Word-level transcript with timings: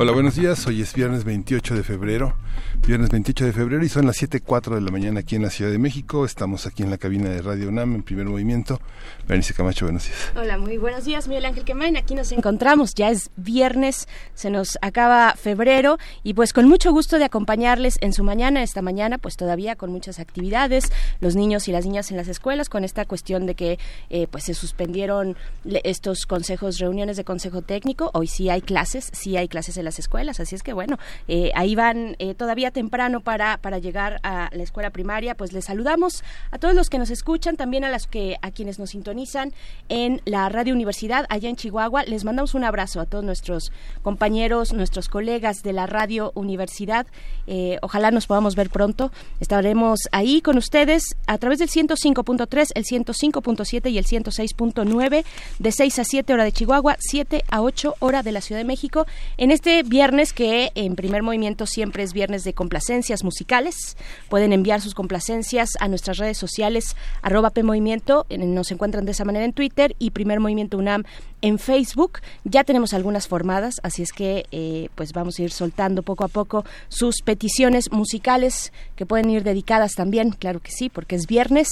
Hola, 0.00 0.12
buenos 0.12 0.36
días. 0.36 0.64
Hoy 0.68 0.80
es 0.80 0.94
viernes 0.94 1.24
28 1.24 1.74
de 1.74 1.82
febrero 1.82 2.36
viernes 2.86 3.10
28 3.10 3.44
de 3.46 3.52
febrero 3.52 3.84
y 3.84 3.88
son 3.88 4.06
las 4.06 4.16
7.04 4.16 4.74
de 4.74 4.80
la 4.80 4.90
mañana 4.90 5.20
aquí 5.20 5.36
en 5.36 5.42
la 5.42 5.50
Ciudad 5.50 5.70
de 5.70 5.78
México. 5.78 6.24
Estamos 6.24 6.66
aquí 6.66 6.82
en 6.82 6.90
la 6.90 6.98
cabina 6.98 7.28
de 7.30 7.42
Radio 7.42 7.68
UNAM 7.68 7.94
en 7.96 8.02
primer 8.02 8.26
movimiento. 8.26 8.80
Berenice 9.26 9.54
Camacho, 9.54 9.86
buenos 9.86 10.04
días. 10.04 10.32
Hola, 10.36 10.58
muy 10.58 10.76
buenos 10.78 11.04
días, 11.04 11.28
Miguel 11.28 11.44
Ángel 11.44 11.64
Quemain. 11.64 11.96
Aquí 11.96 12.14
nos 12.14 12.32
encontramos, 12.32 12.94
ya 12.94 13.10
es 13.10 13.30
viernes, 13.36 14.08
se 14.34 14.50
nos 14.50 14.78
acaba 14.80 15.34
febrero 15.34 15.98
y 16.22 16.34
pues 16.34 16.52
con 16.52 16.68
mucho 16.68 16.92
gusto 16.92 17.18
de 17.18 17.24
acompañarles 17.24 17.98
en 18.00 18.12
su 18.12 18.24
mañana, 18.24 18.62
esta 18.62 18.82
mañana, 18.82 19.18
pues 19.18 19.36
todavía 19.36 19.76
con 19.76 19.90
muchas 19.90 20.18
actividades, 20.18 20.90
los 21.20 21.36
niños 21.36 21.68
y 21.68 21.72
las 21.72 21.84
niñas 21.84 22.10
en 22.10 22.16
las 22.16 22.28
escuelas, 22.28 22.68
con 22.68 22.84
esta 22.84 23.04
cuestión 23.04 23.46
de 23.46 23.54
que 23.54 23.78
eh, 24.10 24.26
pues 24.30 24.44
se 24.44 24.54
suspendieron 24.54 25.36
estos 25.84 26.26
consejos, 26.26 26.78
reuniones 26.78 27.16
de 27.16 27.24
consejo 27.24 27.62
técnico. 27.62 28.10
Hoy 28.14 28.26
sí 28.26 28.48
hay 28.50 28.62
clases, 28.62 29.10
sí 29.12 29.36
hay 29.36 29.48
clases 29.48 29.76
en 29.76 29.84
las 29.84 29.98
escuelas, 29.98 30.40
así 30.40 30.54
es 30.54 30.62
que 30.62 30.72
bueno, 30.72 30.98
eh, 31.28 31.50
ahí 31.54 31.74
van 31.74 32.16
eh, 32.18 32.34
todavía 32.48 32.70
temprano 32.70 33.20
para, 33.20 33.58
para 33.58 33.76
llegar 33.76 34.20
a 34.22 34.48
la 34.54 34.62
escuela 34.62 34.88
primaria, 34.88 35.34
pues 35.34 35.52
les 35.52 35.66
saludamos 35.66 36.24
a 36.50 36.56
todos 36.56 36.74
los 36.74 36.88
que 36.88 36.96
nos 36.96 37.10
escuchan, 37.10 37.58
también 37.58 37.84
a 37.84 37.90
las 37.90 38.06
que 38.06 38.38
a 38.40 38.50
quienes 38.52 38.78
nos 38.78 38.88
sintonizan 38.88 39.52
en 39.90 40.22
la 40.24 40.48
Radio 40.48 40.72
Universidad 40.72 41.26
allá 41.28 41.50
en 41.50 41.56
Chihuahua. 41.56 42.04
Les 42.04 42.24
mandamos 42.24 42.54
un 42.54 42.64
abrazo 42.64 43.00
a 43.00 43.04
todos 43.04 43.22
nuestros 43.22 43.70
compañeros, 44.00 44.72
nuestros 44.72 45.10
colegas 45.10 45.62
de 45.62 45.74
la 45.74 45.84
Radio 45.84 46.32
Universidad. 46.34 47.06
Eh, 47.46 47.76
ojalá 47.82 48.10
nos 48.12 48.26
podamos 48.26 48.56
ver 48.56 48.70
pronto. 48.70 49.12
Estaremos 49.40 49.98
ahí 50.10 50.40
con 50.40 50.56
ustedes 50.56 51.02
a 51.26 51.36
través 51.36 51.58
del 51.58 51.68
105.3, 51.68 52.70
el 52.74 52.84
105.7 52.84 53.90
y 53.90 53.98
el 53.98 54.06
106.9 54.06 55.24
de 55.58 55.72
6 55.72 55.98
a 55.98 56.04
7 56.04 56.32
hora 56.32 56.44
de 56.44 56.52
Chihuahua, 56.52 56.96
7 56.98 57.44
a 57.50 57.60
8 57.60 57.96
hora 57.98 58.22
de 58.22 58.32
la 58.32 58.40
Ciudad 58.40 58.60
de 58.60 58.64
México. 58.64 59.06
En 59.36 59.50
este 59.50 59.82
viernes 59.82 60.32
que 60.32 60.72
en 60.74 60.96
primer 60.96 61.22
movimiento 61.22 61.66
siempre 61.66 62.04
es 62.04 62.14
viernes 62.14 62.37
de 62.44 62.54
complacencias 62.54 63.24
musicales. 63.24 63.96
Pueden 64.28 64.52
enviar 64.52 64.80
sus 64.80 64.94
complacencias 64.94 65.70
a 65.80 65.88
nuestras 65.88 66.18
redes 66.18 66.38
sociales, 66.38 66.96
arroba 67.22 67.50
PMovimiento, 67.50 68.26
nos 68.30 68.70
encuentran 68.70 69.04
de 69.04 69.12
esa 69.12 69.24
manera 69.24 69.44
en 69.44 69.52
Twitter 69.52 69.94
y 69.98 70.10
Primer 70.10 70.40
Movimiento 70.40 70.78
UNAM 70.78 71.04
en 71.42 71.58
Facebook. 71.58 72.20
Ya 72.44 72.64
tenemos 72.64 72.94
algunas 72.94 73.28
formadas, 73.28 73.76
así 73.82 74.02
es 74.02 74.12
que 74.12 74.46
eh, 74.50 74.88
pues 74.94 75.12
vamos 75.12 75.38
a 75.38 75.42
ir 75.42 75.50
soltando 75.50 76.02
poco 76.02 76.24
a 76.24 76.28
poco 76.28 76.64
sus 76.88 77.22
peticiones 77.22 77.92
musicales 77.92 78.72
que 78.96 79.06
pueden 79.06 79.30
ir 79.30 79.44
dedicadas 79.44 79.92
también, 79.92 80.30
claro 80.30 80.60
que 80.60 80.72
sí, 80.72 80.88
porque 80.88 81.16
es 81.16 81.26
viernes. 81.26 81.68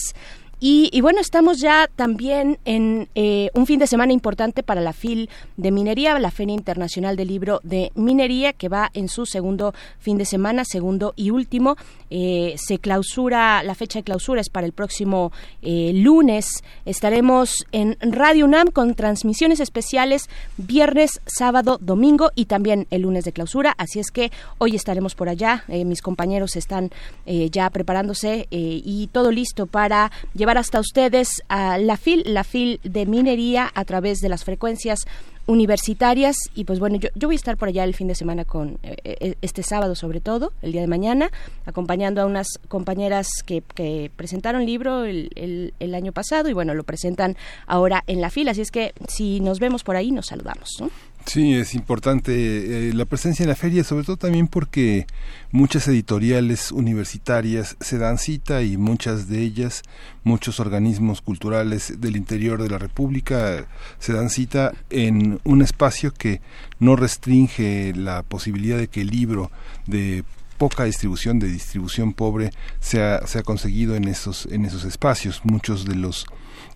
Y, 0.58 1.02
bueno, 1.02 1.20
estamos 1.20 1.60
ya 1.60 1.86
también 1.96 2.58
en 2.64 3.10
eh, 3.14 3.50
un 3.52 3.66
fin 3.66 3.78
de 3.78 3.86
semana 3.86 4.14
importante 4.14 4.62
para 4.62 4.80
la 4.80 4.94
FIL 4.94 5.28
de 5.58 5.70
Minería, 5.70 6.18
la 6.18 6.30
Feria 6.30 6.54
Internacional 6.54 7.14
del 7.14 7.28
Libro 7.28 7.60
de 7.62 7.92
Minería, 7.94 8.54
que 8.54 8.70
va 8.70 8.90
en 8.94 9.10
su 9.10 9.26
segundo 9.26 9.74
fin 9.98 10.16
de 10.16 10.24
semana, 10.24 10.64
segundo 10.64 11.12
y 11.14 11.28
último. 11.28 11.76
Eh, 12.08 12.54
se 12.56 12.78
clausura, 12.78 13.62
la 13.64 13.74
fecha 13.74 13.98
de 13.98 14.04
clausura 14.04 14.40
es 14.40 14.48
para 14.48 14.66
el 14.66 14.72
próximo 14.72 15.30
eh, 15.60 15.92
lunes. 15.94 16.64
Estaremos 16.86 17.66
en 17.72 17.98
Radio 18.00 18.46
UNAM 18.46 18.68
con 18.70 18.94
transmisiones 18.94 19.60
especiales 19.60 20.30
viernes, 20.56 21.20
sábado, 21.26 21.76
domingo 21.82 22.30
y 22.34 22.46
también 22.46 22.86
el 22.90 23.02
lunes 23.02 23.26
de 23.26 23.32
clausura. 23.32 23.74
Así 23.76 24.00
es 24.00 24.10
que 24.10 24.32
hoy 24.56 24.74
estaremos 24.74 25.14
por 25.14 25.28
allá. 25.28 25.64
mis 25.68 26.00
compañeros 26.00 26.56
están 26.56 26.90
ya 27.26 27.68
preparándose 27.68 28.46
y 28.50 29.08
todo 29.12 29.30
listo 29.30 29.66
para 29.66 30.10
llevar 30.32 30.45
llevar 30.46 30.58
hasta 30.58 30.78
ustedes 30.78 31.42
a 31.48 31.76
la 31.76 31.96
FIL, 31.96 32.22
la 32.24 32.44
FIL 32.44 32.78
de 32.84 33.04
minería 33.04 33.68
a 33.74 33.84
través 33.84 34.20
de 34.20 34.28
las 34.28 34.44
frecuencias 34.44 35.00
universitarias 35.46 36.36
y 36.54 36.62
pues 36.62 36.78
bueno 36.78 36.98
yo, 36.98 37.08
yo 37.16 37.26
voy 37.26 37.34
a 37.34 37.36
estar 37.36 37.56
por 37.56 37.66
allá 37.66 37.82
el 37.82 37.94
fin 37.94 38.06
de 38.06 38.14
semana 38.14 38.44
con 38.44 38.78
eh, 38.84 38.96
eh, 39.02 39.34
este 39.42 39.64
sábado 39.64 39.96
sobre 39.96 40.20
todo 40.20 40.52
el 40.62 40.70
día 40.70 40.82
de 40.82 40.86
mañana 40.86 41.30
acompañando 41.64 42.20
a 42.20 42.26
unas 42.26 42.46
compañeras 42.68 43.26
que, 43.44 44.10
presentaron 44.14 44.64
libro 44.66 45.04
el, 45.04 45.30
el, 45.34 45.74
el, 45.80 45.94
año 45.96 46.12
pasado 46.12 46.48
y 46.48 46.52
bueno 46.52 46.74
lo 46.74 46.84
presentan 46.84 47.36
ahora 47.66 48.04
en 48.06 48.20
la 48.20 48.30
fila 48.30 48.52
así 48.52 48.60
es 48.60 48.70
que 48.70 48.92
si 49.08 49.40
nos 49.40 49.58
vemos 49.58 49.82
por 49.82 49.96
ahí 49.96 50.12
nos 50.12 50.26
saludamos 50.26 50.68
¿no? 50.80 50.90
Sí, 51.26 51.54
es 51.54 51.74
importante 51.74 52.88
eh, 52.88 52.94
la 52.94 53.04
presencia 53.04 53.42
en 53.42 53.48
la 53.48 53.56
feria, 53.56 53.82
sobre 53.82 54.04
todo 54.04 54.16
también 54.16 54.46
porque 54.46 55.08
muchas 55.50 55.88
editoriales 55.88 56.70
universitarias 56.70 57.76
se 57.80 57.98
dan 57.98 58.18
cita 58.18 58.62
y 58.62 58.76
muchas 58.76 59.28
de 59.28 59.42
ellas, 59.42 59.82
muchos 60.22 60.60
organismos 60.60 61.22
culturales 61.22 62.00
del 62.00 62.16
interior 62.16 62.62
de 62.62 62.70
la 62.70 62.78
República 62.78 63.66
se 63.98 64.12
dan 64.12 64.30
cita 64.30 64.72
en 64.88 65.40
un 65.42 65.62
espacio 65.62 66.14
que 66.14 66.40
no 66.78 66.94
restringe 66.94 67.92
la 67.96 68.22
posibilidad 68.22 68.78
de 68.78 68.86
que 68.86 69.00
el 69.00 69.08
libro 69.08 69.50
de 69.88 70.22
poca 70.58 70.84
distribución, 70.84 71.40
de 71.40 71.48
distribución 71.48 72.12
pobre, 72.12 72.52
sea, 72.78 73.26
sea 73.26 73.42
conseguido 73.42 73.96
en 73.96 74.06
esos, 74.06 74.46
en 74.46 74.64
esos 74.64 74.84
espacios. 74.84 75.40
Muchos 75.42 75.86
de 75.86 75.96
los 75.96 76.24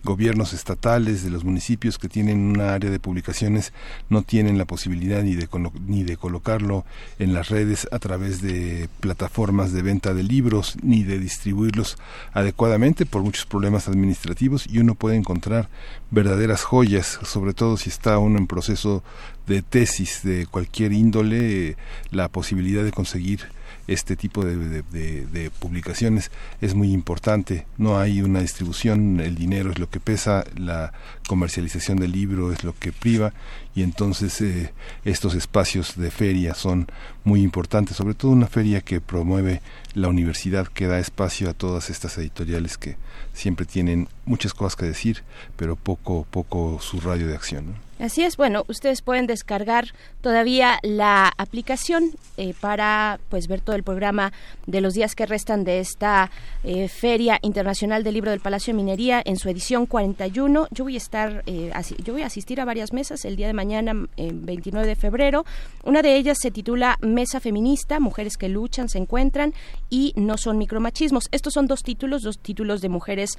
gobiernos 0.03 0.53
estatales, 0.53 1.23
de 1.23 1.29
los 1.29 1.43
municipios 1.43 1.97
que 1.97 2.09
tienen 2.09 2.39
una 2.39 2.73
área 2.73 2.89
de 2.89 2.99
publicaciones, 2.99 3.73
no 4.09 4.23
tienen 4.23 4.57
la 4.57 4.65
posibilidad 4.65 5.21
ni 5.23 5.35
de, 5.35 5.47
ni 5.87 6.03
de 6.03 6.17
colocarlo 6.17 6.85
en 7.19 7.33
las 7.33 7.49
redes 7.49 7.87
a 7.91 7.99
través 7.99 8.41
de 8.41 8.89
plataformas 8.99 9.71
de 9.71 9.81
venta 9.81 10.13
de 10.13 10.23
libros, 10.23 10.77
ni 10.81 11.03
de 11.03 11.19
distribuirlos 11.19 11.97
adecuadamente 12.33 13.05
por 13.05 13.21
muchos 13.21 13.45
problemas 13.45 13.87
administrativos 13.87 14.65
y 14.67 14.79
uno 14.79 14.95
puede 14.95 15.15
encontrar 15.15 15.69
verdaderas 16.09 16.63
joyas, 16.63 17.19
sobre 17.23 17.53
todo 17.53 17.77
si 17.77 17.89
está 17.89 18.17
uno 18.17 18.37
en 18.37 18.47
proceso 18.47 19.03
de 19.47 19.61
tesis 19.61 20.21
de 20.23 20.45
cualquier 20.45 20.93
índole, 20.93 21.75
la 22.11 22.27
posibilidad 22.27 22.83
de 22.83 22.91
conseguir 22.91 23.47
este 23.87 24.15
tipo 24.15 24.43
de, 24.45 25.51
publicaciones 25.59 26.31
es 26.61 26.73
muy 26.73 26.91
importante. 26.91 27.65
No 27.77 27.99
hay 27.99 28.21
una 28.21 28.41
distribución, 28.41 29.19
el 29.19 29.35
dinero 29.35 29.71
es 29.71 29.79
lo 29.79 29.89
que 29.89 29.99
pesa, 29.99 30.43
la 30.55 30.93
comercialización 31.27 31.97
del 31.97 32.11
libro 32.11 32.51
es 32.51 32.63
lo 32.63 32.73
que 32.77 32.91
priva 32.91 33.33
y 33.73 33.83
entonces 33.83 34.41
eh, 34.41 34.73
estos 35.05 35.33
espacios 35.33 35.95
de 35.95 36.11
feria 36.11 36.53
son 36.53 36.87
muy 37.23 37.41
importantes, 37.41 37.97
sobre 37.97 38.15
todo 38.15 38.31
una 38.31 38.47
feria 38.47 38.81
que 38.81 38.99
promueve 38.99 39.61
la 39.93 40.07
universidad, 40.09 40.67
que 40.67 40.87
da 40.87 40.99
espacio 40.99 41.49
a 41.49 41.53
todas 41.53 41.89
estas 41.89 42.17
editoriales 42.17 42.77
que 42.77 42.97
siempre 43.33 43.65
tienen 43.65 44.07
muchas 44.25 44.53
cosas 44.53 44.75
que 44.75 44.85
decir, 44.85 45.23
pero 45.55 45.75
poco, 45.75 46.25
poco 46.29 46.79
su 46.81 46.99
radio 46.99 47.27
de 47.27 47.35
acción. 47.35 47.75
Así 48.01 48.23
es, 48.23 48.35
bueno, 48.35 48.63
ustedes 48.67 49.03
pueden 49.03 49.27
descargar 49.27 49.85
todavía 50.21 50.79
la 50.81 51.31
aplicación 51.37 52.15
eh, 52.35 52.55
para 52.59 53.19
pues 53.29 53.47
ver 53.47 53.61
todo 53.61 53.75
el 53.75 53.83
programa 53.83 54.33
de 54.65 54.81
los 54.81 54.95
días 54.95 55.13
que 55.13 55.27
restan 55.27 55.63
de 55.63 55.79
esta 55.79 56.31
eh, 56.63 56.87
Feria 56.87 57.37
Internacional 57.43 58.03
del 58.03 58.15
Libro 58.15 58.31
del 58.31 58.39
Palacio 58.39 58.73
de 58.73 58.77
Minería 58.77 59.21
en 59.23 59.37
su 59.37 59.49
edición 59.49 59.85
41. 59.85 60.67
Yo 60.71 60.83
voy 60.83 60.95
a 60.95 60.97
estar, 60.97 61.43
eh, 61.45 61.71
yo 62.03 62.13
voy 62.13 62.23
a 62.23 62.25
asistir 62.25 62.59
a 62.59 62.65
varias 62.65 62.91
mesas 62.91 63.23
el 63.23 63.35
día 63.35 63.45
de 63.45 63.53
mañana, 63.53 63.93
29 64.17 64.87
de 64.87 64.95
febrero. 64.95 65.45
Una 65.83 66.01
de 66.01 66.15
ellas 66.15 66.39
se 66.41 66.49
titula 66.49 66.97
Mesa 67.01 67.39
Feminista, 67.39 67.99
Mujeres 67.99 68.35
que 68.35 68.49
luchan, 68.49 68.89
se 68.89 68.97
encuentran 68.97 69.53
y 69.91 70.13
no 70.15 70.37
son 70.39 70.57
micromachismos. 70.57 71.25
Estos 71.31 71.53
son 71.53 71.67
dos 71.67 71.83
títulos, 71.83 72.23
dos 72.23 72.39
títulos 72.39 72.81
de 72.81 72.89
mujeres 72.89 73.37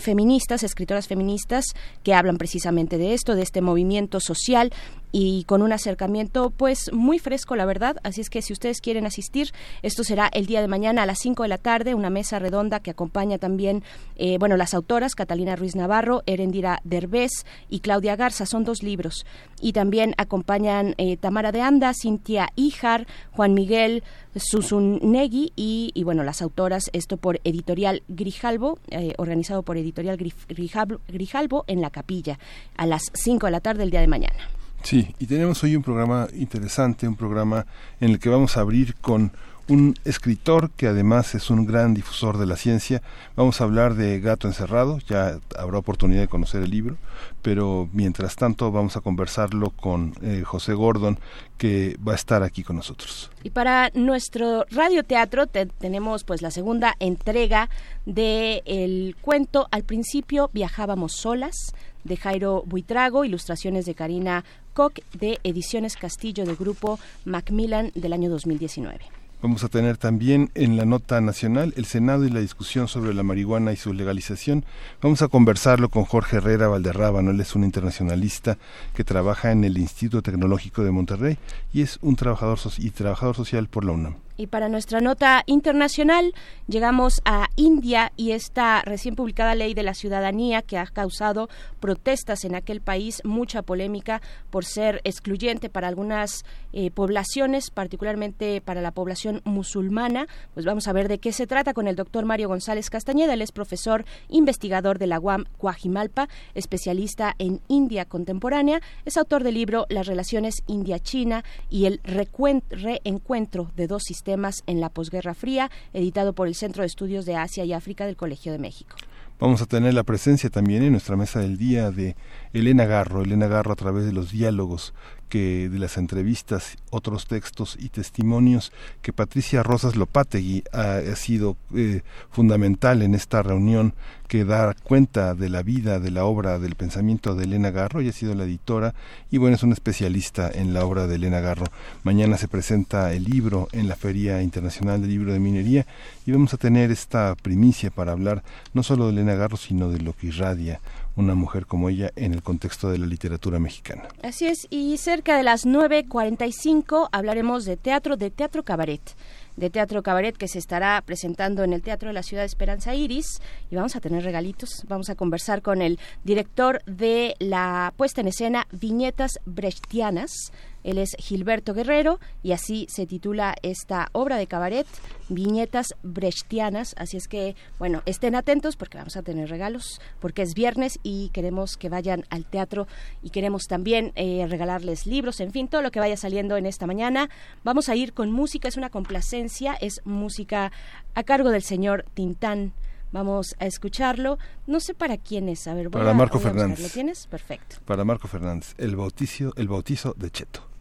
feministas, 0.00 0.64
escritoras 0.64 1.06
feministas 1.06 1.66
que 2.02 2.14
hablan 2.14 2.36
precisamente 2.36 2.98
de 2.98 3.14
esto, 3.14 3.36
de 3.36 3.43
este 3.44 3.60
movimiento 3.62 4.18
social 4.18 4.72
y 5.16 5.44
con 5.44 5.62
un 5.62 5.72
acercamiento 5.72 6.50
pues 6.50 6.92
muy 6.92 7.20
fresco 7.20 7.54
la 7.54 7.66
verdad. 7.66 7.98
Así 8.02 8.20
es 8.20 8.30
que 8.30 8.42
si 8.42 8.52
ustedes 8.52 8.80
quieren 8.80 9.06
asistir 9.06 9.52
esto 9.82 10.02
será 10.02 10.28
el 10.32 10.46
día 10.46 10.60
de 10.60 10.66
mañana 10.66 11.04
a 11.04 11.06
las 11.06 11.20
5 11.20 11.44
de 11.44 11.48
la 11.48 11.58
tarde 11.58 11.94
una 11.94 12.10
mesa 12.10 12.40
redonda 12.40 12.80
que 12.80 12.90
acompaña 12.90 13.38
también 13.38 13.84
eh, 14.16 14.38
bueno 14.38 14.56
las 14.56 14.74
autoras 14.74 15.14
Catalina 15.14 15.54
Ruiz 15.54 15.76
Navarro 15.76 16.24
Erendira 16.26 16.80
Derbez 16.82 17.46
y 17.68 17.78
Claudia 17.78 18.16
Garza. 18.16 18.44
Son 18.44 18.64
dos 18.64 18.82
libros. 18.82 19.24
Y 19.60 19.72
también 19.72 20.14
acompañan 20.18 20.96
eh, 20.98 21.16
Tamara 21.16 21.52
de 21.52 21.60
Anda 21.60 21.92
Cintia 21.94 22.48
Ijar 22.56 23.06
Juan 23.30 23.54
Miguel 23.54 24.02
Susun 24.34 24.98
Negui 25.00 25.52
y, 25.54 25.92
bueno 26.02 26.24
las 26.24 26.42
autoras 26.42 26.90
esto 26.92 27.18
por 27.18 27.40
editorial 27.44 28.02
Grijalbo 28.08 28.80
eh, 28.90 29.14
organizado 29.18 29.62
por 29.62 29.76
editorial 29.76 30.16
Grijalbo 30.16 31.64
en 31.68 31.80
la 31.80 31.90
capilla 31.90 32.40
a 32.76 32.84
las 32.86 33.12
5 33.14 33.46
de 33.46 33.52
la 33.52 33.60
tarde 33.60 33.84
el 33.84 33.92
día 33.92 34.00
de 34.00 34.08
mañana 34.08 34.48
Sí, 34.84 35.14
y 35.18 35.26
tenemos 35.26 35.64
hoy 35.64 35.76
un 35.76 35.82
programa 35.82 36.28
interesante, 36.34 37.08
un 37.08 37.16
programa 37.16 37.64
en 38.00 38.10
el 38.10 38.18
que 38.18 38.28
vamos 38.28 38.58
a 38.58 38.60
abrir 38.60 38.94
con 38.96 39.32
un 39.66 39.94
escritor 40.04 40.70
que 40.72 40.86
además 40.86 41.34
es 41.34 41.48
un 41.48 41.64
gran 41.64 41.94
difusor 41.94 42.36
de 42.36 42.44
la 42.44 42.56
ciencia. 42.56 43.00
Vamos 43.34 43.62
a 43.62 43.64
hablar 43.64 43.94
de 43.94 44.20
Gato 44.20 44.46
Encerrado, 44.46 44.98
ya 45.08 45.38
habrá 45.56 45.78
oportunidad 45.78 46.20
de 46.20 46.28
conocer 46.28 46.62
el 46.62 46.70
libro, 46.70 46.98
pero 47.40 47.88
mientras 47.94 48.36
tanto 48.36 48.70
vamos 48.72 48.98
a 48.98 49.00
conversarlo 49.00 49.70
con 49.70 50.12
eh, 50.20 50.42
José 50.44 50.74
Gordon, 50.74 51.18
que 51.56 51.96
va 52.06 52.12
a 52.12 52.16
estar 52.16 52.42
aquí 52.42 52.62
con 52.62 52.76
nosotros. 52.76 53.30
Y 53.42 53.48
para 53.48 53.90
nuestro 53.94 54.66
radioteatro 54.70 55.46
tenemos 55.46 56.24
pues 56.24 56.42
la 56.42 56.50
segunda 56.50 56.94
entrega 56.98 57.70
de 58.04 58.62
el 58.66 59.16
cuento 59.22 59.66
Al 59.70 59.84
principio 59.84 60.50
viajábamos 60.52 61.12
solas 61.14 61.72
de 62.04 62.16
Jairo 62.16 62.62
Buitrago, 62.66 63.24
ilustraciones 63.24 63.86
de 63.86 63.94
Karina 63.94 64.44
Koch 64.72 65.00
de 65.18 65.40
Ediciones 65.42 65.96
Castillo 65.96 66.44
de 66.44 66.54
Grupo 66.54 66.98
Macmillan 67.24 67.90
del 67.94 68.12
año 68.12 68.30
2019. 68.30 69.00
Vamos 69.44 69.62
a 69.62 69.68
tener 69.68 69.98
también 69.98 70.50
en 70.54 70.78
la 70.78 70.86
nota 70.86 71.20
nacional 71.20 71.74
el 71.76 71.84
Senado 71.84 72.24
y 72.24 72.30
la 72.30 72.40
discusión 72.40 72.88
sobre 72.88 73.12
la 73.12 73.22
marihuana 73.22 73.74
y 73.74 73.76
su 73.76 73.92
legalización. 73.92 74.64
Vamos 75.02 75.20
a 75.20 75.28
conversarlo 75.28 75.90
con 75.90 76.04
Jorge 76.04 76.38
Herrera 76.38 76.68
Valderrábano. 76.68 77.30
Él 77.30 77.40
es 77.40 77.54
un 77.54 77.62
internacionalista 77.62 78.56
que 78.94 79.04
trabaja 79.04 79.52
en 79.52 79.64
el 79.64 79.76
Instituto 79.76 80.22
Tecnológico 80.22 80.82
de 80.82 80.92
Monterrey 80.92 81.36
y 81.74 81.82
es 81.82 81.98
un 82.00 82.16
trabajador 82.16 82.58
y 82.78 82.88
trabajador 82.88 83.36
social 83.36 83.68
por 83.68 83.84
la 83.84 83.92
UNAM. 83.92 84.23
Y 84.36 84.48
para 84.48 84.68
nuestra 84.68 85.00
nota 85.00 85.44
internacional 85.46 86.34
llegamos 86.66 87.20
a 87.24 87.48
India 87.54 88.12
y 88.16 88.32
esta 88.32 88.82
recién 88.82 89.14
publicada 89.14 89.54
ley 89.54 89.74
de 89.74 89.84
la 89.84 89.94
ciudadanía 89.94 90.60
que 90.62 90.76
ha 90.76 90.86
causado 90.86 91.48
protestas 91.78 92.44
en 92.44 92.56
aquel 92.56 92.80
país, 92.80 93.22
mucha 93.24 93.62
polémica 93.62 94.20
por 94.50 94.64
ser 94.64 95.00
excluyente 95.04 95.70
para 95.70 95.86
algunas 95.86 96.44
eh, 96.72 96.90
poblaciones, 96.90 97.70
particularmente 97.70 98.60
para 98.60 98.80
la 98.80 98.90
población 98.90 99.40
musulmana. 99.44 100.26
Pues 100.54 100.66
vamos 100.66 100.88
a 100.88 100.92
ver 100.92 101.06
de 101.06 101.18
qué 101.18 101.32
se 101.32 101.46
trata 101.46 101.72
con 101.72 101.86
el 101.86 101.94
doctor 101.94 102.24
Mario 102.24 102.48
González 102.48 102.90
Castañeda. 102.90 103.34
Él 103.34 103.42
es 103.42 103.52
profesor 103.52 104.04
investigador 104.28 104.98
de 104.98 105.06
la 105.06 105.20
UAM 105.20 105.44
Coajimalpa, 105.58 106.28
especialista 106.54 107.36
en 107.38 107.60
India 107.68 108.04
contemporánea. 108.04 108.80
Es 109.04 109.16
autor 109.16 109.44
del 109.44 109.54
libro 109.54 109.86
Las 109.90 110.08
relaciones 110.08 110.56
India-China 110.66 111.44
y 111.70 111.86
el 111.86 112.00
reencuentro 112.02 113.70
de 113.76 113.86
dos 113.86 114.02
sistemas 114.02 114.23
temas 114.24 114.64
en 114.66 114.80
la 114.80 114.88
posguerra 114.88 115.34
fría, 115.34 115.70
editado 115.92 116.32
por 116.32 116.48
el 116.48 116.56
Centro 116.56 116.82
de 116.82 116.88
Estudios 116.88 117.26
de 117.26 117.36
Asia 117.36 117.64
y 117.64 117.72
África 117.72 118.06
del 118.06 118.16
Colegio 118.16 118.50
de 118.50 118.58
México. 118.58 118.96
Vamos 119.38 119.60
a 119.62 119.66
tener 119.66 119.94
la 119.94 120.04
presencia 120.04 120.48
también 120.48 120.82
en 120.84 120.92
nuestra 120.92 121.16
mesa 121.16 121.40
del 121.40 121.58
día 121.58 121.90
de 121.90 122.16
Elena 122.52 122.86
Garro, 122.86 123.22
Elena 123.22 123.48
Garro 123.48 123.72
a 123.72 123.76
través 123.76 124.04
de 124.04 124.12
los 124.12 124.30
diálogos 124.30 124.94
que 125.28 125.68
de 125.68 125.78
las 125.78 125.96
entrevistas, 125.96 126.76
otros 126.90 127.26
textos 127.26 127.76
y 127.80 127.88
testimonios 127.88 128.72
que 129.02 129.12
Patricia 129.12 129.62
Rosas 129.62 129.96
Lopategui 129.96 130.64
ha, 130.72 131.00
sido 131.16 131.56
eh, 131.74 132.02
fundamental 132.30 133.02
en 133.02 133.14
esta 133.14 133.42
reunión 133.42 133.94
que 134.28 134.44
da 134.44 134.74
cuenta 134.74 135.34
de 135.34 135.48
la 135.48 135.62
vida, 135.62 136.00
de 136.00 136.10
la 136.10 136.24
obra, 136.24 136.58
del 136.58 136.74
pensamiento 136.74 137.34
de 137.34 137.44
Elena 137.44 137.70
Garro, 137.70 138.00
y 138.00 138.08
ha 138.08 138.12
sido 138.12 138.34
la 138.34 138.44
editora 138.44 138.94
y 139.30 139.38
bueno, 139.38 139.56
es 139.56 139.62
una 139.62 139.74
especialista 139.74 140.50
en 140.52 140.74
la 140.74 140.84
obra 140.84 141.06
de 141.06 141.16
Elena 141.16 141.40
Garro. 141.40 141.66
Mañana 142.02 142.36
se 142.36 142.48
presenta 142.48 143.12
el 143.12 143.24
libro 143.24 143.68
en 143.72 143.88
la 143.88 143.96
Feria 143.96 144.42
Internacional 144.42 145.00
del 145.00 145.10
Libro 145.10 145.32
de 145.32 145.40
Minería 145.40 145.86
y 146.26 146.32
vamos 146.32 146.54
a 146.54 146.56
tener 146.56 146.90
esta 146.90 147.34
primicia 147.34 147.90
para 147.90 148.12
hablar 148.12 148.42
no 148.72 148.82
solo 148.82 149.06
de 149.06 149.12
Elena 149.12 149.34
Garro, 149.34 149.56
sino 149.56 149.90
de 149.90 150.00
lo 150.00 150.14
que 150.14 150.28
irradia 150.28 150.80
una 151.16 151.34
mujer 151.34 151.66
como 151.66 151.88
ella 151.88 152.10
en 152.16 152.34
el 152.34 152.42
contexto 152.42 152.90
de 152.90 152.98
la 152.98 153.06
literatura 153.06 153.58
mexicana. 153.58 154.08
Así 154.22 154.46
es, 154.46 154.66
y 154.70 154.96
cerca 154.98 155.36
de 155.36 155.42
las 155.42 155.66
9.45 155.66 157.08
hablaremos 157.12 157.64
de 157.64 157.76
teatro, 157.76 158.16
de 158.16 158.30
teatro 158.30 158.62
cabaret 158.62 159.14
de 159.56 159.70
Teatro 159.70 160.02
Cabaret 160.02 160.36
que 160.36 160.48
se 160.48 160.58
estará 160.58 161.00
presentando 161.04 161.62
en 161.62 161.72
el 161.72 161.82
Teatro 161.82 162.08
de 162.08 162.14
la 162.14 162.22
Ciudad 162.22 162.42
de 162.42 162.46
Esperanza 162.46 162.94
Iris 162.94 163.40
y 163.70 163.76
vamos 163.76 163.96
a 163.96 164.00
tener 164.00 164.24
regalitos. 164.24 164.84
Vamos 164.88 165.10
a 165.10 165.14
conversar 165.14 165.62
con 165.62 165.82
el 165.82 165.98
director 166.24 166.82
de 166.86 167.36
la 167.38 167.92
puesta 167.96 168.20
en 168.20 168.28
escena 168.28 168.66
Viñetas 168.72 169.38
Brechtianas 169.44 170.52
él 170.84 170.98
es 170.98 171.16
Gilberto 171.18 171.74
Guerrero 171.74 172.20
y 172.42 172.52
así 172.52 172.86
se 172.88 173.06
titula 173.06 173.56
esta 173.62 174.08
obra 174.12 174.36
de 174.36 174.46
cabaret, 174.46 174.86
Viñetas 175.28 175.94
Brechtianas. 176.02 176.94
Así 176.98 177.16
es 177.16 177.26
que, 177.26 177.56
bueno, 177.78 178.02
estén 178.06 178.34
atentos 178.34 178.76
porque 178.76 178.98
vamos 178.98 179.16
a 179.16 179.22
tener 179.22 179.48
regalos, 179.48 180.00
porque 180.20 180.42
es 180.42 180.54
viernes 180.54 181.00
y 181.02 181.30
queremos 181.30 181.76
que 181.76 181.88
vayan 181.88 182.24
al 182.28 182.44
teatro 182.44 182.86
y 183.22 183.30
queremos 183.30 183.64
también 183.64 184.12
eh, 184.14 184.46
regalarles 184.48 185.06
libros, 185.06 185.40
en 185.40 185.50
fin, 185.50 185.68
todo 185.68 185.82
lo 185.82 185.90
que 185.90 186.00
vaya 186.00 186.16
saliendo 186.16 186.56
en 186.56 186.66
esta 186.66 186.86
mañana. 186.86 187.30
Vamos 187.64 187.88
a 187.88 187.96
ir 187.96 188.12
con 188.12 188.30
música, 188.30 188.68
es 188.68 188.76
una 188.76 188.90
complacencia, 188.90 189.74
es 189.74 190.02
música 190.04 190.70
a 191.14 191.22
cargo 191.24 191.50
del 191.50 191.62
señor 191.62 192.04
Tintán. 192.14 192.72
Vamos 193.12 193.54
a 193.60 193.66
escucharlo. 193.66 194.38
No 194.66 194.80
sé 194.80 194.92
para 194.92 195.16
quién 195.16 195.48
es. 195.48 195.68
A 195.68 195.74
ver, 195.74 195.88
voy 195.88 196.02
para 196.02 196.14
Marco 196.14 196.40
Fernández. 196.40 196.80
¿Lo 196.80 196.88
tienes? 196.88 197.28
Perfecto. 197.28 197.76
Para 197.84 198.04
Marco 198.04 198.26
Fernández. 198.26 198.74
El 198.76 198.96
bautizo, 198.96 199.52
el 199.56 199.68
bautizo 199.68 200.14
de 200.18 200.32
Cheto. 200.32 200.73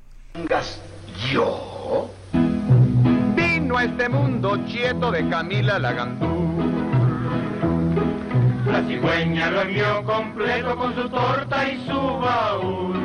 ¿Yo? 1.31 2.09
Vino 3.35 3.77
a 3.77 3.83
este 3.83 4.09
mundo 4.09 4.57
cheto 4.67 5.11
de 5.11 5.29
Camila 5.29 5.77
Lagandú. 5.77 6.27
La 8.65 8.81
cigüeña 8.87 9.51
lo 9.51 9.61
envió 9.61 10.03
completo 10.03 10.75
con 10.75 10.95
su 10.95 11.07
torta 11.09 11.69
y 11.69 11.85
su 11.85 11.99
baúl. 12.17 12.99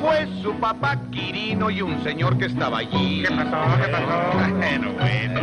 Fue 0.00 0.26
su 0.42 0.54
papá 0.54 0.98
Quirino 1.10 1.68
y 1.68 1.82
un 1.82 2.02
señor 2.02 2.38
que 2.38 2.46
estaba 2.46 2.78
allí. 2.78 3.24
¿Qué 3.28 3.34
pasó? 3.34 3.62
¿Qué 3.82 3.88
pasó? 3.88 4.38
Bueno, 4.56 4.92
bueno. 4.98 5.40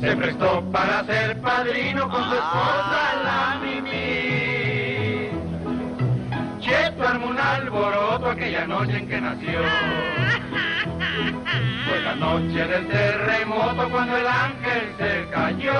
Se 0.00 0.16
prestó 0.16 0.64
para 0.72 1.04
ser 1.04 1.38
padrino 1.42 2.08
con 2.08 2.24
su 2.24 2.34
esposa 2.34 3.14
la 3.24 3.58
Mimi. 3.62 3.81
Cheto 6.62 7.06
armó 7.06 7.26
un 7.26 7.38
alboroto 7.40 8.30
aquella 8.30 8.66
noche 8.66 8.98
en 8.98 9.08
que 9.08 9.20
nació. 9.20 9.58
Fue 11.88 12.00
la 12.00 12.14
noche 12.14 12.66
del 12.66 12.86
terremoto 12.86 13.90
cuando 13.90 14.16
el 14.16 14.26
ángel 14.26 14.94
se 14.96 15.26
cayó. 15.30 15.72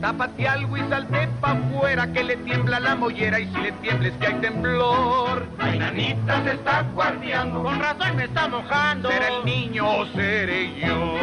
Tápate 0.00 0.48
algo 0.48 0.76
y 0.78 0.80
salte 0.88 1.28
pa' 1.40 1.50
afuera 1.50 2.10
que 2.12 2.24
le 2.24 2.36
tiembla 2.38 2.80
la 2.80 2.94
mollera 2.94 3.38
y 3.38 3.52
si 3.52 3.60
le 3.60 3.72
tiembla 3.72 4.08
es 4.08 4.14
que 4.14 4.26
hay 4.28 4.34
temblor. 4.34 5.46
Ay, 5.58 5.78
nanita 5.78 6.42
se 6.44 6.52
está 6.52 6.82
guardiando, 6.94 7.62
con 7.62 7.78
razón 7.78 8.16
me 8.16 8.24
está 8.24 8.48
mojando. 8.48 9.10
¿Será 9.10 9.28
el 9.28 9.44
niño 9.44 9.86
o 9.86 10.06
seré 10.06 10.74
yo? 10.80 11.18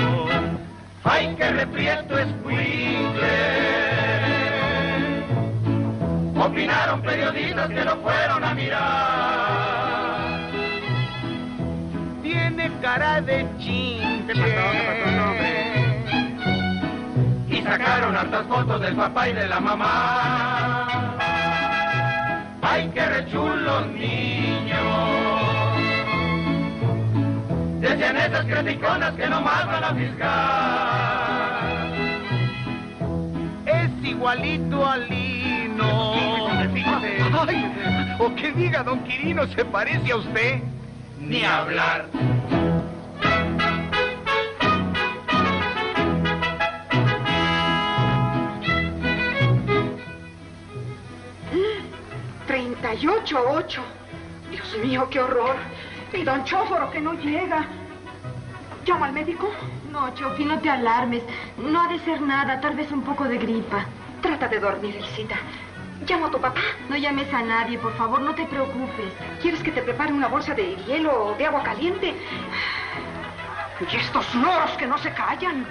Ay, 1.03 1.35
que 1.35 1.50
reprieto 1.51 2.19
es 2.19 2.27
Opinaron 6.35 7.01
periodistas 7.01 7.69
que 7.69 7.85
no 7.85 7.95
fueron 7.97 8.43
a 8.43 8.53
mirar. 8.53 9.95
Tiene 12.21 12.71
cara 12.81 13.21
de 13.21 13.47
chinche. 13.57 14.33
Y 17.47 17.61
sacaron 17.61 18.17
hartas 18.17 18.45
fotos 18.47 18.81
del 18.81 18.95
papá 18.95 19.29
y 19.29 19.33
de 19.33 19.47
la 19.47 19.59
mamá. 19.61 21.15
Ay, 22.61 22.91
qué 22.93 23.05
rechulos 23.05 23.87
niños. 23.87 24.81
Decían 27.79 28.17
esas 28.17 28.45
criticonas 28.45 29.13
que 29.13 29.27
no 29.29 29.41
van 29.41 29.83
a 29.83 29.93
fiscal. 29.93 31.54
Igualito 34.15 34.86
al 34.86 35.07
Ay, 37.38 38.17
o 38.17 38.34
que 38.34 38.53
diga 38.53 38.81
don 38.81 39.03
Quirino, 39.03 39.45
¿se 39.48 39.65
parece 39.65 40.13
a 40.13 40.15
usted? 40.15 40.62
Ni 41.19 41.43
hablar. 41.43 42.05
Treinta 52.48 52.93
y 52.93 53.07
ocho, 53.07 53.43
ocho. 53.50 53.81
Dios 54.50 54.77
mío, 54.81 55.10
qué 55.10 55.19
horror. 55.19 55.57
Y 56.13 56.24
don 56.24 56.45
Chóforo 56.45 56.89
que 56.89 57.01
no 57.01 57.13
llega. 57.15 57.67
¿Llama 58.86 59.07
al 59.07 59.13
médico? 59.13 59.51
No, 59.91 60.13
Chofi, 60.15 60.45
no 60.45 60.57
te 60.60 60.69
alarmes. 60.69 61.24
No 61.57 61.81
ha 61.81 61.89
de 61.89 62.00
ser 62.00 62.22
nada, 62.22 62.62
tal 62.62 62.75
vez 62.75 62.89
un 62.93 63.01
poco 63.01 63.25
de 63.25 63.38
gripa. 63.38 63.86
Trata 64.22 64.48
de 64.48 64.60
dormir, 64.60 64.95
Elcita. 64.95 65.36
Llamo 66.07 66.27
a 66.27 66.31
tu 66.31 66.39
papá. 66.39 66.62
No 66.89 66.98
llames 66.98 67.34
a 67.34 67.41
nadie, 67.41 67.77
por 67.77 67.93
favor, 67.95 68.22
no 68.22 68.36
te 68.36 68.45
preocupes. 68.45 69.12
¿Quieres 69.41 69.62
que 69.62 69.72
te 69.72 69.81
prepare 69.81 70.13
una 70.13 70.27
bolsa 70.27 70.53
de 70.53 70.75
hielo 70.88 71.27
o 71.27 71.36
de 71.36 71.45
agua 71.45 71.63
caliente? 71.63 72.13
Y 73.79 73.95
estos 73.95 74.36
loros 74.36 74.72
que 74.77 74.88
no 74.88 74.98
se 74.98 75.12
callan. 75.13 75.65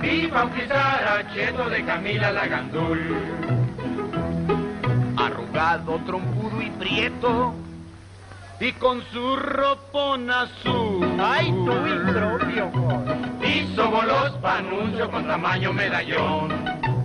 Vi 0.00 0.26
bautizar 0.26 1.06
a 1.06 1.34
Cheto 1.34 1.68
de 1.68 1.84
Camila 1.84 2.32
Lagandul. 2.32 3.00
arrugado, 5.16 6.00
trompudo 6.06 6.62
y 6.62 6.70
prieto, 6.70 7.54
y 8.58 8.72
con 8.72 9.02
su 9.12 9.36
ropón 9.36 10.30
azul. 10.30 11.06
¡Ay, 11.20 11.52
tu 11.52 11.72
impropio! 11.86 12.70
Hizo 13.42 13.90
bolos 13.90 14.30
panuncio 14.40 15.10
con 15.10 15.26
tamaño 15.26 15.72
medallón. 15.72 16.99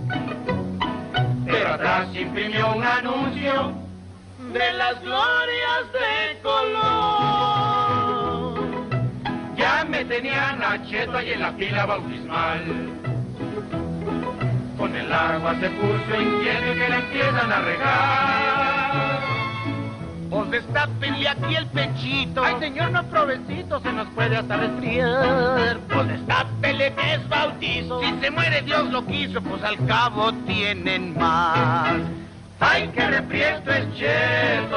Pero 1.46 1.74
atrás 1.74 2.08
imprimió 2.14 2.74
un 2.74 2.84
anuncio 2.84 3.72
de 4.52 4.72
las 4.72 5.00
glorias 5.00 5.92
de 5.92 6.40
color. 6.42 7.76
Ya 9.56 9.84
me 9.88 10.04
tenían 10.04 10.62
a 10.62 10.84
Cheto 10.86 11.16
ahí 11.16 11.32
en 11.32 11.40
la 11.40 11.52
fila 11.52 11.86
bautismal. 11.86 12.64
Con 14.76 14.94
el 14.94 15.12
agua 15.12 15.54
se 15.60 15.70
puso 15.70 16.20
inquieto 16.20 16.72
y 16.72 16.78
que 16.78 16.88
le 16.88 16.96
empiezan 16.96 17.52
a 17.52 17.60
regar. 17.60 18.85
Pues 20.30 20.50
destápenle 20.50 21.28
aquí 21.28 21.54
el 21.54 21.66
pechito. 21.68 22.44
Ay, 22.44 22.56
señor, 22.58 22.90
no 22.90 23.02
provecito, 23.04 23.80
se 23.80 23.92
nos 23.92 24.08
puede 24.08 24.36
hasta 24.36 24.56
resfriar. 24.56 25.78
Pues 25.92 26.08
destápele 26.08 26.94
que 26.94 27.14
es 27.14 27.28
bautizo. 27.28 28.00
Si 28.00 28.20
se 28.20 28.30
muere 28.30 28.62
Dios 28.62 28.90
lo 28.90 29.06
quiso, 29.06 29.40
pues 29.42 29.62
al 29.62 29.84
cabo 29.86 30.32
tienen 30.46 31.16
más. 31.18 31.96
Ay, 32.58 32.88
que 32.88 33.06
reprieto 33.06 33.70
es 33.70 33.94
cheto. 33.94 34.76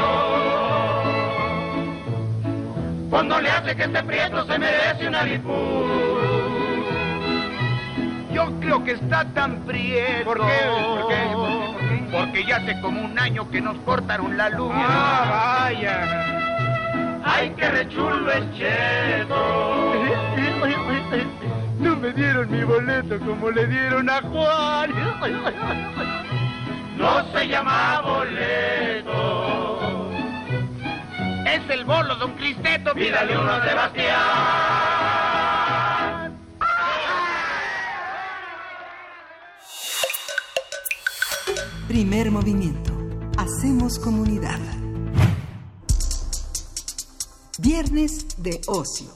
Cuando 3.10 3.42
le 3.42 3.50
hace 3.50 3.76
que 3.76 3.84
este 3.84 4.04
prieto 4.04 4.46
se 4.46 4.60
merece 4.60 5.08
una 5.08 5.24
lipú. 5.24 5.86
Yo 8.32 8.52
creo 8.60 8.84
que 8.84 8.92
está 8.92 9.26
tan 9.34 9.62
prieto. 9.62 10.26
¿Por 10.26 10.38
qué? 10.38 10.58
¿Por 10.86 11.08
qué? 11.08 11.49
Porque 12.12 12.44
ya 12.46 12.58
hace 12.58 12.80
como 12.82 13.02
un 13.02 13.18
año 13.20 13.50
que 13.52 13.62
nos 13.62 13.78
cortaron 13.80 14.36
la 14.38 14.50
luz. 14.50 14.72
Ah, 14.74 15.66
vaya. 15.66 16.30
Ay, 17.24 17.54
qué 17.58 17.70
rechulo 17.70 18.32
es 18.32 18.52
cheto. 18.58 19.94
No 21.80 21.96
me 21.96 22.12
dieron 22.12 22.52
mi 22.52 22.64
boleto 22.64 23.20
como 23.20 23.52
le 23.52 23.68
dieron 23.68 24.10
a 24.10 24.22
Juan. 24.22 24.92
No 26.98 27.32
se 27.32 27.48
llama 27.48 28.02
boleto. 28.02 29.70
Es 31.46 31.70
el 31.70 31.86
bolo, 31.86 32.16
don 32.16 32.34
Cristeto. 32.34 32.94
Pídale 32.94 33.38
uno 33.38 33.52
a 33.52 33.64
Sebastián. 33.66 34.69
Primer 42.00 42.32
movimiento. 42.32 42.94
Hacemos 43.36 44.00
comunidad. 44.00 44.58
Viernes 47.58 48.26
de 48.38 48.62
ocio. 48.68 49.08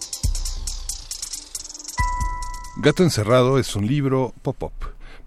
Gato 2.75 3.03
Encerrado 3.03 3.57
es 3.57 3.77
un 3.77 3.87
libro 3.87 4.33
pop-up 4.41 4.73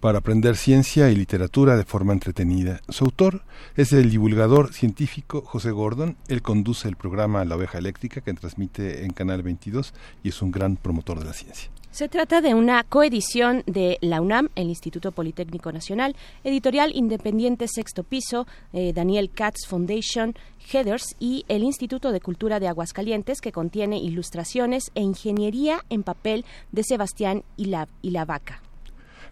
para 0.00 0.18
aprender 0.18 0.58
ciencia 0.58 1.10
y 1.10 1.16
literatura 1.16 1.78
de 1.78 1.86
forma 1.86 2.12
entretenida. 2.12 2.82
Su 2.90 3.06
autor 3.06 3.40
es 3.74 3.94
el 3.94 4.10
divulgador 4.10 4.74
científico 4.74 5.40
José 5.40 5.70
Gordon. 5.70 6.18
Él 6.28 6.42
conduce 6.42 6.88
el 6.88 6.96
programa 6.96 7.46
La 7.46 7.56
Oveja 7.56 7.78
Eléctrica 7.78 8.20
que 8.20 8.34
transmite 8.34 9.06
en 9.06 9.14
Canal 9.14 9.42
22 9.42 9.94
y 10.22 10.28
es 10.28 10.42
un 10.42 10.50
gran 10.50 10.76
promotor 10.76 11.20
de 11.20 11.24
la 11.24 11.32
ciencia. 11.32 11.70
Se 11.96 12.10
trata 12.10 12.42
de 12.42 12.52
una 12.52 12.84
coedición 12.84 13.62
de 13.64 13.96
la 14.02 14.20
UNAM, 14.20 14.50
el 14.54 14.68
Instituto 14.68 15.12
Politécnico 15.12 15.72
Nacional, 15.72 16.14
editorial 16.44 16.94
independiente 16.94 17.68
Sexto 17.68 18.04
Piso, 18.04 18.46
eh, 18.74 18.92
Daniel 18.92 19.30
Katz 19.30 19.66
Foundation, 19.66 20.34
Headers 20.70 21.16
y 21.18 21.46
el 21.48 21.62
Instituto 21.62 22.12
de 22.12 22.20
Cultura 22.20 22.60
de 22.60 22.68
Aguascalientes, 22.68 23.40
que 23.40 23.50
contiene 23.50 23.96
ilustraciones 23.96 24.90
e 24.94 25.00
ingeniería 25.00 25.86
en 25.88 26.02
papel 26.02 26.44
de 26.70 26.84
Sebastián 26.84 27.44
y 27.56 27.64
la, 27.64 27.88
Vaca. 28.26 28.60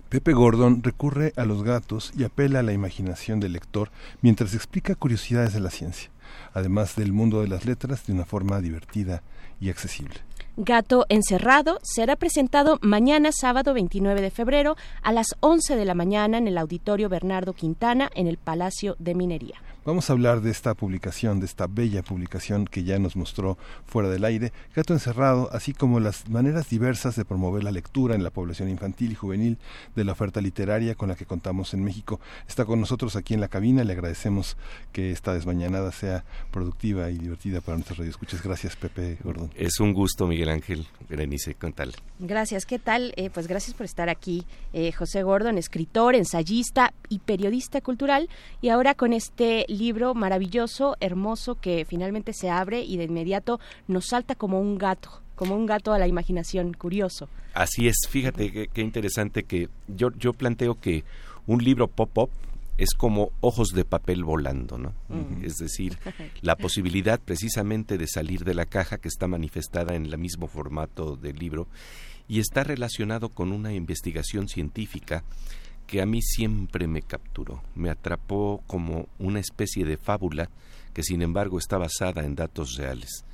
Pepe 0.09 0.33
Gordon 0.33 0.83
recurre 0.83 1.35
a 1.37 1.44
los 1.44 1.64
gatos 1.64 2.14
y 2.16 2.25
apela 2.25 2.61
a 2.61 2.62
la 2.62 2.73
imaginación 2.73 3.40
del 3.40 3.52
lector 3.52 3.90
mientras 4.23 4.54
explica 4.54 4.94
curiosidades 4.94 5.52
de 5.52 5.61
la 5.61 5.68
ciencia, 5.68 6.11
además 6.54 6.97
del 6.97 7.12
mundo 7.12 7.42
de 7.42 7.49
las 7.49 7.66
letras 7.66 8.06
de 8.06 8.14
una 8.14 8.25
forma 8.25 8.62
divertida 8.62 9.23
y 9.61 9.68
accesible. 9.68 10.23
Gato 10.56 11.04
Encerrado 11.08 11.80
será 11.82 12.14
presentado 12.14 12.78
mañana 12.80 13.32
sábado 13.32 13.75
29 13.75 14.20
de 14.20 14.30
febrero 14.30 14.76
a 15.02 15.11
las 15.11 15.34
11 15.40 15.75
de 15.75 15.84
la 15.84 15.94
mañana 15.94 16.38
en 16.38 16.46
el 16.46 16.58
Auditorio 16.58 17.08
Bernardo 17.08 17.54
Quintana 17.54 18.08
en 18.14 18.28
el 18.28 18.37
Palacio 18.37 18.94
de 19.00 19.16
Minería. 19.16 19.61
Vamos 19.86 20.08
a 20.08 20.14
hablar 20.14 20.40
de 20.40 20.50
esta 20.50 20.72
publicación, 20.72 21.40
de 21.40 21.46
esta 21.46 21.66
bella 21.66 22.02
publicación 22.02 22.64
que 22.64 22.84
ya 22.84 22.98
nos 22.98 23.16
mostró 23.16 23.58
fuera 23.84 24.08
del 24.08 24.24
aire, 24.24 24.50
Gato 24.74 24.94
Encerrado, 24.94 25.50
así 25.52 25.74
como 25.74 26.00
las 26.00 26.26
maneras 26.30 26.70
diversas 26.70 27.16
de 27.16 27.26
promover 27.26 27.62
la 27.62 27.70
lectura 27.70 28.14
en 28.14 28.24
la 28.24 28.30
población 28.30 28.70
infantil 28.70 29.12
y 29.12 29.14
juvenil 29.14 29.58
de 29.94 30.04
la 30.04 30.12
oferta 30.12 30.40
literaria 30.40 30.94
con 30.94 31.10
la 31.10 31.16
que 31.16 31.26
contamos 31.26 31.74
en 31.74 31.84
México. 31.84 32.18
Está 32.48 32.64
con 32.64 32.80
nosotros 32.80 33.14
aquí 33.14 33.34
en 33.34 33.42
la 33.42 33.48
cabina, 33.48 33.84
le 33.84 33.92
agradecemos 33.92 34.56
que 34.90 35.10
esta 35.10 35.34
desmañanada 35.34 35.92
sea 35.92 36.24
productiva 36.50 37.10
y 37.10 37.18
divertida 37.18 37.60
para 37.60 37.76
nuestros 37.76 37.98
radioescuchas. 37.98 38.42
Gracias, 38.42 38.76
Pepe 38.76 39.18
Gordon. 39.22 39.50
Es 39.54 39.80
un 39.80 39.92
gusto, 39.92 40.26
Miguel 40.26 40.48
Ángel, 40.48 40.86
Berenice, 41.08 41.54
¿qué 41.54 41.70
tal? 41.73 41.92
Gracias, 42.18 42.66
¿qué 42.66 42.78
tal? 42.78 43.12
Eh, 43.16 43.30
pues 43.30 43.46
gracias 43.46 43.76
por 43.76 43.84
estar 43.84 44.08
aquí, 44.08 44.44
eh, 44.73 44.92
José 44.92 45.23
Gordon, 45.23 45.58
escritor, 45.58 46.14
ensayista 46.14 46.92
y 47.08 47.18
periodista 47.18 47.80
cultural, 47.80 48.28
y 48.61 48.70
ahora 48.70 48.94
con 48.94 49.12
este 49.12 49.64
libro 49.68 50.14
maravilloso, 50.14 50.96
hermoso, 51.00 51.56
que 51.56 51.84
finalmente 51.84 52.32
se 52.32 52.50
abre 52.50 52.82
y 52.82 52.96
de 52.96 53.04
inmediato 53.04 53.61
nos 53.88 54.06
salta 54.06 54.34
como 54.34 54.61
un 54.61 54.78
gato, 54.78 55.23
como 55.34 55.56
un 55.56 55.66
gato 55.66 55.92
a 55.92 55.99
la 55.99 56.08
imaginación, 56.08 56.73
curioso. 56.73 57.28
Así 57.54 57.87
es, 57.87 57.96
fíjate 58.08 58.68
qué, 58.68 58.80
interesante 58.80 59.44
que 59.44 59.68
yo, 59.88 60.11
yo 60.18 60.32
planteo 60.32 60.80
que 60.80 61.04
un 61.46 61.62
libro 61.62 61.88
pop-up 61.88 62.30
es 62.76 62.95
como 62.95 63.31
ojos 63.40 63.71
de 63.71 63.85
papel 63.85 64.25
volando, 64.25 64.78
¿no? 64.78 64.95
Es 65.43 65.57
decir, 65.57 65.99
la 66.43 66.57
posibilidad 66.57 67.21
precisamente 67.21 67.99
de 67.99 68.07
salir 68.09 68.45
de 68.45 68.54
la 68.54 68.66
caja 68.66 68.99
que 68.99 69.09
está 69.09 69.26
manifestada 69.26 69.95
en 69.95 70.07
el 70.07 70.19
mismo 70.19 70.49
formato 70.49 71.16
del 71.16 71.37
libro 71.37 71.69
y 72.26 72.40
está 72.40 72.64
relacionado 72.64 73.28
con 73.28 73.52
una 73.52 73.73
investigación 73.73 74.49
científica 74.49 75.25
que 75.87 76.00
a 76.00 76.07
mí 76.07 76.23
siempre 76.23 76.87
me 76.87 77.02
capturó, 77.02 77.62
me 77.75 77.90
atrapó 77.90 78.62
como 78.66 79.09
una 79.19 79.40
especie 79.40 79.85
de 79.85 79.97
fábula 79.97 80.49
que 80.95 81.02
sin 81.02 81.23
embargo 81.23 81.59
está 81.59 81.76
basada 81.76 82.25
en 82.25 82.35
datos 82.35 82.76
reales. 82.76 83.25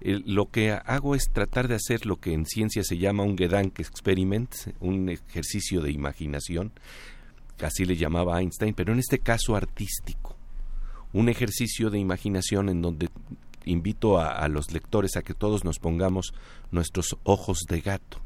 Lo 0.00 0.50
que 0.50 0.72
hago 0.72 1.14
es 1.14 1.30
tratar 1.32 1.68
de 1.68 1.76
hacer 1.76 2.06
lo 2.06 2.16
que 2.16 2.32
en 2.32 2.44
ciencia 2.44 2.82
se 2.82 2.98
llama 2.98 3.22
un 3.22 3.38
Gedanke 3.38 3.82
Experiment, 3.82 4.52
un 4.80 5.08
ejercicio 5.08 5.80
de 5.80 5.92
imaginación, 5.92 6.72
así 7.60 7.84
le 7.84 7.96
llamaba 7.96 8.40
Einstein, 8.40 8.74
pero 8.74 8.92
en 8.92 8.98
este 8.98 9.18
caso 9.18 9.56
artístico, 9.56 10.36
un 11.12 11.28
ejercicio 11.28 11.90
de 11.90 11.98
imaginación 11.98 12.68
en 12.68 12.82
donde 12.82 13.08
invito 13.64 14.18
a, 14.18 14.46
los 14.48 14.72
lectores 14.72 15.16
a 15.16 15.22
que 15.22 15.34
todos 15.34 15.64
nos 15.64 15.78
pongamos 15.78 16.34
nuestros 16.70 17.16
ojos 17.22 17.60
de 17.68 17.80
gato, 17.80 18.18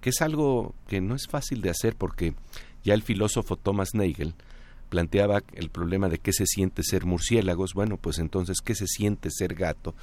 que 0.00 0.10
es 0.10 0.22
algo 0.22 0.74
que 0.88 1.00
no 1.00 1.14
es 1.14 1.26
fácil 1.28 1.60
de 1.60 1.70
hacer 1.70 1.94
porque 1.94 2.34
ya 2.82 2.94
el 2.94 3.02
filósofo 3.02 3.56
Thomas 3.56 3.90
Nagel 3.94 4.34
planteaba 4.88 5.42
el 5.54 5.70
problema 5.70 6.08
de 6.08 6.18
qué 6.18 6.32
se 6.32 6.46
siente 6.46 6.82
ser 6.82 7.06
murciélagos, 7.06 7.72
bueno, 7.74 7.96
pues 7.96 8.18
entonces 8.18 8.60
qué 8.60 8.74
se 8.74 8.86
siente 8.86 9.30
ser 9.30 9.54
gato, 9.54 9.94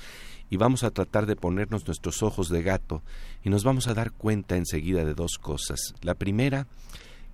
y 0.49 0.57
vamos 0.57 0.83
a 0.83 0.91
tratar 0.91 1.25
de 1.25 1.35
ponernos 1.35 1.85
nuestros 1.85 2.23
ojos 2.23 2.49
de 2.49 2.63
gato 2.63 3.03
y 3.43 3.49
nos 3.49 3.63
vamos 3.63 3.87
a 3.87 3.93
dar 3.93 4.11
cuenta 4.11 4.57
enseguida 4.57 5.05
de 5.05 5.13
dos 5.13 5.37
cosas. 5.39 5.93
La 6.01 6.15
primera, 6.15 6.65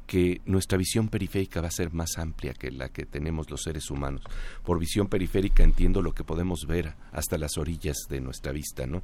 que 0.06 0.42
nuestra 0.46 0.78
visión 0.78 1.10
periférica 1.10 1.62
va 1.62 1.68
a 1.68 1.72
ser 1.72 1.94
más 1.94 2.18
amplia 2.18 2.54
que 2.54 2.72
la 2.72 2.90
que 2.90 3.06
tenemos 3.06 3.50
los 3.50 3.64
seres 3.64 3.90
humanos. 3.90 4.22
Por 4.64 4.80
visión 4.80 5.08
periférica 5.08 5.64
entiendo 5.64 6.02
lo 6.02 6.14
que 6.14 6.24
podemos 6.24 6.66
ver 6.68 6.94
hasta 7.12 7.38
las 7.38 7.58
orillas 7.58 7.98
de 8.10 8.22
nuestra 8.22 8.52
vista, 8.52 8.86
¿no? 8.86 9.04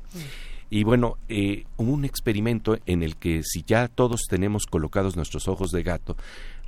Y 0.70 0.84
bueno, 0.84 1.18
eh, 1.28 1.66
un 1.78 2.06
experimento 2.06 2.78
en 2.86 3.04
el 3.04 3.18
que 3.18 3.44
si 3.44 3.64
ya 3.64 3.90
todos 3.90 4.22
tenemos 4.30 4.66
colocados 4.66 5.18
nuestros 5.18 5.48
ojos 5.48 5.72
de 5.72 5.84
gato, 5.84 6.16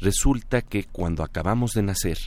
resulta 0.02 0.62
que 0.62 0.84
cuando 0.84 1.24
acabamos 1.24 1.72
de 1.72 1.84
nacer, 1.84 2.18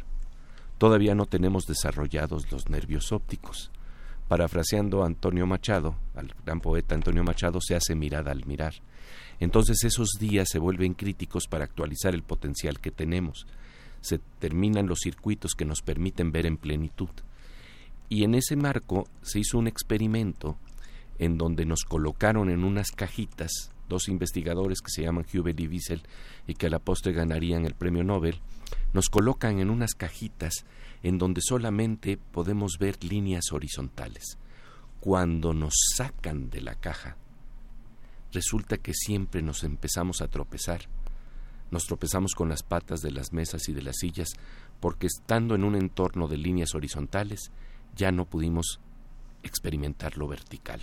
todavía 0.79 1.15
no 1.15 1.27
tenemos 1.27 1.67
desarrollados 1.67 2.51
los 2.51 2.71
nervios 2.71 3.13
ópticos. 3.13 3.71
Parafraseando 4.29 5.03
a 5.03 5.07
Antonio 5.07 5.47
Machado, 5.47 5.97
al 6.15 6.35
gran 6.45 6.61
poeta 6.61 6.95
Antonio 6.95 7.23
Machado, 7.23 7.61
se 7.61 7.77
hace 7.77 7.95
mirada 7.95 8.33
al 8.33 8.47
mirar. 8.47 8.75
Entonces 9.41 9.85
esos 9.85 10.11
días 10.19 10.49
se 10.51 10.59
vuelven 10.59 10.95
críticos 10.95 11.47
para 11.47 11.65
actualizar 11.65 12.15
el 12.15 12.23
potencial 12.23 12.81
que 12.81 12.91
tenemos. 12.91 13.47
Se 14.01 14.19
terminan 14.39 14.87
los 14.87 15.01
circuitos 15.03 15.55
que 15.55 15.65
nos 15.65 15.83
permiten 15.83 16.33
ver 16.33 16.47
en 16.47 16.57
plenitud. 16.57 17.11
Y 18.09 18.25
en 18.25 18.35
ese 18.35 18.57
marco 18.57 19.09
se 19.23 19.41
hizo 19.41 19.59
un 19.59 19.67
experimento 19.67 20.57
en 21.19 21.39
donde 21.39 21.65
nos 21.65 21.85
colocaron 21.85 22.51
en 22.51 22.65
unas 22.65 22.91
cajitas 22.91 23.71
dos 23.89 24.09
investigadores 24.09 24.81
que 24.81 24.91
se 24.91 25.03
llaman 25.03 25.27
Hubel 25.33 25.61
y 25.61 25.69
Wiesel 25.69 26.03
y 26.47 26.55
que 26.55 26.67
a 26.67 26.71
la 26.71 26.79
postre 26.79 27.13
ganarían 27.13 27.65
el 27.65 27.75
premio 27.75 28.05
Nobel, 28.05 28.41
nos 28.93 29.09
colocan 29.09 29.59
en 29.59 29.71
unas 29.71 29.95
cajitas 29.95 30.65
en 31.03 31.19
donde 31.19 31.41
solamente 31.41 32.17
podemos 32.17 32.79
ver 32.79 33.03
líneas 33.05 33.53
horizontales. 33.53 34.39
Cuando 35.01 35.55
nos 35.55 35.75
sacan 35.95 36.51
de 36.51 36.63
la 36.63 36.75
caja, 36.75 37.17
resulta 38.37 38.77
que 38.77 38.93
siempre 38.93 39.41
nos 39.41 39.65
empezamos 39.65 40.21
a 40.21 40.29
tropezar. 40.29 40.83
Nos 41.71 41.87
tropezamos 41.87 42.35
con 42.35 42.51
las 42.51 42.63
patas 42.63 43.01
de 43.01 43.11
las 43.11 43.33
mesas 43.33 43.69
y 43.71 43.73
de 43.73 43.81
las 43.81 43.97
sillas 43.97 44.29
porque 44.79 45.07
estando 45.07 45.55
en 45.55 45.65
un 45.65 45.75
entorno 45.75 46.29
de 46.29 46.37
líneas 46.37 46.75
horizontales 46.75 47.51
ya 47.97 48.13
no 48.13 48.27
pudimos 48.27 48.79
experimentar 49.43 50.19
lo 50.19 50.29
vertical. 50.29 50.83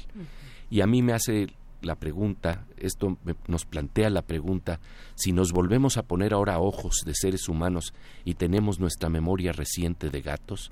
Y 0.72 0.82
a 0.82 0.88
mí 0.88 1.04
me 1.04 1.14
hace 1.14 1.48
la 1.82 1.96
pregunta, 1.96 2.66
esto 2.78 3.18
nos 3.48 3.66
plantea 3.66 4.10
la 4.10 4.24
pregunta, 4.24 4.80
si 5.14 5.32
nos 5.32 5.52
volvemos 5.52 5.98
a 5.98 6.04
poner 6.04 6.34
ahora 6.34 6.60
ojos 6.60 7.04
de 7.06 7.14
seres 7.14 7.48
humanos 7.50 7.94
y 8.26 8.34
tenemos 8.34 8.80
nuestra 8.80 9.10
memoria 9.10 9.52
reciente 9.52 10.10
de 10.10 10.22
gatos, 10.22 10.72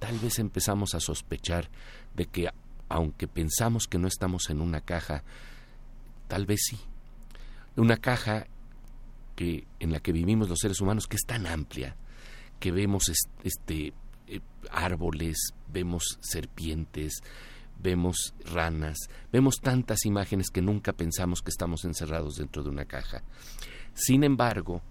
tal 0.00 0.18
vez 0.18 0.40
empezamos 0.40 0.94
a 0.96 1.00
sospechar 1.00 1.70
de 2.16 2.26
que 2.26 2.48
aunque 2.88 3.28
pensamos 3.28 3.86
que 3.86 3.98
no 3.98 4.08
estamos 4.08 4.50
en 4.50 4.60
una 4.60 4.80
caja, 4.80 5.22
tal 6.28 6.46
vez 6.46 6.60
sí. 6.68 6.78
Una 7.76 7.96
caja 7.96 8.46
que 9.34 9.66
en 9.80 9.92
la 9.92 10.00
que 10.00 10.12
vivimos 10.12 10.48
los 10.48 10.60
seres 10.60 10.80
humanos 10.80 11.06
que 11.06 11.16
es 11.16 11.24
tan 11.26 11.46
amplia, 11.46 11.96
que 12.58 12.72
vemos 12.72 13.12
este 13.44 13.92
eh, 14.26 14.40
árboles, 14.70 15.36
vemos 15.68 16.18
serpientes, 16.20 17.22
vemos 17.78 18.34
ranas, 18.44 18.96
vemos 19.30 19.56
tantas 19.60 20.04
imágenes 20.06 20.50
que 20.50 20.62
nunca 20.62 20.92
pensamos 20.92 21.42
que 21.42 21.50
estamos 21.50 21.84
encerrados 21.84 22.36
dentro 22.36 22.62
de 22.62 22.70
una 22.70 22.86
caja. 22.86 23.22
Sin 23.94 24.24
embargo, 24.24 24.82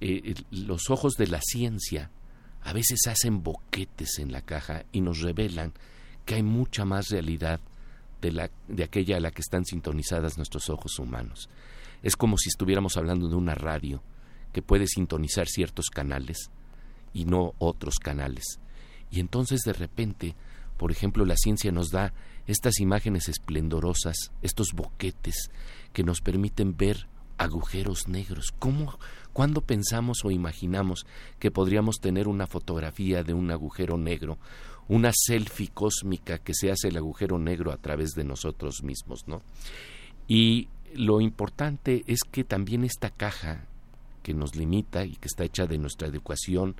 eh, 0.00 0.34
los 0.50 0.90
ojos 0.90 1.14
de 1.14 1.26
la 1.26 1.40
ciencia 1.42 2.10
a 2.62 2.72
veces 2.72 3.06
hacen 3.06 3.42
boquetes 3.42 4.18
en 4.18 4.32
la 4.32 4.42
caja 4.42 4.84
y 4.92 5.00
nos 5.00 5.20
revelan 5.20 5.72
que 6.24 6.36
hay 6.36 6.42
mucha 6.42 6.84
más 6.84 7.08
realidad 7.08 7.60
de, 8.20 8.32
la, 8.32 8.50
de 8.68 8.84
aquella 8.84 9.16
a 9.16 9.20
la 9.20 9.30
que 9.30 9.42
están 9.42 9.64
sintonizadas 9.64 10.36
nuestros 10.36 10.68
ojos 10.70 10.98
humanos. 10.98 11.48
Es 12.02 12.16
como 12.16 12.38
si 12.38 12.48
estuviéramos 12.48 12.96
hablando 12.96 13.28
de 13.28 13.36
una 13.36 13.54
radio 13.54 14.02
que 14.52 14.62
puede 14.62 14.86
sintonizar 14.86 15.46
ciertos 15.48 15.90
canales 15.90 16.50
y 17.12 17.24
no 17.24 17.54
otros 17.58 17.96
canales. 17.98 18.60
Y 19.10 19.20
entonces 19.20 19.60
de 19.60 19.72
repente, 19.72 20.34
por 20.76 20.92
ejemplo, 20.92 21.24
la 21.24 21.36
ciencia 21.36 21.72
nos 21.72 21.90
da 21.90 22.12
estas 22.46 22.80
imágenes 22.80 23.28
esplendorosas, 23.28 24.32
estos 24.42 24.68
boquetes 24.74 25.50
que 25.92 26.04
nos 26.04 26.20
permiten 26.20 26.76
ver 26.76 27.06
agujeros 27.38 28.06
negros. 28.06 28.52
¿Cómo, 28.58 28.98
cuándo 29.32 29.62
pensamos 29.62 30.24
o 30.24 30.30
imaginamos 30.30 31.06
que 31.38 31.50
podríamos 31.50 31.96
tener 31.96 32.28
una 32.28 32.46
fotografía 32.46 33.22
de 33.22 33.32
un 33.32 33.50
agujero 33.50 33.96
negro, 33.96 34.38
una 34.90 35.12
selfie 35.14 35.68
cósmica 35.68 36.38
que 36.38 36.52
se 36.52 36.68
hace 36.72 36.88
el 36.88 36.96
agujero 36.96 37.38
negro 37.38 37.70
a 37.70 37.76
través 37.76 38.10
de 38.10 38.24
nosotros 38.24 38.82
mismos, 38.82 39.28
¿no? 39.28 39.40
Y 40.26 40.68
lo 40.94 41.20
importante 41.20 42.02
es 42.08 42.24
que 42.28 42.42
también 42.42 42.82
esta 42.82 43.10
caja 43.10 43.66
que 44.24 44.34
nos 44.34 44.56
limita 44.56 45.04
y 45.04 45.14
que 45.14 45.28
está 45.28 45.44
hecha 45.44 45.66
de 45.66 45.78
nuestra 45.78 46.08
educación, 46.08 46.74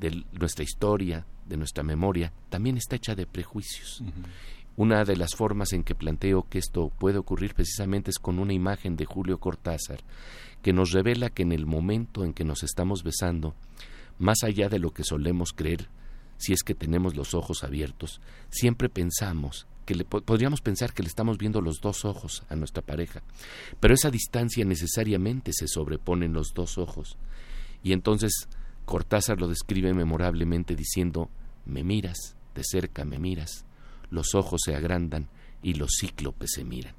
de 0.00 0.24
nuestra 0.32 0.64
historia, 0.64 1.24
de 1.46 1.56
nuestra 1.56 1.84
memoria, 1.84 2.32
también 2.48 2.76
está 2.76 2.96
hecha 2.96 3.14
de 3.14 3.26
prejuicios. 3.26 4.02
Una 4.76 5.04
de 5.04 5.16
las 5.16 5.36
formas 5.36 5.72
en 5.72 5.84
que 5.84 5.94
planteo 5.94 6.48
que 6.48 6.58
esto 6.58 6.90
puede 6.98 7.18
ocurrir 7.18 7.54
precisamente 7.54 8.10
es 8.10 8.18
con 8.18 8.40
una 8.40 8.54
imagen 8.54 8.96
de 8.96 9.04
Julio 9.04 9.38
Cortázar, 9.38 10.00
que 10.62 10.72
nos 10.72 10.90
revela 10.90 11.30
que 11.30 11.42
en 11.42 11.52
el 11.52 11.64
momento 11.64 12.24
en 12.24 12.32
que 12.32 12.44
nos 12.44 12.64
estamos 12.64 13.04
besando, 13.04 13.54
más 14.18 14.42
allá 14.42 14.68
de 14.68 14.80
lo 14.80 14.90
que 14.90 15.04
solemos 15.04 15.52
creer, 15.52 15.88
si 16.40 16.54
es 16.54 16.62
que 16.62 16.74
tenemos 16.74 17.14
los 17.14 17.34
ojos 17.34 17.62
abiertos, 17.62 18.20
siempre 18.48 18.88
pensamos 18.88 19.66
que 19.84 19.94
le, 19.94 20.04
podríamos 20.04 20.60
pensar 20.60 20.94
que 20.94 21.02
le 21.02 21.08
estamos 21.08 21.36
viendo 21.36 21.60
los 21.60 21.80
dos 21.80 22.04
ojos 22.04 22.44
a 22.48 22.56
nuestra 22.56 22.82
pareja, 22.82 23.22
pero 23.78 23.94
esa 23.94 24.10
distancia 24.10 24.64
necesariamente 24.64 25.52
se 25.52 25.68
sobrepone 25.68 26.26
en 26.26 26.32
los 26.32 26.54
dos 26.54 26.78
ojos. 26.78 27.16
Y 27.82 27.92
entonces 27.92 28.48
Cortázar 28.84 29.40
lo 29.40 29.48
describe 29.48 29.92
memorablemente 29.94 30.74
diciendo, 30.74 31.30
me 31.66 31.84
miras, 31.84 32.34
de 32.54 32.64
cerca 32.64 33.04
me 33.04 33.18
miras, 33.18 33.64
los 34.10 34.34
ojos 34.34 34.62
se 34.64 34.74
agrandan 34.74 35.28
y 35.62 35.74
los 35.74 35.92
cíclopes 36.00 36.52
se 36.54 36.64
miran. 36.64 36.94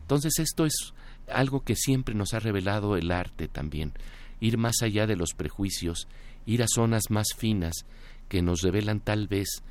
Entonces 0.00 0.38
esto 0.38 0.64
es 0.64 0.94
algo 1.28 1.64
que 1.64 1.74
siempre 1.74 2.14
nos 2.14 2.32
ha 2.34 2.38
revelado 2.38 2.96
el 2.96 3.10
arte 3.10 3.48
también, 3.48 3.92
ir 4.40 4.56
más 4.56 4.82
allá 4.82 5.06
de 5.06 5.16
los 5.16 5.34
prejuicios, 5.34 6.06
ir 6.46 6.62
a 6.62 6.68
zonas 6.68 7.10
más 7.10 7.26
finas 7.36 7.84
que 8.28 8.42
nos 8.42 8.62
revelan 8.62 9.00
tal 9.00 9.28
vez 9.28 9.62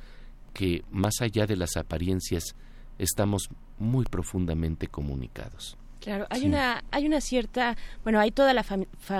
que 0.52 0.84
más 0.90 1.20
allá 1.20 1.46
de 1.46 1.56
las 1.56 1.76
apariencias 1.76 2.54
estamos 2.98 3.48
muy 3.78 4.04
profundamente 4.04 4.88
comunicados. 4.88 5.76
Claro, 6.00 6.26
hay 6.30 6.46
una 6.46 6.84
hay 6.92 7.06
una 7.06 7.20
cierta, 7.20 7.76
bueno, 8.04 8.20
hay 8.20 8.30
toda 8.30 8.54
la, 8.54 8.64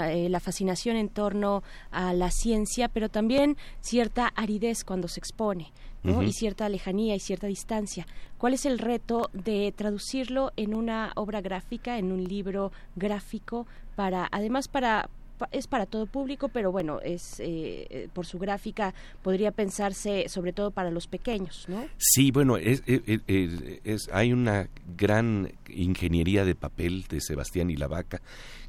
eh, 0.08 0.28
la 0.28 0.40
fascinación 0.40 0.96
en 0.96 1.08
torno 1.08 1.62
a 1.90 2.12
la 2.12 2.30
ciencia, 2.30 2.88
pero 2.88 3.08
también 3.08 3.56
cierta 3.80 4.28
aridez 4.36 4.84
cuando 4.84 5.08
se 5.08 5.18
expone 5.18 5.72
y 6.04 6.32
cierta 6.32 6.68
lejanía 6.68 7.16
y 7.16 7.20
cierta 7.20 7.48
distancia. 7.48 8.06
¿Cuál 8.38 8.54
es 8.54 8.64
el 8.64 8.78
reto 8.78 9.28
de 9.32 9.72
traducirlo 9.76 10.52
en 10.56 10.74
una 10.74 11.10
obra 11.16 11.40
gráfica, 11.40 11.98
en 11.98 12.12
un 12.12 12.22
libro 12.22 12.70
gráfico, 12.94 13.66
para 13.96 14.28
además 14.30 14.68
para 14.68 15.08
es 15.50 15.66
para 15.66 15.86
todo 15.86 16.06
público, 16.06 16.48
pero 16.48 16.72
bueno, 16.72 17.00
es 17.00 17.40
eh, 17.40 17.86
eh, 17.90 18.08
por 18.12 18.26
su 18.26 18.38
gráfica 18.38 18.94
podría 19.22 19.50
pensarse 19.50 20.28
sobre 20.28 20.52
todo 20.52 20.70
para 20.70 20.90
los 20.90 21.06
pequeños, 21.06 21.66
¿no? 21.68 21.86
Sí, 21.98 22.30
bueno, 22.30 22.56
es, 22.56 22.82
es, 22.86 24.08
hay 24.12 24.32
una 24.32 24.68
gran 24.96 25.52
ingeniería 25.68 26.44
de 26.44 26.54
papel 26.54 27.04
de 27.08 27.20
Sebastián 27.20 27.70
y 27.70 27.76
la 27.76 27.88
Vaca 27.88 28.20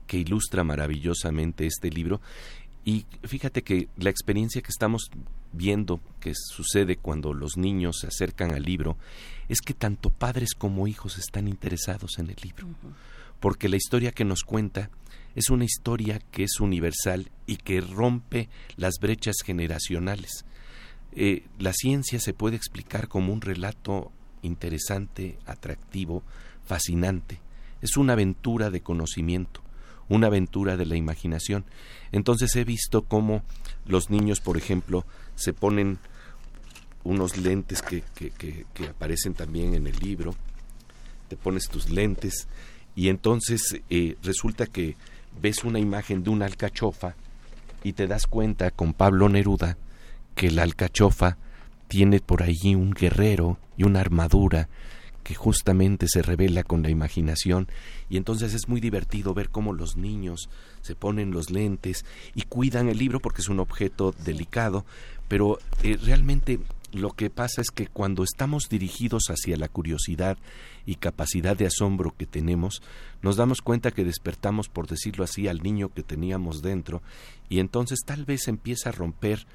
que 0.08 0.18
ilustra 0.18 0.64
maravillosamente 0.64 1.66
este 1.66 1.90
libro. 1.90 2.22
Y 2.86 3.06
fíjate 3.24 3.64
que 3.64 3.90
la 3.98 4.10
experiencia 4.10 4.62
que 4.62 4.72
estamos 4.72 5.10
viendo 5.52 6.00
que 6.22 6.34
sucede 6.34 6.96
cuando 6.96 7.34
los 7.34 7.58
niños 7.58 7.98
se 8.00 8.08
acercan 8.08 8.52
al 8.52 8.64
libro 8.64 8.98
es 9.50 9.60
que 9.62 9.74
tanto 9.74 10.10
padres 10.10 10.54
como 10.58 10.88
hijos 10.88 11.18
están 11.18 11.48
interesados 11.48 12.18
en 12.20 12.30
el 12.30 12.38
libro, 12.42 12.68
porque 13.40 13.70
la 13.70 13.76
historia 13.76 14.12
que 14.12 14.24
nos 14.24 14.44
cuenta 14.44 14.90
es 15.38 15.52
una 15.52 15.66
historia 15.66 16.20
que 16.32 16.44
es 16.44 16.60
universal 16.60 17.30
y 17.46 17.58
que 17.58 17.80
rompe 17.80 18.50
las 18.76 18.96
brechas 19.00 19.36
generacionales. 19.46 20.46
Eh, 21.12 21.46
la 21.60 21.74
ciencia 21.74 22.20
se 22.20 22.34
puede 22.34 22.56
explicar 22.56 23.08
como 23.08 23.32
un 23.32 23.42
relato 23.42 24.12
interesante, 24.42 25.38
atractivo, 25.46 26.24
fascinante. 26.66 27.40
Es 27.84 27.98
una 27.98 28.14
aventura 28.14 28.72
de 28.72 28.82
conocimiento 28.82 29.62
una 30.10 30.28
aventura 30.28 30.78
de 30.78 30.86
la 30.86 30.96
imaginación. 30.96 31.66
Entonces 32.14 32.56
he 32.56 32.64
visto 32.64 33.02
cómo 33.02 33.44
los 33.86 34.10
niños, 34.10 34.40
por 34.40 34.56
ejemplo, 34.56 35.06
se 35.36 35.52
ponen 35.52 36.00
unos 37.04 37.38
lentes 37.38 37.82
que, 37.82 38.04
que, 38.16 38.88
aparecen 38.88 39.34
también 39.34 39.74
en 39.74 39.86
el 39.86 39.98
libro, 40.00 40.34
te 41.28 41.36
pones 41.36 41.68
tus 41.68 41.90
lentes 41.90 42.48
y 42.96 43.10
entonces 43.10 43.82
eh, 43.90 44.16
resulta 44.24 44.66
que 44.66 44.96
ves 45.42 45.64
una 45.64 45.80
imagen 45.80 46.24
de 46.24 46.30
una 46.30 46.46
alcachofa 46.46 47.16
y 47.84 47.94
te 47.94 48.08
das 48.08 48.28
cuenta 48.28 48.72
con 48.72 48.94
Pablo 48.94 49.30
Neruda 49.30 49.78
que 50.36 50.52
la 50.52 50.64
alcachofa 50.64 51.38
tiene 51.88 52.20
por 52.20 52.44
allí 52.44 52.76
un 52.76 52.92
guerrero 52.92 53.58
y 53.78 53.84
una 53.84 54.02
armadura 54.02 54.70
que 55.24 55.36
justamente 55.36 56.08
se 56.08 56.22
revela 56.22 56.64
con 56.64 56.84
la 56.84 56.90
imaginación. 56.90 57.68
Y 58.10 58.16
entonces 58.16 58.54
es 58.54 58.70
muy 58.70 58.80
divertido 58.80 59.34
ver 59.34 59.50
cómo 59.50 59.74
los 59.74 59.98
niños 59.98 60.50
se 60.82 60.96
ponen 60.96 61.32
los 61.32 61.50
lentes 61.50 62.06
y 62.34 62.44
cuidan 62.44 62.88
el 62.88 62.98
libro 62.98 63.20
porque 63.20 63.42
es 63.42 63.50
un 63.50 63.60
objeto 63.60 64.16
delicado, 64.24 64.86
pero 65.28 65.60
eh, 65.84 65.98
realmente 66.02 66.60
lo 66.92 67.12
que 67.12 67.30
pasa 67.30 67.62
es 67.62 67.70
que 67.70 67.88
cuando 67.88 68.24
estamos 68.24 68.70
dirigidos 68.70 69.26
hacia 69.30 69.58
la 69.58 69.68
curiosidad 69.68 70.38
y 70.86 70.96
capacidad 70.96 71.58
de 71.58 71.68
asombro 71.68 72.16
que 72.16 72.26
tenemos, 72.26 72.82
nos 73.22 73.36
damos 73.36 73.62
cuenta 73.62 73.92
que 73.92 74.06
despertamos, 74.06 74.70
por 74.70 74.88
decirlo 74.88 75.24
así, 75.24 75.48
al 75.48 75.62
niño 75.62 75.90
que 75.90 76.04
teníamos 76.04 76.62
dentro, 76.62 77.02
y 77.50 77.60
entonces 77.60 78.00
tal 78.06 78.26
vez 78.26 78.48
empieza 78.48 78.90
a 78.90 78.94
romper 78.94 79.46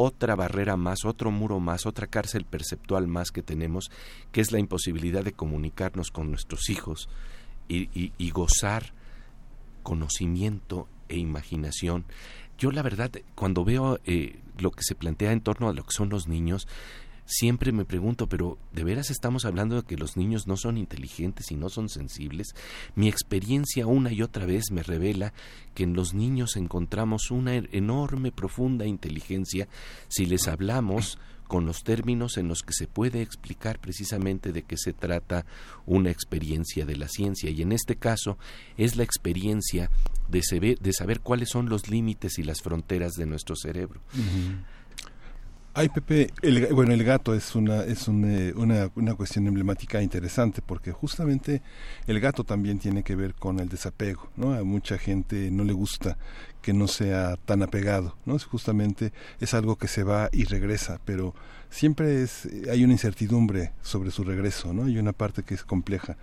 otra 0.00 0.36
barrera 0.36 0.76
más, 0.76 1.04
otro 1.04 1.32
muro 1.32 1.58
más, 1.58 1.84
otra 1.84 2.06
cárcel 2.06 2.44
perceptual 2.44 3.08
más 3.08 3.32
que 3.32 3.42
tenemos, 3.42 3.90
que 4.30 4.40
es 4.40 4.52
la 4.52 4.60
imposibilidad 4.60 5.24
de 5.24 5.32
comunicarnos 5.32 6.12
con 6.12 6.30
nuestros 6.30 6.70
hijos 6.70 7.08
y, 7.68 8.30
gozar 8.30 8.92
conocimiento 9.82 10.86
e 11.08 11.16
imaginación. 11.16 12.04
Yo 12.58 12.72
la 12.72 12.82
verdad, 12.82 13.10
cuando 13.36 13.64
veo 13.64 14.00
eh, 14.04 14.40
lo 14.58 14.72
que 14.72 14.82
se 14.82 14.96
plantea 14.96 15.32
en 15.32 15.40
torno 15.40 15.68
a 15.68 15.72
lo 15.72 15.84
que 15.84 15.92
son 15.92 16.08
los 16.08 16.26
niños, 16.26 16.66
siempre 17.24 17.70
me 17.70 17.84
pregunto, 17.84 18.26
pero 18.26 18.58
¿de 18.72 18.82
veras 18.82 19.10
estamos 19.10 19.44
hablando 19.44 19.76
de 19.76 19.82
que 19.82 19.96
los 19.96 20.16
niños 20.16 20.48
no 20.48 20.56
son 20.56 20.76
inteligentes 20.76 21.52
y 21.52 21.56
no 21.56 21.68
son 21.68 21.88
sensibles? 21.88 22.54
Mi 22.96 23.08
experiencia 23.08 23.86
una 23.86 24.12
y 24.12 24.22
otra 24.22 24.44
vez 24.44 24.72
me 24.72 24.82
revela 24.82 25.32
que 25.74 25.84
en 25.84 25.94
los 25.94 26.14
niños 26.14 26.56
encontramos 26.56 27.30
una 27.30 27.54
enorme, 27.54 28.32
profunda 28.32 28.86
inteligencia 28.86 29.68
si 30.08 30.26
les 30.26 30.48
hablamos 30.48 31.18
con 31.48 31.66
los 31.66 31.82
términos 31.82 32.36
en 32.36 32.46
los 32.46 32.62
que 32.62 32.72
se 32.72 32.86
puede 32.86 33.22
explicar 33.22 33.80
precisamente 33.80 34.52
de 34.52 34.62
qué 34.62 34.76
se 34.76 34.92
trata 34.92 35.44
una 35.86 36.10
experiencia 36.10 36.86
de 36.86 36.96
la 36.96 37.08
ciencia. 37.08 37.50
Y 37.50 37.62
en 37.62 37.72
este 37.72 37.96
caso 37.96 38.38
es 38.76 38.96
la 38.96 39.02
experiencia 39.02 39.90
de, 40.28 40.42
saber, 40.92 41.20
cuáles 41.20 41.48
son 41.48 41.68
los 41.68 41.88
límites 41.88 42.38
y 42.38 42.44
las 42.44 42.62
fronteras 42.62 43.14
de 43.14 43.26
nuestro 43.26 43.56
cerebro. 43.56 44.00
Ay, 45.74 45.90
Pepe, 45.90 46.32
el, 46.42 46.66
bueno, 46.74 46.92
el 46.92 47.04
gato 47.04 47.34
es 47.34 47.54
una 47.54 47.84
es 47.84 48.08
eh, 48.08 48.52
una, 48.56 48.90
una, 48.96 49.14
cuestión 49.14 49.46
emblemática 49.46 50.02
interesante 50.02 50.60
porque 50.60 50.90
justamente 50.90 51.62
el 52.06 52.18
gato 52.18 52.42
también 52.42 52.80
tiene 52.80 53.04
que 53.04 53.14
ver 53.14 53.34
con 53.34 53.60
el 53.60 53.68
desapego, 53.68 54.28
¿no? 54.36 54.54
A 54.54 54.64
mucha 54.64 54.98
gente 54.98 55.50
no 55.52 55.62
le 55.62 55.72
gusta 55.72 56.18
que 56.62 56.72
no 56.72 56.88
sea 56.88 57.36
tan 57.36 57.62
apegado, 57.62 58.16
¿no? 58.24 58.38
Justamente 58.38 59.12
es 59.38 59.54
algo 59.54 59.76
que 59.76 59.86
se 59.86 60.02
va 60.02 60.28
y 60.32 60.44
regresa, 60.44 61.00
pero 61.04 61.34
siempre 61.70 62.22
es 62.22 62.48
hay 62.68 62.82
una 62.82 62.94
incertidumbre 62.94 63.72
sobre 63.82 64.10
su 64.10 64.24
regreso, 64.24 64.72
¿no? 64.72 64.84
Hay 64.84 64.98
una 64.98 65.12
parte 65.12 65.44
que 65.44 65.54
es 65.54 65.62
compleja. 65.62 66.16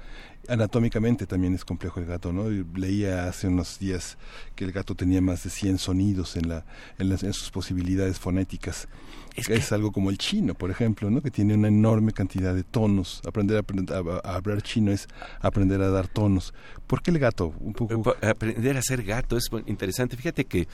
Anatómicamente 0.48 1.26
también 1.26 1.56
es 1.56 1.64
complejo 1.64 2.00
el 2.00 2.08
gato, 2.08 2.34
¿no? 2.34 2.50
Leía 2.50 3.28
hace 3.28 3.48
unos 3.48 3.80
días 3.80 4.18
que 4.56 4.66
el 4.66 4.74
gato 4.74 4.96
tenía 4.96 5.22
más 5.22 5.44
de 5.44 5.50
100 5.50 5.78
sonidos 5.78 6.36
en 6.36 6.50
la 6.50 6.66
en, 7.00 7.10
las, 7.10 7.24
en 7.24 7.34
sus 7.34 7.52
posibilidades 7.52 8.20
fonéticas 8.20 8.88
es, 9.36 9.72
algo 9.72 9.92
como 9.92 10.10
el 10.10 10.18
chino, 10.18 10.54
por 10.54 10.72
ejemplo, 10.72 11.10
¿no? 11.10 11.22
que 11.22 11.32
tiene 11.32 11.54
una 11.54 11.68
enorme 11.68 12.12
cantidad 12.14 12.54
de 12.56 12.64
tonos. 12.64 13.22
Aprender 13.26 13.64
a, 13.64 14.36
hablar 14.36 14.62
chino 14.62 14.92
es 14.92 15.08
aprender 15.42 15.82
a 15.82 15.90
dar 15.90 16.08
tonos. 16.08 16.54
¿Por 16.88 17.02
qué 17.02 17.12
el 17.12 17.20
gato? 17.20 17.54
Un 17.60 17.74
poco... 17.74 18.16
Aprender 18.22 18.78
a 18.78 18.82
ser 18.82 19.04
gato 19.04 19.38
es 19.38 19.50
interesante. 19.68 20.16
Fíjate 20.16 20.46
que 20.46 20.68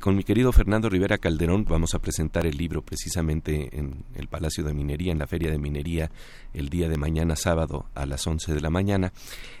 con 0.00 0.16
mi 0.16 0.24
querido 0.24 0.52
Fernando 0.52 0.88
Rivera 0.88 1.18
Calderón 1.18 1.64
vamos 1.64 1.94
a 1.94 1.98
presentar 1.98 2.46
el 2.46 2.56
libro 2.56 2.82
precisamente 2.82 3.76
en 3.76 4.04
el 4.14 4.28
Palacio 4.28 4.64
de 4.64 4.72
Minería, 4.72 5.12
en 5.12 5.18
la 5.18 5.26
Feria 5.26 5.50
de 5.50 5.58
Minería, 5.58 6.10
el 6.52 6.68
día 6.68 6.88
de 6.88 6.96
mañana 6.96 7.36
sábado 7.36 7.86
a 7.94 8.06
las 8.06 8.26
11 8.26 8.54
de 8.54 8.60
la 8.60 8.70
mañana. 8.70 9.12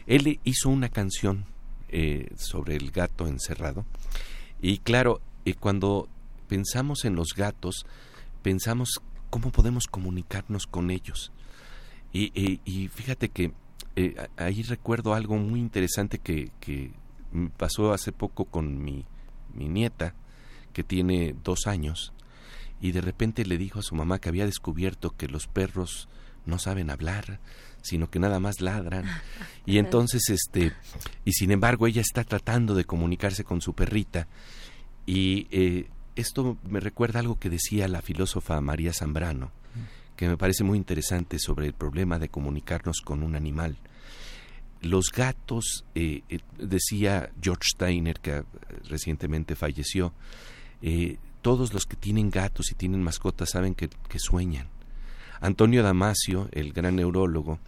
Él 0.06 0.40
hizo 0.44 0.68
una 0.70 0.88
canción 0.88 1.46
eh, 1.90 2.30
sobre 2.36 2.76
el 2.76 2.90
gato 2.90 3.26
encerrado. 3.26 3.84
Y 4.60 4.78
claro, 4.78 5.20
eh, 5.44 5.54
cuando 5.54 6.08
pensamos 6.48 7.04
en 7.04 7.14
los 7.16 7.34
gatos, 7.36 7.86
pensamos 8.44 9.00
cómo 9.30 9.50
podemos 9.50 9.86
comunicarnos 9.86 10.66
con 10.68 10.90
ellos. 10.90 11.32
Y, 12.12 12.88
fíjate 12.94 13.30
que 13.30 13.52
eh, 13.96 14.14
ahí 14.36 14.62
recuerdo 14.62 15.14
algo 15.14 15.36
muy 15.36 15.58
interesante 15.58 16.18
que, 16.18 16.52
que 16.60 16.92
pasó 17.56 17.92
hace 17.92 18.12
poco 18.12 18.44
con 18.44 18.84
mi, 18.84 19.04
mi 19.52 19.68
nieta, 19.68 20.14
que 20.72 20.84
tiene 20.84 21.34
dos 21.42 21.66
años, 21.66 22.12
y 22.80 22.92
de 22.92 23.00
repente 23.00 23.44
le 23.44 23.58
dijo 23.58 23.80
a 23.80 23.82
su 23.82 23.96
mamá 23.96 24.20
que 24.20 24.28
había 24.28 24.46
descubierto 24.46 25.16
que 25.16 25.26
los 25.26 25.48
perros 25.48 26.08
no 26.46 26.60
saben 26.60 26.90
hablar, 26.90 27.40
sino 27.82 28.10
que 28.10 28.20
nada 28.20 28.38
más 28.38 28.60
ladran. 28.60 29.06
Y 29.66 29.78
entonces, 29.78 30.28
este, 30.28 30.72
y 31.24 31.32
sin 31.32 31.50
embargo, 31.50 31.86
ella 31.86 32.02
está 32.02 32.22
tratando 32.22 32.74
de 32.74 32.84
comunicarse 32.84 33.42
con 33.42 33.62
su 33.62 33.72
perrita, 33.72 34.28
y 35.06 35.46
eh, 35.50 35.88
esto 36.16 36.56
me 36.68 36.80
recuerda 36.80 37.20
algo 37.20 37.38
que 37.38 37.50
decía 37.50 37.88
la 37.88 38.02
filósofa 38.02 38.60
María 38.60 38.92
Zambrano, 38.92 39.50
que 40.16 40.28
me 40.28 40.36
parece 40.36 40.64
muy 40.64 40.78
interesante 40.78 41.38
sobre 41.38 41.66
el 41.66 41.72
problema 41.72 42.18
de 42.18 42.28
comunicarnos 42.28 43.00
con 43.00 43.22
un 43.22 43.34
animal. 43.34 43.76
Los 44.80 45.06
gatos, 45.10 45.84
eh, 45.94 46.22
eh, 46.28 46.38
decía 46.58 47.30
George 47.40 47.62
Steiner, 47.74 48.20
que 48.20 48.36
eh, 48.36 48.42
recientemente 48.88 49.56
falleció, 49.56 50.12
todos 51.40 51.72
los 51.72 51.86
que 51.86 51.96
tienen 51.96 52.28
gatos 52.28 52.70
y 52.70 52.74
tienen 52.74 53.02
mascotas 53.02 53.50
saben 53.50 53.74
que, 53.74 53.88
que 53.88 54.18
sueñan. 54.18 54.68
Antonio 55.40 55.82
Damasio, 55.82 56.48
el 56.52 56.74
gran 56.74 56.96
neurólogo, 56.96 57.58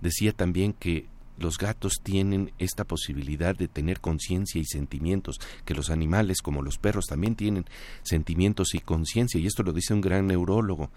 decía 0.00 0.32
también 0.32 0.72
que 0.72 1.06
los 1.38 1.58
gatos 1.58 1.94
tienen 2.02 2.52
esta 2.58 2.84
posibilidad 2.84 3.56
de 3.56 3.68
tener 3.68 4.00
conciencia 4.00 4.60
y 4.60 4.64
sentimientos, 4.64 5.40
que 5.64 5.74
los 5.74 5.90
animales, 5.90 6.42
como 6.42 6.62
los 6.62 6.78
perros, 6.78 7.06
también 7.06 7.34
tienen 7.34 7.66
sentimientos 8.02 8.74
y 8.74 8.80
conciencia, 8.80 9.40
y 9.40 9.46
esto 9.46 9.62
lo 9.62 9.72
dice 9.72 9.94
un 9.94 10.00
gran 10.00 10.26
neurólogo. 10.26 10.90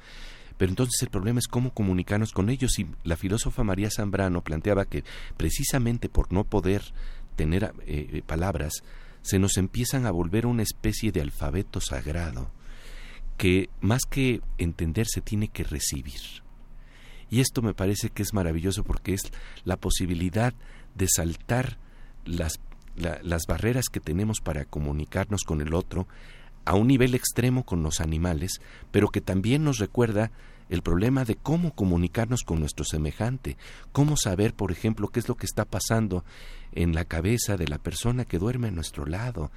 Pero 0.58 0.70
entonces 0.70 1.02
el 1.02 1.10
problema 1.10 1.40
es 1.40 1.48
cómo 1.48 1.74
comunicarnos 1.74 2.32
con 2.32 2.50
ellos, 2.50 2.80
y 2.80 2.88
la 3.04 3.18
filósofa 3.18 3.64
María 3.64 3.90
Zambrano 3.92 4.42
planteaba 4.42 4.86
que 4.86 5.04
precisamente 5.38 6.10
por 6.10 6.32
no 6.32 6.44
poder 6.44 6.84
tener 7.36 7.74
eh, 7.86 8.10
eh, 8.12 8.22
palabras, 8.26 8.84
se 9.22 9.40
nos 9.40 9.58
empiezan 9.58 10.06
a 10.06 10.12
volver 10.12 10.46
una 10.46 10.64
especie 10.64 11.12
de 11.12 11.22
alfabeto 11.22 11.82
sagrado, 11.82 12.52
que 13.38 13.70
más 13.82 14.04
que 14.10 14.42
entender 14.58 15.08
se 15.08 15.22
tiene 15.22 15.48
que 15.50 15.64
recibir. 15.64 16.45
Y 17.30 17.40
esto 17.40 17.62
me 17.62 17.74
parece 17.74 18.10
que 18.10 18.24
es 18.24 18.34
maravilloso 18.34 18.84
porque 18.84 19.14
es 19.14 19.32
la 19.64 19.78
posibilidad 19.78 20.54
de 20.96 21.08
saltar 21.08 21.78
las, 22.26 22.60
las 22.96 23.44
barreras 23.48 23.90
que 23.90 24.00
tenemos 24.00 24.42
para 24.42 24.66
comunicarnos 24.66 25.44
con 25.44 25.62
el 25.62 25.74
otro 25.74 26.08
a 26.66 26.76
un 26.76 26.88
nivel 26.88 27.14
extremo 27.14 27.64
con 27.64 27.84
los 27.84 28.02
animales, 28.02 28.60
pero 28.92 29.10
que 29.10 29.22
también 29.22 29.64
nos 29.64 29.78
recuerda 29.78 30.32
el 30.70 30.82
problema 30.82 31.26
de 31.26 31.36
cómo 31.36 31.74
comunicarnos 31.74 32.44
con 32.44 32.60
nuestro 32.60 32.86
semejante, 32.86 33.58
cómo 33.92 34.18
saber, 34.18 34.54
por 34.54 34.72
ejemplo, 34.72 35.10
qué 35.10 35.20
es 35.20 35.28
lo 35.28 35.36
que 35.36 35.46
está 35.46 35.66
pasando 35.66 36.24
en 36.72 36.94
la 36.94 37.06
cabeza 37.06 37.58
de 37.58 37.68
la 37.68 37.78
persona 37.78 38.26
que 38.26 38.40
duerme 38.40 38.68
a 38.68 38.72
nuestro 38.72 39.06
lado. 39.06 39.52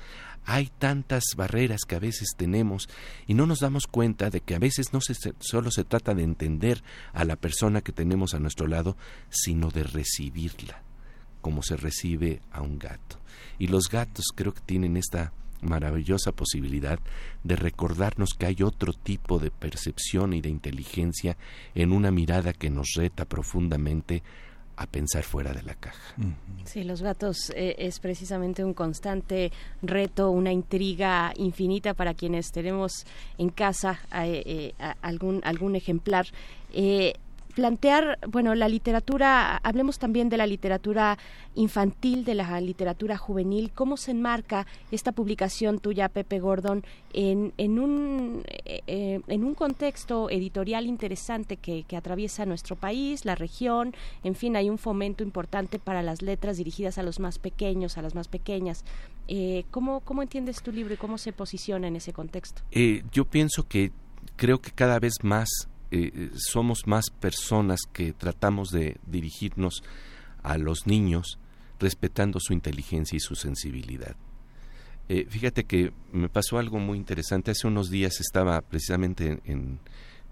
Hay 0.44 0.70
tantas 0.78 1.24
barreras 1.36 1.80
que 1.86 1.96
a 1.96 1.98
veces 1.98 2.28
tenemos 2.36 2.88
y 3.26 3.34
no 3.34 3.46
nos 3.46 3.60
damos 3.60 3.86
cuenta 3.86 4.30
de 4.30 4.40
que 4.40 4.54
a 4.54 4.58
veces 4.58 4.92
no 4.92 5.00
se, 5.00 5.14
solo 5.40 5.70
se 5.70 5.84
trata 5.84 6.14
de 6.14 6.22
entender 6.22 6.82
a 7.12 7.24
la 7.24 7.36
persona 7.36 7.80
que 7.80 7.92
tenemos 7.92 8.34
a 8.34 8.38
nuestro 8.38 8.66
lado, 8.66 8.96
sino 9.30 9.70
de 9.70 9.82
recibirla, 9.82 10.82
como 11.40 11.62
se 11.62 11.76
recibe 11.76 12.40
a 12.50 12.62
un 12.62 12.78
gato. 12.78 13.18
Y 13.58 13.66
los 13.66 13.88
gatos 13.90 14.26
creo 14.34 14.54
que 14.54 14.60
tienen 14.60 14.96
esta 14.96 15.32
maravillosa 15.60 16.32
posibilidad 16.32 16.98
de 17.44 17.56
recordarnos 17.56 18.34
que 18.34 18.46
hay 18.46 18.62
otro 18.62 18.92
tipo 18.92 19.38
de 19.38 19.50
percepción 19.50 20.32
y 20.32 20.40
de 20.40 20.48
inteligencia 20.48 21.36
en 21.74 21.92
una 21.92 22.10
mirada 22.10 22.52
que 22.52 22.70
nos 22.70 22.94
reta 22.96 23.24
profundamente 23.24 24.22
a 24.78 24.86
pensar 24.86 25.24
fuera 25.24 25.52
de 25.52 25.62
la 25.62 25.74
caja. 25.74 26.14
Sí, 26.64 26.84
los 26.84 27.02
gatos 27.02 27.50
eh, 27.50 27.74
es 27.78 27.98
precisamente 27.98 28.62
un 28.64 28.74
constante 28.74 29.50
reto, 29.82 30.30
una 30.30 30.52
intriga 30.52 31.32
infinita 31.36 31.94
para 31.94 32.14
quienes 32.14 32.52
tenemos 32.52 33.04
en 33.38 33.50
casa 33.50 33.98
eh, 34.14 34.72
eh, 34.78 34.94
algún 35.02 35.40
algún 35.42 35.74
ejemplar 35.74 36.26
plantear, 37.58 38.20
bueno, 38.28 38.54
la 38.54 38.68
literatura, 38.68 39.56
hablemos 39.64 39.98
también 39.98 40.28
de 40.28 40.36
la 40.36 40.46
literatura 40.46 41.18
infantil, 41.56 42.24
de 42.24 42.36
la 42.36 42.60
literatura 42.60 43.16
juvenil, 43.16 43.72
cómo 43.74 43.96
se 43.96 44.12
enmarca 44.12 44.64
esta 44.92 45.10
publicación 45.10 45.80
tuya, 45.80 46.08
Pepe 46.08 46.38
Gordon, 46.38 46.84
en, 47.12 47.52
en, 47.58 47.80
un, 47.80 48.44
eh, 48.64 49.20
en 49.26 49.42
un 49.42 49.54
contexto 49.56 50.30
editorial 50.30 50.86
interesante 50.86 51.56
que, 51.56 51.82
que, 51.82 51.96
atraviesa 51.96 52.46
nuestro 52.46 52.76
país, 52.76 53.24
la 53.24 53.34
región, 53.34 53.92
en 54.22 54.36
fin, 54.36 54.54
hay 54.54 54.70
un 54.70 54.78
fomento 54.78 55.24
importante 55.24 55.80
para 55.80 56.00
las 56.00 56.22
letras 56.22 56.58
dirigidas 56.58 56.96
a 56.96 57.02
los 57.02 57.18
más 57.18 57.40
pequeños, 57.40 57.98
a 57.98 58.02
las 58.02 58.14
más 58.14 58.28
pequeñas. 58.28 58.84
Eh, 59.26 59.64
¿cómo, 59.72 59.98
¿Cómo 60.02 60.22
entiendes 60.22 60.62
tu 60.62 60.70
libro 60.70 60.94
y 60.94 60.96
cómo 60.96 61.18
se 61.18 61.32
posiciona 61.32 61.88
en 61.88 61.96
ese 61.96 62.12
contexto? 62.12 62.62
Eh, 62.70 63.02
yo 63.10 63.24
pienso 63.24 63.66
que 63.66 63.90
creo 64.36 64.60
que 64.60 64.70
cada 64.70 65.00
vez 65.00 65.14
más 65.24 65.48
eh, 65.90 66.30
somos 66.34 66.86
más 66.86 67.10
personas 67.10 67.80
que 67.92 68.12
tratamos 68.12 68.70
de 68.70 68.98
dirigirnos 69.06 69.82
a 70.42 70.58
los 70.58 70.86
niños 70.86 71.38
respetando 71.78 72.40
su 72.40 72.52
inteligencia 72.52 73.16
y 73.16 73.20
su 73.20 73.34
sensibilidad. 73.34 74.16
Eh, 75.08 75.26
fíjate 75.28 75.64
que 75.64 75.92
me 76.12 76.28
pasó 76.28 76.58
algo 76.58 76.78
muy 76.78 76.98
interesante. 76.98 77.50
Hace 77.50 77.66
unos 77.66 77.90
días 77.90 78.20
estaba 78.20 78.60
precisamente 78.60 79.40
en, 79.44 79.80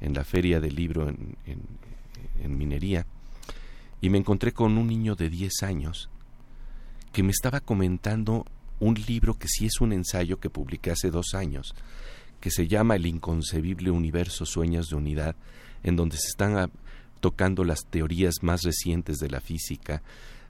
en 0.01 0.15
la 0.15 0.25
feria 0.25 0.61
del 0.61 0.75
libro 0.75 1.09
en, 1.09 1.37
en, 1.47 2.59
minería 2.59 3.07
y 4.01 4.11
me 4.11 4.19
encontré 4.19 4.53
con 4.53 4.77
un 4.79 4.87
niño 4.87 5.17
de 5.17 5.31
10 5.31 5.63
años 5.63 6.11
que 7.13 7.23
me 7.23 7.31
estaba 7.31 7.61
comentando 7.61 8.45
un 8.79 8.95
libro 8.95 9.35
que 9.35 9.49
sí 9.49 9.67
es 9.67 9.81
un 9.81 9.93
ensayo 9.93 10.39
que 10.39 10.51
publiqué 10.51 10.91
hace 10.91 11.11
dos 11.11 11.35
años 11.35 11.75
que 12.41 12.51
se 12.51 12.69
llama 12.69 12.97
El 12.97 13.07
inconcebible 13.07 13.91
universo 13.91 14.47
Sueños 14.47 14.89
de 14.89 14.97
Unidad, 14.97 15.37
en 15.83 15.97
donde 15.97 16.17
se 16.17 16.29
están 16.29 16.57
ah, 16.59 16.71
tocando 17.21 17.65
las 17.65 17.87
teorías 17.87 18.35
más 18.43 18.63
recientes 18.63 19.19
de 19.19 19.31
la 19.31 19.41
física, 19.41 20.03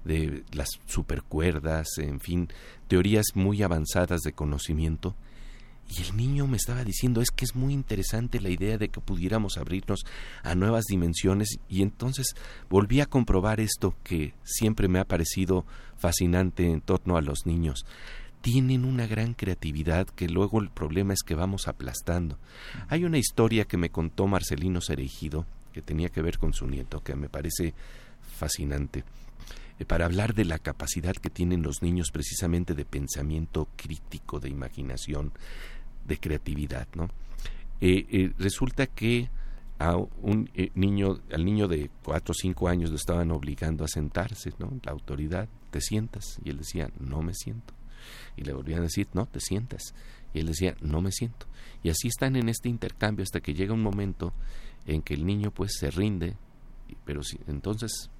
de 0.04 0.44
las 0.52 0.68
supercuerdas, 0.86 1.86
en 1.98 2.20
fin, 2.20 2.48
teorías 2.88 3.26
muy 3.34 3.62
avanzadas 3.62 4.20
de 4.20 4.32
conocimiento. 4.32 5.16
Y 5.88 6.02
el 6.02 6.16
niño 6.16 6.46
me 6.48 6.56
estaba 6.56 6.82
diciendo, 6.84 7.20
es 7.20 7.30
que 7.30 7.44
es 7.44 7.54
muy 7.54 7.72
interesante 7.72 8.40
la 8.40 8.50
idea 8.50 8.76
de 8.76 8.88
que 8.88 9.00
pudiéramos 9.00 9.56
abrirnos 9.56 10.04
a 10.42 10.54
nuevas 10.56 10.84
dimensiones 10.84 11.58
y 11.68 11.82
entonces 11.82 12.34
volví 12.68 13.00
a 13.00 13.06
comprobar 13.06 13.60
esto 13.60 13.94
que 14.02 14.34
siempre 14.42 14.88
me 14.88 14.98
ha 14.98 15.04
parecido 15.04 15.64
fascinante 15.96 16.68
en 16.68 16.80
torno 16.80 17.16
a 17.16 17.22
los 17.22 17.46
niños. 17.46 17.86
Tienen 18.46 18.84
una 18.84 19.08
gran 19.08 19.34
creatividad 19.34 20.06
que 20.06 20.28
luego 20.28 20.60
el 20.60 20.70
problema 20.70 21.12
es 21.12 21.24
que 21.24 21.34
vamos 21.34 21.66
aplastando. 21.66 22.38
Hay 22.88 23.02
una 23.02 23.18
historia 23.18 23.64
que 23.64 23.76
me 23.76 23.90
contó 23.90 24.28
Marcelino 24.28 24.80
Cereijido 24.80 25.44
que 25.72 25.82
tenía 25.82 26.10
que 26.10 26.22
ver 26.22 26.38
con 26.38 26.52
su 26.52 26.68
nieto 26.68 27.02
que 27.02 27.16
me 27.16 27.28
parece 27.28 27.74
fascinante 28.38 29.02
eh, 29.80 29.84
para 29.84 30.04
hablar 30.04 30.32
de 30.32 30.44
la 30.44 30.60
capacidad 30.60 31.14
que 31.14 31.28
tienen 31.28 31.64
los 31.64 31.82
niños 31.82 32.12
precisamente 32.12 32.74
de 32.74 32.84
pensamiento 32.84 33.66
crítico, 33.74 34.38
de 34.38 34.48
imaginación, 34.48 35.32
de 36.06 36.16
creatividad, 36.16 36.86
¿no? 36.94 37.08
Eh, 37.80 38.06
eh, 38.12 38.32
resulta 38.38 38.86
que 38.86 39.28
a 39.80 39.96
un 39.96 40.48
niño, 40.76 41.18
al 41.32 41.44
niño 41.44 41.66
de 41.66 41.90
cuatro 42.04 42.30
o 42.30 42.34
cinco 42.40 42.68
años 42.68 42.90
lo 42.90 42.96
estaban 42.96 43.32
obligando 43.32 43.84
a 43.84 43.88
sentarse, 43.88 44.52
¿no? 44.60 44.70
La 44.84 44.92
autoridad, 44.92 45.48
te 45.72 45.80
sientas, 45.80 46.38
y 46.44 46.50
él 46.50 46.58
decía, 46.58 46.92
no 47.00 47.22
me 47.22 47.34
siento, 47.34 47.74
y 48.36 48.42
le 48.42 48.52
volvían 48.52 48.80
a 48.80 48.82
decir, 48.84 49.08
no, 49.12 49.26
te 49.26 49.40
sientas, 49.40 49.94
y 50.34 50.40
él 50.40 50.46
decía, 50.46 50.76
no 50.80 51.00
me 51.00 51.12
siento, 51.12 51.46
y 51.82 51.90
así 51.90 52.08
están 52.08 52.36
en 52.36 52.48
este 52.48 52.68
intercambio 52.68 53.22
hasta 53.22 53.40
que 53.40 53.54
llega 53.54 53.74
un 53.74 53.82
momento 53.82 54.32
en 54.86 55.02
que 55.02 55.14
el 55.14 55.26
niño 55.26 55.50
pues 55.50 55.72
se 55.78 55.90
rinde, 55.90 56.36
pero 57.04 57.22
si, 57.22 57.38
entonces 57.46 58.10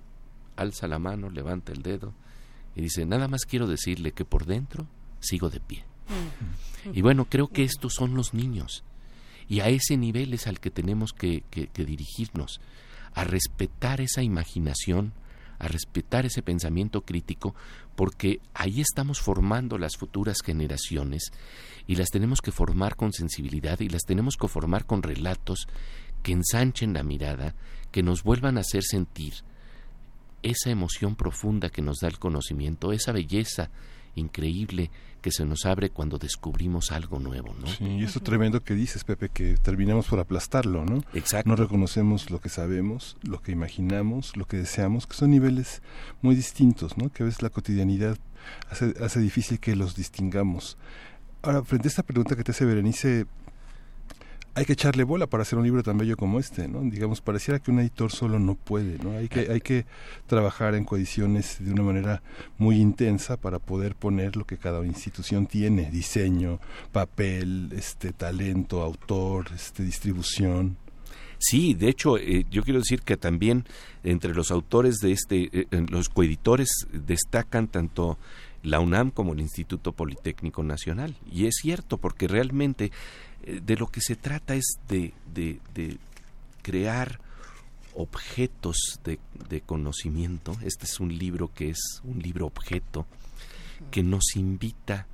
alza 0.56 0.88
la 0.88 0.98
mano, 0.98 1.30
levanta 1.30 1.72
el 1.72 1.82
dedo 1.82 2.14
y 2.74 2.82
dice, 2.82 3.06
nada 3.06 3.28
más 3.28 3.44
quiero 3.44 3.66
decirle 3.66 4.12
que 4.12 4.24
por 4.24 4.46
dentro 4.46 4.86
sigo 5.20 5.48
de 5.48 5.60
pie. 5.60 5.84
Y 6.92 7.02
bueno, 7.02 7.24
creo 7.24 7.48
que 7.48 7.64
estos 7.64 7.94
son 7.94 8.14
los 8.14 8.34
niños. 8.34 8.84
Y 9.48 9.60
a 9.60 9.68
ese 9.68 9.96
nivel 9.96 10.34
es 10.34 10.46
al 10.46 10.60
que 10.60 10.70
tenemos 10.70 11.12
que, 11.12 11.42
dirigirnos, 11.74 12.60
a 13.14 13.24
respetar 13.24 14.00
esa 14.00 14.22
imaginación, 14.22 15.12
a 15.58 15.68
respetar 15.68 16.26
ese 16.26 16.42
pensamiento 16.42 17.02
crítico, 17.02 17.54
porque 17.94 18.40
ahí 18.54 18.80
estamos 18.80 19.20
formando 19.20 19.78
las 19.78 19.96
futuras 19.96 20.38
generaciones 20.44 21.32
y 21.86 21.96
las 21.96 22.08
tenemos 22.08 22.40
que 22.40 22.52
formar 22.52 22.96
con 22.96 23.12
sensibilidad 23.12 23.80
y 23.80 23.88
las 23.88 24.02
tenemos 24.02 24.36
que 24.36 24.48
formar 24.48 24.86
con 24.86 25.02
relatos 25.02 25.66
que 26.22 26.32
ensanchen 26.32 26.92
la 26.92 27.02
mirada, 27.02 27.54
que 27.90 28.02
nos 28.02 28.22
vuelvan 28.22 28.58
a 28.58 28.60
hacer 28.60 28.82
sentir 28.82 29.34
esa 30.42 30.70
emoción 30.70 31.16
profunda 31.16 31.70
que 31.70 31.82
nos 31.82 31.98
da 32.00 32.08
el 32.08 32.18
conocimiento, 32.18 32.92
esa 32.92 33.12
belleza 33.12 33.70
increíble 34.14 34.90
que 35.26 35.32
se 35.32 35.44
nos 35.44 35.66
abre 35.66 35.90
cuando 35.90 36.18
descubrimos 36.18 36.92
algo 36.92 37.18
nuevo, 37.18 37.52
¿no? 37.60 37.66
Sí, 37.66 37.84
y 37.84 38.04
eso 38.04 38.20
tremendo 38.20 38.62
que 38.62 38.74
dices, 38.74 39.02
Pepe, 39.02 39.28
que 39.28 39.56
terminamos 39.56 40.06
por 40.06 40.20
aplastarlo, 40.20 40.84
¿no? 40.84 41.02
Exacto. 41.14 41.48
No 41.50 41.56
reconocemos 41.56 42.30
lo 42.30 42.40
que 42.40 42.48
sabemos, 42.48 43.16
lo 43.24 43.42
que 43.42 43.50
imaginamos, 43.50 44.36
lo 44.36 44.44
que 44.44 44.58
deseamos, 44.58 45.08
que 45.08 45.16
son 45.16 45.32
niveles 45.32 45.82
muy 46.22 46.36
distintos, 46.36 46.96
¿no? 46.96 47.08
Que 47.12 47.24
a 47.24 47.26
veces 47.26 47.42
la 47.42 47.50
cotidianidad 47.50 48.16
hace, 48.70 48.94
hace 49.02 49.18
difícil 49.18 49.58
que 49.58 49.74
los 49.74 49.96
distingamos. 49.96 50.78
Ahora, 51.42 51.64
frente 51.64 51.88
a 51.88 51.90
esta 51.90 52.04
pregunta 52.04 52.36
que 52.36 52.44
te 52.44 52.52
hace 52.52 52.64
Berenice, 52.64 53.26
hay 54.56 54.64
que 54.64 54.72
echarle 54.72 55.04
bola 55.04 55.26
para 55.26 55.42
hacer 55.42 55.58
un 55.58 55.66
libro 55.66 55.82
tan 55.82 55.98
bello 55.98 56.16
como 56.16 56.40
este, 56.40 56.66
¿no? 56.66 56.80
Digamos, 56.80 57.20
pareciera 57.20 57.58
que 57.58 57.70
un 57.70 57.78
editor 57.78 58.10
solo 58.10 58.38
no 58.38 58.54
puede, 58.54 58.96
¿no? 59.04 59.10
Hay 59.10 59.28
que, 59.28 59.52
hay 59.52 59.60
que 59.60 59.84
trabajar 60.26 60.74
en 60.74 60.84
coediciones 60.84 61.58
de 61.60 61.72
una 61.72 61.82
manera 61.82 62.22
muy 62.56 62.76
intensa 62.76 63.36
para 63.36 63.58
poder 63.58 63.94
poner 63.94 64.34
lo 64.34 64.46
que 64.46 64.56
cada 64.56 64.82
institución 64.86 65.46
tiene, 65.46 65.90
diseño, 65.90 66.58
papel, 66.90 67.68
este 67.76 68.14
talento, 68.14 68.80
autor, 68.80 69.48
este 69.54 69.82
distribución. 69.82 70.78
Sí, 71.36 71.74
de 71.74 71.90
hecho, 71.90 72.16
eh, 72.16 72.46
yo 72.50 72.62
quiero 72.62 72.78
decir 72.78 73.02
que 73.02 73.18
también 73.18 73.66
entre 74.04 74.34
los 74.34 74.50
autores 74.50 74.96
de 75.02 75.12
este, 75.12 75.50
eh, 75.52 75.66
los 75.90 76.08
coeditores 76.08 76.86
destacan 76.94 77.68
tanto 77.68 78.16
la 78.62 78.80
UNAM 78.80 79.10
como 79.10 79.32
el 79.32 79.40
Instituto 79.40 79.92
Politécnico 79.92 80.62
Nacional. 80.62 81.14
Y 81.30 81.46
es 81.46 81.56
cierto, 81.60 81.98
porque 81.98 82.26
realmente 82.26 82.90
de 83.46 83.76
lo 83.76 83.86
que 83.86 84.00
se 84.00 84.16
trata 84.16 84.54
es 84.54 84.78
de, 84.88 85.14
de, 85.32 85.98
crear 86.62 87.20
objetos 87.94 88.76
de, 89.04 89.20
de, 89.48 89.60
conocimiento. 89.60 90.56
Este 90.62 90.84
es 90.84 90.98
un 90.98 91.16
libro 91.16 91.52
que 91.54 91.70
es 91.70 92.00
un 92.02 92.18
libro 92.18 92.46
objeto 92.46 93.06
que 93.90 94.02
nos 94.02 94.34
invita 94.34 95.06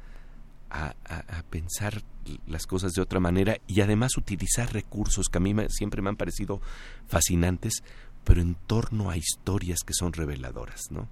a, 0.70 0.94
a, 1.04 1.42
pensar 1.50 2.02
las 2.46 2.66
cosas 2.66 2.92
de 2.92 3.02
otra 3.02 3.20
manera 3.20 3.58
y 3.66 3.82
además 3.82 4.16
utilizar 4.16 4.72
recursos 4.72 5.28
que 5.28 5.38
a 5.38 5.40
mí 5.40 5.54
siempre 5.68 6.00
me 6.00 6.08
han 6.08 6.16
parecido 6.16 6.62
fascinantes, 7.08 7.82
pero 8.24 8.40
en 8.40 8.54
torno 8.54 9.10
a 9.10 9.18
historias 9.18 9.80
que 9.84 9.92
son 9.92 10.14
reveladoras, 10.14 10.90
¿no? 10.90 11.08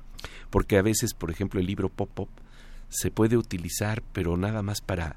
Porque 0.49 0.79
a 0.79 0.83
veces, 0.83 1.13
por 1.13 1.31
ejemplo, 1.31 1.61
el 1.61 1.67
libro 1.67 1.91
Pop 1.91 2.11
Pop 2.15 2.31
se 2.89 3.11
puede 3.11 3.37
utilizar, 3.37 4.03
pero 4.13 4.37
nada 4.37 4.63
más 4.63 4.81
para, 4.81 5.17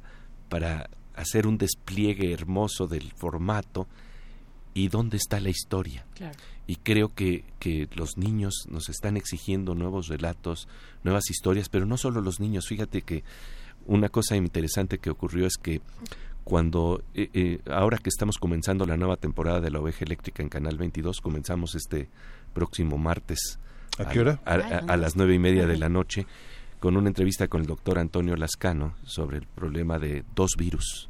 para 0.49 0.89
hacer 1.15 1.47
un 1.47 1.57
despliegue 1.57 2.31
hermoso 2.31 2.87
del 2.87 3.11
formato 3.13 3.87
y 4.73 4.87
dónde 4.87 5.17
está 5.17 5.39
la 5.39 5.49
historia. 5.49 6.05
Y 6.65 6.77
creo 6.77 7.09
que, 7.09 7.43
que 7.59 7.87
los 7.95 8.17
niños 8.17 8.65
nos 8.69 8.89
están 8.89 9.17
exigiendo 9.17 9.75
nuevos 9.75 10.07
relatos, 10.07 10.67
nuevas 11.03 11.29
historias, 11.29 11.69
pero 11.69 11.85
no 11.85 11.97
solo 11.97 12.21
los 12.21 12.39
niños. 12.39 12.67
Fíjate 12.67 13.01
que 13.01 13.23
una 13.85 14.09
cosa 14.09 14.35
interesante 14.35 14.97
que 14.97 15.09
ocurrió 15.09 15.45
es 15.45 15.57
que 15.57 15.81
cuando, 16.43 17.03
eh, 17.13 17.29
eh, 17.33 17.59
ahora 17.69 17.97
que 17.97 18.09
estamos 18.09 18.37
comenzando 18.37 18.85
la 18.85 18.97
nueva 18.97 19.17
temporada 19.17 19.61
de 19.61 19.71
la 19.71 19.79
oveja 19.79 20.03
eléctrica 20.03 20.43
en 20.43 20.49
Canal 20.49 20.77
22, 20.77 21.21
comenzamos 21.21 21.75
este 21.75 22.09
próximo 22.53 22.97
martes. 22.97 23.59
¿A 23.97 24.09
qué 24.09 24.19
hora? 24.21 24.41
A, 24.45 24.97
las 24.97 25.15
nueve 25.15 25.35
y 25.35 25.39
media 25.39 25.67
de 25.67 25.77
la 25.77 25.87
noche 25.87 26.25
con 26.83 26.97
una 26.97 27.07
entrevista 27.07 27.47
con 27.47 27.61
el 27.61 27.67
doctor 27.67 27.97
Antonio 27.97 28.35
Lascano 28.35 28.95
sobre 29.05 29.37
el 29.37 29.47
problema 29.47 29.99
de 29.99 30.25
dos 30.35 30.55
virus, 30.57 31.07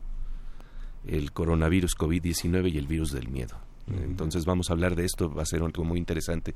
el 1.08 1.32
coronavirus 1.32 1.98
COVID-19 1.98 2.72
y 2.72 2.78
el 2.78 2.86
virus 2.86 3.12
del 3.12 3.28
miedo. 3.30 3.58
Entonces 3.88 4.46
vamos 4.46 4.70
a 4.70 4.74
hablar 4.74 4.96
de 4.96 5.04
esto, 5.06 5.34
va 5.34 5.42
a 5.42 5.48
ser 5.48 5.64
algo 5.64 5.84
muy 5.84 5.98
interesante. 5.98 6.54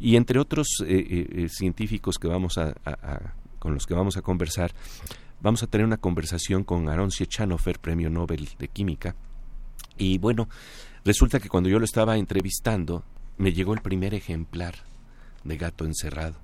Y 0.00 0.16
entre 0.16 0.38
otros 0.38 0.78
eh, 0.80 0.96
eh, 0.96 1.28
eh, 1.30 1.48
científicos 1.50 2.16
que 2.16 2.26
vamos 2.26 2.56
a, 2.56 2.72
con 3.58 3.74
los 3.74 3.84
que 3.84 3.92
vamos 3.92 4.16
a 4.16 4.22
conversar, 4.22 4.72
vamos 5.42 5.62
a 5.62 5.66
tener 5.66 5.86
una 5.86 5.98
conversación 5.98 6.64
con 6.64 6.88
Aaron 6.88 7.10
Siechanofer, 7.10 7.80
premio 7.80 8.08
Nobel 8.08 8.48
de 8.58 8.68
Química. 8.68 9.14
Y 9.98 10.16
bueno, 10.16 10.48
resulta 11.04 11.38
que 11.38 11.50
cuando 11.50 11.68
yo 11.68 11.78
lo 11.78 11.84
estaba 11.84 12.16
entrevistando, 12.16 13.04
me 13.36 13.52
llegó 13.52 13.74
el 13.74 13.82
primer 13.82 14.14
ejemplar 14.14 14.76
de 15.44 15.58
Gato 15.58 15.84
Encerrado 15.84 16.43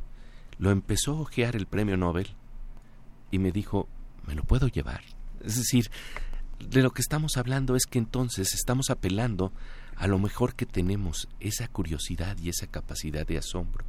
lo 0.61 0.71
empezó 0.71 1.13
a 1.13 1.21
ojear 1.23 1.57
el 1.57 1.67
premio 1.67 1.97
Nobel 1.97 2.29
y 3.31 3.39
me 3.39 3.51
dijo, 3.51 3.89
¿me 4.27 4.35
lo 4.35 4.45
puedo 4.45 4.69
llevar? 4.69 5.01
Es 5.43 5.57
decir, 5.57 5.91
de 6.59 6.83
lo 6.83 6.91
que 6.91 7.01
estamos 7.01 7.39
hablando 7.39 7.77
es 7.77 7.87
que 7.87 7.99
entonces 7.99 8.53
estamos 8.53 8.91
apelando 8.91 9.53
a 9.97 10.07
lo 10.07 10.19
mejor 10.19 10.55
que 10.55 10.67
tenemos, 10.67 11.29
esa 11.41 11.67
curiosidad 11.67 12.37
y 12.39 12.51
esa 12.51 12.67
capacidad 12.67 13.27
de 13.27 13.39
asombro, 13.39 13.87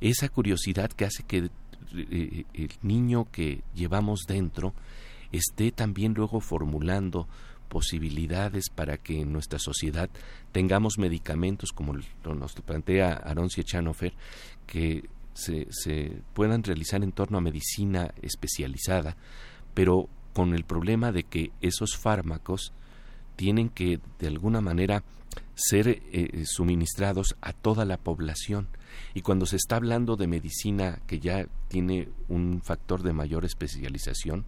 esa 0.00 0.28
curiosidad 0.28 0.90
que 0.90 1.04
hace 1.04 1.24
que 1.24 1.50
eh, 1.92 2.44
el 2.54 2.70
niño 2.82 3.26
que 3.32 3.64
llevamos 3.74 4.20
dentro 4.28 4.74
esté 5.32 5.72
también 5.72 6.14
luego 6.14 6.40
formulando 6.40 7.26
posibilidades 7.68 8.70
para 8.70 8.98
que 8.98 9.20
en 9.20 9.32
nuestra 9.32 9.58
sociedad 9.58 10.08
tengamos 10.52 10.96
medicamentos 10.96 11.72
como 11.72 11.92
nos 11.92 12.54
plantea 12.54 13.14
Aaron 13.14 13.50
Siechanofer 13.50 14.14
que 14.66 15.08
se, 15.38 16.22
puedan 16.34 16.62
realizar 16.62 17.02
en 17.02 17.12
torno 17.12 17.38
a 17.38 17.42
medicina 17.42 18.12
especializada, 18.22 19.16
pero 19.74 20.08
con 20.32 20.54
el 20.54 20.64
problema 20.64 21.12
de 21.12 21.24
que 21.24 21.52
esos 21.60 21.96
fármacos 21.96 22.72
tienen 23.36 23.68
que 23.68 24.00
de 24.18 24.26
alguna 24.26 24.60
manera 24.60 25.04
ser 25.54 25.88
eh, 25.88 26.00
eh, 26.12 26.44
suministrados 26.44 27.36
a 27.40 27.52
toda 27.52 27.84
la 27.84 27.96
población. 27.96 28.68
Y 29.14 29.22
cuando 29.22 29.46
se 29.46 29.56
está 29.56 29.76
hablando 29.76 30.16
de 30.16 30.26
medicina 30.26 31.00
que 31.06 31.20
ya 31.20 31.46
tiene 31.68 32.08
un 32.28 32.60
factor 32.62 33.02
de 33.02 33.12
mayor 33.12 33.44
especialización, 33.44 34.44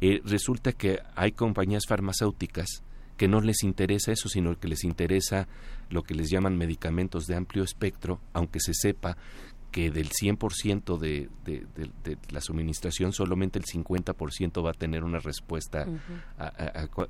eh, 0.00 0.22
resulta 0.24 0.72
que 0.72 1.00
hay 1.14 1.32
compañías 1.32 1.84
farmacéuticas 1.86 2.82
que 3.20 3.28
no 3.28 3.42
les 3.42 3.64
interesa 3.64 4.12
eso, 4.12 4.30
sino 4.30 4.58
que 4.58 4.66
les 4.66 4.82
interesa 4.82 5.46
lo 5.90 6.02
que 6.02 6.14
les 6.14 6.30
llaman 6.30 6.56
medicamentos 6.56 7.26
de 7.26 7.36
amplio 7.36 7.64
espectro, 7.64 8.18
aunque 8.32 8.60
se 8.60 8.72
sepa 8.72 9.18
que 9.70 9.90
del 9.90 10.10
100% 10.10 10.98
de, 10.98 11.28
de, 11.44 11.66
de, 12.04 12.18
la 12.30 12.40
suministración 12.40 13.12
solamente 13.12 13.58
el 13.58 13.64
50% 13.64 14.64
va 14.64 14.70
a 14.70 14.74
tener 14.74 15.04
una 15.04 15.18
respuesta 15.18 15.86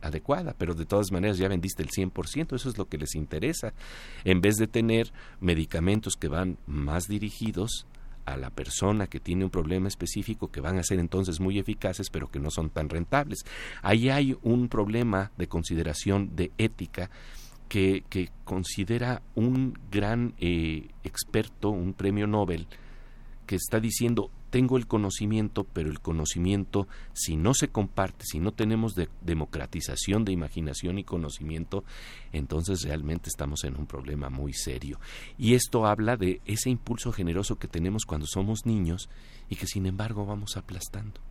adecuada, 0.03 0.55
pero 0.57 0.75
de 0.75 0.87
todas 0.87 1.11
maneras 1.11 1.39
ya 1.39 1.49
vendiste 1.49 1.83
el 1.83 1.89
100%, 1.89 2.55
eso 2.55 2.69
es 2.69 2.79
lo 2.79 2.89
que 2.89 2.99
les 2.99 3.15
interesa, 3.15 3.73
en 4.25 4.41
vez 4.41 4.57
de 4.57 4.67
tener 4.67 5.13
medicamentos 5.41 6.15
que 6.17 6.29
van 6.29 6.59
más 6.67 7.05
dirigidos 7.09 7.87
a 8.27 8.37
la 8.37 8.51
persona 8.51 9.07
que 9.07 9.21
tiene 9.21 9.45
un 9.45 9.51
problema 9.51 9.89
específico 9.89 10.51
que 10.51 10.61
van 10.61 10.79
a 10.79 10.83
ser 10.83 10.99
entonces 10.99 11.41
muy 11.41 11.59
eficaces 11.59 12.11
pero 12.11 12.31
que 12.31 12.39
no 12.39 12.51
son 12.51 12.71
tan 12.71 12.89
rentables. 12.89 13.41
Ahí 13.83 14.09
hay 14.11 14.37
un 14.43 14.69
problema 14.69 15.33
de 15.37 15.49
consideración 15.49 16.37
de 16.37 16.53
ética 16.59 17.11
que, 17.71 18.03
que 18.11 18.31
considera 18.45 19.23
un 19.37 19.79
gran 19.93 20.35
eh, 20.39 20.89
experto, 21.05 21.71
un 21.71 21.95
premio 21.95 22.27
Nobel, 22.27 22.67
que 23.47 23.55
está 23.55 23.79
diciendo 23.79 24.31
tengo 24.51 24.77
el 24.77 24.89
conocimiento, 24.89 25.63
pero 25.63 25.89
el 25.89 26.01
conocimiento, 26.01 26.89
si 27.13 27.37
no 27.37 27.55
se 27.55 27.69
comparte, 27.69 28.25
si 28.27 28.41
no 28.41 28.51
tenemos 28.51 28.97
democratización 29.21 30.25
de 30.25 30.33
imaginación 30.33 30.99
y 30.99 31.05
conocimiento, 31.05 31.85
entonces 32.33 32.83
realmente 32.83 33.31
estamos 33.31 33.63
en 33.63 33.77
un 33.77 33.87
problema 33.87 34.29
muy 34.29 34.53
serio. 34.53 34.99
Y 35.39 35.55
esto 35.55 35.87
habla 35.87 36.17
de 36.17 36.41
ese 36.47 36.69
impulso 36.69 37.13
generoso 37.13 37.61
que 37.61 37.69
tenemos 37.69 38.05
cuando 38.05 38.27
somos 38.27 38.67
niños 38.67 39.09
y 39.49 39.55
que 39.55 39.69
sin 39.69 39.87
embargo 39.87 40.27
vamos 40.27 40.57
aplastando 40.57 41.30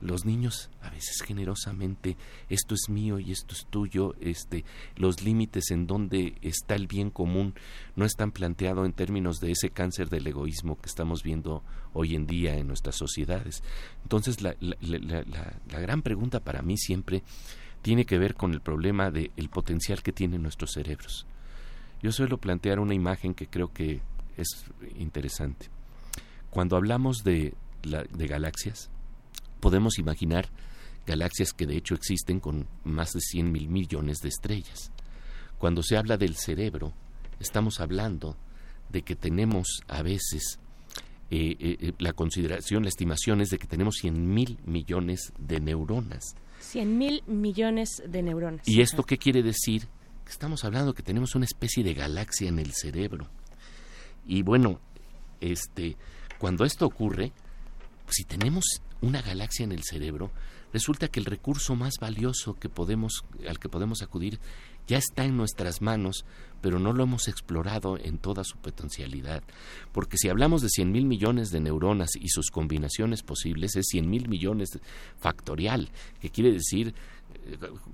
los 0.00 0.24
niños 0.24 0.70
a 0.82 0.90
veces 0.90 1.22
generosamente 1.22 2.16
esto 2.48 2.74
es 2.74 2.88
mío 2.88 3.18
y 3.18 3.32
esto 3.32 3.54
es 3.54 3.66
tuyo 3.66 4.14
este 4.20 4.64
los 4.96 5.22
límites 5.22 5.70
en 5.70 5.86
donde 5.86 6.36
está 6.42 6.76
el 6.76 6.86
bien 6.86 7.10
común 7.10 7.54
no 7.96 8.04
están 8.04 8.30
planteados 8.30 8.86
en 8.86 8.92
términos 8.92 9.40
de 9.40 9.50
ese 9.50 9.70
cáncer 9.70 10.08
del 10.08 10.26
egoísmo 10.26 10.78
que 10.80 10.86
estamos 10.86 11.22
viendo 11.22 11.64
hoy 11.92 12.14
en 12.14 12.26
día 12.26 12.56
en 12.56 12.68
nuestras 12.68 12.96
sociedades. 12.96 13.62
Entonces 14.02 14.40
la, 14.40 14.54
la, 14.60 15.80
gran 15.80 16.02
pregunta 16.02 16.40
para 16.40 16.62
mí 16.62 16.76
siempre 16.76 17.22
tiene 17.82 18.04
que 18.04 18.18
ver 18.18 18.34
con 18.34 18.52
el 18.52 18.60
problema 18.60 19.10
del 19.10 19.48
potencial 19.52 20.02
que 20.02 20.12
tienen 20.12 20.42
nuestros 20.42 20.72
cerebros. 20.72 21.26
Yo 22.02 22.12
suelo 22.12 22.38
plantear 22.38 22.78
una 22.78 22.94
imagen 22.94 23.34
que 23.34 23.48
creo 23.48 23.72
que 23.72 24.00
es 24.36 24.64
interesante. 24.96 25.66
Cuando 26.50 26.76
hablamos 26.76 27.24
de, 27.24 27.54
de 27.82 28.26
galaxias 28.26 28.90
podemos 29.60 29.98
imaginar 29.98 30.48
galaxias 31.06 31.52
que 31.52 31.66
de 31.66 31.76
hecho 31.76 31.94
existen 31.94 32.40
con 32.40 32.66
más 32.84 33.12
de 33.12 33.20
100 33.20 33.50
mil 33.50 33.68
millones 33.68 34.18
de 34.18 34.28
estrellas. 34.28 34.92
Cuando 35.58 35.82
se 35.82 35.96
habla 35.96 36.16
del 36.16 36.36
cerebro, 36.36 36.92
estamos 37.40 37.80
hablando 37.80 38.36
de 38.90 39.02
que 39.02 39.16
tenemos 39.16 39.82
a 39.88 40.02
veces 40.02 40.58
eh, 41.30 41.56
eh, 41.58 41.76
eh, 41.80 41.92
la 41.98 42.12
consideración, 42.12 42.84
la 42.84 42.88
estimación 42.88 43.40
es 43.40 43.50
de 43.50 43.58
que 43.58 43.66
tenemos 43.66 43.96
100 43.96 44.34
mil 44.34 44.58
millones 44.64 45.32
de 45.38 45.60
neuronas. 45.60 46.36
100 46.60 46.98
mil 46.98 47.22
millones 47.26 48.02
de 48.06 48.22
neuronas. 48.22 48.66
¿Y 48.66 48.80
esto 48.80 49.02
qué 49.02 49.18
quiere 49.18 49.42
decir? 49.42 49.88
Estamos 50.28 50.64
hablando 50.64 50.94
que 50.94 51.02
tenemos 51.02 51.34
una 51.34 51.44
especie 51.44 51.82
de 51.82 51.94
galaxia 51.94 52.48
en 52.48 52.58
el 52.58 52.72
cerebro. 52.72 53.28
Y 54.26 54.42
bueno, 54.42 54.80
este, 55.40 55.96
cuando 56.38 56.64
esto 56.64 56.86
ocurre, 56.86 57.32
si 58.08 58.24
tenemos 58.24 58.64
una 59.00 59.22
galaxia 59.22 59.64
en 59.64 59.72
el 59.72 59.82
cerebro, 59.82 60.30
resulta 60.72 61.08
que 61.08 61.20
el 61.20 61.26
recurso 61.26 61.74
más 61.76 61.94
valioso 62.00 62.54
que 62.54 62.68
podemos, 62.68 63.24
al 63.48 63.58
que 63.58 63.68
podemos 63.68 64.02
acudir 64.02 64.38
ya 64.88 64.96
está 64.96 65.24
en 65.24 65.36
nuestras 65.36 65.82
manos, 65.82 66.24
pero 66.62 66.78
no 66.78 66.92
lo 66.94 67.02
hemos 67.02 67.28
explorado 67.28 67.98
en 67.98 68.16
toda 68.16 68.42
su 68.42 68.56
potencialidad. 68.56 69.42
Porque 69.92 70.16
si 70.16 70.30
hablamos 70.30 70.62
de 70.62 70.70
100 70.70 70.90
mil 70.90 71.04
millones 71.04 71.50
de 71.50 71.60
neuronas 71.60 72.10
y 72.18 72.30
sus 72.30 72.50
combinaciones 72.50 73.22
posibles, 73.22 73.76
es 73.76 73.86
100 73.90 74.08
mil 74.08 74.28
millones 74.28 74.70
factorial, 75.18 75.90
que 76.20 76.30
quiere 76.30 76.52
decir 76.52 76.94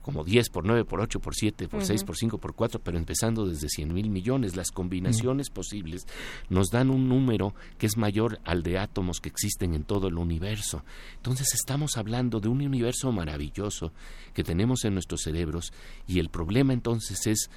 como 0.03 0.25
10 0.25 0.51
por 0.51 0.65
9 0.65 0.85
por 0.85 1.01
8 1.01 1.21
por 1.21 1.35
7 1.35 1.69
por 1.69 1.85
6 1.85 2.05
por 2.05 2.17
5 2.17 2.39
por 2.39 2.55
4, 2.55 2.81
pero 2.83 2.99
empezando 2.99 3.47
desde 3.47 3.69
100 3.69 3.93
mil 3.93 4.11
millones. 4.11 4.57
Las 4.57 4.71
combinaciones 4.71 5.51
posibles 5.51 6.07
nos 6.49 6.71
dan 6.71 6.91
un 6.91 7.09
número 7.09 7.55
que 7.79 7.87
es 7.87 7.97
mayor 7.97 8.41
al 8.45 8.63
de 8.63 8.79
átomos 8.79 9.21
que 9.21 9.29
existen 9.29 9.75
en 9.75 9.85
todo 9.85 10.09
el 10.09 10.19
universo. 10.19 10.85
Entonces 11.17 11.55
estamos 11.55 11.97
hablando 11.97 12.41
de 12.41 12.49
un 12.49 12.63
universo 12.63 13.13
maravilloso 13.13 13.93
que 14.33 14.45
tenemos 14.45 14.85
en 14.85 14.95
nuestros 14.95 15.23
cerebros 15.23 15.73
y 16.07 16.19
el 16.19 16.29
problema 16.29 16.73
entonces 16.73 17.27
es 17.27 17.51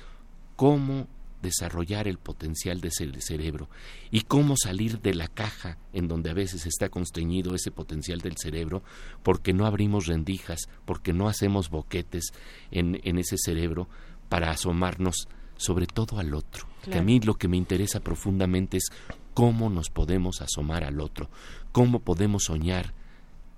cómo 0.55 1.07
desarrollar 1.41 2.07
el 2.07 2.17
potencial 2.17 2.81
de 2.81 2.89
ese 2.89 3.21
cerebro 3.21 3.69
y 4.11 4.21
cómo 4.21 4.55
salir 4.57 5.01
de 5.01 5.13
la 5.13 5.27
caja 5.27 5.77
en 5.93 6.07
donde 6.07 6.29
a 6.29 6.33
veces 6.33 6.65
está 6.65 6.89
constreñido 6.89 7.55
ese 7.55 7.71
potencial 7.71 8.19
del 8.19 8.37
cerebro 8.37 8.83
porque 9.23 9.53
no 9.53 9.65
abrimos 9.65 10.07
rendijas, 10.07 10.61
porque 10.85 11.13
no 11.13 11.27
hacemos 11.27 11.69
boquetes 11.69 12.31
en, 12.71 12.99
en 13.03 13.17
ese 13.17 13.37
cerebro 13.37 13.87
para 14.29 14.51
asomarnos 14.51 15.27
sobre 15.57 15.87
todo 15.87 16.19
al 16.19 16.33
otro. 16.33 16.67
Que 16.83 16.99
a 16.99 17.03
mí 17.03 17.19
lo 17.19 17.33
que 17.33 17.49
me 17.49 17.57
interesa 17.57 17.99
profundamente 17.99 18.77
es 18.77 18.85
cómo 19.33 19.69
nos 19.69 19.89
podemos 19.89 20.41
asomar 20.41 20.83
al 20.83 21.01
otro, 21.01 21.29
cómo 21.71 21.99
podemos 21.99 22.45
soñar 22.45 22.93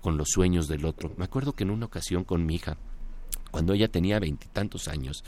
con 0.02 0.18
los 0.18 0.30
sueños 0.30 0.68
del 0.68 0.86
otro. 0.86 1.14
Me 1.18 1.26
acuerdo 1.26 1.54
que 1.54 1.64
en 1.64 1.70
una 1.70 1.86
ocasión 1.86 2.24
con 2.24 2.46
mi 2.46 2.56
hija, 2.56 2.78
cuando 3.52 3.74
ella 3.74 3.88
tenía 3.88 4.20
veintitantos 4.20 4.88
años, 4.88 5.24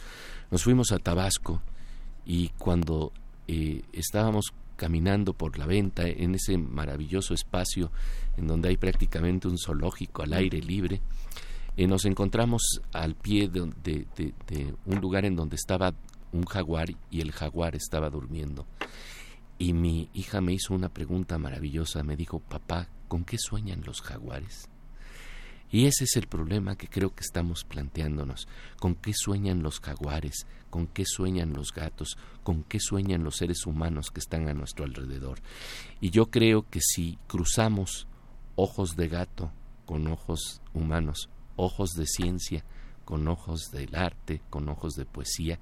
nos 0.50 0.64
fuimos 0.64 0.92
a 0.92 0.98
Tabasco 0.98 1.62
y 2.26 2.50
cuando 2.58 3.12
eh, 3.48 3.84
estábamos 3.94 4.54
caminando 4.76 5.34
por 5.34 5.58
la 5.58 5.66
venta 5.66 6.08
en 6.08 6.36
ese 6.36 6.58
maravilloso 6.58 7.34
espacio 7.34 7.92
en 8.38 8.48
donde 8.48 8.70
hay 8.70 8.78
prácticamente 8.78 9.48
un 9.48 9.58
zoológico 9.58 10.24
al 10.24 10.34
aire 10.34 10.60
libre, 10.60 11.02
eh, 11.78 11.88
nos 11.88 12.06
encontramos 12.06 12.82
al 12.92 13.16
pie 13.16 13.48
de, 13.48 13.70
de, 13.84 14.76
un 14.86 15.00
lugar 15.00 15.26
en 15.26 15.36
donde 15.36 15.56
estaba 15.56 15.94
un 16.32 16.46
jaguar 16.46 16.90
y 17.10 17.22
el 17.22 17.32
jaguar 17.32 17.76
estaba 17.76 18.10
durmiendo. 18.10 18.66
Y 19.60 19.74
mi 19.74 20.10
hija 20.14 20.42
me 20.42 20.54
hizo 20.54 20.74
una 20.74 20.90
pregunta 20.90 21.38
maravillosa, 21.38 22.04
me 22.04 22.16
dijo, 22.16 22.40
papá, 22.40 22.88
¿con 23.08 23.24
qué 23.24 23.38
sueñan 23.38 23.84
los 23.86 24.02
jaguares? 24.02 24.71
Y 25.72 25.86
ese 25.86 26.04
es 26.04 26.18
el 26.18 26.28
problema 26.28 26.76
que 26.76 26.88
creo 26.88 27.16
que 27.16 27.24
estamos 27.24 27.64
planteándonos. 27.64 28.48
¿Con 28.80 28.96
qué 28.96 29.14
sueñan 29.14 29.64
los 29.64 29.80
jaguares? 29.80 30.46
¿Con 30.70 30.88
qué 30.88 31.06
sueñan 31.06 31.54
los 31.54 31.74
gatos? 31.74 32.18
¿Con 32.44 32.64
qué 32.64 32.80
sueñan 32.80 33.24
los 33.24 33.38
seres 33.38 33.66
humanos 33.66 34.12
que 34.12 34.20
están 34.20 34.50
a 34.50 34.54
nuestro 34.54 34.84
alrededor? 34.84 35.40
Y 36.02 36.10
yo 36.10 36.30
creo 36.30 36.70
que 36.70 36.82
si 36.82 37.18
cruzamos 37.28 38.08
ojos 38.56 38.96
de 38.98 39.08
gato 39.08 39.52
con 39.86 40.08
ojos 40.08 40.62
humanos, 40.74 41.30
ojos 41.56 41.92
de 41.92 42.06
ciencia 42.06 42.66
con 43.06 43.28
ojos 43.28 43.72
del 43.72 43.96
arte, 43.96 44.42
con 44.50 44.70
ojos 44.70 44.94
de 44.94 45.06
poesía, 45.06 45.60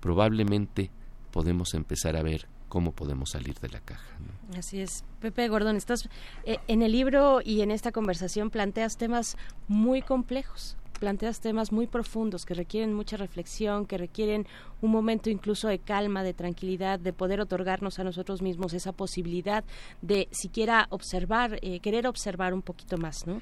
probablemente 0.00 0.90
podemos 1.30 1.74
empezar 1.74 2.16
a 2.16 2.22
ver 2.22 2.48
cómo 2.72 2.92
podemos 2.92 3.28
salir 3.28 3.58
de 3.58 3.68
la 3.68 3.80
caja. 3.80 4.16
Así 4.56 4.80
es. 4.80 5.04
Pepe 5.20 5.46
Gordón, 5.48 5.76
estás 5.76 6.08
eh, 6.46 6.56
en 6.68 6.80
el 6.80 6.92
libro 6.92 7.42
y 7.44 7.60
en 7.60 7.70
esta 7.70 7.92
conversación 7.92 8.48
planteas 8.48 8.96
temas 8.96 9.36
muy 9.68 10.00
complejos 10.00 10.78
planteas 10.98 11.40
temas 11.40 11.72
muy 11.72 11.88
profundos 11.88 12.46
que 12.46 12.54
requieren 12.54 12.94
mucha 12.94 13.16
reflexión, 13.16 13.86
que 13.86 13.98
requieren 13.98 14.46
un 14.82 14.90
momento 14.90 15.30
incluso 15.30 15.68
de 15.68 15.78
calma, 15.78 16.22
de 16.22 16.34
tranquilidad, 16.34 16.98
de 16.98 17.12
poder 17.12 17.40
otorgarnos 17.40 17.98
a 17.98 18.04
nosotros 18.04 18.42
mismos 18.42 18.74
esa 18.74 18.92
posibilidad 18.92 19.64
de 20.02 20.28
siquiera 20.32 20.86
observar, 20.90 21.58
eh, 21.62 21.80
querer 21.80 22.06
observar 22.06 22.52
un 22.52 22.62
poquito 22.62 22.98
más, 22.98 23.26
¿no? 23.26 23.40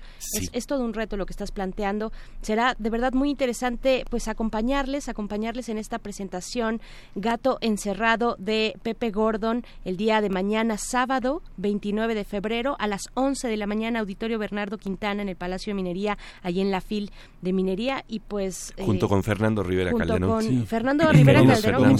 Es, 0.52 0.66
todo 0.66 0.84
un 0.84 0.94
reto 0.94 1.16
lo 1.16 1.26
que 1.26 1.32
estás 1.32 1.50
planteando. 1.50 2.12
Será 2.42 2.76
de 2.78 2.90
verdad 2.90 3.12
muy 3.12 3.30
interesante 3.30 4.04
pues 4.08 4.28
acompañarles, 4.28 5.08
acompañarles 5.08 5.68
en 5.68 5.78
esta 5.78 5.98
presentación 5.98 6.80
Gato 7.14 7.58
Encerrado 7.60 8.36
de 8.38 8.76
Pepe 8.82 9.10
Gordon 9.10 9.64
el 9.84 9.96
día 9.96 10.20
de 10.20 10.28
mañana 10.28 10.76
sábado 10.76 11.42
29 11.56 12.14
de 12.14 12.24
febrero 12.24 12.76
a 12.78 12.86
las 12.86 13.02
11 13.14 13.48
de 13.48 13.56
la 13.56 13.66
mañana 13.66 14.00
Auditorio 14.00 14.38
Bernardo 14.38 14.76
Quintana 14.78 15.22
en 15.22 15.28
el 15.30 15.36
Palacio 15.36 15.70
de 15.70 15.76
Minería, 15.76 16.18
allí 16.42 16.60
en 16.60 16.70
la 16.70 16.82
FIL 16.82 17.10
de 17.40 17.52
minería 17.52 18.04
y 18.06 18.20
pues... 18.20 18.74
Junto 18.78 19.06
eh, 19.06 19.08
con 19.08 19.22
Fernando 19.22 19.62
Rivera 19.62 19.90
junto 19.90 20.06
Calderón. 20.06 20.30
Con 20.30 20.66
Fernando 20.66 21.10
Rivera 21.10 21.29
Calderón, 21.34 21.96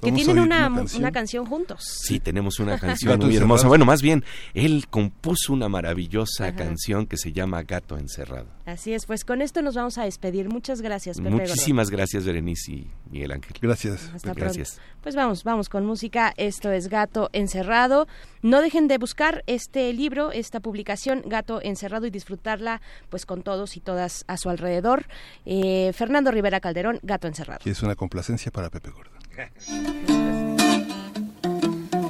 que 0.00 0.12
tienen 0.12 0.38
una, 0.38 0.68
una 0.68 1.12
canción. 1.12 1.46
juntos. 1.46 1.84
Sí, 2.02 2.20
tenemos 2.20 2.58
una 2.60 2.78
canción 2.78 3.18
muy 3.18 3.36
hermosa. 3.36 3.68
Bueno, 3.68 3.84
más 3.84 4.02
bien, 4.02 4.24
él 4.54 4.86
compuso 4.88 5.52
una 5.52 5.68
maravillosa 5.68 6.54
canción 6.54 7.06
que 7.06 7.16
se 7.16 7.32
llama 7.32 7.62
Gato 7.62 7.98
Encerrado. 7.98 8.46
Así 8.70 8.94
es, 8.94 9.06
pues 9.06 9.24
con 9.24 9.42
esto 9.42 9.62
nos 9.62 9.74
vamos 9.74 9.98
a 9.98 10.04
despedir. 10.04 10.48
Muchas 10.48 10.80
gracias, 10.80 11.18
Pepe 11.18 11.30
Muchísimas 11.30 11.90
gracias, 11.90 12.24
Berenice 12.24 12.72
y 12.72 12.90
Miguel 13.10 13.32
Ángel. 13.32 13.56
Gracias. 13.60 14.10
gracias. 14.22 14.80
Pues 15.02 15.16
vamos, 15.16 15.44
vamos 15.44 15.68
con 15.68 15.84
música. 15.84 16.32
Esto 16.36 16.70
es 16.70 16.88
Gato 16.88 17.30
Encerrado. 17.32 18.06
No 18.42 18.60
dejen 18.60 18.86
de 18.88 18.98
buscar 18.98 19.42
este 19.46 19.92
libro, 19.92 20.30
esta 20.30 20.60
publicación, 20.60 21.22
Gato 21.26 21.60
Encerrado, 21.62 22.06
y 22.06 22.10
disfrutarla 22.10 22.80
pues 23.08 23.26
con 23.26 23.42
todos 23.42 23.76
y 23.76 23.80
todas 23.80 24.24
a 24.28 24.36
su 24.36 24.50
alrededor. 24.50 25.06
Eh, 25.46 25.92
Fernando 25.92 26.30
Rivera 26.30 26.60
Calderón, 26.60 27.00
Gato 27.02 27.26
Encerrado. 27.26 27.60
Y 27.64 27.70
es 27.70 27.82
una 27.82 27.96
complacencia 27.96 28.52
para 28.52 28.70
Pepe 28.70 28.90
Gordo. 28.90 29.10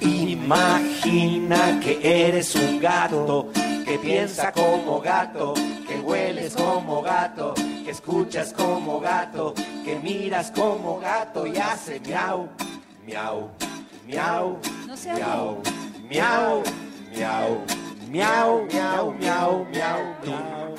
Imagina 0.00 1.80
que 1.80 2.00
eres 2.02 2.54
un 2.56 2.80
gato 2.80 3.50
que 3.84 3.98
piensa 3.98 4.52
como 4.52 5.00
gato, 5.00 5.54
hueles 6.10 6.54
como 6.54 7.02
gato, 7.02 7.54
que 7.54 7.90
escuchas 7.90 8.52
como 8.52 9.00
gato, 9.00 9.54
que 9.84 9.96
miras 10.02 10.50
como 10.50 10.98
gato 10.98 11.46
y 11.46 11.56
hace 11.56 12.00
miau, 12.00 12.48
miau, 13.06 13.50
miau, 14.06 14.58
miau, 15.14 15.62
miau, 16.08 16.62
miau. 17.12 17.64
Miau, 18.10 18.66
miau, 18.66 19.14
miau, 19.20 19.66
miau, 19.70 20.10
miau. 20.26 20.74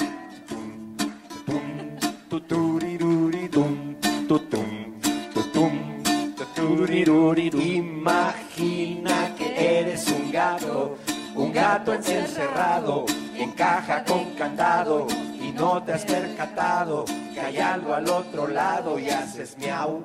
Imagina 7.63 9.33
que 9.37 9.79
eres 9.79 10.07
un 10.07 10.31
gato, 10.31 10.97
un 11.35 11.53
gato 11.53 11.93
encerrado 11.93 13.05
en 13.41 13.51
caja 13.53 14.03
con 14.03 14.35
candado 14.35 15.07
y 15.41 15.51
no 15.51 15.81
te 15.81 15.93
has 15.93 16.05
percatado 16.05 17.05
que 17.33 17.41
hay 17.41 17.57
algo 17.57 17.95
al 17.95 18.07
otro 18.07 18.47
lado 18.47 18.99
y 18.99 19.09
haces 19.09 19.57
miau, 19.57 20.03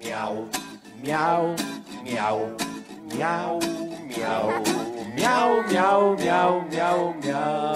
miau, 0.00 0.48
miau, 1.00 1.54
miau, 2.02 2.56
miau, 3.14 3.60
miau, 4.08 4.50
miau, 5.14 5.62
miau, 5.68 6.16
miau, 6.16 6.62
miau, 6.70 7.14
miau. 7.22 7.74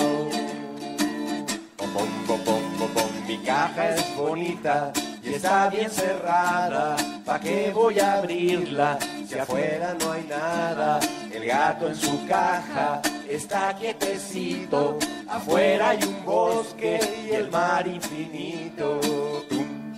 Bom, 1.94 2.08
bom, 2.26 2.44
bom, 2.44 2.94
bom, 2.94 3.10
mi 3.28 3.38
caja 3.38 3.90
es 3.90 4.16
bonita 4.16 4.92
y 5.26 5.34
está 5.34 5.68
bien 5.68 5.90
cerrada. 5.90 6.96
¿Pa' 7.24 7.40
qué 7.40 7.72
voy 7.74 7.98
a 7.98 8.14
abrirla 8.14 8.98
si 9.26 9.38
afuera 9.38 9.96
no 10.00 10.12
hay 10.12 10.24
nada? 10.24 11.00
El 11.32 11.44
gato 11.44 11.88
en 11.88 11.96
su 11.96 12.26
caja 12.26 13.02
está 13.28 13.74
quietecito. 13.74 14.98
Afuera 15.28 15.90
hay 15.90 16.04
un 16.04 16.24
bosque 16.24 17.00
y 17.28 17.34
el 17.34 17.50
mar 17.50 17.86
infinito. 17.88 19.00
Tum, 19.48 19.92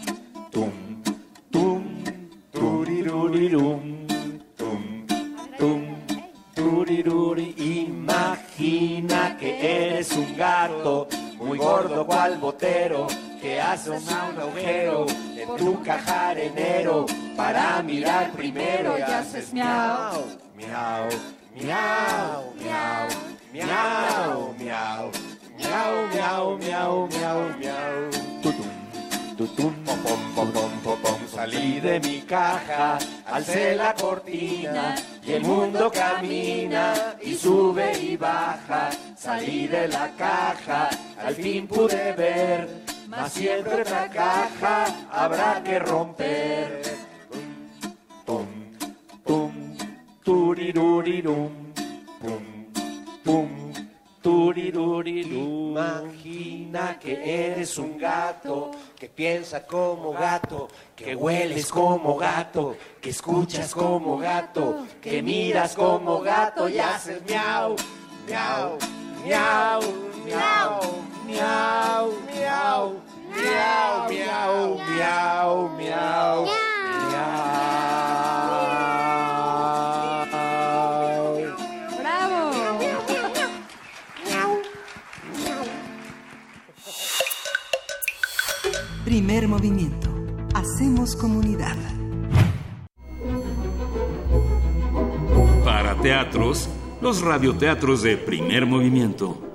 tum, 0.51 1.03
tum, 1.51 2.05
turirurirum. 2.51 4.07
Tum, 4.57 5.07
tum, 5.59 5.85
turiruri. 6.55 7.55
Imagina 7.87 9.37
que 9.39 9.89
eres 9.89 10.13
un 10.13 10.37
gato 10.37 11.07
muy 11.39 11.59
gordo 11.59 12.07
cual 12.07 12.39
botero 12.39 13.07
que 13.41 13.61
hace 13.61 13.91
un 13.91 14.09
agujero 14.09 15.07
en 15.37 15.57
tu 15.57 15.83
caja 15.83 16.31
arenero 16.31 17.07
para 17.37 17.83
mirar 17.83 18.33
primero 18.33 18.99
y 18.99 19.03
haces 19.03 19.53
miau, 19.53 20.25
miau, 20.57 21.09
miau, 21.55 22.53
miau, 22.61 23.09
miau, 23.53 24.55
miau, 24.59 25.13
miau, 25.59 26.09
miau, 26.09 26.59
miau, 26.59 27.09
miau, 27.09 27.59
miau, 27.59 28.11
tutum, 28.43 28.71
tutum. 29.37 29.89
Salí 31.39 31.79
de 31.79 32.01
mi 32.01 32.23
caja, 32.23 32.99
alcé 33.27 33.77
la 33.77 33.95
cortina 33.95 34.97
y 35.23 35.33
el 35.33 35.43
mundo 35.43 35.89
camina 35.89 37.17
y 37.23 37.35
sube 37.35 37.93
y 37.97 38.17
baja. 38.17 38.91
Salí 39.17 39.69
de 39.69 39.87
la 39.87 40.11
caja, 40.19 40.91
al 41.17 41.35
fin 41.37 41.69
pude 41.69 42.13
ver, 42.13 42.69
mas 43.09 43.33
siempre 43.33 43.81
otra 43.83 44.09
caja 44.09 44.87
habrá 45.11 45.63
que 45.63 45.79
romper. 45.79 46.83
Tum, 48.27 48.47
tum, 49.25 49.53
turirurirum, 50.23 51.51
pum, 52.21 52.67
pum, 53.25 53.49
turirurirum. 54.23 55.71
Imagina 55.71 56.99
que 56.99 57.13
eres 57.13 57.79
un 57.79 57.97
gato 57.97 58.73
que 58.95 59.09
piensa 59.09 59.65
como 59.65 60.13
gato, 60.13 60.69
que 60.95 61.15
hueles 61.15 61.71
como 61.71 62.17
gato, 62.17 62.77
que 63.01 63.11
escuchas 63.11 63.73
como 63.73 64.19
gato, 64.19 64.87
que 65.01 65.23
miras 65.23 65.75
como 65.75 66.21
gato 66.21 66.69
y 66.69 66.79
haces 66.79 67.23
miau, 67.23 67.77
miau, 68.27 68.77
miau, 69.25 70.08
miau, 70.29 70.81
miau, 71.27 72.13
miau, 72.29 73.01
miau, 73.33 73.93
miau, 74.09 74.79
miau, 74.89 75.69
miau, 75.79 76.39
miau. 77.09 77.39
¡Bravo! 81.99 82.41
Primer 89.05 89.49
movimiento. 89.49 90.09
Hacemos 90.55 91.17
comunidad. 91.17 91.77
Para 95.65 95.95
teatros, 95.97 96.69
los 97.01 97.23
radioteatros 97.23 98.03
de 98.03 98.17
primer 98.17 98.67
movimiento. 98.67 99.48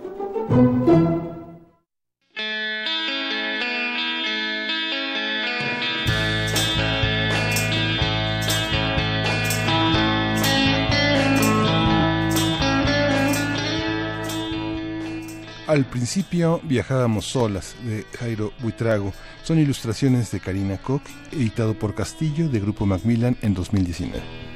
Al 15.74 15.86
principio 15.86 16.62
viajábamos 16.62 17.26
solas, 17.26 17.76
de 17.84 18.06
Jairo 18.20 18.54
Buitrago. 18.60 19.12
Son 19.41 19.58
ilustraciones 19.58 20.30
de 20.30 20.39
Karina 20.39 20.78
Koch, 20.78 21.02
editado 21.32 21.74
por 21.74 21.96
Castillo 21.96 22.48
de 22.48 22.60
Grupo 22.60 22.86
Macmillan 22.86 23.38
en 23.41 23.56
2019. 23.56 24.53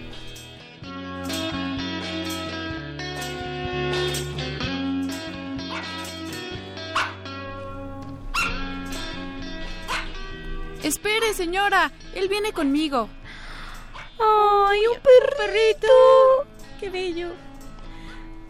Espere, 11.30 11.34
señora. 11.34 11.91
Él 12.15 12.28
viene 12.30 12.53
conmigo. 12.53 13.09
¡Ay, 14.19 14.80
un 14.88 14.97
perrito! 15.01 15.88
¡Qué 16.80 16.89
bello! 16.89 17.30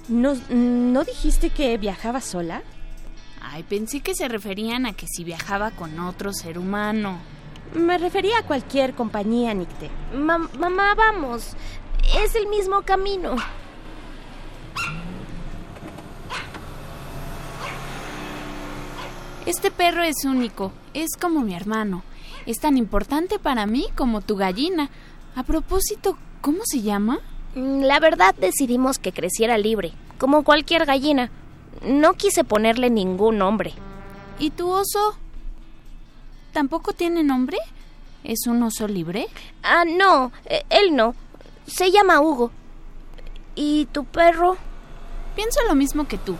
¿No, 0.08 0.36
¿No 0.50 1.04
dijiste 1.04 1.50
que 1.50 1.78
viajaba 1.78 2.22
sola? 2.22 2.62
Ay, 3.42 3.64
pensé 3.64 4.02
que 4.02 4.14
se 4.16 4.28
referían 4.28 4.86
a 4.86 4.94
que 4.94 5.08
si 5.08 5.24
viajaba 5.24 5.72
con 5.72 6.00
otro 6.00 6.34
ser 6.34 6.58
humano. 6.58 7.20
Me 7.74 7.98
refería 7.98 8.40
a 8.40 8.44
cualquier 8.44 8.94
compañía, 8.94 9.54
Nicte. 9.54 9.90
Mam- 10.14 10.50
mamá, 10.58 10.94
vamos. 10.96 11.56
Es 12.24 12.36
el 12.36 12.48
mismo 12.48 12.84
camino. 12.84 13.36
Este 19.46 19.72
perro 19.72 20.04
es 20.04 20.26
único. 20.26 20.72
Es 20.94 21.12
como 21.20 21.42
mi 21.42 21.56
hermano. 21.56 22.04
Es 22.48 22.60
tan 22.60 22.78
importante 22.78 23.38
para 23.40 23.66
mí 23.68 23.86
como 23.96 24.22
tu 24.22 24.38
gallina. 24.38 24.90
A 25.36 25.44
propósito, 25.44 26.18
¿cómo 26.42 26.60
se 26.66 26.82
llama? 26.82 27.20
Mm, 27.56 27.82
La 27.82 28.00
verdad 28.00 28.34
decidimos 28.36 28.98
que 28.98 29.12
creciera 29.12 29.58
libre, 29.58 29.92
como 30.18 30.44
cualquier 30.44 30.86
gallina. 30.86 31.30
No 31.86 32.14
quise 32.14 32.44
ponerle 32.46 32.90
ningún 32.90 33.38
nombre. 33.38 33.74
¿Y 34.40 34.52
tu 34.52 34.70
oso? 34.70 35.18
¿Tampoco 36.54 36.94
tiene 36.94 37.22
nombre? 37.22 37.58
¿Es 38.24 38.48
un 38.48 38.64
oso 38.64 38.88
libre? 38.88 39.28
Ah, 39.62 39.84
no, 39.86 40.32
eh, 40.46 40.64
él 40.70 40.96
no. 40.96 41.16
Se 41.68 41.92
llama 41.92 42.22
Hugo. 42.22 42.50
¿Y 43.56 43.88
tu 43.92 44.06
perro? 44.06 44.56
Pienso 45.36 45.60
lo 45.68 45.76
mismo 45.76 46.08
que 46.08 46.18
tú. 46.18 46.36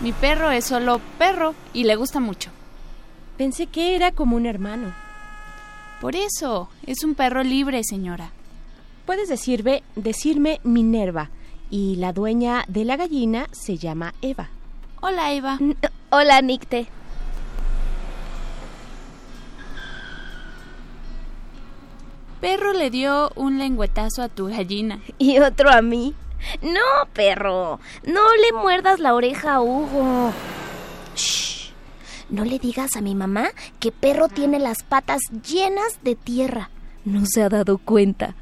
Mi 0.00 0.12
perro 0.12 0.50
es 0.50 0.64
solo 0.64 1.00
perro 1.16 1.54
y 1.72 1.84
le 1.84 1.94
gusta 1.94 2.18
mucho. 2.18 2.50
Pensé 3.38 3.68
que 3.68 3.94
era 3.94 4.10
como 4.10 4.36
un 4.36 4.46
hermano. 4.46 4.92
Por 6.04 6.16
eso, 6.16 6.68
es 6.86 7.02
un 7.02 7.14
perro 7.14 7.42
libre, 7.42 7.82
señora. 7.82 8.30
Puedes 9.06 9.26
decirme, 9.30 9.82
decirme 9.96 10.60
Minerva 10.62 11.30
y 11.70 11.96
la 11.96 12.12
dueña 12.12 12.66
de 12.68 12.84
la 12.84 12.98
gallina 12.98 13.48
se 13.52 13.78
llama 13.78 14.12
Eva. 14.20 14.50
Hola, 15.00 15.32
Eva. 15.32 15.56
N- 15.58 15.76
Hola, 16.10 16.42
Nicte. 16.42 16.88
Perro 22.40 22.72
le 22.72 22.90
dio 22.90 23.32
un 23.36 23.58
lengüetazo 23.58 24.22
a 24.22 24.28
tu 24.28 24.48
gallina. 24.48 25.00
Y 25.18 25.38
otro 25.38 25.70
a 25.70 25.80
mí. 25.80 26.14
No, 26.60 26.80
perro. 27.14 27.80
No 28.06 28.20
le 28.36 28.52
muerdas 28.60 29.00
la 29.00 29.14
oreja 29.14 29.54
a 29.54 29.60
Hugo. 29.62 30.32
Shh. 31.16 31.53
No 32.30 32.44
le 32.44 32.58
digas 32.58 32.96
a 32.96 33.00
mi 33.00 33.14
mamá 33.14 33.50
que 33.80 33.92
perro 33.92 34.28
tiene 34.28 34.58
las 34.58 34.82
patas 34.82 35.20
llenas 35.46 35.98
de 36.02 36.14
tierra. 36.14 36.70
No 37.04 37.26
se 37.26 37.42
ha 37.42 37.48
dado 37.48 37.78
cuenta. 37.78 38.34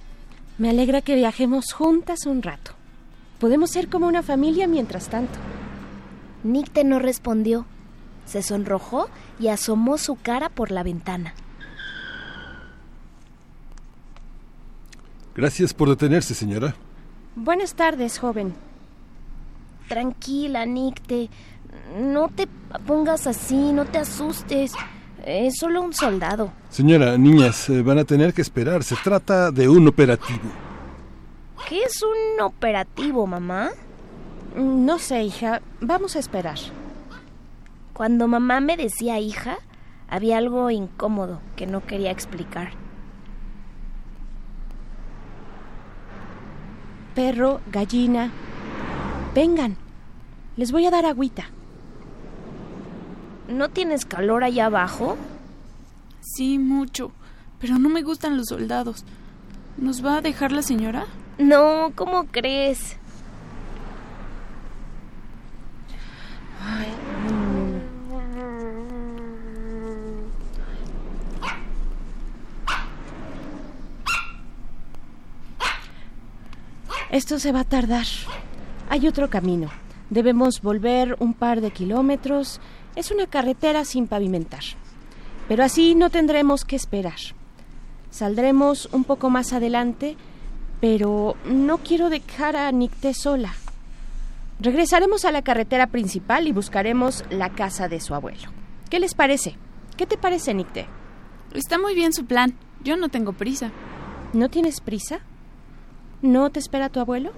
Me 0.58 0.70
alegra 0.70 1.02
que 1.02 1.14
viajemos 1.14 1.72
juntas 1.72 2.26
un 2.26 2.42
rato. 2.42 2.72
Podemos 3.40 3.70
ser 3.70 3.88
como 3.88 4.06
una 4.06 4.22
familia 4.22 4.68
mientras 4.68 5.08
tanto. 5.08 5.38
Nicte 6.44 6.84
no 6.84 6.98
respondió. 6.98 7.66
Se 8.24 8.42
sonrojó 8.42 9.08
y 9.40 9.48
asomó 9.48 9.98
su 9.98 10.14
cara 10.14 10.48
por 10.48 10.70
la 10.70 10.82
ventana. 10.84 11.34
Gracias 15.34 15.74
por 15.74 15.88
detenerse, 15.88 16.34
señora. 16.34 16.76
Buenas 17.34 17.74
tardes, 17.74 18.18
joven. 18.18 18.54
Tranquila, 19.88 20.66
Nicte. 20.66 21.30
No 21.96 22.28
te 22.28 22.48
pongas 22.86 23.26
así, 23.26 23.72
no 23.72 23.84
te 23.84 23.98
asustes. 23.98 24.72
Es 25.24 25.58
solo 25.58 25.82
un 25.82 25.92
soldado. 25.92 26.52
Señora, 26.68 27.16
niñas, 27.16 27.68
eh, 27.68 27.82
van 27.82 27.98
a 27.98 28.04
tener 28.04 28.34
que 28.34 28.42
esperar. 28.42 28.82
Se 28.82 28.96
trata 28.96 29.50
de 29.50 29.68
un 29.68 29.86
operativo. 29.86 30.50
¿Qué 31.68 31.82
es 31.82 32.02
un 32.02 32.40
operativo, 32.40 33.26
mamá? 33.26 33.70
No 34.56 34.98
sé, 34.98 35.22
hija. 35.22 35.62
Vamos 35.80 36.16
a 36.16 36.18
esperar. 36.18 36.58
Cuando 37.92 38.26
mamá 38.26 38.60
me 38.60 38.76
decía 38.76 39.20
hija, 39.20 39.58
había 40.08 40.38
algo 40.38 40.70
incómodo 40.70 41.40
que 41.56 41.66
no 41.66 41.86
quería 41.86 42.10
explicar. 42.10 42.70
Perro, 47.14 47.60
gallina, 47.70 48.30
vengan. 49.34 49.76
Les 50.56 50.72
voy 50.72 50.86
a 50.86 50.90
dar 50.90 51.04
agüita. 51.04 51.44
¿No 53.48 53.68
tienes 53.68 54.04
calor 54.04 54.44
allá 54.44 54.66
abajo? 54.66 55.16
Sí, 56.20 56.58
mucho. 56.58 57.12
Pero 57.60 57.78
no 57.78 57.88
me 57.88 58.02
gustan 58.02 58.36
los 58.36 58.48
soldados. 58.48 59.04
¿Nos 59.76 60.04
va 60.04 60.18
a 60.18 60.20
dejar 60.20 60.52
la 60.52 60.62
señora? 60.62 61.06
No, 61.38 61.92
¿cómo 61.94 62.24
crees? 62.24 62.96
Esto 77.10 77.38
se 77.38 77.52
va 77.52 77.60
a 77.60 77.64
tardar. 77.64 78.06
Hay 78.88 79.06
otro 79.06 79.28
camino. 79.28 79.68
Debemos 80.08 80.62
volver 80.62 81.14
un 81.18 81.34
par 81.34 81.60
de 81.60 81.70
kilómetros. 81.70 82.58
Es 82.96 83.10
una 83.10 83.26
carretera 83.26 83.84
sin 83.84 84.06
pavimentar. 84.06 84.62
Pero 85.48 85.64
así 85.64 85.94
no 85.94 86.10
tendremos 86.10 86.64
que 86.64 86.76
esperar. 86.76 87.18
Saldremos 88.10 88.88
un 88.92 89.04
poco 89.04 89.30
más 89.30 89.52
adelante, 89.52 90.16
pero 90.80 91.36
no 91.46 91.78
quiero 91.78 92.10
dejar 92.10 92.56
a 92.56 92.70
Nicté 92.72 93.14
sola. 93.14 93.54
Regresaremos 94.60 95.24
a 95.24 95.32
la 95.32 95.42
carretera 95.42 95.86
principal 95.88 96.46
y 96.46 96.52
buscaremos 96.52 97.24
la 97.30 97.50
casa 97.50 97.88
de 97.88 98.00
su 98.00 98.14
abuelo. 98.14 98.50
¿Qué 98.90 99.00
les 99.00 99.14
parece? 99.14 99.56
¿Qué 99.96 100.06
te 100.06 100.18
parece, 100.18 100.54
Nicté? 100.54 100.86
Está 101.54 101.78
muy 101.78 101.94
bien 101.94 102.12
su 102.12 102.26
plan. 102.26 102.54
Yo 102.84 102.96
no 102.96 103.08
tengo 103.08 103.32
prisa. 103.32 103.70
¿No 104.32 104.50
tienes 104.50 104.80
prisa? 104.80 105.20
¿No 106.20 106.50
te 106.50 106.60
espera 106.60 106.88
tu 106.88 107.00
abuelo? 107.00 107.32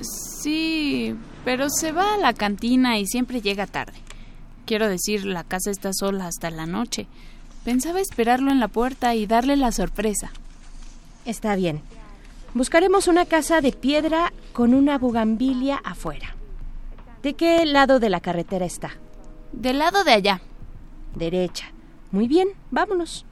Sí, 0.00 1.14
pero 1.44 1.68
se 1.68 1.92
va 1.92 2.14
a 2.14 2.18
la 2.18 2.32
cantina 2.32 2.98
y 2.98 3.06
siempre 3.06 3.40
llega 3.40 3.66
tarde. 3.66 3.98
Quiero 4.70 4.88
decir, 4.88 5.26
la 5.26 5.42
casa 5.42 5.72
está 5.72 5.92
sola 5.92 6.28
hasta 6.28 6.48
la 6.48 6.64
noche. 6.64 7.08
Pensaba 7.64 7.98
esperarlo 7.98 8.52
en 8.52 8.60
la 8.60 8.68
puerta 8.68 9.16
y 9.16 9.26
darle 9.26 9.56
la 9.56 9.72
sorpresa. 9.72 10.30
Está 11.24 11.56
bien. 11.56 11.82
Buscaremos 12.54 13.08
una 13.08 13.24
casa 13.26 13.60
de 13.62 13.72
piedra 13.72 14.32
con 14.52 14.72
una 14.72 14.96
bugambilia 14.96 15.80
afuera. 15.82 16.36
¿De 17.20 17.34
qué 17.34 17.66
lado 17.66 17.98
de 17.98 18.10
la 18.10 18.20
carretera 18.20 18.64
está? 18.64 18.92
Del 19.50 19.80
lado 19.80 20.04
de 20.04 20.12
allá. 20.12 20.40
Derecha. 21.16 21.72
Muy 22.12 22.28
bien, 22.28 22.50
vámonos. 22.70 23.26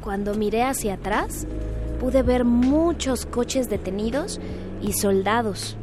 Cuando 0.00 0.34
miré 0.34 0.64
hacia 0.64 0.94
atrás, 0.94 1.46
pude 2.00 2.24
ver 2.24 2.44
muchos 2.44 3.26
coches 3.26 3.70
detenidos 3.70 4.40
y 4.82 4.92
soldados, 4.92 5.76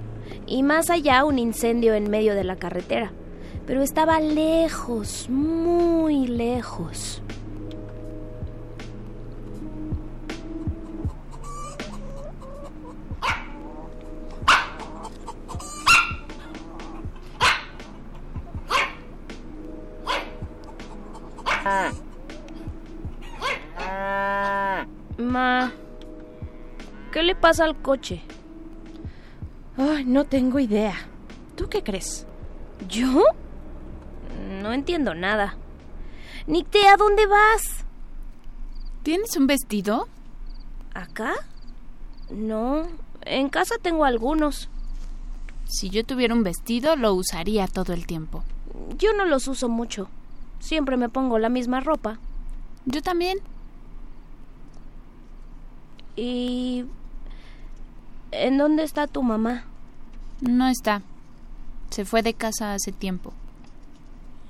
y 0.46 0.64
más 0.64 0.90
allá 0.90 1.24
un 1.26 1.40
incendio 1.40 1.94
en 1.94 2.10
medio 2.10 2.36
de 2.36 2.44
la 2.44 2.58
carretera, 2.58 3.12
pero 3.66 3.82
estaba 3.82 4.20
lejos, 4.20 5.30
muy 5.30 6.28
lejos. 6.28 7.22
Ma, 25.18 25.72
¿qué 27.12 27.22
le 27.24 27.36
pasa 27.36 27.66
al 27.66 27.80
coche? 27.82 28.22
Ay, 29.82 30.04
no 30.04 30.26
tengo 30.26 30.60
idea. 30.60 30.94
¿Tú 31.56 31.70
qué 31.70 31.84
crees? 31.84 32.28
¿Yo? 32.90 33.24
No 34.62 34.74
entiendo 34.74 35.16
nada. 35.16 35.56
Nicte, 36.48 36.86
¿a 36.90 36.98
dónde 36.98 37.26
vas? 37.28 37.86
¿Tienes 39.04 39.38
un 39.38 39.48
vestido? 39.48 40.10
¿Acá? 40.94 41.34
No, 42.30 42.88
en 43.22 43.48
casa 43.48 43.76
tengo 43.82 44.04
algunos. 44.04 44.70
Si 45.64 45.90
yo 45.90 46.06
tuviera 46.06 46.34
un 46.34 46.44
vestido, 46.44 46.98
lo 46.98 47.14
usaría 47.14 47.66
todo 47.68 47.94
el 47.94 48.06
tiempo. 48.06 48.44
Yo 48.98 49.14
no 49.14 49.24
los 49.24 49.48
uso 49.48 49.70
mucho. 49.70 50.10
Siempre 50.60 50.98
me 50.98 51.08
pongo 51.08 51.40
la 51.40 51.48
misma 51.48 51.80
ropa. 51.80 52.20
Yo 52.86 53.02
también. 53.02 53.38
¿Y 56.18 56.84
en 58.32 58.58
dónde 58.58 58.84
está 58.84 59.08
tu 59.08 59.24
mamá? 59.24 59.69
No 60.42 60.68
está. 60.68 61.02
Se 61.90 62.06
fue 62.06 62.22
de 62.22 62.34
casa 62.34 62.74
hace 62.74 62.92
tiempo. 62.92 63.34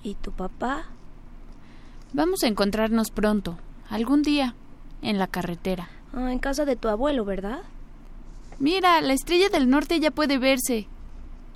¿Y 0.03 0.15
tu 0.15 0.31
papá? 0.31 0.85
Vamos 2.13 2.43
a 2.43 2.47
encontrarnos 2.47 3.11
pronto, 3.11 3.57
algún 3.89 4.21
día, 4.21 4.55
en 5.01 5.17
la 5.17 5.27
carretera. 5.27 5.89
Ah, 6.13 6.31
en 6.31 6.39
casa 6.39 6.65
de 6.65 6.75
tu 6.75 6.89
abuelo, 6.89 7.25
¿verdad? 7.25 7.59
Mira, 8.59 9.01
la 9.01 9.13
estrella 9.13 9.49
del 9.49 9.69
norte 9.69 9.99
ya 9.99 10.11
puede 10.11 10.37
verse. 10.37 10.87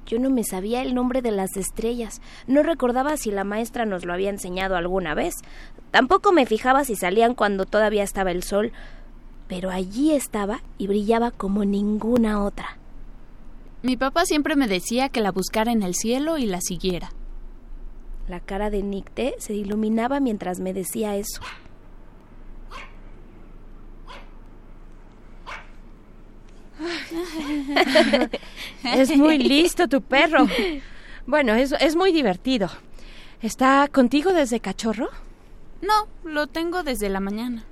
Yo 0.06 0.20
no 0.20 0.30
me 0.30 0.44
sabía 0.44 0.82
el 0.82 0.96
nombre 0.96 1.22
de 1.22 1.32
las 1.32 1.56
estrellas. 1.56 2.22
No 2.48 2.64
recordaba 2.64 3.18
si 3.18 3.32
la 3.32 3.44
maestra 3.44 3.86
nos 3.86 4.06
lo 4.06 4.14
había 4.14 4.30
enseñado 4.30 4.76
alguna 4.76 5.14
vez. 5.14 5.36
Tampoco 5.92 6.32
me 6.32 6.46
fijaba 6.46 6.86
si 6.86 6.96
salían 6.96 7.36
cuando 7.36 7.66
todavía 7.66 8.04
estaba 8.04 8.32
el 8.32 8.44
sol. 8.44 8.72
Pero 9.48 9.70
allí 9.70 10.12
estaba 10.12 10.62
y 10.78 10.88
brillaba 10.88 11.32
como 11.32 11.66
ninguna 11.66 12.44
otra. 12.44 12.78
Mi 13.84 13.98
papá 13.98 14.26
siempre 14.26 14.56
me 14.56 14.70
decía 14.70 15.10
que 15.10 15.20
la 15.20 15.34
buscara 15.34 15.74
en 15.74 15.84
el 15.84 15.94
cielo 15.94 16.38
y 16.38 16.46
la 16.46 16.62
siguiera. 16.62 17.10
La 18.30 18.40
cara 18.40 18.70
de 18.70 18.82
Nicte 18.82 19.36
se 19.40 19.54
iluminaba 19.56 20.22
mientras 20.22 20.62
me 20.62 20.74
decía 20.74 21.18
eso. 21.18 21.42
es 28.86 29.18
muy 29.18 29.38
listo 29.38 29.90
tu 29.90 30.02
perro. 30.02 30.48
Bueno, 31.28 31.54
es, 31.54 31.74
es 31.74 31.98
muy 31.98 32.14
divertido. 32.14 32.70
¿Está 33.42 33.90
contigo 33.90 34.32
desde 34.32 34.62
cachorro? 34.62 35.10
No, 35.82 36.08
lo 36.24 36.48
tengo 36.48 36.84
desde 36.84 37.10
la 37.10 37.20
mañana. 37.20 37.66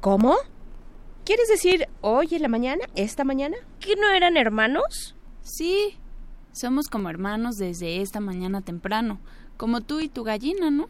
¿Cómo? 0.00 0.36
¿Quieres 1.24 1.48
decir 1.48 1.86
hoy 2.00 2.28
en 2.32 2.42
la 2.42 2.48
mañana? 2.48 2.84
¿Esta 2.96 3.24
mañana? 3.24 3.56
¿Que 3.78 3.94
no 3.96 4.08
eran 4.10 4.36
hermanos? 4.36 5.14
Sí, 5.42 5.96
somos 6.52 6.88
como 6.88 7.08
hermanos 7.08 7.56
desde 7.56 8.00
esta 8.00 8.20
mañana 8.20 8.62
temprano, 8.62 9.20
como 9.56 9.80
tú 9.80 10.00
y 10.00 10.08
tu 10.08 10.24
gallina, 10.24 10.70
¿no? 10.70 10.88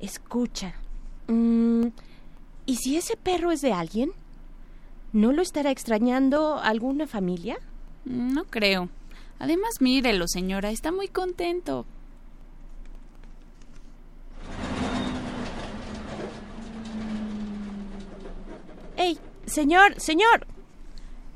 Escucha. 0.00 0.74
mm, 1.28 1.86
¿Y 2.66 2.76
si 2.76 2.96
ese 2.96 3.16
perro 3.16 3.52
es 3.52 3.60
de 3.60 3.72
alguien? 3.72 4.12
¿No 5.12 5.32
lo 5.32 5.42
estará 5.42 5.70
extrañando 5.70 6.58
alguna 6.58 7.06
familia? 7.06 7.58
No 8.04 8.44
creo. 8.44 8.88
Además, 9.38 9.80
mírelo, 9.80 10.26
señora, 10.28 10.70
está 10.70 10.92
muy 10.92 11.08
contento. 11.08 11.86
¡Ey! 18.96 19.18
Señor, 19.46 20.00
señor. 20.00 20.46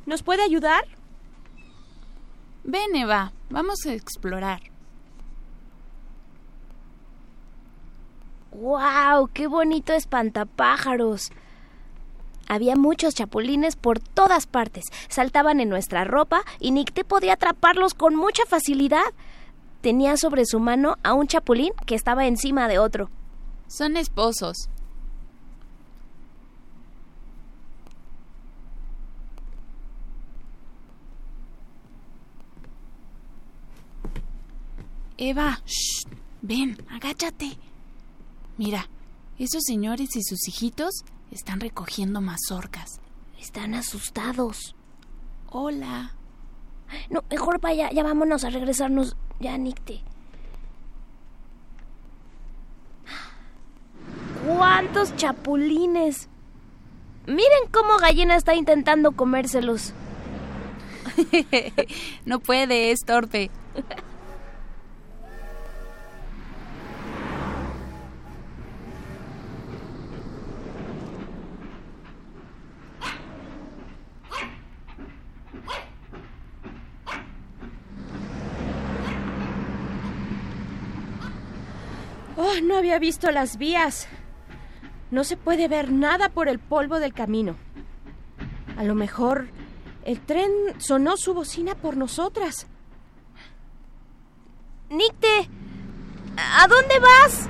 ¿Nos 0.06 0.22
puede 0.22 0.42
ayudar? 0.42 0.84
Ven, 2.64 2.94
Eva, 2.94 3.32
vamos 3.50 3.84
a 3.86 3.92
explorar. 3.92 4.60
¡Guau! 8.52 9.28
¡Qué 9.28 9.46
bonito 9.46 9.92
espantapájaros! 9.92 11.30
Había 12.48 12.76
muchos 12.76 13.14
chapulines 13.14 13.76
por 13.76 13.98
todas 13.98 14.46
partes. 14.46 14.84
Saltaban 15.08 15.60
en 15.60 15.68
nuestra 15.68 16.04
ropa 16.04 16.42
y 16.60 16.70
Nicte 16.70 17.04
podía 17.04 17.34
atraparlos 17.34 17.94
con 17.94 18.14
mucha 18.14 18.46
facilidad. 18.46 19.04
Tenía 19.80 20.16
sobre 20.16 20.46
su 20.46 20.60
mano 20.60 20.96
a 21.02 21.14
un 21.14 21.26
chapulín 21.26 21.72
que 21.86 21.96
estaba 21.96 22.26
encima 22.26 22.68
de 22.68 22.78
otro. 22.78 23.10
Son 23.66 23.96
esposos. 23.96 24.70
Eva, 35.18 35.62
shh, 35.64 36.06
ven, 36.42 36.76
agáchate. 36.90 37.56
Mira, 38.58 38.88
esos 39.38 39.62
señores 39.64 40.14
y 40.14 40.22
sus 40.22 40.46
hijitos 40.48 41.04
están 41.30 41.60
recogiendo 41.60 42.20
mazorcas. 42.20 43.00
Están 43.38 43.74
asustados. 43.74 44.74
Hola. 45.50 46.14
No, 47.10 47.24
mejor 47.30 47.60
vaya, 47.60 47.90
ya 47.90 48.02
vámonos 48.02 48.44
a 48.44 48.50
regresarnos. 48.50 49.16
Ya, 49.40 49.56
Nicte. 49.56 50.02
¡Cuántos 54.46 55.16
chapulines! 55.16 56.28
Miren 57.26 57.68
cómo 57.72 57.96
Gallina 57.96 58.36
está 58.36 58.54
intentando 58.54 59.12
comérselos. 59.12 59.92
no 62.26 62.38
puede, 62.38 62.90
es 62.92 63.00
torpe. 63.00 63.50
Oh, 82.36 82.52
no 82.62 82.76
había 82.76 82.98
visto 82.98 83.30
las 83.30 83.56
vías. 83.56 84.06
No 85.10 85.24
se 85.24 85.36
puede 85.36 85.68
ver 85.68 85.90
nada 85.90 86.28
por 86.28 86.48
el 86.48 86.58
polvo 86.58 86.98
del 86.98 87.14
camino. 87.14 87.56
A 88.76 88.84
lo 88.84 88.94
mejor 88.94 89.48
el 90.04 90.20
tren 90.20 90.50
sonó 90.78 91.16
su 91.16 91.32
bocina 91.32 91.74
por 91.74 91.96
nosotras. 91.96 92.66
Nicte, 94.90 95.48
¿a 96.36 96.68
dónde 96.68 96.98
vas? 96.98 97.48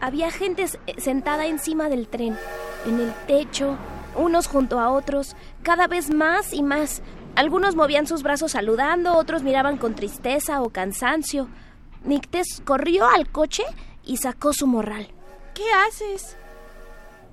Había 0.00 0.30
gente 0.30 0.66
sentada 0.96 1.46
encima 1.46 1.90
del 1.90 2.08
tren, 2.08 2.36
en 2.86 3.00
el 3.00 3.12
techo, 3.26 3.76
unos 4.16 4.46
junto 4.46 4.80
a 4.80 4.90
otros, 4.90 5.36
cada 5.62 5.86
vez 5.86 6.10
más 6.12 6.54
y 6.54 6.62
más. 6.62 7.02
Algunos 7.36 7.76
movían 7.76 8.06
sus 8.06 8.22
brazos 8.22 8.52
saludando, 8.52 9.16
otros 9.16 9.42
miraban 9.42 9.76
con 9.76 9.94
tristeza 9.94 10.62
o 10.62 10.70
cansancio. 10.70 11.48
Nictes 12.04 12.62
corrió 12.64 13.06
al 13.06 13.28
coche 13.28 13.62
y 14.04 14.16
sacó 14.16 14.52
su 14.52 14.66
morral. 14.66 15.08
¿Qué 15.54 15.64
haces? 15.86 16.36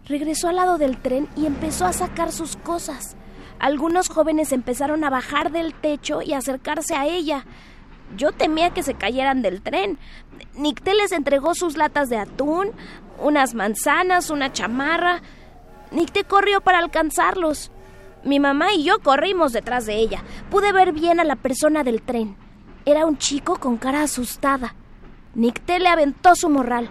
Regresó 0.06 0.50
al 0.50 0.58
lado 0.58 0.78
del 0.78 0.98
tren 0.98 1.28
y 1.36 1.46
empezó 1.46 1.86
a 1.86 1.94
sacar 1.94 2.32
sus 2.32 2.58
cosas. 2.58 3.16
Algunos 3.60 4.10
jóvenes 4.10 4.52
empezaron 4.52 5.04
a 5.04 5.10
bajar 5.10 5.52
del 5.52 5.74
techo 5.74 6.22
y 6.22 6.34
acercarse 6.34 6.96
a 6.96 7.06
ella. 7.06 7.46
Yo 8.16 8.32
temía 8.32 8.70
que 8.72 8.84
se 8.84 8.94
cayeran 8.94 9.42
del 9.42 9.62
tren. 9.62 9.98
Nicté 10.56 10.94
les 10.94 11.12
entregó 11.12 11.56
sus 11.56 11.76
latas 11.76 12.10
de 12.10 12.18
atún, 12.18 12.72
unas 13.20 13.54
manzanas, 13.54 14.30
una 14.30 14.52
chamarra. 14.54 15.22
Nicté 15.92 16.24
corrió 16.24 16.62
para 16.62 16.80
alcanzarlos. 16.80 17.72
Mi 18.24 18.40
mamá 18.40 18.74
y 18.74 18.84
yo 18.84 19.00
corrimos 19.00 19.54
detrás 19.54 19.86
de 19.86 19.96
ella. 19.96 20.24
Pude 20.50 20.72
ver 20.72 20.92
bien 20.92 21.20
a 21.20 21.24
la 21.24 21.36
persona 21.36 21.84
del 21.84 22.02
tren. 22.02 22.36
Era 22.88 23.06
un 23.06 23.18
chico 23.18 23.60
con 23.60 23.76
cara 23.76 24.02
asustada. 24.04 24.74
Nicté 25.36 25.78
le 25.78 25.90
aventó 25.90 26.34
su 26.36 26.48
morral, 26.48 26.88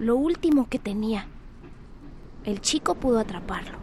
lo 0.00 0.16
último 0.16 0.68
que 0.68 0.80
tenía. 0.80 1.28
El 2.44 2.60
chico 2.60 2.96
pudo 2.96 3.20
atraparlo. 3.20 3.78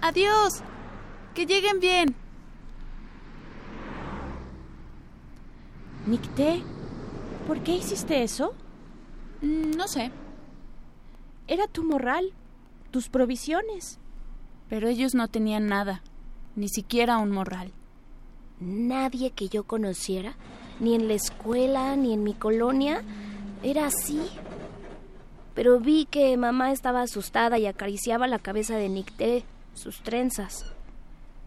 Adiós. 0.00 0.54
Que 1.34 1.46
lleguen 1.46 1.78
bien. 1.78 2.16
Nicté, 6.04 6.64
¿por 7.46 7.60
qué 7.60 7.76
hiciste 7.76 8.24
eso? 8.24 8.54
Mm, 9.40 9.76
no 9.76 9.86
sé. 9.86 10.10
Era 11.46 11.66
tu 11.66 11.84
morral, 11.84 12.32
tus 12.90 13.08
provisiones. 13.08 13.98
Pero 14.68 14.88
ellos 14.88 15.14
no 15.14 15.28
tenían 15.28 15.66
nada, 15.66 16.02
ni 16.56 16.68
siquiera 16.68 17.18
un 17.18 17.30
morral. 17.30 17.72
Nadie 18.60 19.30
que 19.30 19.48
yo 19.48 19.64
conociera, 19.64 20.36
ni 20.80 20.94
en 20.94 21.06
la 21.06 21.14
escuela, 21.14 21.96
ni 21.96 22.14
en 22.14 22.22
mi 22.22 22.32
colonia, 22.32 23.02
era 23.62 23.86
así. 23.86 24.22
Pero 25.54 25.80
vi 25.80 26.06
que 26.06 26.36
mamá 26.36 26.72
estaba 26.72 27.02
asustada 27.02 27.58
y 27.58 27.66
acariciaba 27.66 28.26
la 28.26 28.38
cabeza 28.38 28.76
de 28.76 28.88
Nicté, 28.88 29.44
sus 29.74 30.02
trenzas. 30.02 30.64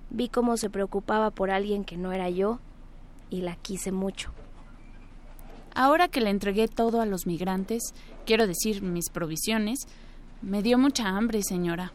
Vi 0.09 0.29
cómo 0.29 0.57
se 0.57 0.69
preocupaba 0.69 1.31
por 1.31 1.49
alguien 1.49 1.83
que 1.83 1.97
no 1.97 2.11
era 2.11 2.29
yo 2.29 2.59
y 3.29 3.41
la 3.41 3.55
quise 3.55 3.91
mucho. 3.91 4.31
Ahora 5.77 6.07
que 6.07 6.21
le 6.21 6.31
entregué 6.31 6.67
todo 6.67 7.01
a 7.01 7.05
los 7.05 7.27
migrantes, 7.27 7.93
quiero 8.25 8.47
decir 8.47 8.81
mis 8.81 9.11
provisiones, 9.11 9.87
me 10.41 10.63
dio 10.63 10.79
mucha 10.79 11.07
hambre, 11.07 11.43
señora. 11.43 11.93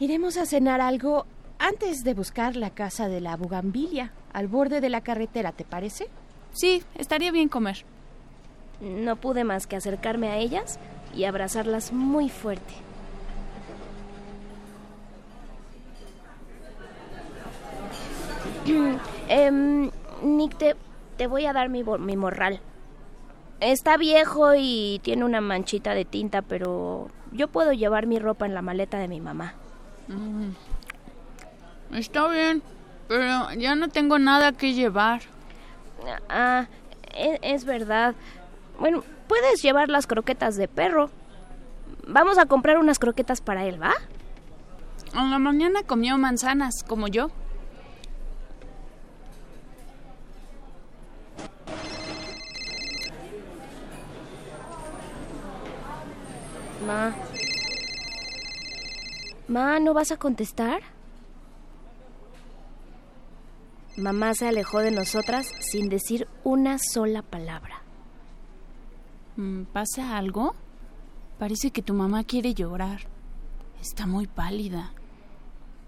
Iremos 0.00 0.38
a 0.38 0.46
cenar 0.46 0.80
algo 0.80 1.26
antes 1.58 2.04
de 2.04 2.14
buscar 2.14 2.56
la 2.56 2.70
casa 2.70 3.06
de 3.06 3.20
la 3.20 3.36
bugambilia, 3.36 4.12
al 4.32 4.48
borde 4.48 4.80
de 4.80 4.88
la 4.88 5.02
carretera, 5.02 5.52
¿te 5.52 5.64
parece? 5.64 6.08
Sí, 6.54 6.82
estaría 6.94 7.30
bien 7.32 7.50
comer. 7.50 7.84
No 8.80 9.16
pude 9.16 9.44
más 9.44 9.66
que 9.66 9.76
acercarme 9.76 10.30
a 10.30 10.38
ellas 10.38 10.78
y 11.14 11.24
abrazarlas 11.24 11.92
muy 11.92 12.30
fuerte. 12.30 12.72
eh, 19.28 19.50
Nick, 20.22 20.56
te, 20.56 20.76
te, 21.18 21.26
voy 21.26 21.44
a 21.44 21.52
dar 21.52 21.68
mi, 21.68 21.84
mi 21.84 22.16
morral. 22.16 22.60
Está 23.60 23.96
viejo 23.96 24.54
y 24.56 25.00
tiene 25.02 25.24
una 25.24 25.40
manchita 25.40 25.92
de 25.92 26.04
tinta, 26.04 26.42
pero 26.42 27.08
yo 27.32 27.48
puedo 27.48 27.72
llevar 27.72 28.06
mi 28.06 28.18
ropa 28.18 28.46
en 28.46 28.54
la 28.54 28.62
maleta 28.62 28.98
de 28.98 29.08
mi 29.08 29.20
mamá. 29.20 29.54
Mm. 30.06 30.50
Está 31.96 32.28
bien, 32.28 32.62
pero 33.08 33.52
ya 33.54 33.74
no 33.74 33.88
tengo 33.88 34.18
nada 34.18 34.52
que 34.52 34.74
llevar. 34.74 35.22
Ah, 36.28 36.66
es, 37.14 37.38
es, 37.42 37.64
verdad. 37.64 38.14
Bueno, 38.78 39.02
puedes 39.26 39.60
llevar 39.60 39.88
las 39.88 40.06
croquetas 40.06 40.56
de 40.56 40.68
perro. 40.68 41.10
Vamos 42.06 42.38
a 42.38 42.46
comprar 42.46 42.78
unas 42.78 42.98
croquetas 42.98 43.40
para 43.40 43.66
él, 43.66 43.82
¿va? 43.82 43.94
En 45.14 45.30
la 45.30 45.38
mañana 45.38 45.82
comió 45.82 46.16
manzanas, 46.16 46.84
como 46.86 47.08
yo. 47.08 47.30
Ma. 56.88 57.14
Ma, 59.46 59.78
¿no 59.78 59.92
vas 59.92 60.10
a 60.10 60.16
contestar? 60.16 60.80
Mamá 63.98 64.32
se 64.32 64.48
alejó 64.48 64.78
de 64.78 64.90
nosotras 64.90 65.50
sin 65.60 65.90
decir 65.90 66.28
una 66.44 66.78
sola 66.78 67.20
palabra. 67.20 67.82
¿Pasa 69.74 70.16
algo? 70.16 70.54
Parece 71.38 71.72
que 71.72 71.82
tu 71.82 71.92
mamá 71.92 72.24
quiere 72.24 72.54
llorar. 72.54 73.00
Está 73.82 74.06
muy 74.06 74.26
pálida. 74.26 74.92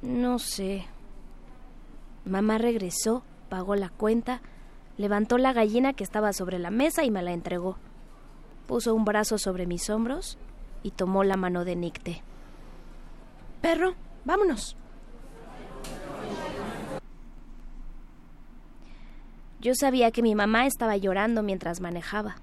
No 0.02 0.38
sé. 0.38 0.84
Mamá 2.26 2.58
regresó, 2.58 3.22
pagó 3.48 3.74
la 3.74 3.88
cuenta, 3.88 4.42
levantó 4.98 5.38
la 5.38 5.54
gallina 5.54 5.94
que 5.94 6.04
estaba 6.04 6.34
sobre 6.34 6.58
la 6.58 6.70
mesa 6.70 7.04
y 7.04 7.10
me 7.10 7.22
la 7.22 7.32
entregó. 7.32 7.78
Puso 8.66 8.94
un 8.94 9.06
brazo 9.06 9.38
sobre 9.38 9.66
mis 9.66 9.88
hombros 9.88 10.36
y 10.82 10.90
tomó 10.90 11.24
la 11.24 11.36
mano 11.36 11.64
de 11.64 11.76
Nicte. 11.76 12.22
Perro, 13.60 13.94
vámonos. 14.24 14.76
Yo 19.60 19.74
sabía 19.74 20.10
que 20.10 20.22
mi 20.22 20.34
mamá 20.34 20.66
estaba 20.66 20.96
llorando 20.96 21.42
mientras 21.42 21.80
manejaba. 21.80 22.36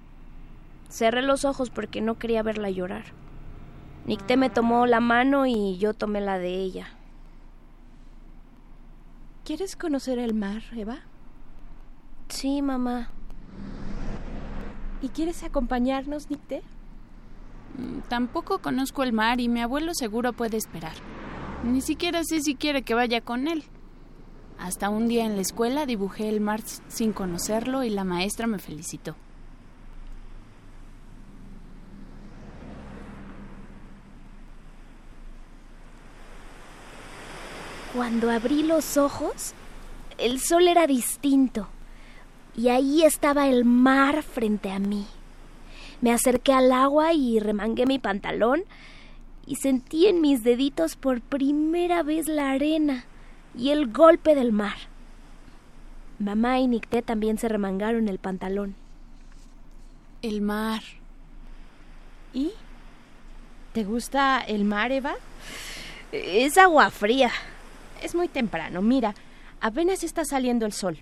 Cerré 0.88 1.22
los 1.22 1.44
ojos 1.44 1.70
porque 1.70 2.00
no 2.00 2.18
quería 2.18 2.42
verla 2.42 2.70
llorar. 2.70 3.06
Nicte 4.06 4.36
me 4.36 4.50
tomó 4.50 4.86
la 4.86 5.00
mano 5.00 5.44
y 5.44 5.76
yo 5.78 5.94
tomé 5.94 6.20
la 6.20 6.38
de 6.38 6.54
ella. 6.54 6.86
¿Quieres 9.44 9.76
conocer 9.76 10.18
el 10.18 10.34
mar, 10.34 10.62
Eva? 10.76 11.00
Sí, 12.28 12.62
mamá. 12.62 13.10
¿Y 15.02 15.08
quieres 15.08 15.42
acompañarnos, 15.42 16.30
Nicte? 16.30 16.62
Tampoco 18.08 18.58
conozco 18.58 19.02
el 19.02 19.12
mar 19.12 19.40
y 19.40 19.48
mi 19.48 19.60
abuelo 19.60 19.92
seguro 19.94 20.32
puede 20.32 20.56
esperar. 20.56 20.94
Ni 21.62 21.80
siquiera 21.80 22.24
sé 22.24 22.40
si 22.40 22.54
quiere 22.54 22.82
que 22.82 22.94
vaya 22.94 23.20
con 23.20 23.46
él. 23.46 23.64
Hasta 24.58 24.88
un 24.88 25.06
día 25.06 25.24
en 25.24 25.36
la 25.36 25.42
escuela 25.42 25.86
dibujé 25.86 26.28
el 26.28 26.40
mar 26.40 26.60
sin 26.88 27.12
conocerlo 27.12 27.84
y 27.84 27.90
la 27.90 28.02
maestra 28.04 28.46
me 28.46 28.58
felicitó. 28.58 29.14
Cuando 37.94 38.30
abrí 38.30 38.64
los 38.64 38.96
ojos, 38.96 39.54
el 40.18 40.40
sol 40.40 40.68
era 40.68 40.86
distinto 40.86 41.68
y 42.56 42.68
ahí 42.68 43.04
estaba 43.04 43.48
el 43.48 43.64
mar 43.64 44.22
frente 44.22 44.70
a 44.72 44.78
mí. 44.78 45.06
Me 46.00 46.12
acerqué 46.12 46.52
al 46.52 46.72
agua 46.72 47.12
y 47.12 47.40
remangué 47.40 47.86
mi 47.86 47.98
pantalón 47.98 48.62
y 49.46 49.56
sentí 49.56 50.06
en 50.06 50.20
mis 50.20 50.44
deditos 50.44 50.96
por 50.96 51.20
primera 51.20 52.02
vez 52.02 52.28
la 52.28 52.50
arena 52.50 53.04
y 53.56 53.70
el 53.70 53.92
golpe 53.92 54.34
del 54.34 54.52
mar. 54.52 54.76
Mamá 56.18 56.58
y 56.58 56.66
Nicté 56.66 57.02
también 57.02 57.38
se 57.38 57.48
remangaron 57.48 58.08
el 58.08 58.18
pantalón. 58.18 58.74
El 60.22 60.40
mar. 60.40 60.82
¿Y? 62.34 62.52
¿Te 63.72 63.84
gusta 63.84 64.40
el 64.40 64.64
mar, 64.64 64.92
Eva? 64.92 65.14
Es 66.12 66.58
agua 66.58 66.90
fría. 66.90 67.30
Es 68.02 68.14
muy 68.14 68.28
temprano, 68.28 68.82
mira, 68.82 69.14
apenas 69.60 70.04
está 70.04 70.24
saliendo 70.24 70.66
el 70.66 70.72
sol. 70.72 70.98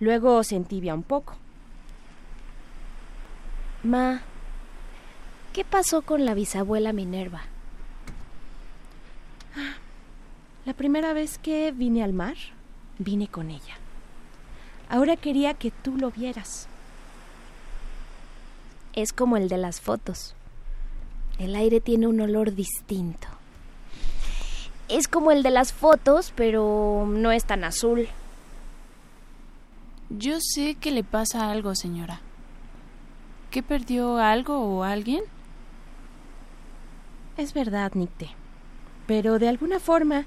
Luego 0.00 0.42
se 0.44 0.56
entibia 0.56 0.94
un 0.94 1.02
poco. 1.02 1.36
Ma, 3.86 4.22
¿qué 5.52 5.64
pasó 5.64 6.02
con 6.02 6.24
la 6.24 6.34
bisabuela 6.34 6.92
Minerva? 6.92 7.42
La 10.64 10.74
primera 10.74 11.12
vez 11.12 11.38
que 11.38 11.70
vine 11.70 12.02
al 12.02 12.12
mar, 12.12 12.34
vine 12.98 13.28
con 13.28 13.48
ella. 13.48 13.76
Ahora 14.88 15.14
quería 15.16 15.54
que 15.54 15.70
tú 15.70 15.96
lo 15.96 16.10
vieras. 16.10 16.66
Es 18.92 19.12
como 19.12 19.36
el 19.36 19.48
de 19.48 19.58
las 19.58 19.80
fotos. 19.80 20.34
El 21.38 21.54
aire 21.54 21.80
tiene 21.80 22.08
un 22.08 22.20
olor 22.20 22.56
distinto. 22.56 23.28
Es 24.88 25.06
como 25.06 25.30
el 25.30 25.44
de 25.44 25.50
las 25.50 25.72
fotos, 25.72 26.32
pero 26.34 27.06
no 27.08 27.30
es 27.30 27.44
tan 27.44 27.62
azul. 27.62 28.08
Yo 30.10 30.38
sé 30.40 30.74
que 30.74 30.90
le 30.90 31.04
pasa 31.04 31.52
algo, 31.52 31.76
señora. 31.76 32.20
¿Que 33.56 33.62
perdió 33.62 34.18
algo 34.18 34.58
o 34.58 34.82
alguien? 34.82 35.22
Es 37.38 37.54
verdad, 37.54 37.92
Nicte. 37.94 38.28
Pero 39.06 39.38
de 39.38 39.48
alguna 39.48 39.80
forma 39.80 40.26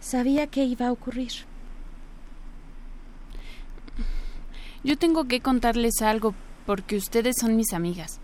sabía 0.00 0.48
que 0.48 0.64
iba 0.64 0.88
a 0.88 0.92
ocurrir. 0.92 1.32
Yo 4.84 4.98
tengo 4.98 5.24
que 5.24 5.40
contarles 5.40 6.02
algo 6.02 6.34
porque 6.66 6.98
ustedes 6.98 7.36
son 7.40 7.56
mis 7.56 7.72
amigas. 7.72 8.20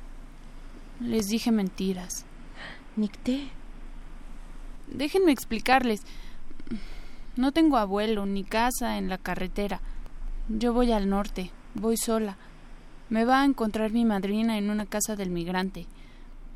Les 1.01 1.28
dije 1.28 1.51
mentiras. 1.51 2.26
Nicté. 2.97 3.49
Déjenme 4.88 5.32
explicarles. 5.32 6.03
No 7.34 7.53
tengo 7.53 7.78
abuelo 7.78 8.26
ni 8.26 8.45
casa 8.45 8.99
en 8.99 9.09
la 9.09 9.16
carretera. 9.16 9.80
Yo 10.51 10.74
voy 10.74 10.92
al 10.92 11.09
norte, 11.09 11.51
voy 11.74 11.97
sola. 11.97 12.36
Me 13.11 13.25
va 13.25 13.43
a 13.43 13.45
encontrar 13.45 13.93
mi 13.93 14.05
madrina 14.05 14.59
en 14.59 14.71
una 14.71 14.87
casa 14.87 15.15
del 15.17 15.31
migrante. 15.31 15.87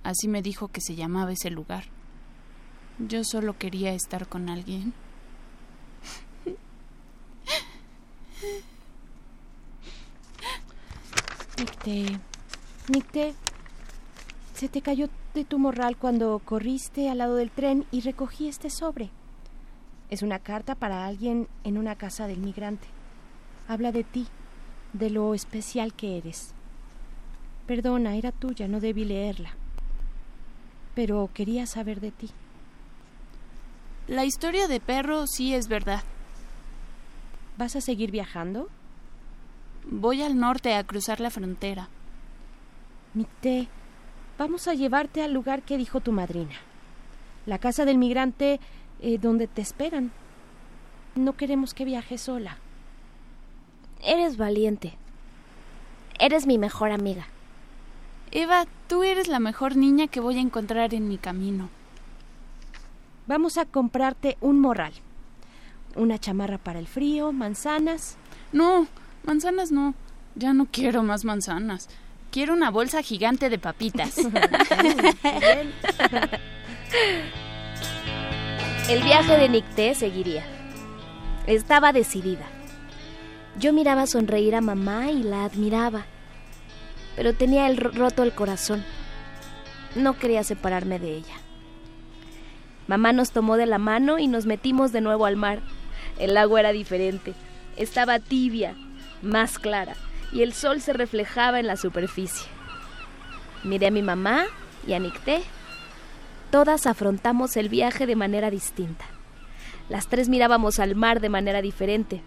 Así 0.02 0.28
me 0.28 0.42
dijo 0.42 0.68
que 0.68 0.80
se 0.80 0.94
llamaba 0.94 1.32
ese 1.32 1.50
lugar. 1.50 1.84
Yo 2.98 3.22
solo 3.22 3.56
quería 3.58 3.92
estar 3.92 4.26
con 4.26 4.48
alguien. 4.48 4.92
Nicté, 11.58 12.18
Nicté, 12.88 13.34
se 14.54 14.68
te 14.68 14.80
cayó 14.80 15.08
de 15.34 15.44
tu 15.44 15.58
morral 15.58 15.96
cuando 15.96 16.40
corriste 16.44 17.10
al 17.10 17.18
lado 17.18 17.36
del 17.36 17.50
tren 17.50 17.84
y 17.90 18.00
recogí 18.00 18.48
este 18.48 18.70
sobre. 18.70 19.10
Es 20.10 20.22
una 20.22 20.38
carta 20.38 20.74
para 20.74 21.06
alguien 21.06 21.48
en 21.64 21.78
una 21.78 21.96
casa 21.96 22.26
del 22.26 22.38
migrante. 22.38 22.86
Habla 23.68 23.92
de 23.92 24.04
ti, 24.04 24.26
de 24.98 25.10
lo 25.10 25.34
especial 25.34 25.94
que 25.94 26.18
eres. 26.18 26.52
Perdona, 27.66 28.16
era 28.16 28.32
tuya, 28.32 28.66
no 28.68 28.80
debí 28.80 29.04
leerla. 29.04 29.50
Pero 30.94 31.30
quería 31.32 31.66
saber 31.66 32.00
de 32.00 32.10
ti. 32.10 32.30
La 34.06 34.24
historia 34.24 34.68
de 34.68 34.80
perro 34.80 35.26
sí 35.26 35.54
es 35.54 35.68
verdad. 35.68 36.02
¿Vas 37.58 37.76
a 37.76 37.80
seguir 37.80 38.10
viajando? 38.10 38.68
Voy 39.84 40.22
al 40.22 40.38
norte 40.38 40.74
a 40.74 40.84
cruzar 40.84 41.20
la 41.20 41.30
frontera. 41.30 41.88
Mité, 43.14 43.68
vamos 44.38 44.68
a 44.68 44.74
llevarte 44.74 45.22
al 45.22 45.32
lugar 45.32 45.62
que 45.62 45.78
dijo 45.78 46.00
tu 46.00 46.12
madrina. 46.12 46.54
La 47.46 47.58
casa 47.58 47.84
del 47.84 47.98
migrante 47.98 48.60
eh, 49.00 49.18
donde 49.18 49.46
te 49.46 49.60
esperan. 49.60 50.10
No 51.14 51.34
queremos 51.34 51.74
que 51.74 51.84
viajes 51.84 52.22
sola. 52.22 52.58
Eres 54.02 54.36
valiente. 54.36 54.94
Eres 56.18 56.46
mi 56.46 56.58
mejor 56.58 56.90
amiga. 56.92 57.26
Eva, 58.30 58.66
tú 58.88 59.02
eres 59.04 59.28
la 59.28 59.38
mejor 59.38 59.76
niña 59.76 60.06
que 60.06 60.20
voy 60.20 60.36
a 60.36 60.40
encontrar 60.40 60.94
en 60.94 61.08
mi 61.08 61.18
camino. 61.18 61.70
Vamos 63.26 63.58
a 63.58 63.64
comprarte 63.64 64.36
un 64.40 64.60
morral. 64.60 64.92
Una 65.96 66.18
chamarra 66.18 66.58
para 66.58 66.78
el 66.78 66.86
frío, 66.86 67.32
manzanas. 67.32 68.16
No, 68.52 68.86
manzanas 69.24 69.72
no. 69.72 69.94
Ya 70.34 70.52
no 70.52 70.66
quiero 70.70 71.02
más 71.02 71.24
manzanas. 71.24 71.88
Quiero 72.30 72.52
una 72.54 72.70
bolsa 72.70 73.02
gigante 73.02 73.50
de 73.50 73.58
papitas. 73.58 74.18
El 78.88 79.02
viaje 79.02 79.36
de 79.36 79.48
Nicté 79.48 79.94
seguiría. 79.94 80.44
Estaba 81.46 81.92
decidida. 81.92 82.46
Yo 83.58 83.72
miraba 83.72 84.06
sonreír 84.06 84.54
a 84.54 84.60
mamá 84.60 85.10
y 85.10 85.24
la 85.24 85.44
admiraba, 85.44 86.04
pero 87.16 87.34
tenía 87.34 87.66
el 87.66 87.76
roto 87.76 88.22
el 88.22 88.32
corazón. 88.32 88.84
No 89.96 90.16
quería 90.16 90.44
separarme 90.44 91.00
de 91.00 91.16
ella. 91.16 91.34
Mamá 92.86 93.12
nos 93.12 93.32
tomó 93.32 93.56
de 93.56 93.66
la 93.66 93.78
mano 93.78 94.20
y 94.20 94.28
nos 94.28 94.46
metimos 94.46 94.92
de 94.92 95.00
nuevo 95.00 95.26
al 95.26 95.34
mar. 95.34 95.60
El 96.20 96.36
agua 96.36 96.60
era 96.60 96.70
diferente. 96.70 97.34
Estaba 97.76 98.20
tibia, 98.20 98.76
más 99.22 99.58
clara, 99.58 99.96
y 100.32 100.42
el 100.42 100.52
sol 100.52 100.80
se 100.80 100.92
reflejaba 100.92 101.58
en 101.58 101.66
la 101.66 101.76
superficie. 101.76 102.46
Miré 103.64 103.88
a 103.88 103.90
mi 103.90 104.02
mamá 104.02 104.44
y 104.86 104.92
a 104.92 105.00
Nicté. 105.00 105.42
Todas 106.52 106.86
afrontamos 106.86 107.56
el 107.56 107.68
viaje 107.68 108.06
de 108.06 108.14
manera 108.14 108.50
distinta. 108.50 109.04
Las 109.88 110.06
tres 110.06 110.28
mirábamos 110.28 110.78
al 110.78 110.94
mar 110.94 111.20
de 111.20 111.28
manera 111.28 111.60
diferente. 111.60 112.22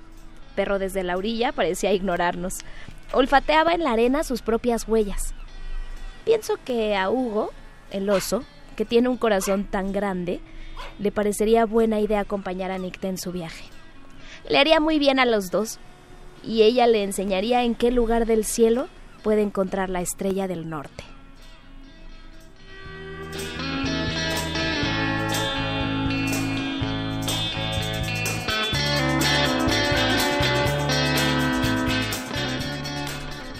Perro 0.52 0.80
desde 0.80 1.04
la 1.04 1.18
orilla 1.18 1.52
parecía 1.52 1.94
ignorarnos. 1.94 2.60
Olfateaba 3.14 3.74
en 3.74 3.84
la 3.84 3.92
arena 3.92 4.24
sus 4.24 4.42
propias 4.42 4.88
huellas. 4.88 5.34
Pienso 6.26 6.58
que 6.64 6.96
a 6.96 7.10
Hugo, 7.10 7.52
el 7.92 8.10
oso, 8.10 8.44
que 8.76 8.86
tiene 8.86 9.10
un 9.10 9.18
corazón 9.18 9.66
tan 9.66 9.92
grande, 9.92 10.40
le 11.00 11.12
parecería 11.12 11.66
buena 11.66 12.00
idea 12.00 12.20
acompañar 12.20 12.72
a 12.72 12.78
Nicté 12.78 13.08
en 13.08 13.18
su 13.18 13.32
viaje. 13.32 13.66
Le 14.50 14.58
haría 14.58 14.80
muy 14.80 15.00
bien 15.00 15.20
a 15.20 15.26
los 15.26 15.52
dos, 15.52 15.80
y 16.44 16.64
ella 16.64 16.88
le 16.88 17.04
enseñaría 17.04 17.64
en 17.64 17.76
qué 17.76 17.92
lugar 17.92 18.26
del 18.26 18.46
cielo 18.46 18.88
puede 19.24 19.42
encontrar 19.42 19.90
la 19.90 20.02
estrella 20.02 20.48
del 20.48 20.70
norte. 20.70 21.04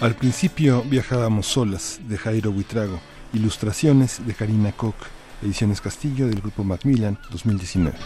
Al 0.02 0.16
principio 0.16 0.82
viajábamos 0.82 1.46
solas, 1.46 2.00
de 2.08 2.18
Jairo 2.18 2.50
Buitrago, 2.50 2.98
ilustraciones 3.32 4.26
de 4.26 4.34
Karina 4.34 4.72
Koch, 4.72 4.96
ediciones 5.42 5.80
Castillo 5.80 6.26
del 6.26 6.40
grupo 6.40 6.64
Macmillan 6.64 7.20
2019. 7.30 7.96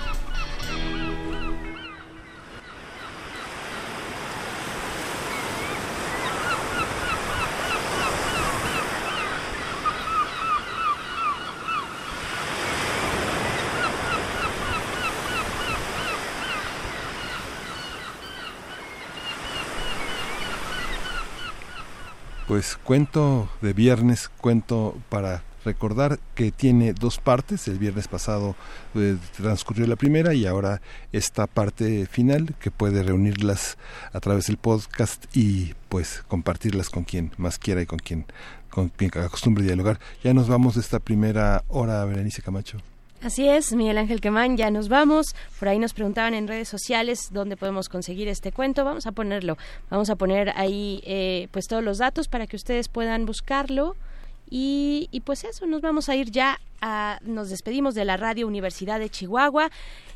Pues 22.56 22.78
cuento 22.82 23.50
de 23.60 23.74
viernes, 23.74 24.30
cuento 24.40 24.96
para 25.10 25.42
recordar 25.66 26.18
que 26.34 26.52
tiene 26.52 26.94
dos 26.94 27.18
partes. 27.18 27.68
El 27.68 27.78
viernes 27.78 28.08
pasado 28.08 28.56
eh, 28.94 29.18
transcurrió 29.36 29.86
la 29.86 29.96
primera 29.96 30.32
y 30.32 30.46
ahora 30.46 30.80
esta 31.12 31.46
parte 31.46 32.06
final 32.06 32.54
que 32.58 32.70
puede 32.70 33.02
reunirlas 33.02 33.76
a 34.14 34.20
través 34.20 34.46
del 34.46 34.56
podcast 34.56 35.26
y 35.36 35.74
pues 35.90 36.24
compartirlas 36.28 36.88
con 36.88 37.04
quien 37.04 37.30
más 37.36 37.58
quiera 37.58 37.82
y 37.82 37.86
con 37.86 37.98
quien 37.98 38.24
con 38.70 38.88
quien 38.88 39.10
acostumbre 39.18 39.62
dialogar. 39.62 40.00
Ya 40.24 40.32
nos 40.32 40.48
vamos 40.48 40.76
de 40.76 40.80
esta 40.80 40.98
primera 40.98 41.62
hora, 41.68 42.02
Berenice 42.06 42.40
Camacho. 42.40 42.78
Así 43.22 43.48
es, 43.48 43.72
Miguel 43.72 43.98
Ángel 43.98 44.20
Quemán, 44.20 44.56
ya 44.56 44.70
nos 44.70 44.88
vamos. 44.88 45.34
Por 45.58 45.68
ahí 45.68 45.78
nos 45.78 45.94
preguntaban 45.94 46.34
en 46.34 46.46
redes 46.46 46.68
sociales 46.68 47.30
dónde 47.32 47.56
podemos 47.56 47.88
conseguir 47.88 48.28
este 48.28 48.52
cuento. 48.52 48.84
Vamos 48.84 49.06
a 49.06 49.12
ponerlo, 49.12 49.56
vamos 49.90 50.10
a 50.10 50.16
poner 50.16 50.52
ahí 50.54 51.02
eh, 51.04 51.48
pues 51.50 51.66
todos 51.66 51.82
los 51.82 51.98
datos 51.98 52.28
para 52.28 52.46
que 52.46 52.56
ustedes 52.56 52.88
puedan 52.88 53.24
buscarlo. 53.26 53.96
Y, 54.48 55.08
y, 55.10 55.20
pues 55.20 55.42
eso, 55.42 55.66
nos 55.66 55.80
vamos 55.80 56.08
a 56.08 56.14
ir 56.14 56.30
ya 56.30 56.60
a, 56.80 57.18
nos 57.22 57.50
despedimos 57.50 57.94
de 57.94 58.04
la 58.04 58.16
Radio 58.16 58.46
Universidad 58.46 59.00
de 59.00 59.10
Chihuahua. 59.10 59.70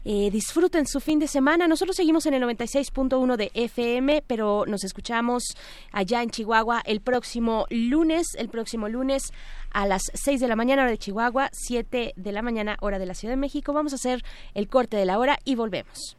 Eh, 0.04 0.30
disfruten 0.30 0.86
su 0.86 1.00
fin 1.00 1.18
de 1.18 1.28
semana. 1.28 1.68
Nosotros 1.68 1.96
seguimos 1.96 2.26
en 2.26 2.34
el 2.34 2.42
96.1 2.42 3.36
de 3.36 3.50
FM, 3.54 4.22
pero 4.26 4.64
nos 4.66 4.84
escuchamos 4.84 5.56
allá 5.92 6.22
en 6.22 6.30
Chihuahua 6.30 6.82
el 6.84 7.00
próximo 7.00 7.66
lunes, 7.70 8.34
el 8.36 8.48
próximo 8.48 8.88
lunes 8.88 9.32
a 9.70 9.86
las 9.86 10.02
6 10.14 10.40
de 10.40 10.48
la 10.48 10.56
mañana 10.56 10.82
hora 10.82 10.90
de 10.90 10.98
Chihuahua, 10.98 11.50
7 11.52 12.14
de 12.16 12.32
la 12.32 12.42
mañana 12.42 12.76
hora 12.80 12.98
de 12.98 13.06
la 13.06 13.14
Ciudad 13.14 13.32
de 13.32 13.40
México. 13.40 13.72
Vamos 13.72 13.92
a 13.92 13.96
hacer 13.96 14.24
el 14.54 14.68
corte 14.68 14.96
de 14.96 15.04
la 15.04 15.18
hora 15.18 15.38
y 15.44 15.54
volvemos. 15.54 16.16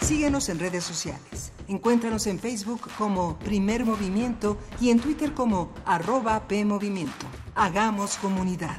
Síguenos 0.00 0.48
en 0.48 0.58
redes 0.58 0.82
sociales. 0.82 1.52
Encuéntranos 1.68 2.26
en 2.26 2.40
Facebook 2.40 2.80
como 2.98 3.38
Primer 3.38 3.84
Movimiento 3.84 4.58
y 4.80 4.90
en 4.90 4.98
Twitter 4.98 5.34
como 5.34 5.72
arroba 5.84 6.48
PMovimiento. 6.48 7.26
Hagamos 7.54 8.16
comunidad. 8.16 8.78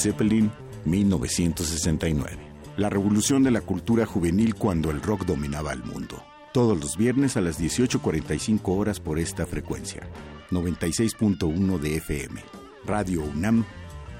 Zeppelin, 0.00 0.50
1969. 0.86 2.38
La 2.78 2.88
revolución 2.88 3.42
de 3.42 3.50
la 3.50 3.60
cultura 3.60 4.06
juvenil 4.06 4.54
cuando 4.54 4.90
el 4.90 5.02
rock 5.02 5.26
dominaba 5.26 5.72
el 5.72 5.84
mundo. 5.84 6.22
Todos 6.52 6.80
los 6.80 6.96
viernes 6.96 7.36
a 7.36 7.42
las 7.42 7.60
18.45 7.60 8.60
horas 8.64 8.98
por 8.98 9.18
esta 9.18 9.44
frecuencia. 9.44 10.08
96.1 10.50 11.78
de 11.78 11.96
FM. 11.96 12.40
Radio 12.86 13.22
UNAM, 13.22 13.64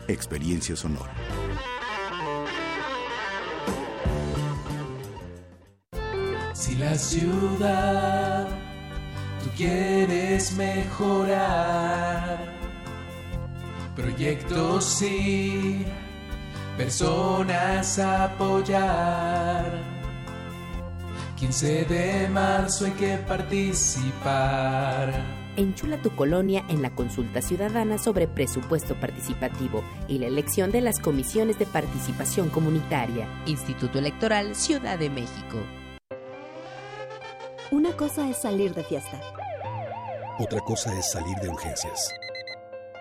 Experiencia 0.06 0.76
Sonora. 0.76 1.14
Si 6.52 6.74
la 6.76 6.94
ciudad 6.96 8.46
tú 9.42 9.50
quieres 9.56 10.54
mejorar, 10.56 12.39
proyectos 14.00 14.84
sí, 14.84 15.84
personas 16.76 17.98
a 17.98 18.24
apoyar. 18.24 19.72
15 21.36 21.84
de 21.84 22.28
marzo 22.28 22.86
hay 22.86 22.92
que 22.92 23.16
participar. 23.18 25.12
Enchula 25.56 26.00
tu 26.00 26.14
colonia 26.14 26.64
en 26.68 26.80
la 26.80 26.94
consulta 26.94 27.42
ciudadana 27.42 27.98
sobre 27.98 28.28
presupuesto 28.28 28.94
participativo 28.98 29.82
y 30.06 30.18
la 30.18 30.26
elección 30.26 30.70
de 30.70 30.80
las 30.80 31.00
comisiones 31.00 31.58
de 31.58 31.66
participación 31.66 32.48
comunitaria. 32.50 33.28
Instituto 33.46 33.98
Electoral 33.98 34.54
Ciudad 34.54 34.98
de 34.98 35.10
México. 35.10 35.58
Una 37.70 37.92
cosa 37.92 38.28
es 38.28 38.38
salir 38.38 38.74
de 38.74 38.84
fiesta. 38.84 39.20
Otra 40.38 40.60
cosa 40.60 40.96
es 40.98 41.10
salir 41.10 41.36
de 41.38 41.48
urgencias. 41.48 42.10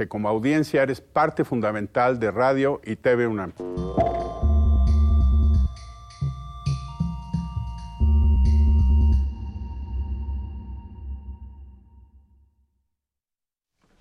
que 0.00 0.08
como 0.08 0.30
audiencia 0.30 0.82
eres 0.82 1.02
parte 1.02 1.44
fundamental 1.44 2.18
de 2.18 2.30
Radio 2.30 2.80
y 2.86 2.96
TV 2.96 3.26
UNAM. 3.26 3.52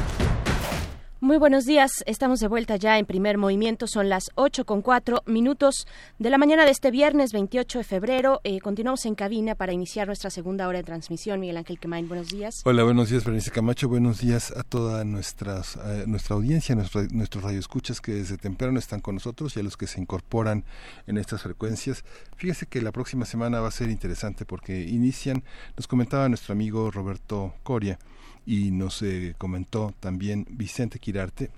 Muy 1.23 1.37
buenos 1.37 1.65
días, 1.65 2.03
estamos 2.07 2.39
de 2.39 2.47
vuelta 2.47 2.77
ya 2.77 2.97
en 2.97 3.05
primer 3.05 3.37
movimiento, 3.37 3.85
son 3.85 4.09
las 4.09 4.31
8 4.33 4.65
con 4.65 4.81
4 4.81 5.21
minutos 5.27 5.85
de 6.17 6.31
la 6.31 6.39
mañana 6.39 6.65
de 6.65 6.71
este 6.71 6.89
viernes 6.89 7.31
28 7.31 7.77
de 7.77 7.83
febrero. 7.83 8.41
Eh, 8.43 8.59
continuamos 8.59 9.05
en 9.05 9.13
cabina 9.13 9.53
para 9.53 9.71
iniciar 9.71 10.07
nuestra 10.07 10.31
segunda 10.31 10.67
hora 10.67 10.79
de 10.79 10.83
transmisión. 10.83 11.39
Miguel 11.39 11.57
Ángel 11.57 11.77
Quemain, 11.77 12.07
buenos 12.07 12.29
días. 12.29 12.63
Hola, 12.65 12.83
buenos 12.83 13.11
días, 13.11 13.23
Berenice 13.23 13.51
Camacho, 13.51 13.87
buenos 13.87 14.19
días 14.19 14.49
a 14.49 14.63
toda 14.63 15.03
nuestras, 15.03 15.75
eh, 15.75 16.05
nuestra 16.07 16.35
audiencia, 16.35 16.73
nuestra, 16.73 17.03
nuestros 17.11 17.43
radioescuchas 17.43 18.01
que 18.01 18.13
desde 18.13 18.37
temprano 18.37 18.79
están 18.79 18.99
con 18.99 19.13
nosotros 19.13 19.55
y 19.55 19.59
a 19.59 19.63
los 19.63 19.77
que 19.77 19.85
se 19.85 20.01
incorporan 20.01 20.65
en 21.05 21.19
estas 21.19 21.43
frecuencias. 21.43 22.03
Fíjese 22.35 22.65
que 22.65 22.81
la 22.81 22.91
próxima 22.91 23.25
semana 23.25 23.59
va 23.59 23.67
a 23.67 23.71
ser 23.71 23.91
interesante 23.91 24.43
porque 24.43 24.81
inician, 24.81 25.43
nos 25.77 25.85
comentaba 25.85 26.27
nuestro 26.29 26.53
amigo 26.53 26.89
Roberto 26.89 27.53
Coria, 27.61 27.99
y 28.45 28.71
nos 28.71 29.01
eh, 29.01 29.35
comentó 29.37 29.93
también 29.99 30.45
Vicente 30.49 30.99
Quirarte 30.99 31.51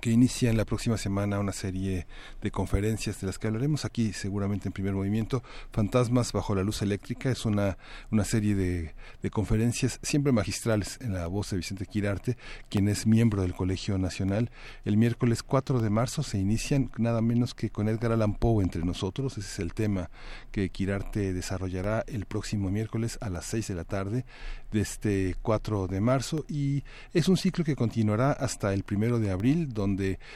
que 0.00 0.10
inicia 0.10 0.50
en 0.50 0.56
la 0.56 0.64
próxima 0.64 0.96
semana 0.96 1.38
una 1.38 1.52
serie 1.52 2.06
de 2.42 2.50
conferencias 2.50 3.20
de 3.20 3.26
las 3.26 3.38
que 3.38 3.46
hablaremos 3.46 3.84
aquí 3.84 4.12
seguramente 4.12 4.68
en 4.68 4.72
primer 4.72 4.94
movimiento. 4.94 5.42
Fantasmas 5.72 6.32
bajo 6.32 6.54
la 6.54 6.62
luz 6.62 6.82
eléctrica 6.82 7.30
es 7.30 7.44
una, 7.44 7.78
una 8.10 8.24
serie 8.24 8.54
de, 8.54 8.94
de 9.22 9.30
conferencias 9.30 9.98
siempre 10.02 10.32
magistrales 10.32 10.98
en 11.00 11.14
la 11.14 11.26
voz 11.26 11.50
de 11.50 11.56
Vicente 11.56 11.86
Quirarte, 11.86 12.36
quien 12.68 12.88
es 12.88 13.06
miembro 13.06 13.42
del 13.42 13.54
Colegio 13.54 13.98
Nacional. 13.98 14.50
El 14.84 14.96
miércoles 14.96 15.42
4 15.42 15.80
de 15.80 15.90
marzo 15.90 16.22
se 16.22 16.38
inician 16.38 16.90
nada 16.98 17.20
menos 17.20 17.54
que 17.54 17.70
con 17.70 17.88
Edgar 17.88 18.12
Allan 18.12 18.34
Poe 18.34 18.62
entre 18.62 18.84
nosotros. 18.84 19.38
Ese 19.38 19.48
es 19.48 19.58
el 19.58 19.74
tema 19.74 20.10
que 20.52 20.70
Quirarte 20.70 21.32
desarrollará 21.32 22.04
el 22.06 22.26
próximo 22.26 22.70
miércoles 22.70 23.18
a 23.20 23.30
las 23.30 23.46
6 23.46 23.68
de 23.68 23.74
la 23.74 23.84
tarde 23.84 24.24
de 24.70 24.80
este 24.80 25.36
4 25.42 25.86
de 25.86 26.00
marzo 26.00 26.44
y 26.48 26.84
es 27.14 27.28
un 27.28 27.36
ciclo 27.36 27.64
que 27.64 27.76
continuará 27.76 28.32
hasta 28.32 28.74
el 28.74 28.82
primero 28.82 29.18
de 29.18 29.30
abril 29.30 29.72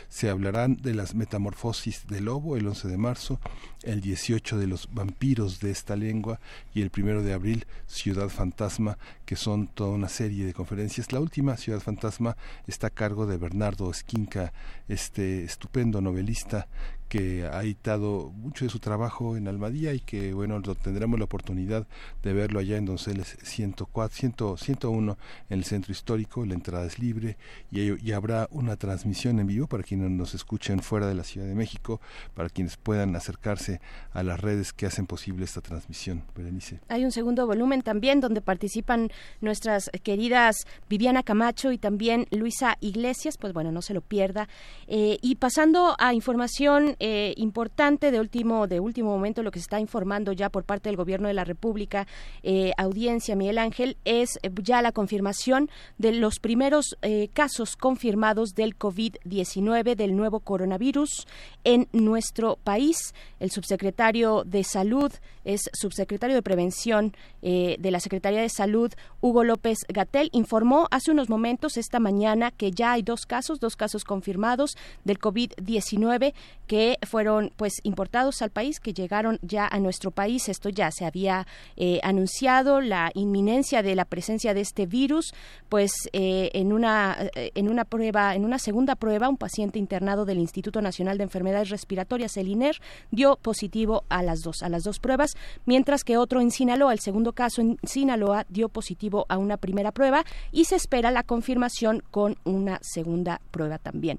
se 0.09 0.31
hablarán 0.31 0.77
de 0.77 0.95
las 0.95 1.15
metamorfosis 1.15 2.07
del 2.07 2.27
lobo 2.27 2.57
el 2.57 2.67
11 2.67 2.89
de 2.89 2.97
marzo, 2.97 3.41
el 3.83 4.01
18 4.01 4.59
de 4.59 4.67
los 4.67 4.89
vampiros 4.93 5.61
de 5.61 5.71
esta 5.71 5.97
lengua 5.97 6.41
y 6.75 6.83
el 6.83 6.91
primero 6.91 7.23
de 7.23 7.33
abril 7.33 7.67
Ciudad 7.87 8.29
Fantasma 8.29 8.99
que 9.27 9.37
son 9.37 9.67
toda 9.67 9.91
una 9.91 10.09
serie 10.09 10.47
de 10.47 10.55
conferencias. 10.55 11.13
La 11.13 11.21
última 11.21 11.57
Ciudad 11.57 11.81
Fantasma 11.81 12.37
está 12.67 12.89
a 12.89 12.91
cargo 12.91 13.27
de 13.27 13.37
Bernardo 13.37 13.91
Esquinca, 13.91 14.53
este 14.89 15.45
estupendo 15.45 16.01
novelista 16.01 16.69
que 17.13 17.45
ha 17.45 17.63
editado 17.63 18.33
mucho 18.35 18.65
de 18.65 18.71
su 18.71 18.79
trabajo 18.79 19.37
en 19.37 19.47
Almadía 19.47 19.93
y 19.93 20.01
que 20.01 20.33
bueno 20.33 20.63
tendremos 20.63 21.19
la 21.19 21.27
oportunidad 21.27 21.87
de 22.23 22.33
verlo 22.33 22.59
allá 22.59 22.79
en 22.79 22.87
Donceles 22.87 23.37
104, 23.43 24.57
101 24.57 25.19
en 25.51 25.59
el 25.59 25.65
centro 25.67 25.93
histórico, 25.93 26.47
la 26.47 26.55
entrada 26.55 26.87
es 26.87 26.99
libre 26.99 27.37
y, 27.71 28.03
y 28.03 28.13
habrá 28.13 28.49
una 28.51 28.77
transmisión 28.77 29.39
en 29.41 29.47
vivo 29.47 29.67
para 29.67 29.83
quienes 29.83 30.11
nos 30.11 30.33
escuchen 30.33 30.81
fuera 30.81 31.07
de 31.07 31.15
la 31.15 31.23
Ciudad 31.23 31.47
de 31.47 31.55
México, 31.55 32.01
para 32.33 32.49
quienes 32.49 32.79
puedan 32.79 33.15
acercarse 33.15 33.83
a 34.15 34.23
las 34.23 34.41
redes 34.41 34.73
que 34.73 34.87
hacen 34.87 35.07
posible 35.07 35.45
esta 35.45 35.61
transmisión. 35.61 36.23
Berenice. 36.35 36.81
Hay 36.89 37.05
un 37.05 37.13
segundo 37.13 37.47
volumen 37.47 37.83
también 37.83 38.23
donde 38.23 38.41
participan 38.41 39.11
nuestras 39.43 39.91
queridas 40.03 40.67
Viviana 40.89 41.23
Camacho 41.23 41.73
y 41.73 41.77
también 41.77 42.27
Luisa 42.31 42.79
Iglesias, 42.81 43.37
pues 43.37 43.53
bueno, 43.53 43.71
no 43.71 43.83
se 43.83 43.93
lo 43.93 44.01
pierda. 44.01 44.49
Eh, 44.87 45.19
y 45.21 45.35
pasando 45.35 45.95
a 45.99 46.15
información 46.15 46.97
eh, 47.05 47.35
importante 47.37 48.13
de 48.13 48.21
último, 48.21 48.69
de 48.69 48.79
último 48.79 49.11
momento, 49.11 49.43
lo 49.43 49.51
que 49.51 49.59
se 49.59 49.65
está 49.65 49.81
informando 49.81 50.31
ya 50.31 50.51
por 50.51 50.63
parte 50.63 50.89
del 50.89 50.97
Gobierno 50.97 51.27
de 51.27 51.35
la 51.35 51.43
República, 51.43 52.07
eh, 52.45 52.71
audiencia 52.77 53.35
Miguel 53.35 53.59
Ángel, 53.59 53.97
es 54.05 54.39
ya 54.63 54.81
la 54.83 54.93
confirmación 54.93 55.69
de 55.99 56.13
los 56.13 56.39
primeros 56.39 56.97
eh, 57.03 57.29
casos 57.33 57.75
confirmados 57.75 58.55
del 58.55 58.79
COVID-19, 58.79 59.97
del 59.97 60.15
nuevo 60.15 60.39
coronavirus 60.39 61.27
en 61.65 61.89
nuestro 61.91 62.57
país. 62.63 63.15
El 63.41 63.51
subsecretario 63.51 64.45
de 64.45 64.63
Salud 64.63 65.13
es 65.45 65.63
subsecretario 65.73 66.37
de 66.37 66.43
Prevención 66.43 67.17
de 67.43 67.91
la 67.91 67.99
Secretaría 67.99 68.41
de 68.41 68.49
Salud, 68.49 68.93
Hugo 69.21 69.43
López 69.43 69.79
Gatel, 69.89 70.29
informó 70.33 70.87
hace 70.93 71.11
unos 71.11 71.29
momentos, 71.29 71.77
esta 71.77 71.99
mañana, 71.99 72.53
que 72.53 72.71
ya 72.71 72.93
hay 72.93 73.03
dos 73.03 73.27
casos, 73.27 73.59
dos 73.59 73.75
casos 73.75 74.05
confirmados 74.05 74.77
del 75.03 75.19
COVID-19 75.19 76.35
que 76.69 76.92
fueron 77.07 77.53
pues 77.57 77.75
importados 77.83 78.43
al 78.43 78.51
país, 78.51 78.81
que 78.81 78.93
llegaron 78.93 79.39
ya 79.43 79.67
a 79.67 79.79
nuestro 79.79 80.11
país. 80.11 80.49
Esto 80.49 80.69
ya 80.69 80.91
se 80.91 81.05
había 81.05 81.47
eh, 81.77 82.01
anunciado 82.03 82.81
la 82.81 83.11
inminencia 83.15 83.83
de 83.83 83.95
la 83.95 84.05
presencia 84.05 84.55
de 84.55 84.61
este 84.61 84.87
virus, 84.87 85.35
pues 85.69 85.93
eh, 86.13 86.51
en 86.55 86.73
una 86.73 87.17
eh, 87.35 87.51
en 87.55 87.69
una 87.69 87.85
prueba, 87.85 88.35
en 88.35 88.45
una 88.45 88.59
segunda 88.59 88.97
prueba, 88.97 89.29
un 89.29 89.37
paciente 89.37 89.79
internado 89.79 90.25
del 90.25 90.39
Instituto 90.39 90.81
Nacional 90.81 91.19
de 91.19 91.25
Enfermedades 91.25 91.71
Respiratorias, 91.71 92.37
el 92.37 92.49
INER, 92.49 92.77
dio 93.11 93.37
positivo 93.37 94.05
a 94.09 94.23
las 94.23 94.41
dos 94.41 94.63
a 94.63 94.69
las 94.69 94.85
dos 94.85 94.99
pruebas, 94.99 95.37
mientras 95.65 96.05
que 96.05 96.17
otro 96.17 96.41
en 96.41 96.51
Sinaloa, 96.51 96.93
el 96.93 97.01
segundo 97.01 97.33
caso 97.33 97.61
en 97.61 97.79
Sinaloa 97.83 98.47
dio 98.49 98.69
positivo 98.69 99.27
a 99.29 99.39
una 99.39 99.57
primera 99.57 99.93
prueba 99.93 100.25
y 100.51 100.65
se 100.65 100.77
espera 100.77 101.11
la 101.11 101.23
confirmación 101.23 102.03
con 102.11 102.37
una 102.45 102.79
segunda 102.83 103.41
prueba 103.51 103.79
también. 103.79 104.19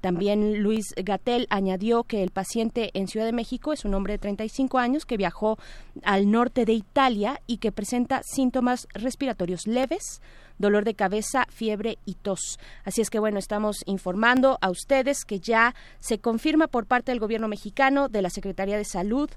también 0.00 0.62
Luis 0.62 0.94
Gatel 0.96 1.46
añadió 1.50 1.65
añadió 1.66 2.04
que 2.04 2.22
el 2.22 2.30
paciente 2.30 2.90
en 2.94 3.08
Ciudad 3.08 3.26
de 3.26 3.32
México 3.32 3.72
es 3.72 3.84
un 3.84 3.94
hombre 3.94 4.14
de 4.14 4.18
35 4.18 4.78
años 4.78 5.04
que 5.04 5.16
viajó 5.16 5.58
al 6.04 6.30
norte 6.30 6.64
de 6.64 6.74
Italia 6.74 7.40
y 7.48 7.56
que 7.56 7.72
presenta 7.72 8.22
síntomas 8.22 8.86
respiratorios 8.94 9.66
leves, 9.66 10.22
dolor 10.58 10.84
de 10.84 10.94
cabeza, 10.94 11.44
fiebre 11.50 11.98
y 12.04 12.14
tos. 12.14 12.60
Así 12.84 13.00
es 13.00 13.10
que 13.10 13.18
bueno, 13.18 13.40
estamos 13.40 13.82
informando 13.86 14.58
a 14.60 14.70
ustedes 14.70 15.24
que 15.24 15.40
ya 15.40 15.74
se 15.98 16.20
confirma 16.20 16.68
por 16.68 16.86
parte 16.86 17.10
del 17.10 17.18
gobierno 17.18 17.48
mexicano, 17.48 18.08
de 18.08 18.22
la 18.22 18.30
Secretaría 18.30 18.76
de 18.76 18.84
Salud, 18.84 19.28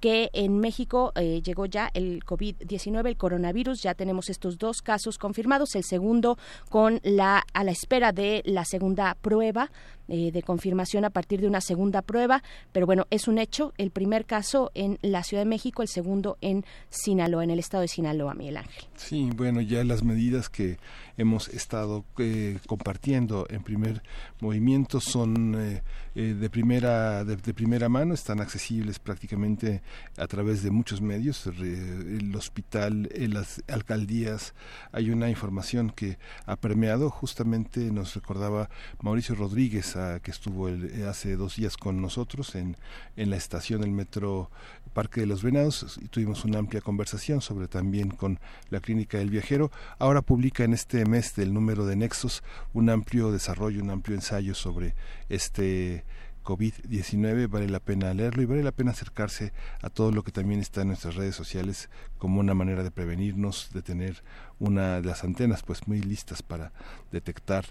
que 0.00 0.30
en 0.32 0.58
México 0.60 1.12
eh, 1.16 1.42
llegó 1.42 1.66
ya 1.66 1.90
el 1.94 2.24
COVID-19, 2.24 3.06
el 3.06 3.16
coronavirus. 3.16 3.82
Ya 3.82 3.94
tenemos 3.94 4.28
estos 4.30 4.58
dos 4.58 4.80
casos 4.82 5.18
confirmados, 5.18 5.74
el 5.74 5.84
segundo 5.84 6.38
con 6.68 7.00
la 7.02 7.44
a 7.52 7.64
la 7.64 7.72
espera 7.72 8.12
de 8.12 8.42
la 8.44 8.64
segunda 8.64 9.16
prueba 9.20 9.70
eh, 10.08 10.32
de 10.32 10.42
confirmación 10.42 11.04
a 11.04 11.10
partir 11.10 11.40
de 11.40 11.46
una 11.46 11.60
segunda 11.60 12.00
prueba, 12.00 12.42
pero 12.72 12.86
bueno, 12.86 13.06
es 13.10 13.28
un 13.28 13.38
hecho, 13.38 13.74
el 13.76 13.90
primer 13.90 14.24
caso 14.24 14.70
en 14.74 14.98
la 15.02 15.22
Ciudad 15.22 15.42
de 15.42 15.48
México, 15.48 15.82
el 15.82 15.88
segundo 15.88 16.38
en 16.40 16.64
Sinaloa, 16.88 17.44
en 17.44 17.50
el 17.50 17.58
estado 17.58 17.82
de 17.82 17.88
Sinaloa, 17.88 18.32
Miguel 18.32 18.56
Ángel. 18.56 18.84
Sí, 18.96 19.28
bueno, 19.36 19.60
ya 19.60 19.84
las 19.84 20.02
medidas 20.02 20.48
que 20.48 20.78
hemos 21.18 21.48
estado 21.48 22.06
eh, 22.18 22.58
compartiendo 22.66 23.46
en 23.50 23.62
primer 23.62 24.02
movimiento 24.40 25.00
son 25.00 25.56
eh, 25.58 25.82
de 26.14 26.50
primera 26.50 27.24
de, 27.24 27.36
primera 27.54 27.88
mano, 27.88 28.14
están 28.14 28.40
accesibles 28.40 28.98
prácticamente 28.98 29.82
a 30.16 30.26
través 30.26 30.62
de 30.62 30.70
muchos 30.70 31.00
medios, 31.00 31.46
el 31.46 32.34
hospital, 32.34 33.10
las 33.14 33.62
alcaldías, 33.68 34.54
hay 34.90 35.10
una 35.10 35.28
información 35.28 35.90
que 35.90 36.18
ha 36.46 36.56
permeado, 36.56 37.10
justamente 37.10 37.92
nos 37.92 38.14
recordaba 38.14 38.70
Mauricio 39.02 39.34
Rodríguez 39.34 39.97
que 40.22 40.30
estuvo 40.30 40.68
el, 40.68 41.06
hace 41.06 41.36
dos 41.36 41.56
días 41.56 41.76
con 41.76 42.00
nosotros 42.00 42.54
en, 42.54 42.76
en 43.16 43.30
la 43.30 43.36
estación 43.36 43.80
del 43.80 43.90
metro 43.90 44.50
Parque 44.98 45.20
de 45.20 45.26
los 45.26 45.42
Venados 45.42 45.98
y 46.02 46.08
tuvimos 46.08 46.44
una 46.44 46.58
amplia 46.58 46.80
conversación 46.80 47.40
sobre 47.40 47.68
también 47.68 48.10
con 48.10 48.40
la 48.70 48.80
Clínica 48.80 49.18
del 49.18 49.30
Viajero. 49.30 49.70
Ahora 49.98 50.22
publica 50.22 50.64
en 50.64 50.74
este 50.74 51.04
mes 51.04 51.36
del 51.36 51.54
número 51.54 51.86
de 51.86 51.96
Nexos 51.96 52.42
un 52.72 52.90
amplio 52.90 53.30
desarrollo, 53.30 53.82
un 53.82 53.90
amplio 53.90 54.16
ensayo 54.16 54.54
sobre 54.54 54.94
este 55.28 56.04
COVID-19, 56.48 57.46
vale 57.48 57.68
la 57.68 57.78
pena 57.78 58.14
leerlo 58.14 58.42
y 58.42 58.46
vale 58.46 58.62
la 58.62 58.72
pena 58.72 58.92
acercarse 58.92 59.52
a 59.82 59.90
todo 59.90 60.12
lo 60.12 60.24
que 60.24 60.32
también 60.32 60.60
está 60.60 60.80
en 60.80 60.88
nuestras 60.88 61.14
redes 61.14 61.36
sociales 61.36 61.90
como 62.16 62.40
una 62.40 62.54
manera 62.54 62.82
de 62.82 62.90
prevenirnos, 62.90 63.70
de 63.74 63.82
tener 63.82 64.22
una 64.58 65.02
de 65.02 65.06
las 65.06 65.24
antenas 65.24 65.62
pues 65.62 65.86
muy 65.86 66.00
listas 66.00 66.42
para 66.42 66.72
detectar 67.12 67.66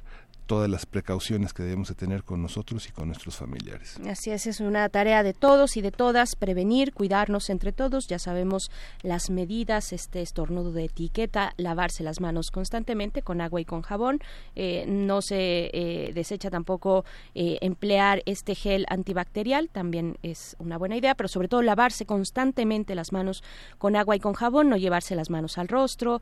todas 0.47 0.69
las 0.69 0.85
precauciones 0.85 1.53
que 1.53 1.61
debemos 1.61 1.89
de 1.89 1.95
tener 1.95 2.23
con 2.23 2.41
nosotros 2.41 2.87
y 2.87 2.91
con 2.91 3.07
nuestros 3.07 3.35
familiares. 3.35 3.99
Así 4.09 4.31
es, 4.31 4.47
es 4.47 4.61
una 4.61 4.87
tarea 4.89 5.21
de 5.21 5.33
todos 5.33 5.75
y 5.77 5.81
de 5.81 5.91
todas, 5.91 6.35
prevenir, 6.35 6.93
cuidarnos 6.93 7.49
entre 7.49 7.73
todos, 7.73 8.07
ya 8.07 8.17
sabemos 8.17 8.71
las 9.03 9.29
medidas, 9.29 9.91
este 9.91 10.21
estornudo 10.21 10.71
de 10.71 10.85
etiqueta, 10.85 11.53
lavarse 11.57 12.03
las 12.03 12.21
manos 12.21 12.49
constantemente 12.49 13.21
con 13.21 13.41
agua 13.41 13.59
y 13.59 13.65
con 13.65 13.81
jabón, 13.81 14.19
eh, 14.55 14.85
no 14.87 15.21
se 15.21 15.69
eh, 15.73 16.11
desecha 16.13 16.49
tampoco 16.49 17.03
eh, 17.35 17.57
emplear 17.61 18.23
este 18.25 18.55
gel 18.55 18.85
antibacterial, 18.89 19.69
también 19.69 20.17
es 20.23 20.55
una 20.59 20.77
buena 20.77 20.95
idea, 20.95 21.13
pero 21.15 21.27
sobre 21.27 21.49
todo 21.49 21.61
lavarse 21.61 22.05
constantemente 22.05 22.95
las 22.95 23.11
manos 23.11 23.43
con 23.77 23.97
agua 23.97 24.15
y 24.15 24.19
con 24.19 24.33
jabón, 24.33 24.69
no 24.69 24.77
llevarse 24.77 25.13
las 25.13 25.29
manos 25.29 25.57
al 25.57 25.67
rostro, 25.67 26.21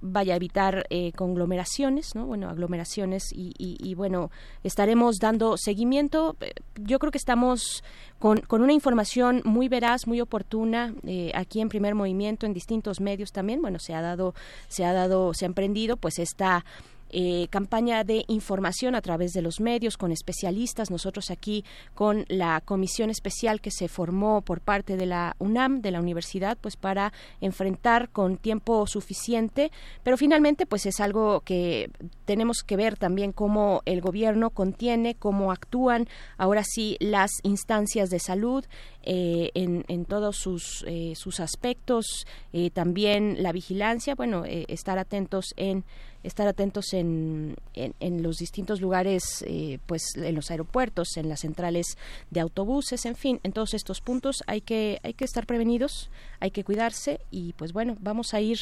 vaya 0.00 0.32
a 0.32 0.36
evitar 0.36 0.86
conglomeraciones, 1.14 2.14
¿no? 2.14 2.26
Bueno, 2.26 2.48
aglomeraciones 2.48 3.01
y, 3.32 3.52
y- 3.58 3.76
y, 3.80 3.94
bueno, 3.94 4.30
estaremos 4.62 5.16
dando 5.18 5.56
seguimiento. 5.56 6.36
Eh, 6.40 6.52
Yo 6.76 6.98
creo 6.98 7.10
que 7.10 7.18
estamos 7.18 7.82
con, 8.18 8.40
con 8.40 8.62
una 8.62 8.72
información 8.72 9.42
muy 9.44 9.68
veraz, 9.68 10.06
muy 10.06 10.20
oportuna 10.20 10.94
eh, 11.06 11.32
aquí 11.34 11.60
en 11.60 11.68
Primer 11.68 11.94
Movimiento, 11.94 12.46
en 12.46 12.52
distintos 12.52 13.00
medios 13.00 13.32
también. 13.32 13.60
Bueno, 13.60 13.78
se 13.78 13.94
ha 13.94 14.00
dado, 14.00 14.34
se 14.68 14.84
ha 14.84 14.92
dado, 14.92 15.34
se 15.34 15.44
ha 15.44 15.48
emprendido 15.48 15.96
pues 15.96 16.18
esta 16.18 16.64
eh, 17.12 17.46
campaña 17.50 18.04
de 18.04 18.24
información 18.26 18.94
a 18.94 19.02
través 19.02 19.32
de 19.32 19.42
los 19.42 19.60
medios 19.60 19.96
con 19.96 20.12
especialistas. 20.12 20.90
Nosotros 20.90 21.30
aquí 21.30 21.64
con 21.94 22.24
la 22.28 22.60
comisión 22.62 23.10
especial 23.10 23.60
que 23.60 23.70
se 23.70 23.88
formó 23.88 24.40
por 24.40 24.60
parte 24.60 24.96
de 24.96 25.06
la 25.06 25.36
UNAM, 25.38 25.82
de 25.82 25.90
la 25.90 26.00
universidad, 26.00 26.56
pues 26.60 26.76
para 26.76 27.12
enfrentar 27.40 28.08
con 28.08 28.38
tiempo 28.38 28.86
suficiente. 28.86 29.70
Pero 30.02 30.16
finalmente, 30.16 30.66
pues 30.66 30.86
es 30.86 31.00
algo 31.00 31.40
que 31.40 31.90
tenemos 32.24 32.62
que 32.66 32.76
ver 32.76 32.96
también 32.96 33.32
cómo 33.32 33.82
el 33.84 34.00
gobierno 34.00 34.50
contiene, 34.50 35.14
cómo 35.14 35.52
actúan 35.52 36.08
ahora 36.38 36.64
sí 36.64 36.96
las 37.00 37.30
instancias 37.42 38.08
de 38.10 38.18
salud 38.18 38.64
eh, 39.04 39.50
en, 39.54 39.84
en 39.88 40.04
todos 40.04 40.36
sus, 40.36 40.84
eh, 40.86 41.14
sus 41.16 41.40
aspectos, 41.40 42.26
eh, 42.52 42.70
también 42.70 43.42
la 43.42 43.52
vigilancia, 43.52 44.14
bueno, 44.14 44.44
eh, 44.44 44.64
estar 44.68 44.98
atentos 44.98 45.46
en 45.56 45.84
estar 46.22 46.46
atentos 46.46 46.92
en, 46.92 47.56
en, 47.74 47.94
en 47.98 48.22
los 48.22 48.36
distintos 48.36 48.80
lugares, 48.80 49.44
eh, 49.44 49.80
pues 49.86 50.14
en 50.14 50.36
los 50.36 50.52
aeropuertos, 50.52 51.16
en 51.16 51.28
las 51.28 51.40
centrales 51.40 51.98
de 52.30 52.38
autobuses, 52.38 53.06
en 53.06 53.16
fin, 53.16 53.40
en 53.42 53.50
todos 53.50 53.74
estos 53.74 54.00
puntos 54.00 54.44
hay 54.46 54.60
que 54.60 55.00
hay 55.02 55.14
que 55.14 55.24
estar 55.24 55.46
prevenidos, 55.46 56.10
hay 56.38 56.52
que 56.52 56.62
cuidarse 56.62 57.20
y 57.32 57.54
pues 57.54 57.72
bueno, 57.72 57.96
vamos 57.98 58.34
a 58.34 58.40
ir, 58.40 58.58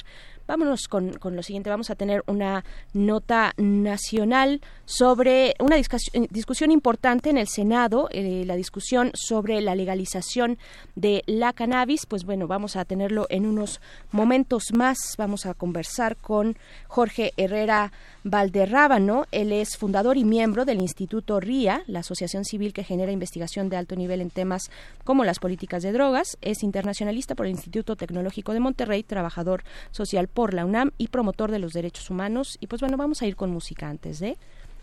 vámonos 0.46 0.88
con, 0.88 1.12
con 1.18 1.36
lo 1.36 1.42
siguiente, 1.42 1.68
vamos 1.68 1.90
a 1.90 1.96
tener 1.96 2.24
una 2.26 2.64
nota 2.94 3.52
nacional 3.58 4.62
sobre 4.86 5.54
una 5.60 5.76
discusión, 5.76 6.28
discusión 6.30 6.70
importante 6.70 7.28
en 7.28 7.36
el 7.36 7.46
Senado, 7.46 8.08
la 8.10 8.56
discusión 8.56 9.12
sobre 9.14 9.60
la 9.60 9.74
legalización 9.74 10.29
de 10.94 11.22
la 11.26 11.52
cannabis, 11.52 12.06
pues 12.06 12.24
bueno, 12.24 12.46
vamos 12.46 12.76
a 12.76 12.84
tenerlo 12.84 13.26
en 13.30 13.46
unos 13.46 13.80
momentos 14.10 14.72
más, 14.72 14.98
vamos 15.18 15.46
a 15.46 15.54
conversar 15.54 16.16
con 16.16 16.56
Jorge 16.86 17.32
Herrera 17.36 17.92
Valderrábano, 18.22 19.26
él 19.32 19.52
es 19.52 19.76
fundador 19.76 20.16
y 20.16 20.24
miembro 20.24 20.64
del 20.64 20.80
Instituto 20.80 21.40
RIA, 21.40 21.82
la 21.86 22.00
asociación 22.00 22.44
civil 22.44 22.72
que 22.72 22.84
genera 22.84 23.12
investigación 23.12 23.68
de 23.68 23.76
alto 23.76 23.96
nivel 23.96 24.20
en 24.20 24.30
temas 24.30 24.70
como 25.04 25.24
las 25.24 25.38
políticas 25.38 25.82
de 25.82 25.92
drogas, 25.92 26.38
es 26.42 26.62
internacionalista 26.62 27.34
por 27.34 27.46
el 27.46 27.52
Instituto 27.52 27.96
Tecnológico 27.96 28.52
de 28.52 28.60
Monterrey, 28.60 29.02
trabajador 29.02 29.64
social 29.90 30.28
por 30.28 30.54
la 30.54 30.64
UNAM 30.64 30.92
y 30.98 31.08
promotor 31.08 31.50
de 31.50 31.58
los 31.58 31.72
derechos 31.72 32.10
humanos. 32.10 32.56
Y 32.60 32.66
pues 32.66 32.80
bueno, 32.80 32.96
vamos 32.96 33.22
a 33.22 33.26
ir 33.26 33.36
con 33.36 33.50
música 33.50 33.88
antes 33.88 34.18
de 34.20 34.36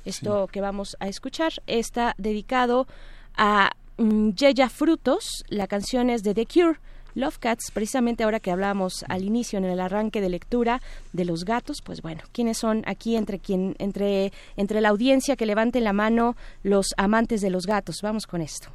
esto 0.06 0.48
que 0.48 0.62
vamos 0.62 0.96
a 1.00 1.08
escuchar. 1.08 1.54
Está 1.68 2.16
dedicado 2.18 2.88
a 3.36 3.72
Yeya 3.98 4.70
Frutos, 4.70 5.44
la 5.50 5.66
canción 5.66 6.12
es 6.12 6.22
de 6.22 6.36
The 6.36 6.46
Cure. 6.46 6.80
Love 7.16 7.40
Cats, 7.40 7.72
precisamente 7.74 8.24
ahora 8.24 8.40
que 8.40 8.52
hablamos 8.52 9.04
al 9.10 9.24
inicio 9.24 9.58
en 9.58 9.66
el 9.66 9.80
arranque 9.80 10.22
de 10.22 10.30
lectura 10.30 10.84
de 11.14 11.26
los 11.26 11.46
gatos, 11.46 11.82
pues 11.82 12.04
bueno, 12.04 12.22
¿quiénes 12.32 12.60
son 12.60 12.84
aquí 12.86 13.16
entre 13.16 13.40
quien 13.40 13.76
entre 13.80 14.32
entre 14.56 14.82
la 14.82 14.90
audiencia 14.90 15.36
que 15.36 15.48
levanten 15.48 15.84
la 15.84 15.94
mano 15.94 16.36
los 16.62 16.90
amantes 16.96 17.42
de 17.42 17.50
los 17.50 17.66
gatos? 17.66 18.02
Vamos 18.04 18.28
con 18.28 18.42
esto. 18.42 18.70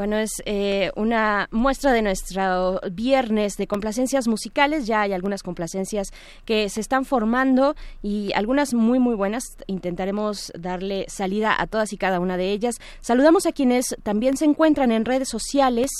Bueno, 0.00 0.16
es 0.16 0.30
eh, 0.46 0.90
una 0.96 1.46
muestra 1.50 1.92
de 1.92 2.00
nuestro 2.00 2.80
viernes 2.90 3.58
de 3.58 3.66
complacencias 3.66 4.28
musicales. 4.28 4.86
Ya 4.86 5.02
hay 5.02 5.12
algunas 5.12 5.42
complacencias 5.42 6.08
que 6.46 6.70
se 6.70 6.80
están 6.80 7.04
formando 7.04 7.76
y 8.02 8.32
algunas 8.32 8.72
muy, 8.72 8.98
muy 8.98 9.14
buenas. 9.14 9.44
Intentaremos 9.66 10.54
darle 10.58 11.04
salida 11.08 11.54
a 11.54 11.66
todas 11.66 11.92
y 11.92 11.98
cada 11.98 12.18
una 12.18 12.38
de 12.38 12.50
ellas. 12.50 12.76
Saludamos 13.02 13.44
a 13.44 13.52
quienes 13.52 13.94
también 14.02 14.38
se 14.38 14.46
encuentran 14.46 14.90
en 14.90 15.04
redes 15.04 15.28
sociales. 15.28 15.90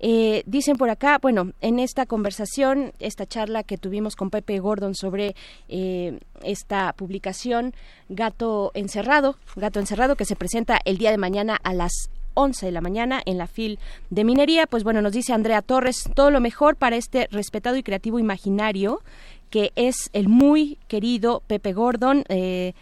Eh, 0.00 0.42
dicen 0.44 0.76
por 0.76 0.90
acá, 0.90 1.18
bueno, 1.18 1.52
en 1.62 1.78
esta 1.78 2.04
conversación, 2.04 2.92
esta 2.98 3.24
charla 3.24 3.62
que 3.62 3.78
tuvimos 3.78 4.16
con 4.16 4.28
Pepe 4.28 4.58
Gordon 4.58 4.94
sobre 4.94 5.34
eh, 5.70 6.18
esta 6.42 6.92
publicación 6.92 7.72
Gato 8.10 8.70
Encerrado, 8.74 9.38
Gato 9.56 9.80
Encerrado, 9.80 10.16
que 10.16 10.26
se 10.26 10.36
presenta 10.36 10.78
el 10.84 10.98
día 10.98 11.10
de 11.10 11.16
mañana 11.16 11.58
a 11.62 11.72
las 11.72 12.10
11 12.40 12.66
de 12.66 12.72
la 12.72 12.80
mañana 12.80 13.22
en 13.24 13.38
la 13.38 13.46
FIL 13.46 13.78
de 14.10 14.24
Minería. 14.24 14.66
Pues 14.66 14.84
bueno, 14.84 15.02
nos 15.02 15.12
dice 15.12 15.32
Andrea 15.32 15.62
Torres, 15.62 16.08
todo 16.14 16.30
lo 16.30 16.40
mejor 16.40 16.76
para 16.76 16.96
este 16.96 17.28
respetado 17.30 17.76
y 17.76 17.82
creativo 17.82 18.18
imaginario 18.18 19.02
que 19.50 19.72
es 19.74 20.10
el 20.12 20.28
muy 20.28 20.78
querido 20.88 21.42
Pepe 21.46 21.72
Gordon. 21.72 22.24
Eh, 22.28 22.72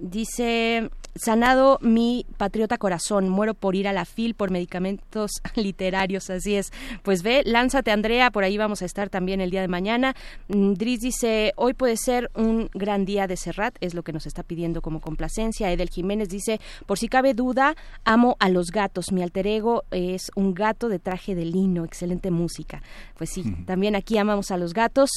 dice 0.00 0.90
sanado 1.14 1.78
mi 1.80 2.26
patriota 2.36 2.78
corazón, 2.78 3.28
muero 3.28 3.54
por 3.54 3.74
ir 3.74 3.88
a 3.88 3.92
la 3.92 4.04
FIL 4.04 4.34
por 4.34 4.50
medicamentos 4.50 5.30
literarios, 5.54 6.30
así 6.30 6.56
es. 6.56 6.72
Pues 7.02 7.22
ve, 7.22 7.42
lánzate 7.44 7.90
Andrea, 7.90 8.30
por 8.30 8.44
ahí 8.44 8.56
vamos 8.56 8.82
a 8.82 8.84
estar 8.84 9.10
también 9.10 9.40
el 9.40 9.50
día 9.50 9.60
de 9.60 9.68
mañana. 9.68 10.14
Mm, 10.48 10.74
Dris 10.74 11.00
dice, 11.00 11.52
hoy 11.56 11.74
puede 11.74 11.96
ser 11.96 12.30
un 12.34 12.70
gran 12.74 13.04
día 13.04 13.26
de 13.26 13.36
Serrat, 13.36 13.76
es 13.80 13.94
lo 13.94 14.02
que 14.02 14.12
nos 14.12 14.26
está 14.26 14.42
pidiendo 14.42 14.82
como 14.82 15.00
complacencia. 15.00 15.70
Edel 15.70 15.90
Jiménez 15.90 16.28
dice, 16.28 16.60
por 16.86 16.98
si 16.98 17.08
cabe 17.08 17.34
duda, 17.34 17.76
amo 18.04 18.36
a 18.38 18.48
los 18.48 18.70
gatos, 18.70 19.12
mi 19.12 19.22
alter 19.22 19.46
ego 19.46 19.84
es 19.90 20.30
un 20.34 20.54
gato 20.54 20.88
de 20.88 20.98
traje 20.98 21.34
de 21.34 21.44
lino, 21.44 21.84
excelente 21.84 22.30
música. 22.30 22.82
Pues 23.16 23.30
sí, 23.30 23.44
también 23.66 23.96
aquí 23.96 24.18
amamos 24.18 24.50
a 24.50 24.56
los 24.56 24.74
gatos. 24.74 25.10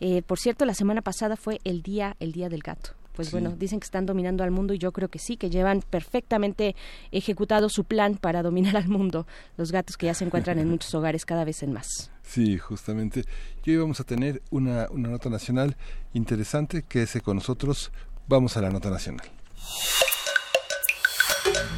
Eh, 0.00 0.22
por 0.22 0.38
cierto, 0.38 0.64
la 0.64 0.74
semana 0.74 1.02
pasada 1.02 1.36
fue 1.36 1.60
el 1.64 1.82
día, 1.82 2.16
el 2.20 2.32
día 2.32 2.48
del 2.48 2.60
gato 2.60 2.99
pues 3.20 3.28
Sí. 3.28 3.32
bueno, 3.32 3.54
dicen 3.56 3.80
que 3.80 3.84
están 3.84 4.06
dominando 4.06 4.42
al 4.44 4.50
mundo 4.50 4.72
y 4.74 4.78
yo 4.78 4.92
creo 4.92 5.08
que 5.08 5.18
sí, 5.18 5.36
que 5.36 5.50
llevan 5.50 5.82
perfectamente 5.88 6.74
ejecutado 7.12 7.68
su 7.68 7.84
plan 7.84 8.16
para 8.16 8.42
dominar 8.48 8.76
al 8.76 8.88
mundo, 8.88 9.26
los 9.56 9.72
gatos 9.72 9.96
que 9.96 10.06
ya 10.06 10.14
se 10.14 10.24
encuentran 10.24 10.58
en 10.58 10.68
muchos 10.68 10.94
hogares 10.94 11.24
cada 11.26 11.44
vez 11.44 11.62
en 11.62 11.72
más. 11.72 12.10
Sí, 12.22 12.56
justamente. 12.58 13.24
Y 13.64 13.72
hoy 13.72 13.76
vamos 13.78 14.00
a 14.00 14.04
tener 14.04 14.42
una, 14.50 14.86
una 14.90 15.08
nota 15.08 15.28
nacional 15.28 15.76
interesante. 16.14 16.82
Quédese 16.88 17.20
con 17.20 17.36
nosotros. 17.36 17.90
Vamos 18.28 18.56
a 18.56 18.60
la 18.60 18.70
nota 18.70 18.88
nacional. 18.90 19.26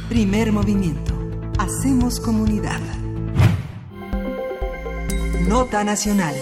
Primer 0.09 0.51
movimiento. 0.51 1.13
Hacemos 1.57 2.19
comunidad. 2.19 2.79
Nota 5.47 5.83
nacional. 5.83 6.35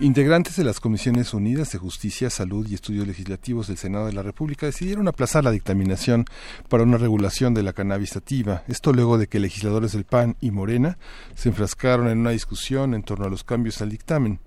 Integrantes 0.00 0.56
de 0.56 0.64
las 0.64 0.80
Comisiones 0.80 1.34
Unidas 1.34 1.70
de 1.70 1.78
Justicia, 1.78 2.28
Salud 2.28 2.66
y 2.68 2.74
Estudios 2.74 3.06
Legislativos 3.06 3.68
del 3.68 3.76
Senado 3.76 4.06
de 4.06 4.12
la 4.12 4.24
República 4.24 4.66
decidieron 4.66 5.06
aplazar 5.06 5.44
la 5.44 5.52
dictaminación 5.52 6.24
para 6.68 6.82
una 6.82 6.98
regulación 6.98 7.54
de 7.54 7.62
la 7.62 7.72
cannabis 7.72 8.10
sativa. 8.10 8.64
Esto 8.66 8.92
luego 8.92 9.18
de 9.18 9.28
que 9.28 9.38
legisladores 9.38 9.92
del 9.92 10.04
PAN 10.04 10.36
y 10.40 10.50
Morena 10.50 10.98
se 11.36 11.50
enfrascaron 11.50 12.08
en 12.08 12.18
una 12.18 12.30
discusión 12.30 12.92
en 12.92 13.04
torno 13.04 13.26
a 13.26 13.30
los 13.30 13.44
cambios 13.44 13.80
al 13.82 13.90
dictamen. 13.90 14.40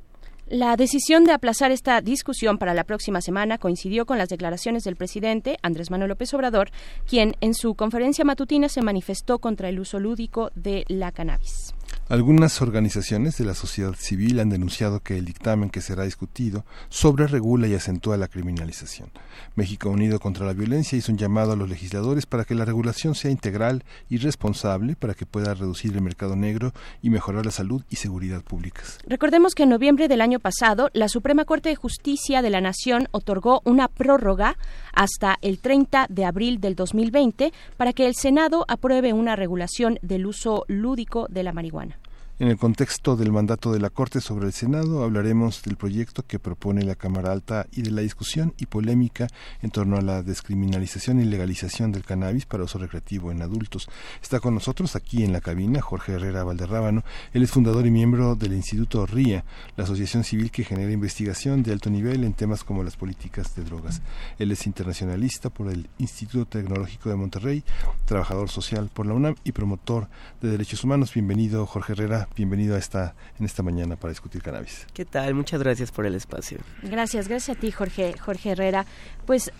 La 0.50 0.76
decisión 0.76 1.24
de 1.24 1.32
aplazar 1.32 1.72
esta 1.72 2.02
discusión 2.02 2.58
para 2.58 2.74
la 2.74 2.84
próxima 2.84 3.22
semana 3.22 3.58
coincidió 3.58 4.06
con 4.06 4.18
las 4.18 4.28
declaraciones 4.28 4.84
del 4.84 4.98
presidente 4.98 5.58
Andrés 5.62 5.92
Manuel 5.92 6.10
López 6.10 6.34
Obrador, 6.34 6.72
quien 7.08 7.36
en 7.40 7.54
su 7.54 7.74
conferencia 7.76 8.26
matutina 8.26 8.68
se 8.68 8.82
manifestó 8.82 9.40
contra 9.40 9.70
el 9.70 9.80
uso 9.80 9.98
lúdico 9.98 10.52
de 10.56 10.84
la 10.90 11.14
cannabis. 11.14 11.74
Algunas 12.10 12.62
organizaciones 12.62 13.38
de 13.38 13.44
la 13.44 13.54
sociedad 13.54 13.94
civil 13.94 14.40
han 14.40 14.48
denunciado 14.48 15.02
que 15.02 15.18
el 15.18 15.26
dictamen 15.26 15.70
que 15.70 15.82
será 15.82 16.06
discutido 16.06 16.64
sobre 16.88 17.28
regula 17.28 17.68
y 17.68 17.74
acentúa 17.74 18.16
la 18.16 18.30
criminalización. 18.30 19.10
México 19.56 19.90
Unido 19.90 20.18
contra 20.18 20.46
la 20.46 20.54
Violencia 20.54 20.98
hizo 20.98 21.12
un 21.12 21.18
llamado 21.18 21.52
a 21.52 21.58
los 21.58 21.68
legisladores 21.68 22.26
para 22.26 22.46
que 22.46 22.56
la 22.56 22.64
regulación 22.64 23.14
sea 23.14 23.30
integral 23.30 23.84
y 24.08 24.20
responsable 24.20 24.96
para 24.96 25.16
que 25.16 25.26
pueda 25.26 25.54
reducir 25.54 25.94
el 25.96 26.02
mercado 26.02 26.38
negro 26.38 26.72
y 27.02 27.10
mejorar 27.10 27.46
la 27.46 27.52
salud 27.52 27.84
y 27.90 27.98
seguridad 27.98 28.42
públicas. 28.42 29.00
Recordemos 29.06 29.54
que 29.54 29.64
en 29.64 29.70
noviembre 29.70 30.08
del 30.08 30.22
año 30.22 30.40
pasado, 30.40 30.90
la 30.94 31.10
Suprema 31.10 31.44
Corte 31.44 31.68
de 31.68 31.76
Justicia 31.76 32.42
de 32.42 32.50
la 32.50 32.62
Nación 32.62 33.10
otorgó 33.12 33.62
una 33.66 33.90
prórroga 33.90 34.58
hasta 34.94 35.38
el 35.42 35.60
30 35.60 36.06
de 36.08 36.24
abril 36.24 36.62
del 36.62 36.76
2020 36.76 37.52
para 37.76 37.92
que 37.92 38.08
el 38.08 38.16
Senado 38.16 38.64
apruebe 38.70 39.12
una 39.12 39.36
regulación 39.36 40.00
del 40.02 40.26
uso 40.26 40.64
lúdico 40.70 41.28
de 41.30 41.44
la 41.44 41.52
marihuana. 41.52 41.97
En 42.40 42.50
el 42.50 42.58
contexto 42.60 43.16
del 43.16 43.32
mandato 43.32 43.74
de 43.74 43.80
la 43.80 43.90
Corte 43.90 44.22
sobre 44.22 44.46
el 44.46 44.54
Senado, 44.54 45.04
hablaremos 45.04 45.64
del 45.64 45.76
proyecto 45.76 46.22
que 46.22 46.38
propone 46.38 46.84
la 46.84 46.94
Cámara 46.94 47.32
Alta 47.32 47.66
y 47.72 47.82
de 47.82 47.90
la 47.90 48.04
discusión 48.04 48.54
y 48.60 48.68
polémica 48.68 49.26
en 49.64 49.72
torno 49.72 49.98
a 49.98 50.04
la 50.04 50.22
descriminalización 50.22 51.20
y 51.20 51.26
legalización 51.26 51.92
del 51.92 52.04
cannabis 52.04 52.46
para 52.46 52.66
uso 52.66 52.78
recreativo 52.78 53.32
en 53.32 53.42
adultos. 53.42 53.90
Está 54.22 54.40
con 54.40 54.54
nosotros 54.54 54.96
aquí 54.96 55.24
en 55.24 55.34
la 55.34 55.42
cabina 55.42 55.82
Jorge 55.82 56.12
Herrera 56.12 56.44
Valderrábano. 56.44 57.04
Él 57.34 57.42
es 57.42 57.50
fundador 57.50 57.88
y 57.88 57.90
miembro 57.90 58.36
del 58.36 58.54
Instituto 58.54 59.08
RIA, 59.08 59.44
la 59.76 59.86
asociación 59.86 60.24
civil 60.24 60.52
que 60.52 60.64
genera 60.64 60.92
investigación 60.92 61.64
de 61.64 61.72
alto 61.72 61.90
nivel 61.90 62.24
en 62.24 62.34
temas 62.34 62.64
como 62.64 62.84
las 62.84 62.98
políticas 62.98 63.56
de 63.56 63.64
drogas. 63.64 64.04
Él 64.38 64.52
es 64.52 64.68
internacionalista 64.68 65.50
por 65.50 65.72
el 65.72 65.90
Instituto 65.98 66.46
Tecnológico 66.46 67.10
de 67.10 67.16
Monterrey, 67.16 67.64
trabajador 68.06 68.50
social 68.50 68.92
por 68.94 69.08
la 69.08 69.16
UNAM 69.16 69.34
y 69.44 69.54
promotor 69.54 70.08
de 70.40 70.52
derechos 70.52 70.84
humanos. 70.84 71.16
Bienvenido, 71.16 71.66
Jorge 71.66 71.94
Herrera 71.94 72.27
bienvenido 72.36 72.76
a 72.76 72.78
esta, 72.78 73.16
en 73.40 73.46
esta 73.46 73.64
mañana 73.64 73.96
para 73.96 74.12
discutir 74.12 74.42
cannabis. 74.42 74.86
¿Qué 74.94 75.06
tal? 75.06 75.34
Muchas 75.34 75.62
gracias 75.62 75.92
por 75.92 76.06
el 76.06 76.16
espacio. 76.16 76.60
Gracias, 76.84 77.28
gracias 77.28 77.58
a 77.58 77.60
ti, 77.60 77.72
Jorge, 77.72 78.16
Jorge 78.18 78.52
Herrera. 78.52 78.86
Pues 79.26 79.52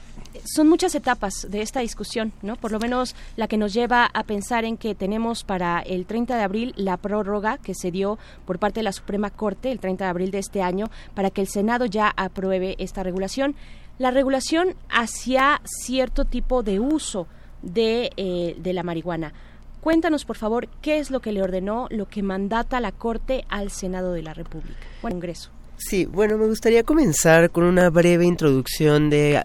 son 0.46 0.70
muchas 0.70 0.96
etapas 0.96 1.48
de 1.50 1.62
esta 1.62 1.80
discusión, 1.80 2.34
¿no? 2.42 2.56
Por 2.56 2.72
lo 2.72 2.80
menos 2.80 3.16
la 3.36 3.48
que 3.48 3.58
nos 3.58 3.74
lleva 3.74 4.06
a 4.06 4.24
pensar 4.24 4.66
en 4.66 4.78
que 4.78 4.96
tenemos 4.96 5.44
para 5.44 5.80
el 5.80 6.06
30 6.06 6.38
de 6.38 6.44
abril 6.44 6.74
la 6.76 6.98
prórroga 6.98 7.58
que 7.58 7.74
se 7.74 7.92
dio 7.92 8.18
por 8.46 8.60
parte 8.60 8.80
de 8.80 8.84
la 8.84 8.92
Suprema 8.92 9.30
Corte 9.30 9.72
el 9.72 9.80
30 9.80 10.06
de 10.06 10.10
abril 10.10 10.32
de 10.32 10.40
este 10.40 10.62
año 10.62 10.90
para 11.16 11.30
que 11.30 11.42
el 11.42 11.48
Senado 11.48 11.86
ya 11.86 12.14
apruebe 12.16 12.76
esta 12.80 13.04
regulación. 13.04 13.56
La 13.98 14.12
regulación 14.12 14.76
hacia 14.90 15.62
cierto 15.66 16.26
tipo 16.26 16.62
de 16.62 16.80
uso 16.80 17.28
de, 17.62 18.12
eh, 18.18 18.56
de 18.60 18.74
la 18.74 18.84
marihuana. 18.84 19.34
Cuéntanos, 19.82 20.26
por 20.26 20.38
favor, 20.38 20.68
qué 20.82 21.00
es 21.00 21.12
lo 21.12 21.20
que 21.22 21.32
le 21.32 21.42
ordenó, 21.42 21.88
lo 21.90 22.08
que 22.08 22.24
mandata 22.24 22.80
la 22.80 22.92
Corte 22.92 23.46
al 23.50 23.72
Senado 23.72 24.14
de 24.14 24.22
la 24.22 24.34
República, 24.34 24.76
o 25.02 25.08
al 25.08 25.14
Congreso. 25.14 25.52
Sí, 25.78 26.06
bueno, 26.06 26.38
me 26.38 26.48
gustaría 26.48 26.84
comenzar 26.84 27.52
con 27.52 27.64
una 27.64 27.90
breve 27.90 28.26
introducción 28.26 29.10
de 29.10 29.42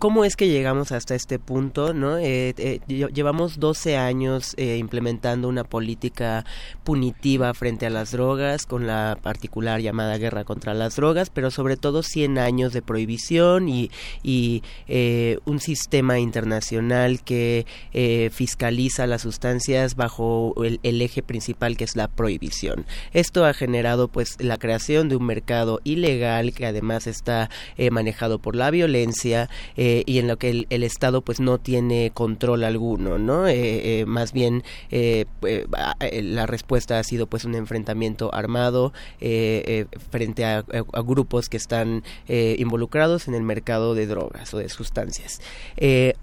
cómo 0.00 0.24
es 0.24 0.34
que 0.34 0.48
llegamos 0.48 0.92
hasta 0.92 1.14
este 1.14 1.38
punto, 1.38 1.92
¿no? 1.92 2.16
Eh, 2.16 2.54
eh, 2.56 2.80
lle- 2.88 3.12
llevamos 3.12 3.60
12 3.60 3.98
años 3.98 4.54
eh, 4.56 4.78
implementando 4.78 5.46
una 5.46 5.62
política 5.62 6.46
punitiva 6.84 7.52
frente 7.52 7.84
a 7.84 7.90
las 7.90 8.10
drogas, 8.10 8.64
con 8.64 8.86
la 8.86 9.18
particular 9.22 9.82
llamada 9.82 10.16
guerra 10.16 10.44
contra 10.44 10.72
las 10.72 10.96
drogas, 10.96 11.28
pero 11.28 11.50
sobre 11.50 11.76
todo 11.76 12.02
100 12.02 12.38
años 12.38 12.72
de 12.72 12.80
prohibición 12.80 13.68
y, 13.68 13.90
y, 14.22 14.62
eh, 14.88 15.38
un 15.44 15.60
sistema 15.60 16.18
internacional 16.18 17.22
que 17.22 17.66
eh, 17.92 18.30
fiscaliza 18.32 19.06
las 19.06 19.20
sustancias 19.20 19.96
bajo 19.96 20.54
el, 20.64 20.80
el 20.82 21.02
eje 21.02 21.22
principal 21.22 21.76
que 21.76 21.84
es 21.84 21.94
la 21.94 22.08
prohibición. 22.08 22.86
Esto 23.12 23.44
ha 23.44 23.52
generado 23.52 24.08
pues 24.08 24.36
la 24.40 24.56
creación 24.56 25.10
de 25.10 25.16
un 25.16 25.26
mercado 25.26 25.80
ilegal 25.84 26.54
que 26.54 26.64
además 26.64 27.06
está 27.06 27.50
manejado 27.90 28.38
por 28.38 28.56
la 28.56 28.70
violencia 28.70 29.50
eh, 29.76 29.89
y 30.06 30.18
en 30.18 30.28
lo 30.28 30.36
que 30.36 30.66
el, 30.68 30.82
Estado 30.82 31.20
pues 31.22 31.40
no 31.40 31.58
tiene 31.58 32.10
control 32.12 32.64
alguno, 32.64 33.18
¿no? 33.18 33.46
Eh, 33.46 34.00
eh, 34.00 34.06
más 34.06 34.32
bien 34.32 34.62
eh, 34.90 35.24
eh, 35.42 35.66
eh, 36.00 36.22
la 36.22 36.46
respuesta 36.46 36.98
ha 36.98 37.04
sido 37.04 37.26
pues 37.26 37.44
un 37.44 37.54
enfrentamiento 37.54 38.34
armado 38.34 38.92
eh, 39.20 39.86
eh, 39.92 39.98
frente 40.10 40.44
a, 40.44 40.58
a- 40.58 41.00
grupos 41.02 41.48
que 41.48 41.56
están 41.56 42.02
eh, 42.28 42.56
involucrados 42.58 43.28
en 43.28 43.34
el 43.34 43.42
mercado 43.42 43.94
de 43.94 44.06
drogas 44.06 44.52
o 44.54 44.58
de 44.58 44.68
sustancias. 44.68 45.40
Eh, 45.76 46.14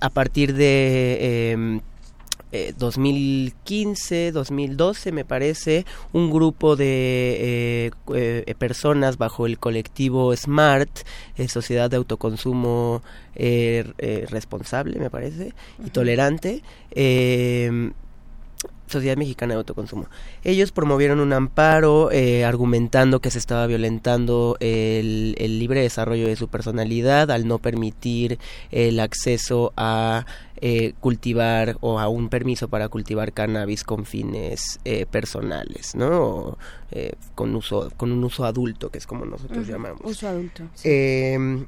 a 0.00 0.10
partir 0.10 0.54
de 0.54 1.52
em, 1.52 1.80
eh, 2.52 2.74
2015, 2.78 4.30
2012 4.32 5.12
me 5.12 5.24
parece, 5.24 5.84
un 6.12 6.30
grupo 6.30 6.76
de 6.76 7.86
eh, 7.86 7.90
cu- 8.04 8.14
eh, 8.14 8.54
personas 8.58 9.16
bajo 9.18 9.46
el 9.46 9.58
colectivo 9.58 10.34
SMART, 10.36 11.00
eh, 11.36 11.48
Sociedad 11.48 11.90
de 11.90 11.96
Autoconsumo 11.96 13.02
eh, 13.34 13.84
eh, 13.98 14.26
Responsable 14.28 14.98
me 14.98 15.10
parece, 15.10 15.54
y 15.84 15.90
Tolerante, 15.90 16.62
eh, 16.90 17.90
Sociedad 18.92 19.16
Mexicana 19.16 19.54
de 19.54 19.58
Autoconsumo. 19.58 20.06
Ellos 20.44 20.70
promovieron 20.72 21.18
un 21.20 21.32
amparo 21.32 22.10
eh, 22.12 22.44
argumentando 22.44 23.20
que 23.20 23.30
se 23.30 23.38
estaba 23.38 23.66
violentando 23.66 24.56
el, 24.60 25.34
el 25.38 25.58
libre 25.58 25.80
desarrollo 25.82 26.26
de 26.28 26.36
su 26.36 26.48
personalidad 26.48 27.30
al 27.30 27.46
no 27.48 27.58
permitir 27.58 28.38
el 28.70 29.00
acceso 29.00 29.72
a 29.76 30.24
eh, 30.64 30.92
cultivar 31.00 31.76
o 31.80 31.98
a 31.98 32.08
un 32.08 32.28
permiso 32.28 32.68
para 32.68 32.88
cultivar 32.88 33.32
cannabis 33.32 33.82
con 33.82 34.04
fines 34.04 34.78
eh, 34.84 35.06
personales, 35.06 35.96
¿no? 35.96 36.08
O, 36.22 36.58
eh, 36.92 37.14
con 37.34 37.54
uso 37.56 37.90
con 37.96 38.12
un 38.12 38.22
uso 38.22 38.44
adulto, 38.44 38.88
que 38.90 38.98
es 38.98 39.06
como 39.06 39.24
nosotros 39.24 39.66
llamamos. 39.66 40.00
Uso 40.04 40.28
adulto. 40.28 40.62
sí. 40.74 40.88
Eh, 40.88 41.66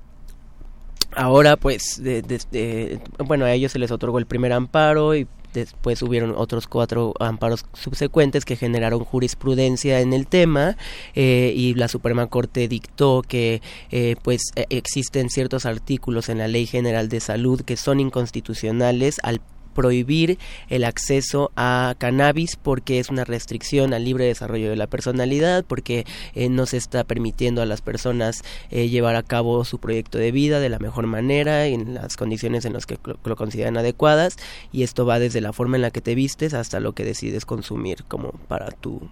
ahora, 1.16 1.56
pues, 1.56 2.02
de- 2.02 2.22
de- 2.22 2.40
de- 2.50 3.00
bueno, 3.24 3.44
a 3.44 3.52
ellos 3.52 3.72
se 3.72 3.78
les 3.78 3.90
otorgó 3.90 4.18
el 4.18 4.26
primer 4.26 4.52
amparo 4.52 5.14
y 5.14 5.26
después 5.60 6.02
hubieron 6.02 6.34
otros 6.36 6.66
cuatro 6.66 7.14
amparos 7.20 7.64
subsecuentes 7.72 8.44
que 8.44 8.56
generaron 8.56 9.04
jurisprudencia 9.04 10.00
en 10.00 10.12
el 10.12 10.26
tema 10.26 10.76
eh, 11.14 11.52
y 11.56 11.74
la 11.74 11.88
Suprema 11.88 12.26
Corte 12.26 12.68
dictó 12.68 13.22
que, 13.26 13.62
eh, 13.90 14.16
pues, 14.22 14.52
eh, 14.56 14.66
existen 14.68 15.30
ciertos 15.30 15.64
artículos 15.64 16.28
en 16.28 16.38
la 16.38 16.48
Ley 16.48 16.66
General 16.66 17.08
de 17.08 17.20
Salud 17.20 17.62
que 17.62 17.76
son 17.76 18.00
inconstitucionales 18.00 19.18
al 19.22 19.40
prohibir 19.74 20.38
el 20.68 20.84
acceso 20.84 21.52
a 21.56 21.94
cannabis 21.98 22.56
porque 22.56 22.98
es 22.98 23.10
una 23.10 23.24
restricción 23.24 23.92
al 23.92 24.04
libre 24.04 24.24
desarrollo 24.24 24.70
de 24.70 24.76
la 24.76 24.86
personalidad, 24.86 25.64
porque 25.64 26.06
eh, 26.34 26.48
no 26.48 26.66
se 26.66 26.78
está 26.78 27.04
permitiendo 27.04 27.60
a 27.60 27.66
las 27.66 27.82
personas 27.82 28.42
eh, 28.70 28.88
llevar 28.88 29.16
a 29.16 29.22
cabo 29.22 29.64
su 29.64 29.78
proyecto 29.78 30.18
de 30.18 30.32
vida 30.32 30.60
de 30.60 30.68
la 30.68 30.78
mejor 30.78 31.06
manera, 31.06 31.66
en 31.66 31.94
las 31.94 32.16
condiciones 32.16 32.64
en 32.64 32.72
las 32.72 32.86
que 32.86 32.98
lo, 33.04 33.18
lo 33.22 33.36
consideran 33.36 33.76
adecuadas, 33.76 34.36
y 34.72 34.82
esto 34.82 35.04
va 35.04 35.18
desde 35.18 35.40
la 35.40 35.52
forma 35.52 35.76
en 35.76 35.82
la 35.82 35.90
que 35.90 36.00
te 36.00 36.14
vistes 36.14 36.54
hasta 36.54 36.80
lo 36.80 36.92
que 36.92 37.04
decides 37.04 37.44
consumir 37.44 38.04
como 38.04 38.30
para 38.48 38.70
tu 38.70 39.10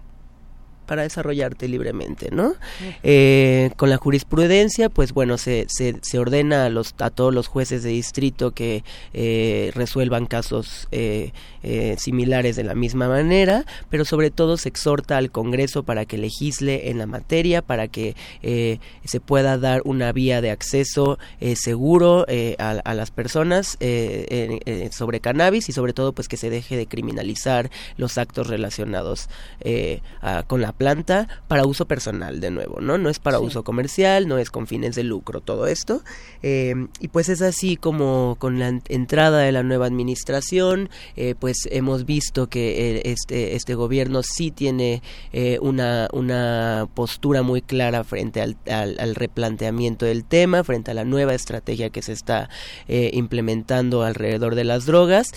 para 0.85 1.03
desarrollarte 1.03 1.67
libremente, 1.67 2.29
¿no? 2.31 2.53
Eh, 3.03 3.71
con 3.77 3.89
la 3.89 3.97
jurisprudencia, 3.97 4.89
pues 4.89 5.13
bueno, 5.13 5.37
se, 5.37 5.65
se, 5.69 5.95
se 6.01 6.19
ordena 6.19 6.65
a, 6.65 6.69
los, 6.69 6.93
a 6.99 7.09
todos 7.09 7.33
los 7.33 7.47
jueces 7.47 7.83
de 7.83 7.89
distrito 7.89 8.51
que 8.51 8.83
eh, 9.13 9.71
resuelvan 9.73 10.25
casos 10.25 10.87
eh, 10.91 11.31
eh, 11.63 11.95
similares 11.97 12.55
de 12.55 12.63
la 12.63 12.75
misma 12.75 13.07
manera, 13.07 13.65
pero 13.89 14.03
sobre 14.05 14.29
todo 14.31 14.57
se 14.57 14.69
exhorta 14.69 15.17
al 15.17 15.31
Congreso 15.31 15.83
para 15.83 16.05
que 16.05 16.17
legisle 16.17 16.89
en 16.89 16.97
la 16.97 17.05
materia, 17.07 17.61
para 17.61 17.87
que 17.87 18.15
eh, 18.41 18.79
se 19.05 19.19
pueda 19.19 19.57
dar 19.57 19.81
una 19.85 20.11
vía 20.11 20.41
de 20.41 20.51
acceso 20.51 21.17
seguro 21.55 22.25
a, 22.59 22.69
a 22.83 22.93
las 22.93 23.11
personas 23.11 23.77
sobre 24.91 25.19
cannabis 25.21 25.69
y 25.69 25.71
sobre 25.71 25.93
todo 25.93 26.11
pues 26.13 26.27
que 26.27 26.37
se 26.37 26.49
deje 26.49 26.75
de 26.75 26.85
criminalizar 26.87 27.69
los 27.97 28.17
actos 28.17 28.47
relacionados 28.47 29.29
a- 30.21 30.43
con 30.43 30.61
la 30.61 30.72
planta 30.73 31.27
para 31.47 31.65
uso 31.65 31.85
personal 31.87 32.39
de 32.41 32.51
nuevo, 32.51 32.81
¿no? 32.81 32.97
No 32.97 33.09
es 33.09 33.19
para 33.19 33.37
Sí. 33.37 33.45
uso 33.45 33.63
comercial, 33.63 34.27
no 34.27 34.37
es 34.37 34.49
con 34.51 34.67
fines 34.67 34.95
de 34.95 35.03
lucro, 35.03 35.39
todo 35.41 35.67
esto. 35.67 36.01
Eh, 36.41 36.75
y 36.99 37.07
pues 37.07 37.29
es 37.29 37.41
así 37.41 37.77
como 37.77 38.35
con 38.39 38.59
la 38.59 38.67
en- 38.67 38.81
entrada 38.89 39.39
de 39.39 39.51
la 39.51 39.63
nueva 39.63 39.85
administración, 39.85 40.89
eh, 41.15 41.35
pues 41.39 41.67
hemos 41.71 42.05
visto 42.05 42.47
que 42.47 42.97
eh, 42.97 43.01
este, 43.05 43.55
este 43.55 43.75
gobierno 43.75 44.21
sí 44.23 44.51
tiene 44.51 45.01
eh, 45.31 45.59
una, 45.61 46.07
una 46.11 46.87
postura 46.93 47.41
muy 47.43 47.61
clara 47.61 48.03
frente 48.03 48.41
al, 48.41 48.57
al- 48.69 48.97
al 48.99 49.15
replanteamiento 49.15 50.05
del 50.05 50.25
tema, 50.25 50.63
frente 50.63 50.91
a 50.91 50.93
la 50.93 51.05
nueva 51.05 51.33
estrategia 51.33 51.89
que 51.91 52.01
se 52.01 52.11
está 52.13 52.49
eh, 52.87 53.11
implementando 53.13 54.03
alrededor 54.03 54.55
de 54.55 54.63
las 54.63 54.85
drogas, 54.85 55.31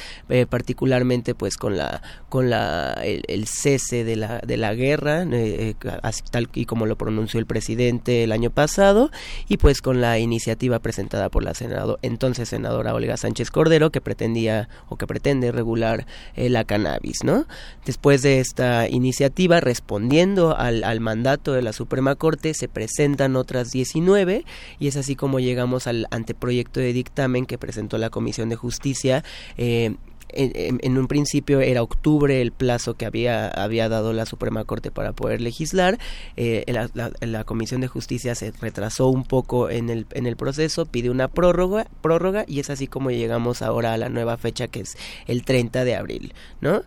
particularmente 0.49 1.35
pues 1.35 1.57
con 1.57 1.77
la 1.77 2.01
con 2.29 2.49
la 2.51 2.95
el, 3.05 3.23
el 3.29 3.47
cese 3.47 4.05
de 4.05 4.17
la 4.17 4.39
de 4.41 4.57
la 4.57 4.75
guerra, 4.75 5.25
eh, 5.33 5.75
eh, 5.83 5.91
así 6.03 6.23
tal 6.31 6.49
y 6.55 6.65
como 6.65 6.87
lo 6.87 6.97
pronunció 6.97 7.39
el 7.41 7.47
presidente 7.47 8.25
el 8.25 8.33
año 8.33 8.51
pasado, 8.51 9.11
y 9.49 9.57
pues 9.57 9.81
con 9.81 10.01
la 10.01 10.19
iniciativa 10.19 10.79
presentada 10.79 11.29
por 11.29 11.45
la 11.45 11.55
senado, 11.55 11.99
entonces 12.03 12.49
senadora 12.49 12.95
Olga 12.95 13.17
Sánchez 13.17 13.51
Cordero 13.51 13.91
que 13.91 14.01
pretendía 14.01 14.69
o 14.89 14.97
que 14.97 15.07
pretende 15.07 15.53
regular 15.53 16.07
eh, 16.35 16.49
la 16.49 16.65
cannabis, 16.65 17.25
¿no? 17.25 17.47
Después 17.85 18.23
de 18.23 18.41
esta 18.41 18.89
iniciativa, 18.89 19.61
respondiendo 19.61 20.57
al, 20.57 20.85
al 20.85 21.01
mandato 21.01 21.53
de 21.53 21.63
la 21.63 21.73
Suprema 21.73 22.15
Corte, 22.15 22.55
se 22.55 22.69
presentan 22.69 23.37
otras 23.37 23.71
19 23.71 24.45
y 24.79 24.89
es 24.89 24.97
así 24.97 25.17
como 25.17 25.41
llegamos 25.41 25.87
al 25.87 26.07
anteproyecto 26.11 26.81
de 26.81 26.93
dictamen 26.93 27.47
que 27.47 27.59
presentó 27.59 27.99
la 27.99 28.11
Comisión 28.11 28.49
de 28.49 28.57
Justicia. 28.57 29.25
eh, 29.57 29.97
en, 30.31 30.79
en- 30.83 30.99
un 30.99 31.09
principio 31.09 31.61
era 31.61 31.83
octubre 31.83 32.41
el 32.43 32.53
plazo 32.53 32.95
que 32.95 33.07
había, 33.07 33.49
había 33.49 33.89
dado 33.89 34.13
la 34.13 34.27
Suprema 34.27 34.65
Corte 34.65 34.91
para 34.91 35.13
poder 35.13 35.41
legislar. 35.41 35.99
Eh, 36.37 36.65
la, 36.69 36.89
la- 36.95 37.13
la 37.21 37.45
Comisión 37.45 37.81
de 37.81 37.89
Justicia 37.89 38.35
se 38.35 38.53
retrasó 38.61 39.09
un 39.09 39.25
poco 39.25 39.71
en 39.71 39.91
el, 39.91 40.07
en 40.13 40.27
el 40.27 40.37
proceso, 40.37 40.87
pide 40.87 41.11
una 41.11 41.29
prórroga, 41.29 41.87
prórroga 42.03 42.45
y 42.47 42.61
es 42.61 42.71
así 42.71 42.87
como 42.87 43.11
llegamos 43.11 43.63
ahora 43.63 43.93
a 43.93 43.99
la 43.99 44.09
nueva 44.09 44.37
fecha 44.37 44.69
que 44.69 44.81
es 44.81 44.97
el 45.27 45.45
30 45.45 45.85
de 45.85 45.95
abril, 45.97 46.35
¿no? 46.61 46.83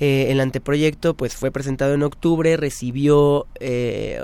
Eh, 0.00 0.32
el 0.32 0.40
anteproyecto 0.40 1.14
pues 1.14 1.36
fue 1.36 1.50
presentado 1.52 1.94
en 1.94 2.02
octubre, 2.02 2.56
recibió 2.56 3.46
eh, 3.60 4.20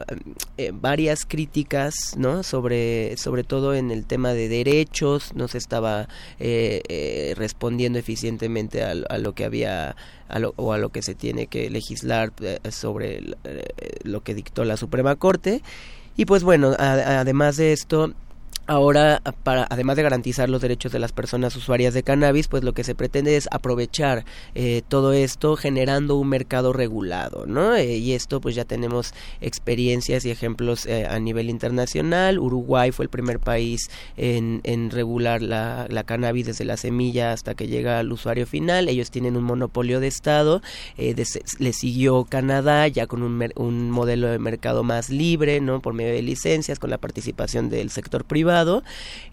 eh, 0.57 0.73
varias 0.74 1.24
críticas, 1.24 2.15
¿no? 2.16 2.43
Sobre, 2.43 3.16
sobre 3.16 3.45
todo 3.45 3.74
en 3.74 3.90
el 3.93 4.05
tema 4.05 4.32
de 4.32 4.49
derechos, 4.49 5.35
no 5.35 5.47
se 5.47 5.59
estaba 5.59 6.09
eh, 6.40 6.82
eh, 6.89 7.35
respondiendo 7.36 7.99
eficientemente 7.99 8.82
a, 8.82 8.90
a 9.09 9.19
lo 9.19 9.35
que 9.35 9.45
había 9.45 9.95
a 10.28 10.39
lo- 10.40 10.53
o 10.57 10.73
a 10.73 10.78
lo 10.78 10.89
que 10.90 11.03
se 11.03 11.15
tiene 11.15 11.47
que 11.47 11.70
legislar 11.70 12.32
sobre 12.70 13.23
lo 14.03 14.23
que 14.23 14.35
dictó 14.35 14.65
la 14.65 14.77
Suprema 14.77 15.15
Corte. 15.16 15.62
Y 16.16 16.24
pues 16.24 16.43
bueno, 16.43 16.74
a- 16.78 17.20
además 17.20 17.57
de 17.57 17.73
esto, 17.73 18.12
Ahora, 18.70 19.23
para, 19.45 19.66
además 19.70 19.97
de 19.97 20.03
garantizar 20.03 20.51
los 20.51 20.61
derechos 20.61 20.93
de 20.93 20.99
las 20.99 21.12
personas 21.12 21.57
usuarias 21.57 21.95
de 21.95 22.03
cannabis, 22.03 22.49
pues 22.49 22.62
lo 22.62 22.74
que 22.74 22.85
se 22.85 22.95
pretende 22.95 23.35
es 23.35 23.49
aprovechar 23.51 24.27
eh, 24.55 24.82
todo 24.89 25.15
esto 25.15 25.57
generando 25.57 26.16
un 26.16 26.28
mercado 26.28 26.74
regulado, 26.74 27.47
¿no? 27.47 27.74
Eh, 27.77 27.97
y 27.97 28.12
esto, 28.12 28.43
pues 28.43 28.55
ya 28.55 28.66
tenemos 28.66 29.15
experiencias 29.40 30.27
y 30.27 30.31
ejemplos 30.31 30.85
eh, 30.85 31.07
a 31.07 31.19
nivel 31.19 31.49
internacional. 31.49 32.39
Uruguay 32.39 32.93
fue 32.93 33.07
el 33.07 33.09
primer 33.09 33.40
país 33.40 33.89
en, 34.19 34.61
regular 34.90 35.40
la, 35.40 35.89
cannabis 36.05 36.45
desde 36.45 36.66
la 36.66 36.77
semilla 36.77 37.32
hasta 37.32 37.55
que 37.55 37.69
llega 37.69 37.99
al 37.99 38.12
usuario 38.12 38.47
final. 38.47 38.90
Ellos 38.90 39.11
tienen 39.11 39.39
un 39.39 39.45
monopolio 39.45 39.99
de 39.99 40.09
Estado. 40.09 40.61
Eh, 40.99 41.15
de- 41.15 41.24
le 41.59 41.73
siguió 41.73 42.24
Canadá 42.24 42.86
ya 42.86 43.07
con 43.07 43.23
un, 43.23 43.51
un 43.57 43.90
modelo 43.90 44.28
de 44.28 44.39
mercado 44.39 44.82
más 44.82 45.09
libre, 45.09 45.62
¿no? 45.62 45.81
Por 45.81 45.95
medio 45.95 46.12
de 46.12 46.20
licencias, 46.20 46.78
con 46.78 46.90
la 46.90 46.99
participación 46.99 47.70
del 47.70 47.89
sector 47.89 48.27
privado. 48.27 48.57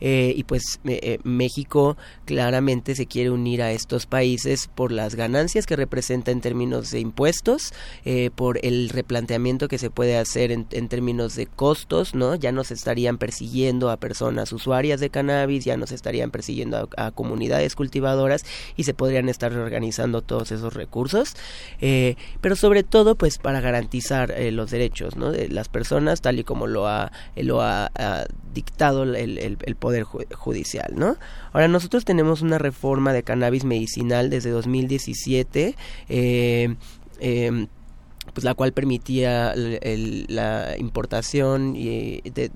Eh, 0.01 0.33
y 0.35 0.43
pues 0.43 0.79
eh, 0.85 1.19
México 1.23 1.97
claramente 2.25 2.95
se 2.95 3.05
quiere 3.05 3.29
unir 3.31 3.61
a 3.61 3.71
estos 3.71 4.05
países 4.05 4.69
por 4.73 4.91
las 4.91 5.15
ganancias 5.15 5.65
que 5.65 5.75
representa 5.75 6.31
en 6.31 6.41
términos 6.41 6.91
de 6.91 6.99
impuestos, 6.99 7.73
eh, 8.03 8.29
por 8.35 8.59
el 8.63 8.89
replanteamiento 8.89 9.67
que 9.67 9.77
se 9.77 9.89
puede 9.89 10.17
hacer 10.17 10.51
en, 10.51 10.65
términos 10.65 11.35
de 11.35 11.47
costos, 11.47 12.13
¿no? 12.13 12.35
Ya 12.35 12.51
no 12.51 12.63
se 12.63 12.73
estarían 12.73 13.17
persiguiendo 13.17 13.89
a 13.89 13.97
personas 13.97 14.51
usuarias 14.51 14.99
de 14.99 15.09
cannabis, 15.09 15.65
ya 15.65 15.77
no 15.77 15.87
se 15.87 15.95
estarían 15.95 16.31
persiguiendo 16.31 16.89
a, 16.97 17.11
comunidades 17.11 17.75
cultivadoras 17.75 18.43
y 18.75 18.83
se 18.83 18.93
podrían 18.93 19.29
estar 19.29 19.51
reorganizando 19.51 20.21
todos 20.21 20.51
esos 20.51 20.73
recursos, 20.73 21.35
pero 21.79 22.55
sobre 22.55 22.83
todo 22.83 23.15
pues 23.15 23.37
para 23.37 23.61
garantizar 23.61 24.33
los 24.51 24.71
derechos, 24.71 25.15
¿no? 25.15 25.31
De 25.31 25.49
las 25.49 25.69
personas 25.69 26.21
tal 26.21 26.39
y 26.39 26.43
como 26.43 26.67
lo 26.67 26.87
ha, 26.87 27.11
lo 27.35 27.61
ha, 27.61 27.91
ha 27.95 28.25
dictado 28.53 29.05
el, 29.15 29.57
poder 29.77 30.03
ju- 30.05 30.25
judicial, 30.35 30.93
¿no? 30.95 31.17
Ahora 31.53 31.67
nosotros 31.67 32.05
tenemos 32.05 32.41
una 32.41 32.57
reforma 32.57 33.13
de 33.13 33.23
cannabis 33.23 33.63
medicinal 33.65 34.29
desde 34.29 34.49
2017. 34.51 35.75
eh, 36.09 36.75
em, 37.19 37.67
pues 38.33 38.43
la 38.43 38.55
cual 38.55 38.73
permitía 38.73 39.53
la 39.55 40.75
importación 40.79 41.75
y 41.75 42.21
de- 42.21 42.49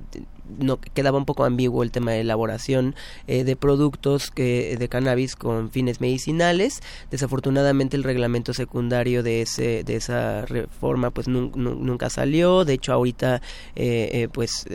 no 0.57 0.79
quedaba 0.81 1.19
un 1.19 1.25
poco 1.25 1.43
ambiguo 1.45 1.83
el 1.83 1.91
tema 1.91 2.11
de 2.11 2.21
elaboración 2.21 2.95
eh, 3.27 3.43
de 3.43 3.55
productos 3.55 4.31
de 4.35 4.87
cannabis 4.89 5.35
con 5.35 5.69
fines 5.69 6.01
medicinales 6.01 6.81
desafortunadamente 7.11 7.95
el 7.95 8.03
reglamento 8.03 8.53
secundario 8.55 9.21
de 9.21 9.43
ese 9.43 9.83
de 9.83 9.95
esa 9.95 10.43
reforma 10.47 11.11
pues 11.11 11.27
nun- 11.27 11.51
nun- 11.53 11.81
nunca 11.81 12.09
salió 12.09 12.65
de 12.65 12.73
hecho 12.73 12.91
ahorita 12.93 13.43
eh, 13.75 14.27
pues 14.33 14.65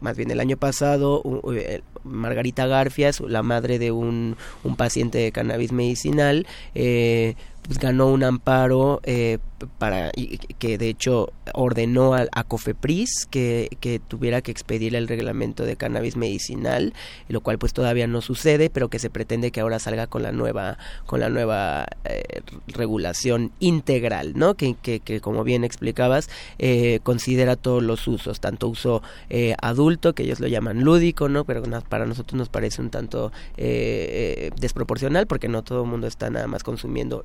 más 0.00 0.16
bien 0.16 0.30
el 0.30 0.40
año 0.40 0.56
pasado 0.56 1.22
eh, 1.54 1.80
Margarita 2.04 2.66
Garfia, 2.66 3.12
su- 3.12 3.28
la 3.28 3.42
madre 3.42 3.78
de 3.78 3.90
un, 3.92 4.36
un 4.62 4.76
paciente 4.76 5.18
de 5.18 5.32
cannabis 5.32 5.72
medicinal, 5.72 6.46
eh, 6.74 7.34
ganó 7.68 8.08
un 8.08 8.22
amparo 8.22 9.00
eh, 9.04 9.38
para 9.78 10.10
que 10.58 10.78
de 10.78 10.88
hecho 10.88 11.32
ordenó 11.54 12.14
a, 12.14 12.44
Cofepris 12.44 13.26
que, 13.30 13.68
que 13.80 13.98
tuviera 13.98 14.42
que 14.42 14.50
expedir 14.50 14.94
el 14.94 15.08
reglamento 15.08 15.64
de 15.64 15.76
cannabis 15.76 16.16
medicinal, 16.16 16.92
lo 17.28 17.40
cual 17.40 17.58
pues 17.58 17.72
todavía 17.72 18.06
no 18.06 18.20
sucede, 18.20 18.70
pero 18.70 18.88
que 18.88 18.98
se 18.98 19.10
pretende 19.10 19.50
que 19.50 19.60
ahora 19.60 19.78
salga 19.78 20.06
con 20.06 20.22
la 20.22 20.32
nueva 20.32 20.78
con 21.06 21.20
la 21.20 21.28
nueva 21.28 21.86
eh, 22.04 22.42
regulación 22.66 23.52
integral, 23.60 24.32
¿no? 24.36 24.54
Que, 24.54 24.74
que, 24.74 25.00
que, 25.00 25.20
como 25.20 25.44
bien 25.44 25.64
explicabas 25.64 26.28
eh, 26.58 27.00
considera 27.02 27.56
todos 27.56 27.82
los 27.82 28.06
usos, 28.06 28.40
tanto 28.40 28.68
uso 28.68 29.02
eh, 29.30 29.54
adulto 29.60 30.14
que 30.14 30.24
ellos 30.24 30.40
lo 30.40 30.48
llaman 30.48 30.82
lúdico, 30.82 31.28
¿no? 31.28 31.44
Pero 31.44 31.62
para 31.88 32.06
nosotros 32.06 32.36
nos 32.36 32.48
parece 32.48 32.82
un 32.82 32.90
tanto 32.90 33.32
eh, 33.56 34.50
desproporcional 34.60 35.26
porque 35.26 35.48
no 35.48 35.62
todo 35.62 35.84
el 35.84 35.90
mundo 35.90 36.06
está 36.06 36.30
nada 36.30 36.46
más 36.46 36.62
consumiendo 36.62 37.22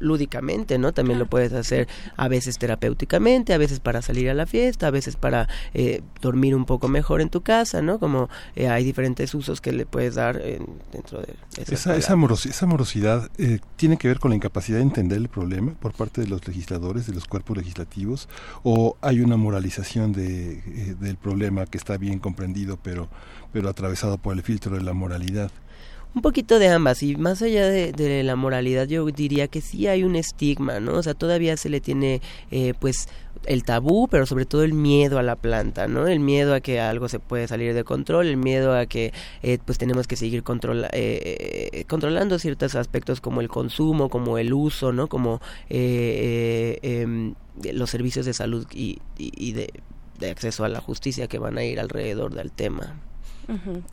¿no? 0.78 0.94
También 0.94 1.20
lo 1.20 1.26
puedes 1.28 1.52
hacer 1.54 1.88
a 2.18 2.28
veces 2.28 2.58
terapéuticamente, 2.58 3.54
a 3.54 3.58
veces 3.58 3.80
para 3.80 4.02
salir 4.02 4.30
a 4.30 4.34
la 4.34 4.46
fiesta, 4.46 4.88
a 4.88 4.92
veces 4.92 5.16
para 5.16 5.48
eh, 5.74 6.02
dormir 6.22 6.56
un 6.56 6.66
poco 6.66 6.88
mejor 6.88 7.22
en 7.22 7.30
tu 7.30 7.42
casa, 7.42 7.82
¿no? 7.82 8.00
Como 8.00 8.30
eh, 8.56 8.68
hay 8.70 8.84
diferentes 8.84 9.34
usos 9.34 9.62
que 9.62 9.72
le 9.72 9.86
puedes 9.86 10.16
dar 10.16 10.40
en- 10.42 10.68
dentro 10.92 11.22
de 11.22 11.36
Esa, 11.58 11.96
esa, 11.96 12.16
moros- 12.16 12.46
esa 12.46 12.66
morosidad 12.66 13.30
eh, 13.38 13.60
tiene 13.76 13.98
que 13.98 14.08
ver 14.08 14.20
con 14.20 14.30
la 14.30 14.36
incapacidad 14.36 14.78
de 14.78 14.84
entender 14.84 15.18
el 15.18 15.30
problema 15.30 15.74
por 15.74 15.94
parte 15.94 16.22
de 16.22 16.28
los 16.28 16.48
legisladores, 16.48 17.08
de 17.08 17.14
los 17.14 17.26
cuerpos 17.26 17.58
legislativos, 17.58 18.30
o 18.64 18.98
hay 19.02 19.22
una 19.22 19.38
moralización 19.38 20.14
de, 20.14 20.54
eh, 20.54 20.96
del 21.00 21.18
problema 21.18 21.66
que 21.66 21.78
está 21.78 21.98
bien 21.98 22.20
comprendido, 22.20 22.78
pero, 22.82 23.10
pero 23.52 23.70
atravesado 23.70 24.18
por 24.18 24.36
el 24.36 24.44
filtro 24.44 24.76
de 24.76 24.82
la 24.84 24.94
moralidad. 24.94 25.52
Un 26.16 26.24
poquito 26.24 26.58
de 26.58 26.68
ambas, 26.70 27.04
y 27.04 27.16
más 27.18 27.42
allá 27.44 27.70
de, 27.70 28.24
la 28.24 28.36
moralidad, 28.36 28.88
yo 28.88 29.06
diría 29.06 29.48
que 29.48 29.62
sí 29.62 29.86
hay 29.86 30.04
un 30.04 30.16
estigma, 30.16 30.80
¿no? 30.80 30.94
O 30.96 31.04
sea, 31.04 31.14
todavía 31.14 31.56
se 31.56 31.70
le 31.70 31.82
tiene, 31.82 32.20
eh, 32.50 32.74
pues, 32.80 33.08
el 33.46 33.64
tabú, 33.64 34.08
pero 34.10 34.26
sobre 34.26 34.46
todo 34.48 34.64
el 34.64 34.74
miedo 34.74 35.20
a 35.20 35.24
la 35.24 35.36
planta, 35.36 35.88
¿no? 35.88 36.08
El 36.08 36.20
miedo 36.20 36.56
a 36.56 36.62
que 36.62 36.80
algo 36.82 37.10
se 37.10 37.20
puede 37.20 37.48
salir 37.48 37.76
de 37.76 37.84
control, 37.84 38.26
el 38.26 38.38
miedo 38.38 38.76
a 38.76 38.88
que, 38.88 39.14
eh, 39.44 39.60
pues, 39.64 39.78
tenemos 39.78 40.08
que 40.08 40.16
seguir 40.16 40.42
controla 40.42 40.88
eh, 40.94 41.70
eh, 41.74 41.84
controlando 41.86 42.40
ciertos 42.40 42.74
aspectos 42.74 43.22
como 43.22 43.40
el 43.42 43.48
consumo, 43.48 44.10
como 44.10 44.40
el 44.40 44.52
uso, 44.52 44.92
¿no? 44.92 45.08
Como 45.08 45.42
eh, 45.70 46.80
eh, 46.82 47.02
em, 47.02 47.36
los 47.74 47.90
servicios 47.92 48.26
de 48.26 48.34
salud 48.34 48.66
y, 48.74 48.98
y- 49.18 49.32
y 49.38 49.52
de, 49.54 49.72
de 50.18 50.32
acceso 50.32 50.64
a 50.66 50.70
la 50.70 50.82
justicia 50.82 51.28
que 51.28 51.38
van 51.38 51.58
a 51.60 51.64
ir 51.64 51.80
alrededor 51.80 52.34
del 52.34 52.52
tema. 52.52 53.00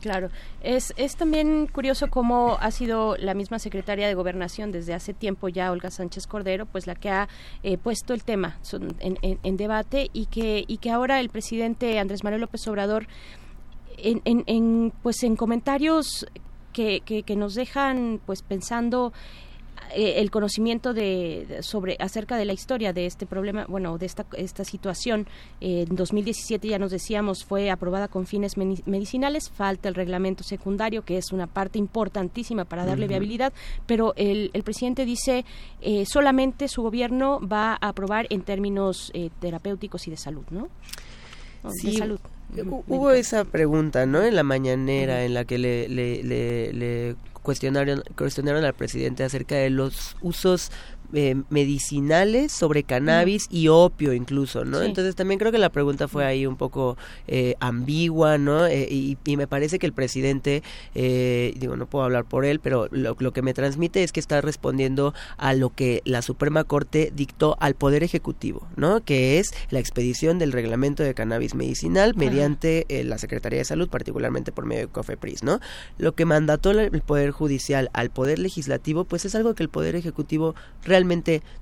Claro. 0.01 0.29
Es, 0.61 0.93
es 0.97 1.15
también 1.15 1.67
curioso 1.67 2.09
cómo 2.09 2.57
ha 2.59 2.71
sido 2.71 3.17
la 3.17 3.33
misma 3.33 3.59
secretaria 3.59 4.07
de 4.07 4.13
Gobernación 4.13 4.71
desde 4.71 4.93
hace 4.93 5.13
tiempo 5.13 5.49
ya, 5.49 5.71
Olga 5.71 5.89
Sánchez 5.89 6.27
Cordero, 6.27 6.65
pues 6.65 6.87
la 6.87 6.95
que 6.95 7.09
ha 7.09 7.27
eh, 7.63 7.77
puesto 7.77 8.13
el 8.13 8.23
tema 8.23 8.57
en 8.71 9.57
debate 9.57 10.09
y 10.13 10.27
que, 10.27 10.63
y 10.67 10.77
que 10.77 10.91
ahora 10.91 11.19
el 11.19 11.29
presidente 11.29 11.99
Andrés 11.99 12.23
Manuel 12.23 12.41
López 12.41 12.67
Obrador, 12.67 13.07
en, 13.97 14.21
en, 14.25 14.43
en, 14.45 14.93
pues 15.01 15.23
en 15.23 15.35
comentarios 15.35 16.27
que, 16.73 17.01
que, 17.01 17.23
que 17.23 17.35
nos 17.35 17.55
dejan 17.55 18.21
pues 18.25 18.43
pensando 18.43 19.11
eh, 19.95 20.15
el 20.17 20.31
conocimiento 20.31 20.93
de, 20.93 21.45
de- 21.47 21.63
sobre 21.63 21.95
acerca 21.99 22.37
de 22.37 22.45
la 22.45 22.53
historia 22.53 22.93
de 22.93 23.05
este 23.05 23.25
problema, 23.25 23.65
bueno, 23.67 23.97
de 23.97 24.05
esta 24.05 24.25
esta 24.37 24.63
situación 24.63 25.27
eh, 25.61 25.85
en 25.89 25.95
2017 25.95 26.67
ya 26.67 26.79
nos 26.79 26.91
decíamos 26.91 27.43
fue 27.45 27.69
aprobada 27.71 28.07
con 28.07 28.25
fines 28.25 28.57
medicinales, 28.57 29.49
falta 29.49 29.89
el 29.89 29.95
reglamento 29.95 30.43
secundario 30.43 31.03
que 31.03 31.17
es 31.17 31.31
una 31.31 31.47
parte 31.47 31.79
importantísima 31.79 32.65
para 32.65 32.85
darle 32.85 33.07
viabilidad, 33.07 33.53
pero 33.85 34.13
el, 34.15 34.51
el 34.53 34.63
presidente 34.63 35.05
dice 35.05 35.45
eh, 35.81 36.05
solamente 36.05 36.67
su 36.67 36.81
gobierno 36.81 37.39
va 37.47 37.73
a 37.79 37.89
aprobar 37.89 38.27
en 38.29 38.41
términos 38.41 39.11
eh, 39.13 39.29
terapéuticos 39.39 40.07
y 40.07 40.11
de 40.11 40.17
salud, 40.17 40.43
¿no? 40.49 40.67
Sí, 41.81 41.91
de 41.91 41.97
salud. 41.97 42.19
hu- 42.55 42.83
Hubo 42.87 43.11
esa 43.11 43.43
pregunta, 43.43 44.05
¿no? 44.05 44.21
En 44.23 44.35
la 44.35 44.43
mañanera 44.43 45.25
en 45.25 45.33
la 45.33 45.43
que 45.45 45.57
le, 45.57 45.89
le, 45.89 46.23
le, 46.23 46.71
le 46.73 47.15
cuestionaron, 47.47 48.03
cuestionaron 48.17 48.65
al 48.65 48.73
presidente 48.73 49.23
acerca 49.23 49.55
de 49.55 49.69
los 49.69 50.17
usos 50.19 50.69
eh, 51.13 51.35
medicinales 51.49 52.51
sobre 52.51 52.83
cannabis 52.83 53.47
y 53.49 53.67
opio 53.67 54.13
incluso, 54.13 54.65
¿no? 54.65 54.79
Sí. 54.79 54.85
Entonces 54.85 55.15
también 55.15 55.39
creo 55.39 55.51
que 55.51 55.57
la 55.57 55.69
pregunta 55.69 56.07
fue 56.07 56.25
ahí 56.25 56.45
un 56.45 56.55
poco 56.55 56.97
eh, 57.27 57.55
ambigua, 57.59 58.37
¿no? 58.37 58.65
Eh, 58.65 58.87
y, 58.89 59.17
y 59.25 59.37
me 59.37 59.47
parece 59.47 59.79
que 59.79 59.85
el 59.85 59.93
presidente, 59.93 60.63
eh, 60.95 61.53
digo, 61.57 61.75
no 61.75 61.85
puedo 61.85 62.05
hablar 62.05 62.25
por 62.25 62.45
él, 62.45 62.59
pero 62.59 62.87
lo, 62.91 63.15
lo 63.19 63.33
que 63.33 63.41
me 63.41 63.53
transmite 63.53 64.03
es 64.03 64.11
que 64.11 64.19
está 64.19 64.41
respondiendo 64.41 65.13
a 65.37 65.53
lo 65.53 65.69
que 65.69 66.01
la 66.05 66.21
Suprema 66.21 66.63
Corte 66.63 67.11
dictó 67.15 67.57
al 67.59 67.75
Poder 67.75 68.03
Ejecutivo, 68.03 68.67
¿no? 68.75 69.03
Que 69.03 69.39
es 69.39 69.53
la 69.69 69.79
expedición 69.79 70.39
del 70.39 70.51
reglamento 70.51 71.03
de 71.03 71.13
cannabis 71.13 71.55
medicinal 71.55 72.11
Ajá. 72.11 72.19
mediante 72.19 72.85
la 73.05 73.17
Secretaría 73.17 73.59
de 73.59 73.65
Salud, 73.65 73.89
particularmente 73.89 74.51
por 74.51 74.65
medio 74.65 74.87
de 74.87 74.91
COFEPRIS, 74.91 75.43
¿no? 75.43 75.59
Lo 75.97 76.13
que 76.15 76.25
mandató 76.25 76.71
el 76.71 77.01
Poder 77.01 77.31
Judicial 77.31 77.89
al 77.93 78.09
Poder 78.09 78.39
Legislativo, 78.39 79.05
pues 79.05 79.25
es 79.25 79.35
algo 79.35 79.55
que 79.55 79.63
el 79.63 79.69
Poder 79.69 79.95
Ejecutivo 79.95 80.55
realmente 80.83 80.96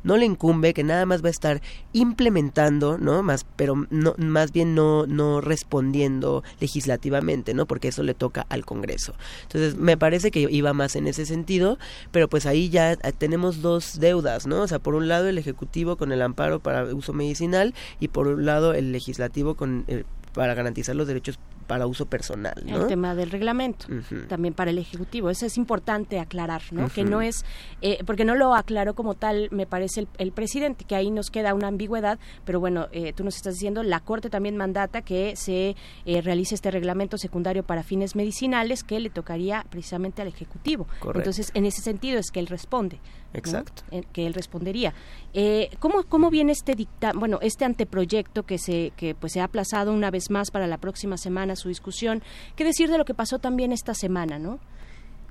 no 0.04 0.18
le 0.18 0.26
incumbe, 0.26 0.74
que 0.74 0.84
nada 0.84 1.06
más 1.06 1.24
va 1.24 1.28
a 1.28 1.32
estar 1.32 1.62
implementando, 1.94 2.98
¿no? 2.98 3.24
Más, 3.24 3.46
pero 3.56 3.88
no, 3.90 4.16
más 4.18 4.52
bien 4.52 4.76
no, 4.76 5.06
no 5.08 5.42
respondiendo 5.42 6.44
legislativamente, 6.60 7.54
¿no? 7.54 7.66
Porque 7.66 7.90
eso 7.90 8.04
le 8.04 8.14
toca 8.14 8.46
al 8.50 8.66
Congreso. 8.66 9.14
Entonces, 9.44 9.76
me 9.76 9.98
parece 9.98 10.32
que 10.32 10.48
iba 10.50 10.74
más 10.74 10.96
en 10.96 11.08
ese 11.08 11.26
sentido, 11.26 11.78
pero 12.12 12.30
pues 12.30 12.46
ahí 12.46 12.70
ya 12.70 12.96
tenemos 12.96 13.62
dos 13.62 14.00
deudas, 14.00 14.48
¿no? 14.48 14.62
O 14.62 14.68
sea, 14.68 14.80
por 14.80 14.96
un 14.96 15.08
lado 15.08 15.28
el 15.28 15.38
Ejecutivo 15.38 15.98
con 15.98 16.12
el 16.12 16.22
amparo 16.22 16.60
para 16.60 16.86
uso 16.94 17.14
medicinal 17.14 17.74
y 18.00 18.10
por 18.10 18.28
un 18.28 18.46
lado 18.46 18.74
el 18.74 18.92
Legislativo 18.92 19.56
con 19.56 19.86
eh, 19.88 20.04
para 20.34 20.54
garantizar 20.54 20.96
los 20.96 21.08
derechos 21.08 21.40
para 21.68 21.88
uso 21.88 22.06
personal, 22.06 22.56
¿no? 22.66 22.82
el 22.82 22.88
tema 22.88 23.16
del 23.16 23.32
reglamento 23.32 23.88
también 24.28 24.54
para 24.54 24.72
el 24.72 24.78
ejecutivo 24.78 25.30
eso 25.30 25.46
es 25.46 25.58
importante 25.58 26.20
aclarar 26.20 26.62
no 26.72 26.90
que 26.90 27.04
no 27.04 27.22
es 27.22 27.46
eh, 27.82 28.00
porque 28.06 28.26
no 28.26 28.36
lo 28.36 28.56
aclaró 28.56 28.94
como 28.94 29.16
tal 29.16 29.50
me 29.52 29.66
parece 29.66 30.02
el, 30.02 30.08
el 30.18 30.32
presidente 30.32 30.86
que 30.86 30.96
ahí 30.96 31.12
nos 31.12 31.30
queda 31.30 31.54
una 31.54 31.68
ambigüedad 31.68 32.20
pero 32.46 32.60
bueno 32.60 32.88
eh, 32.92 33.14
tú 33.14 33.24
nos 33.24 33.36
estás 33.36 33.56
diciendo 33.56 33.84
la 33.84 34.00
corte 34.00 34.30
también 34.30 34.58
mandata 34.58 35.02
que 35.02 35.36
se 35.36 35.76
eh, 36.06 36.22
realice 36.22 36.56
este 36.56 36.72
reglamento 36.72 37.18
secundario 37.18 37.64
para 37.64 37.84
fines 37.84 38.16
medicinales 38.16 38.84
que 38.84 39.00
le 39.00 39.10
tocaría 39.10 39.66
precisamente 39.70 40.22
al 40.22 40.28
ejecutivo 40.28 40.88
Correcto. 41.00 41.20
entonces 41.20 41.52
en 41.54 41.66
ese 41.66 41.82
sentido 41.82 42.20
es 42.20 42.32
que 42.32 42.40
él 42.40 42.48
responde. 42.48 43.00
Exacto. 43.38 43.84
En- 43.92 44.04
que 44.14 44.26
él 44.28 44.34
respondería. 44.34 44.94
Eh, 45.34 45.70
cómo 45.80 46.04
cómo 46.04 46.30
viene 46.30 46.52
este 46.52 46.76
dicta 46.76 47.12
bueno 47.14 47.40
este 47.42 47.66
anteproyecto 47.66 48.44
que 48.44 48.58
se 48.58 48.92
que 48.96 49.16
pues 49.16 49.34
se 49.34 49.42
ha 49.42 49.46
aplazado 49.46 49.94
una 49.94 50.12
vez 50.12 50.30
más 50.30 50.52
para 50.52 50.68
la 50.68 50.78
próxima 50.78 51.18
semana 51.18 51.56
su 51.56 51.68
discusión 51.70 52.22
qué 52.56 52.64
decir 52.64 52.90
de 52.90 52.98
lo 52.98 53.06
que 53.06 53.14
pasó 53.14 53.40
también 53.40 53.72
esta 53.72 53.94
semana 53.94 54.40
no 54.40 54.60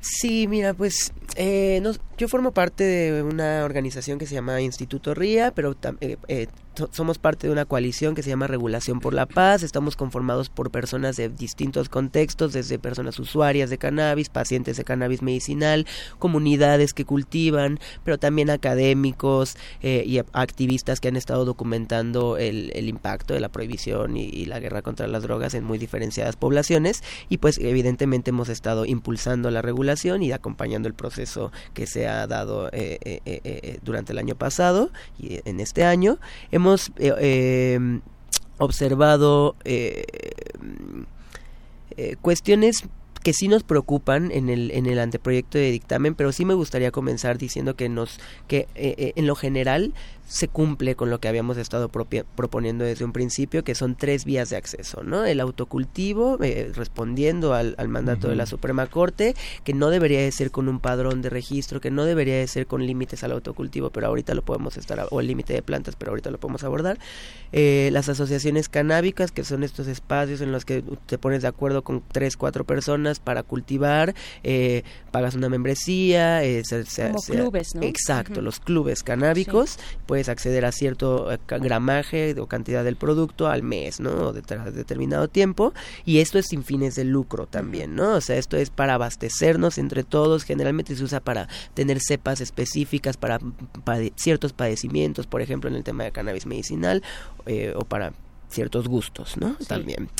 Sí, 0.06 0.46
mira, 0.48 0.74
pues 0.74 1.14
eh, 1.36 1.80
nos- 1.82 1.98
yo 2.18 2.28
formo 2.28 2.52
parte 2.52 2.84
de 2.84 3.22
una 3.22 3.64
organización 3.64 4.18
que 4.18 4.26
se 4.26 4.34
llama 4.34 4.60
Instituto 4.60 5.14
RIA, 5.14 5.52
pero 5.54 5.74
eh, 6.02 6.18
eh, 6.28 6.46
somos 6.90 7.18
parte 7.18 7.46
de 7.46 7.52
una 7.52 7.64
coalición 7.64 8.14
que 8.14 8.22
se 8.22 8.30
llama 8.30 8.46
Regulación 8.46 9.00
por 9.00 9.14
la 9.14 9.26
Paz. 9.26 9.62
Estamos 9.62 9.96
conformados 9.96 10.48
por 10.50 10.70
personas 10.70 11.16
de 11.16 11.28
distintos 11.28 11.88
contextos, 11.88 12.52
desde 12.52 12.78
personas 12.78 13.18
usuarias 13.18 13.70
de 13.70 13.78
cannabis, 13.78 14.28
pacientes 14.28 14.76
de 14.76 14.84
cannabis 14.84 15.22
medicinal, 15.22 15.86
comunidades 16.18 16.94
que 16.94 17.04
cultivan, 17.04 17.78
pero 18.04 18.18
también 18.18 18.50
académicos 18.50 19.56
eh, 19.82 20.04
y 20.06 20.18
activistas 20.18 21.00
que 21.00 21.08
han 21.08 21.16
estado 21.16 21.44
documentando 21.44 22.36
el, 22.36 22.70
el 22.74 22.88
impacto 22.88 23.34
de 23.34 23.40
la 23.40 23.48
prohibición 23.48 24.16
y, 24.16 24.44
la 24.44 24.60
guerra 24.60 24.82
contra 24.82 25.06
las 25.06 25.22
drogas 25.22 25.54
en 25.54 25.64
muy 25.64 25.78
diferenciadas 25.78 26.36
poblaciones. 26.36 27.02
Y 27.28 27.38
pues 27.38 27.58
evidentemente 27.58 28.30
hemos 28.30 28.48
estado 28.48 28.84
impulsando 28.84 29.50
la 29.50 29.62
regulación 29.62 30.22
y 30.22 30.32
acompañando 30.32 30.88
el 30.88 30.94
proceso 30.94 31.50
que 31.72 31.86
se 31.86 32.06
ha 32.06 32.26
dado 32.26 32.68
eh, 32.72 32.98
eh, 33.04 33.20
eh, 33.24 33.78
durante 33.82 34.12
el 34.12 34.18
año 34.18 34.34
pasado 34.34 34.90
y 35.18 35.40
en 35.44 35.60
este 35.60 35.84
año. 35.84 36.18
Eh, 36.98 37.12
eh, 37.20 38.00
observado 38.58 39.56
eh, 39.64 40.04
eh, 41.96 42.16
cuestiones 42.20 42.84
que 43.22 43.32
sí 43.32 43.48
nos 43.48 43.62
preocupan 43.62 44.30
en 44.30 44.50
el 44.50 44.70
en 44.72 44.86
el 44.86 44.98
anteproyecto 44.98 45.56
de 45.56 45.70
dictamen, 45.70 46.14
pero 46.14 46.30
sí 46.30 46.44
me 46.44 46.54
gustaría 46.54 46.90
comenzar 46.90 47.38
diciendo 47.38 47.74
que 47.74 47.88
nos 47.88 48.20
que 48.48 48.68
eh, 48.74 49.12
en 49.16 49.26
lo 49.26 49.34
general 49.34 49.94
se 50.26 50.48
cumple 50.48 50.94
con 50.96 51.10
lo 51.10 51.20
que 51.20 51.28
habíamos 51.28 51.56
estado 51.58 51.90
proponiendo 51.90 52.84
desde 52.84 53.04
un 53.04 53.12
principio, 53.12 53.62
que 53.62 53.74
son 53.74 53.94
tres 53.94 54.24
vías 54.24 54.48
de 54.50 54.56
acceso, 54.56 55.02
¿no? 55.02 55.24
El 55.24 55.38
autocultivo, 55.40 56.38
eh, 56.42 56.72
respondiendo 56.74 57.52
al, 57.54 57.74
al 57.78 57.88
mandato 57.88 58.28
de 58.28 58.34
la 58.36 58.46
Suprema 58.46 58.86
Corte, 58.86 59.34
que 59.64 59.74
no 59.74 59.90
debería 59.90 60.20
de 60.20 60.32
ser 60.32 60.50
con 60.50 60.68
un 60.68 60.80
padrón 60.80 61.20
de 61.22 61.28
registro, 61.30 61.80
que 61.80 61.90
no 61.90 62.04
debería 62.04 62.36
de 62.38 62.46
ser 62.46 62.66
con 62.66 62.86
límites 62.86 63.22
al 63.22 63.32
autocultivo, 63.32 63.90
pero 63.90 64.06
ahorita 64.06 64.34
lo 64.34 64.42
podemos 64.42 64.76
estar, 64.76 65.06
o 65.10 65.20
el 65.20 65.26
límite 65.26 65.52
de 65.52 65.62
plantas, 65.62 65.94
pero 65.96 66.12
ahorita 66.12 66.30
lo 66.30 66.38
podemos 66.40 66.64
abordar. 66.64 66.98
Eh, 67.52 67.90
las 67.92 68.08
asociaciones 68.08 68.68
canábicas, 68.68 69.30
que 69.30 69.44
son 69.44 69.62
estos 69.62 69.86
espacios 69.86 70.40
en 70.40 70.52
los 70.52 70.64
que 70.64 70.82
te 71.06 71.18
pones 71.18 71.42
de 71.42 71.48
acuerdo 71.48 71.84
con 71.84 72.02
tres, 72.12 72.36
cuatro 72.36 72.64
personas 72.64 73.20
para 73.20 73.42
cultivar, 73.42 74.14
eh, 74.42 74.82
pagas 75.12 75.34
una 75.34 75.48
membresía, 75.48 76.42
eh, 76.44 76.62
se- 76.64 76.84
se- 76.86 77.08
Como 77.08 77.18
se- 77.20 77.32
clubes, 77.34 77.74
¿no? 77.74 77.82
Exacto, 77.82 78.40
los 78.40 78.58
clubes 78.58 79.02
canábicos, 79.02 79.78
puedes 80.14 80.28
acceder 80.28 80.64
a 80.64 80.70
cierto 80.70 81.32
eh, 81.32 81.38
gramaje 81.48 82.36
o 82.38 82.46
cantidad 82.46 82.84
del 82.84 82.94
producto 82.94 83.48
al 83.48 83.64
mes, 83.64 83.98
¿no? 83.98 84.28
O 84.28 84.32
de 84.32 84.42
determinado 84.70 85.26
tiempo, 85.26 85.74
y 86.04 86.18
esto 86.18 86.38
es 86.38 86.46
sin 86.46 86.62
fines 86.62 86.94
de 86.94 87.02
lucro 87.02 87.48
también, 87.48 87.96
¿no? 87.96 88.14
O 88.14 88.20
sea, 88.20 88.36
esto 88.36 88.56
es 88.56 88.70
para 88.70 88.94
abastecernos 88.94 89.76
entre 89.76 90.04
todos, 90.04 90.44
generalmente 90.44 90.94
se 90.94 91.02
usa 91.02 91.18
para 91.18 91.48
tener 91.74 91.98
cepas 92.00 92.40
específicas 92.40 93.16
para 93.16 93.40
pade- 93.84 94.12
ciertos 94.14 94.52
padecimientos, 94.52 95.26
por 95.26 95.42
ejemplo, 95.42 95.68
en 95.68 95.74
el 95.74 95.82
tema 95.82 96.04
de 96.04 96.12
cannabis 96.12 96.46
medicinal, 96.46 97.02
eh, 97.46 97.72
o 97.74 97.84
para 97.84 98.12
ciertos 98.50 98.86
gustos, 98.86 99.36
¿no? 99.36 99.56
También. 99.66 100.10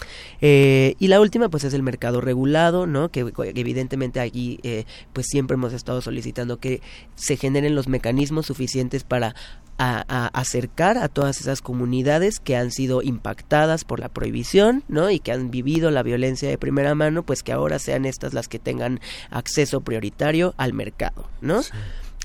Eh, 0.41 0.97
y 0.99 1.07
la 1.07 1.21
última, 1.21 1.49
pues, 1.51 1.63
es 1.63 1.73
el 1.73 1.85
mercado 1.85 2.21
regulado, 2.21 2.85
¿no? 2.85 3.11
Que, 3.11 3.31
que 3.33 3.53
evidentemente 3.55 4.19
allí, 4.19 4.59
eh, 4.65 4.87
pues, 5.13 5.27
siempre 5.29 5.55
hemos 5.55 5.73
estado 5.73 6.01
solicitando 6.01 6.59
que 6.59 6.81
se 7.15 7.37
generen 7.37 7.77
los 7.77 7.87
mecanismos 7.87 8.47
suficientes 8.47 9.05
para 9.05 9.37
a, 9.79 10.05
a 10.09 10.27
acercar 10.29 10.99
a 10.99 11.09
todas 11.09 11.41
esas 11.41 11.63
comunidades 11.63 12.41
que 12.41 12.57
han 12.57 12.71
sido 12.71 13.03
impactadas 13.03 13.85
por 13.85 14.01
la 14.01 14.09
prohibición, 14.09 14.85
¿no? 14.89 15.11
Y 15.11 15.21
que 15.21 15.33
han 15.33 15.51
vivido 15.51 15.91
la 15.91 16.03
violencia 16.03 16.49
de 16.49 16.59
primera 16.59 16.95
mano, 16.95 17.23
pues 17.23 17.43
que 17.43 17.53
ahora 17.53 17.79
sean 17.79 18.05
estas 18.05 18.35
las 18.35 18.49
que 18.49 18.59
tengan 18.59 19.01
acceso 19.31 19.81
prioritario 19.81 20.55
al 20.57 20.73
mercado, 20.73 21.29
¿no? 21.41 21.63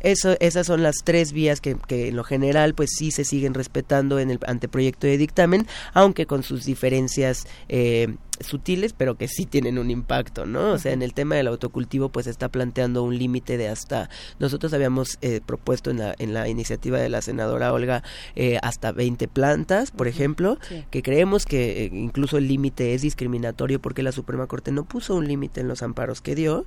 Eso, 0.02 0.36
esas 0.40 0.68
son 0.68 0.84
las 0.84 0.96
tres 1.04 1.34
vías 1.34 1.62
que, 1.62 1.76
que 1.88 2.10
en 2.10 2.16
lo 2.16 2.24
general 2.24 2.74
pues 2.74 2.92
sí 2.98 3.12
se 3.12 3.24
siguen 3.26 3.54
respetando 3.54 4.20
en 4.20 4.32
el 4.32 4.40
anteproyecto 4.48 5.08
de 5.08 5.18
dictamen, 5.18 5.68
aunque 5.94 6.26
con 6.26 6.44
sus 6.44 6.66
diferencias 6.66 7.46
eh, 7.68 8.16
sutiles, 8.40 8.94
pero 8.94 9.16
que 9.16 9.28
sí 9.28 9.46
tienen 9.46 9.78
un 9.78 9.92
impacto, 9.92 10.46
¿no? 10.46 10.72
O 10.72 10.78
sea, 10.78 10.94
en 10.94 11.02
el 11.02 11.14
tema 11.14 11.36
del 11.36 11.48
autocultivo 11.48 12.08
pues 12.10 12.26
está 12.28 12.48
planteando 12.48 13.04
un 13.04 13.18
límite 13.18 13.58
de 13.58 13.68
hasta, 13.68 14.10
nosotros 14.40 14.72
habíamos 14.74 15.18
eh, 15.22 15.42
propuesto 15.46 15.90
en 15.92 16.00
la, 16.00 16.16
en 16.20 16.34
la 16.34 16.48
iniciativa 16.48 17.00
de 17.00 17.10
la 17.10 17.22
senadora 17.22 17.74
Olga 17.74 18.02
eh, 18.36 18.58
hasta 18.62 18.94
20 18.94 19.28
plantas, 19.28 19.92
por 19.92 20.08
ejemplo, 20.08 20.58
Sí. 20.70 20.86
que 20.90 21.02
creemos 21.02 21.46
que 21.46 21.84
eh, 21.86 21.90
incluso 21.94 22.38
el 22.38 22.48
límite 22.48 22.94
es 22.94 23.02
discriminatorio 23.02 23.82
porque 23.82 24.04
la 24.04 24.12
Suprema 24.14 24.48
Corte 24.48 24.72
no 24.72 24.86
puso 24.86 25.16
un 25.16 25.28
límite 25.28 25.60
en 25.62 25.68
los 25.68 25.84
amparos 25.84 26.22
que 26.22 26.36
dio. 26.36 26.66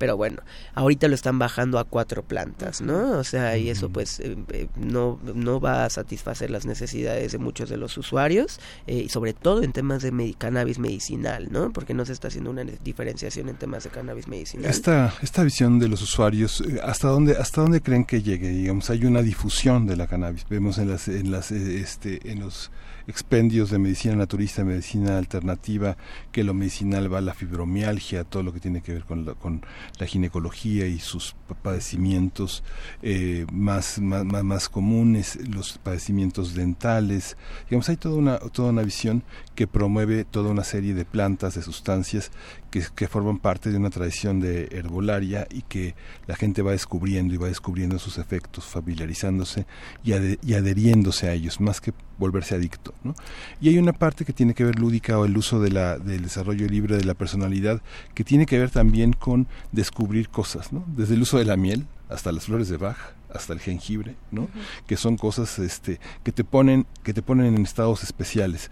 Pero 0.00 0.16
bueno, 0.16 0.38
ahorita 0.74 1.08
lo 1.08 1.14
están 1.14 1.38
bajando 1.38 1.78
a 1.78 1.84
cuatro 1.84 2.22
plantas, 2.22 2.80
¿no? 2.80 3.18
O 3.18 3.24
sea, 3.24 3.58
y 3.58 3.68
eso 3.68 3.90
pues 3.90 4.18
eh, 4.18 4.34
eh, 4.48 4.66
no, 4.76 5.20
no 5.22 5.60
va 5.60 5.84
a 5.84 5.90
satisfacer 5.90 6.50
las 6.50 6.64
necesidades 6.64 7.32
de 7.32 7.38
muchos 7.38 7.68
de 7.68 7.76
los 7.76 7.98
usuarios, 7.98 8.58
eh, 8.86 9.02
y 9.04 9.08
sobre 9.10 9.34
todo 9.34 9.62
en 9.62 9.72
temas 9.72 10.02
de 10.02 10.34
cannabis 10.38 10.78
medicinal, 10.78 11.48
¿no? 11.50 11.70
Porque 11.70 11.92
no 11.92 12.06
se 12.06 12.14
está 12.14 12.28
haciendo 12.28 12.50
una 12.50 12.64
diferenciación 12.64 13.50
en 13.50 13.56
temas 13.56 13.84
de 13.84 13.90
cannabis 13.90 14.26
medicinal. 14.26 14.70
Esta, 14.70 15.12
esta 15.20 15.42
visión 15.42 15.78
de 15.78 15.88
los 15.88 16.00
usuarios, 16.00 16.62
eh, 16.62 16.80
¿hasta 16.82 17.08
dónde, 17.08 17.36
¿hasta 17.36 17.60
dónde 17.60 17.82
creen 17.82 18.06
que 18.06 18.22
llegue? 18.22 18.48
Digamos, 18.48 18.88
hay 18.88 19.04
una 19.04 19.20
difusión 19.20 19.86
de 19.86 19.96
la 19.96 20.06
cannabis. 20.06 20.46
Vemos 20.48 20.78
en, 20.78 20.88
las, 20.88 21.08
en, 21.08 21.30
las, 21.30 21.52
eh, 21.52 21.80
este, 21.80 22.30
en 22.30 22.40
los 22.40 22.70
expendios 23.10 23.70
de 23.70 23.78
medicina 23.78 24.14
naturista, 24.16 24.64
medicina 24.64 25.18
alternativa, 25.18 25.96
que 26.32 26.44
lo 26.44 26.54
medicinal 26.54 27.12
va 27.12 27.18
a 27.18 27.20
la 27.20 27.34
fibromialgia, 27.34 28.24
todo 28.24 28.42
lo 28.42 28.52
que 28.52 28.60
tiene 28.60 28.80
que 28.80 28.92
ver 28.92 29.04
con 29.04 29.24
la, 29.26 29.34
con 29.34 29.62
la 29.98 30.06
ginecología 30.06 30.86
y 30.86 30.98
sus 30.98 31.34
pa- 31.46 31.54
padecimientos 31.54 32.62
eh, 33.02 33.46
más, 33.52 33.98
más, 33.98 34.24
más, 34.24 34.44
más 34.44 34.68
comunes, 34.68 35.38
los 35.48 35.78
padecimientos 35.78 36.54
dentales. 36.54 37.36
Digamos, 37.68 37.88
hay 37.88 37.96
toda 37.96 38.16
una, 38.16 38.38
toda 38.38 38.70
una 38.70 38.82
visión 38.82 39.22
que 39.60 39.66
promueve 39.66 40.24
toda 40.24 40.48
una 40.50 40.64
serie 40.64 40.94
de 40.94 41.04
plantas, 41.04 41.54
de 41.54 41.60
sustancias 41.60 42.30
que, 42.70 42.82
que 42.94 43.08
forman 43.08 43.38
parte 43.38 43.68
de 43.70 43.76
una 43.76 43.90
tradición 43.90 44.40
de 44.40 44.70
herbolaria 44.72 45.46
y 45.50 45.60
que 45.60 45.94
la 46.26 46.34
gente 46.34 46.62
va 46.62 46.70
descubriendo 46.70 47.34
y 47.34 47.36
va 47.36 47.48
descubriendo 47.48 47.98
sus 47.98 48.16
efectos, 48.16 48.64
familiarizándose 48.64 49.66
y, 50.02 50.12
ade- 50.12 50.38
y 50.42 50.54
adheriéndose 50.54 51.28
a 51.28 51.34
ellos, 51.34 51.60
más 51.60 51.82
que 51.82 51.92
volverse 52.16 52.54
adicto. 52.54 52.94
¿no? 53.04 53.14
Y 53.60 53.68
hay 53.68 53.76
una 53.76 53.92
parte 53.92 54.24
que 54.24 54.32
tiene 54.32 54.54
que 54.54 54.64
ver 54.64 54.78
lúdica 54.78 55.18
o 55.18 55.26
el 55.26 55.36
uso 55.36 55.60
de 55.60 55.70
la, 55.70 55.98
del 55.98 56.22
desarrollo 56.22 56.66
libre 56.66 56.96
de 56.96 57.04
la 57.04 57.12
personalidad, 57.12 57.82
que 58.14 58.24
tiene 58.24 58.46
que 58.46 58.58
ver 58.58 58.70
también 58.70 59.12
con 59.12 59.46
descubrir 59.72 60.30
cosas, 60.30 60.72
¿no? 60.72 60.86
desde 60.96 61.16
el 61.16 61.20
uso 61.20 61.36
de 61.36 61.44
la 61.44 61.58
miel 61.58 61.86
hasta 62.08 62.32
las 62.32 62.46
flores 62.46 62.70
de 62.70 62.78
Bach, 62.78 62.96
hasta 63.34 63.52
el 63.52 63.60
jengibre, 63.60 64.16
¿no? 64.30 64.48
Que 64.86 64.96
son 64.96 65.16
cosas 65.16 65.58
este 65.58 66.00
que 66.22 66.32
te 66.32 66.44
ponen 66.44 66.86
que 67.02 67.14
te 67.14 67.22
ponen 67.22 67.54
en 67.54 67.62
estados 67.62 68.02
especiales. 68.02 68.70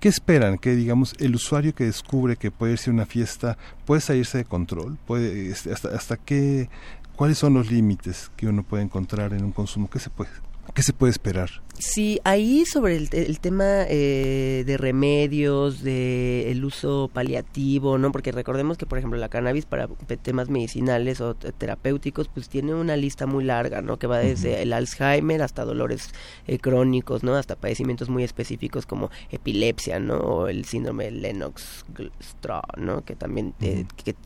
¿Qué 0.00 0.08
esperan? 0.08 0.58
Que 0.58 0.76
digamos 0.76 1.14
el 1.18 1.34
usuario 1.34 1.74
que 1.74 1.84
descubre 1.84 2.36
que 2.36 2.50
puede 2.50 2.72
irse 2.72 2.90
a 2.90 2.92
una 2.92 3.06
fiesta 3.06 3.58
puede 3.84 4.00
salirse 4.00 4.38
de 4.38 4.44
control, 4.44 4.98
puede 5.06 5.50
este, 5.50 5.72
hasta 5.72 5.88
hasta 5.88 6.16
qué 6.16 6.68
cuáles 7.16 7.38
son 7.38 7.54
los 7.54 7.70
límites 7.70 8.30
que 8.36 8.46
uno 8.46 8.62
puede 8.62 8.84
encontrar 8.84 9.32
en 9.32 9.44
un 9.44 9.52
consumo, 9.52 9.90
qué 9.90 9.98
se 9.98 10.10
puede 10.10 10.30
qué 10.74 10.82
se 10.82 10.92
puede 10.92 11.10
esperar. 11.10 11.50
Sí, 11.80 12.18
ahí 12.24 12.64
sobre 12.66 12.96
el, 12.96 13.08
el 13.12 13.38
tema 13.38 13.84
eh, 13.88 14.64
de 14.66 14.76
remedios, 14.78 15.80
de 15.84 16.50
el 16.50 16.64
uso 16.64 17.08
paliativo, 17.12 17.98
¿no? 17.98 18.10
Porque 18.10 18.32
recordemos 18.32 18.76
que, 18.76 18.84
por 18.84 18.98
ejemplo, 18.98 19.16
la 19.16 19.28
cannabis 19.28 19.64
para 19.64 19.86
temas 20.20 20.48
medicinales 20.48 21.20
o 21.20 21.34
te- 21.34 21.52
terapéuticos, 21.52 22.26
pues 22.26 22.48
tiene 22.48 22.74
una 22.74 22.96
lista 22.96 23.26
muy 23.26 23.44
larga, 23.44 23.80
¿no? 23.80 23.96
Que 23.96 24.08
va 24.08 24.18
desde 24.18 24.60
el 24.62 24.72
Alzheimer 24.72 25.40
hasta 25.40 25.64
dolores 25.64 26.08
eh, 26.48 26.58
crónicos, 26.58 27.22
¿no? 27.22 27.36
Hasta 27.36 27.54
padecimientos 27.54 28.08
muy 28.08 28.24
específicos 28.24 28.84
como 28.84 29.08
epilepsia, 29.30 30.00
¿no? 30.00 30.16
O 30.16 30.48
el 30.48 30.64
síndrome 30.64 31.04
de 31.04 31.10
Lennox-Gastaut, 31.12 32.76
¿no? 32.78 33.04
Que 33.04 33.14
también 33.14 33.54
eh, 33.60 33.84
que 34.04 34.16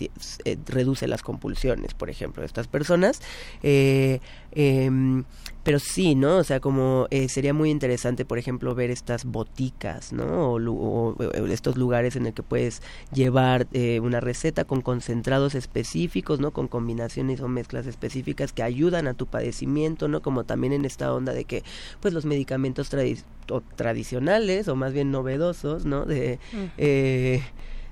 reduce 0.69 1.07
las 1.07 1.23
compulsiones, 1.23 1.93
por 1.93 2.09
ejemplo, 2.09 2.41
de 2.41 2.47
estas 2.47 2.67
personas. 2.67 3.21
Eh, 3.63 4.21
em, 4.53 5.25
pero 5.65 5.79
sí, 5.79 6.17
¿no? 6.17 6.39
O 6.39 6.45
sea, 6.45 6.59
como 6.59 7.07
eh, 7.11 7.29
sería 7.43 7.55
muy 7.55 7.71
interesante, 7.71 8.25
por 8.25 8.39
ejemplo, 8.39 8.73
ver 8.77 8.93
estas 8.93 9.25
boticas, 9.25 10.13
¿no? 10.13 10.53
O, 10.53 11.17
estos 11.49 11.77
lugares 11.77 12.15
en 12.15 12.27
el 12.27 12.35
que 12.35 12.45
puedes 12.45 12.83
llevar 13.13 13.67
eh, 13.73 13.99
una 13.99 14.21
receta 14.21 14.65
con 14.65 14.81
concentrados 14.81 15.57
específicos, 15.57 16.39
¿no? 16.39 16.53
Con 16.53 16.69
combinaciones 16.69 17.41
o 17.41 17.49
mezclas 17.49 17.89
específicas 17.89 18.53
que 18.53 18.63
ayudan 18.63 19.09
a 19.09 19.15
tu 19.15 19.27
padecimiento, 19.27 20.07
¿no? 20.07 20.23
Como 20.23 20.45
también 20.45 20.73
en 20.73 20.85
esta 20.85 21.13
onda 21.13 21.33
de 21.33 21.45
que, 21.45 21.65
pues, 21.99 22.15
los 22.15 22.27
medicamentos 22.27 22.93
tradi- 22.93 23.25
o 23.51 23.61
tradicionales 23.61 24.69
o 24.69 24.77
más 24.77 24.93
bien 24.93 25.11
novedosos, 25.11 25.85
¿no? 25.85 26.05
De... 26.05 26.39
Eh, 26.79 27.43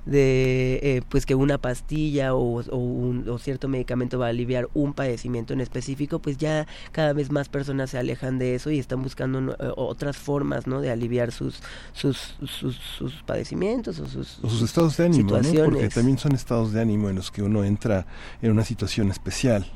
de 0.06 0.80
eh, 0.82 1.02
pues 1.08 1.26
que 1.26 1.34
una 1.34 1.58
pastilla 1.58 2.34
o, 2.34 2.60
o 2.62 2.76
un, 2.76 3.28
o 3.28 3.38
cierto 3.38 3.68
medicamento 3.68 4.18
va 4.18 4.26
a 4.26 4.28
aliviar 4.30 4.68
un 4.74 4.92
padecimiento 4.94 5.52
en 5.52 5.60
específico 5.60 6.18
pues 6.20 6.38
ya 6.38 6.66
cada 6.92 7.12
vez 7.12 7.30
más 7.30 7.48
personas 7.48 7.90
se 7.90 7.98
alejan 7.98 8.38
de 8.38 8.54
eso 8.54 8.70
y 8.70 8.78
están 8.78 9.02
buscando 9.02 9.40
no- 9.40 9.52
eh, 9.52 9.72
otras 9.76 10.16
formas 10.16 10.66
no 10.66 10.80
de 10.80 10.90
aliviar 10.90 11.32
sus 11.32 11.60
sus, 11.92 12.34
sus, 12.46 12.76
sus 12.76 13.22
padecimientos 13.24 13.98
o 14.00 14.06
sus, 14.06 14.38
o 14.42 14.48
sus 14.48 14.62
estados 14.62 14.96
de 14.96 15.04
ánimo, 15.04 15.28
¿no? 15.30 15.36
porque 15.66 15.84
también 15.94 16.18
son 16.18 16.32
estados 16.34 16.72
de 16.72 16.80
ánimo 16.80 17.10
en 17.10 17.16
los 17.16 17.30
que 17.30 17.42
uno 17.42 17.64
entra 17.64 18.06
en 18.42 18.50
una 18.52 18.64
situación 18.64 19.10
especial, 19.10 19.70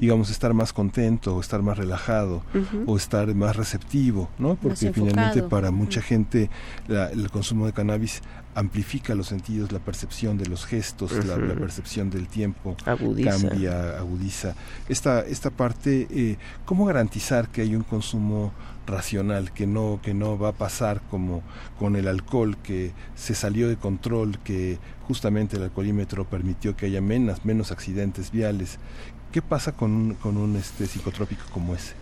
digamos 0.00 0.30
estar 0.30 0.54
más 0.54 0.72
contento 0.72 1.36
o 1.36 1.40
estar 1.40 1.62
más 1.62 1.76
relajado 1.78 2.42
o 2.86 2.96
estar 2.96 3.32
más 3.34 3.56
receptivo, 3.56 4.30
¿no? 4.38 4.56
porque 4.56 4.86
finalmente 4.94 5.40
para 5.50 5.70
mucha 5.70 6.00
gente 6.00 6.50
la- 6.88 7.10
el 7.10 7.30
consumo 7.30 7.66
de 7.66 7.72
cannabis 7.72 8.22
amplifica 8.56 9.14
los 9.14 9.26
sentidos, 9.28 9.70
la 9.70 9.78
percepción 9.78 10.38
de 10.38 10.46
los 10.46 10.64
gestos, 10.64 11.12
la, 11.26 11.36
percepción 11.36 12.08
del 12.08 12.26
tiempo, 12.26 12.74
Agudiza. 12.86 13.30
cambia, 13.30 13.98
agudiza. 13.98 14.54
Esta, 14.88 15.20
esta 15.20 15.50
parte, 15.50 16.08
eh, 16.10 16.38
¿cómo 16.64 16.86
garantizar 16.86 17.48
que 17.48 17.60
hay 17.60 17.76
un 17.76 17.82
consumo 17.82 18.52
racional, 18.86 19.52
que 19.52 19.66
no, 19.66 20.00
que 20.02 20.14
no 20.14 20.38
va 20.38 20.48
a 20.48 20.52
pasar 20.52 21.02
como 21.10 21.42
con 21.78 21.96
el 21.96 22.08
alcohol, 22.08 22.56
que 22.56 22.92
se 23.14 23.34
salió 23.34 23.68
de 23.68 23.76
control, 23.76 24.38
que 24.38 24.78
justamente 25.06 25.58
el 25.58 25.64
alcoholímetro 25.64 26.24
permitió 26.24 26.76
que 26.76 26.86
haya 26.86 27.02
menos, 27.02 27.44
menos 27.44 27.72
accidentes 27.72 28.30
viales? 28.30 28.78
¿Qué 29.32 29.42
pasa 29.42 29.72
con 29.72 29.90
un, 29.90 30.14
con 30.14 30.38
un 30.38 30.56
este, 30.56 30.86
psicotrópico 30.86 31.42
como 31.52 31.74
ese? 31.74 31.92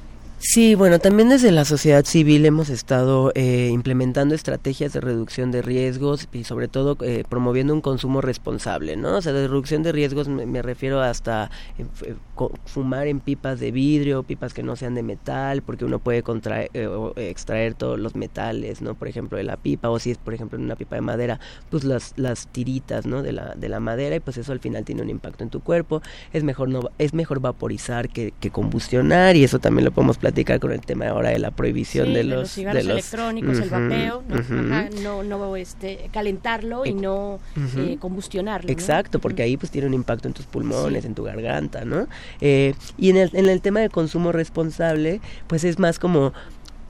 Sí, 0.46 0.74
bueno, 0.74 0.98
también 0.98 1.30
desde 1.30 1.50
la 1.50 1.64
sociedad 1.64 2.04
civil 2.04 2.44
hemos 2.44 2.68
estado 2.68 3.32
eh, 3.34 3.70
implementando 3.72 4.34
estrategias 4.34 4.92
de 4.92 5.00
reducción 5.00 5.50
de 5.50 5.62
riesgos 5.62 6.28
y 6.34 6.44
sobre 6.44 6.68
todo 6.68 6.98
eh, 7.00 7.24
promoviendo 7.26 7.72
un 7.72 7.80
consumo 7.80 8.20
responsable, 8.20 8.94
¿no? 8.94 9.16
O 9.16 9.22
sea, 9.22 9.32
de 9.32 9.48
reducción 9.48 9.82
de 9.82 9.92
riesgos 9.92 10.28
me, 10.28 10.60
refiero 10.60 11.00
hasta 11.00 11.50
eh, 11.78 11.86
fumar 12.66 13.06
en 13.06 13.20
pipas 13.20 13.58
de 13.58 13.70
vidrio, 13.70 14.22
pipas 14.22 14.52
que 14.52 14.62
no 14.62 14.76
sean 14.76 14.94
de 14.94 15.02
metal, 15.02 15.62
porque 15.62 15.86
uno 15.86 15.98
puede 15.98 16.22
contraer, 16.22 16.68
eh, 16.74 16.90
extraer 17.16 17.72
todos 17.72 17.98
los 17.98 18.14
metales, 18.14 18.82
¿no? 18.82 18.94
Por 18.96 19.08
ejemplo, 19.08 19.38
de 19.38 19.44
la 19.44 19.56
pipa, 19.56 19.88
o 19.88 19.98
si 19.98 20.10
es, 20.10 20.18
por 20.18 20.34
ejemplo, 20.34 20.58
en 20.58 20.66
una 20.66 20.76
pipa 20.76 20.96
de 20.96 21.00
madera, 21.00 21.40
pues 21.70 21.84
las, 21.84 22.12
las 22.16 22.48
tiritas, 22.48 23.06
¿no? 23.06 23.22
De 23.22 23.32
la, 23.32 23.54
de 23.54 23.70
la 23.70 23.80
madera, 23.80 24.16
y 24.16 24.20
pues 24.20 24.36
eso 24.36 24.52
al 24.52 24.60
final 24.60 24.84
tiene 24.84 25.00
un 25.00 25.08
impacto 25.08 25.42
en 25.42 25.48
tu 25.48 25.60
cuerpo. 25.60 26.02
Es 26.34 26.44
mejor, 26.44 26.68
no, 26.68 26.90
es 26.98 27.14
mejor 27.14 27.40
vaporizar 27.40 28.10
que, 28.10 28.34
que 28.40 28.50
combustionar, 28.50 29.36
y 29.36 29.44
eso 29.44 29.58
también 29.58 29.86
lo 29.86 29.90
podemos 29.90 30.18
platicar 30.18 30.33
con 30.60 30.72
el 30.72 30.80
tema 30.80 31.08
ahora 31.08 31.30
de 31.30 31.38
la 31.38 31.50
prohibición 31.52 32.08
Sí, 32.08 32.12
de, 32.12 32.18
de 32.18 32.24
los, 32.24 32.50
cigarros 32.50 32.82
de 32.82 32.88
los- 32.88 32.92
electrónicos, 32.98 33.58
el 33.58 33.70
vapeo, 33.70 34.22
¿no? 34.28 34.34
Ajá, 34.36 34.88
no, 35.02 35.22
no 35.22 35.56
este, 35.56 36.10
calentarlo 36.12 36.84
y 36.84 36.92
no 36.94 37.38
eh, 37.76 37.96
combustionarlo. 38.00 38.66
¿no? 38.66 38.72
Exacto, 38.72 39.20
porque 39.20 39.42
ahí 39.42 39.56
pues 39.56 39.70
tiene 39.70 39.86
un 39.86 39.94
impacto 39.94 40.26
en 40.28 40.34
tus 40.34 40.46
pulmones, 40.46 41.02
Sí. 41.02 41.08
en 41.08 41.14
tu 41.14 41.22
garganta, 41.22 41.84
¿no? 41.84 42.08
Eh, 42.40 42.74
y 42.98 43.10
en 43.10 43.16
el, 43.18 43.30
en 43.34 43.48
el 43.48 43.60
tema 43.60 43.80
de 43.80 43.88
consumo 43.90 44.32
responsable, 44.32 45.20
pues 45.46 45.62
es 45.64 45.78
más 45.78 45.98
como 45.98 46.32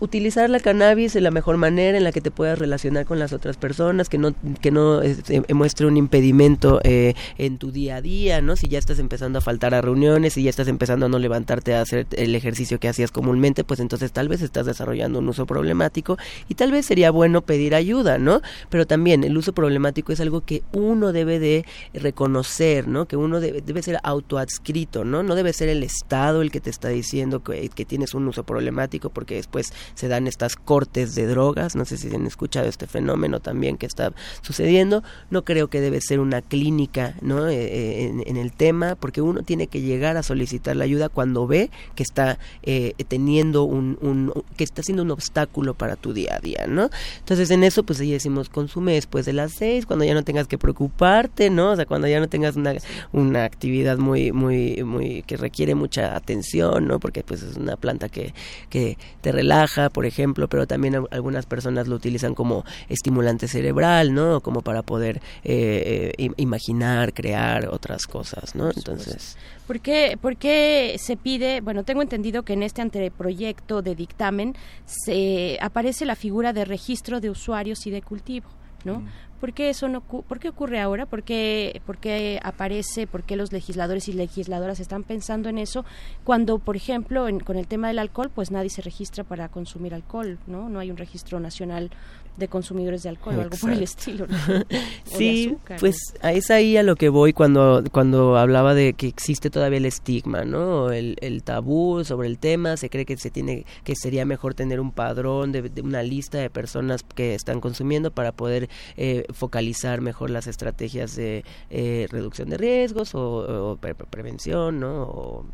utilizar 0.00 0.50
la 0.50 0.60
cannabis 0.60 1.12
de 1.12 1.20
la 1.20 1.30
mejor 1.30 1.56
manera 1.56 1.96
en 1.96 2.04
la 2.04 2.12
que 2.12 2.20
te 2.20 2.30
puedas 2.30 2.58
relacionar 2.58 3.06
con 3.06 3.18
las 3.18 3.32
otras 3.32 3.56
personas, 3.56 4.08
que 4.08 4.18
no 4.18 4.34
que 4.60 4.70
no 4.70 5.02
este, 5.02 5.42
muestre 5.54 5.86
un 5.86 5.96
impedimento 5.96 6.80
eh, 6.84 7.14
en 7.38 7.58
tu 7.58 7.70
día 7.70 7.96
a 7.96 8.00
día, 8.00 8.40
¿no? 8.40 8.56
Si 8.56 8.68
ya 8.68 8.78
estás 8.78 8.98
empezando 8.98 9.38
a 9.38 9.42
faltar 9.42 9.74
a 9.74 9.80
reuniones, 9.80 10.34
si 10.34 10.42
ya 10.42 10.50
estás 10.50 10.68
empezando 10.68 11.06
a 11.06 11.08
no 11.08 11.18
levantarte 11.18 11.74
a 11.74 11.80
hacer 11.80 12.06
el 12.12 12.34
ejercicio 12.34 12.78
que 12.78 12.88
hacías 12.88 13.10
comúnmente, 13.10 13.64
pues 13.64 13.80
entonces 13.80 14.12
tal 14.12 14.28
vez 14.28 14.42
estás 14.42 14.66
desarrollando 14.66 15.18
un 15.18 15.28
uso 15.28 15.46
problemático 15.46 16.18
y 16.48 16.54
tal 16.54 16.72
vez 16.72 16.86
sería 16.86 17.10
bueno 17.10 17.42
pedir 17.42 17.74
ayuda, 17.74 18.18
¿no? 18.18 18.40
Pero 18.70 18.86
también 18.86 19.24
el 19.24 19.36
uso 19.36 19.52
problemático 19.52 20.12
es 20.12 20.20
algo 20.20 20.42
que 20.42 20.62
uno 20.72 21.12
debe 21.12 21.38
de 21.38 21.64
reconocer, 21.92 22.88
¿no? 22.88 23.06
Que 23.06 23.16
uno 23.16 23.40
debe, 23.40 23.60
debe 23.60 23.82
ser 23.82 23.98
autoadscrito, 24.02 25.04
¿no? 25.04 25.22
No 25.22 25.34
debe 25.34 25.52
ser 25.52 25.68
el 25.68 25.82
Estado 25.82 26.42
el 26.42 26.50
que 26.50 26.60
te 26.60 26.70
está 26.70 26.88
diciendo 26.88 27.42
que, 27.42 27.68
que 27.68 27.84
tienes 27.84 28.14
un 28.14 28.26
uso 28.28 28.44
problemático 28.44 29.10
porque 29.10 29.36
después 29.36 29.72
se 29.94 30.08
dan 30.08 30.26
estas 30.26 30.56
cortes 30.56 31.14
de 31.14 31.26
drogas, 31.26 31.76
no 31.76 31.84
sé 31.84 31.96
si 31.96 32.14
han 32.14 32.26
escuchado 32.26 32.68
este 32.68 32.86
fenómeno 32.86 33.40
también 33.40 33.76
que 33.76 33.86
está 33.86 34.12
sucediendo, 34.42 35.02
no 35.30 35.44
creo 35.44 35.68
que 35.68 35.80
debe 35.80 36.00
ser 36.00 36.20
una 36.20 36.42
clínica, 36.42 37.14
¿no? 37.20 37.48
Eh, 37.48 37.54
eh, 37.54 38.22
en, 38.26 38.36
el 38.36 38.52
tema, 38.52 38.94
porque 38.96 39.20
uno 39.22 39.42
tiene 39.42 39.68
que 39.68 39.80
llegar 39.80 40.16
a 40.16 40.22
solicitar 40.22 40.76
la 40.76 40.84
ayuda 40.84 41.08
cuando 41.08 41.46
ve 41.46 41.70
que 41.94 42.02
está 42.02 42.38
eh, 42.62 42.94
teniendo 43.08 43.64
un, 43.64 43.98
un, 44.00 44.32
que 44.56 44.64
está 44.64 44.82
siendo 44.82 45.02
un 45.02 45.10
obstáculo 45.10 45.74
para 45.74 45.96
tu 45.96 46.12
día 46.12 46.36
a 46.36 46.40
día, 46.40 46.66
¿no? 46.68 46.90
Entonces 47.18 47.50
en 47.50 47.64
eso 47.64 47.84
pues 47.84 48.00
ahí 48.00 48.12
decimos 48.12 48.48
consume 48.48 48.94
después 48.94 49.26
de 49.26 49.32
las 49.32 49.52
seis, 49.52 49.86
cuando 49.86 50.04
ya 50.04 50.14
no 50.14 50.24
tengas 50.24 50.48
que 50.48 50.58
preocuparte, 50.58 51.50
¿no? 51.50 51.72
O 51.72 51.76
sea, 51.76 51.86
cuando 51.86 52.08
ya 52.08 52.20
no 52.20 52.28
tengas 52.28 52.56
una, 52.56 52.74
una 53.12 53.44
actividad 53.44 53.98
muy, 53.98 54.32
muy, 54.32 54.82
muy, 54.82 55.22
que 55.22 55.36
requiere 55.36 55.74
mucha 55.74 56.16
atención, 56.16 56.86
¿no? 56.86 57.00
Porque 57.00 57.22
pues 57.22 57.42
es 57.42 57.56
una 57.56 57.76
planta 57.76 58.08
que, 58.08 58.34
que 58.70 58.98
te 59.20 59.32
relaja, 59.32 59.73
por 59.92 60.06
ejemplo, 60.06 60.48
pero 60.48 60.66
también 60.66 60.94
algunas 61.10 61.46
personas 61.46 61.88
lo 61.88 61.96
utilizan 61.96 62.34
como 62.34 62.64
estimulante 62.88 63.48
cerebral, 63.48 64.14
¿no? 64.14 64.40
Como 64.40 64.62
para 64.62 64.82
poder 64.82 65.18
eh, 65.44 66.12
eh, 66.16 66.22
im- 66.22 66.34
imaginar, 66.36 67.12
crear 67.12 67.68
otras 67.68 68.06
cosas, 68.06 68.54
¿no? 68.54 68.70
Entonces... 68.70 69.36
¿Por 69.66 69.80
qué, 69.80 70.18
por 70.20 70.36
qué 70.36 70.96
se 70.98 71.16
pide? 71.16 71.60
Bueno, 71.62 71.84
tengo 71.84 72.02
entendido 72.02 72.42
que 72.42 72.52
en 72.52 72.62
este 72.62 72.82
anteproyecto 72.82 73.80
de 73.80 73.94
dictamen 73.94 74.54
se 74.84 75.56
aparece 75.60 76.04
la 76.04 76.16
figura 76.16 76.52
de 76.52 76.64
registro 76.64 77.20
de 77.20 77.30
usuarios 77.30 77.86
y 77.86 77.90
de 77.90 78.02
cultivo, 78.02 78.46
¿no? 78.84 79.02
¿Por 79.40 79.52
qué 79.52 79.68
eso 79.68 79.88
no 79.88 80.00
por 80.00 80.38
qué 80.38 80.48
ocurre 80.48 80.80
ahora? 80.80 81.04
¿Por 81.04 81.22
qué, 81.22 81.82
por 81.84 81.98
qué 81.98 82.40
aparece? 82.42 83.06
¿Por 83.06 83.24
qué 83.24 83.36
los 83.36 83.52
legisladores 83.52 84.08
y 84.08 84.12
legisladoras 84.14 84.80
están 84.80 85.02
pensando 85.02 85.48
en 85.50 85.58
eso? 85.58 85.84
Cuando, 86.24 86.58
por 86.58 86.76
ejemplo, 86.76 87.28
en- 87.28 87.40
con 87.40 87.56
el 87.56 87.66
tema 87.66 87.88
del 87.88 87.98
alcohol, 87.98 88.30
pues 88.34 88.50
nadie 88.50 88.70
se 88.70 88.80
registra 88.80 89.22
para 89.24 89.48
consumir 89.48 89.92
alcohol, 89.94 90.38
¿no? 90.46 90.68
No 90.70 90.78
hay 90.78 90.90
un 90.90 90.96
registro 90.96 91.40
nacional 91.40 91.90
de 92.36 92.48
consumidores 92.48 93.02
de 93.04 93.10
alcohol 93.10 93.38
o 93.38 93.42
algo 93.42 93.56
por 93.56 93.70
el 93.70 93.82
estilo. 93.82 94.26
¿no? 94.26 94.36
Sí, 95.04 95.46
azúcar, 95.48 95.78
pues 95.78 95.96
a- 96.20 96.32
es 96.32 96.50
ahí 96.50 96.76
a 96.76 96.82
lo 96.82 96.96
que 96.96 97.08
voy 97.08 97.32
cuando, 97.32 97.84
cuando 97.92 98.36
hablaba 98.36 98.74
de 98.74 98.94
que 98.94 99.06
existe 99.06 99.50
todavía 99.50 99.78
el 99.78 99.84
estigma, 99.86 100.44
¿no? 100.44 100.90
El, 100.90 101.16
el 101.20 101.42
tabú 101.44 102.02
sobre 102.04 102.26
el 102.26 102.38
tema, 102.38 102.76
se 102.76 102.90
cree 102.90 103.04
que 103.04 103.16
se 103.16 103.30
tiene, 103.30 103.64
que 103.84 103.94
sería 103.94 104.24
mejor 104.24 104.54
tener 104.54 104.80
un 104.80 104.90
padrón 104.90 105.52
de, 105.52 105.62
de 105.62 105.82
una 105.82 106.02
lista 106.02 106.38
de 106.38 106.50
personas 106.50 107.02
que 107.14 107.34
están 107.34 107.60
consumiendo 107.60 108.10
para 108.10 108.32
poder 108.32 108.68
eh, 108.96 109.24
focalizar 109.32 110.00
mejor 110.00 110.30
las 110.30 110.48
estrategias 110.48 111.14
de 111.14 111.44
eh, 111.70 112.08
reducción 112.10 112.48
de 112.50 112.56
riesgos 112.56 113.14
o, 113.14 113.70
o 113.72 113.76
pre- 113.76 113.94
prevención, 113.94 114.80
¿no? 114.80 115.02
O, 115.04 115.46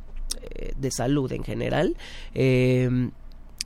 eh, 0.54 0.72
de 0.78 0.90
salud 0.90 1.30
en 1.32 1.44
general. 1.44 1.96
Eh, 2.34 3.10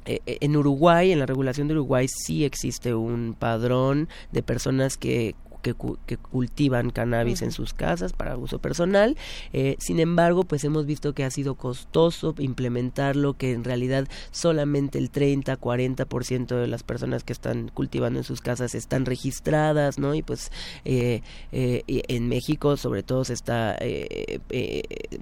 en 0.06 0.56
Uruguay, 0.56 1.12
en 1.12 1.18
la 1.18 1.26
regulación 1.26 1.68
de 1.68 1.74
Uruguay, 1.74 2.06
sí 2.08 2.44
existe 2.44 2.94
un 2.94 3.34
padrón 3.38 4.08
de 4.32 4.42
personas 4.42 4.96
que 4.96 5.34
que, 5.64 5.74
que 6.06 6.16
cultivan 6.16 6.90
cannabis 6.90 7.42
en 7.42 7.50
sus 7.50 7.74
casas 7.74 8.12
para 8.12 8.36
uso 8.36 8.60
personal. 8.60 9.16
Eh, 9.52 9.74
sin 9.80 9.98
embargo, 9.98 10.44
pues 10.44 10.62
hemos 10.62 10.86
visto 10.86 11.12
que 11.14 11.24
ha 11.24 11.30
sido 11.32 11.56
costoso 11.56 12.34
implementarlo, 12.38 13.34
que 13.34 13.50
en 13.50 13.64
realidad 13.64 14.06
solamente 14.30 14.98
el 14.98 15.10
30, 15.10 15.56
40% 15.58 16.46
de 16.60 16.68
las 16.68 16.84
personas 16.84 17.24
que 17.24 17.32
están 17.32 17.68
cultivando 17.74 18.20
en 18.20 18.24
sus 18.24 18.40
casas 18.40 18.76
están 18.76 19.06
registradas, 19.06 19.98
¿no? 19.98 20.14
Y 20.14 20.22
pues 20.22 20.52
eh, 20.84 21.22
eh, 21.50 21.82
en 21.88 22.28
México, 22.28 22.76
sobre 22.76 23.02
todo, 23.02 23.24
se 23.24 23.32
está, 23.32 23.76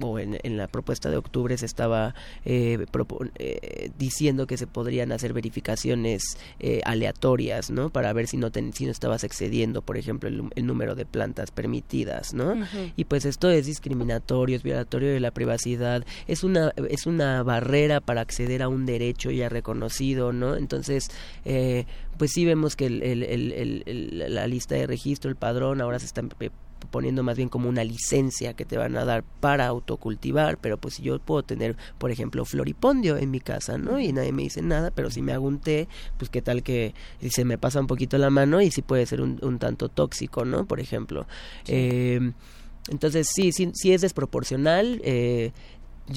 o 0.02 0.18
en, 0.18 0.38
en 0.42 0.56
la 0.58 0.66
propuesta 0.66 1.08
de 1.08 1.16
octubre 1.16 1.56
se 1.56 1.66
estaba 1.66 2.14
diciendo 3.98 4.46
que 4.46 4.56
se 4.56 4.66
podrían 4.66 5.12
hacer 5.12 5.32
verificaciones 5.32 6.22
aleatorias, 6.84 7.70
¿no? 7.70 7.90
Para 7.90 8.12
ver 8.12 8.26
si 8.26 8.36
no, 8.36 8.50
ten- 8.50 8.72
si 8.72 8.84
no 8.84 8.90
estabas 8.90 9.24
excediendo, 9.24 9.82
por 9.82 9.96
ejemplo, 9.96 10.28
el, 10.32 10.42
el 10.54 10.66
número 10.66 10.94
de 10.94 11.06
plantas 11.06 11.50
permitidas, 11.50 12.34
¿no? 12.34 12.54
Y 12.96 13.04
pues 13.04 13.24
esto 13.24 13.50
es 13.50 13.66
discriminatorio, 13.66 14.56
es 14.56 14.62
violatorio 14.62 15.10
de 15.12 15.20
la 15.20 15.30
privacidad, 15.30 16.04
es 16.26 16.42
una, 16.44 16.72
es 16.90 17.06
una 17.06 17.42
barrera 17.42 18.00
para 18.00 18.20
acceder 18.20 18.62
a 18.62 18.68
un 18.68 18.86
derecho 18.86 19.30
ya 19.30 19.48
reconocido, 19.48 20.32
¿no? 20.32 20.56
Entonces, 20.56 21.10
eh, 21.44 21.86
pues 22.18 22.32
sí 22.32 22.44
vemos 22.44 22.76
que 22.76 22.86
el- 22.86 23.02
el- 23.02 23.22
el- 23.22 23.52
el- 23.52 23.82
el- 23.86 24.34
la 24.34 24.46
lista 24.46 24.74
de 24.74 24.86
registro, 24.86 25.30
el 25.30 25.36
padrón, 25.36 25.80
ahora 25.80 25.98
se 25.98 26.06
están 26.06 26.28
poniendo 26.90 27.22
más 27.22 27.36
bien 27.36 27.48
como 27.48 27.68
una 27.68 27.84
licencia 27.84 28.54
que 28.54 28.64
te 28.64 28.76
van 28.76 28.96
a 28.96 29.04
dar 29.04 29.22
para 29.22 29.66
autocultivar, 29.66 30.58
pero 30.58 30.78
pues 30.78 30.94
si 30.94 31.02
yo 31.02 31.18
puedo 31.18 31.42
tener, 31.42 31.76
por 31.98 32.10
ejemplo, 32.10 32.44
floripondio 32.44 33.16
en 33.16 33.30
mi 33.30 33.40
casa, 33.40 33.78
¿no? 33.78 33.98
Y 33.98 34.12
nadie 34.12 34.32
me 34.32 34.42
dice 34.42 34.62
nada, 34.62 34.90
pero 34.90 35.10
si 35.10 35.22
me 35.22 35.32
hago 35.32 35.46
un 35.46 35.58
té, 35.58 35.88
pues 36.18 36.30
qué 36.30 36.42
tal 36.42 36.62
que 36.62 36.94
se 37.28 37.44
me 37.44 37.58
pasa 37.58 37.80
un 37.80 37.86
poquito 37.86 38.18
la 38.18 38.30
mano 38.30 38.60
y 38.60 38.70
sí 38.70 38.82
puede 38.82 39.06
ser 39.06 39.20
un, 39.20 39.38
un 39.42 39.58
tanto 39.58 39.88
tóxico, 39.88 40.44
¿no? 40.44 40.66
Por 40.66 40.80
ejemplo. 40.80 41.26
Eh, 41.66 42.32
entonces 42.88 43.28
sí, 43.32 43.52
sí, 43.52 43.70
sí 43.74 43.92
es 43.92 44.00
desproporcional. 44.00 45.00
Eh, 45.04 45.52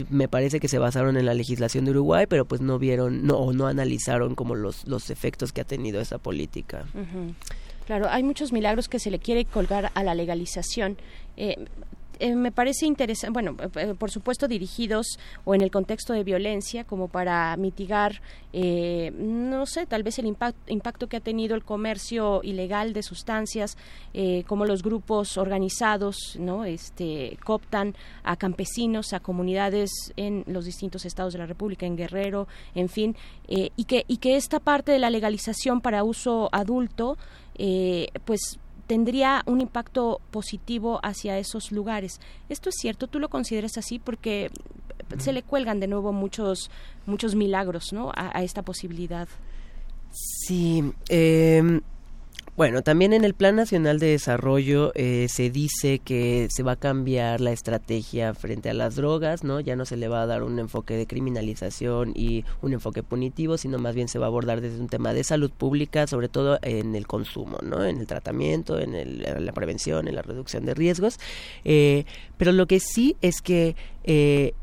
me 0.10 0.28
parece 0.28 0.60
que 0.60 0.68
se 0.68 0.80
basaron 0.80 1.16
en 1.16 1.26
la 1.26 1.34
legislación 1.34 1.86
de 1.86 1.92
Uruguay, 1.92 2.26
pero 2.28 2.46
pues 2.46 2.62
no 2.62 2.80
vieron, 2.80 3.26
no, 3.26 3.36
o 3.38 3.54
no 3.54 3.68
analizaron 3.68 4.36
como 4.36 4.56
los, 4.56 4.88
los 4.88 5.10
efectos 5.10 5.54
que 5.54 5.62
ha 5.62 5.66
tenido 5.66 6.02
esa 6.02 6.18
política. 6.18 6.86
Claro, 7.86 8.07
hay 8.10 8.24
muchos 8.24 8.52
milagros 8.52 8.90
que 8.90 8.99
se 8.99 9.12
le 9.12 9.20
quiere 9.20 9.45
colgar 9.45 9.91
a 9.94 10.03
la 10.03 10.16
legalización. 10.16 10.98
Eh, 11.38 11.66
eh, 12.18 12.34
me 12.34 12.52
parece 12.52 12.86
interesante, 12.86 13.34
bueno, 13.34 13.57
eh, 13.76 13.94
por 13.99 14.10
supuesto 14.10 14.48
dirigidos 14.48 15.20
o 15.44 15.53
en 15.53 15.60
el 15.60 15.70
contexto 15.70 16.14
de 16.14 16.24
violencia, 16.24 16.86
como 16.86 17.10
para 17.10 17.56
mitigar, 17.57 18.22
eh, 18.53 19.12
no 19.18 19.66
sé, 19.66 19.86
tal 19.86 20.02
vez 20.02 20.18
el 20.18 20.26
impact- 20.26 20.56
impacto 20.68 21.07
que 21.07 21.18
ha 21.18 21.20
tenido 21.20 21.56
el 21.56 21.64
comercio 21.66 22.40
ilegal 22.41 22.94
de 22.94 23.03
sustancias, 23.03 23.78
como 24.48 24.66
los 24.66 24.82
grupos 24.82 25.38
organizados, 25.38 26.38
¿no? 26.40 26.64
Este, 26.64 27.38
cooptan 27.44 27.95
a 28.24 28.38
campesinos, 28.38 29.12
a 29.12 29.20
comunidades 29.20 29.91
en 30.16 30.45
los 30.48 30.64
distintos 30.64 31.06
estados 31.06 31.34
de 31.34 31.40
la 31.40 31.45
República, 31.45 31.86
en 31.86 31.98
Guerrero, 31.98 32.48
en 32.76 32.88
fin, 32.88 33.18
y 33.48 33.84
que 33.84 34.06
y 34.07 34.18
que 34.18 34.38
esta 34.38 34.62
parte 34.62 34.94
de 34.94 34.99
la 34.99 35.10
legalización 35.10 35.82
para 35.82 36.06
uso 36.06 36.48
adulto, 36.53 37.18
eh, 37.57 38.07
pues 38.26 38.60
tendría 38.88 39.44
un 39.45 39.61
impacto 39.61 40.22
positivo 40.32 40.99
hacia 41.03 41.38
esos 41.40 41.72
lugares. 41.72 42.19
¿Esto 42.49 42.69
es 42.69 42.76
cierto? 42.76 43.07
¿Tú 43.07 43.19
lo 43.19 43.30
consideras 43.30 43.77
así? 43.77 43.99
Porque 43.99 44.52
se 45.18 45.34
le 45.34 45.44
cuelgan 45.44 45.80
de 45.80 45.88
nuevo 45.88 46.14
muchos 46.14 46.69
muchos 47.06 47.36
milagros, 47.36 47.94
¿no? 47.94 48.11
A, 48.15 48.44
esta 48.44 48.64
posibilidad. 48.64 49.27
Sí, 50.11 50.94
eh, 51.10 51.82
Bueno, 52.57 52.84
también 52.84 53.11
en 53.11 53.26
el 53.26 53.34
Plan 53.34 53.57
Nacional 53.57 53.99
de 53.99 54.07
Desarrollo 54.07 54.94
eh, 54.95 55.27
se 55.30 55.49
dice 55.49 55.99
que 55.99 56.48
se 56.49 56.64
va 56.64 56.73
a 56.73 56.76
cambiar 56.77 57.41
la 57.41 57.52
estrategia 57.52 58.34
frente 58.34 58.69
a 58.69 58.73
las 58.73 58.95
drogas, 58.95 59.44
¿no? 59.44 59.60
Ya 59.60 59.76
no 59.76 59.84
se 59.84 59.98
le 59.98 60.07
va 60.07 60.22
a 60.22 60.26
dar 60.26 60.41
un 60.41 60.57
enfoque 60.60 60.95
de 60.95 61.06
criminalización 61.06 62.14
y 62.15 62.45
un 62.61 62.72
enfoque 62.72 63.03
punitivo, 63.03 63.57
sino 63.57 63.77
más 63.77 63.94
bien 63.94 64.07
se 64.07 64.19
va 64.19 64.27
a 64.27 64.30
abordar 64.30 64.61
desde 64.61 64.80
un 64.80 64.88
tema 64.88 65.11
de 65.14 65.26
salud 65.26 65.52
pública, 65.52 66.07
sobre 66.07 66.30
todo 66.30 66.57
en 66.61 66.95
el 66.95 67.07
consumo, 67.07 67.57
¿no? 67.61 67.84
En 67.84 67.98
el 67.99 68.07
tratamiento, 68.07 68.80
en, 68.80 68.95
el- 68.95 69.26
la 69.45 69.52
prevención, 69.52 70.07
en 70.07 70.15
la 70.15 70.22
reducción 70.22 70.65
de 70.65 70.76
riesgos. 70.76 71.19
Eh, 71.65 72.06
pero 72.38 72.53
lo 72.53 72.68
que 72.68 72.80
sí 72.80 73.18
es 73.22 73.41
que 73.41 73.76
eh, 74.06 74.53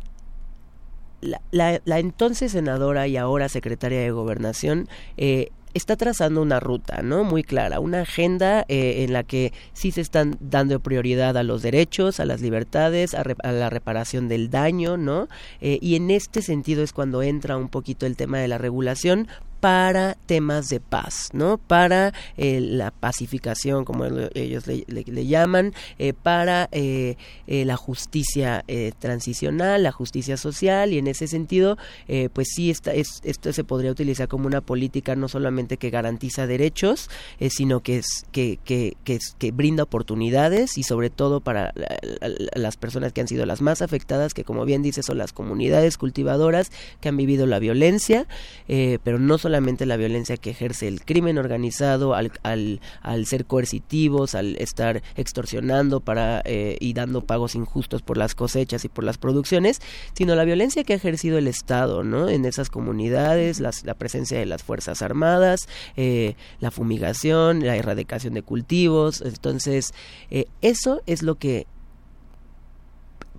la, 1.20 1.42
la- 1.50 1.82
la 1.84 1.98
entonces 1.98 2.52
senadora 2.52 3.06
y 3.06 3.18
ahora 3.18 3.50
secretaria 3.50 4.00
de 4.00 4.10
gobernación 4.12 4.88
eh, 5.18 5.50
está 5.74 5.96
trazando 5.96 6.42
una 6.42 6.60
ruta, 6.60 7.02
¿no? 7.02 7.24
Muy 7.24 7.42
clara, 7.42 7.80
una 7.80 8.02
agenda 8.02 8.64
eh, 8.68 9.04
en 9.04 9.12
la 9.12 9.22
que 9.22 9.52
sí 9.72 9.90
se 9.90 10.00
están 10.00 10.36
dando 10.40 10.80
prioridad 10.80 11.36
a 11.36 11.42
los 11.42 11.62
derechos, 11.62 12.20
a 12.20 12.24
las 12.24 12.40
libertades, 12.40 13.14
a, 13.14 13.22
a 13.42 13.52
la 13.52 13.70
reparación 13.70 14.28
del 14.28 14.50
daño, 14.50 14.96
¿no? 14.96 15.28
Eh, 15.60 15.78
y 15.80 15.96
en 15.96 16.10
este 16.10 16.42
sentido 16.42 16.82
es 16.82 16.92
cuando 16.92 17.22
entra 17.22 17.56
un 17.56 17.68
poquito 17.68 18.06
el 18.06 18.16
tema 18.16 18.38
de 18.38 18.48
la 18.48 18.58
regulación 18.58 19.28
para 19.62 20.16
temas 20.26 20.68
de 20.70 20.80
paz, 20.80 21.28
¿no? 21.32 21.56
Para 21.56 22.12
eh, 22.36 22.58
la 22.60 22.90
pacificación, 22.90 23.84
como 23.84 24.04
lo- 24.06 24.28
ellos 24.34 24.66
le, 24.66 25.26
llaman, 25.28 25.72
eh, 26.00 26.14
para 26.20 26.68
eh, 26.72 27.14
la 27.46 27.76
justicia 27.76 28.64
transicional, 28.98 29.84
la 29.84 29.92
justicia 29.92 30.36
social, 30.36 30.92
y 30.92 30.98
en 30.98 31.06
ese 31.06 31.28
sentido, 31.28 31.78
pues 32.32 32.48
sí, 32.56 32.70
esta, 32.70 32.92
es, 32.92 33.20
esto 33.22 33.52
se 33.52 33.62
podría 33.62 33.92
utilizar 33.92 34.26
como 34.26 34.48
una 34.48 34.62
política 34.62 35.14
no 35.14 35.28
solamente 35.28 35.76
que 35.76 35.90
garantiza 35.90 36.48
derechos, 36.48 37.08
sino 37.50 37.80
que, 37.84 37.98
es, 37.98 38.24
que, 38.32 38.58
brinda 39.52 39.84
oportunidades 39.84 40.76
y 40.76 40.82
sobre 40.82 41.08
todo 41.10 41.40
para 41.40 41.72
la- 41.76 41.98
la- 42.02 42.34
las 42.56 42.76
personas 42.76 43.12
que 43.12 43.20
han 43.20 43.28
sido 43.28 43.46
las 43.46 43.60
más 43.62 43.80
afectadas, 43.80 44.34
que 44.34 44.42
como 44.42 44.64
bien 44.64 44.82
dice 44.82 45.04
son 45.04 45.18
las 45.18 45.32
comunidades 45.32 45.98
cultivadoras 45.98 46.72
que 47.00 47.08
han 47.10 47.16
vivido 47.16 47.46
la 47.46 47.60
violencia, 47.60 48.26
pero 48.66 49.20
no 49.20 49.38
solamente 49.38 49.51
la 49.86 49.96
violencia 49.96 50.36
que 50.36 50.50
ejerce 50.50 50.88
el 50.88 51.04
crimen 51.04 51.38
organizado 51.38 52.14
al, 52.14 52.32
al, 52.42 52.80
al 53.02 53.26
ser 53.26 53.44
coercitivos, 53.46 54.34
al 54.34 54.56
estar 54.56 55.02
extorsionando 55.16 56.00
para 56.00 56.40
eh, 56.44 56.76
y 56.80 56.92
dando 56.94 57.22
pagos 57.24 57.54
injustos 57.54 58.02
por 58.02 58.16
las 58.16 58.34
cosechas 58.34 58.84
y 58.84 58.88
por 58.88 59.04
las 59.04 59.18
producciones, 59.18 59.80
sino 60.14 60.34
la 60.34 60.44
violencia 60.44 60.84
que 60.84 60.92
ha 60.92 60.96
ejercido 60.96 61.38
el 61.38 61.48
Estado, 61.48 62.02
¿no? 62.04 62.28
En 62.28 62.44
esas 62.44 62.70
comunidades, 62.70 63.60
las- 63.60 63.84
la 63.84 63.94
presencia 63.94 64.38
de 64.38 64.46
las 64.46 64.62
fuerzas 64.62 65.02
armadas, 65.02 65.68
eh, 65.96 66.34
la 66.60 66.70
fumigación, 66.70 67.64
la 67.66 67.76
erradicación 67.76 68.34
de 68.34 68.42
cultivos, 68.42 69.20
entonces 69.22 69.92
eh, 70.30 70.46
eso 70.60 71.02
es 71.06 71.22
lo 71.22 71.36
que 71.36 71.66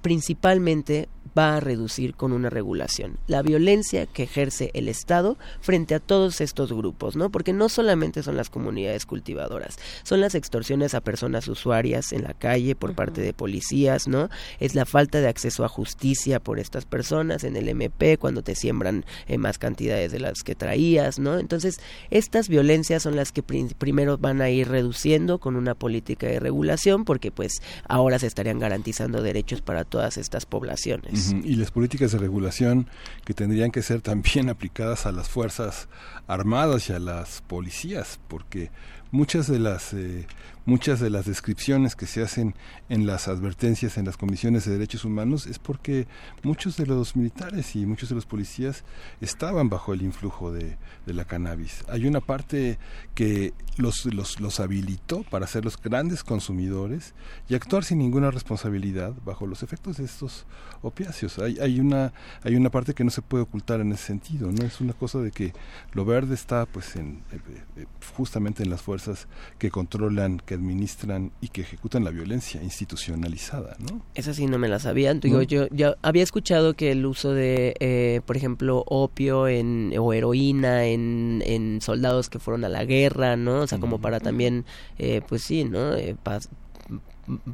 principalmente 0.02 1.08
va 1.38 1.56
a 1.58 1.60
reducir 1.60 2.14
con 2.16 2.32
una 2.32 2.50
regulación 2.50 3.18
la 3.28 3.42
violencia 3.42 4.06
que 4.06 4.24
ejerce 4.24 4.70
el 4.74 4.88
Estado 4.88 5.38
frente 5.62 5.96
a 5.96 6.00
todos 6.00 6.42
estos 6.42 6.72
grupos, 6.74 7.16
¿no? 7.16 7.30
Porque 7.32 7.54
no 7.54 7.70
solamente 7.70 8.22
son 8.24 8.38
las 8.38 8.50
comunidades 8.50 9.06
cultivadoras, 9.06 9.78
son 10.04 10.22
las 10.22 10.36
extorsiones 10.36 10.94
a 10.94 11.02
personas 11.02 11.48
usuarias 11.48 12.12
en 12.14 12.24
la 12.24 12.34
calle 12.34 12.76
por 12.76 12.94
parte 12.94 13.22
de 13.22 13.34
policías, 13.34 14.08
¿no? 14.08 14.30
Es 14.60 14.76
la 14.76 14.86
falta 14.86 15.22
de 15.22 15.28
acceso 15.28 15.64
a 15.66 15.70
justicia 15.70 16.40
por 16.40 16.60
estas 16.60 16.86
personas 16.86 17.44
en 17.44 17.56
el 17.56 17.68
MP 17.70 18.18
cuando 18.18 18.44
te 18.44 18.56
siembran 18.56 19.06
eh, 19.28 19.38
más 19.38 19.58
cantidades 19.58 20.12
de 20.12 20.20
las 20.20 20.44
que 20.44 20.56
traías, 20.56 21.20
¿no? 21.20 21.40
Entonces, 21.40 21.80
estas 22.12 22.48
violencias 22.50 23.04
son 23.04 23.16
las 23.16 23.32
que 23.32 23.42
prim- 23.44 23.70
primero 23.78 24.18
van 24.18 24.42
a 24.42 24.50
ir 24.50 24.68
reduciendo 24.70 25.40
con 25.40 25.56
una 25.56 25.74
política 25.76 26.28
de 26.28 26.40
regulación 26.40 27.06
porque 27.06 27.32
pues 27.32 27.54
ahora 27.88 28.20
se 28.20 28.28
estarían 28.28 28.60
garantizando 28.60 29.22
derechos 29.22 29.62
para 29.62 29.84
todas 29.84 30.18
estas 30.18 30.46
poblaciones. 30.46 31.23
Y 31.32 31.56
las 31.56 31.72
políticas 31.72 32.12
de 32.12 32.18
regulación 32.18 32.88
que 33.26 33.34
tendrían 33.34 33.72
que 33.72 33.82
ser 33.82 34.02
también 34.02 34.50
aplicadas 34.52 35.06
a 35.06 35.12
las 35.12 35.30
fuerzas 35.30 35.88
armadas 36.28 36.90
y 36.90 36.94
a 36.94 37.00
las 37.00 37.42
policías, 37.42 38.20
porque 38.28 38.72
muchas 39.12 39.48
de 39.48 39.60
las 39.60 39.94
eh, 39.94 40.26
muchas 40.66 41.00
de 41.00 41.10
las 41.10 41.26
descripciones 41.26 41.96
que 41.96 42.06
se 42.06 42.22
hacen 42.22 42.56
en 42.90 43.06
las 43.06 43.28
advertencias 43.28 43.98
en 43.98 44.06
las 44.06 44.18
comisiones 44.18 44.66
de 44.66 44.74
derechos 44.74 45.06
humanos 45.06 45.46
es 45.46 45.60
porque 45.60 46.08
muchos 46.44 46.78
de 46.78 46.86
los 46.86 47.16
militares 47.16 47.76
y 47.76 47.86
muchos 47.86 48.10
de 48.10 48.16
los 48.16 48.26
policías 48.26 48.84
estaban 49.22 49.70
bajo 49.70 49.94
el 49.94 50.02
influjo 50.02 50.52
de, 50.52 50.78
la 51.06 51.26
cannabis. 51.26 51.84
Hay 51.90 52.08
una 52.08 52.22
parte 52.22 52.80
que 53.14 53.54
los, 53.78 54.06
los, 54.06 54.40
los 54.40 54.60
habilitó 54.60 55.24
para 55.24 55.48
ser 55.48 55.66
los 55.66 55.80
grandes 55.80 56.24
consumidores 56.24 57.14
y 57.50 57.56
actuar 57.56 57.84
sin 57.84 58.00
ninguna 58.00 58.32
responsabilidad 58.32 59.14
bajo 59.26 59.46
los 59.46 59.64
efectos 59.64 59.98
de 59.98 60.06
estos 60.06 60.46
opiáceos. 60.82 61.40
Hay, 61.40 61.60
hay, 61.60 61.80
una, 61.80 62.14
hay 62.44 62.56
una 62.56 62.70
parte 62.70 62.94
que 62.94 63.04
no 63.04 63.12
se 63.12 63.22
puede 63.22 63.44
ocultar 63.44 63.82
en 63.82 63.92
ese 63.92 64.06
sentido, 64.06 64.52
¿no? 64.52 64.64
Es 64.64 64.82
una 64.82 64.94
cosa 64.94 65.20
de 65.20 65.32
que 65.32 65.54
lo 65.92 66.06
verde 66.06 66.36
está 66.36 66.66
pues 66.66 66.96
en, 66.96 67.22
eh, 67.32 67.40
eh, 67.78 67.86
justamente 68.16 68.64
en 68.64 68.70
las 68.70 68.82
fuerzas 68.82 69.28
que 69.58 69.70
controlan, 69.70 70.40
que 70.40 70.53
administran 70.54 71.32
y 71.42 71.50
que 71.50 71.62
ejecutan 71.62 72.04
la 72.04 72.12
violencia 72.12 72.62
institucionalizada, 72.64 73.76
¿no? 73.80 74.02
Esa 74.16 74.34
sí 74.34 74.46
no 74.48 74.58
me 74.58 74.68
la 74.68 74.80
sabía. 74.80 75.14
Digo, 75.14 75.38
¿No? 75.38 75.44
yo 75.44 75.68
ya 75.72 75.96
había 76.02 76.24
escuchado 76.24 76.74
que 76.76 76.92
el 76.92 77.06
uso 77.06 77.32
de, 77.34 77.76
eh, 77.80 78.22
por 78.26 78.38
ejemplo, 78.38 78.84
opio 78.88 79.48
en, 79.48 79.94
o 79.98 80.14
heroína 80.14 80.86
en, 80.86 81.44
en 81.46 81.82
soldados 81.82 82.30
que 82.30 82.40
fueron 82.40 82.64
a 82.66 82.70
la 82.70 82.86
guerra, 82.86 83.36
¿no? 83.36 83.62
O 83.62 83.68
sea, 83.68 83.80
como 83.80 84.00
para 84.00 84.20
también, 84.20 84.66
eh, 84.98 85.22
pues 85.28 85.44
sí, 85.44 85.64
¿no? 85.66 85.94
Eh, 85.96 86.16
m- 86.26 86.42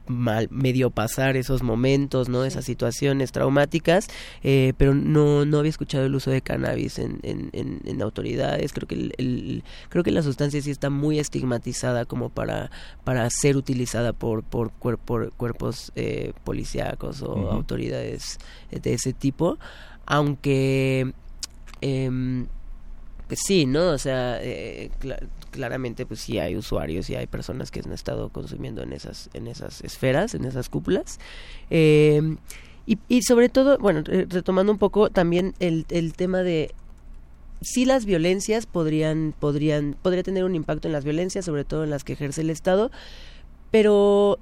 mal, 0.07 0.47
medio 0.51 0.89
pasar 0.89 1.37
esos 1.37 1.61
momentos, 1.63 2.27
¿no? 2.29 2.43
Esas 2.45 2.65
situaciones 2.65 3.31
traumáticas, 3.31 4.07
eh, 4.43 4.73
pero 4.77 4.93
no, 4.95 5.45
no 5.45 5.59
había 5.59 5.69
escuchado 5.69 6.05
el 6.05 6.15
uso 6.15 6.31
de 6.31 6.41
cannabis 6.41 6.97
en, 6.99 7.19
en, 7.23 7.49
en, 7.53 7.81
en 7.85 8.01
autoridades. 8.01 8.73
Creo 8.73 8.87
que 8.87 8.95
el, 8.95 9.13
el- 9.17 9.63
creo 9.89 10.03
que 10.03 10.11
la 10.11 10.23
sustancia 10.23 10.61
sí 10.61 10.71
está 10.71 10.89
muy 10.89 11.19
estigmatizada 11.19 12.05
como 12.05 12.29
para, 12.29 12.71
para 13.03 13.29
ser 13.29 13.57
utilizada 13.57 14.13
por, 14.13 14.43
por, 14.43 14.71
cuer- 14.79 14.97
por 14.97 15.31
cuerpos 15.33 15.91
eh, 15.95 16.33
policíacos 16.43 17.21
o 17.21 17.51
autoridades 17.51 18.37
de 18.71 18.93
ese 18.93 19.13
tipo, 19.13 19.57
aunque 20.05 21.13
em, 21.81 22.47
pues 23.27 23.39
sí, 23.45 23.65
¿no? 23.65 23.89
O 23.91 23.97
sea, 23.99 24.39
eh, 24.41 24.89
claramente 25.49 26.05
pues 26.05 26.21
sí 26.21 26.39
hay 26.39 26.55
usuarios 26.55 27.09
y 27.09 27.15
hay 27.15 27.27
personas 27.27 27.71
que 27.71 27.81
han 27.81 27.91
estado 27.91 28.29
consumiendo 28.29 28.81
en 28.81 28.93
esas, 28.93 29.29
en 29.33 29.47
esas 29.47 29.81
esferas, 29.83 30.35
en 30.35 30.45
esas 30.45 30.69
cúpulas. 30.69 31.19
Eh, 31.69 32.37
y, 33.07 33.21
sobre 33.21 33.49
todo, 33.49 33.77
bueno, 33.77 34.01
re- 34.03 34.25
retomando 34.27 34.71
un 34.71 34.79
poco 34.79 35.11
también 35.11 35.53
el, 35.59 35.85
el 35.89 36.13
tema 36.13 36.39
de 36.39 36.73
sí 37.61 37.85
las 37.85 38.05
violencias 38.05 38.65
podrían, 38.65 39.35
podrían, 39.39 39.95
podría 40.01 40.23
tener 40.23 40.43
un 40.43 40.55
impacto 40.55 40.87
en 40.87 40.93
las 40.93 41.03
violencias, 41.03 41.45
sobre 41.45 41.65
todo 41.65 41.83
en 41.83 41.91
las 41.91 42.03
que 42.03 42.13
ejerce 42.13 42.41
el 42.41 42.49
Estado, 42.49 42.89
pero 43.69 44.39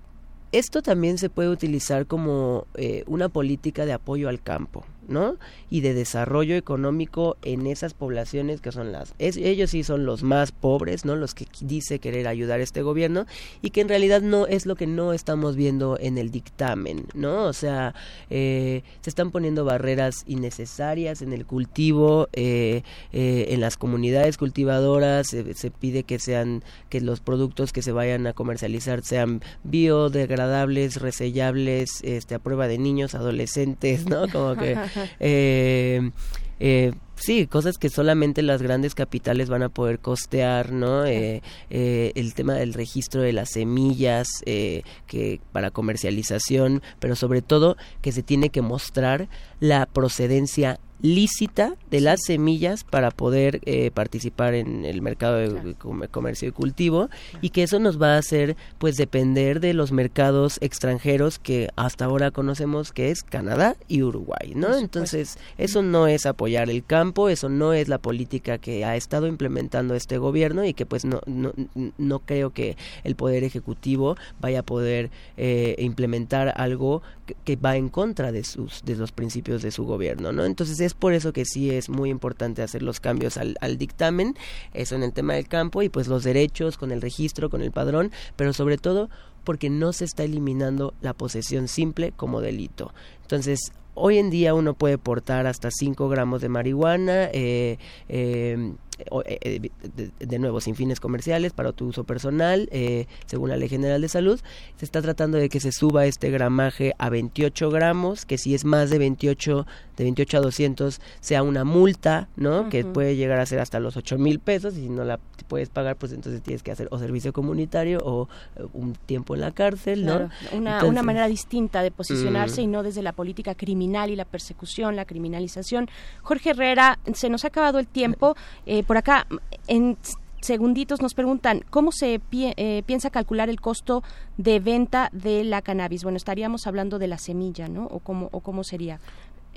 esto 0.53 0.81
también 0.81 1.17
se 1.17 1.29
puede 1.29 1.49
utilizar 1.49 2.05
como 2.05 2.67
eh, 2.75 3.03
una 3.07 3.27
política 3.27 3.85
de 3.85 3.91
apoyo 3.91 4.29
al 4.29 4.41
campo, 4.41 4.85
¿no? 5.07 5.37
Y 5.69 5.81
de 5.81 5.93
desarrollo 5.93 6.55
económico 6.55 7.37
en 7.43 7.67
esas 7.67 7.93
poblaciones 7.93 8.61
que 8.61 8.71
son 8.71 8.91
las... 8.91 9.13
es- 9.19 9.37
ellos 9.37 9.71
sí 9.71 9.83
son 9.83 10.05
los 10.05 10.23
más 10.23 10.51
pobres, 10.51 11.05
¿no? 11.05 11.15
Los 11.15 11.33
que 11.33 11.45
dice 11.61 11.99
querer 11.99 12.27
ayudar 12.27 12.59
este 12.59 12.81
gobierno 12.81 13.25
y 13.61 13.69
que 13.71 13.81
en 13.81 13.89
realidad 13.89 14.21
no 14.21 14.47
es 14.47 14.65
lo 14.65 14.75
que 14.75 14.87
no 14.87 15.13
estamos 15.13 15.55
viendo 15.55 15.97
en 15.99 16.17
el 16.17 16.31
dictamen, 16.31 17.05
¿no? 17.13 17.45
O 17.45 17.53
sea, 17.53 17.93
eh, 18.29 18.83
se 19.01 19.09
están 19.09 19.31
poniendo 19.31 19.65
barreras 19.65 20.23
innecesarias 20.27 21.21
en 21.21 21.33
el 21.33 21.45
cultivo, 21.45 22.27
eh, 22.33 22.83
eh, 23.13 23.45
en 23.49 23.61
las 23.61 23.77
comunidades 23.77 24.37
cultivadoras, 24.37 25.27
se 25.27 25.71
pide 25.71 26.03
que 26.03 26.19
sean, 26.19 26.63
que 26.89 27.01
los 27.01 27.19
productos 27.19 27.71
que 27.73 27.81
se 27.81 27.91
vayan 27.91 28.27
a 28.27 28.33
comercializar 28.33 29.03
sean 29.03 29.41
biodegradables, 29.63 31.01
resellables, 31.01 32.01
este, 32.03 32.35
a 32.35 32.39
prueba 32.39 32.67
de 32.67 32.77
niños, 32.77 33.15
adolescentes, 33.15 34.05
¿no? 34.07 34.27
Como 34.27 34.55
que, 34.55 34.75
eh, 35.19 36.11
eh, 36.59 36.93
sí, 37.15 37.47
cosas 37.47 37.77
que 37.77 37.89
solamente 37.89 38.41
las 38.41 38.61
grandes 38.61 38.95
capitales 38.95 39.49
van 39.49 39.63
a 39.63 39.69
poder 39.69 39.99
costear, 39.99 40.71
¿no? 40.71 41.05
Eh, 41.05 41.41
eh, 41.69 42.11
el 42.15 42.33
tema 42.33 42.53
del 42.53 42.73
registro 42.73 43.21
de 43.21 43.33
las 43.33 43.49
semillas 43.51 44.27
eh, 44.45 44.83
que 45.05 45.39
para 45.51 45.71
comercialización, 45.71 46.81
pero 46.99 47.15
sobre 47.15 47.41
todo 47.41 47.77
que 48.01 48.11
se 48.11 48.23
tiene 48.23 48.49
que 48.49 48.61
mostrar 48.61 49.27
la 49.59 49.85
procedencia 49.85 50.79
lícita 51.01 51.75
de 51.91 52.01
las 52.01 52.19
semillas 52.25 52.83
para 52.83 53.11
poder 53.11 53.61
eh, 53.65 53.91
participar 53.91 54.53
en 54.55 54.85
el 54.85 55.01
mercado 55.01 55.37
de 55.37 55.75
com- 55.75 56.01
comercio 56.09 56.49
y 56.49 56.51
cultivo 56.51 57.09
y 57.41 57.51
que 57.51 57.63
eso 57.63 57.79
nos 57.79 58.01
va 58.01 58.15
a 58.15 58.17
hacer 58.17 58.55
pues 58.77 58.95
depender 58.95 59.59
de 59.59 59.73
los 59.73 59.91
mercados 59.91 60.57
extranjeros 60.61 61.39
que 61.39 61.69
hasta 61.75 62.05
ahora 62.05 62.31
conocemos 62.31 62.91
que 62.91 63.11
es 63.11 63.23
Canadá 63.23 63.75
y 63.87 64.01
Uruguay, 64.01 64.53
¿no? 64.55 64.75
Entonces, 64.75 65.37
eso 65.57 65.81
no 65.81 66.07
es 66.07 66.25
apoyar 66.25 66.69
el 66.69 66.83
campo, 66.83 67.29
eso 67.29 67.49
no 67.49 67.73
es 67.73 67.87
la 67.87 67.97
política 67.99 68.57
que 68.57 68.85
ha 68.85 68.95
estado 68.95 69.27
implementando 69.27 69.93
este 69.95 70.17
gobierno 70.17 70.65
y 70.65 70.73
que 70.73 70.85
pues 70.85 71.05
no, 71.05 71.21
no, 71.25 71.53
no 71.97 72.19
creo 72.19 72.51
que 72.51 72.75
el 73.03 73.15
Poder 73.15 73.43
Ejecutivo 73.43 74.17
vaya 74.39 74.59
a 74.59 74.63
poder 74.63 75.09
eh, 75.37 75.75
implementar 75.79 76.53
algo 76.57 77.01
que, 77.25 77.35
que 77.43 77.55
va 77.55 77.75
en 77.77 77.89
contra 77.89 78.31
de 78.31 78.43
sus 78.43 78.83
de 78.83 78.95
los 78.95 79.11
principios 79.11 79.61
de 79.61 79.71
su 79.71 79.85
gobierno, 79.85 80.31
¿no? 80.31 80.45
Entonces 80.45 80.79
es 80.87 80.93
por 80.93 81.13
eso 81.13 81.33
que 81.33 81.45
sí 81.45 81.69
es 81.69 81.89
muy 81.89 82.09
importante 82.09 82.63
hacer 82.63 82.81
los 82.81 82.99
cambios 82.99 83.37
al, 83.37 83.77
dictamen, 83.77 84.35
eso 84.73 84.95
en 84.95 85.03
el 85.03 85.13
tema 85.13 85.35
del 85.35 85.47
campo 85.47 85.83
y 85.83 85.89
pues 85.89 86.07
los 86.07 86.23
derechos 86.23 86.77
con 86.77 86.91
el 86.91 87.01
registro, 87.01 87.49
con 87.49 87.61
el 87.61 87.71
padrón, 87.71 88.11
pero 88.35 88.53
sobre 88.53 88.77
todo 88.77 89.09
porque 89.43 89.69
no 89.69 89.93
se 89.93 90.05
está 90.05 90.23
eliminando 90.23 90.93
la 91.01 91.13
posesión 91.13 91.67
simple 91.67 92.11
como 92.11 92.41
delito. 92.41 92.93
Entonces, 93.21 93.71
hoy 93.93 94.17
en 94.17 94.29
día 94.29 94.53
uno 94.53 94.73
puede 94.73 94.97
portar 94.97 95.47
hasta 95.47 95.69
5 95.71 96.09
gramos 96.09 96.41
de 96.41 96.49
marihuana, 96.49 97.29
eh, 97.31 97.77
eh, 98.09 98.73
de, 98.97 100.11
de 100.19 100.39
nuevo, 100.39 100.61
sin 100.61 100.75
fines 100.75 100.99
comerciales, 100.99 101.53
para 101.53 101.71
tu 101.71 101.87
uso 101.87 102.03
personal, 102.03 102.67
eh, 102.71 103.07
según 103.25 103.49
la 103.49 103.57
Ley 103.57 103.69
General 103.69 104.01
de 104.01 104.07
Salud. 104.09 104.39
Se 104.77 104.85
está 104.85 105.01
tratando 105.01 105.37
de 105.37 105.49
que 105.49 105.59
se 105.59 105.71
suba 105.71 106.05
este 106.05 106.29
gramaje 106.29 106.93
a 106.97 107.09
28 107.09 107.69
gramos, 107.69 108.25
que 108.25 108.37
si 108.37 108.53
es 108.55 108.65
más 108.65 108.89
de 108.89 108.97
28, 108.99 109.65
de 109.97 110.03
28 110.03 110.37
a 110.37 110.41
200, 110.41 111.01
sea 111.19 111.43
una 111.43 111.63
multa, 111.63 112.29
¿no? 112.35 112.69
Que 112.69 112.83
puede 112.85 113.15
llegar 113.15 113.39
a 113.39 113.45
ser 113.45 113.59
hasta 113.59 113.79
los 113.79 113.97
8 113.97 114.17
mil 114.17 114.39
pesos, 114.39 114.75
y 114.77 114.81
si 114.81 114.89
no 114.89 115.03
la 115.03 115.19
puedes 115.47 115.69
pagar, 115.69 115.95
pues 115.95 116.11
entonces 116.11 116.41
tienes 116.41 116.63
que 116.63 116.71
hacer 116.71 116.87
o 116.91 116.99
servicio 116.99 117.33
comunitario 117.33 117.99
o 118.03 118.27
eh, 118.55 118.63
un 118.73 118.93
tiempo 118.93 119.33
en 119.35 119.41
la 119.41 119.51
cárcel, 119.51 120.05
¿no? 120.05 120.13
Claro, 120.17 120.29
una, 120.53 120.71
Entonces- 120.73 120.89
una 120.89 121.03
manera 121.03 121.27
distinta 121.27 121.81
de 121.81 121.91
posicionarse 121.91 122.61
Mm. 122.61 122.63
y 122.63 122.67
no 122.67 122.83
desde 122.83 123.01
la 123.01 123.13
política 123.13 123.55
criminal 123.55 124.09
y 124.09 124.15
la 124.15 124.25
persecución, 124.25 124.95
la 124.95 125.05
criminalización. 125.05 125.87
Jorge 126.21 126.51
Herrera, 126.51 126.99
se 127.13 127.29
nos 127.29 127.43
ha 127.45 127.47
acabado 127.47 127.79
el 127.79 127.87
tiempo. 127.87 128.35
Eh, 128.65 128.83
por 128.87 128.97
acá, 128.97 129.27
en 129.67 129.97
segunditos 130.41 131.01
nos 131.01 131.13
preguntan, 131.13 131.63
¿cómo 131.69 131.91
se 131.91 132.21
eh, 132.31 132.83
piensa 132.85 133.09
calcular 133.09 133.49
el 133.49 133.59
costo 133.59 134.03
de 134.37 134.59
venta 134.59 135.09
de 135.11 135.43
la 135.43 135.61
cannabis? 135.61 136.03
Bueno, 136.03 136.17
estaríamos 136.17 136.67
hablando 136.67 136.99
de 136.99 137.07
la 137.07 137.17
semilla, 137.17 137.67
¿no? 137.67 137.85
¿O 137.85 137.99
cómo, 137.99 138.29
o 138.31 138.39
cómo 138.39 138.63
sería? 138.63 138.99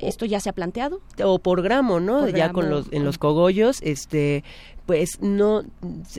¿Esto 0.02 0.24
ya 0.26 0.40
se 0.40 0.48
ha 0.48 0.52
planteado? 0.52 1.00
o 1.24 1.38
por 1.38 1.62
gramo, 1.62 2.00
¿no? 2.00 2.20
Por 2.20 2.30
ya 2.30 2.44
gramo, 2.48 2.52
con 2.54 2.70
los 2.70 2.86
en 2.92 3.04
los 3.04 3.18
cogollos, 3.18 3.80
este 3.82 4.42
pues 4.86 5.20
no 5.20 5.62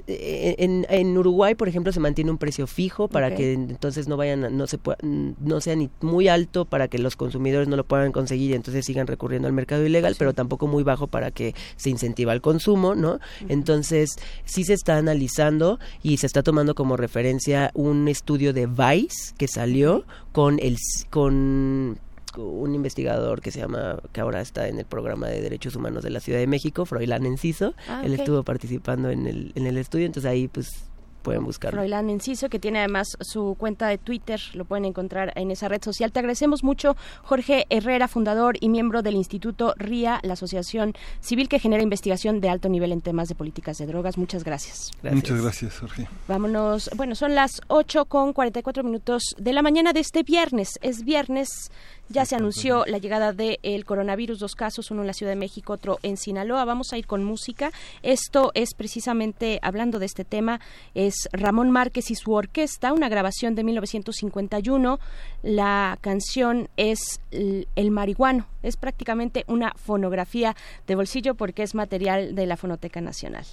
en, 0.07 0.85
en 0.89 1.17
Uruguay, 1.17 1.55
por 1.55 1.67
ejemplo, 1.67 1.91
se 1.91 1.99
mantiene 1.99 2.31
un 2.31 2.37
precio 2.37 2.67
fijo 2.67 3.09
para 3.09 3.35
que 3.35 3.51
entonces 3.53 4.07
no 4.07 4.15
vayan 4.15 4.55
no 4.55 4.65
se 4.65 4.79
pua- 4.79 4.95
no 5.01 5.59
sea 5.59 5.75
ni 5.75 5.89
muy 5.99 6.29
alto 6.29 6.63
para 6.63 6.87
que 6.87 6.97
los 6.97 7.17
consumidores 7.17 7.67
no 7.67 7.75
lo 7.75 7.83
puedan 7.83 8.13
conseguir 8.13 8.51
y 8.51 8.53
entonces 8.53 8.85
sigan 8.85 9.07
recurriendo 9.07 9.47
al 9.49 9.53
mercado 9.53 9.85
ilegal, 9.85 10.15
pero 10.17 10.33
tampoco 10.33 10.67
muy 10.67 10.83
bajo 10.83 11.07
para 11.07 11.31
que 11.31 11.53
se 11.75 11.89
incentiva 11.89 12.31
el 12.31 12.39
consumo, 12.41 12.95
¿no? 12.95 13.19
Entonces, 13.49 14.11
sí 14.45 14.63
se 14.63 14.73
está 14.73 14.97
analizando 14.97 15.77
y 16.01 16.17
se 16.17 16.27
está 16.27 16.41
tomando 16.41 16.73
como 16.73 16.95
referencia 16.95 17.71
un 17.73 18.07
estudio 18.07 18.53
de 18.53 18.67
Vice 18.67 19.33
que 19.37 19.49
salió 19.49 20.05
con 20.31 20.59
el 20.59 20.77
con 21.09 21.99
un 22.37 22.75
investigador 22.75 23.41
que 23.41 23.51
se 23.51 23.59
llama, 23.59 23.99
que 24.11 24.21
ahora 24.21 24.41
está 24.41 24.67
en 24.67 24.79
el 24.79 24.85
programa 24.85 25.27
de 25.27 25.41
derechos 25.41 25.75
humanos 25.75 26.03
de 26.03 26.09
la 26.09 26.19
Ciudad 26.19 26.39
de 26.39 26.47
México, 26.47 26.85
Froilán 26.85 27.25
Enciso. 27.25 27.73
Ah, 27.87 28.01
Él 28.03 28.13
estuvo 28.13 28.43
participando 28.43 29.09
en 29.09 29.27
el, 29.27 29.51
en 29.55 29.67
el 29.67 29.77
estudio, 29.77 30.05
entonces 30.05 30.29
ahí 30.29 30.47
pues 30.47 30.91
pueden 31.21 31.45
buscarlo. 31.45 31.77
Froilán 31.77 32.09
Enciso, 32.09 32.49
que 32.49 32.59
tiene 32.59 32.79
además 32.79 33.07
su 33.21 33.55
cuenta 33.57 33.87
de 33.87 33.97
Twitter, 33.97 34.41
lo 34.53 34.65
pueden 34.65 34.85
encontrar 34.85 35.31
en 35.35 35.51
esa 35.51 35.67
red 35.67 35.81
social. 35.81 36.11
Te 36.11 36.19
agradecemos 36.19 36.63
mucho, 36.63 36.97
Jorge 37.23 37.65
Herrera, 37.69 38.07
fundador 38.07 38.57
y 38.59 38.69
miembro 38.69 39.01
del 39.01 39.15
Instituto 39.15 39.73
RIA, 39.77 40.19
la 40.23 40.33
asociación 40.33 40.93
civil 41.19 41.47
que 41.47 41.59
genera 41.59 41.83
investigación 41.83 42.41
de 42.41 42.49
alto 42.49 42.69
nivel 42.69 42.91
en 42.91 43.01
temas 43.01 43.29
de 43.29 43.35
políticas 43.35 43.77
de 43.77 43.85
drogas. 43.85 44.17
Muchas 44.17 44.43
gracias. 44.43 44.91
Muchas 45.03 45.41
gracias, 45.41 45.79
Jorge. 45.79 46.07
Vámonos, 46.27 46.89
bueno, 46.95 47.15
son 47.15 47.35
las 47.35 47.61
8 47.67 48.05
con 48.05 48.33
44 48.33 48.83
minutos 48.83 49.23
de 49.37 49.53
la 49.53 49.61
mañana 49.61 49.93
de 49.93 49.99
este 49.99 50.23
viernes. 50.23 50.79
Es 50.81 51.03
viernes, 51.03 51.71
ya 52.11 52.25
se 52.25 52.35
anunció 52.35 52.85
la 52.85 52.97
llegada 52.97 53.33
del 53.33 53.85
coronavirus, 53.85 54.39
dos 54.39 54.55
casos, 54.55 54.91
uno 54.91 55.01
en 55.01 55.07
la 55.07 55.13
Ciudad 55.13 55.31
de 55.31 55.37
México, 55.37 55.73
otro 55.73 55.99
en 56.03 56.17
Sinaloa. 56.17 56.65
Vamos 56.65 56.93
a 56.93 56.97
ir 56.97 57.07
con 57.07 57.23
música. 57.23 57.71
Esto 58.03 58.51
es 58.53 58.73
precisamente, 58.73 59.59
hablando 59.61 59.99
de 59.99 60.05
este 60.05 60.25
tema, 60.25 60.59
es 60.93 61.29
Ramón 61.31 61.71
Márquez 61.71 62.11
y 62.11 62.15
su 62.15 62.33
orquesta, 62.33 62.93
una 62.93 63.09
grabación 63.09 63.55
de 63.55 63.63
1951. 63.63 64.99
La 65.43 65.97
canción 66.01 66.69
es 66.77 67.21
El 67.31 67.91
Marihuano. 67.91 68.47
Es 68.63 68.77
prácticamente 68.77 69.43
una 69.47 69.73
fonografía 69.75 70.55
de 70.87 70.95
bolsillo 70.95 71.35
porque 71.35 71.63
es 71.63 71.75
material 71.75 72.35
de 72.35 72.45
la 72.45 72.57
Fonoteca 72.57 73.01
Nacional. 73.01 73.45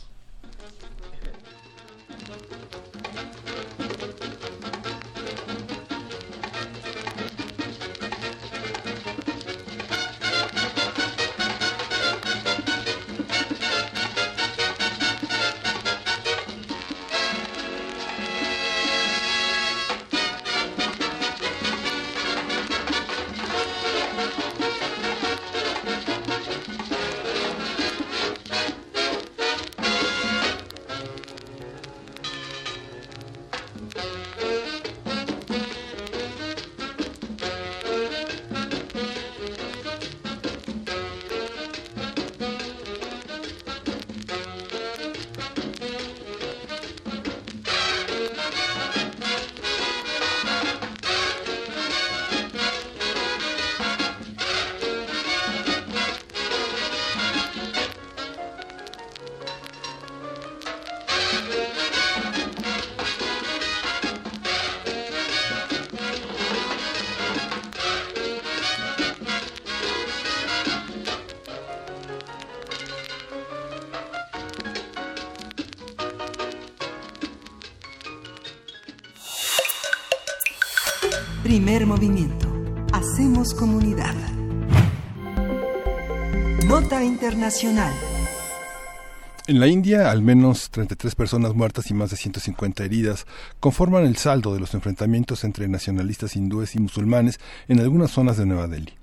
En 89.49 89.61
la 89.61 89.67
India, 89.67 90.11
al 90.11 90.21
menos 90.21 90.71
33 90.71 91.15
personas 91.15 91.55
muertas 91.55 91.91
y 91.91 91.95
más 91.95 92.11
de 92.11 92.19
150 92.19 92.85
heridas 92.85 93.27
conforman 93.61 94.05
el 94.05 94.19
saldo 94.19 94.53
de 94.53 94.61
los 94.61 94.75
enfrentamientos 94.75 95.43
entre 95.43 95.69
nacionalistas 95.69 96.37
hindúes 96.37 96.75
y 96.75 96.81
musulmanes 96.81 97.41
en 97.67 97.81
algunas 97.81 98.11
zonas 98.11 98.37
de 98.37 98.45
Nueva 98.45 98.69
Delhi. 98.69 98.98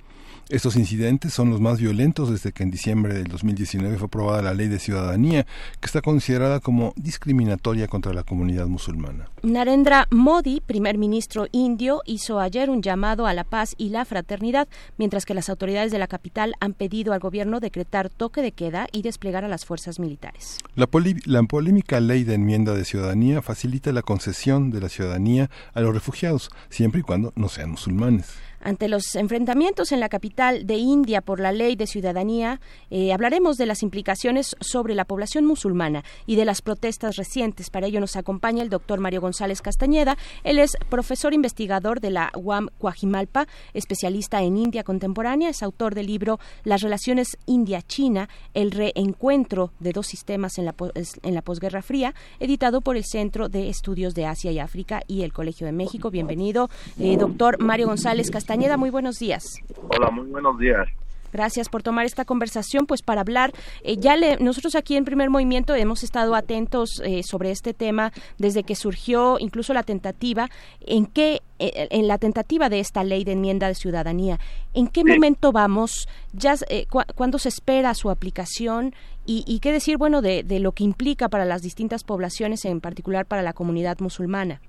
Estos 0.49 0.75
incidentes 0.75 1.33
son 1.33 1.49
los 1.49 1.59
más 1.59 1.79
violentos 1.79 2.29
desde 2.29 2.51
que 2.51 2.61
en 2.61 2.69
diciembre 2.69 3.15
del 3.15 3.23
2019 3.23 3.97
fue 3.97 4.05
aprobada 4.05 4.43
la 4.43 4.53
ley 4.53 4.67
de 4.67 4.77
ciudadanía, 4.77 5.47
que 5.79 5.85
está 5.87 6.01
considerada 6.01 6.59
como 6.59 6.93
discriminatoria 6.97 7.87
contra 7.87 8.13
la 8.13 8.21
comunidad 8.21 8.67
musulmana. 8.67 9.27
Narendra 9.41 10.07
Modi, 10.11 10.61
primer 10.63 10.99
ministro 10.99 11.47
indio, 11.51 12.03
hizo 12.05 12.39
ayer 12.39 12.69
un 12.69 12.83
llamado 12.83 13.25
a 13.25 13.33
la 13.33 13.43
paz 13.43 13.73
y 13.79 13.89
la 13.89 14.05
fraternidad, 14.05 14.67
mientras 14.99 15.25
que 15.25 15.33
las 15.33 15.49
autoridades 15.49 15.91
de 15.91 15.97
la 15.97 16.05
capital 16.05 16.53
han 16.59 16.73
pedido 16.73 17.13
al 17.13 17.19
gobierno 17.19 17.59
decretar 17.59 18.11
toque 18.11 18.43
de 18.43 18.51
queda 18.51 18.87
y 18.91 19.01
desplegar 19.01 19.45
a 19.45 19.47
las 19.47 19.65
fuerzas 19.65 19.99
militares. 19.99 20.59
La, 20.75 20.87
la 21.25 21.41
polémica 21.41 21.99
ley 21.99 22.23
de 22.23 22.35
enmienda 22.35 22.75
de 22.75 22.85
ciudadanía 22.85 23.41
facilita 23.41 23.91
la 23.91 24.03
concesión 24.03 24.69
de 24.69 24.81
la 24.81 24.89
ciudadanía 24.89 25.49
a 25.73 25.81
los 25.81 25.91
refugiados, 25.91 26.51
siempre 26.69 26.99
y 26.99 27.03
cuando 27.03 27.33
no 27.35 27.49
sean 27.49 27.71
musulmanes. 27.71 28.35
Ante 28.65 28.87
los 28.87 29.15
enfrentamientos 29.15 29.91
en 29.91 29.99
la 29.99 30.09
capital 30.09 30.65
de 30.65 30.77
India 30.77 31.21
por 31.21 31.39
la 31.39 31.51
ley 31.51 31.75
de 31.75 31.85
ciudadanía, 31.85 32.59
eh, 32.89 33.13
hablaremos 33.13 33.57
de 33.57 33.67
las 33.67 33.83
implicaciones 33.83 34.55
sobre 34.59 34.95
la 34.95 35.05
población 35.05 35.45
musulmana 35.45 36.03
y 36.25 36.35
de 36.35 36.45
las 36.45 36.63
protestas 36.63 37.15
recientes. 37.15 37.69
Para 37.69 37.85
ello 37.85 37.99
nos 37.99 38.15
acompaña 38.15 38.63
el 38.63 38.69
doctor 38.69 38.99
Mario 38.99 39.21
González 39.21 39.61
Castañeda. 39.61 40.17
Él 40.43 40.57
es 40.57 40.77
profesor 40.89 41.35
investigador 41.35 42.01
de 42.01 42.09
la 42.09 42.31
UAM 42.35 42.69
Coajimalpa, 42.79 43.47
especialista 43.75 44.41
en 44.41 44.57
India 44.57 44.83
contemporánea, 44.83 45.49
es 45.49 45.61
autor 45.61 45.93
del 45.93 46.07
libro 46.07 46.39
Las 46.63 46.81
relaciones 46.81 47.37
India-China, 47.45 48.29
el 48.55 48.71
reencuentro 48.71 49.73
de 49.79 49.91
dos 49.91 50.07
sistemas 50.07 50.57
en 50.57 50.65
la, 50.65 50.73
en 51.21 51.35
la 51.35 51.43
posguerra 51.43 51.83
fría, 51.83 52.15
editado 52.39 52.81
por 52.81 52.97
el 52.97 53.05
Centro 53.05 53.47
de 53.47 53.69
Estudios 53.69 54.15
de 54.15 54.25
Asia 54.25 54.51
y 54.51 54.57
África 54.57 55.03
y 55.05 55.21
el 55.21 55.33
Colegio 55.33 55.67
de 55.67 55.71
México. 55.71 56.09
Bienvenido, 56.09 56.71
eh, 56.99 57.15
doctor 57.17 57.61
Mario 57.61 57.85
González 57.85 58.31
Castañeda. 58.31 58.54
Muy 58.77 58.89
buenos 58.89 59.19
días. 59.19 59.43
Hola, 59.89 60.09
muy 60.11 60.27
buenos 60.27 60.57
días. 60.57 60.87
Gracias 61.33 61.67
por 61.67 61.83
tomar 61.83 62.05
esta 62.05 62.23
conversación, 62.23 62.85
pues 62.85 63.01
para 63.01 63.19
hablar, 63.19 63.51
eh, 63.83 63.97
ya 63.97 64.15
le, 64.15 64.37
nosotros 64.37 64.75
aquí 64.75 64.95
en 64.95 65.03
Primer 65.03 65.29
Movimiento 65.29 65.75
hemos 65.75 66.01
estado 66.01 66.33
atentos 66.33 67.01
eh, 67.03 67.23
sobre 67.23 67.51
este 67.51 67.73
tema 67.73 68.13
desde 68.37 68.63
que 68.63 68.75
surgió 68.75 69.37
incluso 69.39 69.73
la 69.73 69.83
tentativa, 69.83 70.49
en 70.79 71.05
qué, 71.05 71.41
eh, 71.59 71.87
en 71.91 72.07
la 72.07 72.17
tentativa 72.17 72.69
de 72.69 72.79
esta 72.79 73.03
ley 73.03 73.25
de 73.25 73.33
enmienda 73.33 73.67
de 73.67 73.75
ciudadanía, 73.75 74.39
¿en 74.73 74.87
qué 74.87 75.03
momento 75.03 75.51
vamos? 75.51 76.07
Ya, 76.31 76.55
cu 76.89 77.01
¿Cuándo 77.15 77.37
se 77.37 77.49
espera 77.49 77.93
su 77.93 78.09
aplicación? 78.09 78.93
Y, 79.25 79.43
y 79.45 79.59
qué 79.59 79.73
decir, 79.73 79.97
bueno, 79.97 80.21
de, 80.21 80.43
de 80.43 80.59
lo 80.61 80.71
que 80.71 80.85
implica 80.85 81.27
para 81.27 81.43
las 81.43 81.61
distintas 81.61 82.05
poblaciones, 82.05 82.63
en 82.63 82.79
particular 82.79 83.25
para 83.25 83.41
la 83.41 83.51
comunidad 83.51 83.99
musulmana. 83.99 84.61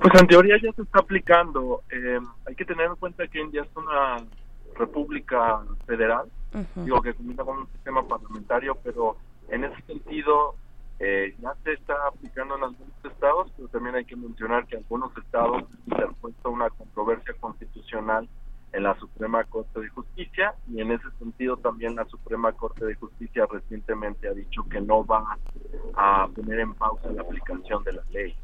Pues 0.00 0.20
en 0.20 0.26
teoría 0.26 0.56
ya 0.62 0.72
se 0.72 0.82
está 0.82 1.00
aplicando. 1.00 1.82
Eh, 1.90 2.20
hay 2.46 2.54
que 2.54 2.64
tener 2.64 2.86
en 2.86 2.96
cuenta 2.96 3.26
que 3.26 3.40
India 3.40 3.62
es 3.62 3.76
una 3.76 4.24
república 4.74 5.62
federal, 5.86 6.30
digo 6.74 7.00
que 7.00 7.14
comienza 7.14 7.44
con 7.44 7.58
un 7.58 7.66
sistema 7.68 8.06
parlamentario, 8.06 8.76
pero 8.82 9.16
en 9.48 9.64
ese 9.64 9.80
sentido 9.82 10.54
eh, 10.98 11.34
ya 11.40 11.54
se 11.64 11.72
está 11.72 11.94
aplicando 12.06 12.56
en 12.56 12.64
algunos 12.64 13.04
estados, 13.04 13.50
pero 13.56 13.68
también 13.68 13.96
hay 13.96 14.04
que 14.04 14.16
mencionar 14.16 14.66
que 14.66 14.76
algunos 14.76 15.16
estados 15.16 15.62
han 15.62 15.78
interpuesto 15.86 16.50
una 16.50 16.70
controversia 16.70 17.34
constitucional 17.40 18.28
en 18.72 18.82
la 18.82 18.98
Suprema 18.98 19.44
Corte 19.44 19.80
de 19.80 19.88
Justicia 19.88 20.54
y 20.68 20.80
en 20.80 20.92
ese 20.92 21.10
sentido 21.18 21.56
también 21.56 21.96
la 21.96 22.04
Suprema 22.06 22.52
Corte 22.52 22.84
de 22.84 22.94
Justicia 22.94 23.46
recientemente 23.50 24.28
ha 24.28 24.32
dicho 24.32 24.66
que 24.68 24.80
no 24.80 25.04
va 25.04 25.38
a 25.94 26.28
poner 26.34 26.60
en 26.60 26.74
pausa 26.74 27.10
la 27.10 27.22
aplicación 27.22 27.82
de 27.84 27.92
la 27.92 28.02
ley. 28.10 28.36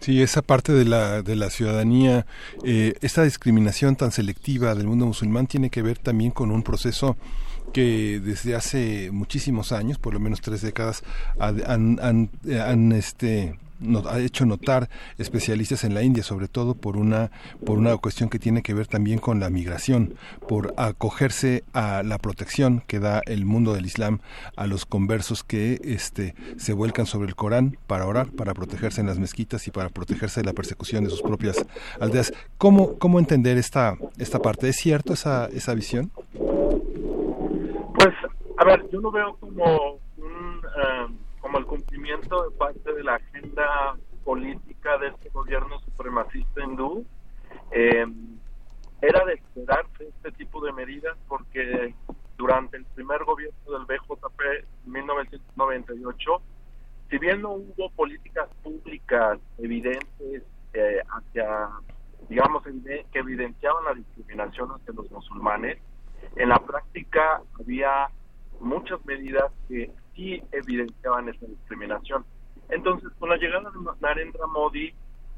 Sí, 0.00 0.22
esa 0.22 0.42
parte 0.42 0.72
de 0.72 0.84
la, 0.84 1.22
de 1.22 1.34
la 1.34 1.50
ciudadanía, 1.50 2.24
eh, 2.64 2.94
esta 3.00 3.24
discriminación 3.24 3.96
tan 3.96 4.12
selectiva 4.12 4.74
del 4.74 4.86
mundo 4.86 5.06
musulmán 5.06 5.46
tiene 5.46 5.70
que 5.70 5.82
ver 5.82 5.98
también 5.98 6.30
con 6.30 6.50
un 6.50 6.62
proceso 6.62 7.16
que 7.72 8.20
desde 8.24 8.54
hace 8.54 9.10
muchísimos 9.12 9.72
años, 9.72 9.98
por 9.98 10.14
lo 10.14 10.20
menos 10.20 10.40
tres 10.40 10.62
décadas, 10.62 11.02
ha- 11.38 11.48
han, 11.48 12.30
eh, 12.46 12.94
este 12.98 13.58
ha 14.10 14.18
hecho 14.18 14.44
notar 14.44 14.90
especialistas 15.18 15.84
en 15.84 15.94
la 15.94 16.02
India, 16.02 16.24
sobre 16.24 16.48
todo 16.48 16.74
por 16.74 16.96
una 16.96 17.30
por 17.64 17.78
una 17.78 17.96
cuestión 17.96 18.28
que 18.28 18.40
tiene 18.40 18.60
que 18.60 18.74
ver 18.74 18.88
también 18.88 19.20
con 19.20 19.38
la 19.38 19.50
migración, 19.50 20.14
por 20.48 20.74
acogerse 20.76 21.62
a 21.74 22.02
la 22.02 22.18
protección 22.18 22.82
que 22.88 22.98
da 22.98 23.22
el 23.26 23.44
mundo 23.44 23.74
del 23.74 23.86
Islam 23.86 24.18
a 24.56 24.66
los 24.66 24.84
conversos 24.84 25.44
que 25.44 25.80
este 25.84 26.34
se 26.56 26.72
vuelcan 26.72 27.06
sobre 27.06 27.28
el 27.28 27.36
Corán 27.36 27.78
para 27.86 28.06
orar, 28.06 28.32
para 28.32 28.52
protegerse 28.52 29.00
en 29.00 29.06
las 29.06 29.20
mezquitas 29.20 29.68
y 29.68 29.70
para 29.70 29.90
protegerse 29.90 30.40
de 30.40 30.46
la 30.46 30.54
persecución 30.54 31.04
de 31.04 31.10
sus 31.10 31.22
propias 31.22 31.64
aldeas. 32.00 32.32
¿Cómo 32.56 32.98
cómo 32.98 33.20
entender 33.20 33.58
esta 33.58 33.94
esta 34.18 34.40
parte? 34.40 34.68
¿Es 34.70 34.76
cierto 34.76 35.12
esa 35.12 35.46
esa 35.52 35.74
visión? 35.74 36.10
Ver, 38.68 38.86
yo 38.90 39.00
lo 39.00 39.10
veo 39.10 39.34
como 39.36 39.98
un, 40.18 40.60
eh, 40.76 41.06
como 41.40 41.56
el 41.56 41.64
cumplimiento 41.64 42.42
de 42.42 42.50
parte 42.58 42.92
de 42.92 43.02
la 43.02 43.14
agenda 43.14 43.96
política 44.26 44.98
de 44.98 45.06
este 45.06 45.30
gobierno 45.30 45.80
supremacista 45.80 46.62
hindú. 46.62 47.06
Eh, 47.70 48.06
era 49.00 49.24
de 49.24 49.34
esperarse 49.34 50.08
este 50.08 50.32
tipo 50.32 50.60
de 50.60 50.72
medidas 50.72 51.16
porque 51.28 51.94
durante 52.36 52.76
el 52.76 52.84
primer 52.94 53.24
gobierno 53.24 53.58
del 53.72 53.86
BJP 53.86 54.40
en 54.84 54.92
1998, 54.92 56.42
si 57.08 57.18
bien 57.18 57.40
no 57.40 57.52
hubo 57.52 57.90
políticas 57.92 58.50
públicas 58.62 59.38
evidentes 59.56 60.42
eh, 60.74 61.00
hacia, 61.08 61.70
digamos, 62.28 62.62
que 62.64 63.18
evidenciaban 63.18 63.84
la 63.86 63.94
discriminación 63.94 64.72
hacia 64.72 64.92
los 64.92 65.10
musulmanes, 65.10 65.78
en 66.36 66.50
la 66.50 66.58
práctica 66.58 67.40
había 67.58 68.10
muchas 68.60 69.04
medidas 69.06 69.52
que 69.68 69.90
sí 70.14 70.42
evidenciaban 70.52 71.28
esa 71.28 71.46
discriminación. 71.46 72.24
Entonces, 72.68 73.10
con 73.18 73.30
la 73.30 73.36
llegada 73.36 73.70
de 73.70 73.78
Narendra 74.00 74.46
Modi, 74.46 74.92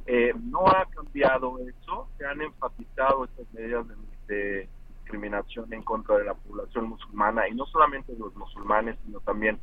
eh, 0.06 0.32
no 0.44 0.66
ha 0.66 0.86
cambiado 0.86 1.58
eso, 1.58 2.08
se 2.18 2.26
han 2.26 2.40
enfatizado 2.40 3.24
estas 3.24 3.52
medidas 3.52 3.86
de, 4.26 4.68
discriminación 4.88 5.72
en 5.72 5.82
contra 5.82 6.18
de 6.18 6.24
la 6.24 6.34
población 6.34 6.88
musulmana, 6.88 7.48
y 7.48 7.54
no 7.54 7.66
solamente 7.66 8.12
de 8.12 8.18
los 8.20 8.34
musulmanes, 8.36 8.96
sino 9.04 9.18
también 9.20 9.58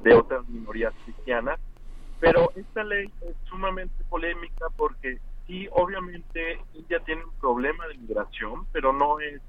de 0.00 0.14
otras 0.14 0.46
minorías 0.48 0.92
cristianas. 1.04 1.58
Pero 2.20 2.50
esta 2.54 2.84
ley 2.84 3.10
es 3.22 3.34
sumamente 3.48 4.04
polémica 4.10 4.66
porque 4.76 5.18
sí, 5.46 5.66
obviamente 5.72 6.60
India 6.74 7.00
tiene 7.00 7.24
un 7.24 7.32
problema 7.40 7.86
de 7.86 7.94
migración, 7.94 8.66
pero 8.72 8.92
no 8.92 9.20
es 9.20 9.40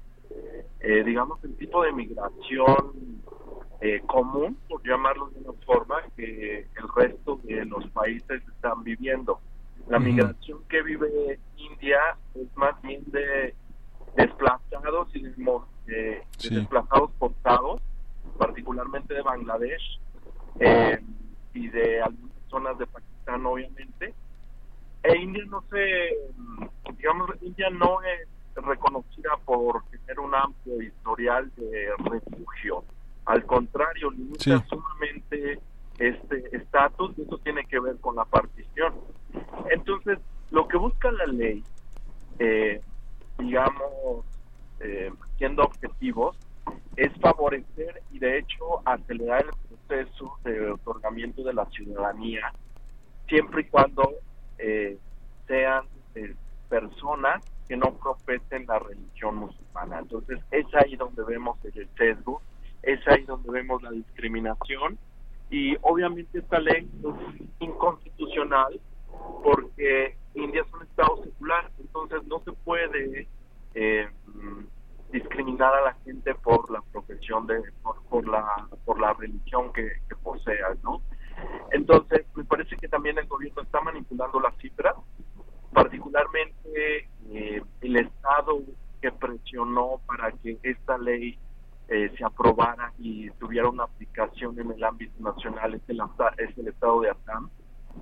eh, 0.80 1.04
digamos, 1.04 1.42
el 1.44 1.54
tipo 1.56 1.82
de 1.84 1.92
migración 1.92 2.92
eh, 3.84 4.00
común, 4.06 4.56
por 4.68 4.80
llamarlo 4.86 5.26
de 5.30 5.40
una 5.40 5.52
forma, 5.66 5.96
que 6.16 6.60
el 6.60 6.88
resto 6.94 7.40
de 7.42 7.64
los 7.64 7.84
países 7.90 8.42
están 8.54 8.84
viviendo. 8.84 9.40
La 9.88 9.98
migración 9.98 10.60
que 10.68 10.82
vive 10.82 11.40
India 11.56 11.98
es 12.36 12.46
más 12.56 12.80
bien 12.82 13.02
de 13.10 13.54
desplazados 14.16 15.08
y 15.16 15.22
de, 15.22 15.34
mo- 15.42 15.66
de- 15.86 15.94
de 15.94 16.22
Sí. 16.38 16.54
desplazados 16.54 17.10
forzados, 17.18 17.80
particularmente 18.38 19.14
de 19.14 19.22
Bangladesh 19.22 19.98
eh, 20.60 20.98
y 21.54 21.68
de 21.68 22.02
algunas 22.02 22.36
zonas 22.48 22.78
de 22.78 22.86
Pakistán, 22.86 23.44
obviamente. 23.46 24.14
E 25.02 25.16
India 25.16 25.42
no 25.48 25.64
se, 25.70 26.10
digamos, 26.96 27.30
India 27.40 27.68
no 27.70 28.00
es 28.02 28.28
reconocida 28.54 29.30
por 29.44 29.82
tener 29.90 30.20
un 30.20 30.32
amplio 30.34 30.80
historial 30.80 31.50
de 31.56 31.88
refugio. 32.08 32.84
Al 33.26 33.44
contrario, 33.46 34.10
limita 34.10 34.42
Sí. 34.44 34.52
sumamente 34.68 35.60
este 35.98 36.56
estatus 36.56 37.12
y 37.18 37.22
eso 37.22 37.38
tiene 37.38 37.64
que 37.66 37.78
ver 37.78 37.96
con 37.98 38.16
la 38.16 38.24
partición. 38.24 38.94
Entonces, 39.70 40.18
lo 40.50 40.66
que 40.68 40.76
busca 40.76 41.10
la 41.12 41.26
ley, 41.26 41.62
eh, 42.38 42.80
digamos, 43.38 44.24
eh, 44.80 45.12
siendo 45.38 45.62
objetivos, 45.62 46.36
es 46.96 47.12
favorecer 47.20 48.02
y 48.10 48.18
de 48.18 48.38
hecho 48.38 48.86
acelerar 48.86 49.44
el 49.46 49.76
proceso 49.86 50.36
de 50.44 50.70
otorgamiento 50.72 51.42
de 51.42 51.54
la 51.54 51.66
ciudadanía, 51.66 52.52
siempre 53.28 53.62
y 53.62 53.64
cuando 53.66 54.10
eh, 54.58 54.98
sean 55.46 55.86
eh, 56.14 56.34
personas 56.68 57.42
que 57.68 57.76
no 57.76 57.94
profesen 57.94 58.66
la 58.66 58.78
religión 58.78 59.36
musulmana. 59.36 60.00
Entonces, 60.00 60.40
es 60.50 60.66
ahí 60.74 60.96
donde 60.96 61.22
vemos 61.24 61.58
el 61.64 61.88
sesgo, 61.96 62.42
es 62.82 63.06
ahí 63.08 63.24
donde 63.24 63.50
vemos 63.50 63.82
la 63.82 63.90
discriminación 63.90 64.98
y 65.50 65.76
obviamente 65.82 66.38
esta 66.38 66.58
ley 66.58 66.88
es 67.04 67.46
inconstitucional 67.60 68.80
porque 69.42 70.16
India 70.34 70.62
es 70.62 70.72
un 70.72 70.82
estado 70.82 71.22
secular, 71.22 71.70
entonces 71.78 72.24
no 72.26 72.40
se 72.40 72.52
puede 72.52 73.28
eh, 73.74 74.08
discriminar 75.12 75.74
a 75.74 75.82
la 75.82 75.94
gente 76.04 76.34
por 76.36 76.70
la 76.70 76.80
profesión 76.92 77.46
de 77.46 77.62
por, 77.82 78.02
por 78.04 78.26
la 78.26 78.66
por 78.84 79.00
la 79.00 79.12
religión 79.12 79.72
que, 79.72 79.90
poseas, 80.22 80.82
¿no? 80.82 81.02
Entonces 81.72 82.24
me 82.34 82.44
parece 82.44 82.76
que 82.76 82.88
también 82.88 83.18
el 83.18 83.26
gobierno 83.26 83.62
está 83.62 83.80
manipulando 83.80 84.40
las 84.40 84.56
cifras, 84.58 84.94
particularmente 85.72 87.08
eh, 87.30 87.62
el 87.80 87.96
estado 87.96 88.62
que 89.00 89.10
presionó 89.12 90.00
para 90.06 90.32
que 90.32 90.58
esta 90.62 90.96
ley 90.96 91.38
eh, 91.88 92.12
se 92.16 92.24
aprobara 92.24 92.92
y 92.98 93.30
tuviera 93.32 93.68
una 93.68 93.84
aplicación 93.84 94.58
en 94.58 94.70
el 94.70 94.82
ámbito 94.84 95.12
nacional 95.20 95.74
es 95.74 95.82
el, 95.88 96.00
es 96.38 96.58
el 96.58 96.68
estado 96.68 97.00
de 97.00 97.10
Assam, 97.10 97.50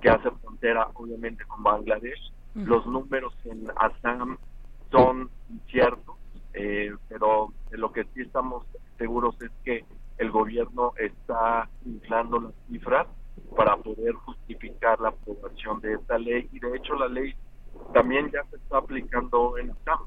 que 0.01 0.09
hace 0.09 0.31
frontera 0.31 0.87
obviamente 0.93 1.43
con 1.45 1.63
Bangladesh. 1.63 2.31
Los 2.53 2.85
números 2.85 3.33
en 3.45 3.67
Assam 3.77 4.37
son 4.91 5.29
inciertos, 5.49 6.15
eh, 6.53 6.93
pero 7.07 7.53
de 7.69 7.77
lo 7.77 7.91
que 7.91 8.03
sí 8.13 8.21
estamos 8.21 8.65
seguros 8.97 9.35
es 9.41 9.51
que 9.63 9.85
el 10.17 10.31
gobierno 10.31 10.93
está 10.97 11.69
inflando 11.85 12.39
las 12.39 12.53
cifras 12.69 13.07
para 13.55 13.75
poder 13.77 14.13
justificar 14.13 14.99
la 14.99 15.09
aprobación 15.09 15.79
de 15.81 15.93
esta 15.93 16.17
ley 16.17 16.47
y 16.51 16.59
de 16.59 16.77
hecho 16.77 16.93
la 16.95 17.07
ley 17.07 17.33
también 17.93 18.29
ya 18.31 18.43
se 18.49 18.57
está 18.57 18.77
aplicando 18.77 19.57
en 19.57 19.71
Assam. 19.71 19.99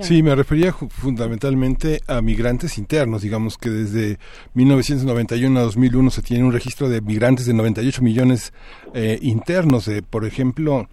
Sí, 0.00 0.22
me 0.22 0.34
refería 0.34 0.72
fundamentalmente 0.72 2.00
a 2.06 2.22
migrantes 2.22 2.78
internos, 2.78 3.22
digamos 3.22 3.58
que 3.58 3.70
desde 3.70 4.18
1991 4.54 5.58
a 5.58 5.62
2001 5.62 6.10
se 6.10 6.22
tiene 6.22 6.44
un 6.44 6.52
registro 6.52 6.88
de 6.88 7.00
migrantes 7.00 7.46
de 7.46 7.54
98 7.54 8.02
millones 8.02 8.52
eh, 8.94 9.18
internos, 9.22 9.84
de, 9.86 10.02
por 10.02 10.24
ejemplo, 10.24 10.88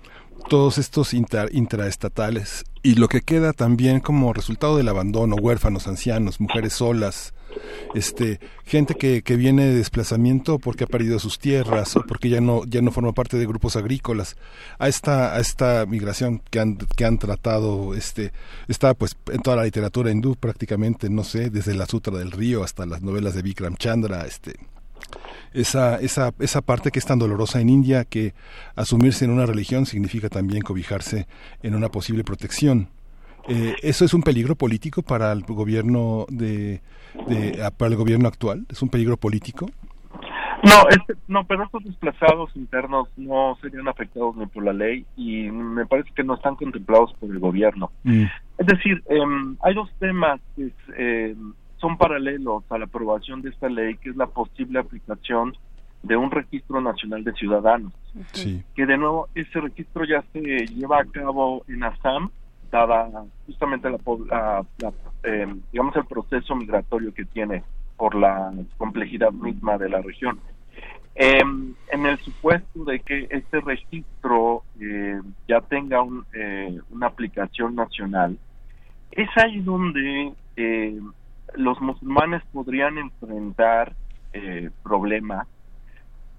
todos 0.49 0.78
estos 0.78 1.14
intraestatales. 1.14 2.65
Y 2.82 2.95
lo 2.95 3.07
que 3.07 3.22
queda 3.22 3.53
también 3.53 4.02
como 4.02 4.34
resultado 4.34 4.78
del 4.78 4.90
abandono, 4.90 5.36
huérfanos, 5.36 5.88
ancianos, 5.88 6.41
mujeres 6.41 6.74
solas, 6.74 7.34
este 7.94 8.40
gente 8.66 8.96
que, 8.96 9.22
que 9.22 9.36
viene 9.36 9.66
de 9.66 9.76
desplazamiento 9.76 10.60
porque 10.60 10.86
ha 10.86 10.88
perdido 10.88 11.20
sus 11.20 11.40
tierras 11.40 11.96
o 11.96 12.02
porque 12.08 12.30
ya 12.30 12.42
no 12.42 12.66
ya 12.66 12.82
no 12.82 12.92
forma 12.92 13.14
parte 13.14 13.38
de 13.38 13.46
grupos 13.46 13.76
agrícolas 13.76 14.36
a 14.80 14.88
esta 14.88 15.36
a 15.36 15.40
esta 15.40 15.86
migración 15.86 16.42
que 16.50 16.60
han 16.60 16.78
que 16.78 17.06
han 17.06 17.18
tratado 17.18 17.94
este 17.94 18.32
está 18.68 18.94
pues 18.94 19.16
en 19.32 19.42
toda 19.42 19.58
la 19.58 19.64
literatura 19.64 20.12
hindú 20.12 20.36
prácticamente 20.36 21.10
no 21.10 21.24
sé 21.24 21.50
desde 21.50 21.74
la 21.76 21.86
Sutra 21.86 22.18
del 22.18 22.32
Río 22.32 22.64
hasta 22.64 22.86
las 22.86 23.02
novelas 23.02 23.36
de 23.36 23.42
Vikram 23.42 23.76
Chandra 23.76 24.26
este 24.26 24.56
esa, 25.54 25.98
esa, 25.98 26.34
esa 26.40 26.62
parte 26.62 26.92
que 26.92 27.00
es 27.00 27.06
tan 27.06 27.20
dolorosa 27.20 27.62
en 27.62 27.70
India 27.70 28.06
que 28.06 28.34
asumirse 28.76 29.26
en 29.26 29.32
una 29.32 29.46
religión 29.46 29.86
significa 29.86 30.30
también 30.30 30.62
cobijarse 30.62 31.28
en 31.62 31.76
una 31.76 31.90
posible 31.90 32.24
protección. 32.24 32.90
Eh, 33.48 33.76
¿Eso 33.82 34.06
es 34.06 34.14
un 34.14 34.22
peligro 34.22 34.56
político 34.56 35.02
para 35.02 35.32
el 35.32 35.41
gobierno 35.44 36.26
de, 36.30 36.82
de- 37.28 37.61
ah, 37.64 37.72
para 37.72 37.91
el 37.91 37.98
gobierno 37.98 38.28
actual? 38.28 38.65
¿Es 38.70 38.82
un 38.82 38.90
peligro 38.90 39.18
político? 39.18 39.70
No, 40.64 40.88
este, 40.90 41.15
no, 41.28 41.44
pero 41.45 41.65
estos 41.65 41.84
desplazados 41.84 42.56
internos 42.56 43.10
no 43.18 43.57
serían 43.61 43.90
afectados 43.90 44.38
ni 44.38 44.45
por 44.45 44.64
la 44.64 44.72
ley 44.72 45.06
y 45.18 45.49
me 45.52 45.86
parece 45.86 46.10
que 46.15 46.24
no 46.24 46.36
están 46.36 46.56
contemplados 46.56 47.14
por 47.20 47.30
el 47.30 47.40
gobierno. 47.40 47.91
Es 48.06 48.65
decir, 48.68 49.03
em, 49.10 49.57
hay 49.61 49.74
dos 49.74 49.90
temas 49.99 50.40
que 50.56 50.72
em, 50.98 51.53
son 51.78 51.98
paralelos 51.98 52.64
a 52.70 52.78
la 52.78 52.86
aprobación 52.86 53.41
de 53.41 53.49
esta 53.49 53.68
ley, 53.68 53.98
que 53.98 54.11
es 54.11 54.15
la 54.15 54.28
posible 54.28 54.80
aplicación 54.80 55.53
de 56.02 56.15
un 56.15 56.32
registro 56.32 56.80
nacional 56.80 57.26
de 57.26 57.34
ciudadanos. 57.34 57.91
Sí. 58.32 58.64
Que 58.74 58.86
de 58.86 58.98
nuevo, 58.98 59.28
ese 59.36 59.60
registro 59.60 60.06
ya 60.06 60.24
se 60.32 60.40
lleva 60.68 60.99
a 61.02 61.06
cabo 61.06 61.65
en 61.68 61.84
Assam, 61.84 62.30
dada 62.72 63.10
justamente 63.45 63.90
la, 63.90 63.98
la- 64.80 64.94
em, 65.24 65.61
digamos, 65.72 65.95
el 65.95 66.06
proceso 66.06 66.56
migratorio 66.56 67.14
que 67.14 67.26
tiene 67.26 67.64
por 67.98 68.15
la 68.15 68.52
complejidad 68.78 69.32
misma 69.32 69.78
de 69.78 69.90
la 69.90 70.02
región. 70.02 70.40
Em, 71.15 71.76
en 71.91 72.06
el 72.07 72.18
supuesto 72.20 72.84
de 72.86 72.99
que 72.99 73.28
este 73.30 73.61
registro 73.61 74.64
eh, 74.80 75.22
ya 75.48 75.61
tenga 75.61 76.02
un, 76.02 76.26
eh, 76.34 76.80
una 76.90 77.07
aplicación 77.07 77.76
nacional, 77.76 78.38
es 79.11 79.30
ahí 79.38 79.60
donde 79.61 80.34
eh, 80.56 80.99
los 81.56 81.80
musulmanes 81.82 82.41
podrían 82.52 82.98
enfrentar 82.98 83.94
eh, 84.34 84.72
problemas, 84.82 85.48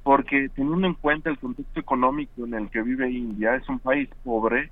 porque 0.02 0.48
teniendo 0.56 0.88
en 0.88 0.94
cuenta 0.94 1.30
el 1.30 1.38
contexto 1.38 1.78
económico 1.78 2.44
en 2.44 2.54
el 2.54 2.68
que 2.68 2.82
vive 2.82 3.08
India, 3.10 3.54
es 3.54 3.68
un 3.68 3.78
país 3.78 4.08
pobre, 4.24 4.70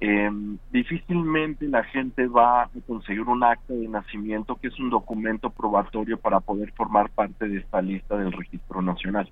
eh, 0.00 0.30
difícilmente 0.70 1.68
la 1.68 1.84
gente 1.84 2.26
va 2.26 2.62
a 2.62 2.70
conseguir 2.86 3.22
un 3.22 3.42
acta 3.44 3.72
de 3.72 3.88
nacimiento 3.88 4.56
que 4.56 4.68
es 4.68 4.78
un 4.78 4.90
documento 4.90 5.50
probatorio 5.50 6.18
para 6.18 6.40
poder 6.40 6.72
formar 6.72 7.10
parte 7.10 7.48
de 7.48 7.58
esta 7.58 7.80
lista 7.80 8.16
del 8.16 8.32
registro 8.32 8.82
nacional. 8.82 9.30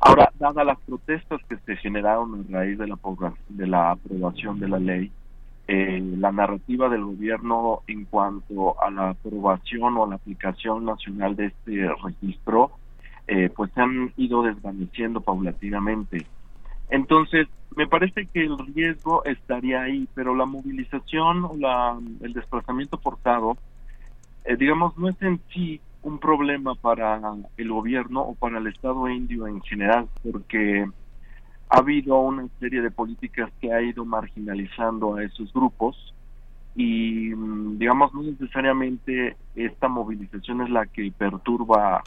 Ahora, 0.00 0.32
dadas 0.38 0.64
las 0.64 0.78
protestas 0.80 1.40
que 1.48 1.56
se 1.58 1.76
generaron 1.76 2.46
a 2.48 2.52
raíz 2.58 2.78
de 2.78 2.86
la, 2.86 3.90
aprobación 3.90 4.60
de 4.60 4.68
la 4.68 4.78
ley, 4.78 5.10
eh, 5.66 6.00
la 6.16 6.30
narrativa 6.30 6.88
del 6.88 7.04
gobierno 7.04 7.82
en 7.88 8.04
cuanto 8.04 8.80
a 8.80 8.90
la 8.90 9.10
aprobación 9.10 9.96
o 9.96 10.06
la 10.06 10.14
aplicación 10.14 10.84
nacional 10.84 11.34
de 11.36 11.46
este 11.46 11.90
registro, 12.02 12.70
eh, 13.26 13.50
pues 13.54 13.70
se 13.72 13.80
han 13.80 14.12
ido 14.16 14.42
desvaneciendo 14.42 15.20
paulatinamente. 15.20 16.24
Entonces, 16.90 17.48
me 17.76 17.86
parece 17.86 18.26
que 18.26 18.44
el 18.44 18.58
riesgo 18.74 19.24
estaría 19.24 19.82
ahí, 19.82 20.08
pero 20.14 20.34
la 20.34 20.46
movilización 20.46 21.44
o 21.44 21.56
la, 21.56 21.98
el 22.22 22.32
desplazamiento 22.32 22.98
forzado, 22.98 23.56
eh, 24.44 24.56
digamos, 24.56 24.96
no 24.96 25.08
es 25.08 25.20
en 25.22 25.40
sí 25.52 25.80
un 26.02 26.18
problema 26.18 26.74
para 26.74 27.20
el 27.56 27.70
gobierno 27.70 28.22
o 28.22 28.34
para 28.34 28.58
el 28.58 28.66
Estado 28.66 29.08
indio 29.08 29.46
en 29.46 29.60
general, 29.62 30.08
porque 30.22 30.88
ha 31.68 31.78
habido 31.78 32.18
una 32.20 32.48
serie 32.58 32.80
de 32.80 32.90
políticas 32.90 33.50
que 33.60 33.72
ha 33.72 33.82
ido 33.82 34.04
marginalizando 34.04 35.16
a 35.16 35.24
esos 35.24 35.52
grupos 35.52 36.14
y, 36.74 37.34
mm, 37.34 37.78
digamos, 37.78 38.14
no 38.14 38.22
necesariamente 38.22 39.36
esta 39.54 39.88
movilización 39.88 40.62
es 40.62 40.70
la 40.70 40.86
que 40.86 41.12
perturba 41.16 42.02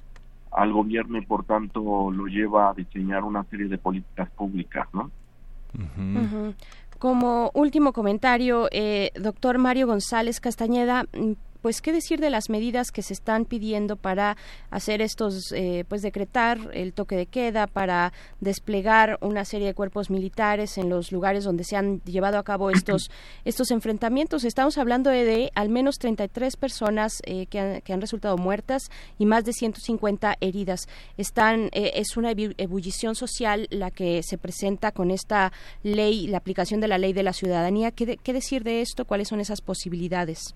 al 0.52 0.74
gobierno 0.74 1.18
y 1.18 1.26
por 1.26 1.46
tanto 1.46 2.12
lo 2.12 2.26
lleva 2.28 2.70
a 2.70 2.74
diseñar 2.74 3.24
una 3.24 3.44
serie 3.46 3.68
de 3.68 3.78
políticas 3.78 4.30
públicas, 4.32 4.88
¿no? 4.94 5.12
Como 7.00 7.50
último 7.54 7.94
comentario, 7.94 8.68
eh, 8.72 9.12
doctor 9.16 9.58
Mario 9.58 9.88
González 9.88 10.40
Castañeda, 10.40 11.06
pues 11.62 11.82
qué 11.82 11.92
decir 11.94 12.20
de 12.20 12.30
las 12.30 12.50
medidas 12.50 12.92
que 12.92 13.02
se 13.02 13.14
están 13.14 13.46
pidiendo 13.46 13.96
para 13.96 14.38
hacer 14.70 15.02
estos, 15.02 15.52
eh, 15.52 15.86
pues 15.88 16.02
decretar 16.02 16.58
el 16.74 16.94
toque 16.94 17.16
de 17.16 17.26
queda, 17.28 17.68
para 17.68 18.14
desplegar 18.40 19.18
una 19.22 19.46
serie 19.46 19.68
de 19.68 19.74
cuerpos 19.74 20.10
militares 20.10 20.78
en 20.78 20.90
los 20.90 21.12
lugares 21.12 21.44
donde 21.44 21.64
se 21.64 21.76
han 21.76 22.02
llevado 22.04 22.38
a 22.38 22.44
cabo 22.44 22.70
estos 22.72 23.10
estos 23.46 23.72
enfrentamientos. 23.72 24.44
Estamos 24.44 24.78
hablando 24.78 25.10
de, 25.10 25.24
de 25.26 25.52
al 25.56 25.70
menos 25.70 25.98
33 26.00 26.56
personas 26.58 27.22
eh, 27.26 27.46
que, 27.48 27.60
han, 27.60 27.82
que 27.82 27.94
han 27.94 28.02
resultado 28.02 28.38
muertas 28.38 28.90
y 29.20 29.26
más 29.26 29.46
de 29.46 29.54
150 29.54 30.36
heridas. 30.42 30.88
Están 31.18 31.70
eh, 31.74 31.92
es 31.96 32.18
una 32.18 32.32
ebu- 32.32 32.56
ebullición 32.58 33.16
social 33.16 33.68
la 33.70 33.92
que 33.92 34.24
se 34.24 34.38
presenta 34.38 34.92
con 34.92 35.12
esta 35.12 35.52
ley, 35.84 36.28
la 36.28 36.38
aplicación 36.38 36.82
de 36.82 36.88
la 36.88 36.98
ley 36.98 37.14
de 37.14 37.24
la 37.24 37.34
ciudadanía. 37.34 37.92
¿Qué, 37.92 38.06
de- 38.06 38.18
qué 38.18 38.34
decir 38.34 38.64
de 38.64 38.82
esto? 38.82 39.06
¿Cuáles 39.06 39.28
son 39.28 39.40
esas 39.40 39.62
posibilidades? 39.62 40.56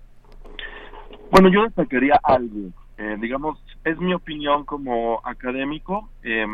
Bueno, 1.30 1.48
yo 1.48 1.64
destacaría 1.64 2.18
algo. 2.22 2.70
Eh, 2.98 3.16
digamos, 3.20 3.58
es 3.84 3.98
mi 3.98 4.14
opinión 4.14 4.64
como 4.64 5.20
académico. 5.24 6.08
eh, 6.22 6.46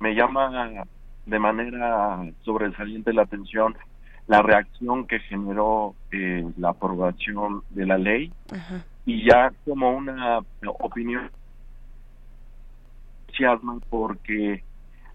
me 0.00 0.14
llama 0.14 0.86
de 1.26 1.38
manera 1.38 2.24
sobresaliente 2.42 3.12
la 3.12 3.22
atención 3.22 3.76
la 4.30 4.42
reacción 4.42 5.08
que 5.08 5.18
generó 5.18 5.96
eh, 6.12 6.48
la 6.56 6.70
aprobación 6.70 7.62
de 7.70 7.84
la 7.84 7.98
ley 7.98 8.32
y 9.04 9.24
ya 9.28 9.52
como 9.64 9.90
una 9.90 10.38
opinión 10.62 11.28
entusiasma 13.26 13.80
porque 13.90 14.62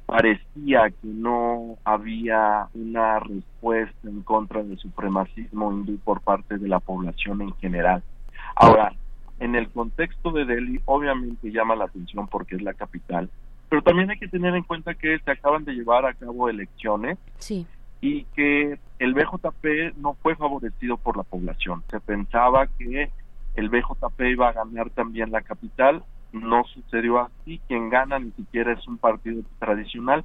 parecía 0.06 0.90
que 0.90 1.08
no 1.08 1.78
había 1.86 2.68
una 2.74 3.20
respuesta 3.20 4.10
en 4.10 4.22
contra 4.22 4.62
del 4.64 4.78
supremacismo 4.80 5.72
hindú 5.72 5.98
por 6.00 6.20
parte 6.20 6.58
de 6.58 6.68
la 6.68 6.82
población 6.82 7.42
en 7.42 7.56
general. 7.56 8.04
Ahora, 8.56 8.94
en 9.40 9.56
el 9.56 9.70
contexto 9.70 10.32
de 10.32 10.46
Delhi, 10.46 10.80
obviamente 10.86 11.52
llama 11.52 11.76
la 11.76 11.86
atención 11.86 12.28
porque 12.28 12.56
es 12.56 12.62
la 12.62 12.74
capital, 12.74 13.30
pero 13.70 13.82
también 13.82 14.10
hay 14.12 14.18
que 14.20 14.28
tener 14.28 14.56
en 14.56 14.64
cuenta 14.64 14.94
que 14.94 15.20
se 15.20 15.32
acaban 15.32 15.66
de 15.66 15.74
llevar 15.74 16.06
a 16.06 16.14
cabo 16.14 16.50
elecciones 16.50 17.18
Sí. 17.38 17.68
y 18.02 18.24
que 18.36 18.80
el 19.00 19.14
BJP 19.14 19.98
no 19.98 20.14
fue 20.14 20.36
favorecido 20.36 20.98
por 20.98 21.18
la 21.18 21.24
población. 21.24 21.84
Se 21.90 22.00
pensaba 22.00 22.68
que 22.68 23.12
el 23.56 23.70
BJP 23.70 24.22
iba 24.32 24.50
a 24.50 24.54
ganar 24.54 24.90
también 24.92 25.32
la 25.32 25.42
capital, 25.42 26.04
no 26.32 26.64
sucedió 26.66 27.20
así. 27.20 27.60
Quien 27.68 27.90
gana 27.90 28.20
ni 28.20 28.32
siquiera 28.32 28.74
es 28.74 28.88
un 28.88 28.98
partido 28.98 29.42
tradicional, 29.60 30.24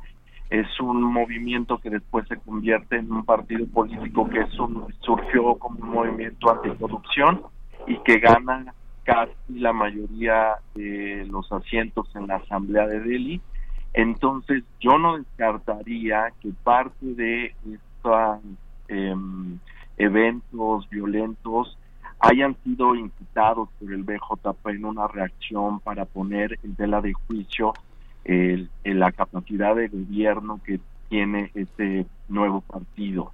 es 0.51 0.67
un 0.81 1.03
movimiento 1.03 1.79
que 1.79 1.91
después 1.91 2.27
se 2.29 2.37
convierte 2.37 2.97
en 2.97 3.11
un 3.11 3.25
partido 3.25 3.67
político 3.69 4.29
que 4.29 4.41
es 4.41 4.59
un, 4.59 4.93
surgió 5.01 5.55
como 5.57 5.79
un 5.81 5.91
movimiento 5.91 6.51
anticorrupción 6.51 7.43
y 7.87 7.97
que 7.99 8.19
gana 8.19 8.75
casi 9.05 9.59
la 9.59 9.73
mayoría 9.73 10.57
de 10.75 11.27
los 11.31 11.51
asientos 11.53 12.09
en 12.15 12.27
la 12.27 12.37
Asamblea 12.37 12.87
de 12.87 13.01
Delhi. 13.01 13.41
Entonces, 13.93 14.63
yo 14.81 14.99
no 14.99 15.19
descartaría 15.19 16.33
que 16.41 16.51
parte 16.63 16.95
de 17.01 17.55
estos 17.65 18.41
em, 18.89 19.59
eventos 19.97 20.89
violentos 20.91 21.77
hayan 22.21 22.57
sido 22.65 22.95
incitados 22.95 23.69
por 23.79 23.93
el 23.93 24.03
BJP 24.05 24.67
en 24.71 24.85
una 24.85 25.07
reacción 25.09 25.81
para 25.81 26.05
poner 26.05 26.59
en 26.63 26.75
tela 26.77 27.01
de 27.01 27.13
juicio 27.13 27.73
el- 28.25 28.69
el- 28.85 28.99
la 28.99 29.13
capacidad 29.13 29.75
de 29.75 29.89
gobierno 29.89 30.61
que 30.65 30.81
tiene 31.09 31.51
este 31.55 32.07
nuevo 32.29 32.61
partido. 32.61 33.33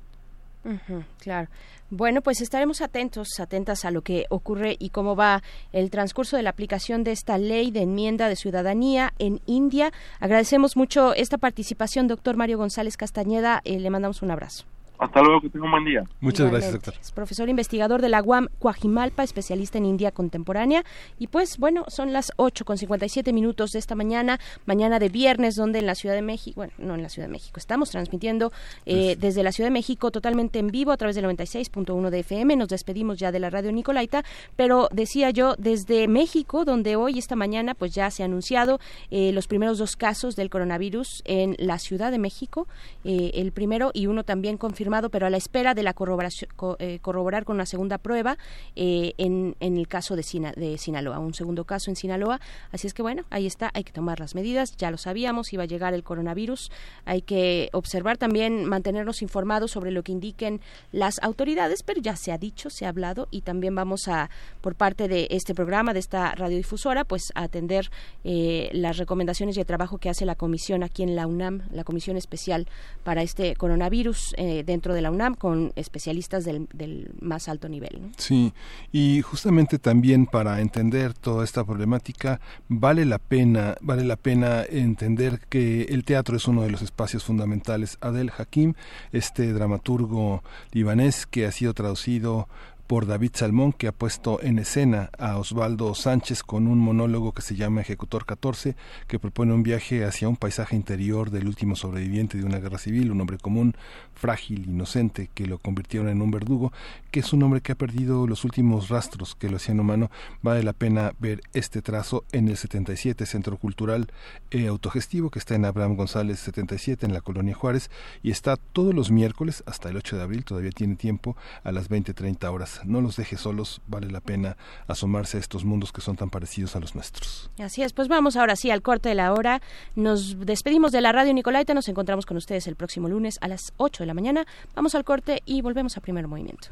Claro. 1.18 1.48
Bueno, 1.90 2.20
pues 2.20 2.40
estaremos 2.40 2.80
atentos, 2.80 3.38
atentas 3.38 3.84
a 3.84 3.90
lo 3.90 4.02
que 4.02 4.26
ocurre 4.28 4.76
y 4.78 4.90
cómo 4.90 5.14
va 5.14 5.43
el 5.72 5.90
transcurso 5.90 6.36
de 6.36 6.43
la 6.43 6.51
aplicación 6.51 7.05
de 7.05 7.12
esta 7.12 7.38
ley 7.38 7.70
de 7.70 7.82
enmienda 7.82 8.28
de 8.28 8.36
ciudadanía 8.36 9.12
en 9.18 9.40
India. 9.47 9.93
Agradecemos 10.18 10.76
mucho 10.76 11.14
esta 11.14 11.38
participación, 11.38 12.09
doctor 12.09 12.36
Mario 12.36 12.59
González 12.59 12.97
Castañeda. 12.97 13.60
Eh, 13.64 13.78
le 13.78 13.90
mandamos 13.90 14.22
un 14.22 14.32
abrazo. 14.32 14.64
Hasta 14.98 15.20
luego, 15.23 15.40
que 15.40 15.51
tenga 15.51 15.64
un 15.64 15.70
buen 15.70 15.85
día. 15.85 16.05
Muchas 16.20 16.51
gracias, 16.51 16.73
doctor. 16.73 16.94
Es 17.01 17.12
profesor 17.12 17.48
investigador 17.48 18.01
de 18.01 18.09
la 18.09 18.23
UAM 18.23 18.48
Coajimalpa, 18.59 19.23
especialista 19.23 19.78
en 19.78 19.86
India 19.86 20.10
contemporánea. 20.10 20.85
Y 21.18 21.27
pues 21.27 21.59
bueno, 21.59 21.85
son 21.89 22.12
las 22.12 22.32
8 22.36 22.64
con 22.64 22.78
57 22.78 23.32
minutos 23.32 23.73
de 23.73 23.78
esta 23.78 23.94
mañana, 23.94 24.40
mañana 24.64 24.98
de 24.98 25.09
viernes, 25.09 25.55
donde 25.55 25.81
en 25.81 25.86
la 25.86 25.94
Ciudad 25.94 26.14
de 26.14 26.23
México, 26.23 26.56
bueno, 26.56 26.73
no 26.78 26.94
en 26.94 27.02
la 27.02 27.09
Ciudad 27.09 27.28
de 27.28 27.32
México, 27.32 27.59
estamos 27.59 27.90
transmitiendo 27.90 28.52
eh, 28.86 29.16
desde 29.18 29.43
la 29.43 29.52
Ciudad 29.52 29.66
de 29.68 29.73
México 29.74 30.10
totalmente 30.10 30.59
en 30.59 30.68
vivo 30.68 30.93
a 30.93 30.97
través 30.97 31.16
del 31.16 31.24
96.1 31.27 32.10
de 32.10 32.18
FM. 32.20 32.56
Nos 32.56 32.68
despedimos 32.68 33.18
ya 33.18 33.32
de 33.32 33.40
la 33.40 33.51
radio 33.51 33.73
Nicolaita, 33.73 34.24
pero 34.56 34.89
decía 34.93 35.31
yo, 35.31 35.55
desde 35.59 36.09
México, 36.09 36.64
donde 36.64 36.97
hoy, 36.97 37.18
esta 37.18 37.36
mañana, 37.36 37.74
pues 37.74 37.94
ya 37.94 38.10
se 38.10 38.23
ha 38.23 38.27
anunciado 38.27 38.81
eh, 39.10 39.32
los 39.32 39.47
primeros 39.47 39.78
dos 39.78 39.97
casos 39.97 40.36
del 40.36 40.51
coronavirus 40.51 41.23
en 41.24 41.56
la 41.59 41.78
Ciudad 41.78 42.10
de 42.10 42.18
México, 42.18 42.66
eh, 43.05 43.32
el 43.35 43.52
primero 43.52 43.90
y 43.93 44.06
uno 44.06 44.24
también 44.24 44.56
confirmado, 44.56 44.85
pero 45.10 45.26
a 45.26 45.30
la 45.30 45.36
espera 45.36 45.74
de 45.74 45.82
la 45.82 45.92
corroboración, 45.94 46.50
co- 46.56 46.76
eh, 46.78 46.98
corroborar 47.00 47.44
con 47.44 47.56
una 47.56 47.66
segunda 47.66 47.98
prueba 47.98 48.38
eh, 48.76 49.12
en, 49.18 49.56
en 49.60 49.76
el 49.76 49.88
caso 49.88 50.16
de, 50.16 50.22
Sina- 50.22 50.52
de 50.56 50.78
Sinaloa, 50.78 51.18
un 51.18 51.34
segundo 51.34 51.64
caso 51.64 51.90
en 51.90 51.96
Sinaloa. 51.96 52.40
Así 52.72 52.86
es 52.86 52.94
que 52.94 53.02
bueno, 53.02 53.24
ahí 53.30 53.46
está, 53.46 53.70
hay 53.74 53.84
que 53.84 53.92
tomar 53.92 54.20
las 54.20 54.34
medidas, 54.34 54.76
ya 54.76 54.90
lo 54.90 54.98
sabíamos, 54.98 55.52
iba 55.52 55.64
a 55.64 55.66
llegar 55.66 55.94
el 55.94 56.02
coronavirus, 56.02 56.70
hay 57.04 57.22
que 57.22 57.68
observar 57.72 58.16
también, 58.18 58.64
mantenernos 58.64 59.22
informados 59.22 59.70
sobre 59.70 59.90
lo 59.90 60.02
que 60.02 60.12
indiquen 60.12 60.60
las 60.92 61.22
autoridades, 61.22 61.82
pero 61.82 62.00
ya 62.00 62.16
se 62.16 62.32
ha 62.32 62.38
dicho, 62.38 62.70
se 62.70 62.86
ha 62.86 62.88
hablado 62.90 63.28
y 63.30 63.42
también 63.42 63.74
vamos 63.74 64.08
a, 64.08 64.30
por 64.60 64.74
parte 64.74 65.08
de 65.08 65.28
este 65.30 65.54
programa, 65.54 65.92
de 65.92 66.00
esta 66.00 66.34
radiodifusora, 66.34 67.04
pues 67.04 67.32
a 67.34 67.42
atender 67.44 67.90
eh, 68.24 68.70
las 68.72 68.96
recomendaciones 68.98 69.56
y 69.56 69.60
el 69.60 69.66
trabajo 69.66 69.98
que 69.98 70.08
hace 70.08 70.24
la 70.26 70.34
comisión 70.34 70.82
aquí 70.82 71.02
en 71.02 71.16
la 71.16 71.26
UNAM, 71.26 71.62
la 71.70 71.84
comisión 71.84 72.16
especial 72.16 72.66
para 73.04 73.22
este 73.22 73.54
coronavirus 73.56 74.34
eh, 74.36 74.62
dentro 74.77 74.93
de 74.93 75.01
la 75.01 75.11
UNAM 75.11 75.36
con 75.36 75.73
especialistas 75.74 76.44
del, 76.44 77.11
más 77.23 77.48
alto 77.48 77.66
nivel. 77.66 78.11
Sí, 78.19 78.53
y 78.93 79.23
justamente 79.23 79.78
también 79.78 80.27
para 80.27 80.61
entender 80.61 81.15
toda 81.15 81.44
esta 81.44 81.65
problemática 81.65 82.40
vale 82.69 83.07
la 83.07 83.19
pena 83.19 83.77
vale 83.81 84.05
la 84.05 84.16
pena 84.16 84.65
entender 84.69 85.40
que 85.48 85.85
el 85.85 86.05
teatro 86.05 86.36
es 86.36 86.47
uno 86.47 86.61
de 86.61 86.70
los 86.70 86.82
espacios 86.82 87.24
fundamentales. 87.24 87.97
Adel 88.03 88.31
Hakim, 88.36 88.74
este 89.12 89.55
dramaturgo 89.55 90.43
libanés 90.73 91.24
que 91.27 91.47
ha 91.47 91.53
sido 91.53 91.73
traducido 91.73 92.47
por 92.86 93.06
David 93.06 93.32
Salmón, 93.34 93.72
que 93.72 93.88
ha 93.88 93.92
puesto 93.92 94.40
en 94.42 94.58
escena 94.58 95.10
a 95.18 95.38
Osvaldo 95.38 95.94
Sánchez 95.94 96.42
con 96.42 96.66
un 96.66 96.78
monólogo 96.78 97.32
que 97.32 97.42
se 97.42 97.56
llama 97.56 97.80
Ejecutor 97.80 98.26
14, 98.26 98.76
que 99.08 99.18
propone 99.18 99.52
un 99.52 99.62
viaje 99.62 100.04
hacia 100.04 100.28
un 100.28 100.36
paisaje 100.36 100.76
interior 100.76 101.30
del 101.30 101.48
último 101.48 101.74
sobreviviente 101.74 102.38
de 102.38 102.44
una 102.44 102.58
guerra 102.58 102.78
civil, 102.78 103.10
un 103.10 103.20
hombre 103.20 103.38
común, 103.38 103.74
frágil, 104.14 104.68
inocente, 104.68 105.30
que 105.34 105.46
lo 105.46 105.58
convirtieron 105.58 106.08
en 106.08 106.22
un 106.22 106.30
verdugo, 106.30 106.72
que 107.10 107.20
es 107.20 107.32
un 107.32 107.42
hombre 107.42 107.60
que 107.60 107.72
ha 107.72 107.76
perdido 107.76 108.26
los 108.26 108.44
últimos 108.44 108.88
rastros 108.88 109.34
que 109.34 109.48
lo 109.48 109.56
hacían 109.56 109.80
humano. 109.80 110.10
Vale 110.42 110.62
la 110.62 110.72
pena 110.72 111.12
ver 111.18 111.40
este 111.52 111.82
trazo 111.82 112.24
en 112.32 112.48
el 112.48 112.56
77 112.56 113.26
Centro 113.26 113.56
Cultural 113.56 114.06
eh, 114.50 114.68
Autogestivo, 114.68 115.30
que 115.30 115.38
está 115.38 115.54
en 115.54 115.64
Abraham 115.64 115.96
González 115.96 116.38
77, 116.40 117.06
en 117.06 117.12
la 117.12 117.20
Colonia 117.20 117.54
Juárez, 117.54 117.90
y 118.22 118.30
está 118.30 118.56
todos 118.56 118.94
los 118.94 119.10
miércoles 119.10 119.64
hasta 119.66 119.88
el 119.88 119.96
8 119.96 120.16
de 120.16 120.22
abril, 120.22 120.44
todavía 120.44 120.70
tiene 120.70 120.96
tiempo, 120.96 121.36
a 121.64 121.72
las 121.72 121.90
20-30 121.90 122.52
horas. 122.52 122.76
No 122.85 123.01
los 123.01 123.16
deje 123.16 123.36
solos, 123.36 123.81
vale 123.86 124.11
la 124.11 124.20
pena 124.20 124.57
asomarse 124.86 125.36
a 125.36 125.40
estos 125.40 125.65
mundos 125.65 125.93
que 125.93 126.01
son 126.01 126.16
tan 126.16 126.31
parecidos 126.31 126.77
a 126.77 126.81
los 126.81 126.94
nuestros. 126.94 127.51
Así 127.59 127.82
es, 127.82 127.93
pues 127.93 128.09
vamos 128.09 128.36
ahora 128.36 128.57
sí 128.57 128.70
al 128.70 128.82
corte 128.82 129.09
de 129.09 129.15
la 129.15 129.32
hora. 129.32 129.62
Nos 129.94 130.39
despedimos 130.44 130.93
de 130.93 131.01
la 131.01 131.12
radio 131.12 131.32
Nicolaita, 131.35 131.74
nos 131.74 131.89
encontramos 131.89 132.27
con 132.27 132.36
ustedes 132.36 132.66
el 132.66 132.77
próximo 132.77 133.09
lunes 133.09 133.39
a 133.40 133.48
las 133.48 133.73
8 133.77 134.03
de 134.03 134.07
la 134.07 134.15
mañana. 134.15 134.47
Vamos 134.74 134.94
al 134.94 135.05
corte 135.05 135.43
y 135.47 135.62
volvemos 135.62 135.97
a 135.97 136.01
primer 136.01 136.27
movimiento. 136.28 136.69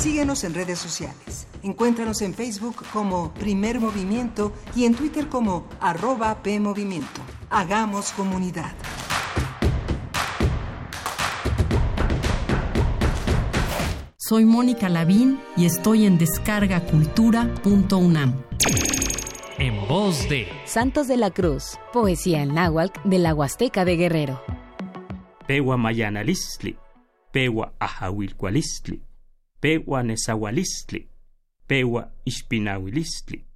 Síguenos 0.00 0.44
en 0.44 0.54
redes 0.54 0.78
sociales. 0.78 1.46
Encuéntranos 1.62 2.22
en 2.22 2.32
Facebook 2.32 2.76
como 2.90 3.34
Primer 3.34 3.80
Movimiento 3.80 4.54
y 4.74 4.86
en 4.86 4.94
Twitter 4.94 5.28
como 5.28 5.68
arroba 5.78 6.42
PMovimiento. 6.42 7.20
Hagamos 7.50 8.12
comunidad. 8.12 8.72
Soy 14.30 14.44
Mónica 14.44 14.88
Lavín 14.88 15.40
y 15.56 15.64
estoy 15.64 16.06
en 16.06 16.16
descargacultura.unam. 16.16 18.44
En 19.58 19.88
voz 19.88 20.28
de 20.28 20.46
Santos 20.66 21.08
de 21.08 21.16
la 21.16 21.32
Cruz, 21.32 21.80
poesía 21.92 22.40
en 22.40 22.54
náhuatl 22.54 23.00
de 23.02 23.18
la 23.18 23.34
Huasteca 23.34 23.84
de 23.84 23.96
Guerrero. 23.96 24.40
Pewa 25.48 25.76
Mayanalistli, 25.76 26.78
Pewa 27.32 27.74
Ahahuilcualistli, 27.80 29.02
Pewa 29.58 30.04
Nezahualistli, 30.04 31.08
Pewa 31.66 32.12
Ishpinahuilistli. 32.24 33.46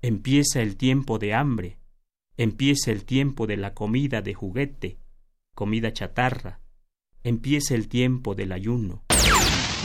Empieza 0.00 0.62
el 0.62 0.76
tiempo 0.76 1.18
de 1.18 1.34
hambre, 1.34 1.80
empieza 2.36 2.92
el 2.92 3.04
tiempo 3.04 3.48
de 3.48 3.56
la 3.56 3.74
comida 3.74 4.22
de 4.22 4.32
juguete, 4.32 5.00
comida 5.56 5.92
chatarra, 5.92 6.60
empieza 7.24 7.74
el 7.74 7.88
tiempo 7.88 8.36
del 8.36 8.52
ayuno. 8.52 9.07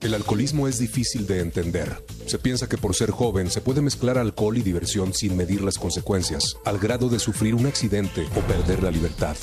El 0.00 0.12
alcoholismo 0.12 0.68
es 0.68 0.78
difícil 0.78 1.26
de 1.26 1.40
entender. 1.40 2.04
Se 2.26 2.38
piensa 2.38 2.68
que 2.68 2.76
por 2.76 2.94
ser 2.94 3.10
joven 3.10 3.50
se 3.50 3.62
puede 3.62 3.80
mezclar 3.80 4.18
alcohol 4.18 4.58
y 4.58 4.62
diversión 4.62 5.14
sin 5.14 5.34
medir 5.36 5.62
las 5.62 5.78
consecuencias, 5.78 6.58
al 6.66 6.78
grado 6.78 7.08
de 7.08 7.18
sufrir 7.18 7.54
un 7.54 7.64
accidente 7.64 8.26
o 8.36 8.40
perder 8.40 8.82
la 8.82 8.90
libertad. 8.90 9.38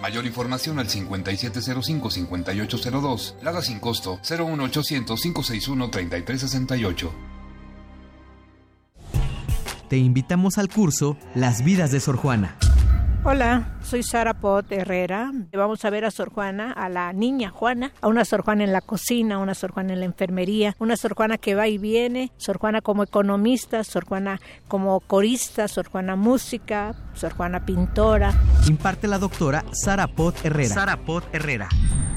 Mayor 0.00 0.24
información 0.24 0.78
al 0.78 0.88
5705-5802. 0.88 3.34
Lada 3.42 3.60
sin 3.60 3.78
costo 3.78 4.18
01800-561-3368. 4.22 7.10
Te 9.90 9.98
invitamos 9.98 10.56
al 10.56 10.70
curso 10.70 11.18
Las 11.34 11.62
vidas 11.62 11.92
de 11.92 12.00
Sor 12.00 12.16
Juana. 12.16 12.56
Hola, 13.22 13.78
soy 13.90 14.04
Sara 14.04 14.34
Pot 14.34 14.70
Herrera. 14.70 15.32
Vamos 15.52 15.84
a 15.84 15.90
ver 15.90 16.04
a 16.04 16.12
Sor 16.12 16.30
Juana, 16.30 16.70
a 16.70 16.88
la 16.88 17.12
niña 17.12 17.50
Juana, 17.50 17.90
a 18.00 18.06
una 18.06 18.24
Sor 18.24 18.42
Juana 18.42 18.62
en 18.62 18.72
la 18.72 18.82
cocina, 18.82 19.38
una 19.38 19.54
Sor 19.54 19.72
Juana 19.72 19.94
en 19.94 19.98
la 19.98 20.06
enfermería, 20.06 20.76
una 20.78 20.96
Sor 20.96 21.14
Juana 21.14 21.38
que 21.38 21.56
va 21.56 21.66
y 21.66 21.76
viene, 21.76 22.30
Sor 22.36 22.58
Juana 22.58 22.82
como 22.82 23.02
economista, 23.02 23.82
Sor 23.82 24.04
Juana 24.04 24.40
como 24.68 25.00
corista, 25.00 25.66
Sor 25.66 25.88
Juana 25.88 26.14
música, 26.14 26.94
Sor 27.14 27.32
Juana 27.32 27.66
pintora. 27.66 28.32
Imparte 28.68 29.08
la 29.08 29.18
doctora 29.18 29.64
Sara 29.72 30.06
Pot 30.06 30.36
Herrera. 30.44 30.72
Sara 30.72 30.96
Pot 30.96 31.24
Herrera. 31.32 31.68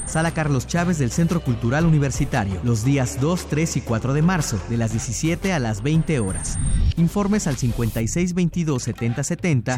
Sala 0.06 0.32
Carlos 0.32 0.68
Chávez 0.68 1.00
del 1.00 1.12
Centro 1.12 1.42
Cultural 1.42 1.86
Universitario, 1.86 2.60
los 2.64 2.84
días 2.84 3.22
2, 3.22 3.48
3 3.48 3.78
y 3.78 3.82
4 3.82 4.14
de 4.14 4.22
marzo, 4.22 4.60
de 4.70 4.76
las 4.78 4.92
17 4.92 5.54
a 5.54 5.60
las 5.60 5.82
20 5.82 6.20
horas. 6.20 6.60
Informes 6.98 7.48
al 7.48 7.56
5622-7070, 7.58 9.78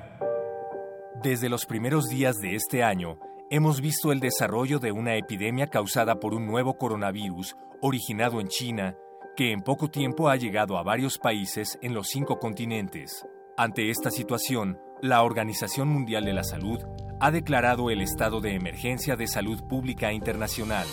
Desde 1.24 1.50
los 1.50 1.66
primeros 1.66 2.10
días 2.10 2.38
de 2.38 2.56
este 2.56 2.84
año, 2.84 3.20
hemos 3.50 3.80
visto 3.80 4.12
el 4.12 4.20
desarrollo 4.20 4.80
de 4.80 4.92
una 4.92 5.16
epidemia 5.16 5.68
causada 5.68 6.20
por 6.20 6.34
un 6.34 6.48
nuevo 6.48 6.78
coronavirus 6.78 7.56
originado 7.82 8.42
en 8.42 8.48
China, 8.48 8.98
que 9.42 9.52
en 9.52 9.62
poco 9.64 9.90
tiempo 9.90 10.30
ha 10.30 10.36
llegado 10.36 10.78
a 10.78 10.84
varios 10.84 11.18
países 11.18 11.80
en 11.82 11.96
los 11.96 12.10
cinco 12.10 12.38
continentes. 12.38 13.26
Ante 13.58 13.90
esta 13.90 14.12
situación, 14.12 14.78
la 15.02 15.24
Organización 15.24 15.88
Mundial 15.88 16.26
de 16.26 16.34
la 16.34 16.44
Salud 16.44 16.80
ha 17.20 17.32
declarado 17.32 17.90
el 17.90 18.02
estado 18.02 18.40
de 18.40 18.54
emergencia 18.54 19.16
de 19.16 19.26
salud 19.26 19.64
pública 19.68 20.14
internacional. 20.14 20.86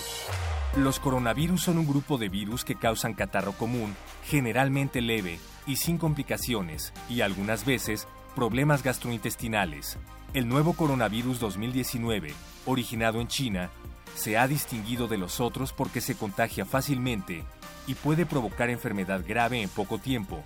Los 0.78 0.98
coronavirus 0.98 1.60
son 1.60 1.76
un 1.76 1.86
grupo 1.86 2.16
de 2.16 2.30
virus 2.30 2.64
que 2.64 2.74
causan 2.74 3.12
catarro 3.12 3.52
común, 3.52 3.94
generalmente 4.24 5.02
leve 5.02 5.38
y 5.66 5.76
sin 5.76 5.98
complicaciones, 5.98 6.94
y 7.10 7.20
algunas 7.20 7.66
veces 7.66 8.08
problemas 8.34 8.82
gastrointestinales. 8.82 9.98
El 10.32 10.48
nuevo 10.48 10.72
coronavirus 10.72 11.38
2019, 11.38 12.32
originado 12.64 13.20
en 13.20 13.28
China, 13.28 13.70
se 14.14 14.38
ha 14.38 14.48
distinguido 14.48 15.06
de 15.06 15.18
los 15.18 15.38
otros 15.38 15.74
porque 15.74 16.00
se 16.00 16.14
contagia 16.14 16.64
fácilmente 16.64 17.44
y 17.88 17.94
puede 17.94 18.26
provocar 18.26 18.70
enfermedad 18.70 19.24
grave 19.26 19.62
en 19.62 19.68
poco 19.68 19.98
tiempo, 19.98 20.44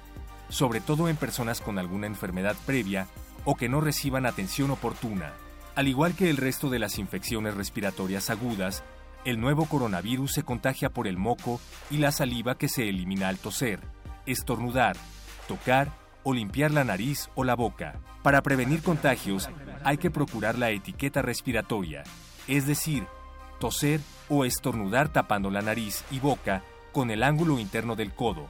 sobre 0.49 0.81
todo 0.81 1.09
en 1.09 1.17
personas 1.17 1.61
con 1.61 1.79
alguna 1.79 2.07
enfermedad 2.07 2.57
previa 2.65 3.09
o 3.45 3.57
que 3.57 3.69
no 3.69 3.81
reciban 3.81 4.25
atención 4.25 4.71
oportuna. 4.71 5.33
Al 5.75 5.89
igual 5.89 6.15
que 6.15 6.31
el 6.31 6.37
resto 6.37 6.71
de 6.71 6.79
las 6.79 6.99
infecciones 6.99 7.55
respiratorias 7.55 8.31
agudas, 8.31 8.85
el 9.25 9.41
nuevo 9.41 9.67
coronavirus 9.67 10.33
se 10.33 10.43
contagia 10.45 10.91
por 10.91 11.09
el 11.09 11.17
moco 11.17 11.61
y 11.91 11.97
la 11.97 12.13
saliva 12.13 12.57
que 12.57 12.69
se 12.69 12.89
elimina 12.89 13.29
al 13.29 13.39
toser, 13.39 13.81
estornudar, 14.25 14.97
tocar 15.49 15.91
o 16.23 16.33
limpiar 16.33 16.71
la 16.71 16.85
nariz 16.85 17.29
o 17.35 17.43
la 17.43 17.57
boca. 17.57 18.01
Para 18.23 18.43
prevenir 18.43 18.83
contagios 18.83 19.49
hay 19.83 19.97
que 19.97 20.13
procurar 20.13 20.59
la 20.59 20.71
etiqueta 20.71 21.23
respiratoria, 21.23 22.05
es 22.47 22.67
decir, 22.69 23.05
toser 23.59 24.01
o 24.29 24.45
estornudar 24.45 25.13
tapando 25.13 25.51
la 25.51 25.63
nariz 25.63 26.05
y 26.13 26.21
boca 26.21 26.63
con 26.93 27.11
el 27.11 27.23
ángulo 27.23 27.59
interno 27.59 27.97
del 27.97 28.13
codo, 28.13 28.49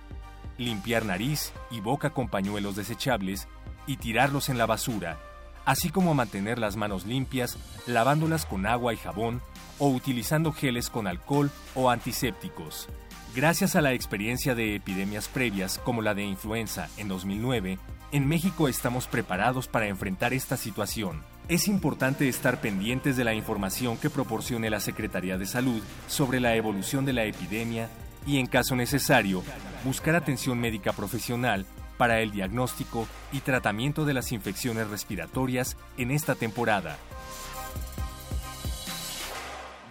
limpiar 0.58 1.04
nariz 1.04 1.52
y 1.70 1.80
boca 1.80 2.10
con 2.10 2.28
pañuelos 2.28 2.76
desechables 2.76 3.48
y 3.86 3.96
tirarlos 3.96 4.48
en 4.48 4.58
la 4.58 4.66
basura, 4.66 5.18
así 5.64 5.90
como 5.90 6.14
mantener 6.14 6.58
las 6.58 6.76
manos 6.76 7.06
limpias 7.06 7.56
lavándolas 7.86 8.46
con 8.46 8.66
agua 8.66 8.92
y 8.92 8.96
jabón 8.96 9.40
o 9.78 9.88
utilizando 9.88 10.52
geles 10.52 10.90
con 10.90 11.06
alcohol 11.06 11.50
o 11.74 11.90
antisépticos. 11.90 12.88
Gracias 13.34 13.76
a 13.76 13.80
la 13.80 13.94
experiencia 13.94 14.54
de 14.54 14.74
epidemias 14.74 15.28
previas 15.28 15.78
como 15.78 16.02
la 16.02 16.14
de 16.14 16.24
influenza 16.24 16.88
en 16.98 17.08
2009, 17.08 17.78
en 18.12 18.28
México 18.28 18.68
estamos 18.68 19.06
preparados 19.06 19.68
para 19.68 19.88
enfrentar 19.88 20.34
esta 20.34 20.58
situación. 20.58 21.22
Es 21.48 21.66
importante 21.66 22.28
estar 22.28 22.60
pendientes 22.60 23.16
de 23.16 23.24
la 23.24 23.32
información 23.32 23.96
que 23.96 24.10
proporcione 24.10 24.68
la 24.68 24.80
Secretaría 24.80 25.38
de 25.38 25.46
Salud 25.46 25.82
sobre 26.08 26.40
la 26.40 26.54
evolución 26.56 27.06
de 27.06 27.14
la 27.14 27.24
epidemia 27.24 27.88
y, 28.26 28.38
en 28.38 28.46
caso 28.46 28.76
necesario, 28.76 29.42
buscar 29.84 30.14
atención 30.14 30.58
médica 30.58 30.92
profesional 30.92 31.66
para 31.96 32.20
el 32.20 32.32
diagnóstico 32.32 33.06
y 33.32 33.40
tratamiento 33.40 34.04
de 34.04 34.14
las 34.14 34.32
infecciones 34.32 34.88
respiratorias 34.88 35.76
en 35.96 36.10
esta 36.10 36.34
temporada. 36.34 36.96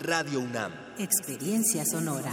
Radio 0.02 0.40
UNAM. 0.40 0.72
Experiencia 0.98 1.86
sonora. 1.86 2.32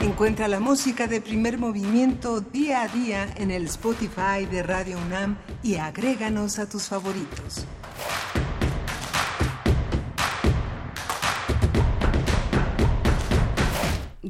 Encuentra 0.00 0.48
la 0.48 0.60
música 0.60 1.08
de 1.08 1.20
primer 1.20 1.58
movimiento 1.58 2.40
día 2.40 2.82
a 2.82 2.88
día 2.88 3.26
en 3.36 3.50
el 3.50 3.64
Spotify 3.64 4.46
de 4.50 4.62
Radio 4.62 4.98
UNAM 4.98 5.36
y 5.62 5.76
agréganos 5.76 6.58
a 6.58 6.68
tus 6.68 6.84
favoritos. 6.84 7.66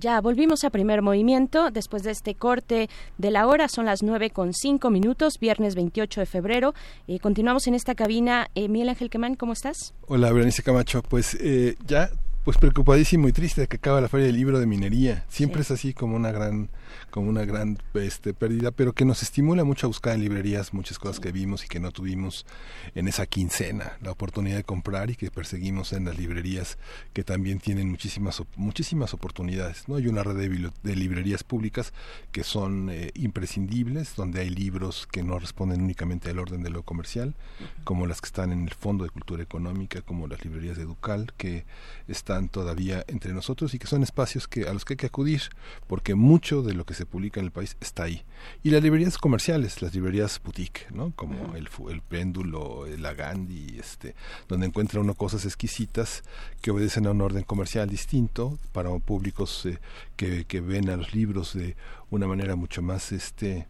Ya 0.07 0.21
volvimos 0.21 0.63
a 0.63 0.71
primer 0.71 1.03
movimiento 1.03 1.73
después 1.73 2.05
de 2.05 2.13
este 2.13 2.37
corte 2.37 2.89
de 3.19 3.31
la 3.33 3.49
hora. 3.49 3.67
Son 3.67 3.87
las 3.87 4.05
nueve 4.05 4.31
con 4.31 4.55
cinco 4.55 4.89
minutos, 4.89 5.41
viernes 5.41 5.75
28 5.75 6.21
de 6.21 6.27
febrero. 6.27 6.75
Eh, 7.09 7.19
continuamos 7.19 7.67
en 7.67 7.75
esta 7.75 7.97
cabina. 7.97 8.49
Eh, 8.55 8.69
Miguel 8.69 8.91
Ángel 8.91 9.11
Quemán, 9.11 9.35
¿cómo 9.35 9.53
estás? 9.53 9.95
Hola, 10.07 10.31
Berenice 10.31 10.63
Camacho. 10.63 11.03
Pues 11.03 11.37
eh, 11.41 11.75
ya 11.89 12.09
pues 12.47 12.59
preocupadísimo 12.59 13.27
y 13.27 13.33
triste 13.33 13.63
de 13.63 13.67
que 13.67 13.79
acaba 13.79 14.01
la 14.01 14.09
feria 14.09 14.27
del 14.27 14.37
libro 14.37 14.61
de 14.61 14.67
minería. 14.67 15.25
Siempre 15.29 15.63
es 15.63 15.73
así 15.73 15.93
como 15.93 16.15
una 16.15 16.31
gran 16.31 16.71
como 17.11 17.29
una 17.29 17.45
gran 17.45 17.79
este, 17.95 18.35
pérdida, 18.35 18.71
pero 18.71 18.93
que 18.93 19.05
nos 19.05 19.23
estimula 19.23 19.65
mucho 19.65 19.87
a 19.87 19.89
buscar 19.89 20.15
en 20.15 20.21
librerías 20.21 20.73
muchas 20.73 20.99
cosas 20.99 21.19
que 21.19 21.33
vimos 21.33 21.65
y 21.65 21.69
que 21.69 21.81
no 21.81 21.91
tuvimos 21.91 22.47
en 22.95 23.09
esa 23.09 23.27
quincena, 23.27 23.97
la 24.01 24.13
oportunidad 24.13 24.59
de 24.59 24.65
comprar 24.65 25.11
y 25.11 25.17
que 25.17 25.31
perseguimos 25.31 25.93
en 25.93 26.05
las 26.05 26.19
librerías 26.19 26.79
que 27.15 27.25
también 27.25 27.59
tienen 27.59 27.91
muchísimas 27.91 28.41
muchísimas 28.55 29.13
oportunidades. 29.13 29.89
no 29.89 29.97
Hay 29.97 30.07
una 30.07 30.23
red 30.23 30.37
de, 30.37 30.71
de 30.85 30.97
librerías 30.97 31.43
públicas 31.43 31.93
que 32.31 32.45
son 32.45 32.91
eh, 32.91 33.11
imprescindibles, 33.15 34.15
donde 34.15 34.43
hay 34.43 34.51
libros 34.51 35.09
que 35.11 35.25
no 35.25 35.41
responden 35.41 35.83
únicamente 35.83 36.31
al 36.31 36.39
orden 36.39 36.63
de 36.63 36.71
lo 36.71 36.85
comercial, 36.85 37.35
como 37.83 38.07
las 38.07 38.21
que 38.21 38.27
están 38.27 38.53
en 38.53 38.63
el 38.63 38.75
Fondo 38.75 39.03
de 39.03 39.11
Cultura 39.11 39.43
Económica, 39.43 40.03
como 40.03 40.29
las 40.29 40.45
librerías 40.45 40.77
de 40.77 40.85
Educal, 40.85 41.33
que 41.37 41.65
están 42.07 42.36
todavía 42.49 43.05
entre 43.09 43.33
nosotros 43.33 43.75
y 43.75 43.79
que 43.79 43.87
son 43.87 44.03
espacios 44.03 44.49
que 44.49 44.69
a 44.69 44.73
los 44.73 44.85
que 44.85 44.95
hay 44.95 44.99
que 44.99 45.07
acudir 45.07 45.43
porque 45.87 46.15
mucho 46.15 46.63
de 46.63 46.75
lo 46.75 46.85
que 46.85 46.95
se 46.95 47.07
publica 47.07 47.41
en 47.41 47.47
el 47.47 47.53
país 47.53 47.77
está 47.81 48.05
ahí. 48.05 48.25
Y 48.63 48.71
las 48.71 48.83
librerías 48.83 49.19
comerciales 49.19 49.83
las 49.83 49.95
librerías 49.95 50.41
boutique 50.43 50.87
no 50.93 51.13
como 51.15 51.55
el, 51.57 51.69
el 51.91 52.03
péndulo 52.03 52.87
la 52.99 53.15
Gandhi 53.15 53.79
este 53.79 54.15
donde 54.49 54.67
encuentra 54.67 55.01
uno 55.01 55.15
cosas 55.15 55.45
exquisitas 55.45 56.23
que 56.61 56.71
obedecen 56.71 57.07
a 57.07 57.11
un 57.11 57.21
orden 57.21 57.43
comercial 57.43 57.89
distinto 57.89 58.59
para 58.73 58.91
públicos 59.01 59.67
eh, 59.67 59.79
que, 60.17 60.45
que 60.45 60.61
ven 60.61 60.89
a 60.91 60.97
los 60.97 61.15
libros 61.15 61.55
de 61.55 61.77
una 62.11 62.27
manera 62.27 62.57
mucho 62.57 62.83
más 62.83 63.13
este 63.13 63.67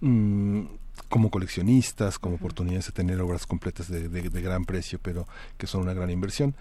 mm, 0.00 0.62
como 1.08 1.30
coleccionistas, 1.30 2.18
como 2.18 2.36
oportunidades 2.36 2.86
de 2.86 2.92
tener 2.92 3.20
obras 3.20 3.46
completas 3.46 3.88
de, 3.88 4.08
de, 4.08 4.28
de, 4.28 4.42
gran 4.42 4.64
precio, 4.64 4.98
pero 5.02 5.26
que 5.56 5.66
son 5.66 5.82
una 5.82 5.94
gran 5.94 6.10
inversión 6.10 6.54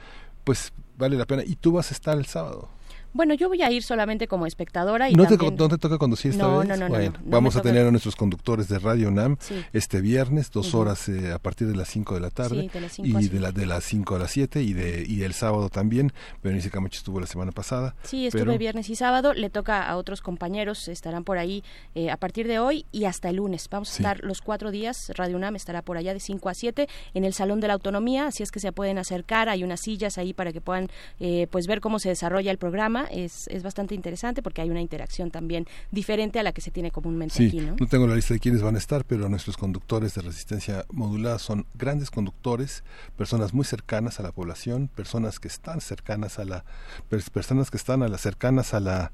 pues 0.49 0.73
vale 0.97 1.15
la 1.15 1.27
pena. 1.27 1.43
Y 1.45 1.57
tú 1.57 1.73
vas 1.73 1.91
a 1.91 1.93
estar 1.93 2.17
el 2.17 2.25
sábado. 2.25 2.69
Bueno, 3.13 3.33
yo 3.33 3.47
voy 3.49 3.61
a 3.61 3.71
ir 3.71 3.83
solamente 3.83 4.27
como 4.27 4.45
espectadora 4.45 5.09
y 5.09 5.13
¿No, 5.15 5.23
también... 5.25 5.55
te, 5.55 5.63
¿No 5.63 5.69
te 5.69 5.77
toca 5.77 5.97
conducir 5.97 6.31
esta 6.31 6.43
no, 6.47 6.59
vez? 6.59 6.67
No, 6.67 6.75
no, 6.77 6.83
no, 6.87 6.89
bueno, 6.95 7.13
no, 7.17 7.25
no 7.25 7.31
vamos 7.31 7.55
a 7.55 7.61
tener 7.61 7.85
a 7.87 7.91
nuestros 7.91 8.15
conductores 8.15 8.67
de 8.67 8.79
Radio 8.79 9.07
UNAM 9.09 9.37
Sí. 9.39 9.55
este 9.73 10.01
viernes, 10.01 10.51
dos 10.51 10.73
horas 10.75 11.09
eh, 11.09 11.31
a 11.31 11.39
partir 11.39 11.67
de 11.67 11.75
las 11.75 11.89
5 11.89 12.13
de 12.15 12.19
la 12.19 12.29
tarde. 12.29 12.61
Sí, 12.61 12.69
de 12.73 12.81
las 12.81 12.91
cinco 12.93 13.19
y 13.19 13.27
de, 13.27 13.39
la, 13.39 13.51
de 13.51 13.65
las 13.65 13.83
5 13.83 14.15
a 14.15 14.19
las 14.19 14.31
7 14.31 14.61
y, 14.61 14.73
de, 14.73 15.05
y 15.07 15.23
el 15.23 15.33
sábado 15.33 15.69
también. 15.69 16.11
Berenice 16.43 16.69
Camacho 16.69 16.97
estuvo 16.97 17.19
la 17.19 17.27
semana 17.27 17.51
pasada. 17.51 17.95
Sí, 18.03 18.27
estuve 18.27 18.45
pero- 18.45 18.57
viernes 18.57 18.89
y 18.89 18.95
sábado. 18.95 19.33
Le 19.33 19.49
toca 19.49 19.87
a 19.87 19.97
otros 19.97 20.21
compañeros, 20.21 20.87
estarán 20.87 21.23
por 21.23 21.37
ahí 21.37 21.63
eh, 21.95 22.11
a 22.11 22.17
partir 22.17 22.47
de 22.47 22.59
hoy 22.59 22.85
y 22.91 23.05
hasta 23.05 23.29
el 23.29 23.37
lunes. 23.37 23.67
Vamos 23.69 23.89
a 23.89 23.93
Sí. 23.93 24.03
estar 24.03 24.23
los 24.23 24.41
cuatro 24.41 24.71
días. 24.71 25.11
Radio 25.15 25.35
UNAM 25.35 25.55
estará 25.55 25.81
por 25.81 25.97
allá 25.97 26.13
de 26.13 26.19
5 26.19 26.49
a 26.49 26.53
7 26.53 26.87
en 27.13 27.23
el 27.25 27.33
Salón 27.33 27.59
de 27.59 27.67
la 27.67 27.73
Autonomía, 27.73 28.27
así 28.27 28.43
es 28.43 28.51
que 28.51 28.59
se 28.59 28.71
pueden 28.71 28.97
acercar. 28.97 29.49
Hay 29.49 29.63
unas 29.63 29.79
sillas 29.81 30.17
ahí 30.17 30.33
para 30.33 30.53
que 30.53 30.61
puedan 30.61 30.89
eh, 31.19 31.47
pues 31.49 31.65
ver 31.67 31.81
cómo 31.81 31.99
se 31.99 32.09
desarrolla 32.09 32.51
el 32.51 32.57
programa. 32.57 32.98
Es, 33.05 33.47
es 33.47 33.63
bastante 33.63 33.95
interesante 33.95 34.41
porque 34.41 34.61
hay 34.61 34.69
una 34.69 34.81
interacción 34.81 35.31
también 35.31 35.65
diferente 35.91 36.39
a 36.39 36.43
la 36.43 36.51
que 36.51 36.61
se 36.61 36.71
tiene 36.71 36.91
comúnmente 36.91 37.35
Sí, 37.35 37.47
aquí, 37.47 37.59
¿no? 37.61 37.75
no 37.79 37.87
tengo 37.87 38.07
la 38.07 38.15
lista 38.15 38.33
de 38.33 38.39
quiénes 38.39 38.61
van 38.61 38.75
a 38.75 38.77
estar, 38.77 39.05
pero 39.05 39.29
nuestros 39.29 39.57
conductores 39.57 40.15
de 40.15 40.21
resistencia 40.21 40.85
modulada 40.91 41.39
son 41.39 41.65
grandes 41.75 42.11
conductores, 42.11 42.83
personas 43.17 43.53
muy 43.53 43.65
cercanas 43.65 44.19
a 44.19 44.23
la 44.23 44.31
población, 44.31 44.87
personas 44.87 45.39
que 45.39 45.47
están 45.47 45.81
cercanas 45.81 46.39
a 46.39 46.45
la, 46.45 46.65
pers- 47.09 47.29
personas 47.29 47.71
que 47.71 47.77
están 47.77 48.03
a 48.03 48.07
las 48.07 48.21
cercanas 48.21 48.73
a 48.73 48.79
la 48.79 49.11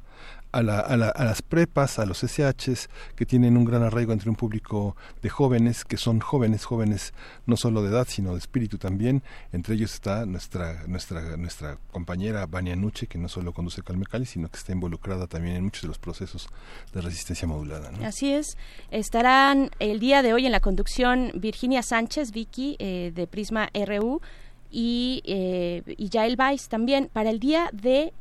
a, 0.55 0.63
la- 0.63 0.79
a 0.79 0.95
la- 0.97 1.09
a 1.09 1.23
las 1.25 1.41
prepas, 1.41 1.99
a 1.99 2.05
los 2.05 2.23
SHs, 2.23 2.89
que 3.15 3.25
tienen 3.25 3.57
un 3.57 3.65
gran 3.65 3.83
arraigo 3.83 4.13
entre 4.13 4.29
un 4.29 4.35
público 4.35 4.95
de 5.21 5.29
jóvenes, 5.29 5.83
que 5.85 5.97
son 5.97 6.19
jóvenes, 6.19 6.65
jóvenes 6.65 7.13
no 7.45 7.57
solo 7.57 7.81
de 7.83 7.89
edad, 7.89 8.07
sino 8.09 8.31
de 8.31 8.39
espíritu 8.39 8.77
también. 8.77 9.21
Entre 9.51 9.75
ellos 9.75 9.93
está 9.93 10.25
nuestra, 10.25 10.83
nuestra, 10.87 11.37
nuestra 11.37 11.77
compañera 11.91 12.45
Vania 12.45 12.75
Nuche, 12.75 13.07
que 13.07 13.17
no 13.17 13.27
solo 13.27 13.53
conduce 13.53 13.81
Calmecali, 13.83 14.25
sino 14.25 14.49
que 14.49 14.57
está 14.57 14.71
involucrada 14.71 15.27
también 15.27 15.55
en 15.57 15.63
muchos 15.65 15.81
de 15.83 15.87
los 15.89 15.99
procesos 15.99 16.47
de 16.93 17.01
resistencia 17.01 17.47
modulada. 17.47 17.91
Así 18.03 18.31
es. 18.31 18.57
Estarán 18.91 19.69
el 19.79 19.99
día 19.99 20.21
de 20.21 20.33
hoy 20.33 20.45
en 20.45 20.51
la 20.51 20.59
conducción 20.59 21.31
Virginia 21.35 21.83
Sánchez, 21.83 22.31
Vicky, 22.31 22.75
eh, 22.79 23.11
de 23.13 23.27
Prisma 23.27 23.69
RU, 23.73 24.21
y, 24.71 25.21
eh, 25.25 25.83
y 25.97 26.09
también, 26.69 27.09
para 27.13 27.29
el 27.29 27.39
día 27.39 27.69
de 27.71 28.13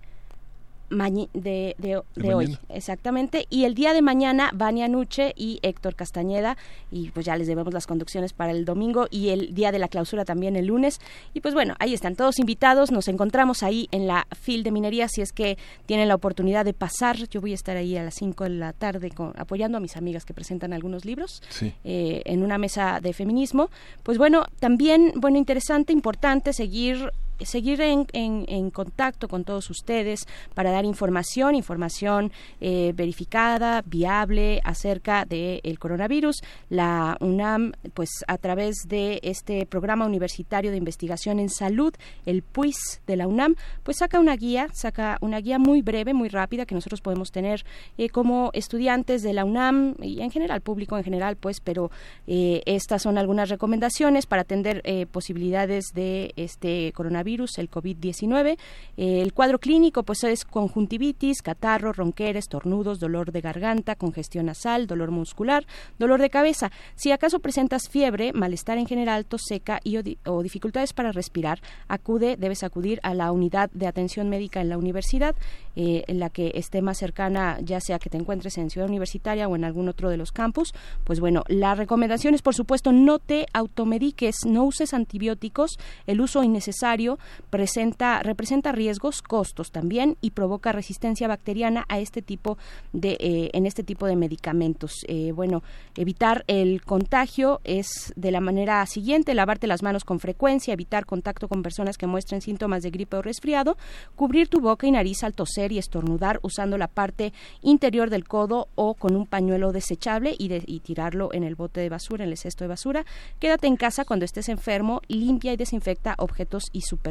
de, 0.91 1.75
de- 1.79 2.35
hoy, 2.35 2.59
exactamente. 2.69 3.47
Y 3.51 3.65
el 3.65 3.75
día 3.75 3.93
de 3.93 4.03
mañana, 4.03 4.51
Vania 4.55 4.89
Nuche 4.89 5.33
y 5.37 5.59
Héctor 5.63 5.95
Castañeda. 5.95 6.57
Y 6.91 7.11
pues 7.11 7.27
ya 7.27 7.37
les 7.37 7.47
debemos 7.47 7.73
las 7.75 7.87
conducciones 7.87 8.33
para 8.33 8.53
el 8.53 8.65
domingo 8.65 9.07
y 9.11 9.31
el 9.31 9.55
día 9.55 9.73
de 9.73 9.79
la 9.79 9.89
clausura 9.89 10.25
también 10.25 10.57
el 10.57 10.67
lunes. 10.67 11.01
Y 11.33 11.41
pues 11.41 11.55
bueno, 11.55 11.75
ahí 11.79 11.95
están 11.95 12.17
todos 12.17 12.39
invitados. 12.39 12.91
Nos 12.91 13.09
encontramos 13.09 13.63
ahí 13.63 13.89
en 13.91 14.07
la 14.07 14.27
FIL 14.41 14.63
de 14.63 14.71
Minería. 14.71 15.09
Si 15.09 15.21
es 15.21 15.33
que 15.33 15.59
tienen 15.87 16.09
la 16.09 16.15
oportunidad 16.15 16.65
de 16.65 16.73
pasar, 16.75 17.17
yo 17.29 17.41
voy 17.41 17.53
a 17.53 17.55
estar 17.57 17.77
ahí 17.77 17.97
a 17.97 18.03
las 18.03 18.15
5 18.15 18.45
de 18.45 18.51
la 18.51 18.73
tarde 18.73 19.11
con- 19.11 19.33
apoyando 19.37 19.79
a 19.79 19.81
mis 19.81 19.97
amigas 19.97 20.25
que 20.25 20.35
presentan 20.35 20.73
algunos 20.73 21.05
libros 21.05 21.43
Sí. 21.49 21.73
eh, 21.85 22.23
en 22.25 22.43
una 22.43 22.59
mesa 22.59 23.01
de 23.01 23.13
feminismo. 23.13 23.71
Pues 24.03 24.19
bueno, 24.19 24.45
también, 24.61 25.13
bueno, 25.17 25.39
interesante, 25.39 25.93
importante 25.93 26.53
seguir 26.53 27.11
seguir 27.41 27.81
en, 27.81 28.71
contacto 28.71 29.29
con 29.29 29.45
todos 29.45 29.71
ustedes 29.71 30.27
para 30.55 30.71
dar 30.71 30.85
información, 30.85 31.55
información 31.55 32.33
eh, 32.61 32.93
verificada, 32.95 33.83
viable 33.85 34.61
acerca 34.65 35.25
del 35.25 35.79
coronavirus. 35.79 36.43
La 36.71 37.17
UNAM, 37.21 37.73
pues 37.95 38.11
a 38.27 38.39
través 38.39 38.77
de 38.87 39.21
este 39.23 39.67
programa 39.67 40.07
universitario 40.07 40.71
de 40.71 40.77
investigación 40.77 41.39
en 41.39 41.49
salud, 41.49 41.95
el 42.27 42.43
PUIS 42.43 43.01
de 43.07 43.17
la 43.17 43.27
UNAM, 43.27 43.57
pues 43.83 43.99
saca 43.99 44.21
una 44.21 44.37
guía, 44.37 44.69
saca 44.73 45.19
una 45.21 45.39
guía 45.39 45.59
muy 45.59 45.83
breve, 45.83 46.15
muy 46.15 46.29
rápida 46.29 46.67
que 46.67 46.75
nosotros 46.75 47.01
podemos 47.01 47.31
tener 47.31 47.65
eh, 47.99 48.09
como 48.09 48.51
estudiantes 48.53 49.23
de 49.23 49.33
la 49.33 49.45
UNAM 49.45 49.97
y 50.01 50.21
en 50.21 50.31
general, 50.31 50.61
público 50.61 50.97
en 50.97 51.05
general, 51.05 51.37
pues, 51.37 51.61
pero 51.61 51.91
eh, 52.27 52.63
estas 52.67 53.03
son 53.03 53.19
algunas 53.19 53.49
recomendaciones 53.49 54.27
para 54.27 54.43
atender 54.43 54.83
posibilidades 55.11 55.87
de 55.95 56.33
este 56.37 56.93
coronavirus, 56.93 57.24
el 57.59 57.71
COVID-19. 57.71 58.57
Eh, 58.97 59.23
el 59.23 59.33
cuadro 59.33 59.59
clínico, 59.59 60.03
pues, 60.03 60.25
es 60.25 60.45
conjuntivitis, 60.45 61.43
catarro, 61.43 61.93
ronquera, 61.93 62.39
estornudos, 62.39 62.99
dolor 63.01 63.33
de 63.33 63.41
garganta, 63.41 63.95
congestión 63.97 64.47
nasal, 64.47 64.87
dolor 64.87 65.11
muscular, 65.11 65.67
dolor 65.99 66.21
de 66.21 66.31
cabeza. 66.31 66.71
Si 66.95 67.13
acaso 67.13 67.39
presentas 67.41 67.89
fiebre, 67.89 68.33
malestar 68.33 68.79
en 68.79 68.87
general, 68.87 69.25
tos 69.27 69.43
seca 69.47 69.81
y 69.85 69.97
o, 69.97 70.03
di- 70.03 70.19
o 70.27 70.43
dificultades 70.43 70.93
para 70.93 71.13
respirar, 71.13 71.61
acude, 71.89 72.37
debes 72.37 72.63
acudir 72.63 73.01
a 73.03 73.15
la 73.15 73.33
unidad 73.33 73.71
de 73.73 73.87
atención 73.87 74.29
médica 74.29 74.61
en 74.61 74.69
la 74.69 74.79
universidad, 74.79 75.35
eh, 75.77 76.05
en 76.07 76.19
la 76.19 76.31
que 76.31 76.53
esté 76.55 76.83
más 76.83 76.99
cercana, 76.99 77.59
ya 77.63 77.81
sea 77.81 77.99
que 77.99 78.11
te 78.11 78.17
encuentres 78.19 78.59
en 78.59 78.71
Ciudad 78.71 78.89
Universitaria 78.89 79.49
o 79.49 79.57
en 79.57 79.65
algún 79.65 79.89
otro 79.89 80.11
de 80.11 80.17
los 80.17 80.33
campus. 80.33 80.73
Pues 81.05 81.21
bueno, 81.21 81.43
la 81.49 81.75
recomendación 81.75 82.35
es, 82.35 82.43
por 82.43 82.55
supuesto, 82.55 82.93
no 82.93 83.19
te 83.19 83.47
automediques, 83.53 84.37
no 84.47 84.65
uses 84.65 84.95
antibióticos, 84.95 85.79
el 86.07 86.21
uso 86.21 86.43
innecesario 86.43 87.14
presenta, 87.51 88.23
representa 88.23 88.73
riesgos, 88.73 89.23
costos 89.23 89.71
también 89.71 90.17
y 90.21 90.31
provoca 90.31 90.73
resistencia 90.73 91.29
bacteriana 91.29 91.85
a 91.89 91.99
este 91.99 92.23
tipo 92.23 92.59
de, 92.93 93.17
eh, 93.21 93.51
en 93.53 93.67
este 93.67 93.83
tipo 93.83 94.07
de 94.07 94.17
medicamentos. 94.17 95.05
Eh, 95.09 95.33
bueno, 95.33 95.63
evitar 95.97 96.45
el 96.47 96.83
contagio 96.83 97.61
es 97.65 98.13
de 98.17 98.31
la 98.31 98.41
manera 98.41 98.85
siguiente, 98.87 99.35
lavarte 99.35 99.67
las 99.67 99.83
manos 99.83 100.05
con 100.05 100.21
frecuencia, 100.21 100.75
evitar 100.75 101.07
contacto 101.07 101.49
con 101.49 101.63
personas 101.63 101.99
que 101.99 102.07
muestren 102.07 102.41
síntomas 102.41 102.83
de 102.83 102.91
gripe 102.91 103.17
o 103.17 103.23
resfriado, 103.23 103.77
cubrir 104.17 104.49
tu 104.49 104.61
boca 104.61 104.87
y 104.87 104.91
nariz 104.91 105.23
al 105.23 105.35
toser 105.35 105.73
y 105.73 105.79
estornudar 105.79 106.41
usando 106.43 106.79
la 106.79 106.89
parte 106.89 107.33
interior 107.63 108.11
del 108.11 108.27
codo 108.27 108.69
o 108.75 108.95
con 108.95 109.17
un 109.17 109.27
pañuelo 109.27 109.73
desechable 109.73 110.35
y, 110.39 110.53
y 110.67 110.81
tirarlo 110.81 111.33
en 111.33 111.45
el 111.45 111.55
bote 111.55 111.81
de 111.81 111.89
basura, 111.89 112.25
en 112.25 112.31
el 112.31 112.39
cesto 112.39 112.65
de 112.65 112.69
basura. 112.69 113.05
Quédate 113.39 113.67
en 113.67 113.77
casa 113.77 114.05
cuando 114.05 114.25
estés 114.25 114.49
enfermo, 114.49 115.01
limpia 115.09 115.53
y 115.53 115.57
desinfecta 115.57 116.15
objetos 116.19 116.65
y 116.73 116.83
superficies. 116.83 117.04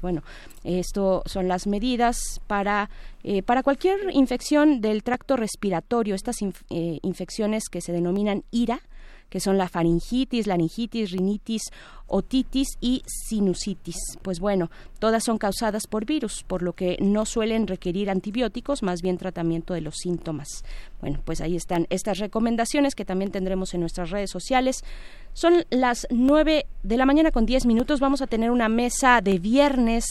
Bueno, 0.00 0.22
esto 0.64 1.22
son 1.26 1.48
las 1.48 1.66
medidas 1.66 2.40
para, 2.46 2.88
eh, 3.22 3.42
para 3.42 3.62
cualquier 3.62 3.98
infección 4.12 4.80
del 4.80 5.02
tracto 5.02 5.36
respiratorio, 5.36 6.14
estas 6.14 6.36
eh, 6.42 6.98
infecciones 7.02 7.64
que 7.70 7.80
se 7.80 7.92
denominan 7.92 8.44
IRA, 8.50 8.80
que 9.30 9.40
son 9.40 9.56
la 9.56 9.68
faringitis, 9.68 10.46
laringitis, 10.46 11.12
rinitis, 11.12 11.62
otitis 12.06 12.76
y 12.80 13.02
sinusitis. 13.06 13.96
Pues 14.22 14.40
bueno, 14.40 14.70
todas 14.98 15.24
son 15.24 15.38
causadas 15.38 15.86
por 15.86 16.04
virus, 16.04 16.42
por 16.42 16.62
lo 16.62 16.74
que 16.74 16.98
no 17.00 17.24
suelen 17.24 17.66
requerir 17.66 18.10
antibióticos, 18.10 18.82
más 18.82 19.00
bien 19.00 19.16
tratamiento 19.16 19.72
de 19.72 19.80
los 19.80 19.94
síntomas. 19.96 20.64
Bueno, 21.00 21.20
pues 21.24 21.40
ahí 21.40 21.56
están 21.56 21.86
estas 21.88 22.18
recomendaciones 22.18 22.94
que 22.94 23.04
también 23.04 23.30
tendremos 23.30 23.72
en 23.72 23.80
nuestras 23.80 24.10
redes 24.10 24.30
sociales. 24.30 24.84
Son 25.32 25.64
las 25.70 26.06
9 26.10 26.66
de 26.82 26.96
la 26.96 27.06
mañana 27.06 27.30
con 27.30 27.46
10 27.46 27.66
minutos. 27.66 28.00
Vamos 28.00 28.20
a 28.20 28.26
tener 28.26 28.50
una 28.50 28.68
mesa 28.68 29.20
de 29.22 29.38
viernes 29.38 30.04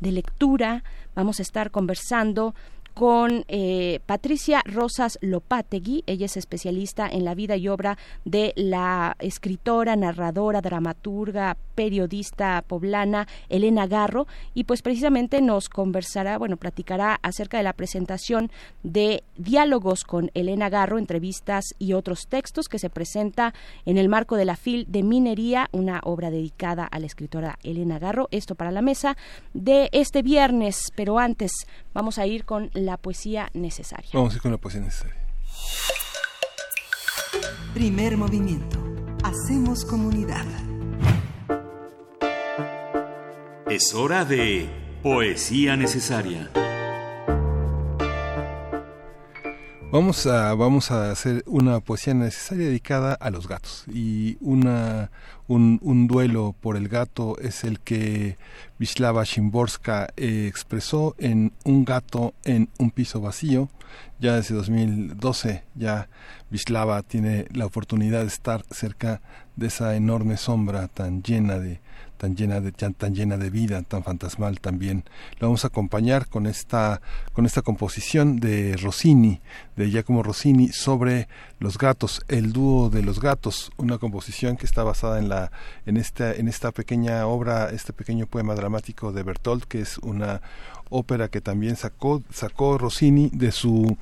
de 0.00 0.12
lectura. 0.12 0.84
Vamos 1.14 1.38
a 1.40 1.42
estar 1.42 1.70
conversando 1.70 2.54
con 2.96 3.44
eh, 3.48 4.00
Patricia 4.06 4.62
Rosas 4.64 5.18
Lopategui. 5.20 6.02
Ella 6.06 6.24
es 6.24 6.38
especialista 6.38 7.06
en 7.06 7.26
la 7.26 7.34
vida 7.34 7.54
y 7.58 7.68
obra 7.68 7.98
de 8.24 8.54
la 8.56 9.16
escritora, 9.18 9.96
narradora, 9.96 10.62
dramaturga, 10.62 11.58
periodista 11.74 12.64
poblana 12.66 13.28
Elena 13.50 13.86
Garro 13.86 14.26
y 14.54 14.64
pues 14.64 14.80
precisamente 14.80 15.42
nos 15.42 15.68
conversará, 15.68 16.38
bueno, 16.38 16.56
platicará 16.56 17.20
acerca 17.22 17.58
de 17.58 17.64
la 17.64 17.74
presentación 17.74 18.50
de 18.82 19.22
diálogos 19.36 20.04
con 20.04 20.30
Elena 20.32 20.70
Garro, 20.70 20.98
entrevistas 20.98 21.66
y 21.78 21.92
otros 21.92 22.28
textos 22.28 22.66
que 22.66 22.78
se 22.78 22.88
presenta 22.88 23.52
en 23.84 23.98
el 23.98 24.08
marco 24.08 24.36
de 24.36 24.46
la 24.46 24.56
FIL 24.56 24.86
de 24.88 25.02
Minería, 25.02 25.68
una 25.72 26.00
obra 26.02 26.30
dedicada 26.30 26.86
a 26.86 26.98
la 26.98 27.06
escritora 27.06 27.58
Elena 27.62 27.98
Garro. 27.98 28.28
Esto 28.30 28.54
para 28.54 28.70
la 28.70 28.80
mesa 28.80 29.18
de 29.52 29.90
este 29.92 30.22
viernes, 30.22 30.92
pero 30.96 31.18
antes 31.18 31.52
vamos 31.96 32.18
a 32.18 32.26
ir 32.26 32.44
con 32.44 32.70
la 32.74 32.98
poesía 32.98 33.48
necesaria. 33.54 34.10
Vamos 34.12 34.34
a 34.34 34.36
ir 34.36 34.42
con 34.42 34.52
la 34.52 34.58
poesía 34.58 34.82
necesaria. 34.82 35.16
Primer 37.72 38.18
movimiento. 38.18 38.78
Hacemos 39.24 39.86
comunidad. 39.86 40.44
Es 43.70 43.94
hora 43.94 44.26
de 44.26 44.68
Poesía 45.02 45.76
Necesaria. 45.76 46.50
Vamos 49.92 50.26
a, 50.26 50.52
vamos 50.54 50.90
a 50.90 51.12
hacer 51.12 51.44
una 51.46 51.78
poesía 51.78 52.12
necesaria 52.12 52.66
dedicada 52.66 53.14
a 53.14 53.30
los 53.30 53.46
gatos. 53.46 53.84
Y 53.86 54.36
una, 54.40 55.12
un, 55.46 56.06
duelo 56.08 56.56
por 56.60 56.76
el 56.76 56.88
gato 56.88 57.38
es 57.38 57.62
el 57.62 57.78
que 57.78 58.36
Wisława 58.80 59.24
Szymborska 59.24 60.08
eh, 60.16 60.46
expresó 60.48 61.14
en 61.18 61.52
Un 61.64 61.84
gato 61.84 62.34
en 62.44 62.68
un 62.78 62.90
piso 62.90 63.20
vacío. 63.20 63.68
Ya 64.18 64.34
desde 64.34 64.56
2012 64.56 65.62
ya 65.76 66.08
Wisława 66.50 67.02
tiene 67.02 67.46
la 67.52 67.66
oportunidad 67.66 68.22
de 68.22 68.26
estar 68.26 68.64
cerca 68.70 69.20
de 69.54 69.68
esa 69.68 69.94
enorme 69.94 70.36
sombra 70.36 70.88
tan 70.88 71.22
llena 71.22 71.58
de, 71.60 71.80
tan 72.16 72.36
llena 72.36 72.60
de 72.60 72.72
tan, 72.72 73.14
llena 73.14 73.36
de 73.36 73.50
vida, 73.50 73.82
tan 73.82 74.02
fantasmal 74.02 74.60
también. 74.60 75.04
La 75.38 75.46
vamos 75.46 75.64
a 75.64 75.68
acompañar 75.68 76.28
con 76.28 76.46
esta 76.46 77.00
con 77.32 77.46
esta 77.46 77.62
composición 77.62 78.38
de 78.40 78.76
Rossini, 78.76 79.40
de 79.76 79.90
Giacomo 79.90 80.22
Rossini 80.22 80.68
sobre 80.68 81.28
los 81.58 81.78
gatos, 81.78 82.22
el 82.28 82.52
dúo 82.52 82.90
de 82.90 83.02
los 83.02 83.20
gatos, 83.20 83.70
una 83.76 83.98
composición 83.98 84.56
que 84.56 84.66
está 84.66 84.82
basada 84.82 85.18
en 85.18 85.28
la 85.28 85.50
en 85.86 85.96
esta 85.96 86.32
en 86.32 86.48
esta 86.48 86.72
pequeña 86.72 87.26
obra, 87.26 87.70
este 87.70 87.92
pequeño 87.92 88.26
poema 88.26 88.54
dramático 88.54 89.12
de 89.12 89.22
Bertolt, 89.22 89.64
que 89.64 89.80
es 89.80 89.98
una 89.98 90.40
ópera 90.90 91.28
que 91.28 91.40
también 91.40 91.76
sacó 91.76 92.22
sacó 92.32 92.78
Rossini 92.78 93.30
de 93.32 93.52
su 93.52 93.96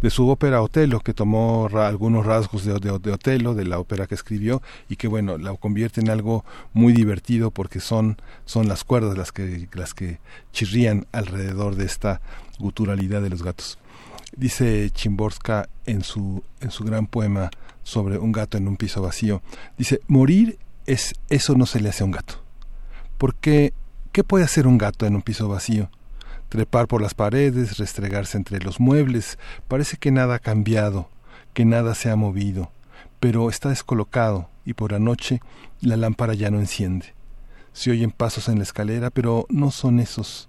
de 0.00 0.10
su 0.10 0.28
ópera 0.28 0.62
Otelo, 0.62 1.00
que 1.00 1.12
tomó 1.12 1.68
algunos 1.74 2.24
rasgos 2.24 2.64
de, 2.64 2.78
de, 2.78 3.12
Otelo, 3.12 3.54
de 3.54 3.64
la 3.64 3.78
ópera 3.78 4.06
que 4.06 4.14
escribió, 4.14 4.62
y 4.88 4.96
que 4.96 5.08
bueno, 5.08 5.38
la 5.38 5.54
convierte 5.54 6.00
en 6.00 6.08
algo 6.08 6.44
muy 6.72 6.92
divertido 6.92 7.50
porque 7.50 7.80
son, 7.80 8.16
son 8.44 8.68
las 8.68 8.84
cuerdas 8.84 9.18
las 9.18 9.32
que, 9.32 9.68
las 9.72 9.94
que 9.94 10.20
chirrían 10.52 11.06
alrededor 11.12 11.74
de 11.74 11.84
esta 11.86 12.20
guturalidad 12.58 13.22
de 13.22 13.30
los 13.30 13.42
gatos. 13.42 13.78
Dice 14.36 14.90
Chimborska 14.90 15.68
en 15.86 16.04
su, 16.04 16.44
en 16.60 16.70
su 16.70 16.84
gran 16.84 17.06
poema 17.06 17.50
sobre 17.82 18.18
un 18.18 18.32
gato 18.32 18.56
en 18.56 18.68
un 18.68 18.76
piso 18.76 19.02
vacío, 19.02 19.42
dice, 19.76 20.00
morir 20.06 20.58
es 20.86 21.14
eso 21.28 21.54
no 21.54 21.66
se 21.66 21.80
le 21.80 21.88
hace 21.88 22.02
a 22.02 22.06
un 22.06 22.12
gato. 22.12 22.42
Porque, 23.16 23.72
¿qué 24.12 24.22
puede 24.22 24.44
hacer 24.44 24.66
un 24.66 24.78
gato 24.78 25.06
en 25.06 25.16
un 25.16 25.22
piso 25.22 25.48
vacío? 25.48 25.90
Trepar 26.48 26.88
por 26.88 27.02
las 27.02 27.14
paredes, 27.14 27.78
restregarse 27.78 28.36
entre 28.36 28.60
los 28.60 28.80
muebles. 28.80 29.38
Parece 29.68 29.96
que 29.96 30.10
nada 30.10 30.36
ha 30.36 30.38
cambiado, 30.38 31.08
que 31.54 31.64
nada 31.64 31.94
se 31.94 32.10
ha 32.10 32.16
movido, 32.16 32.70
pero 33.20 33.48
está 33.50 33.68
descolocado 33.68 34.48
y 34.64 34.74
por 34.74 34.92
la 34.92 34.98
noche 34.98 35.40
la 35.80 35.96
lámpara 35.96 36.34
ya 36.34 36.50
no 36.50 36.58
enciende. 36.58 37.14
Se 37.72 37.90
oyen 37.90 38.10
pasos 38.10 38.48
en 38.48 38.56
la 38.56 38.64
escalera, 38.64 39.10
pero 39.10 39.46
no 39.50 39.70
son 39.70 40.00
esos. 40.00 40.48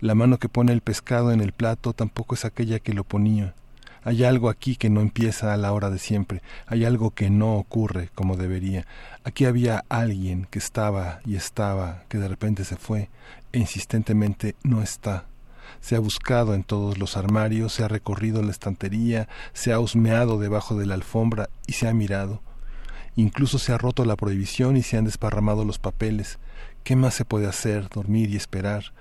La 0.00 0.14
mano 0.14 0.38
que 0.38 0.48
pone 0.48 0.72
el 0.72 0.80
pescado 0.80 1.32
en 1.32 1.40
el 1.40 1.52
plato 1.52 1.92
tampoco 1.92 2.34
es 2.34 2.44
aquella 2.44 2.80
que 2.80 2.92
lo 2.92 3.04
ponía. 3.04 3.54
Hay 4.02 4.22
algo 4.22 4.50
aquí 4.50 4.76
que 4.76 4.90
no 4.90 5.00
empieza 5.00 5.52
a 5.52 5.56
la 5.56 5.72
hora 5.72 5.90
de 5.90 5.98
siempre, 5.98 6.40
hay 6.66 6.84
algo 6.84 7.10
que 7.10 7.28
no 7.28 7.56
ocurre 7.56 8.10
como 8.14 8.36
debería. 8.36 8.86
Aquí 9.24 9.46
había 9.46 9.84
alguien 9.88 10.46
que 10.48 10.60
estaba 10.60 11.20
y 11.24 11.34
estaba, 11.34 12.04
que 12.08 12.18
de 12.18 12.28
repente 12.28 12.64
se 12.64 12.76
fue, 12.76 13.10
e 13.52 13.58
insistentemente 13.58 14.54
no 14.62 14.80
está 14.80 15.26
se 15.80 15.96
ha 15.96 16.00
buscado 16.00 16.54
en 16.54 16.64
todos 16.64 16.98
los 16.98 17.16
armarios, 17.16 17.72
se 17.72 17.84
ha 17.84 17.88
recorrido 17.88 18.42
la 18.42 18.50
estantería, 18.50 19.28
se 19.52 19.72
ha 19.72 19.80
husmeado 19.80 20.38
debajo 20.38 20.76
de 20.76 20.86
la 20.86 20.94
alfombra 20.94 21.48
y 21.66 21.72
se 21.72 21.88
ha 21.88 21.94
mirado. 21.94 22.42
Incluso 23.14 23.58
se 23.58 23.72
ha 23.72 23.78
roto 23.78 24.04
la 24.04 24.16
prohibición 24.16 24.76
y 24.76 24.82
se 24.82 24.98
han 24.98 25.04
desparramado 25.04 25.64
los 25.64 25.78
papeles. 25.78 26.38
¿Qué 26.84 26.96
más 26.96 27.14
se 27.14 27.24
puede 27.24 27.46
hacer? 27.46 27.88
Dormir 27.88 28.30
y 28.30 28.36
esperar. 28.36 28.92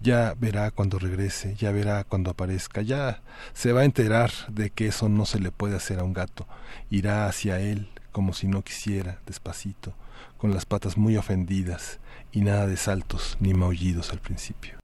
Ya 0.00 0.34
verá 0.38 0.70
cuando 0.70 0.98
regrese, 0.98 1.54
ya 1.56 1.72
verá 1.72 2.04
cuando 2.04 2.30
aparezca, 2.30 2.82
ya 2.82 3.22
se 3.52 3.72
va 3.72 3.80
a 3.80 3.84
enterar 3.84 4.30
de 4.48 4.70
que 4.70 4.86
eso 4.86 5.08
no 5.08 5.24
se 5.24 5.40
le 5.40 5.50
puede 5.50 5.76
hacer 5.76 5.98
a 5.98 6.04
un 6.04 6.12
gato. 6.12 6.46
Irá 6.90 7.26
hacia 7.26 7.60
él 7.60 7.88
como 8.12 8.32
si 8.32 8.46
no 8.46 8.62
quisiera, 8.62 9.18
despacito, 9.26 9.94
con 10.38 10.54
las 10.54 10.66
patas 10.66 10.96
muy 10.96 11.16
ofendidas 11.16 11.98
y 12.30 12.42
nada 12.42 12.66
de 12.66 12.76
saltos 12.76 13.36
ni 13.40 13.54
maullidos 13.54 14.12
al 14.12 14.20
principio. 14.20 14.83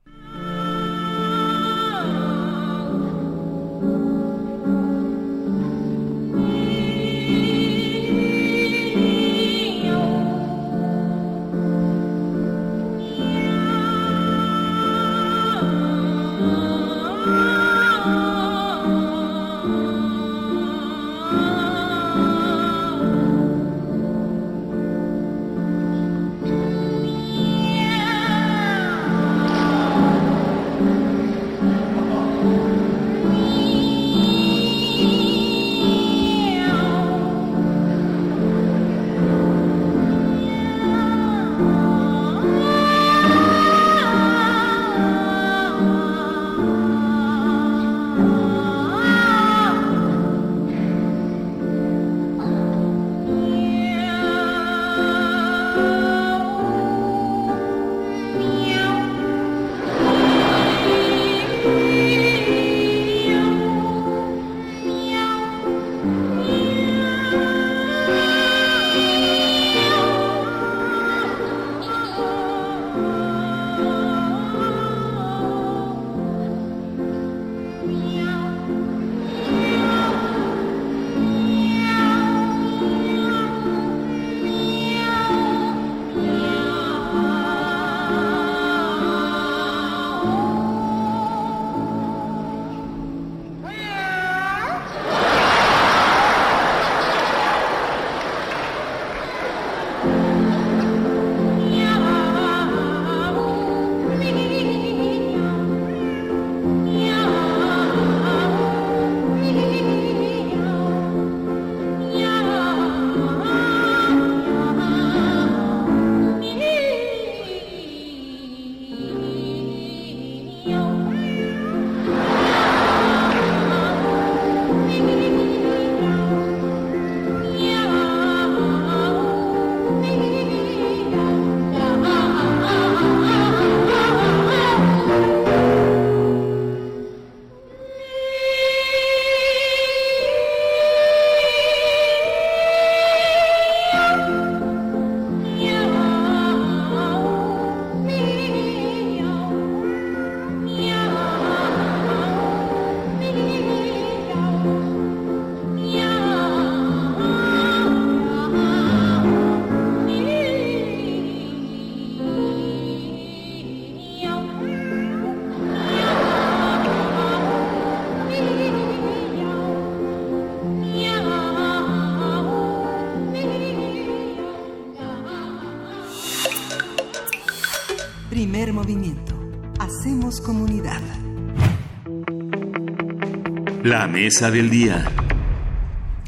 La 183.85 184.07
mesa 184.07 184.51
del 184.51 184.71
día. 184.71 185.05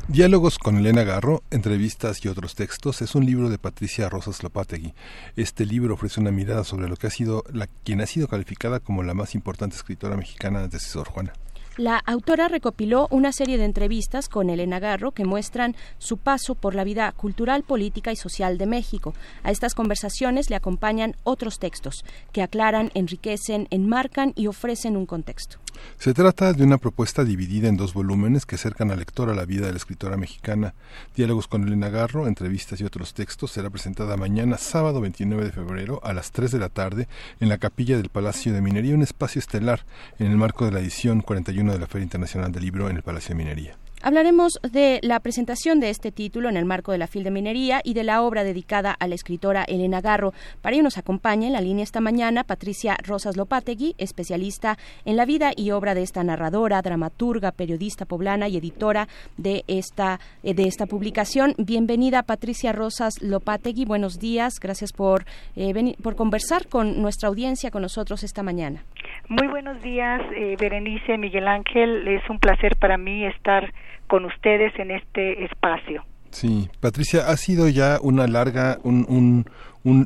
Diálogos 0.09 0.59
con 0.59 0.77
Elena 0.77 1.05
Garro, 1.05 1.43
entrevistas 1.51 2.23
y 2.23 2.29
otros 2.29 2.55
textos 2.55 3.01
es 3.01 3.15
un 3.15 3.25
libro 3.25 3.49
de 3.49 3.57
Patricia 3.57 4.11
Rosas 4.11 4.43
Lopategui. 4.43 4.93
Este 5.37 5.65
libro 5.65 5.95
ofrece 5.95 6.21
una 6.21 6.31
mirada 6.31 6.65
sobre 6.65 6.87
lo 6.87 6.97
que 6.97 7.07
ha 7.07 7.11
sido 7.11 7.45
la 7.51 7.67
quien 7.67 8.03
ha 8.03 8.07
sido 8.07 8.29
calificada 8.29 8.79
como 8.79 9.03
la 9.03 9.15
más 9.15 9.35
importante 9.35 9.75
escritora 9.77 10.19
mexicana 10.19 10.69
desde 10.69 10.79
Sor 10.87 11.09
Juana. 11.09 11.33
La 11.79 11.97
autora 11.97 12.49
recopiló 12.49 13.09
una 13.11 13.33
serie 13.33 13.57
de 13.57 13.65
entrevistas 13.65 14.29
con 14.29 14.51
Elena 14.51 14.79
Garro 14.79 15.13
que 15.13 15.25
muestran 15.25 15.75
su 15.97 16.19
paso 16.19 16.55
por 16.55 16.75
la 16.75 16.85
vida 16.85 17.11
cultural, 17.13 17.63
política 17.63 18.13
y 18.13 18.17
social 18.17 18.59
de 18.59 18.67
México. 18.67 19.15
A 19.43 19.51
estas 19.51 19.75
conversaciones 19.75 20.51
le 20.51 20.57
acompañan 20.57 21.17
otros 21.25 21.59
textos 21.59 22.05
que 22.31 22.43
aclaran, 22.43 22.91
enriquecen, 22.93 23.69
enmarcan 23.71 24.35
y 24.37 24.49
ofrecen 24.49 24.99
un 24.99 25.07
contexto. 25.07 25.57
Se 25.97 26.13
trata 26.13 26.53
de 26.53 26.63
una 26.63 26.77
propuesta 26.77 27.25
dividida 27.25 27.69
en 27.69 27.79
dos 27.79 27.95
volúmenes 27.95 28.45
que 28.45 28.57
acercan 28.57 28.91
al 28.91 28.99
lector 28.99 29.31
a 29.31 29.35
la 29.35 29.47
vida 29.47 29.65
de 29.65 29.73
la 29.73 29.79
escritora 29.79 30.19
mexicana. 30.19 30.75
Diálogos 31.17 31.49
con 31.49 31.67
Elena 31.67 31.89
Garro, 31.89 32.27
entrevistas 32.27 32.83
y 32.83 32.85
otros 32.85 33.15
textos 33.15 33.51
será 33.51 33.71
presentada 33.71 34.19
mañana, 34.19 34.59
sábado 34.59 35.01
29 35.01 35.45
de 35.45 35.53
febrero, 35.53 36.01
a 36.05 36.13
las 36.13 36.33
3 36.33 36.51
de 36.53 36.59
la 36.59 36.69
tarde, 36.69 37.09
en 37.41 37.49
la 37.49 37.57
capilla 37.57 37.97
del 37.97 38.11
Palacio 38.11 38.53
de 38.53 38.61
Minería, 38.61 38.95
un 38.95 39.03
espacio 39.03 39.39
estelar 39.39 39.87
en 40.19 40.27
el 40.27 40.37
marco 40.37 40.67
de 40.67 40.73
la 40.73 40.81
edición 40.81 41.23
41 41.23 41.62
de 41.71 41.79
la 41.79 41.87
Feria 41.87 42.05
Internacional 42.05 42.51
del 42.51 42.65
Libro 42.65 42.91
en 42.91 42.97
el 42.97 43.03
Palacio 43.05 43.29
de 43.29 43.35
Minería. 43.37 43.82
Hablaremos 44.05 44.59
de 44.69 44.99
la 45.05 45.21
presentación 45.21 45.79
de 45.79 45.89
este 45.89 46.11
título 46.11 46.49
en 46.49 46.57
el 46.57 46.65
marco 46.65 46.91
de 46.91 46.99
la 46.99 47.07
FIL 47.07 47.23
de 47.23 47.31
Minería 47.31 47.81
y 47.85 47.95
de 47.95 48.03
la 48.03 48.23
obra 48.23 48.43
dedicada 48.43 48.97
a 48.99 49.07
la 49.07 49.15
escritora 49.15 49.63
Elena 49.63 50.01
Garro. 50.01 50.33
Para 50.61 50.75
ello 50.75 50.83
nos 50.83 50.99
acompaña 50.99 51.47
en 51.47 51.53
la 51.53 51.61
línea 51.61 51.85
esta 51.85 52.01
mañana 52.01 52.43
Patricia 52.43 52.97
Rosas 53.07 53.37
Lopategui, 53.37 53.95
especialista 53.99 54.77
en 55.05 55.17
la 55.17 55.25
vida 55.25 55.53
y 55.57 55.71
obra 55.71 55.95
de 55.95 56.03
esta 56.03 56.25
narradora, 56.25 56.83
dramaturga, 56.83 57.53
periodista 57.53 58.05
poblana 58.05 58.49
y 58.49 58.57
editora 58.57 59.07
de 59.37 59.63
esta, 59.69 60.19
eh, 60.43 60.55
de 60.55 60.65
esta 60.65 60.87
publicación. 60.87 61.55
Bienvenida 61.57 62.25
Patricia 62.25 62.73
Rosas 62.73 63.23
Lopategui, 63.23 63.85
buenos 63.85 64.19
días, 64.19 64.55
gracias 64.61 64.93
por, 64.93 65.27
eh, 65.55 65.95
por 66.03 66.17
conversar 66.17 66.67
con 66.67 67.01
nuestra 67.01 67.29
audiencia, 67.29 67.71
con 67.71 67.83
nosotros 67.83 68.25
esta 68.25 68.43
mañana. 68.43 68.83
Muy 69.29 69.47
buenos 69.47 69.81
días, 69.81 70.21
eh, 70.35 70.57
Berenice, 70.59 71.17
Miguel 71.19 71.47
Ángel, 71.47 72.09
es 72.09 72.29
un 72.29 72.41
placer 72.41 72.75
para 72.81 72.99
mí 72.99 73.25
estar 73.27 73.73
con 74.13 74.27
ustedes 74.27 74.79
en 74.79 74.91
este 74.91 75.43
espacio. 75.43 76.05
Sí, 76.29 76.69
Patricia, 76.81 77.31
ha 77.31 77.37
sido 77.39 77.67
ya 77.71 77.99
una 78.03 78.27
larga, 78.27 78.79
un, 78.83 79.07
un, 79.09 79.47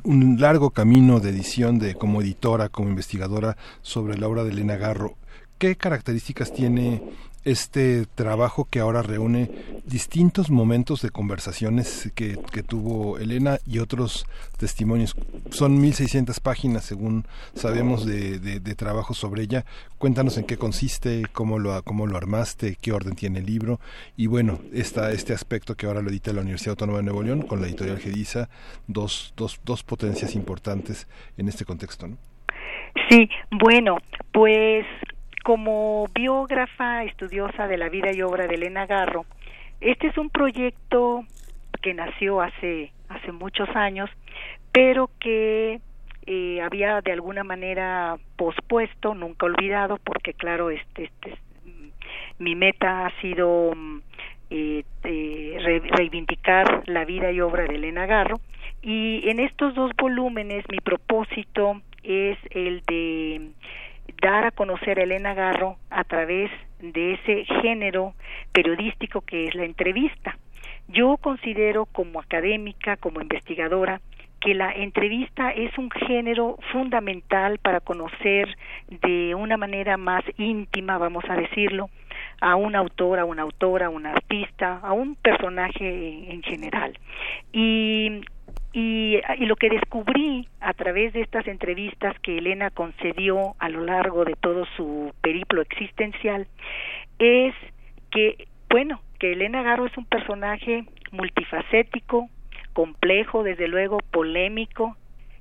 un, 0.05 0.37
largo 0.39 0.70
camino 0.70 1.19
de 1.19 1.31
edición 1.31 1.81
de 1.81 1.97
como 1.97 2.23
editora, 2.23 2.69
como 2.69 2.89
investigadora 2.89 3.57
sobre 3.83 4.16
la 4.16 4.28
obra 4.28 4.45
de 4.45 4.53
Elena 4.53 4.77
Garro. 4.77 5.16
¿Qué 5.59 5.74
características 5.74 6.55
tiene 6.55 7.03
este 7.47 8.06
trabajo 8.06 8.66
que 8.68 8.81
ahora 8.81 9.02
reúne 9.02 9.48
distintos 9.85 10.51
momentos 10.51 11.01
de 11.01 11.10
conversaciones 11.10 12.10
que, 12.16 12.36
tuvo 12.66 13.18
Elena 13.18 13.59
y 13.64 13.78
otros 13.78 14.27
testimonios. 14.59 15.14
Son 15.51 15.81
1.600 15.81 16.40
páginas, 16.40 16.85
según 16.85 17.24
sabemos, 17.55 18.05
de, 18.05 18.40
de, 18.40 18.74
trabajo 18.74 19.14
sobre 19.14 19.43
ella. 19.43 19.64
Cuéntanos 19.97 20.39
en 20.39 20.44
qué 20.44 20.56
consiste, 20.56 21.23
cómo 21.32 21.60
lo, 21.60 21.81
cómo 21.85 22.09
lo 22.09 22.16
armaste, 22.16 22.77
qué 22.81 22.90
orden 22.90 23.14
tiene 23.14 23.39
el 23.39 23.47
libro 23.47 23.78
y 24.16 24.27
bueno, 24.27 24.59
esta, 24.73 25.12
este 25.12 25.32
aspecto 25.32 25.77
que 25.77 25.86
ahora 25.86 26.02
lo 26.02 26.10
edita 26.10 26.32
la 26.32 26.40
Universidad 26.40 26.70
Autónoma 26.73 26.98
de 26.98 27.05
Nuevo 27.05 27.23
León 27.23 27.43
con 27.43 27.60
la 27.60 27.68
editorial 27.68 28.01
Gedisa, 28.01 28.48
dos, 28.89 29.32
dos, 29.36 29.60
dos 29.64 29.85
potencias 29.85 30.35
importantes 30.35 31.06
en 31.39 31.48
este 31.48 31.64
contexto. 31.64 32.09
¿no? 32.09 32.18
Sí, 33.09 33.28
bueno, 33.52 33.98
pues 34.32 34.85
como 35.47 36.06
biógrafa 36.12 37.05
estudiosa 37.05 37.68
de 37.68 37.77
la 37.77 37.89
vida 37.89 38.12
y 38.12 38.20
obra 38.20 38.48
de 38.48 38.56
Elena 38.56 38.85
Garro, 38.85 39.27
este 39.81 40.09
es 40.09 40.18
un 40.18 40.28
proyecto 40.28 41.24
que 41.82 41.94
nació 41.94 42.40
hace, 42.40 42.90
hace 43.09 43.31
muchos 43.31 43.68
años, 43.77 44.10
pero 44.73 45.09
que 45.20 45.81
eh, 46.27 46.60
había 46.60 47.01
de 47.01 47.12
alguna 47.12 47.44
manera 47.44 48.16
pospuesto, 48.35 49.14
nunca 49.14 49.47
olvidado, 49.47 50.01
porque 50.02 50.35
claro, 50.35 50.70
este, 50.70 51.05
este 51.05 51.39
mi 52.40 52.56
meta 52.56 53.06
ha 53.06 53.20
sido 53.20 53.70
eh, 54.51 54.82
reivindicar 55.97 56.82
la 56.86 57.05
vida 57.05 57.31
y 57.31 57.40
obra 57.40 57.66
de 57.66 57.77
Elena 57.77 58.06
Garro, 58.06 58.40
y 58.82 59.31
en 59.31 59.39
estos 59.39 59.77
dos 59.77 59.93
volúmenes 59.97 60.64
mi 60.73 60.78
propósito 60.81 61.82
es 62.02 62.36
el 62.51 62.82
de 62.89 63.52
dar 64.21 64.45
a 64.47 64.51
conocer 64.51 64.99
a 64.99 65.03
Elena 65.03 65.35
Garro 65.35 65.77
a 65.91 66.05
través 66.05 66.51
de 66.81 67.15
ese 67.15 67.45
género 67.63 68.15
periodístico 68.53 69.21
que 69.21 69.47
es 69.47 69.55
la 69.55 69.65
entrevista. 69.65 70.39
Yo 70.89 71.17
considero 71.17 71.87
como 71.87 72.21
académica, 72.21 72.97
como 72.97 73.21
investigadora, 73.21 74.01
que 74.41 74.55
la 74.55 74.71
entrevista 74.71 75.51
es 75.51 75.77
un 75.79 75.91
género 75.91 76.59
fundamental 76.71 77.59
para 77.59 77.81
conocer 77.81 78.57
de 78.89 79.35
una 79.35 79.57
manera 79.57 79.97
más 79.97 80.23
íntima, 80.37 80.99
vamos 80.99 81.25
a 81.29 81.35
decirlo, 81.35 81.89
a 82.41 82.55
un 82.55 82.77
autor, 82.77 83.19
a 83.19 83.25
una 83.25 83.43
autora, 83.43 83.87
a 83.87 83.91
un 83.91 84.07
artista, 84.07 84.79
a 84.83 84.93
un 84.93 85.17
personaje 85.17 86.33
en 86.33 86.43
general. 86.43 86.99
Y 87.53 88.21
y, 88.78 89.23
lo 89.39 89.57
que 89.57 89.70
descubrí 89.70 90.47
a 90.61 90.74
través 90.74 91.15
de 91.15 91.23
estas 91.23 91.48
entrevistas 91.48 92.15
que 92.20 92.36
Elena 92.36 92.69
concedió 92.69 93.55
a 93.59 93.70
lo 93.70 93.82
largo 93.82 94.27
de 94.27 94.35
todo 94.35 94.66
su 94.77 95.15
periplo 95.23 95.62
existencial 95.62 96.47
es 97.19 97.55
que, 98.11 98.47
bueno, 98.69 99.01
que 99.19 99.32
Elena 99.32 99.62
Garro 99.62 99.86
es 99.86 99.97
un 99.97 100.05
personaje 100.05 100.85
multifacético, 101.11 102.28
complejo, 102.74 103.43
desde 103.43 103.66
luego 103.66 103.97
polémico 104.11 104.94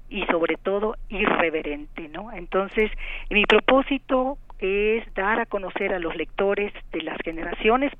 y 0.07 0.23
sobre 0.27 0.55
todo 0.55 0.95
irreverente, 1.09 2.07
¿no? 2.07 2.31
Entonces, 2.31 2.89
mi 3.29 3.45
propósito 3.45 4.37
es 4.59 5.13
dar 5.13 5.41
a 5.41 5.45
conocer 5.45 5.93
a 5.93 5.99
los 5.99 6.15
lectores 6.15 6.71
de 6.93 7.01
las 7.01 7.17
generaciones 7.17 7.91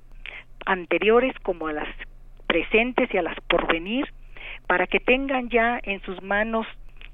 anteriores 0.66 1.38
como 1.44 1.68
a 1.68 1.74
las 1.74 1.90
presentes 2.48 3.14
y 3.14 3.18
a 3.18 3.22
las 3.22 3.36
porvenir 3.50 4.08
para 4.68 4.88
que 4.88 5.00
tengan 5.00 5.50
ya 5.50 5.80
en 5.84 6.02
sus 6.02 6.22
manos 6.22 6.68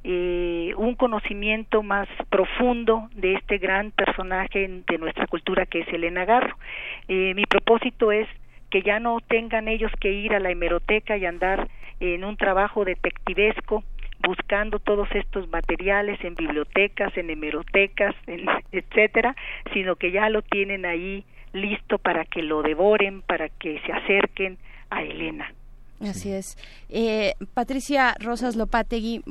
eh, 0.03 0.73
un 0.78 0.95
conocimiento 0.95 1.84
más 1.84 2.07
profundo 2.30 3.10
de 3.14 3.36
este 3.36 3.60
gran 3.60 3.91
personaje 3.91 4.68
de 4.88 4.98
nuestra 4.98 5.28
cultura 5.28 5.65
que 5.65 5.82
es 5.82 5.88
Elena 5.90 6.26
Garro. 6.26 6.57
Eh, 7.07 7.34
mi 7.36 7.45
propósito 7.45 8.11
es 8.11 8.28
que 8.72 8.82
ya 8.82 8.99
no 8.99 9.19
tengan 9.19 9.68
ellos 9.68 9.91
que 9.99 10.11
ir 10.11 10.34
a 10.34 10.40
la 10.40 10.49
hemeroteca 10.49 11.18
y 11.18 11.26
andar 11.26 11.68
en 11.99 12.23
un 12.23 12.36
trabajo 12.36 12.84
detectivesco 12.84 13.84
buscando 14.19 14.80
todos 14.80 15.07
estos 15.14 15.48
materiales 15.49 16.23
en 16.23 16.36
bibliotecas, 16.36 17.15
en 17.18 17.30
hemerotecas, 17.30 18.15
en, 18.28 18.45
etcétera, 18.72 19.36
sino 19.73 19.95
que 19.98 20.11
ya 20.11 20.30
lo 20.30 20.41
tienen 20.41 20.86
ahí 20.86 21.26
listo 21.53 21.98
para 21.98 22.26
que 22.26 22.41
lo 22.41 22.61
devoren, 22.64 23.22
para 23.22 23.49
que 23.49 23.80
se 23.86 23.91
acerquen 23.91 24.57
a 24.90 25.03
Elena. 25.03 25.53
Así 26.02 26.32
es. 26.32 26.57
Eh, 26.90 27.36
Patricia 27.53 28.15
Rosas 28.19 28.56
Lopategui, 28.56 29.23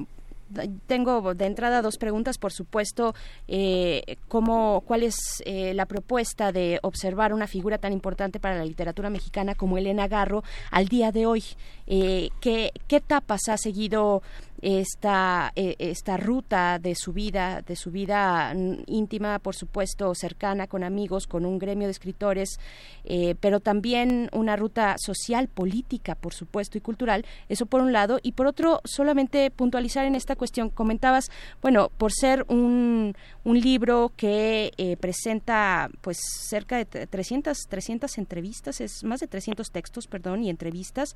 tengo 0.86 1.34
de 1.34 1.46
entrada 1.46 1.82
dos 1.82 1.96
preguntas, 1.96 2.38
por 2.38 2.52
supuesto, 2.52 3.14
eh, 3.48 4.16
cómo, 4.28 4.82
cuál 4.86 5.02
es 5.02 5.42
eh, 5.44 5.74
la 5.74 5.86
propuesta 5.86 6.52
de 6.52 6.78
observar 6.82 7.32
una 7.32 7.46
figura 7.46 7.78
tan 7.78 7.92
importante 7.92 8.40
para 8.40 8.56
la 8.56 8.64
literatura 8.64 9.10
mexicana 9.10 9.54
como 9.54 9.78
Elena 9.78 10.08
Garro 10.08 10.42
al 10.70 10.88
día 10.88 11.12
de 11.12 11.26
hoy. 11.26 11.44
Eh, 11.86 12.30
¿qué, 12.40 12.72
¿Qué 12.88 12.96
etapas 12.96 13.48
ha 13.48 13.56
seguido 13.56 14.22
esta, 14.62 15.52
eh, 15.56 15.76
esta 15.78 16.16
ruta 16.16 16.78
de 16.78 16.94
su 16.94 17.12
vida, 17.12 17.62
de 17.62 17.76
su 17.76 17.90
vida 17.90 18.52
mm, 18.54 18.82
íntima, 18.86 19.38
por 19.38 19.54
supuesto, 19.54 20.14
cercana 20.14 20.66
con 20.66 20.84
amigos, 20.84 21.26
con 21.26 21.46
un 21.46 21.58
gremio 21.58 21.86
de 21.86 21.92
escritores, 21.92 22.58
eh, 23.04 23.34
pero 23.40 23.60
también 23.60 24.28
una 24.32 24.56
ruta 24.56 24.96
social, 24.98 25.48
política, 25.48 26.14
por 26.14 26.34
supuesto, 26.34 26.76
y 26.76 26.80
cultural. 26.80 27.24
Eso 27.48 27.66
por 27.66 27.80
un 27.80 27.92
lado. 27.92 28.18
Y 28.22 28.32
por 28.32 28.46
otro, 28.46 28.80
solamente 28.84 29.50
puntualizar 29.50 30.04
en 30.04 30.14
esta 30.14 30.36
cuestión, 30.36 30.70
comentabas, 30.70 31.30
bueno, 31.62 31.90
por 31.96 32.12
ser 32.12 32.44
un, 32.48 33.14
un 33.44 33.60
libro 33.60 34.12
que 34.16 34.72
eh, 34.76 34.96
presenta 34.96 35.90
pues 36.02 36.18
cerca 36.48 36.76
de 36.76 36.84
300, 36.84 37.56
300 37.68 38.18
entrevistas, 38.18 38.80
es 38.80 39.04
más 39.04 39.20
de 39.20 39.26
300 39.26 39.70
textos, 39.70 40.06
perdón, 40.06 40.42
y 40.42 40.50
entrevistas, 40.50 41.14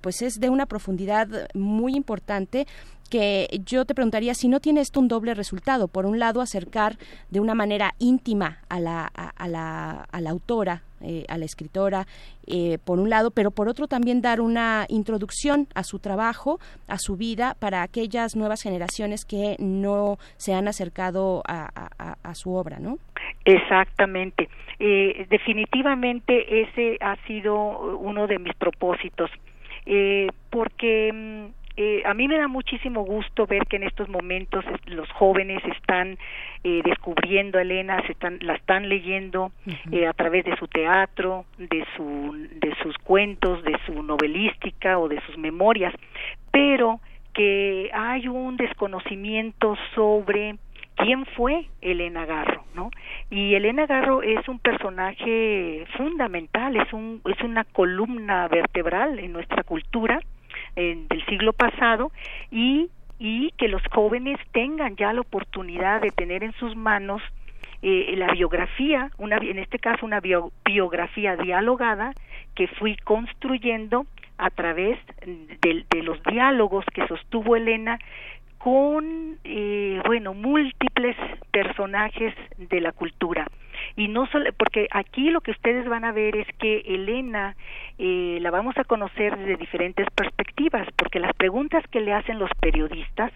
pues 0.00 0.22
es 0.22 0.40
de 0.40 0.48
una 0.48 0.66
profundidad 0.66 1.28
muy 1.54 1.94
importante 1.94 2.66
que 3.10 3.48
yo 3.66 3.84
te 3.84 3.94
preguntaría 3.94 4.34
si 4.34 4.48
no 4.48 4.60
tiene 4.60 4.80
esto 4.80 5.00
un 5.00 5.08
doble 5.08 5.34
resultado. 5.34 5.88
Por 5.88 6.06
un 6.06 6.18
lado, 6.18 6.40
acercar 6.40 6.96
de 7.28 7.40
una 7.40 7.54
manera 7.54 7.92
íntima 7.98 8.58
a 8.68 8.80
la, 8.80 9.06
a, 9.06 9.48
la, 9.48 10.06
a 10.10 10.20
la 10.20 10.30
autora, 10.30 10.82
eh, 11.02 11.24
a 11.28 11.36
la 11.36 11.44
escritora, 11.44 12.06
eh, 12.46 12.78
por 12.84 13.00
un 13.00 13.10
lado, 13.10 13.30
pero 13.30 13.50
por 13.50 13.68
otro 13.68 13.88
también 13.88 14.22
dar 14.22 14.40
una 14.40 14.86
introducción 14.88 15.66
a 15.74 15.82
su 15.82 15.98
trabajo, 15.98 16.60
a 16.88 16.98
su 16.98 17.16
vida, 17.16 17.56
para 17.58 17.82
aquellas 17.82 18.36
nuevas 18.36 18.62
generaciones 18.62 19.24
que 19.24 19.56
no 19.58 20.18
se 20.36 20.54
han 20.54 20.68
acercado 20.68 21.42
a, 21.46 22.34
su 22.34 22.54
obra, 22.54 22.78
¿no? 22.78 22.98
Exactamente. 23.44 24.48
Eh, 24.78 25.26
definitivamente 25.28 26.62
ese 26.62 26.96
ha 27.00 27.16
sido 27.26 27.96
uno 27.98 28.26
de 28.28 28.38
mis 28.38 28.54
propósitos, 28.54 29.30
porque 30.50 31.12
mm, 31.12 31.59
eh, 31.82 32.02
a 32.04 32.12
mí 32.12 32.28
me 32.28 32.36
da 32.36 32.46
muchísimo 32.46 33.04
gusto 33.04 33.46
ver 33.46 33.64
que 33.66 33.76
en 33.76 33.84
estos 33.84 34.06
momentos 34.10 34.62
los 34.84 35.10
jóvenes 35.12 35.64
están 35.64 36.18
eh, 36.62 36.82
descubriendo 36.84 37.56
a 37.56 37.62
Elena, 37.62 38.02
se 38.04 38.12
están, 38.12 38.38
la 38.42 38.52
están 38.52 38.90
leyendo 38.90 39.50
eh, 39.90 40.06
a 40.06 40.12
través 40.12 40.44
de 40.44 40.54
su 40.56 40.68
teatro, 40.68 41.46
de, 41.56 41.86
su, 41.96 42.36
de 42.60 42.74
sus 42.82 42.98
cuentos, 42.98 43.64
de 43.64 43.78
su 43.86 44.02
novelística 44.02 44.98
o 44.98 45.08
de 45.08 45.22
sus 45.22 45.38
memorias, 45.38 45.94
pero 46.50 47.00
que 47.32 47.88
hay 47.94 48.28
un 48.28 48.58
desconocimiento 48.58 49.74
sobre 49.94 50.56
quién 50.96 51.24
fue 51.34 51.64
Elena 51.80 52.26
Garro, 52.26 52.62
¿no? 52.74 52.90
Y 53.30 53.54
Elena 53.54 53.86
Garro 53.86 54.22
es 54.22 54.46
un 54.48 54.58
personaje 54.58 55.86
fundamental, 55.96 56.76
es 56.76 56.92
un 56.92 57.22
es 57.24 57.40
una 57.42 57.64
columna 57.64 58.48
vertebral 58.48 59.18
en 59.18 59.32
nuestra 59.32 59.62
cultura 59.62 60.20
del 60.76 61.24
siglo 61.26 61.52
pasado 61.52 62.12
y 62.50 62.88
y 63.20 63.52
que 63.58 63.68
los 63.68 63.82
jóvenes 63.92 64.38
tengan 64.52 64.96
ya 64.96 65.12
la 65.12 65.20
oportunidad 65.20 66.00
de 66.00 66.10
tener 66.10 66.42
en 66.42 66.52
sus 66.52 66.74
manos 66.74 67.20
eh, 67.82 68.14
la 68.16 68.32
biografía, 68.32 69.10
una, 69.18 69.36
en 69.36 69.58
este 69.58 69.78
caso 69.78 70.06
una 70.06 70.20
biografía 70.20 71.36
dialogada 71.36 72.14
que 72.54 72.66
fui 72.66 72.96
construyendo 72.96 74.06
a 74.38 74.48
través 74.48 74.98
de, 75.26 75.84
de, 75.88 76.02
los 76.02 76.22
diálogos 76.24 76.84
que 76.94 77.06
sostuvo 77.06 77.56
Elena 77.56 77.98
con, 78.56 79.38
eh, 79.44 80.00
bueno, 80.06 80.32
múltiples 80.32 81.16
personajes 81.50 82.34
de 82.56 82.80
la 82.80 82.92
cultura. 82.92 83.46
Y 83.96 84.08
no 84.08 84.26
solo, 84.26 84.52
porque 84.56 84.88
aquí 84.90 85.30
lo 85.30 85.40
que 85.40 85.50
ustedes 85.50 85.86
van 85.88 86.04
a 86.04 86.12
ver 86.12 86.36
es 86.36 86.46
que 86.58 86.78
Elena 86.86 87.56
eh, 87.98 88.38
la 88.40 88.50
vamos 88.50 88.76
a 88.78 88.84
conocer 88.84 89.36
desde 89.36 89.56
diferentes 89.56 90.06
perspectivas, 90.14 90.86
porque 90.96 91.20
las 91.20 91.34
preguntas 91.34 91.84
que 91.90 92.00
le 92.00 92.12
hacen 92.12 92.38
los 92.38 92.50
periodistas, 92.60 93.32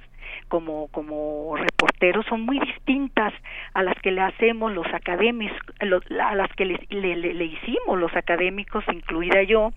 como, 0.49 0.89
como 0.89 1.57
reporteros 1.57 2.27
son 2.27 2.43
muy 2.43 2.59
distintas 2.59 3.33
a 3.73 3.83
las 3.83 3.95
que 4.01 4.11
le 4.11 4.21
hacemos 4.21 4.73
los 4.73 4.87
académicos, 4.93 5.59
a 5.81 6.35
las 6.35 6.53
que 6.57 6.65
le, 6.65 6.79
le, 6.91 7.45
hicimos 7.45 7.99
los 7.99 8.15
académicos, 8.17 8.85
incluida 8.93 9.43
yo, 9.43 9.73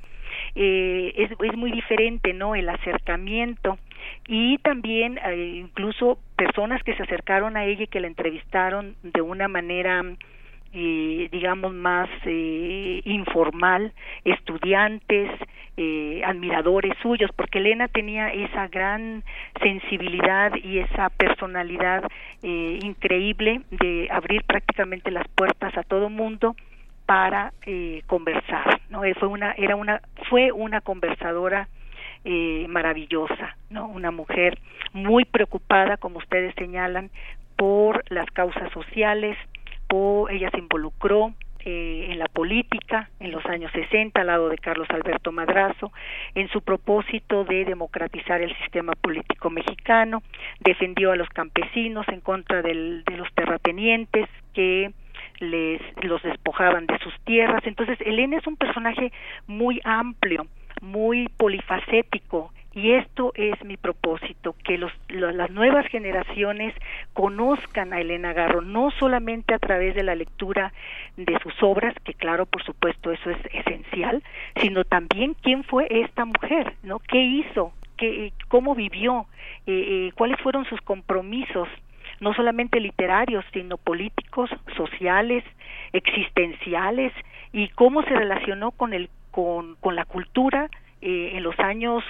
eh, 0.56 1.14
es, 1.16 1.32
es 1.32 1.58
muy 1.58 1.72
diferente, 1.72 2.34
¿no? 2.34 2.56
El 2.56 2.70
acercamiento 2.70 3.78
y 4.28 4.58
también 4.60 5.18
eh, 5.18 5.54
incluso 5.56 6.20
personas 6.36 6.84
que 6.84 6.96
se 6.96 7.04
acercaron 7.04 7.58
a 7.58 7.66
ella 7.66 7.84
y 7.84 7.88
que 7.88 8.00
la 8.00 8.08
entrevistaron 8.08 8.96
de 9.04 9.22
una 9.22 9.48
manera 9.48 10.04
eh, 10.80 11.28
digamos 11.32 11.74
más 11.74 12.08
eh, 12.26 13.02
informal 13.04 13.92
estudiantes 14.24 15.32
eh, 15.76 16.22
admiradores 16.24 16.94
suyos 17.02 17.32
porque 17.36 17.58
Elena 17.58 17.88
tenía 17.88 18.30
esa 18.30 18.68
gran 18.68 19.24
sensibilidad 19.60 20.54
y 20.56 20.78
esa 20.80 21.10
personalidad 21.10 22.04
eh, 22.44 22.80
increíble 22.84 23.62
de 23.72 24.08
abrir 24.12 24.44
prácticamente 24.44 25.10
las 25.10 25.28
puertas 25.30 25.76
a 25.76 25.84
todo 25.84 26.10
mundo 26.10 26.56
para 27.08 27.54
eh, 27.66 28.04
conversar 28.06 28.80
no 28.92 29.04
eh, 29.04 29.16
fue 29.16 29.30
una 29.30 29.54
era 29.54 29.76
una 29.76 30.02
fue 30.30 30.52
una 30.52 30.82
conversadora 30.82 31.68
maravillosa, 32.68 33.56
¿no? 33.70 33.88
Una 33.88 34.12
mujer 34.12 34.60
muy 34.92 35.24
preocupada, 35.24 35.96
como 35.96 36.18
ustedes 36.18 36.54
señalan, 36.56 37.10
por 37.56 38.04
las 38.12 38.30
causas 38.32 38.70
sociales, 38.74 39.38
ella 40.30 40.50
se 40.52 40.60
involucró 40.60 41.34
eh, 41.66 42.08
en 42.12 42.20
la 42.20 42.28
política 42.28 43.10
en 43.20 43.32
los 43.32 43.46
años 43.46 43.72
60 43.74 44.22
al 44.22 44.28
lado 44.28 44.50
de 44.50 44.58
Carlos 44.58 44.88
Alberto 44.90 45.32
Madrazo 45.32 45.92
en 46.36 46.48
su 46.50 46.62
propósito 46.62 47.44
de 47.44 47.66
democratizar 47.66 48.42
el 48.42 48.56
sistema 48.58 48.94
político 48.94 49.50
mexicano 49.50 50.22
defendió 50.60 51.12
a 51.12 51.16
los 51.16 51.28
campesinos 51.30 52.08
en 52.10 52.22
contra 52.22 52.62
de 52.62 52.74
los 52.74 53.34
terratenientes 53.34 54.30
que 54.54 54.92
les 55.40 55.82
los 56.04 56.22
despojaban 56.24 56.88
de 56.88 56.98
sus 57.00 57.14
tierras. 57.26 57.62
Entonces 57.66 58.00
Elena 58.02 58.38
es 58.38 58.48
un 58.48 58.56
personaje 58.56 59.12
muy 59.48 59.82
amplio 59.84 60.48
muy 60.82 61.28
polifacético 61.38 62.52
y 62.78 62.92
esto 62.92 63.32
es 63.34 63.64
mi 63.66 63.76
propósito, 63.76 64.56
que 64.64 64.78
los, 64.78 64.92
las 65.10 65.50
nuevas 65.50 65.88
generaciones 65.88 66.76
conozcan 67.14 67.92
a 67.92 68.00
Elena 68.00 68.34
Garro, 68.34 68.62
no 68.62 68.92
solamente 69.00 69.56
a 69.56 69.58
través 69.58 69.96
de 69.96 70.04
la 70.04 70.14
lectura 70.14 70.72
de 71.16 71.40
sus 71.42 71.56
obras, 71.64 71.96
que 72.04 72.14
claro, 72.14 72.46
por 72.46 72.64
supuesto, 72.64 73.12
eso 73.12 73.32
es 73.32 73.40
esencial, 73.52 74.22
sino 74.62 74.84
también 74.84 75.36
quién 75.42 75.64
fue 75.64 75.88
esta 75.90 76.26
mujer, 76.26 76.76
¿no? 76.84 77.00
¿Qué 77.00 77.20
hizo? 77.20 77.74
¿Qué, 77.98 78.32
¿Cómo 78.48 78.76
vivió? 78.76 79.26
Eh, 79.66 79.74
eh, 79.74 80.12
¿Cuáles 80.14 80.40
fueron 80.42 80.66
sus 80.66 80.80
compromisos? 80.82 81.68
no 82.20 82.34
solamente 82.34 82.80
literarios, 82.80 83.46
sino 83.54 83.78
políticos, 83.78 84.50
sociales, 84.76 85.44
existenciales, 85.94 87.14
y 87.54 87.68
cómo 87.70 88.02
se 88.02 88.10
relacionó 88.10 88.72
con 88.72 88.94
el 88.94 89.12
con, 89.30 89.76
con 89.76 89.96
la 89.96 90.04
cultura 90.06 90.68
eh, 91.00 91.34
en 91.36 91.44
los 91.44 91.60
años 91.60 92.04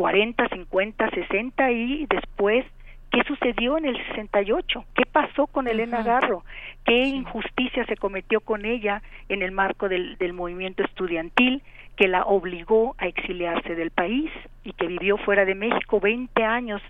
40, 0.00 0.48
50, 0.48 1.10
60 1.10 1.72
y 1.72 2.06
después 2.06 2.64
qué 3.10 3.22
sucedió 3.24 3.76
en 3.76 3.84
el 3.84 3.98
68, 4.06 4.86
qué 4.94 5.04
pasó 5.04 5.46
con 5.46 5.68
Elena 5.68 6.02
Garro, 6.02 6.42
qué 6.86 7.02
injusticia 7.02 7.84
se 7.84 7.98
cometió 7.98 8.40
con 8.40 8.64
ella 8.64 9.02
en 9.28 9.42
el 9.42 9.52
marco 9.52 9.90
del, 9.90 10.16
del 10.16 10.32
movimiento 10.32 10.82
estudiantil 10.82 11.62
que 11.96 12.08
la 12.08 12.22
obligó 12.22 12.94
a 12.96 13.08
exiliarse 13.08 13.74
del 13.74 13.90
país 13.90 14.30
y 14.64 14.72
que 14.72 14.86
vivió 14.86 15.18
fuera 15.18 15.44
de 15.44 15.54
México 15.54 16.00
20 16.00 16.44
años 16.44 16.80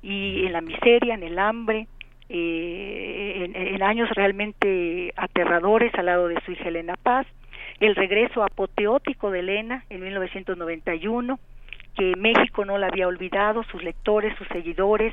y 0.00 0.46
en 0.46 0.52
la 0.52 0.60
miseria, 0.60 1.14
en 1.14 1.24
el 1.24 1.40
hambre, 1.40 1.88
eh, 2.28 3.42
en, 3.44 3.56
en, 3.56 3.82
años 3.82 4.08
realmente 4.10 5.12
aterradores 5.16 5.92
al 5.96 6.06
lado 6.06 6.28
de 6.28 6.40
su 6.42 6.52
hija 6.52 6.68
Elena 6.68 6.94
Paz 6.94 7.26
el 7.80 7.94
regreso 7.94 8.42
apoteótico 8.42 9.30
de 9.30 9.40
Elena 9.40 9.84
en 9.90 10.00
1991, 10.00 11.38
que 11.96 12.14
México 12.16 12.64
no 12.64 12.78
la 12.78 12.88
había 12.88 13.08
olvidado, 13.08 13.62
sus 13.64 13.82
lectores, 13.82 14.36
sus 14.36 14.46
seguidores, 14.48 15.12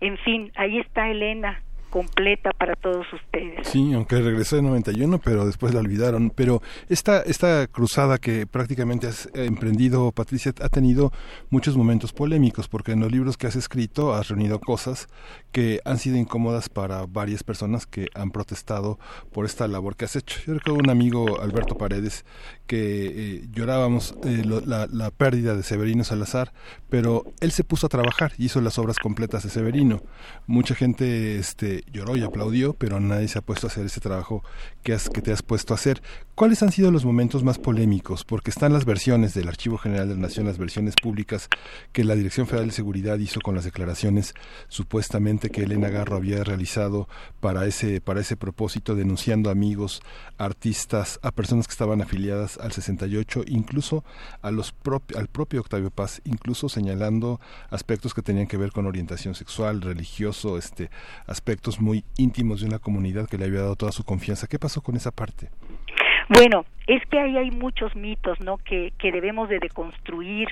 en 0.00 0.16
fin, 0.18 0.52
ahí 0.56 0.78
está 0.78 1.10
Elena 1.10 1.62
completa 1.90 2.50
para 2.52 2.74
todos 2.76 3.06
ustedes. 3.12 3.66
Sí, 3.68 3.92
aunque 3.92 4.20
regresó 4.20 4.56
en 4.56 4.66
91, 4.66 5.18
pero 5.18 5.44
después 5.44 5.74
la 5.74 5.80
olvidaron. 5.80 6.30
Pero 6.30 6.62
esta, 6.88 7.20
esta 7.22 7.66
cruzada 7.66 8.18
que 8.18 8.46
prácticamente 8.46 9.08
has 9.08 9.28
emprendido, 9.34 10.12
Patricia, 10.12 10.52
ha 10.62 10.68
tenido 10.68 11.12
muchos 11.50 11.76
momentos 11.76 12.12
polémicos, 12.12 12.68
porque 12.68 12.92
en 12.92 13.00
los 13.00 13.12
libros 13.12 13.36
que 13.36 13.46
has 13.46 13.56
escrito 13.56 14.14
has 14.14 14.28
reunido 14.28 14.60
cosas 14.60 15.08
que 15.52 15.80
han 15.84 15.98
sido 15.98 16.16
incómodas 16.16 16.68
para 16.68 17.06
varias 17.06 17.42
personas 17.42 17.86
que 17.86 18.08
han 18.14 18.30
protestado 18.30 18.98
por 19.32 19.44
esta 19.44 19.66
labor 19.68 19.96
que 19.96 20.04
has 20.04 20.16
hecho. 20.16 20.38
Yo 20.46 20.54
recuerdo 20.54 20.78
un 20.78 20.90
amigo, 20.90 21.40
Alberto 21.40 21.76
Paredes, 21.76 22.24
que 22.66 23.06
eh, 23.06 23.48
llorábamos 23.50 24.14
eh, 24.24 24.44
la, 24.44 24.86
la 24.86 25.10
pérdida 25.10 25.56
de 25.56 25.62
Severino 25.62 26.04
Salazar, 26.04 26.52
pero 26.88 27.24
él 27.40 27.50
se 27.50 27.64
puso 27.64 27.86
a 27.86 27.88
trabajar 27.88 28.32
y 28.38 28.46
hizo 28.46 28.60
las 28.60 28.78
obras 28.78 28.98
completas 28.98 29.42
de 29.42 29.50
Severino. 29.50 30.02
Mucha 30.46 30.74
gente 30.74 31.36
este, 31.36 31.79
lloró 31.92 32.16
y 32.16 32.22
aplaudió, 32.22 32.74
pero 32.74 33.00
nadie 33.00 33.28
se 33.28 33.38
ha 33.38 33.42
puesto 33.42 33.66
a 33.66 33.70
hacer 33.70 33.86
ese 33.86 34.00
trabajo 34.00 34.42
que, 34.82 34.92
has, 34.92 35.08
que 35.08 35.22
te 35.22 35.32
has 35.32 35.42
puesto 35.42 35.74
a 35.74 35.76
hacer. 35.76 36.02
¿Cuáles 36.34 36.62
han 36.62 36.72
sido 36.72 36.90
los 36.90 37.04
momentos 37.04 37.44
más 37.44 37.58
polémicos? 37.58 38.24
Porque 38.24 38.50
están 38.50 38.72
las 38.72 38.86
versiones 38.86 39.34
del 39.34 39.48
Archivo 39.48 39.76
General 39.76 40.08
de 40.08 40.14
la 40.14 40.22
Nación, 40.22 40.46
las 40.46 40.56
versiones 40.56 40.94
públicas 40.94 41.48
que 41.92 42.04
la 42.04 42.14
Dirección 42.14 42.46
Federal 42.46 42.68
de 42.68 42.74
Seguridad 42.74 43.18
hizo 43.18 43.40
con 43.40 43.54
las 43.54 43.64
declaraciones 43.64 44.34
supuestamente 44.68 45.50
que 45.50 45.64
Elena 45.64 45.90
Garro 45.90 46.16
había 46.16 46.42
realizado 46.42 47.08
para 47.40 47.66
ese, 47.66 48.00
para 48.00 48.20
ese 48.20 48.36
propósito, 48.36 48.94
denunciando 48.94 49.50
amigos, 49.50 50.00
artistas, 50.38 51.20
a 51.22 51.30
personas 51.30 51.66
que 51.66 51.72
estaban 51.72 52.00
afiliadas 52.00 52.58
al 52.58 52.72
68, 52.72 53.42
incluso 53.46 54.04
a 54.40 54.50
los 54.50 54.74
al 55.16 55.28
propio 55.28 55.60
Octavio 55.60 55.90
Paz, 55.90 56.22
incluso 56.24 56.68
señalando 56.68 57.40
aspectos 57.70 58.14
que 58.14 58.22
tenían 58.22 58.46
que 58.46 58.56
ver 58.56 58.72
con 58.72 58.86
orientación 58.86 59.34
sexual, 59.34 59.82
religioso, 59.82 60.56
este 60.56 60.90
aspectos 61.26 61.69
muy 61.78 62.04
íntimos 62.16 62.62
de 62.62 62.68
una 62.68 62.78
comunidad 62.78 63.28
que 63.28 63.36
le 63.36 63.44
había 63.44 63.60
dado 63.60 63.76
toda 63.76 63.92
su 63.92 64.02
confianza. 64.02 64.46
¿Qué 64.46 64.58
pasó 64.58 64.80
con 64.80 64.96
esa 64.96 65.10
parte? 65.10 65.50
Bueno, 66.30 66.64
es 66.86 67.04
que 67.06 67.18
ahí 67.18 67.36
hay 67.36 67.50
muchos 67.50 67.94
mitos, 67.96 68.40
¿no? 68.40 68.58
Que, 68.58 68.92
que 68.98 69.12
debemos 69.12 69.48
de 69.48 69.58
deconstruir, 69.58 70.48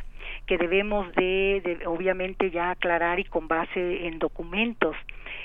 que 0.47 0.59
debemos 0.59 1.13
de, 1.15 1.79
obviamente 1.87 2.51
ya 2.51 2.73
aclarar 2.73 3.21
y 3.21 3.25
con 3.25 3.47
base 3.47 4.07
en 4.07 4.19
documentos. 4.19 4.97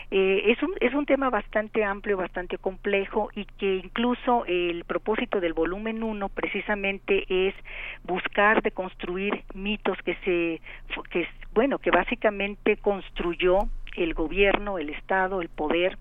Eh, 0.09 0.51
es, 0.51 0.61
un, 0.63 0.73
es 0.81 0.93
un 0.93 1.05
tema 1.05 1.29
bastante 1.29 1.83
amplio, 1.83 2.17
bastante 2.17 2.57
complejo 2.57 3.29
y 3.35 3.45
que 3.57 3.75
incluso 3.75 4.45
el 4.47 4.83
propósito 4.85 5.39
del 5.39 5.53
volumen 5.53 6.03
1 6.03 6.29
precisamente 6.29 7.25
es 7.29 7.53
buscar 8.03 8.61
de 8.61 8.71
construir 8.71 9.43
mitos 9.53 9.97
que 10.03 10.15
se, 10.25 10.61
que, 11.11 11.27
bueno, 11.53 11.79
que 11.79 11.91
básicamente 11.91 12.77
construyó 12.77 13.59
el 13.95 14.13
gobierno, 14.13 14.77
el 14.77 14.89
Estado, 14.89 15.41
el 15.41 15.49
poder 15.49 15.97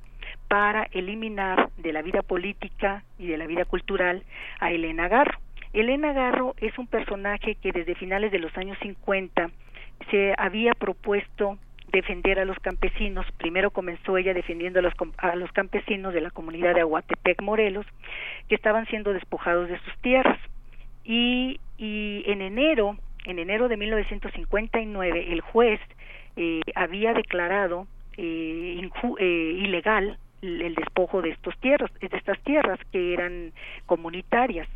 para 0.48 0.88
eliminar 0.92 1.70
de 1.78 1.92
la 1.92 2.02
vida 2.02 2.22
política 2.22 3.04
y 3.18 3.26
de 3.26 3.38
la 3.38 3.46
vida 3.46 3.64
cultural 3.64 4.22
a 4.60 4.70
Elena 4.70 5.08
Garro. 5.08 5.38
Elena 5.72 6.12
Garro 6.12 6.54
es 6.60 6.76
un 6.78 6.86
personaje 6.86 7.54
que 7.56 7.72
desde 7.72 7.94
finales 7.94 8.30
de 8.32 8.38
los 8.38 8.54
años 8.56 8.76
50 8.82 9.50
se 10.10 10.34
había 10.36 10.74
propuesto 10.74 11.58
defender 11.90 12.38
a 12.38 12.44
los 12.44 12.58
campesinos. 12.58 13.26
Primero 13.38 13.70
comenzó 13.70 14.16
ella 14.16 14.34
defendiendo 14.34 14.80
a 14.80 14.82
los, 14.82 14.94
a 15.18 15.36
los 15.36 15.52
campesinos 15.52 16.12
de 16.12 16.20
la 16.20 16.30
comunidad 16.30 16.74
de 16.74 16.80
Aguatepec, 16.80 17.40
Morelos, 17.42 17.86
que 18.48 18.54
estaban 18.54 18.86
siendo 18.86 19.12
despojados 19.12 19.68
de 19.68 19.78
sus 19.80 19.96
tierras. 19.98 20.38
Y, 21.04 21.60
y 21.78 22.24
en 22.26 22.42
enero, 22.42 22.96
en 23.24 23.38
enero 23.38 23.68
de 23.68 23.76
1959, 23.76 25.32
el 25.32 25.40
juez 25.40 25.80
eh, 26.36 26.60
había 26.74 27.12
declarado 27.12 27.86
eh, 28.16 28.88
eh, 29.18 29.24
ilegal 29.58 30.18
el 30.42 30.74
despojo 30.74 31.22
de 31.22 31.30
estos 31.30 31.56
tierras, 31.58 31.90
de 32.00 32.16
estas 32.16 32.40
tierras 32.40 32.80
que 32.90 33.14
eran 33.14 33.52
comunitarias. 33.86 34.68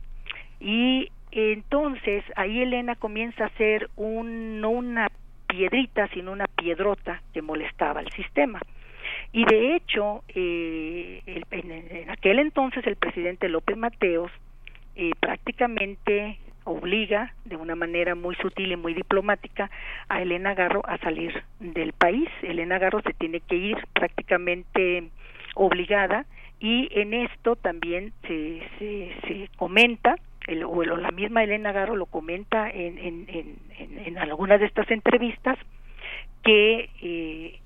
Y 0.61 1.11
entonces 1.33 2.25
ahí 2.37 2.63
Elena 2.63 2.95
comienza 2.95 3.47
a 3.47 3.57
ser 3.57 3.91
un, 3.97 4.61
no 4.61 4.71
una 4.71 5.09
piedrita, 5.47 6.09
sino 6.09 6.33
una 6.33 6.47
piedrota 6.47 7.23
que 7.33 7.43
molestaba 7.43 8.01
al 8.01 8.11
sistema. 8.13 8.61
Y 9.33 9.45
de 9.45 9.77
hecho, 9.77 10.23
eh, 10.29 11.23
en, 11.51 12.11
aquel 12.11 12.39
entonces 12.39 12.87
el 12.87 12.97
presidente 12.97 13.49
López 13.49 13.77
Mateos 13.77 14.31
eh, 14.95 15.11
prácticamente 15.21 16.39
obliga 16.67 17.33
de 17.45 17.57
una 17.57 17.75
manera 17.75 18.15
muy 18.15 18.35
sutil 18.37 18.73
y 18.73 18.77
muy 18.77 18.93
diplomática 18.93 19.71
a 20.09 20.21
Elena 20.21 20.55
Garro 20.55 20.83
a 20.87 20.99
salir 20.99 21.43
del 21.61 21.93
país. 21.93 22.29
Elena 22.43 22.79
Garro 22.79 23.01
se 23.03 23.15
tiene 23.15 23.41
que 23.41 23.57
ir 23.57 23.77
prácticamente 23.95 25.09
obligada 25.55 26.27
y 26.61 26.89
en 26.91 27.15
esto 27.15 27.57
también 27.57 28.13
se, 28.27 28.63
se, 28.79 29.13
se 29.27 29.49
comenta 29.57 30.17
el, 30.47 30.65
o 30.65 30.83
la 30.85 31.11
misma 31.11 31.43
Elena 31.43 31.73
Garro 31.73 31.97
lo 31.97 32.07
comenta 32.07 32.71
en, 32.71 32.99
en, 32.99 33.27
en, 33.29 33.99
en 34.07 34.19
algunas 34.19 34.61
de 34.61 34.67
estas 34.67 34.91
entrevistas 34.91 35.59
que 36.45 36.91
eh, 37.03 37.59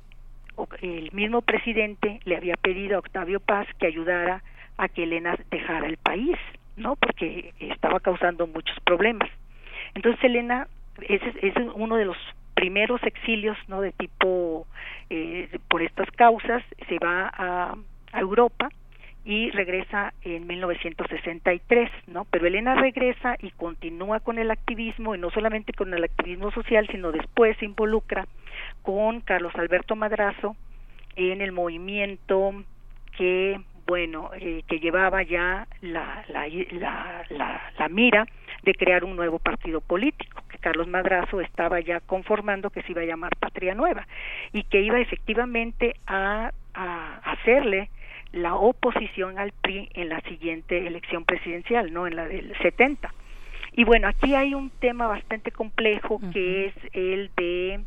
el 0.82 1.10
mismo 1.12 1.42
presidente 1.42 2.20
le 2.24 2.36
había 2.36 2.56
pedido 2.56 2.96
a 2.96 3.00
Octavio 3.00 3.40
Paz 3.40 3.66
que 3.78 3.86
ayudara 3.86 4.42
a 4.78 4.88
que 4.88 5.02
Elena 5.02 5.38
dejara 5.50 5.86
el 5.86 5.96
país 5.98 6.36
¿no? 6.80 6.96
Porque 6.96 7.54
estaba 7.60 8.00
causando 8.00 8.46
muchos 8.46 8.78
problemas. 8.80 9.28
Entonces 9.94 10.22
Elena 10.24 10.66
ese 11.08 11.32
es 11.42 11.54
uno 11.74 11.96
de 11.96 12.04
los 12.04 12.16
primeros 12.54 13.02
exilios, 13.04 13.56
¿no? 13.68 13.80
De 13.80 13.92
tipo 13.92 14.66
eh, 15.08 15.48
por 15.68 15.82
estas 15.82 16.10
causas 16.12 16.62
se 16.88 16.98
va 16.98 17.30
a, 17.32 17.74
a 18.12 18.20
Europa 18.20 18.68
y 19.24 19.50
regresa 19.50 20.12
en 20.22 20.46
1963, 20.46 21.90
¿no? 22.06 22.24
Pero 22.30 22.46
Elena 22.46 22.74
regresa 22.74 23.36
y 23.40 23.50
continúa 23.52 24.20
con 24.20 24.38
el 24.38 24.50
activismo 24.50 25.14
y 25.14 25.18
no 25.18 25.30
solamente 25.30 25.72
con 25.72 25.92
el 25.92 26.04
activismo 26.04 26.50
social, 26.52 26.86
sino 26.90 27.12
después 27.12 27.56
se 27.58 27.66
involucra 27.66 28.26
con 28.82 29.20
Carlos 29.20 29.54
Alberto 29.56 29.94
Madrazo 29.94 30.56
en 31.16 31.42
el 31.42 31.52
movimiento 31.52 32.64
que 33.16 33.60
bueno, 33.86 34.30
eh, 34.34 34.62
que 34.68 34.80
llevaba 34.80 35.22
ya 35.22 35.66
la, 35.80 36.24
la, 36.28 36.46
la, 37.28 37.70
la, 37.78 37.88
mira 37.88 38.26
de 38.62 38.74
crear 38.74 39.04
un 39.04 39.16
nuevo 39.16 39.38
partido 39.38 39.80
político, 39.80 40.42
que 40.48 40.58
Carlos 40.58 40.86
Madrazo 40.88 41.40
estaba 41.40 41.80
ya 41.80 42.00
conformando 42.00 42.70
que 42.70 42.82
se 42.82 42.92
iba 42.92 43.02
a 43.02 43.06
llamar 43.06 43.36
Patria 43.36 43.74
Nueva 43.74 44.06
y 44.52 44.64
que 44.64 44.82
iba 44.82 45.00
efectivamente 45.00 45.96
a, 46.06 46.52
a 46.74 47.16
hacerle 47.24 47.90
la 48.32 48.54
oposición 48.54 49.38
al 49.38 49.52
PRI 49.52 49.88
en 49.94 50.08
la 50.08 50.20
siguiente 50.22 50.86
elección 50.86 51.24
presidencial, 51.24 51.92
no 51.92 52.06
en 52.06 52.16
la 52.16 52.26
del 52.26 52.56
70. 52.58 53.12
Y 53.72 53.84
bueno, 53.84 54.08
aquí 54.08 54.34
hay 54.34 54.54
un 54.54 54.70
tema 54.70 55.06
bastante 55.06 55.52
complejo 55.52 56.20
que 56.32 56.66
es 56.66 56.74
el 56.92 57.30
de 57.36 57.80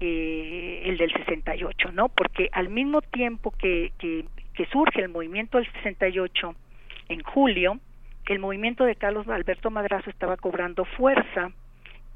eh, 0.00 0.82
el 0.84 0.98
del 0.98 1.10
68, 1.12 1.92
¿no? 1.92 2.08
Porque 2.08 2.50
al 2.52 2.68
mismo 2.68 3.00
tiempo 3.00 3.50
que, 3.50 3.92
que 3.98 4.26
que 4.56 4.66
surge 4.66 5.02
el 5.02 5.10
movimiento 5.10 5.58
del 5.58 5.70
68 5.72 6.54
en 7.08 7.22
julio, 7.22 7.78
el 8.26 8.38
movimiento 8.40 8.84
de 8.84 8.96
Carlos 8.96 9.28
Alberto 9.28 9.70
Madrazo 9.70 10.10
estaba 10.10 10.36
cobrando 10.36 10.84
fuerza 10.84 11.52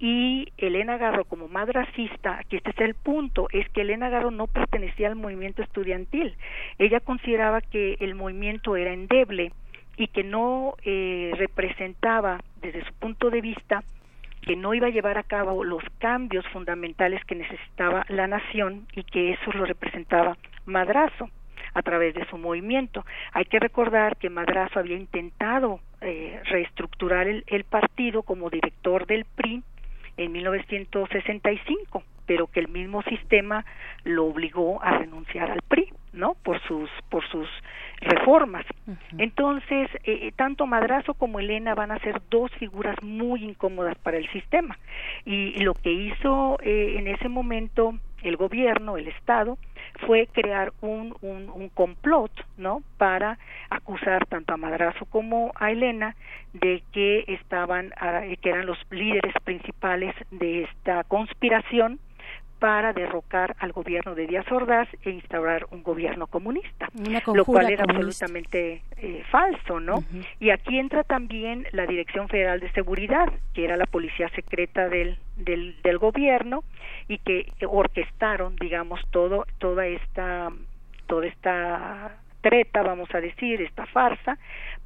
y 0.01 0.49
Elena 0.57 0.97
Garro 0.97 1.27
como 1.27 1.47
madracista, 1.47 2.39
aquí 2.39 2.57
este 2.57 2.71
es 2.71 2.79
el 2.79 2.95
punto, 2.95 3.49
es 3.53 3.69
que 3.69 3.83
Elena 3.83 4.09
Garro 4.09 4.31
no 4.31 4.47
pertenecía 4.47 5.09
al 5.09 5.17
movimiento 5.17 5.63
estudiantil. 5.63 6.35
Ella 6.79 7.01
consideraba 7.01 7.61
que 7.61 7.99
el 8.01 8.15
movimiento 8.15 8.77
era 8.77 8.95
endeble 8.95 9.53
y 9.99 10.09
que 10.09 10.25
no 10.25 10.75
eh, 10.85 11.33
representaba 11.37 12.41
desde 12.63 12.85
su 12.87 12.95
punto 12.95 13.29
de 13.29 13.43
vista 13.43 13.85
que 14.41 14.57
no 14.57 14.73
iba 14.73 14.87
a 14.87 14.91
llevar 14.91 15.19
a 15.19 15.23
cabo 15.23 15.63
los 15.63 15.85
cambios 15.99 16.47
fundamentales 16.49 17.23
que 17.27 17.35
necesitaba 17.35 18.07
la 18.09 18.27
nación 18.27 18.87
y 18.97 19.05
que 19.05 19.33
eso 19.33 19.53
lo 19.53 19.67
representaba 19.67 20.39
Madrazo 20.65 21.29
a 21.75 21.83
través 21.83 22.15
de 22.15 22.27
su 22.27 22.39
movimiento. 22.39 23.05
Hay 23.33 23.45
que 23.45 23.59
recordar 23.59 24.17
que 24.17 24.31
Madrazo 24.31 24.79
había 24.79 24.97
intentado 24.97 25.81
eh, 26.01 26.41
reestructurar 26.45 27.29
el, 27.29 27.45
el 27.47 27.65
partido 27.65 28.23
como 28.23 28.51
director 28.51 29.07
del 29.07 29.25
PRI 29.25 29.63
en 30.17 30.33
1965, 30.33 32.03
pero 32.27 32.47
que 32.47 32.61
el 32.61 32.69
mismo 32.69 33.03
sistema 33.03 33.65
lo 34.05 34.27
obligó 34.27 34.83
a 34.83 34.99
renunciar 34.99 35.51
al 35.51 35.63
PRI, 35.63 35.93
¿no? 36.13 36.35
Por 36.43 36.61
sus 36.63 36.91
por 37.09 37.27
sus 37.29 37.49
reformas. 38.01 38.65
Entonces, 39.19 39.91
eh, 40.05 40.19
eh, 40.23 40.33
tanto 40.37 40.67
Madrazo 40.67 41.15
como 41.15 41.41
Elena 41.41 41.75
van 41.75 41.91
a 41.91 41.99
ser 41.99 42.21
dos 42.31 42.51
figuras 42.53 42.97
muy 43.03 43.45
incómodas 43.45 43.97
para 43.99 44.17
el 44.17 44.31
sistema. 44.31 44.79
Y, 45.25 45.61
lo 45.61 45.75
que 45.75 45.93
hizo 45.93 46.59
eh, 46.63 46.97
en 46.99 47.07
ese 47.07 47.29
momento 47.29 47.95
el 48.23 48.37
gobierno, 48.37 48.97
el 48.97 49.09
Estado, 49.09 49.59
fue 50.07 50.29
crear 50.33 50.73
un, 50.81 51.15
un, 51.21 51.51
un, 51.51 51.69
complot, 51.71 52.31
¿no? 52.57 52.83
Para 52.97 53.39
acusar 53.71 54.27
tanto 54.27 54.55
a 54.55 54.57
Madrazo 54.57 55.05
como 55.07 55.53
a 55.57 55.71
Elena 55.71 56.17
de 56.53 56.83
que 56.93 57.25
estaban, 57.27 57.93
ah, 57.97 58.23
que 58.41 58.51
eran 58.51 58.67
los 58.67 58.79
líderes 58.91 59.35
principales 59.45 60.15
de 60.31 60.63
esta 60.65 61.05
conspiración 61.05 61.99
para 62.61 62.93
derrocar 62.93 63.57
al 63.59 63.73
gobierno 63.73 64.15
de 64.15 64.27
Díaz 64.27 64.47
Ordaz 64.53 64.87
e 65.03 65.11
instaurar 65.11 65.67
un 65.71 65.83
gobierno 65.83 66.27
comunista, 66.27 66.89
lo 67.35 67.45
cual 67.45 67.71
era 67.71 67.85
absolutamente 67.85 68.83
eh, 68.99 69.25
falso, 69.31 69.81
¿no? 69.81 70.05
Y 70.39 70.51
aquí 70.51 70.79
entra 70.79 71.03
también 71.03 71.67
la 71.73 71.87
Dirección 71.87 72.29
Federal 72.29 72.61
de 72.61 72.71
Seguridad, 72.73 73.33
que 73.55 73.65
era 73.65 73.79
la 73.79 73.87
policía 73.87 74.29
secreta 74.37 74.89
del, 74.89 75.19
del, 75.37 75.81
del 75.83 75.99
gobierno 75.99 76.63
y 77.09 77.19
que 77.19 77.51
orquestaron, 77.67 78.57
digamos, 78.57 79.01
todo 79.11 79.47
toda 79.59 79.87
esta 79.87 80.53
toda 81.07 81.27
esta 81.27 82.19
treta, 82.43 82.83
vamos 82.83 83.09
a 83.15 83.21
decir, 83.21 83.63
esta 83.63 83.87
farsa 83.87 84.39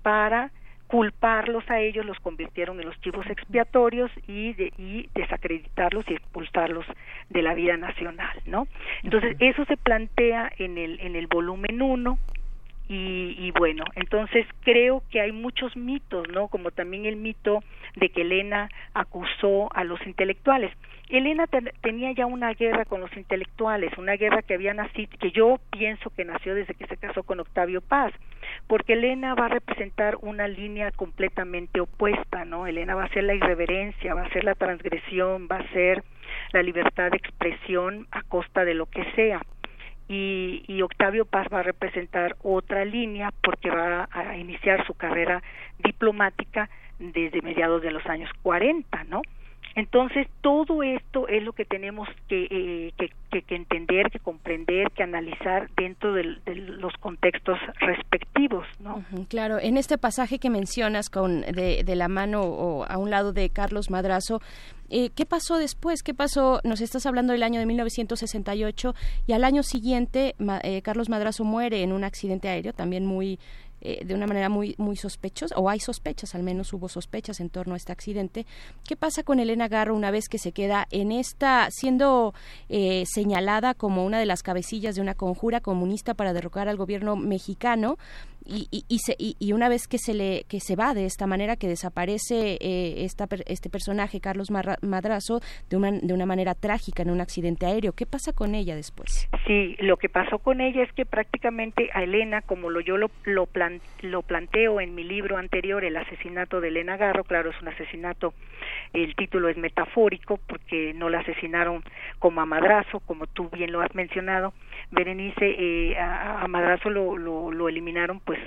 para 0.02 0.50
culparlos 0.86 1.68
a 1.70 1.80
ellos 1.80 2.04
los 2.04 2.18
convirtieron 2.20 2.78
en 2.80 2.86
los 2.86 3.00
chivos 3.00 3.26
expiatorios 3.26 4.10
y, 4.26 4.52
de, 4.54 4.72
y 4.78 5.08
desacreditarlos 5.14 6.04
y 6.08 6.14
expulsarlos 6.14 6.86
de 7.30 7.42
la 7.42 7.54
vida 7.54 7.76
nacional, 7.76 8.40
¿no? 8.46 8.66
Entonces 9.02 9.36
eso 9.40 9.64
se 9.64 9.76
plantea 9.76 10.52
en 10.58 10.78
el 10.78 11.00
en 11.00 11.16
el 11.16 11.26
volumen 11.26 11.82
1 11.82 12.18
y, 12.86 13.34
y, 13.38 13.50
bueno, 13.52 13.84
entonces 13.94 14.46
creo 14.62 15.02
que 15.10 15.20
hay 15.20 15.32
muchos 15.32 15.74
mitos, 15.74 16.28
¿no? 16.28 16.48
Como 16.48 16.70
también 16.70 17.06
el 17.06 17.16
mito 17.16 17.60
de 17.96 18.10
que 18.10 18.22
Elena 18.22 18.68
acusó 18.92 19.74
a 19.74 19.84
los 19.84 20.06
intelectuales. 20.06 20.70
Elena 21.08 21.46
tenía 21.80 22.12
ya 22.12 22.26
una 22.26 22.52
guerra 22.52 22.84
con 22.84 23.00
los 23.00 23.14
intelectuales, 23.16 23.96
una 23.96 24.16
guerra 24.16 24.42
que 24.42 24.54
había 24.54 24.74
nacido, 24.74 25.10
que 25.18 25.30
yo 25.30 25.58
pienso 25.70 26.10
que 26.10 26.24
nació 26.24 26.54
desde 26.54 26.74
que 26.74 26.86
se 26.86 26.96
casó 26.96 27.22
con 27.22 27.40
Octavio 27.40 27.80
Paz, 27.80 28.12
porque 28.66 28.94
Elena 28.94 29.34
va 29.34 29.46
a 29.46 29.50
representar 29.50 30.16
una 30.22 30.48
línea 30.48 30.90
completamente 30.90 31.80
opuesta, 31.80 32.44
¿no? 32.44 32.66
Elena 32.66 32.94
va 32.94 33.04
a 33.04 33.08
ser 33.10 33.24
la 33.24 33.34
irreverencia, 33.34 34.14
va 34.14 34.22
a 34.22 34.30
ser 34.30 34.44
la 34.44 34.54
transgresión, 34.54 35.48
va 35.50 35.56
a 35.56 35.72
ser 35.72 36.02
la 36.52 36.62
libertad 36.62 37.10
de 37.10 37.18
expresión 37.18 38.06
a 38.10 38.22
costa 38.22 38.64
de 38.64 38.74
lo 38.74 38.86
que 38.86 39.04
sea. 39.12 39.42
Y, 40.08 40.64
y, 40.66 40.82
Octavio 40.82 41.24
Paz 41.24 41.46
va 41.52 41.60
a 41.60 41.62
representar 41.62 42.36
otra 42.42 42.84
línea 42.84 43.32
porque 43.42 43.70
va 43.70 44.06
a 44.12 44.36
iniciar 44.36 44.86
su 44.86 44.92
carrera 44.94 45.42
diplomática 45.78 46.68
desde 46.98 47.40
mediados 47.40 47.80
de 47.82 47.90
los 47.90 48.04
años 48.06 48.30
40, 48.42 49.04
¿no? 49.04 49.22
Entonces, 49.74 50.28
todo 50.40 50.82
esto 50.82 51.26
es 51.26 51.42
lo 51.42 51.52
que 51.52 51.64
tenemos 51.64 52.08
que, 52.28 52.46
eh, 52.50 52.92
que, 52.96 53.42
que, 53.42 53.54
entender, 53.56 54.10
que 54.10 54.20
comprender, 54.20 54.90
que 54.92 55.02
analizar 55.02 55.68
dentro 55.76 56.12
de, 56.12 56.24
los 56.44 56.92
contextos 56.98 57.58
respectivos, 57.80 58.66
¿no? 58.78 59.04
claro, 59.28 59.58
en 59.58 59.76
este 59.76 59.98
pasaje 59.98 60.38
que 60.38 60.50
mencionas 60.50 61.10
con 61.10 61.40
de, 61.40 61.82
de 61.84 61.96
la 61.96 62.08
mano 62.08 62.42
o 62.42 62.84
a 62.84 62.98
un 62.98 63.10
lado 63.10 63.32
de 63.32 63.50
Carlos 63.50 63.90
Madrazo, 63.90 64.40
eh, 64.90 65.10
¿Qué 65.10 65.24
pasó 65.24 65.56
después? 65.56 66.02
¿Qué 66.02 66.14
pasó? 66.14 66.60
Nos 66.62 66.80
estás 66.80 67.06
hablando 67.06 67.32
del 67.32 67.42
año 67.42 67.58
de 67.58 67.66
1968 67.66 68.94
y 69.26 69.32
al 69.32 69.42
año 69.42 69.62
siguiente 69.62 70.36
eh, 70.62 70.82
Carlos 70.82 71.08
Madrazo 71.08 71.42
muere 71.42 71.82
en 71.82 71.92
un 71.92 72.04
accidente 72.04 72.48
aéreo, 72.48 72.72
también 72.74 73.06
muy 73.06 73.40
eh, 73.86 74.02
de 74.04 74.14
una 74.14 74.26
manera 74.26 74.48
muy, 74.48 74.74
muy 74.78 74.96
sospechosa, 74.96 75.54
o 75.56 75.68
hay 75.68 75.78
sospechas, 75.78 76.34
al 76.34 76.42
menos 76.42 76.72
hubo 76.72 76.88
sospechas 76.88 77.38
en 77.40 77.50
torno 77.50 77.74
a 77.74 77.76
este 77.76 77.92
accidente. 77.92 78.46
¿Qué 78.88 78.96
pasa 78.96 79.22
con 79.22 79.40
Elena 79.40 79.68
Garro 79.68 79.94
una 79.94 80.10
vez 80.10 80.30
que 80.30 80.38
se 80.38 80.52
queda 80.52 80.86
en 80.90 81.12
esta, 81.12 81.68
siendo 81.70 82.32
eh, 82.70 83.04
señalada 83.06 83.74
como 83.74 84.06
una 84.06 84.18
de 84.18 84.24
las 84.24 84.42
cabecillas 84.42 84.94
de 84.94 85.02
una 85.02 85.14
conjura 85.14 85.60
comunista 85.60 86.14
para 86.14 86.32
derrocar 86.32 86.66
al 86.68 86.78
gobierno 86.78 87.14
mexicano? 87.14 87.98
Y, 88.46 88.68
y, 88.70 88.84
y, 88.88 89.36
y, 89.38 89.52
una 89.52 89.68
vez 89.68 89.88
que 89.88 89.98
se 89.98 90.12
le 90.12 90.44
que 90.48 90.60
se 90.60 90.76
va 90.76 90.92
de 90.92 91.06
esta 91.06 91.26
manera 91.26 91.56
que 91.56 91.66
desaparece 91.66 92.58
eh, 92.60 93.04
esta, 93.04 93.26
este 93.46 93.70
personaje 93.70 94.20
Carlos 94.20 94.50
Madrazo 94.50 95.40
de 95.70 95.76
una, 95.76 95.92
de 95.92 96.12
una 96.12 96.26
manera 96.26 96.54
trágica 96.54 97.02
en 97.02 97.10
un 97.10 97.22
accidente 97.22 97.64
aéreo 97.64 97.92
qué 97.92 98.04
pasa 98.04 98.32
con 98.32 98.54
ella 98.54 98.76
después 98.76 99.28
sí 99.46 99.76
lo 99.78 99.96
que 99.96 100.10
pasó 100.10 100.38
con 100.38 100.60
ella 100.60 100.82
es 100.82 100.92
que 100.92 101.06
prácticamente 101.06 101.88
a 101.94 102.02
Elena 102.02 102.42
como 102.42 102.68
lo 102.68 102.80
yo 102.80 102.98
lo 102.98 103.10
lo, 103.24 103.48
lo 104.02 104.22
planteo 104.22 104.80
en 104.80 104.94
mi 104.94 105.04
libro 105.04 105.38
anterior 105.38 105.82
el 105.82 105.96
asesinato 105.96 106.60
de 106.60 106.68
Elena 106.68 106.98
Garro 106.98 107.24
claro 107.24 107.50
es 107.50 107.62
un 107.62 107.68
asesinato 107.68 108.34
el 108.92 109.14
título 109.16 109.48
es 109.48 109.56
metafórico 109.56 110.38
porque 110.46 110.92
no 110.94 111.08
la 111.08 111.20
asesinaron 111.20 111.82
como 112.18 112.42
a 112.42 112.46
Madrazo 112.46 113.00
como 113.00 113.26
tú 113.26 113.48
bien 113.50 113.72
lo 113.72 113.80
has 113.80 113.94
mencionado 113.94 114.52
Berenice 114.94 115.44
eh, 115.44 115.98
a, 115.98 116.46
Madrazo 116.48 116.90
lo, 116.90 117.16
lo, 117.16 117.68
eliminaron 117.68 118.20
pues 118.20 118.38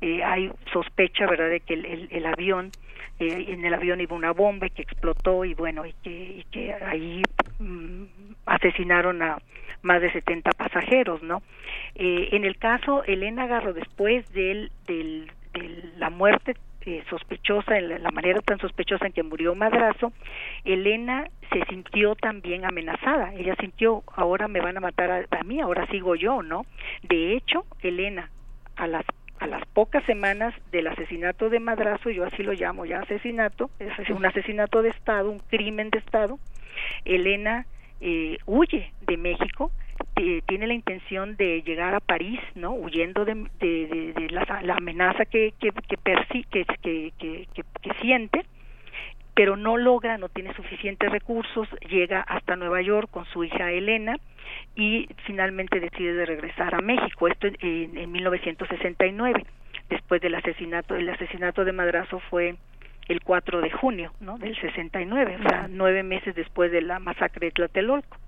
eh, 0.00 0.22
hay 0.22 0.50
sospecha, 0.72 1.26
¿verdad?, 1.26 1.50
de 1.50 1.60
que 1.60 1.74
el, 1.74 2.08
el, 2.10 2.26
avión, 2.26 2.70
eh, 3.18 3.46
en 3.48 3.64
el 3.64 3.74
avión 3.74 4.00
iba 4.00 4.14
una 4.14 4.32
bomba 4.32 4.68
que 4.68 4.82
explotó 4.82 5.44
y 5.44 5.54
bueno, 5.54 5.84
y 5.84 5.92
que, 6.04 6.10
y 6.10 6.44
que 6.50 6.72
ahí 6.72 7.22
mm, 7.58 8.04
asesinaron 8.46 9.22
a 9.22 9.38
más 9.82 10.00
de 10.00 10.12
70 10.12 10.50
pasajeros, 10.52 11.22
¿no? 11.22 11.42
Eh, 11.94 12.30
en 12.32 12.44
el 12.44 12.56
caso 12.58 13.04
Elena 13.04 13.46
Garro, 13.46 13.72
después 13.72 14.30
del, 14.32 14.70
del, 14.86 15.30
de 15.52 15.92
la 15.96 16.10
muerte 16.10 16.54
sospechosa, 17.10 17.78
en 17.78 18.02
la, 18.02 18.10
manera 18.10 18.40
tan 18.40 18.58
sospechosa 18.58 19.06
en 19.06 19.12
que 19.12 19.22
murió 19.22 19.54
Madrazo, 19.54 20.12
Elena 20.64 21.28
se 21.52 21.64
sintió 21.66 22.14
también 22.14 22.64
amenazada. 22.64 23.34
Ella 23.34 23.54
sintió, 23.60 24.02
ahora 24.14 24.48
me 24.48 24.60
van 24.60 24.76
a 24.76 24.80
matar 24.80 25.10
a, 25.10 25.38
a, 25.38 25.42
mí, 25.44 25.60
ahora 25.60 25.86
sigo 25.88 26.14
yo, 26.14 26.42
¿no? 26.42 26.64
De 27.02 27.34
hecho, 27.34 27.66
Elena, 27.82 28.30
a 28.76 28.86
las 28.86 29.04
a 29.40 29.46
las 29.46 29.64
pocas 29.66 30.04
semanas 30.04 30.54
del 30.72 30.88
asesinato 30.88 31.48
de 31.48 31.60
Madrazo, 31.60 32.10
yo 32.10 32.24
así 32.24 32.42
lo 32.42 32.52
llamo 32.52 32.84
ya 32.86 33.00
asesinato, 33.00 33.70
es 33.78 34.10
un 34.10 34.26
asesinato 34.26 34.82
de 34.82 34.88
Estado, 34.90 35.30
un 35.30 35.38
crimen 35.38 35.90
de 35.90 35.98
Estado, 36.00 36.38
Elena 37.04 37.66
eh, 38.00 38.38
huye 38.46 38.92
de 39.06 39.16
México, 39.16 39.70
tiene 40.46 40.66
la 40.66 40.74
intención 40.74 41.36
de 41.36 41.62
llegar 41.62 41.94
a 41.94 42.00
París, 42.00 42.40
¿no? 42.54 42.72
Huyendo 42.72 43.24
de, 43.24 43.34
de, 43.60 44.28
la, 44.30 44.74
amenaza 44.74 45.24
que 45.24 45.54
que 45.58 45.70
que, 45.70 47.12
que, 47.18 47.46
que, 47.82 47.94
siente, 48.00 48.44
pero 49.34 49.56
no 49.56 49.76
logra, 49.76 50.18
no 50.18 50.28
tiene 50.28 50.54
suficientes 50.54 51.10
recursos, 51.10 51.68
llega 51.88 52.20
hasta 52.20 52.56
Nueva 52.56 52.82
York 52.82 53.08
con 53.10 53.24
su 53.26 53.44
hija 53.44 53.70
Elena, 53.70 54.16
y 54.74 55.08
finalmente 55.26 55.80
decide 55.80 56.14
de 56.14 56.26
regresar 56.26 56.74
a 56.74 56.80
México, 56.80 57.28
esto 57.28 57.46
en, 57.46 57.96
en 57.96 58.12
1969, 58.12 59.44
después 59.88 60.20
del 60.20 60.34
asesinato, 60.34 60.94
el 60.94 61.08
asesinato 61.08 61.64
de 61.64 61.72
Madrazo 61.72 62.18
fue 62.30 62.56
el 63.08 63.22
4 63.22 63.60
de 63.60 63.70
junio 63.70 64.12
¿no? 64.20 64.38
del 64.38 64.54
69, 64.60 65.38
o 65.40 65.48
sea, 65.48 65.66
nueve 65.68 66.02
meses 66.02 66.34
después 66.34 66.70
de 66.70 66.82
la 66.82 66.98
masacre 66.98 67.46
de 67.46 67.52
Tlatelolco. 67.52 68.18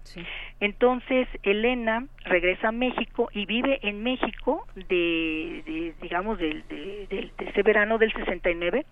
Entonces, 0.59 1.29
Elena 1.43 2.07
regresa 2.25 2.69
a 2.69 2.73
México 2.73 3.29
y 3.33 3.47
vive 3.47 3.79
en 3.83 4.03
México 4.03 4.67
de, 4.75 5.95
digamos, 6.01 6.39
de, 6.39 6.63
de, 7.09 7.31
ese 7.39 7.63
verano 7.63 7.99
del 7.99 8.13
69 8.13 8.87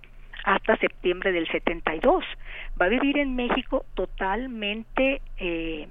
hasta 0.45 0.77
septiembre 0.77 1.33
del 1.33 1.49
72. 1.49 2.25
Va 2.81 2.87
a 2.87 2.89
vivir 2.89 3.19
en 3.19 3.35
México 3.35 3.85
totalmente 3.95 5.21
eh, 5.39 5.89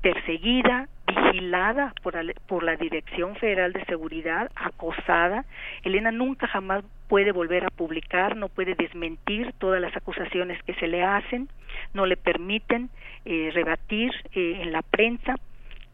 perseguida, 0.00 0.88
vigilada 1.06 1.94
por, 2.02 2.14
por 2.46 2.62
la 2.62 2.76
Dirección 2.76 3.36
Federal 3.36 3.72
de 3.72 3.84
Seguridad, 3.84 4.50
acosada. 4.54 5.44
Elena 5.82 6.10
nunca 6.10 6.46
jamás 6.46 6.84
puede 7.08 7.32
volver 7.32 7.64
a 7.64 7.70
publicar, 7.70 8.36
no 8.36 8.48
puede 8.48 8.74
desmentir 8.74 9.52
todas 9.58 9.80
las 9.80 9.96
acusaciones 9.96 10.62
que 10.64 10.74
se 10.74 10.88
le 10.88 11.02
hacen, 11.02 11.48
no 11.94 12.06
le 12.06 12.16
permiten 12.16 12.90
eh, 13.24 13.50
rebatir 13.54 14.12
eh, 14.32 14.58
en 14.62 14.72
la 14.72 14.82
prensa 14.82 15.36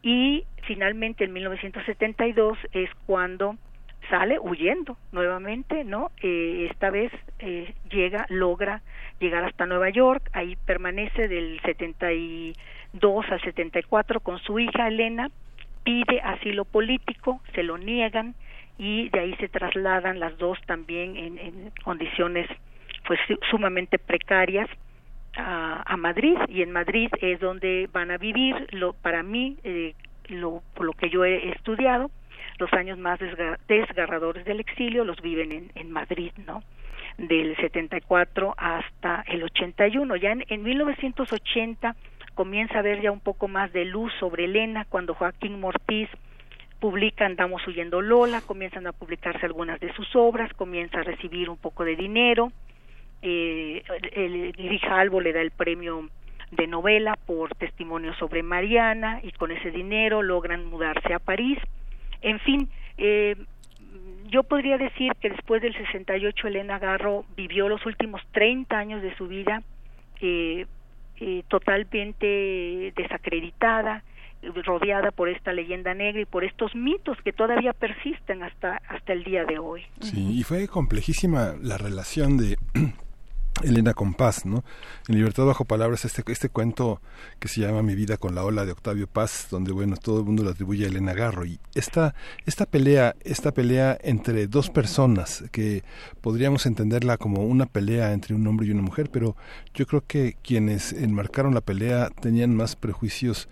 y 0.02 0.44
finalmente 0.66 1.24
en 1.24 1.32
1972 1.32 2.58
es 2.72 2.90
cuando 3.06 3.56
sale 4.10 4.38
huyendo 4.38 4.96
nuevamente, 5.12 5.84
¿no? 5.84 6.10
Eh, 6.22 6.68
esta 6.70 6.90
vez 6.90 7.12
eh, 7.38 7.74
llega, 7.90 8.26
logra 8.28 8.82
llegar 9.20 9.44
hasta 9.44 9.66
Nueva 9.66 9.90
York, 9.90 10.28
ahí 10.32 10.56
permanece 10.66 11.28
del 11.28 11.60
72 12.92 13.24
al 13.30 13.40
74 13.40 14.20
con 14.20 14.38
su 14.40 14.58
hija 14.58 14.88
Elena, 14.88 15.30
pide 15.84 16.20
asilo 16.20 16.64
político, 16.64 17.40
se 17.54 17.62
lo 17.62 17.78
niegan 17.78 18.34
y 18.78 19.08
de 19.10 19.20
ahí 19.20 19.34
se 19.36 19.48
trasladan 19.48 20.20
las 20.20 20.36
dos 20.38 20.58
también 20.66 21.16
en, 21.16 21.72
condiciones 21.84 22.48
pues 23.06 23.18
sumamente 23.50 23.98
precarias 23.98 24.68
a, 25.36 25.96
Madrid. 25.96 26.36
Y 26.48 26.62
en 26.62 26.72
Madrid 26.72 27.08
es 27.20 27.40
donde 27.40 27.88
van 27.92 28.10
a 28.10 28.18
vivir 28.18 28.54
lo 28.72 28.92
para 28.92 29.22
mí 29.22 29.56
eh, 29.64 29.94
lo 30.28 30.62
por 30.74 30.86
lo 30.86 30.92
que 30.92 31.10
yo 31.10 31.24
he 31.24 31.50
estudiado 31.50 32.10
los 32.58 32.72
años 32.74 32.98
más 32.98 33.18
desgarradores 33.66 34.44
del 34.44 34.60
exilio 34.60 35.04
los 35.04 35.20
viven 35.20 35.52
en, 35.52 35.72
en 35.74 35.90
Madrid 35.90 36.32
no 36.46 36.62
del 37.18 37.56
74 37.56 38.54
hasta 38.56 39.24
el 39.26 39.42
81 39.42 40.16
ya 40.16 40.32
en, 40.32 40.44
en 40.48 40.62
1980 40.62 41.96
comienza 42.34 42.76
a 42.76 42.78
haber 42.80 43.00
ya 43.00 43.10
un 43.10 43.20
poco 43.20 43.48
más 43.48 43.72
de 43.72 43.84
luz 43.84 44.12
sobre 44.18 44.44
Elena 44.44 44.86
cuando 44.88 45.14
Joaquín 45.14 45.60
Mortiz 45.60 46.08
publica 46.80 47.26
Andamos 47.26 47.66
huyendo 47.66 48.00
Lola, 48.00 48.40
comienzan 48.40 48.86
a 48.86 48.92
publicarse 48.92 49.46
algunas 49.46 49.78
de 49.80 49.92
sus 49.94 50.16
obras, 50.16 50.52
comienza 50.54 50.98
a 50.98 51.04
recibir 51.04 51.48
un 51.48 51.56
poco 51.56 51.84
de 51.84 51.94
dinero, 51.94 52.50
eh, 53.22 53.84
el 54.12 54.52
Grijalvo 54.52 55.20
le 55.20 55.32
da 55.32 55.40
el 55.40 55.52
premio 55.52 56.08
de 56.50 56.66
novela 56.66 57.16
por 57.24 57.54
testimonio 57.54 58.14
sobre 58.14 58.42
Mariana 58.42 59.20
y 59.22 59.32
con 59.32 59.52
ese 59.52 59.70
dinero 59.70 60.22
logran 60.22 60.66
mudarse 60.66 61.14
a 61.14 61.18
París. 61.18 61.58
En 62.20 62.40
fin, 62.40 62.68
eh, 62.98 63.36
yo 64.26 64.42
podría 64.42 64.76
decir 64.76 65.12
que 65.20 65.30
después 65.30 65.62
del 65.62 65.74
68 65.74 66.48
Elena 66.48 66.78
Garro 66.78 67.24
vivió 67.36 67.68
los 67.68 67.84
últimos 67.86 68.20
30 68.32 68.76
años 68.76 69.02
de 69.02 69.14
su 69.16 69.28
vida 69.28 69.62
eh, 70.20 70.66
eh, 71.24 71.44
totalmente 71.46 72.92
desacreditada, 72.96 74.02
rodeada 74.64 75.12
por 75.12 75.28
esta 75.28 75.52
leyenda 75.52 75.94
negra 75.94 76.20
y 76.20 76.24
por 76.24 76.42
estos 76.42 76.74
mitos 76.74 77.16
que 77.22 77.32
todavía 77.32 77.72
persisten 77.72 78.42
hasta 78.42 78.78
hasta 78.88 79.12
el 79.12 79.22
día 79.22 79.44
de 79.44 79.58
hoy. 79.60 79.82
Sí, 80.00 80.40
y 80.40 80.42
fue 80.42 80.66
complejísima 80.66 81.54
la 81.62 81.78
relación 81.78 82.38
de 82.38 82.58
Elena 83.62 83.94
Compás, 83.94 84.46
¿no? 84.46 84.64
En 85.08 85.16
Libertad 85.16 85.44
bajo 85.44 85.64
palabras, 85.64 86.04
este, 86.04 86.22
este 86.30 86.48
cuento 86.48 87.00
que 87.38 87.48
se 87.48 87.60
llama 87.60 87.82
Mi 87.82 87.94
vida 87.94 88.16
con 88.16 88.34
la 88.34 88.44
ola 88.44 88.64
de 88.64 88.72
Octavio 88.72 89.06
Paz, 89.06 89.48
donde 89.50 89.72
bueno, 89.72 89.96
todo 89.96 90.20
el 90.20 90.24
mundo 90.24 90.42
lo 90.42 90.50
atribuye 90.50 90.84
a 90.84 90.88
Elena 90.88 91.12
Garro. 91.12 91.44
Y 91.44 91.60
esta, 91.74 92.14
esta 92.46 92.66
pelea, 92.66 93.14
esta 93.22 93.52
pelea 93.52 93.98
entre 94.02 94.46
dos 94.46 94.70
personas, 94.70 95.44
que 95.52 95.84
podríamos 96.20 96.66
entenderla 96.66 97.18
como 97.18 97.44
una 97.44 97.66
pelea 97.66 98.12
entre 98.12 98.34
un 98.34 98.46
hombre 98.46 98.66
y 98.66 98.70
una 98.70 98.82
mujer, 98.82 99.10
pero 99.10 99.36
yo 99.74 99.86
creo 99.86 100.02
que 100.06 100.36
quienes 100.42 100.92
enmarcaron 100.92 101.54
la 101.54 101.60
pelea 101.60 102.10
tenían 102.20 102.54
más 102.54 102.76
prejuicios 102.76 103.48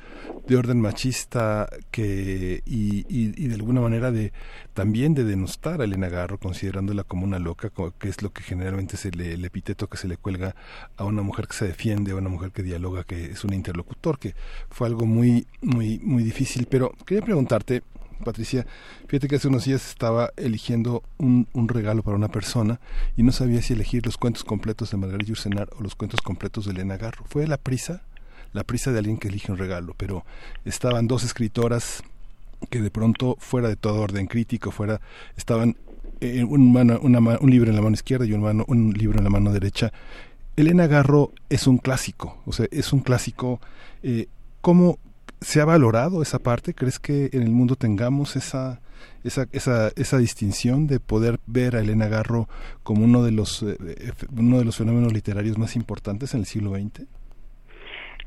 de 0.46 0.56
orden 0.56 0.80
machista 0.80 1.68
que 1.90 2.62
y, 2.66 3.04
y, 3.08 3.48
de 3.48 3.54
alguna 3.54 3.80
manera 3.80 4.10
de 4.10 4.32
también 4.74 5.14
de 5.14 5.24
denostar 5.24 5.80
a 5.80 5.84
Elena 5.84 6.08
Garro, 6.08 6.38
considerándola 6.38 7.04
como 7.04 7.24
una 7.24 7.38
loca, 7.38 7.70
que 7.98 8.08
es 8.08 8.22
lo 8.22 8.32
que 8.32 8.42
generalmente 8.42 8.96
se 8.96 9.10
le, 9.10 9.34
el 9.34 9.44
epíteto 9.44 9.88
que 9.90 9.98
se 9.98 10.08
le 10.08 10.16
cuelga 10.16 10.54
a 10.96 11.04
una 11.04 11.22
mujer 11.22 11.46
que 11.46 11.54
se 11.54 11.66
defiende, 11.66 12.12
a 12.12 12.16
una 12.16 12.28
mujer 12.28 12.52
que 12.52 12.62
dialoga, 12.62 13.04
que 13.04 13.32
es 13.32 13.44
un 13.44 13.52
interlocutor, 13.52 14.18
que 14.18 14.34
fue 14.70 14.86
algo 14.86 15.04
muy, 15.06 15.46
muy, 15.60 15.98
muy 15.98 16.22
difícil. 16.22 16.66
Pero 16.70 16.92
quería 17.04 17.24
preguntarte, 17.24 17.82
Patricia, 18.24 18.66
fíjate 19.06 19.28
que 19.28 19.36
hace 19.36 19.48
unos 19.48 19.64
días 19.64 19.88
estaba 19.88 20.30
eligiendo 20.36 21.02
un, 21.18 21.46
regalo 21.68 22.02
para 22.02 22.16
una 22.16 22.28
persona 22.28 22.80
y 23.16 23.22
no 23.22 23.32
sabía 23.32 23.62
si 23.62 23.72
elegir 23.72 24.04
los 24.04 24.16
cuentos 24.16 24.44
completos 24.44 24.90
de 24.90 24.96
Margarita 24.98 25.28
Yursenar 25.28 25.70
o 25.78 25.82
los 25.82 25.94
cuentos 25.94 26.20
completos 26.20 26.66
de 26.66 26.72
Elena 26.72 26.96
Garro. 26.96 27.24
Fue 27.28 27.46
la 27.46 27.56
prisa, 27.56 28.02
la 28.52 28.64
prisa 28.64 28.92
de 28.92 28.98
alguien 28.98 29.18
que 29.18 29.28
elige 29.28 29.52
un 29.52 29.58
regalo, 29.58 29.94
pero 29.96 30.24
estaban 30.64 31.08
dos 31.08 31.24
escritoras 31.24 32.02
que 32.68 32.80
de 32.80 32.90
pronto, 32.90 33.36
fuera 33.40 33.68
de 33.68 33.76
todo 33.76 34.00
orden 34.00 34.26
crítico, 34.26 34.70
fuera, 34.70 35.00
estaban 35.36 35.76
eh, 36.20 36.44
un, 36.44 36.72
mano, 36.72 36.98
un 37.00 37.50
libro 37.50 37.70
en 37.70 37.76
la 37.76 37.82
mano 37.82 37.94
izquierda 37.94 38.26
y 38.26 38.32
un, 38.32 38.42
mano, 38.42 38.64
un 38.68 38.92
libro 38.92 39.18
en 39.18 39.24
la 39.24 39.30
mano 39.30 39.52
derecha. 39.52 39.92
Elena 40.56 40.86
Garro 40.86 41.32
es 41.48 41.66
un 41.66 41.78
clásico, 41.78 42.38
o 42.46 42.52
sea, 42.52 42.66
es 42.70 42.92
un 42.92 43.00
clásico. 43.00 43.60
Eh, 44.02 44.28
¿Cómo 44.60 44.98
se 45.40 45.60
ha 45.60 45.64
valorado 45.64 46.22
esa 46.22 46.38
parte? 46.38 46.74
¿Crees 46.74 46.98
que 46.98 47.30
en 47.32 47.42
el 47.42 47.50
mundo 47.50 47.76
tengamos 47.76 48.36
esa, 48.36 48.80
esa, 49.24 49.46
esa, 49.52 49.90
esa 49.96 50.18
distinción 50.18 50.86
de 50.86 51.00
poder 51.00 51.40
ver 51.46 51.76
a 51.76 51.80
Elena 51.80 52.08
Garro 52.08 52.48
como 52.82 53.04
uno 53.04 53.22
de 53.22 53.30
los, 53.30 53.62
eh, 53.62 53.76
uno 54.36 54.58
de 54.58 54.64
los 54.64 54.76
fenómenos 54.76 55.12
literarios 55.12 55.56
más 55.56 55.76
importantes 55.76 56.34
en 56.34 56.40
el 56.40 56.46
siglo 56.46 56.74
XX? 56.74 57.06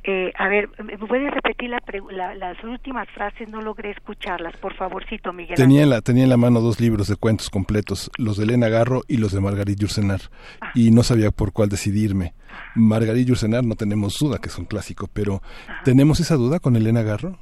Eh, 0.06 0.34
a 0.38 0.50
ver, 0.50 0.70
¿me 0.84 0.98
puedes 0.98 1.32
repetir 1.32 1.70
la, 1.70 2.36
las 2.36 2.62
últimas 2.64 3.08
frases? 3.12 3.48
No 3.48 3.62
logré 3.62 3.92
escucharlas, 3.92 4.56
por 4.58 4.76
favorcito, 4.76 5.32
Miguel. 5.32 5.56
Tenía 5.56 5.84
en, 5.84 5.90
la, 5.90 6.02
tenía 6.02 6.24
en 6.24 6.30
la 6.30 6.36
mano 6.36 6.60
dos 6.60 6.82
libros 6.82 7.08
de 7.08 7.16
cuentos 7.16 7.50
completos, 7.50 8.12
los 8.18 8.38
de 8.38 8.44
Elena 8.44 8.68
Garro 8.68 9.04
y 9.08 9.18
los 9.18 9.32
de 9.32 9.40
Margarit 9.40 9.80
Yursenar, 9.80 10.20
ah. 10.60 10.72
y 10.76 10.92
no 10.92 11.04
sabía 11.04 11.32
por 11.32 11.54
cuál 11.54 11.70
decidirme. 11.70 12.34
Margarit 12.76 13.28
Yursenar 13.28 13.64
no 13.64 13.76
tenemos 13.76 14.20
duda 14.20 14.40
que 14.40 14.50
es 14.50 14.58
un 14.58 14.66
clásico, 14.66 15.10
pero 15.14 15.42
¿tenemos 15.86 16.20
esa 16.20 16.36
duda 16.36 16.60
con 16.60 16.76
Elena 16.76 17.02
Garro? 17.02 17.38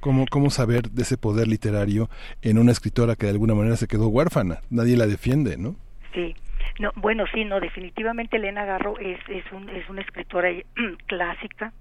¿Cómo, 0.00 0.26
¿Cómo 0.30 0.50
saber 0.50 0.90
de 0.90 1.02
ese 1.02 1.16
poder 1.16 1.48
literario 1.48 2.10
en 2.42 2.58
una 2.58 2.72
escritora 2.72 3.16
que 3.16 3.26
de 3.26 3.32
alguna 3.32 3.54
manera 3.54 3.76
se 3.76 3.86
quedó 3.86 4.08
huérfana? 4.08 4.58
Nadie 4.68 4.96
la 4.96 5.06
defiende, 5.06 5.56
¿no? 5.56 5.76
Sí. 6.12 6.34
No, 6.78 6.90
bueno, 6.96 7.24
sí, 7.32 7.44
no, 7.44 7.60
definitivamente 7.60 8.36
Elena 8.36 8.64
Garro 8.64 8.98
es, 8.98 9.18
es, 9.28 9.44
un, 9.52 9.68
es 9.70 9.88
una 9.88 10.02
escritora 10.02 10.48
clásica, 11.06 11.72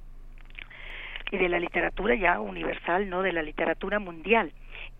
y 1.31 1.37
de 1.37 1.49
la 1.49 1.59
literatura 1.59 2.15
ya 2.15 2.39
universal, 2.39 3.09
no 3.09 3.21
de 3.21 3.31
la 3.31 3.41
literatura 3.41 3.99
mundial. 3.99 4.51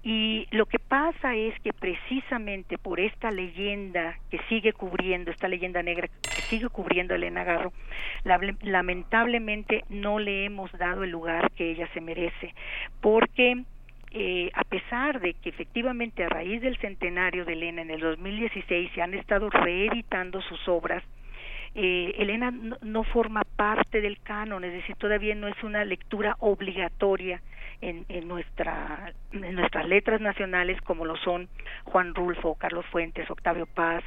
Y 0.03 0.48
lo 0.51 0.66
que 0.66 0.80
pasa 0.80 1.35
es 1.35 1.60
que 1.60 1.74
precisamente 1.74 2.77
por 2.77 3.00
esta 3.00 3.30
leyenda 3.30 4.18
que 4.30 4.40
sigue 4.50 4.74
cubriendo, 4.74 5.30
esta 5.30 5.48
leyenda 5.48 5.84
negra 5.84 6.08
que 6.08 6.42
sigue 6.50 6.69
cubriendo 6.69 7.14
Elena 7.14 7.43
Garro, 7.43 7.72
lamentablemente 8.61 9.84
no 9.90 10.18
le 10.18 10.45
hemos 10.45 10.72
dado 10.72 11.03
el 11.03 11.11
lugar 11.11 11.51
que 11.51 11.72
ella 11.72 11.88
se 11.93 12.01
merece, 12.01 12.56
porque 13.01 13.64
eh, 14.14 14.50
a 14.53 14.64
pesar 14.64 15.22
de 15.22 15.35
que 15.35 15.50
efectivamente 15.50 16.24
a 16.24 16.30
raíz 16.30 16.61
del 16.61 16.77
centenario 16.77 17.45
de 17.45 17.53
Elena 17.53 17.82
en 17.82 17.92
el 17.92 18.01
2016 18.01 18.92
se 18.93 19.01
han 19.01 19.14
estado 19.14 19.50
reeditando 19.50 20.42
sus 20.42 20.68
obras, 20.68 21.03
eh, 21.75 22.16
Elena 22.17 22.51
no, 22.82 23.03
forma 23.03 23.43
parte 23.56 24.01
del 24.01 24.19
canon, 24.22 24.64
es 24.64 24.74
decir, 24.74 24.95
todavía 24.98 25.35
no 25.35 25.48
es 25.48 25.64
una 25.64 25.85
lectura 25.85 26.35
obligatoria 26.40 27.41
en, 27.82 28.06
en, 28.09 28.27
nuestra, 28.27 29.14
nuestras 29.32 29.88
letras 29.88 30.22
nacionales 30.22 30.80
como 30.82 31.06
lo 31.06 31.16
son 31.17 31.48
Juan 31.85 32.14
Rulfo, 32.14 32.56
Carlos 32.56 32.85
Fuentes, 32.88 33.30
Octavio 33.30 33.66
Paz, 33.66 34.03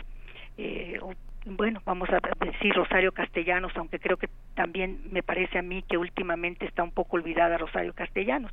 eh, 0.56 0.98
bueno, 1.46 1.82
vamos 1.84 2.08
a 2.08 2.18
decir 2.42 2.72
Rosario 2.72 3.12
Castellanos, 3.12 3.72
aunque 3.76 3.98
creo 3.98 4.16
que 4.16 4.30
también 4.54 5.00
me 5.10 5.22
parece 5.22 5.58
a 5.58 5.62
mí 5.62 5.82
que 5.82 5.98
últimamente 5.98 6.64
está 6.64 6.82
un 6.82 6.90
poco 6.90 7.16
olvidada 7.16 7.58
Rosario 7.58 7.92
Castellanos. 7.92 8.50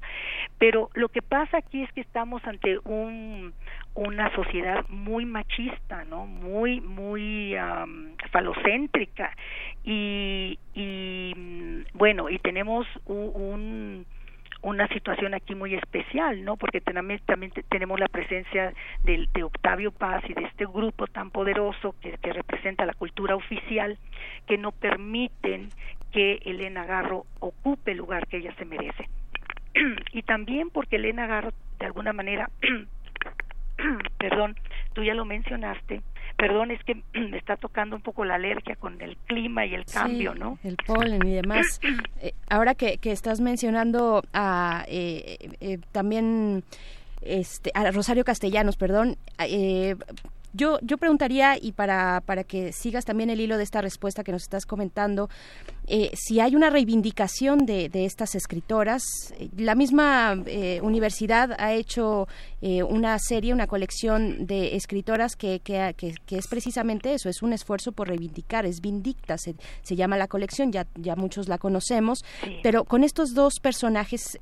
Pero 0.57 0.89
lo 0.93 1.07
que 1.07 1.21
pasa 1.21 1.57
aquí 1.57 1.83
es 1.83 1.91
que 1.93 2.01
estamos 2.01 2.45
ante 2.45 2.79
un, 2.83 3.53
una 3.93 4.33
sociedad 4.35 4.87
muy 4.89 5.25
machista, 5.25 6.05
¿no? 6.05 6.25
Muy, 6.25 6.81
muy 6.81 7.55
falocéntrica 8.31 9.35
y, 9.83 10.57
y, 10.73 11.33
mm, 11.35 11.83
bueno, 11.93 12.29
y 12.29 12.39
tenemos 12.39 12.87
un 13.05 14.05
una 14.61 14.87
situación 14.89 15.33
aquí 15.33 15.55
muy 15.55 15.73
especial, 15.73 16.43
¿no? 16.43 16.55
Porque 16.55 16.81
también, 16.81 17.19
también 17.25 17.51
tenemos 17.69 17.99
la 17.99 18.07
presencia 18.07 18.73
de, 19.03 19.27
de, 19.33 19.43
Octavio 19.43 19.91
Paz 19.91 20.23
y 20.29 20.33
de 20.33 20.43
este 20.43 20.65
grupo 20.65 21.07
tan 21.07 21.31
poderoso 21.31 21.95
que, 21.99 22.17
que, 22.17 22.33
representa 22.33 22.85
la 22.85 22.93
cultura 22.93 23.35
oficial 23.35 23.97
que 24.45 24.57
no 24.57 24.71
permiten 24.71 25.69
que 26.11 26.39
Elena 26.45 26.85
Garro 26.85 27.25
ocupe 27.39 27.91
el 27.91 27.97
lugar 27.97 28.27
que 28.27 28.37
ella 28.37 28.53
se 28.57 28.65
merece. 28.65 29.09
y 30.11 30.21
también 30.23 30.69
porque 30.69 30.97
Elena 30.97 31.25
Garro, 31.25 31.51
de 31.79 31.85
alguna 31.87 32.13
manera, 32.13 32.49
perdón, 34.17 34.55
tú 34.93 35.03
ya 35.03 35.13
lo 35.13 35.25
mencionaste, 35.25 36.01
perdón, 36.37 36.71
es 36.71 36.83
que 36.83 36.95
me 37.13 37.37
está 37.37 37.57
tocando 37.57 37.95
un 37.95 38.01
poco 38.01 38.25
la 38.25 38.35
alergia 38.35 38.75
con 38.75 39.01
el 39.01 39.17
clima 39.27 39.65
y 39.65 39.75
el 39.75 39.85
cambio, 39.85 40.33
¿no? 40.35 40.57
El 40.63 40.75
polen 40.77 41.25
y 41.25 41.33
demás. 41.33 41.79
Eh, 42.23 42.33
ahora 42.49 42.75
que, 42.75 42.99
que, 42.99 43.11
estás 43.11 43.41
mencionando 43.41 44.21
a 44.31 44.85
eh, 44.87 45.37
eh, 45.59 45.79
también 45.91 46.63
este, 47.21 47.71
a 47.73 47.89
Rosario 47.91 48.23
Castellanos, 48.23 48.77
perdón, 48.77 49.17
eh, 49.39 49.95
yo, 50.53 50.79
yo 50.81 50.97
preguntaría, 50.97 51.57
y 51.59 51.71
para, 51.71 52.21
para 52.25 52.43
que 52.43 52.73
sigas 52.73 53.05
también 53.05 53.29
el 53.29 53.39
hilo 53.39 53.57
de 53.57 53.63
esta 53.63 53.81
respuesta 53.81 54.23
que 54.23 54.31
nos 54.31 54.43
estás 54.43 54.65
comentando, 54.65 55.29
eh, 55.87 56.11
si 56.13 56.39
hay 56.39 56.55
una 56.55 56.69
reivindicación 56.69 57.65
de, 57.65 57.89
de 57.89 58.05
estas 58.05 58.35
escritoras. 58.35 59.03
La 59.57 59.75
misma 59.75 60.41
eh, 60.45 60.79
universidad 60.81 61.51
ha 61.59 61.73
hecho 61.73 62.27
eh, 62.61 62.83
una 62.83 63.17
serie, 63.19 63.53
una 63.53 63.67
colección 63.67 64.45
de 64.45 64.75
escritoras 64.75 65.35
que, 65.35 65.59
que, 65.59 65.95
que, 65.95 66.37
es 66.37 66.47
precisamente 66.47 67.13
eso, 67.13 67.29
es 67.29 67.41
un 67.41 67.53
esfuerzo 67.53 67.91
por 67.91 68.07
reivindicar, 68.07 68.65
es 68.65 68.81
Vindicta, 68.81 69.37
se, 69.37 69.55
se 69.83 69.95
llama 69.95 70.17
la 70.17 70.27
colección, 70.27 70.71
ya, 70.71 70.87
ya 70.95 71.15
muchos 71.15 71.47
la 71.47 71.57
conocemos, 71.57 72.23
pero 72.63 72.83
con 72.85 73.03
estos 73.03 73.33
dos 73.33 73.59
personajes, 73.59 74.37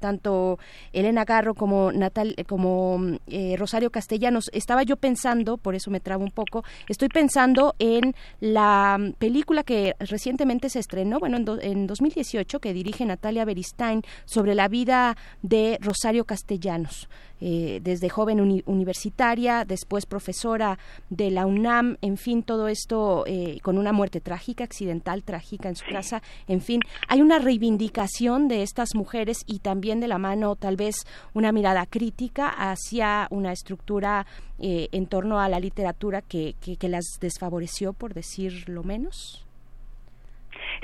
tanto 0.00 0.58
Elena 0.92 1.24
Garro 1.24 1.54
como, 1.54 1.92
Natal, 1.92 2.34
como 2.48 3.18
Rosario 3.56 3.90
Castellanos, 3.90 4.50
estaba 4.52 4.82
yo 4.82 4.96
pensando 4.96 5.45
por 5.56 5.76
eso 5.76 5.90
me 5.90 6.00
trabo 6.00 6.24
un 6.24 6.32
poco, 6.32 6.64
estoy 6.88 7.08
pensando 7.08 7.74
en 7.78 8.14
la 8.40 8.98
película 9.18 9.62
que 9.62 9.94
recientemente 10.00 10.68
se 10.68 10.80
estrenó, 10.80 11.20
bueno, 11.20 11.36
en, 11.36 11.46
en 11.62 11.86
2018, 11.86 12.58
que 12.58 12.72
dirige 12.72 13.04
Natalia 13.04 13.44
Beristain 13.44 14.02
sobre 14.24 14.54
la 14.54 14.66
vida 14.66 15.16
de 15.42 15.78
Rosario 15.80 16.24
Castellanos. 16.24 17.08
Eh, 17.40 17.80
desde 17.82 18.08
joven 18.08 18.62
universitaria, 18.64 19.64
después 19.66 20.06
profesora 20.06 20.78
de 21.10 21.30
la 21.30 21.44
UNAM, 21.44 21.98
en 22.00 22.16
fin, 22.16 22.42
todo 22.42 22.68
esto 22.68 23.24
eh, 23.26 23.58
con 23.62 23.76
una 23.76 23.92
muerte 23.92 24.22
trágica, 24.22 24.64
accidental, 24.64 25.22
trágica 25.22 25.68
en 25.68 25.76
su 25.76 25.84
casa, 25.86 26.22
en 26.48 26.62
fin, 26.62 26.80
hay 27.08 27.20
una 27.20 27.38
reivindicación 27.38 28.48
de 28.48 28.62
estas 28.62 28.94
mujeres 28.94 29.44
y 29.46 29.58
también 29.58 30.00
de 30.00 30.08
la 30.08 30.16
mano 30.16 30.56
tal 30.56 30.76
vez 30.76 31.06
una 31.34 31.52
mirada 31.52 31.84
crítica 31.84 32.48
hacia 32.48 33.28
una 33.30 33.52
estructura 33.52 34.26
eh, 34.58 34.88
en 34.92 35.06
torno 35.06 35.38
a 35.38 35.50
la 35.50 35.60
literatura 35.60 36.22
que, 36.22 36.54
que, 36.60 36.88
las 36.88 37.18
desfavoreció, 37.20 37.92
por 37.92 38.14
decir 38.14 38.68
lo 38.68 38.82
menos. 38.82 39.46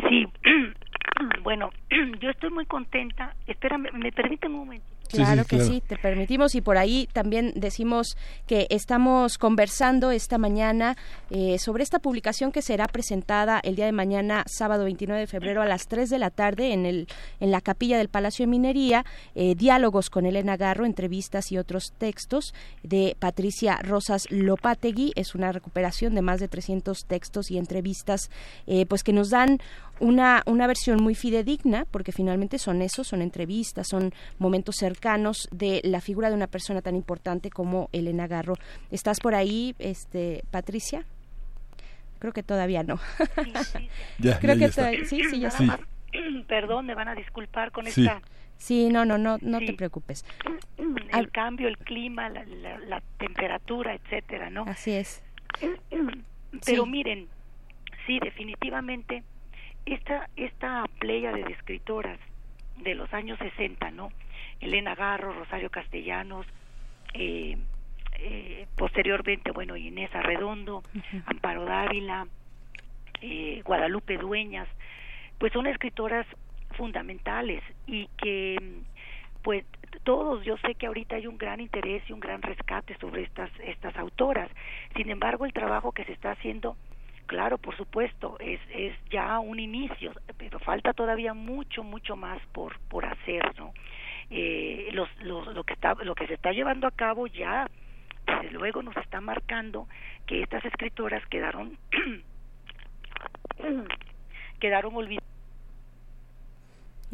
Sí, 0.06 0.26
bueno, 1.42 1.70
yo 2.20 2.28
estoy 2.28 2.50
muy 2.50 2.66
contenta. 2.66 3.34
Espérame, 3.46 3.86
¿me 3.94 4.12
permiten 4.12 4.52
un 4.52 4.58
momento? 4.58 4.86
Claro 5.12 5.44
que 5.44 5.60
sí, 5.60 5.82
te 5.86 5.96
permitimos. 5.96 6.54
Y 6.54 6.60
por 6.60 6.78
ahí 6.78 7.08
también 7.12 7.52
decimos 7.56 8.16
que 8.46 8.66
estamos 8.70 9.38
conversando 9.38 10.10
esta 10.10 10.38
mañana 10.38 10.96
eh, 11.30 11.58
sobre 11.58 11.82
esta 11.82 11.98
publicación 11.98 12.52
que 12.52 12.62
será 12.62 12.86
presentada 12.86 13.60
el 13.62 13.76
día 13.76 13.86
de 13.86 13.92
mañana, 13.92 14.44
sábado 14.46 14.84
29 14.84 15.20
de 15.20 15.26
febrero 15.26 15.62
a 15.62 15.66
las 15.66 15.86
3 15.88 16.10
de 16.10 16.18
la 16.18 16.30
tarde 16.30 16.72
en, 16.72 16.86
el, 16.86 17.08
en 17.40 17.50
la 17.50 17.60
capilla 17.60 17.98
del 17.98 18.08
Palacio 18.08 18.44
de 18.44 18.50
Minería, 18.50 19.04
eh, 19.34 19.54
diálogos 19.54 20.10
con 20.10 20.26
Elena 20.26 20.56
Garro, 20.56 20.86
entrevistas 20.86 21.52
y 21.52 21.58
otros 21.58 21.92
textos 21.98 22.54
de 22.82 23.16
Patricia 23.18 23.78
Rosas 23.82 24.26
Lopategui. 24.30 25.12
Es 25.16 25.34
una 25.34 25.52
recuperación 25.52 26.14
de 26.14 26.22
más 26.22 26.40
de 26.40 26.48
300 26.48 27.04
textos 27.06 27.50
y 27.50 27.58
entrevistas 27.58 28.30
eh, 28.66 28.86
pues 28.86 29.02
que 29.02 29.12
nos 29.12 29.30
dan 29.30 29.58
una, 30.02 30.42
una 30.46 30.66
versión 30.66 31.00
muy 31.00 31.14
fidedigna, 31.14 31.86
porque 31.90 32.10
finalmente 32.10 32.58
son 32.58 32.82
eso, 32.82 33.04
son 33.04 33.22
entrevistas, 33.22 33.86
son 33.88 34.12
momentos 34.38 34.76
cercanos 34.76 35.48
de 35.52 35.80
la 35.84 36.00
figura 36.00 36.28
de 36.28 36.34
una 36.34 36.48
persona 36.48 36.82
tan 36.82 36.96
importante 36.96 37.50
como 37.50 37.88
Elena 37.92 38.26
Garro. 38.26 38.54
¿Estás 38.90 39.20
por 39.20 39.36
ahí, 39.36 39.76
este, 39.78 40.42
Patricia? 40.50 41.06
Creo 42.18 42.32
que 42.32 42.42
todavía 42.42 42.82
no. 42.82 42.98
Sí, 43.44 43.52
sí. 43.64 43.88
ya, 44.18 44.38
Creo 44.40 44.58
que 44.58 44.70
sí, 45.06 45.22
sí, 45.24 45.40
ya 45.40 45.50
sí. 45.50 45.70
Perdón, 46.48 46.86
me 46.86 46.94
van 46.94 47.08
a 47.08 47.14
disculpar 47.14 47.70
con 47.70 47.86
esta 47.86 48.20
Sí, 48.56 48.88
no, 48.90 49.04
no, 49.04 49.18
no, 49.18 49.38
no 49.40 49.58
te 49.58 49.72
preocupes. 49.72 50.24
El 51.12 51.30
cambio, 51.30 51.68
el 51.68 51.76
clima, 51.78 52.28
la, 52.28 52.44
la, 52.44 53.02
temperatura, 53.18 53.94
etcétera, 53.94 54.50
¿no? 54.50 54.64
Así 54.66 54.92
es. 54.92 55.22
Pero 56.64 56.86
miren, 56.86 57.28
sí, 58.06 58.18
definitivamente 58.20 59.22
esta, 59.86 60.28
esta 60.36 60.84
playa 60.98 61.32
de 61.32 61.42
escritoras 61.52 62.18
de 62.78 62.94
los 62.94 63.12
años 63.12 63.38
60, 63.38 63.90
¿no? 63.90 64.10
Elena 64.60 64.94
Garro, 64.94 65.32
Rosario 65.32 65.70
Castellanos, 65.70 66.46
eh, 67.14 67.56
eh, 68.18 68.66
posteriormente, 68.76 69.50
bueno, 69.50 69.76
Inés 69.76 70.14
Arredondo, 70.14 70.82
Amparo 71.26 71.64
Dávila, 71.64 72.26
eh, 73.20 73.62
Guadalupe 73.64 74.16
Dueñas, 74.16 74.68
pues 75.38 75.52
son 75.52 75.66
escritoras 75.66 76.26
fundamentales 76.76 77.62
y 77.86 78.08
que 78.16 78.56
pues 79.42 79.64
todos 80.04 80.44
yo 80.44 80.56
sé 80.58 80.74
que 80.74 80.86
ahorita 80.86 81.16
hay 81.16 81.26
un 81.26 81.36
gran 81.36 81.60
interés 81.60 82.02
y 82.08 82.12
un 82.12 82.20
gran 82.20 82.40
rescate 82.40 82.96
sobre 82.98 83.22
estas 83.24 83.50
estas 83.60 83.94
autoras 83.96 84.48
sin 84.96 85.10
embargo 85.10 85.44
el 85.44 85.52
trabajo 85.52 85.92
que 85.92 86.04
se 86.04 86.12
está 86.12 86.30
haciendo 86.30 86.76
claro 87.26 87.58
por 87.58 87.76
supuesto 87.76 88.36
es 88.40 88.60
es 88.72 88.94
ya 89.10 89.38
un 89.38 89.58
inicio 89.58 90.12
pero 90.36 90.58
falta 90.58 90.92
todavía 90.92 91.34
mucho 91.34 91.82
mucho 91.82 92.16
más 92.16 92.40
por 92.52 92.78
por 92.88 93.04
hacer 93.04 93.42
no 93.58 93.72
eh, 94.30 94.88
los, 94.92 95.08
los, 95.22 95.46
lo 95.54 95.64
que 95.64 95.74
está 95.74 95.94
lo 96.02 96.14
que 96.14 96.26
se 96.26 96.34
está 96.34 96.52
llevando 96.52 96.86
a 96.86 96.90
cabo 96.90 97.26
ya 97.26 97.68
desde 98.26 98.50
luego 98.50 98.82
nos 98.82 98.96
está 98.96 99.20
marcando 99.20 99.88
que 100.26 100.42
estas 100.42 100.64
escritoras 100.64 101.24
quedaron 101.26 101.76
quedaron 104.60 104.94
olvidadas 104.94 105.32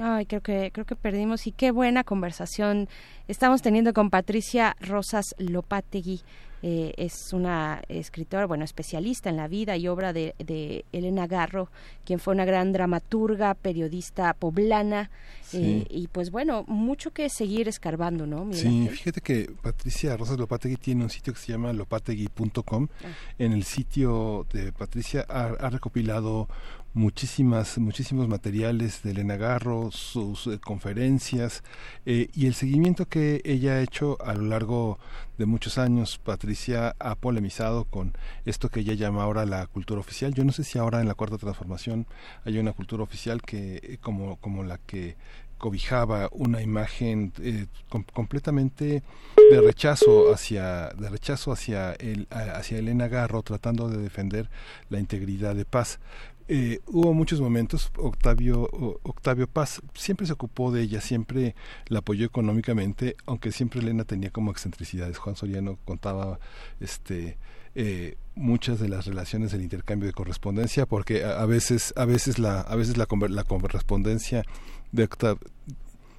Ay, 0.00 0.26
creo 0.26 0.42
que 0.42 0.70
creo 0.72 0.86
que 0.86 0.94
perdimos 0.94 1.48
y 1.48 1.52
qué 1.52 1.72
buena 1.72 2.04
conversación 2.04 2.88
estamos 3.26 3.62
teniendo 3.62 3.92
con 3.92 4.10
Patricia 4.10 4.76
Rosas 4.80 5.34
Lopategui. 5.38 6.20
Eh, 6.62 6.92
es 6.96 7.32
una 7.32 7.82
escritora, 7.88 8.46
bueno, 8.46 8.64
especialista 8.64 9.30
en 9.30 9.36
la 9.36 9.46
vida 9.46 9.76
y 9.76 9.86
obra 9.86 10.12
de, 10.12 10.34
de, 10.38 10.84
Elena 10.92 11.26
Garro, 11.26 11.70
quien 12.04 12.18
fue 12.18 12.34
una 12.34 12.44
gran 12.44 12.72
dramaturga, 12.72 13.54
periodista 13.54 14.34
poblana, 14.34 15.10
eh, 15.52 15.86
y 15.88 16.08
pues 16.08 16.30
bueno, 16.30 16.64
mucho 16.66 17.12
que 17.12 17.28
seguir 17.28 17.68
escarbando, 17.68 18.26
¿no? 18.26 18.52
Sí, 18.52 18.88
fíjate 18.88 19.20
que 19.20 19.50
Patricia 19.62 20.16
Rosas 20.16 20.38
Lopategui 20.38 20.76
tiene 20.76 21.04
un 21.04 21.10
sitio 21.10 21.32
que 21.32 21.38
se 21.38 21.52
llama 21.52 21.72
lopategui.com. 21.72 22.88
Ah. 23.04 23.06
En 23.38 23.52
el 23.52 23.64
sitio 23.64 24.46
de 24.52 24.72
Patricia 24.72 25.24
ha 25.28 25.70
recopilado 25.70 26.48
muchísimas, 26.98 27.78
muchísimos 27.78 28.28
materiales 28.28 29.02
de 29.04 29.12
Elena 29.12 29.36
Garro, 29.36 29.90
sus 29.92 30.48
eh, 30.48 30.58
conferencias 30.58 31.62
eh, 32.04 32.28
y 32.34 32.46
el 32.46 32.54
seguimiento 32.54 33.06
que 33.06 33.40
ella 33.44 33.74
ha 33.74 33.80
hecho 33.82 34.18
a 34.20 34.34
lo 34.34 34.42
largo 34.42 34.98
de 35.38 35.46
muchos 35.46 35.78
años. 35.78 36.18
Patricia 36.18 36.96
ha 36.98 37.14
polemizado 37.14 37.84
con 37.84 38.14
esto 38.44 38.68
que 38.68 38.80
ella 38.80 38.94
llama 38.94 39.22
ahora 39.22 39.46
la 39.46 39.66
cultura 39.68 40.00
oficial. 40.00 40.34
Yo 40.34 40.44
no 40.44 40.50
sé 40.50 40.64
si 40.64 40.78
ahora 40.78 41.00
en 41.00 41.06
la 41.06 41.14
cuarta 41.14 41.38
transformación 41.38 42.06
hay 42.44 42.58
una 42.58 42.72
cultura 42.72 43.04
oficial 43.04 43.42
que 43.42 43.76
eh, 43.76 43.98
como, 44.00 44.36
como 44.36 44.64
la 44.64 44.78
que 44.78 45.16
cobijaba 45.56 46.28
una 46.30 46.62
imagen 46.62 47.32
completamente 48.12 49.02
de 49.50 49.60
rechazo 49.60 50.32
hacia 50.32 50.90
de 50.90 51.10
rechazo 51.10 51.50
hacia 51.50 51.94
el 51.94 52.28
hacia 52.30 52.78
Elena 52.78 53.08
Garro 53.08 53.42
tratando 53.42 53.88
de 53.88 53.98
defender 53.98 54.48
la 54.88 55.00
integridad 55.00 55.56
de 55.56 55.64
paz 55.64 55.98
eh, 56.48 56.80
hubo 56.86 57.12
muchos 57.12 57.40
momentos, 57.40 57.92
Octavio, 57.96 58.68
Octavio 59.02 59.46
Paz 59.46 59.82
siempre 59.94 60.26
se 60.26 60.32
ocupó 60.32 60.72
de 60.72 60.82
ella, 60.82 61.00
siempre 61.00 61.54
la 61.88 61.98
apoyó 61.98 62.24
económicamente, 62.24 63.16
aunque 63.26 63.52
siempre 63.52 63.80
Elena 63.80 64.04
tenía 64.04 64.30
como 64.30 64.50
excentricidades. 64.50 65.18
Juan 65.18 65.36
Soriano 65.36 65.78
contaba 65.84 66.40
este 66.80 67.36
eh, 67.74 68.16
muchas 68.34 68.80
de 68.80 68.88
las 68.88 69.06
relaciones 69.06 69.52
del 69.52 69.62
intercambio 69.62 70.06
de 70.06 70.14
correspondencia, 70.14 70.86
porque 70.86 71.24
a, 71.24 71.44
veces, 71.44 71.92
a 71.96 72.06
veces 72.06 72.38
la, 72.38 72.62
a 72.62 72.76
veces 72.76 72.96
la, 72.96 73.06
la 73.28 73.44
correspondencia 73.44 74.42
de 74.90 75.04
Octavio 75.04 75.40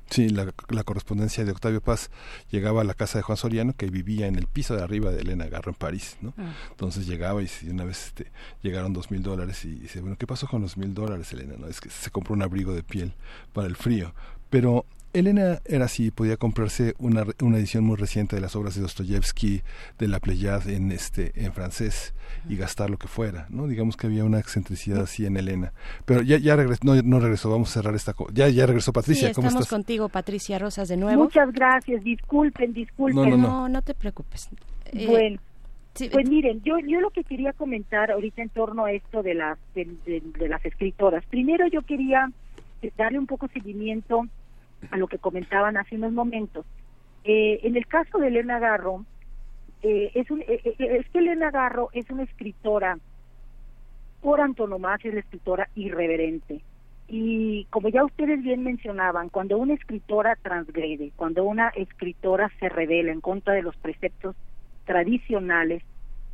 Sí, 0.10 0.30
la, 0.30 0.52
correspondencia 0.84 1.46
de 1.46 1.52
Octavio 1.52 1.82
Paz 1.82 2.10
llegaba 2.50 2.82
a 2.82 2.84
la 2.84 2.96
casa 2.96 3.20
de 3.20 3.24
Juan 3.24 3.38
Soriano, 3.38 3.74
que 3.76 3.88
vivía 3.88 4.28
en 4.28 4.36
el 4.36 4.48
piso 4.48 4.76
de 4.76 4.82
arriba 4.82 5.12
de 5.12 5.22
Elena 5.22 5.46
Garro 5.46 5.72
en 5.72 5.76
París, 5.76 6.18
¿no? 6.22 6.34
Ah. 6.38 6.52
Entonces 6.72 7.06
llegaba 7.06 7.42
y 7.44 7.50
una 7.70 7.86
vez 7.86 8.08
este, 8.08 8.32
llegaron 8.64 8.92
dos 8.94 9.12
mil 9.12 9.22
dólares 9.22 9.64
y 9.66 9.76
dice, 9.76 10.02
bueno, 10.02 10.18
¿qué 10.18 10.26
pasó 10.26 10.48
con 10.48 10.62
los 10.62 10.78
mil 10.78 10.94
dólares, 10.94 11.32
Elena? 11.34 11.56
No, 11.58 11.68
es 11.68 11.80
que 11.80 11.90
se 11.90 12.10
compró 12.10 12.34
un 12.34 12.42
abrigo 12.42 12.74
de 12.74 12.82
piel 12.82 13.14
para 13.54 13.68
el 13.68 13.76
frío. 13.76 14.14
Pero 14.50 14.86
Elena 15.12 15.60
era 15.66 15.86
así, 15.86 16.12
podía 16.12 16.38
comprarse 16.38 16.94
una, 17.00 17.26
una 17.42 17.58
edición 17.58 17.84
muy 17.84 17.96
reciente 17.96 18.36
de 18.36 18.42
las 18.42 18.56
obras 18.56 18.76
de 18.76 18.82
Dostoyevsky, 18.82 19.62
de 19.98 20.08
la 20.08 20.20
Pléiade 20.20 20.76
en 20.76 20.92
este 20.92 21.32
en 21.36 21.52
francés 21.52 22.14
y 22.48 22.56
gastar 22.56 22.90
lo 22.90 22.98
que 22.98 23.08
fuera, 23.08 23.48
¿no? 23.50 23.68
Digamos 23.68 23.98
que 23.98 24.08
había 24.08 24.24
una 24.24 24.40
excentricidad 24.40 25.02
así 25.02 25.26
en 25.26 25.38
Elena. 25.38 25.74
Pero 26.06 26.22
ya 26.22 26.38
ya 26.38 26.56
regresó, 26.56 26.82
no, 26.84 27.02
no 27.02 27.20
regresó, 27.20 27.50
vamos 27.50 27.72
a 27.72 27.74
cerrar 27.74 27.96
esta 27.96 28.14
ya 28.32 28.50
ya 28.50 28.68
regresó 28.68 28.94
Patricia, 28.94 29.28
sí, 29.28 29.32
estamos 29.32 29.68
contigo 29.68 30.10
Patricia 30.10 30.60
Rosas 30.60 30.88
de 30.90 30.98
nuevo. 30.98 31.24
Muchas 31.24 31.52
gracias, 31.54 32.04
disculpen, 32.04 32.74
disculpen. 32.74 33.30
No, 33.30 33.38
no, 33.38 33.70
no, 33.70 33.82
te 33.82 33.96
preocupes. 33.96 34.50
Eh, 34.86 35.08
bueno. 35.08 35.40
Pues 36.12 36.30
miren, 36.30 36.62
yo 36.64 36.78
yo 36.88 37.02
lo 37.02 37.10
que 37.10 37.24
quería 37.24 37.52
comentar 37.52 38.12
ahorita 38.12 38.42
en 38.42 38.50
torno 38.50 38.86
a 38.86 38.92
esto 38.92 39.22
de 39.24 39.34
las 39.34 39.58
de 39.74 40.48
las 40.48 40.64
escritoras. 40.64 41.26
Primero 41.26 41.68
yo 41.68 41.82
quería 41.82 42.32
darle 42.96 43.20
un 43.20 43.28
poco 43.28 43.48
seguimiento 43.50 44.28
a 44.92 44.98
lo 44.98 45.08
que 45.08 45.18
comentaban 45.18 45.78
hace 45.78 45.96
unos 45.96 46.14
momentos. 46.14 46.66
Eh, 47.24 47.60
en 47.64 47.76
el 47.76 47.86
caso 47.88 48.18
de 48.18 48.28
Elena 48.28 48.60
Garro, 48.60 49.06
eh, 49.82 50.12
es, 50.14 50.30
un, 50.32 50.42
eh, 50.42 50.76
es 50.78 51.10
que 51.10 51.20
Elena 51.20 51.52
Garro 51.52 51.90
es 51.94 52.10
una 52.10 52.24
escritora, 52.24 52.98
por 54.22 54.42
antonomasia 54.42 55.10
es 55.10 55.14
la 55.16 55.22
escritora 55.22 55.70
irreverente. 55.76 56.62
Y 57.08 57.66
como 57.72 57.90
ya 57.90 58.06
ustedes 58.06 58.42
bien 58.44 58.64
mencionaban, 58.64 59.30
cuando 59.30 59.58
una 59.58 59.74
escritora 59.74 60.38
transgrede, 60.42 61.12
cuando 61.16 61.44
una 61.44 61.70
escritora 61.70 62.52
se 62.60 62.70
revela 62.70 63.12
en 63.12 63.22
contra 63.22 63.54
de 63.54 63.64
los 63.64 63.76
preceptos 63.78 64.36
tradicionales, 64.86 65.84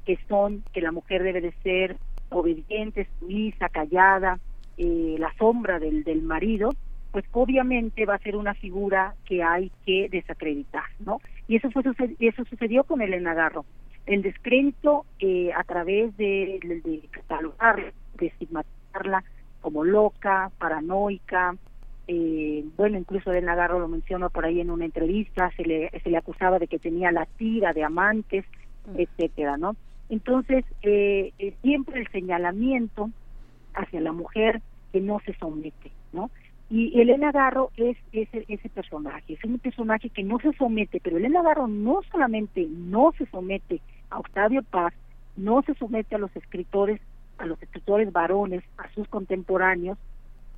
que 0.05 0.19
son 0.27 0.63
que 0.73 0.81
la 0.81 0.91
mujer 0.91 1.23
debe 1.23 1.41
de 1.41 1.53
ser 1.63 1.97
obediente, 2.29 3.07
sumisa, 3.19 3.69
callada, 3.69 4.39
la 4.77 5.33
sombra 5.37 5.79
del, 5.79 6.03
del 6.03 6.21
marido, 6.21 6.71
pues 7.15 7.23
obviamente 7.31 8.05
va 8.05 8.15
a 8.15 8.19
ser 8.19 8.35
una 8.35 8.53
figura 8.55 9.15
que 9.23 9.41
hay 9.41 9.71
que 9.85 10.09
desacreditar, 10.09 10.83
¿no? 10.99 11.21
Y 11.47 11.55
eso 11.55 11.71
fue 11.71 11.81
eso 12.19 12.43
sucedió 12.43 12.83
con 12.83 13.01
Elena 13.01 13.33
Garro. 13.33 13.63
El 14.05 14.21
descrédito 14.21 15.05
eh, 15.19 15.53
a 15.55 15.63
través 15.63 16.17
de, 16.17 16.59
de, 16.61 17.07
catalogarla, 17.11 17.93
de 18.15 18.25
estigmatizarla 18.27 19.23
como 19.61 19.85
loca, 19.85 20.51
paranoica, 20.57 21.55
eh, 22.09 22.65
bueno, 22.75 22.97
incluso 22.97 23.31
Elena 23.31 23.55
Garro 23.55 23.79
lo 23.79 23.87
mencionó 23.87 24.29
por 24.29 24.43
ahí 24.43 24.59
en 24.59 24.69
una 24.69 24.83
entrevista, 24.83 25.53
se 25.55 25.63
le, 25.63 25.91
se 26.03 26.09
le 26.09 26.17
acusaba 26.17 26.59
de 26.59 26.67
que 26.67 26.79
tenía 26.79 27.13
la 27.13 27.27
tira 27.37 27.71
de 27.71 27.85
amantes, 27.85 28.43
mm. 28.87 28.99
etcétera, 28.99 29.55
¿no? 29.55 29.77
Entonces, 30.09 30.65
eh, 30.81 31.31
siempre 31.61 32.01
el 32.01 32.09
señalamiento 32.09 33.09
hacia 33.73 34.01
la 34.01 34.11
mujer 34.11 34.61
que 34.91 34.99
no 34.99 35.21
se 35.25 35.33
somete, 35.35 35.91
¿no? 36.11 36.29
Y 36.69 36.99
Elena 36.99 37.31
Garro 37.31 37.71
es 37.77 37.95
ese, 38.11 38.43
ese 38.47 38.69
personaje, 38.69 39.33
es 39.33 39.43
un 39.43 39.59
personaje 39.59 40.09
que 40.09 40.23
no 40.23 40.39
se 40.39 40.51
somete, 40.53 40.99
pero 40.99 41.17
Elena 41.17 41.43
Garro 41.43 41.67
no 41.67 42.01
solamente 42.11 42.65
no 42.69 43.13
se 43.17 43.27
somete 43.27 43.81
a 44.09 44.17
Octavio 44.17 44.63
Paz, 44.63 44.93
no 45.37 45.61
se 45.61 45.75
somete 45.75 46.15
a 46.15 46.17
los 46.17 46.35
escritores, 46.35 46.99
a 47.37 47.45
los 47.45 47.61
escritores 47.61 48.11
varones, 48.11 48.63
a 48.77 48.89
sus 48.93 49.07
contemporáneos, 49.09 49.99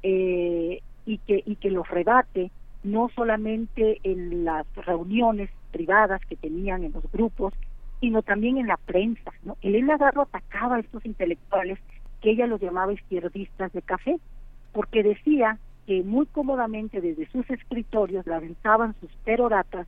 eh, 0.03 0.81
y 1.05 1.17
que 1.19 1.43
y 1.45 1.55
que 1.55 1.71
los 1.71 1.89
rebate 1.89 2.51
no 2.83 3.09
solamente 3.15 3.99
en 4.03 4.45
las 4.45 4.65
reuniones 4.75 5.49
privadas 5.71 6.21
que 6.25 6.35
tenían 6.35 6.83
en 6.83 6.93
los 6.93 7.11
grupos, 7.11 7.53
sino 7.99 8.21
también 8.21 8.57
en 8.57 8.67
la 8.67 8.77
prensa. 8.77 9.31
¿no? 9.43 9.57
Elena 9.61 9.97
Garro 9.97 10.23
atacaba 10.23 10.77
a 10.77 10.79
estos 10.79 11.05
intelectuales 11.05 11.79
que 12.21 12.31
ella 12.31 12.47
los 12.47 12.61
llamaba 12.61 12.93
izquierdistas 12.93 13.73
de 13.73 13.81
café, 13.81 14.19
porque 14.71 15.03
decía 15.03 15.57
que 15.87 16.03
muy 16.03 16.25
cómodamente 16.25 16.99
desde 16.99 17.27
sus 17.31 17.49
escritorios 17.49 18.27
lanzaban 18.27 18.93
sus 18.99 19.09
peroratas 19.23 19.87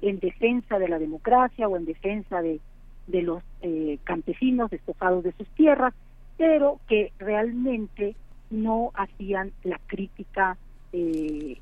en 0.00 0.20
defensa 0.20 0.78
de 0.78 0.88
la 0.88 1.00
democracia 1.00 1.68
o 1.68 1.76
en 1.76 1.84
defensa 1.84 2.40
de, 2.40 2.60
de 3.08 3.22
los 3.22 3.42
eh, 3.60 3.98
campesinos 4.04 4.70
despojados 4.70 5.24
de 5.24 5.32
sus 5.32 5.48
tierras, 5.48 5.92
pero 6.38 6.78
que 6.88 7.12
realmente 7.18 8.14
no 8.50 8.92
hacían 8.94 9.50
la 9.64 9.80
crítica 9.88 10.56
eh, 10.92 11.58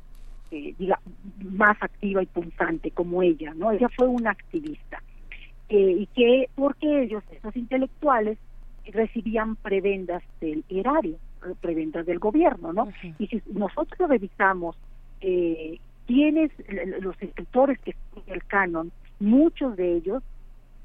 eh 0.51 0.75
más 1.51 1.83
activa 1.83 2.23
y 2.23 2.27
punzante 2.27 2.91
como 2.91 3.23
ella, 3.23 3.55
¿no? 3.55 3.73
Ella 3.73 3.89
fue 3.97 4.07
una 4.07 4.31
activista. 4.31 5.03
Eh, 5.71 5.97
y 6.01 6.07
que 6.15 6.49
porque 6.55 7.05
ellos, 7.05 7.25
esos 7.31 7.57
intelectuales, 7.57 8.39
recibían 8.93 9.57
prebendas 9.57 10.23
del 10.41 10.65
erario 10.69 11.19
preventas 11.61 12.07
del 12.07 12.19
gobierno, 12.19 12.73
¿no? 12.73 12.89
Y 13.19 13.27
si 13.27 13.43
nosotros 13.53 14.09
revisamos 14.09 14.77
eh, 15.21 15.79
quiénes, 16.07 16.51
los 17.01 17.21
escritores 17.21 17.79
que 17.81 17.91
están 17.91 18.23
en 18.27 18.35
el 18.35 18.45
canon, 18.45 18.93
muchos 19.21 19.77
de 19.77 19.97
ellos 19.97 20.23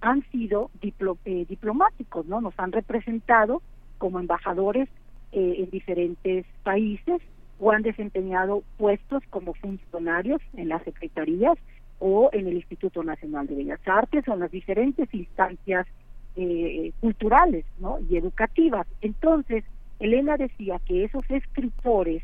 han 0.01 0.22
sido 0.32 0.69
eh, 0.82 1.45
diplomáticos, 1.48 2.25
¿no? 2.25 2.41
Nos 2.41 2.53
han 2.57 2.72
representado 2.72 3.61
como 3.98 4.19
embajadores 4.19 4.90
eh, 5.32 5.56
en 5.59 5.69
diferentes 5.69 6.45
países 6.64 7.22
o 7.59 7.72
han 7.72 7.83
desempeñado 7.83 8.64
puestos 8.77 9.23
como 9.30 9.53
funcionarios 9.53 10.41
en 10.57 10.69
las 10.69 10.83
secretarías 10.83 11.57
o 11.99 12.30
en 12.33 12.48
el 12.48 12.56
Instituto 12.56 13.01
Nacional 13.01 13.48
de 13.48 13.56
Bellas 13.56 13.80
Artes 13.85 14.27
o 14.27 14.33
en 14.33 14.41
las 14.41 14.51
diferentes 14.51 15.07
instancias 15.14 15.88
eh, 16.35 16.91
culturales 16.99 17.64
¿no? 17.80 17.98
y 18.09 18.17
educativas. 18.17 18.85
Entonces, 19.01 19.64
Elena 20.03 20.35
decía 20.35 20.80
que 20.85 21.06
esos 21.06 21.23
escritores 21.30 22.23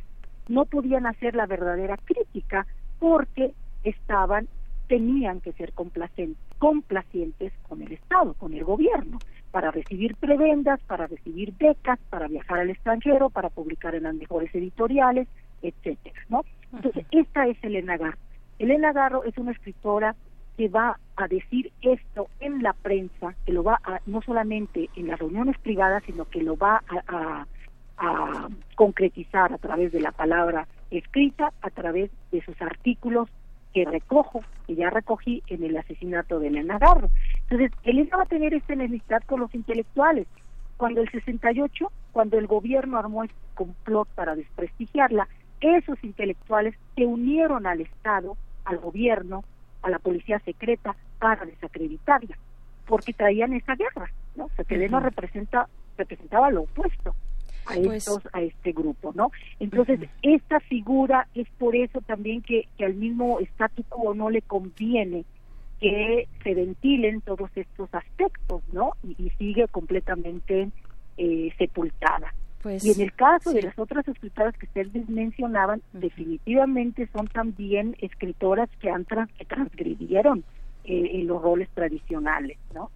no 0.49 0.65
podían 0.65 1.05
hacer 1.05 1.33
la 1.33 1.45
verdadera 1.45 1.95
crítica 1.95 2.67
porque 2.99 3.53
estaban 3.85 4.49
tenían 4.87 5.39
que 5.39 5.53
ser 5.53 5.71
complacientes, 5.71 6.43
complacientes 6.57 7.53
con 7.69 7.81
el 7.81 7.93
Estado, 7.93 8.33
con 8.33 8.53
el 8.53 8.65
gobierno, 8.65 9.19
para 9.51 9.71
recibir 9.71 10.15
prebendas, 10.15 10.81
para 10.87 11.07
recibir 11.07 11.53
becas, 11.57 11.99
para 12.09 12.27
viajar 12.27 12.59
al 12.59 12.71
extranjero, 12.71 13.29
para 13.29 13.49
publicar 13.49 13.95
en 13.95 14.03
las 14.03 14.15
mejores 14.15 14.53
editoriales, 14.53 15.27
etcétera, 15.61 16.19
¿no? 16.27 16.43
Entonces, 16.73 17.05
esta 17.11 17.47
es 17.47 17.63
Elena 17.63 17.97
Garro. 17.97 18.17
Elena 18.57 18.91
Garro 18.91 19.23
es 19.23 19.37
una 19.37 19.51
escritora 19.51 20.15
que 20.57 20.67
va 20.67 20.99
a 21.15 21.27
decir 21.27 21.71
esto 21.81 22.27
en 22.41 22.61
la 22.61 22.73
prensa, 22.73 23.35
que 23.45 23.53
lo 23.53 23.63
va 23.63 23.79
a, 23.83 24.01
no 24.05 24.21
solamente 24.21 24.89
en 24.95 25.07
las 25.07 25.19
reuniones 25.19 25.57
privadas, 25.59 26.03
sino 26.05 26.25
que 26.25 26.41
lo 26.41 26.57
va 26.57 26.83
a, 26.89 27.03
a 27.07 27.47
concretizar 28.75 29.53
a 29.53 29.57
través 29.57 29.91
de 29.91 30.01
la 30.01 30.11
palabra 30.11 30.67
escrita, 30.89 31.51
a 31.61 31.69
través 31.69 32.09
de 32.31 32.41
sus 32.41 32.59
artículos 32.61 33.29
que 33.73 33.85
recojo, 33.85 34.41
que 34.65 34.75
ya 34.75 34.89
recogí 34.89 35.43
en 35.47 35.63
el 35.63 35.77
asesinato 35.77 36.39
de 36.39 36.47
Elena 36.47 36.79
Garro. 36.79 37.09
Entonces, 37.49 37.71
Elena 37.83 38.17
va 38.17 38.23
a 38.23 38.27
tener 38.27 38.53
esta 38.53 38.73
enemistad 38.73 39.21
con 39.25 39.41
los 39.41 39.53
intelectuales. 39.53 40.27
Cuando 40.77 41.01
el 41.01 41.11
68, 41.11 41.91
cuando 42.11 42.37
el 42.37 42.47
gobierno 42.47 42.97
armó 42.97 43.23
este 43.23 43.35
complot 43.53 44.07
para 44.15 44.35
desprestigiarla, 44.35 45.27
esos 45.59 46.01
intelectuales 46.03 46.75
se 46.95 47.05
unieron 47.05 47.67
al 47.67 47.81
Estado, 47.81 48.37
al 48.63 48.77
gobierno, 48.77 49.43
a 49.81 49.89
la 49.89 49.99
policía 49.99 50.39
secreta 50.39 50.95
para 51.19 51.45
desacreditarla, 51.45 52.37
porque 52.87 53.13
traían 53.13 53.53
esa 53.53 53.75
guerra, 53.75 54.09
¿no? 54.35 54.45
O 54.45 54.49
sea, 54.55 54.63
que 54.63 54.75
Elena 54.75 55.01
representa, 55.01 55.67
representaba 55.97 56.49
lo 56.49 56.61
opuesto 56.61 57.13
a 57.69 57.75
pues 57.75 58.07
estos, 58.07 58.23
a 58.33 58.41
este 58.41 58.71
grupo, 58.71 59.11
¿no? 59.15 59.31
Entonces, 59.59 59.99
esta 60.21 60.59
figura 60.59 61.27
es 61.35 61.47
por 61.57 61.75
eso 61.75 62.01
también 62.01 62.41
que, 62.41 62.67
que 62.77 62.85
al 62.85 62.95
mismo 62.95 63.39
statu 63.39 63.83
quo 63.83 64.13
no 64.13 64.29
le 64.29 64.41
conviene 64.41 65.25
que 65.79 66.27
se 66.43 66.53
ventilen 66.53 67.21
todos 67.21 67.49
estos 67.55 67.89
aspectos, 67.93 68.61
¿no? 68.73 68.93
Y, 69.03 69.29
sigue 69.37 69.67
completamente 69.69 70.69
eh, 71.17 71.53
sepultada. 71.57 72.33
Pues, 72.61 72.83
y 72.83 72.91
en 72.91 72.99
el 72.99 73.13
caso 73.13 73.53
de 73.53 73.61
las 73.61 73.79
otras 73.79 74.05
escritoras 74.05 74.53
que 74.57 74.65
ustedes 74.65 75.07
mencionaban, 75.07 75.81
definitivamente 75.93 77.07
son 77.13 77.27
también 77.27 77.95
escritoras 78.01 78.69
que 78.81 78.89
han 78.89 79.05
que 79.05 79.45
transgredieron 79.45 80.43
eh, 80.83 81.21
los 81.23 81.41
roles 81.41 81.69
tradicionales, 81.69 82.57
¿no? 82.73 82.91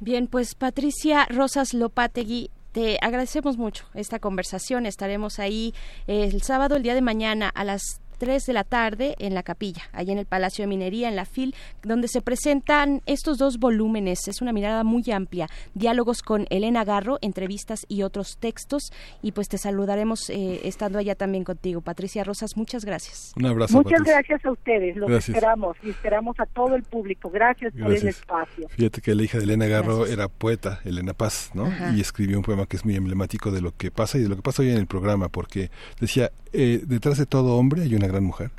Bien, 0.00 0.26
pues 0.26 0.54
Patricia 0.54 1.26
Rosas 1.30 1.72
Lopategui, 1.72 2.50
te 2.72 2.98
agradecemos 3.00 3.56
mucho 3.56 3.86
esta 3.94 4.18
conversación. 4.18 4.86
Estaremos 4.86 5.38
ahí 5.38 5.74
el 6.06 6.42
sábado, 6.42 6.76
el 6.76 6.82
día 6.82 6.94
de 6.94 7.02
mañana, 7.02 7.48
a 7.48 7.64
las 7.64 8.00
3 8.18 8.44
de 8.44 8.52
la 8.52 8.64
tarde 8.64 9.14
en 9.18 9.34
la 9.34 9.42
capilla, 9.42 9.82
allá 9.92 10.12
en 10.12 10.18
el 10.18 10.26
Palacio 10.26 10.62
de 10.62 10.66
Minería, 10.66 11.08
en 11.08 11.16
la 11.16 11.24
FIL, 11.24 11.54
donde 11.82 12.08
se 12.08 12.20
presentan 12.20 13.02
estos 13.06 13.38
dos 13.38 13.58
volúmenes. 13.58 14.28
Es 14.28 14.42
una 14.42 14.52
mirada 14.52 14.84
muy 14.84 15.04
amplia. 15.12 15.48
Diálogos 15.74 16.22
con 16.22 16.46
Elena 16.50 16.84
Garro, 16.84 17.18
entrevistas 17.22 17.86
y 17.88 18.02
otros 18.02 18.36
textos. 18.38 18.92
Y 19.22 19.32
pues 19.32 19.48
te 19.48 19.58
saludaremos 19.58 20.30
eh, 20.30 20.60
estando 20.64 20.98
allá 20.98 21.14
también 21.14 21.44
contigo. 21.44 21.80
Patricia 21.80 22.24
Rosas, 22.24 22.56
muchas 22.56 22.84
gracias. 22.84 23.32
Un 23.36 23.46
abrazo. 23.46 23.74
Muchas 23.74 24.02
gracias 24.02 24.44
a 24.44 24.50
ustedes. 24.50 24.96
Los 24.96 25.10
esperamos 25.28 25.76
y 25.82 25.90
esperamos 25.90 26.38
a 26.40 26.46
todo 26.46 26.74
el 26.74 26.82
público. 26.82 27.30
Gracias, 27.30 27.72
por 27.72 27.92
el 27.92 28.08
espacio. 28.08 28.68
Fíjate 28.68 29.00
que 29.00 29.14
la 29.14 29.22
hija 29.22 29.38
de 29.38 29.44
Elena 29.44 29.66
Garro 29.66 30.06
era 30.06 30.28
poeta, 30.28 30.80
Elena 30.84 31.14
Paz, 31.14 31.50
¿no? 31.54 31.72
Y 31.94 32.00
escribió 32.00 32.36
un 32.38 32.44
poema 32.44 32.66
que 32.66 32.76
es 32.76 32.84
muy 32.84 32.96
emblemático 32.96 33.50
de 33.50 33.60
lo 33.60 33.72
que 33.76 33.90
pasa 33.90 34.18
y 34.18 34.22
de 34.22 34.28
lo 34.28 34.36
que 34.36 34.42
pasa 34.42 34.62
hoy 34.62 34.70
en 34.70 34.78
el 34.78 34.86
programa, 34.86 35.28
porque 35.28 35.70
decía, 36.00 36.30
eh, 36.52 36.82
detrás 36.86 37.18
de 37.18 37.26
todo 37.26 37.56
hombre 37.56 37.82
hay 37.82 37.94
una 37.94 38.07
gran 38.08 38.24
mujer 38.24 38.50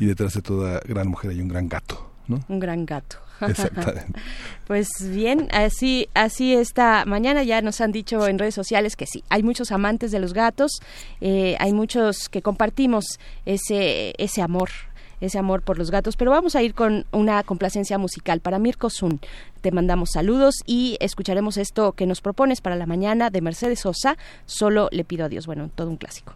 y 0.00 0.06
detrás 0.06 0.34
de 0.34 0.42
toda 0.42 0.80
gran 0.80 1.08
mujer 1.08 1.30
hay 1.30 1.40
un 1.40 1.48
gran 1.48 1.68
gato. 1.68 2.10
¿no? 2.26 2.40
Un 2.48 2.58
gran 2.58 2.86
gato. 2.86 3.18
Exactamente. 3.40 4.20
pues 4.66 4.88
bien, 5.00 5.48
así, 5.52 6.08
así 6.14 6.54
esta 6.54 7.04
mañana 7.04 7.42
ya 7.42 7.60
nos 7.62 7.80
han 7.80 7.92
dicho 7.92 8.26
en 8.26 8.38
redes 8.38 8.54
sociales 8.54 8.96
que 8.96 9.06
sí, 9.06 9.24
hay 9.28 9.42
muchos 9.42 9.72
amantes 9.72 10.10
de 10.10 10.20
los 10.20 10.32
gatos, 10.32 10.80
eh, 11.20 11.56
hay 11.58 11.72
muchos 11.72 12.28
que 12.28 12.42
compartimos 12.42 13.18
ese, 13.44 14.14
ese 14.18 14.42
amor 14.42 14.70
ese 15.20 15.38
amor 15.38 15.62
por 15.62 15.78
los 15.78 15.90
gatos, 15.90 16.16
pero 16.16 16.30
vamos 16.30 16.54
a 16.54 16.62
ir 16.62 16.74
con 16.74 17.06
una 17.10 17.42
complacencia 17.44 17.96
musical 17.96 18.40
para 18.40 18.58
Mirko 18.58 18.90
Zun. 18.90 19.20
Te 19.62 19.72
mandamos 19.72 20.10
saludos 20.12 20.56
y 20.66 20.98
escucharemos 21.00 21.56
esto 21.56 21.92
que 21.92 22.06
nos 22.06 22.20
propones 22.20 22.60
para 22.60 22.76
la 22.76 22.84
mañana 22.84 23.30
de 23.30 23.40
Mercedes 23.40 23.80
Sosa, 23.80 24.18
solo 24.44 24.88
le 24.90 25.04
pido 25.04 25.24
a 25.24 25.28
Dios, 25.30 25.46
bueno, 25.46 25.70
todo 25.74 25.88
un 25.88 25.96
clásico. 25.96 26.34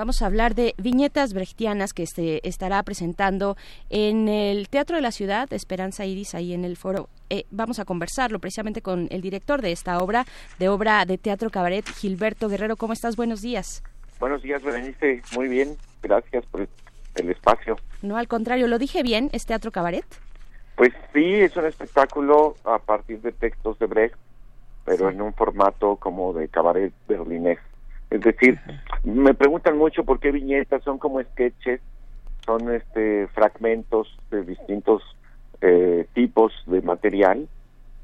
Vamos 0.00 0.22
a 0.22 0.26
hablar 0.26 0.54
de 0.54 0.74
viñetas 0.78 1.34
brechtianas 1.34 1.92
que 1.92 2.06
se 2.06 2.40
estará 2.42 2.82
presentando 2.84 3.58
en 3.90 4.28
el 4.28 4.70
Teatro 4.70 4.96
de 4.96 5.02
la 5.02 5.12
Ciudad, 5.12 5.52
Esperanza 5.52 6.06
Iris, 6.06 6.34
ahí 6.34 6.54
en 6.54 6.64
el 6.64 6.78
foro. 6.78 7.10
Eh, 7.28 7.44
vamos 7.50 7.80
a 7.80 7.84
conversarlo 7.84 8.38
precisamente 8.38 8.80
con 8.80 9.08
el 9.10 9.20
director 9.20 9.60
de 9.60 9.72
esta 9.72 9.98
obra, 9.98 10.24
de 10.58 10.70
obra 10.70 11.04
de 11.04 11.18
teatro 11.18 11.50
cabaret, 11.50 11.86
Gilberto 11.86 12.48
Guerrero. 12.48 12.76
¿Cómo 12.76 12.94
estás? 12.94 13.14
Buenos 13.14 13.42
días. 13.42 13.82
Buenos 14.18 14.40
días, 14.40 14.62
Berenice. 14.62 15.20
Muy 15.34 15.48
bien. 15.48 15.76
Gracias 16.02 16.46
por 16.46 16.66
el 17.16 17.30
espacio. 17.30 17.76
No, 18.00 18.16
al 18.16 18.26
contrario, 18.26 18.68
¿lo 18.68 18.78
dije 18.78 19.02
bien? 19.02 19.28
¿Es 19.34 19.44
teatro 19.44 19.70
cabaret? 19.70 20.06
Pues 20.76 20.94
sí, 21.12 21.34
es 21.34 21.54
un 21.58 21.66
espectáculo 21.66 22.54
a 22.64 22.78
partir 22.78 23.20
de 23.20 23.32
textos 23.32 23.78
de 23.78 23.84
Brecht, 23.84 24.16
pero 24.86 25.10
en 25.10 25.20
un 25.20 25.34
formato 25.34 25.96
como 25.96 26.32
de 26.32 26.48
cabaret 26.48 26.90
berlinés. 27.06 27.58
Es 28.10 28.20
decir, 28.20 28.58
me 29.04 29.34
preguntan 29.34 29.78
mucho 29.78 30.04
por 30.04 30.18
qué 30.18 30.32
viñetas 30.32 30.82
son 30.82 30.98
como 30.98 31.22
sketches, 31.22 31.80
son 32.44 32.74
este 32.74 33.28
fragmentos 33.28 34.18
de 34.30 34.42
distintos 34.44 35.02
eh, 35.60 36.06
tipos 36.12 36.52
de 36.66 36.82
material, 36.82 37.48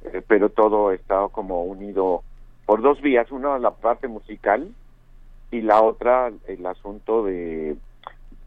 eh, 0.04 0.22
pero 0.26 0.50
todo 0.50 0.92
está 0.92 1.26
como 1.32 1.64
unido 1.64 2.22
por 2.66 2.82
dos 2.82 3.00
vías, 3.00 3.30
una 3.32 3.58
la 3.58 3.72
parte 3.72 4.08
musical 4.08 4.68
y 5.50 5.62
la 5.62 5.82
otra 5.82 6.30
el 6.46 6.66
asunto 6.66 7.24
de 7.24 7.76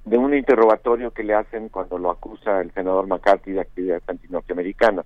de 0.06 0.18
un 0.18 0.34
interrogatorio 0.34 1.12
que 1.12 1.24
le 1.24 1.36
hacen 1.36 1.70
cuando 1.70 1.98
lo 1.98 2.10
acusa 2.10 2.62
el 2.62 2.72
senador 2.74 3.08
McCarthy 3.08 3.52
de 3.52 3.62
actividad 3.62 4.02
antinorteamericana. 4.08 5.04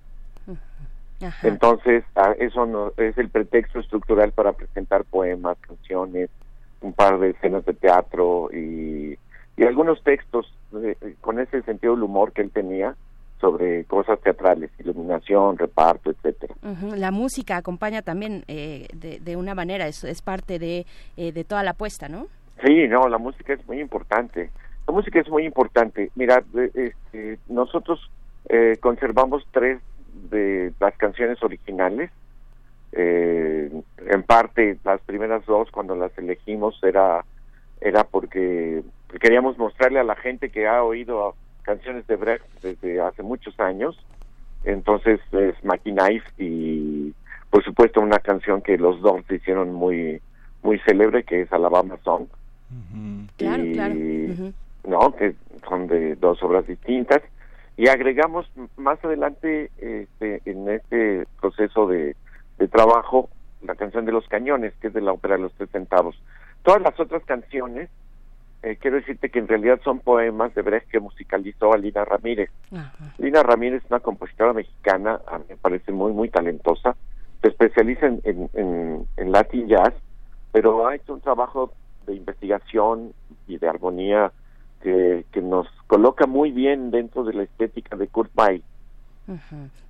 Entonces, 1.42 2.04
eso 2.38 2.66
no, 2.66 2.92
es 2.96 3.16
el 3.16 3.30
pretexto 3.30 3.80
estructural 3.80 4.32
para 4.32 4.52
presentar 4.52 5.04
poemas, 5.04 5.56
canciones, 5.58 6.28
un 6.84 6.92
par 6.92 7.18
de 7.18 7.30
escenas 7.30 7.64
de 7.64 7.74
teatro 7.74 8.50
y, 8.52 9.18
algunos 9.64 10.02
textos 10.02 10.52
con 11.20 11.38
ese 11.38 11.62
sentido 11.62 11.94
del 11.94 12.02
humor 12.02 12.32
que 12.32 12.42
él 12.42 12.50
tenía 12.50 12.94
sobre 13.40 13.84
cosas 13.84 14.20
teatrales, 14.20 14.70
iluminación, 14.78 15.58
reparto, 15.58 16.10
etcétera. 16.10 16.54
La 16.96 17.10
música 17.10 17.56
acompaña 17.56 18.02
también 18.02 18.44
eh, 18.48 18.88
de, 18.94 19.20
de, 19.20 19.36
una 19.36 19.54
manera, 19.54 19.86
es, 19.86 20.04
es 20.04 20.22
parte 20.22 20.58
de, 20.58 20.86
eh, 21.16 21.32
de 21.32 21.44
toda 21.44 21.62
la 21.62 21.70
apuesta, 21.72 22.08
¿no? 22.08 22.26
Sí, 22.64 22.88
no, 22.88 23.08
la 23.08 23.18
música 23.18 23.52
es 23.52 23.66
muy 23.66 23.80
importante. 23.80 24.50
La 24.86 24.92
música 24.92 25.20
es 25.20 25.28
muy 25.28 25.44
importante. 25.44 26.10
Mira, 26.14 26.42
este, 26.74 27.38
nosotros 27.48 28.00
eh, 28.48 28.76
conservamos 28.80 29.46
tres 29.52 29.80
de 30.30 30.72
las 30.80 30.96
canciones 30.96 31.42
originales. 31.42 32.10
Eh, 32.96 33.70
en 34.06 34.22
parte, 34.22 34.78
las 34.84 35.00
primeras 35.00 35.44
dos, 35.46 35.70
cuando 35.70 35.96
las 35.96 36.16
elegimos, 36.16 36.78
era, 36.82 37.24
era 37.80 38.04
porque 38.04 38.82
queríamos 39.20 39.58
mostrarle 39.58 39.98
a 39.98 40.04
la 40.04 40.14
gente 40.14 40.50
que 40.50 40.68
ha 40.68 40.82
oído 40.82 41.34
canciones 41.62 42.06
de 42.06 42.16
Brecht 42.16 42.46
desde 42.62 43.00
hace 43.00 43.22
muchos 43.22 43.58
años. 43.58 43.98
Entonces, 44.64 45.20
es 45.32 45.62
Mackie 45.64 45.94
y, 46.38 47.14
por 47.50 47.64
supuesto, 47.64 48.00
una 48.00 48.18
canción 48.20 48.62
que 48.62 48.78
los 48.78 49.00
dos 49.00 49.22
hicieron 49.28 49.74
muy, 49.74 50.20
muy 50.62 50.78
célebre, 50.80 51.24
que 51.24 51.42
es 51.42 51.52
Alabama 51.52 51.98
Song. 52.04 52.26
Claro, 53.36 53.64
claro. 53.72 53.94
¿no? 54.86 55.16
Que 55.16 55.34
son 55.68 55.88
de 55.88 56.14
dos 56.16 56.42
obras 56.42 56.66
distintas. 56.66 57.22
Y 57.76 57.88
agregamos 57.88 58.48
más 58.76 59.04
adelante 59.04 59.70
este, 59.78 60.40
en 60.44 60.68
este 60.68 61.26
proceso 61.40 61.88
de, 61.88 62.14
trabajo 62.70 63.28
la 63.62 63.74
canción 63.74 64.04
de 64.04 64.12
los 64.12 64.26
cañones, 64.28 64.74
que 64.80 64.88
es 64.88 64.94
de 64.94 65.00
la 65.00 65.12
ópera 65.12 65.36
de 65.36 65.42
los 65.42 65.52
tres 65.54 65.70
centavos. 65.70 66.20
Todas 66.62 66.82
las 66.82 66.98
otras 66.98 67.24
canciones, 67.24 67.88
eh, 68.62 68.76
quiero 68.80 68.96
decirte 68.96 69.30
que 69.30 69.38
en 69.38 69.48
realidad 69.48 69.80
son 69.84 70.00
poemas 70.00 70.54
de 70.54 70.62
Brecht 70.62 70.88
que 70.88 71.00
musicalizó 71.00 71.72
a 71.72 71.78
Lina 71.78 72.04
Ramírez. 72.04 72.50
Lina 73.18 73.42
Ramírez 73.42 73.82
es 73.84 73.90
una 73.90 74.00
compositora 74.00 74.52
mexicana, 74.52 75.20
a 75.26 75.38
mí 75.38 75.44
me 75.48 75.56
parece 75.56 75.92
muy, 75.92 76.12
muy 76.12 76.28
talentosa. 76.28 76.96
Se 77.42 77.48
especializa 77.48 78.06
en, 78.06 78.20
en, 78.24 79.06
en 79.16 79.32
Latin 79.32 79.68
Jazz, 79.68 79.94
pero 80.52 80.86
ha 80.86 80.94
hecho 80.94 81.14
un 81.14 81.20
trabajo 81.20 81.72
de 82.06 82.14
investigación 82.14 83.12
y 83.46 83.58
de 83.58 83.68
armonía 83.68 84.32
que, 84.84 85.24
nos 85.42 85.66
coloca 85.86 86.26
muy 86.26 86.50
bien 86.50 86.90
dentro 86.90 87.24
de 87.24 87.32
la 87.32 87.42
estética 87.44 87.96
de 87.96 88.06
Kurt 88.08 88.30
Weill. 88.36 88.62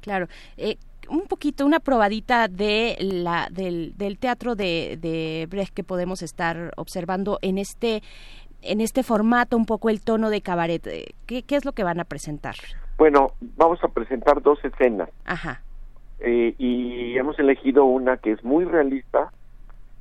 claro. 0.01 0.29
Eh, 0.57 0.77
un 1.09 1.27
poquito, 1.27 1.65
una 1.67 1.81
probadita 1.81 2.49
de 2.49 2.97
la, 3.01 3.49
del, 3.51 3.97
del 3.97 4.19
teatro 4.19 4.55
de, 4.55 4.99
de 5.01 5.47
Brecht 5.51 5.75
que 5.75 5.85
podemos 5.85 6.23
estar 6.23 6.73
observando 6.77 7.39
en 7.43 7.59
este, 7.59 8.03
en 8.63 8.81
este 8.81 9.03
formato, 9.03 9.57
un 9.57 9.67
poco 9.67 9.91
el 9.91 10.01
tono 10.01 10.31
de 10.31 10.41
cabaret. 10.41 10.87
Eh, 10.87 11.15
¿Qué, 11.27 11.43
qué 11.43 11.57
es 11.57 11.65
lo 11.65 11.73
que 11.73 11.85
van 11.85 12.01
a 12.01 12.05
presentar? 12.05 12.55
Bueno, 12.97 13.33
vamos 13.57 13.83
a 13.83 13.89
presentar 13.89 14.43
dos 14.43 14.65
escenas. 14.65 15.11
Ajá. 15.25 15.63
Eh, 16.21 16.55
y 16.59 17.19
hemos 17.19 17.39
elegido 17.39 17.85
una 17.85 18.17
que 18.17 18.33
es 18.33 18.45
muy 18.45 18.65
realista 18.65 19.33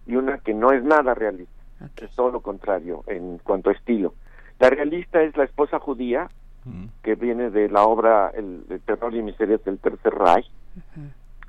y 0.05 0.15
una 0.15 0.37
que 0.37 0.53
no 0.53 0.71
es 0.71 0.83
nada 0.83 1.13
realista. 1.13 1.51
Es 1.97 2.15
todo 2.15 2.31
lo 2.31 2.41
contrario 2.41 3.03
en 3.07 3.39
cuanto 3.39 3.69
a 3.69 3.73
estilo. 3.73 4.13
La 4.59 4.69
realista 4.69 5.21
es 5.21 5.35
la 5.35 5.43
esposa 5.43 5.79
judía, 5.79 6.29
que 7.01 7.15
viene 7.15 7.49
de 7.49 7.67
la 7.67 7.83
obra 7.83 8.31
El, 8.33 8.63
terror 8.85 9.13
y 9.13 9.21
miserias 9.21 9.61
del 9.65 9.79
Tercer 9.79 10.13
Reich. 10.13 10.49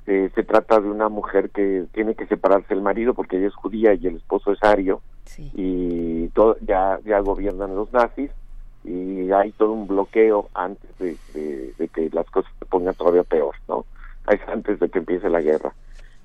Eh, 0.07 0.29
se 0.35 0.43
trata 0.43 0.79
de 0.79 0.87
una 0.87 1.09
mujer 1.09 1.49
que 1.49 1.85
tiene 1.91 2.15
que 2.15 2.27
separarse 2.27 2.73
del 2.73 2.83
marido 2.83 3.13
porque 3.13 3.37
ella 3.37 3.47
es 3.47 3.55
judía 3.55 3.93
y 3.95 4.05
el 4.05 4.17
esposo 4.17 4.51
es 4.51 4.63
ario 4.63 5.01
y 5.37 6.27
todo, 6.29 6.57
ya, 6.61 6.99
ya 7.03 7.19
gobiernan 7.19 7.75
los 7.75 7.91
nazis 7.91 8.29
y 8.83 9.31
hay 9.31 9.51
todo 9.53 9.71
un 9.71 9.87
bloqueo 9.87 10.49
antes 10.53 10.89
de, 10.99 11.17
de, 11.77 11.87
que 11.87 12.09
las 12.11 12.29
cosas 12.29 12.51
se 12.59 12.65
pongan 12.65 12.93
todavía 12.93 13.23
peor, 13.23 13.55
¿no? 13.67 13.85
Es 14.29 14.39
antes 14.47 14.79
de 14.79 14.89
que 14.89 14.99
empiece 14.99 15.29
la 15.29 15.41
guerra. 15.41 15.73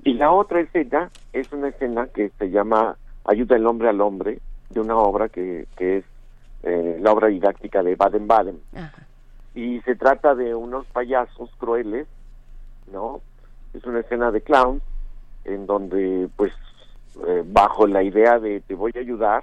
Y 0.05 0.15
la 0.15 0.31
otra 0.31 0.61
escena 0.61 1.11
es 1.33 1.51
una 1.53 1.69
escena 1.69 2.09
que 2.09 2.31
se 2.39 2.51
llama 2.51 2.97
Ayuda 3.25 3.57
el 3.57 3.67
hombre 3.67 3.89
al 3.89 4.01
hombre, 4.01 4.41
de 4.69 4.81
una 4.81 4.97
obra 4.97 5.29
que, 5.29 5.67
que 5.77 5.99
es 5.99 6.05
eh, 6.63 6.99
la 7.01 7.13
obra 7.13 7.29
didáctica 7.29 7.83
de 7.83 7.97
Baden-Baden. 7.97 8.61
Y 9.55 9.81
se 9.81 9.97
trata 9.97 10.35
de 10.35 10.55
unos 10.55 10.87
payasos 10.87 11.51
crueles, 11.59 12.07
¿no? 12.93 13.21
Es 13.75 13.85
una 13.85 14.01
escena 14.01 14.31
de 14.31 14.41
clown 14.41 14.83
en 15.45 15.67
donde, 15.67 16.29
pues, 16.37 16.53
eh, 17.27 17.43
bajo 17.47 17.87
la 17.87 18.03
idea 18.03 18.39
de 18.39 18.61
te 18.61 18.75
voy 18.75 18.93
a 18.97 19.01
ayudar, 19.01 19.43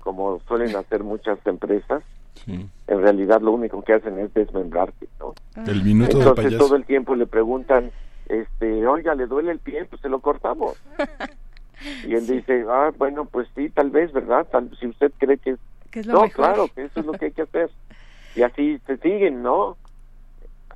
como 0.00 0.40
suelen 0.48 0.74
hacer 0.76 1.02
muchas 1.02 1.38
empresas, 1.46 2.02
en 2.46 2.70
realidad 2.88 3.40
lo 3.40 3.52
único 3.52 3.82
que 3.82 3.92
hacen 3.92 4.18
es 4.18 4.34
desmembrarte, 4.34 5.06
¿no? 5.20 5.34
El 5.64 5.84
minuto 5.84 6.18
Entonces 6.18 6.58
todo 6.58 6.74
el 6.74 6.84
tiempo 6.84 7.14
le 7.14 7.26
preguntan, 7.26 7.92
este, 8.26 8.86
oiga, 8.86 9.14
¿le 9.14 9.26
duele 9.26 9.52
el 9.52 9.58
pie? 9.60 9.84
Pues 9.84 10.00
se 10.02 10.08
lo 10.08 10.18
cortamos. 10.20 10.76
y 12.06 12.14
él 12.14 12.26
dice, 12.26 12.64
ah, 12.68 12.90
bueno, 12.98 13.26
pues 13.26 13.46
sí, 13.54 13.70
tal 13.70 13.90
vez, 13.90 14.12
¿verdad? 14.12 14.46
Tal, 14.50 14.76
si 14.80 14.88
usted 14.88 15.12
cree 15.18 15.38
que 15.38 15.50
es 15.50 15.58
no, 16.06 16.28
claro, 16.30 16.68
que 16.74 16.84
eso 16.84 17.00
es 17.00 17.06
lo 17.06 17.12
que 17.12 17.26
hay 17.26 17.32
que 17.32 17.42
hacer. 17.42 17.70
Y 18.34 18.42
así 18.42 18.80
se 18.86 18.96
siguen, 18.98 19.42
¿no? 19.42 19.76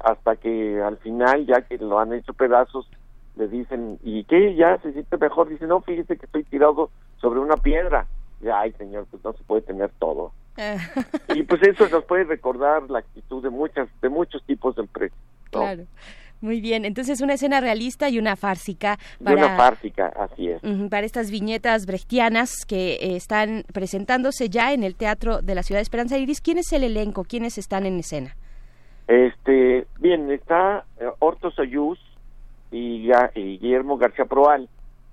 Hasta 0.07 0.37
que 0.37 0.81
al 0.81 0.99
final, 0.99 1.47
ya 1.47 1.63
que 1.63 1.79
lo 1.79 1.99
han 1.99 2.13
hecho 2.13 2.33
pedazos, 2.33 2.89
le 3.35 3.49
dicen, 3.49 3.99
¿y 4.05 4.23
qué? 4.23 4.55
¿Ya 4.55 4.79
se 4.79 4.93
siente 4.93 5.17
mejor? 5.17 5.49
Dice, 5.49 5.67
no, 5.67 5.81
fíjese 5.81 6.17
que 6.17 6.27
estoy 6.27 6.45
tirado 6.45 6.91
sobre 7.21 7.41
una 7.41 7.57
piedra. 7.57 8.07
Y, 8.41 8.47
ay, 8.47 8.71
señor, 8.79 9.07
pues 9.11 9.25
no 9.25 9.33
se 9.33 9.43
puede 9.43 9.63
tener 9.63 9.91
todo. 9.99 10.31
y 11.35 11.43
pues 11.43 11.61
eso 11.63 11.89
nos 11.89 12.05
puede 12.05 12.23
recordar 12.23 12.89
la 12.89 13.01
actitud 13.01 13.43
de 13.43 13.51
muchas, 13.51 13.89
de 14.01 14.09
muchos 14.09 14.45
tipos 14.45 14.77
de 14.77 14.83
empresas. 14.83 15.19
Claro. 15.51 15.83
Muy 16.41 16.61
bien, 16.61 16.85
entonces 16.85 17.21
una 17.21 17.35
escena 17.35 17.61
realista 17.61 18.09
y 18.09 18.21
una 18.21 18.37
fársica. 18.37 19.01
Para, 19.25 19.37
una 19.37 19.57
fársica, 19.57 20.13
así 20.21 20.51
es. 20.51 20.61
para 20.89 21.05
estas 21.05 21.33
viñetas 21.33 21.85
brechtianas 21.85 22.65
que 22.65 22.93
eh, 22.93 23.17
están 23.17 23.65
presentándose 23.73 24.51
ya 24.51 24.73
en 24.73 24.85
el 24.85 24.95
Teatro 24.95 25.43
de 25.43 25.57
la 25.57 25.65
Ciudad 25.65 25.81
de 25.81 25.83
Esperanza 25.83 26.17
Iris. 26.17 26.41
¿Quién 26.41 26.59
es 26.59 26.73
el 26.73 26.85
elenco? 26.85 27.25
¿Quiénes 27.25 27.59
están 27.59 27.87
en 27.87 27.99
escena? 27.99 28.37
Este, 29.07 29.87
bien, 30.01 30.31
está 30.31 30.85
eh, 30.99 31.09
Horto 31.21 31.51
Soyuz 31.51 31.99
y, 32.71 33.11
y 33.35 33.59
Guillermo 33.59 33.99
García 33.99 34.25
Proal. 34.25 34.69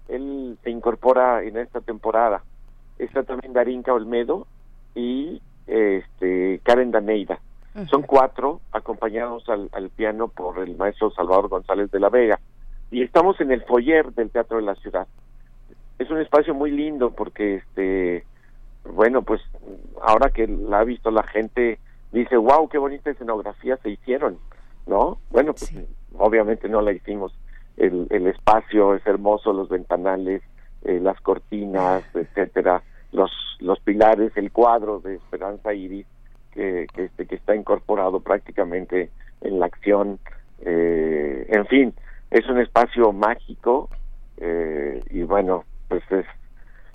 Él 0.08 0.58
se 0.64 0.70
incorpora 0.70 1.44
en 1.44 1.58
esta 1.58 1.82
temporada. 1.82 2.44
Está 3.00 3.24
también 3.24 3.54
Darinka 3.54 3.94
Olmedo 3.94 4.48
y 4.96 5.42
este 5.68 6.60
Karen 6.64 6.92
Daneida. 6.92 7.40
Son 7.90 8.04
cuatro, 8.04 8.62
acompañados 8.72 9.50
al, 9.50 9.90
piano 9.90 10.28
por 10.28 10.60
el 10.60 10.78
maestro 10.78 11.10
Salvador 11.10 11.48
González 11.48 11.90
de 11.90 12.00
la 12.00 12.10
Vega. 12.10 12.40
Y 12.92 13.02
estamos 13.02 13.42
en 13.42 13.52
el 13.52 13.64
foyer 13.64 14.14
del 14.14 14.30
Teatro 14.30 14.58
de 14.58 14.64
la 14.64 14.76
Ciudad. 14.76 15.08
Es 15.98 16.12
un 16.12 16.20
espacio 16.20 16.54
muy 16.54 16.70
lindo 16.70 17.10
porque, 17.10 17.56
este, 17.56 18.26
bueno, 18.86 19.24
pues 19.24 19.42
ahora 20.04 20.30
que 20.30 20.46
la 20.46 20.82
ha 20.82 20.84
visto 20.84 21.10
la 21.10 21.24
gente, 21.24 21.80
dice, 22.14 22.38
wow, 22.38 22.70
qué 22.70 22.78
bonita 22.78 23.10
escenografía 23.10 23.78
se 23.78 23.90
hicieron, 23.90 24.38
¿no? 24.88 25.18
Bueno, 25.30 25.54
pues 25.54 25.74
obviamente 26.18 26.70
no 26.70 26.82
la 26.82 26.94
hicimos 26.94 27.34
el, 27.78 28.08
el 28.10 28.28
espacio 28.28 28.96
es 28.96 29.06
hermoso, 29.06 29.54
los 29.54 29.70
ventanales, 29.70 30.42
eh, 30.84 31.00
las 31.02 31.20
cortinas, 31.22 32.04
etcétera, 32.14 32.84
los 33.12 33.32
los 33.60 33.80
pilares, 33.80 34.36
el 34.36 34.52
cuadro 34.52 35.00
de 35.00 35.16
Esperanza 35.16 35.74
Iris 35.74 36.06
que, 36.52 36.86
que, 36.94 37.06
este, 37.06 37.26
que 37.26 37.36
está 37.36 37.56
incorporado 37.56 38.20
prácticamente 38.20 39.10
en 39.42 39.60
la 39.60 39.68
acción, 39.68 40.20
eh, 40.60 41.46
en 41.50 41.66
fin, 41.68 41.94
es 42.30 42.48
un 42.50 42.60
espacio 42.60 43.14
mágico 43.14 43.90
eh, 44.38 45.02
y 45.10 45.24
bueno, 45.24 45.64
pues 45.88 46.04
es 46.12 46.26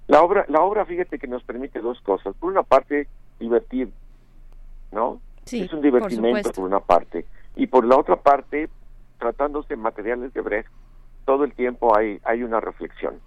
la 0.06 0.22
obra, 0.22 0.44
la 0.48 0.60
obra, 0.60 0.84
fíjate 0.84 1.18
que 1.18 1.26
nos 1.26 1.42
permite 1.42 1.80
dos 1.80 2.00
cosas. 2.00 2.34
Por 2.36 2.50
una 2.50 2.62
parte, 2.62 3.08
divertir, 3.38 3.90
¿no? 4.92 5.20
Sí, 5.44 5.62
es 5.62 5.72
un 5.72 5.80
divertimento 5.80 6.52
por, 6.52 6.64
una 6.64 6.80
parte. 6.80 7.24
Y 7.56 7.66
por 7.66 7.84
la 7.84 7.96
otra 7.96 8.16
parte, 8.16 8.68
tratándose 9.18 9.70
de 9.70 9.76
materiales 9.76 10.32
de 10.34 10.40
Brecht, 10.40 10.70
todo 11.24 11.44
el 11.44 11.52
tiempo 11.54 11.96
hay, 11.96 12.20
hay 12.24 12.42
una 12.42 12.60
reflexión, 12.60 13.20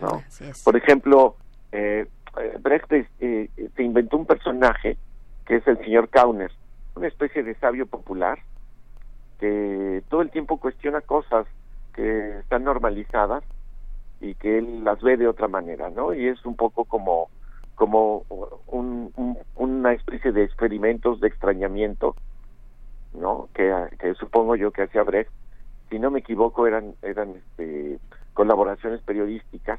¿no? 0.00 0.22
Por 0.64 0.76
ejemplo, 0.76 1.36
eh, 1.72 2.06
eh 2.40 2.58
Brecht 2.60 2.92
eh, 2.92 3.50
se 3.74 3.82
inventó 3.82 4.16
un 4.16 4.26
personaje 4.26 4.96
que 5.46 5.56
es 5.56 5.66
el 5.66 5.78
señor 5.78 6.08
Kauner, 6.08 6.52
una 6.94 7.08
especie 7.08 7.42
de 7.42 7.54
sabio 7.56 7.86
popular 7.86 8.38
que 9.38 10.02
todo 10.08 10.22
el 10.22 10.30
tiempo 10.30 10.58
cuestiona 10.58 11.00
cosas 11.00 11.46
que 11.94 12.38
están 12.40 12.64
normalizadas 12.64 13.44
y 14.20 14.34
que 14.34 14.58
él 14.58 14.84
las 14.84 15.00
ve 15.00 15.16
de 15.16 15.28
otra 15.28 15.48
manera, 15.48 15.90
¿no? 15.90 16.12
Y 16.12 16.26
es 16.26 16.44
un 16.44 16.56
poco 16.56 16.84
como 16.84 17.28
como 17.78 18.24
un, 18.66 19.38
una 19.54 19.92
especie 19.92 20.32
de 20.32 20.42
experimentos 20.42 21.20
de 21.20 21.28
extrañamiento, 21.28 22.16
¿no? 23.14 23.48
Que, 23.54 23.72
que 24.00 24.14
supongo 24.14 24.56
yo 24.56 24.72
que 24.72 24.82
hacía 24.82 25.04
Brecht, 25.04 25.30
si 25.88 26.00
no 26.00 26.10
me 26.10 26.18
equivoco 26.18 26.66
eran 26.66 26.94
eran 27.02 27.36
este, 27.36 28.00
colaboraciones 28.34 29.00
periodísticas, 29.02 29.78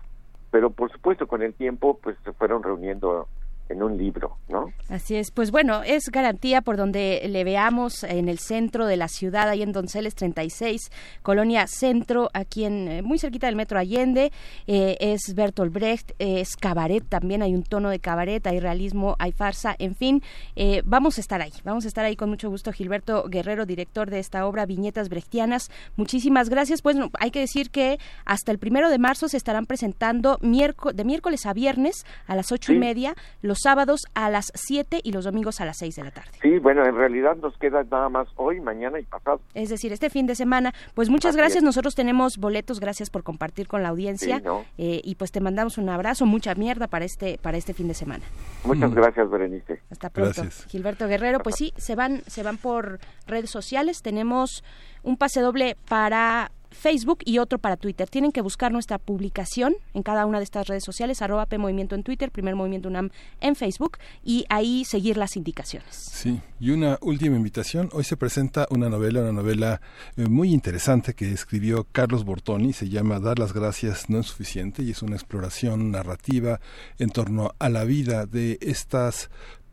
pero 0.49 0.71
por 0.71 0.91
supuesto 0.91 1.27
con 1.27 1.43
el 1.43 1.53
tiempo 1.53 1.99
pues 2.01 2.17
se 2.23 2.31
fueron 2.31 2.63
reuniendo 2.63 3.27
en 3.69 3.83
un 3.83 3.98
libro, 3.98 4.38
¿no? 4.48 4.72
Así 4.89 5.15
es, 5.15 5.31
pues 5.31 5.51
bueno, 5.51 5.83
es 5.83 6.09
garantía 6.09 6.61
por 6.61 6.77
donde 6.77 7.22
le 7.30 7.43
veamos 7.43 8.03
en 8.03 8.27
el 8.27 8.39
centro 8.39 8.85
de 8.88 8.98
la 8.98 9.07
ciudad, 9.07 9.48
ahí 9.48 9.61
en 9.61 9.72
Donceles 9.72 10.15
36, 10.15 10.91
Colonia 11.22 11.67
Centro, 11.67 12.30
aquí 12.33 12.65
en 12.65 12.88
eh, 12.88 13.01
muy 13.01 13.19
cerquita 13.19 13.48
del 13.48 13.56
Metro 13.56 13.77
Allende, 13.77 14.31
eh, 14.67 14.98
es 14.99 15.33
Bertolt 15.35 15.72
Brecht, 15.72 16.11
es 16.19 16.56
cabaret 16.56 17.03
también, 17.07 17.41
hay 17.41 17.53
un 17.53 17.64
tono 17.64 17.89
de 17.89 17.99
cabaret, 17.99 18.45
hay 18.48 18.59
realismo, 18.59 19.15
hay 19.19 19.31
farsa, 19.31 19.75
en 19.77 19.95
fin, 19.95 20.23
eh, 20.56 20.81
vamos 20.85 21.17
a 21.17 21.22
estar 21.22 21.41
ahí, 21.41 21.53
vamos 21.64 21.85
a 21.85 21.88
estar 21.88 22.06
ahí 22.06 22.15
con 22.15 22.30
mucho 22.30 22.49
gusto. 22.49 22.72
Gilberto 22.72 23.25
Guerrero, 23.30 23.65
director 23.65 24.09
de 24.09 24.19
esta 24.19 24.45
obra, 24.45 24.65
Viñetas 24.65 25.09
Brechtianas, 25.09 25.69
muchísimas 25.95 26.49
gracias. 26.49 26.81
Pues 26.81 26.98
hay 27.19 27.31
que 27.31 27.39
decir 27.39 27.69
que 27.69 27.99
hasta 28.25 28.51
el 28.51 28.59
primero 28.59 28.89
de 28.89 28.98
marzo 28.98 29.27
se 29.27 29.38
estarán 29.38 29.65
presentando 29.65 30.38
de 30.41 31.03
miércoles 31.03 31.45
a 31.45 31.53
viernes 31.53 32.06
a 32.27 32.35
las 32.35 32.51
ocho 32.51 32.73
y 32.73 32.77
media 32.77 33.15
los 33.41 33.58
sábados 33.61 34.05
a 34.13 34.29
las 34.29 34.51
7 34.55 35.01
y 35.03 35.11
los 35.11 35.25
domingos 35.25 35.61
a 35.61 35.65
las 35.65 35.77
6 35.77 35.95
de 35.95 36.03
la 36.03 36.11
tarde. 36.11 36.31
Sí, 36.41 36.59
bueno, 36.59 36.85
en 36.85 36.95
realidad 36.95 37.35
nos 37.38 37.57
queda 37.57 37.83
nada 37.83 38.09
más 38.09 38.27
hoy, 38.35 38.59
mañana 38.59 38.99
y 38.99 39.03
pasado. 39.03 39.41
Es 39.53 39.69
decir, 39.69 39.91
este 39.93 40.09
fin 40.09 40.27
de 40.27 40.35
semana. 40.35 40.73
Pues 40.93 41.09
muchas 41.09 41.35
gracias, 41.35 41.63
nosotros 41.63 41.95
tenemos 41.95 42.38
boletos, 42.38 42.79
gracias 42.79 43.09
por 43.09 43.23
compartir 43.23 43.67
con 43.67 43.83
la 43.83 43.89
audiencia 43.89 44.41
eh, 44.77 45.01
y 45.03 45.15
pues 45.15 45.31
te 45.31 45.41
mandamos 45.41 45.77
un 45.77 45.89
abrazo, 45.89 46.25
mucha 46.25 46.55
mierda 46.55 46.88
para 46.88 47.05
este 47.05 47.38
para 47.41 47.57
este 47.57 47.73
fin 47.73 47.88
de 47.88 47.93
semana. 47.93 48.23
Muchas 48.63 48.91
mm. 48.91 48.95
gracias, 48.95 49.29
Berenice. 49.29 49.81
Hasta 49.91 50.09
pronto. 50.09 50.43
Gilberto 50.67 51.07
Guerrero, 51.07 51.39
pues 51.39 51.55
sí, 51.55 51.73
se 51.77 51.95
van 51.95 52.21
se 52.27 52.43
van 52.43 52.57
por 52.57 52.99
redes 53.27 53.49
sociales, 53.49 54.01
tenemos 54.01 54.63
un 55.03 55.17
pase 55.17 55.41
doble 55.41 55.77
para 55.88 56.51
Facebook 56.80 57.19
y 57.25 57.40
otro 57.40 57.59
para 57.59 57.77
Twitter. 57.77 58.09
Tienen 58.09 58.32
que 58.32 58.41
buscar 58.41 58.72
nuestra 58.72 58.98
publicación 58.98 59.75
en 59.93 60.01
cada 60.01 60.25
una 60.25 60.38
de 60.38 60.45
estas 60.45 60.67
redes 60.67 60.83
sociales, 60.83 61.22
arroba 61.22 61.45
P 61.45 61.58
Movimiento 61.58 61.95
en 61.95 62.03
Twitter, 62.03 62.32
Primer 62.32 62.56
Movimiento 62.56 62.88
UNAM 62.88 63.09
en 63.41 63.56
Facebook, 63.56 63.98
y 64.24 64.45
ahí 64.49 64.85
seguir 64.85 65.17
las 65.17 65.35
indicaciones. 65.35 65.93
Sí, 65.93 66.40
y 66.59 66.72
una 66.72 66.98
última 67.01 67.35
invitación. 67.35 67.90
Hoy 67.91 68.06
se 68.06 68.17
presenta 68.17 68.66
una 68.69 68.90
novela, 68.90 69.22
una 69.22 69.33
novela 69.33 69.82
eh, 70.16 70.27
muy 70.27 70.53
interesante 70.53 71.14
que 71.14 71.32
escribió 71.32 71.85
Carlos 71.91 72.24
Bortoni, 72.24 72.74
se 72.74 72.90
llama 72.90 73.19
Dar 73.19 73.40
las 73.40 73.53
gracias 73.53 74.09
no 74.09 74.19
es 74.19 74.27
suficiente, 74.27 74.82
y 74.82 74.91
es 74.91 75.01
una 75.01 75.16
exploración 75.16 75.91
narrativa 75.91 76.61
en 76.98 77.09
torno 77.09 77.53
a 77.59 77.69
la 77.69 77.83
vida 77.83 78.25
de 78.25 78.58
estas 78.61 79.30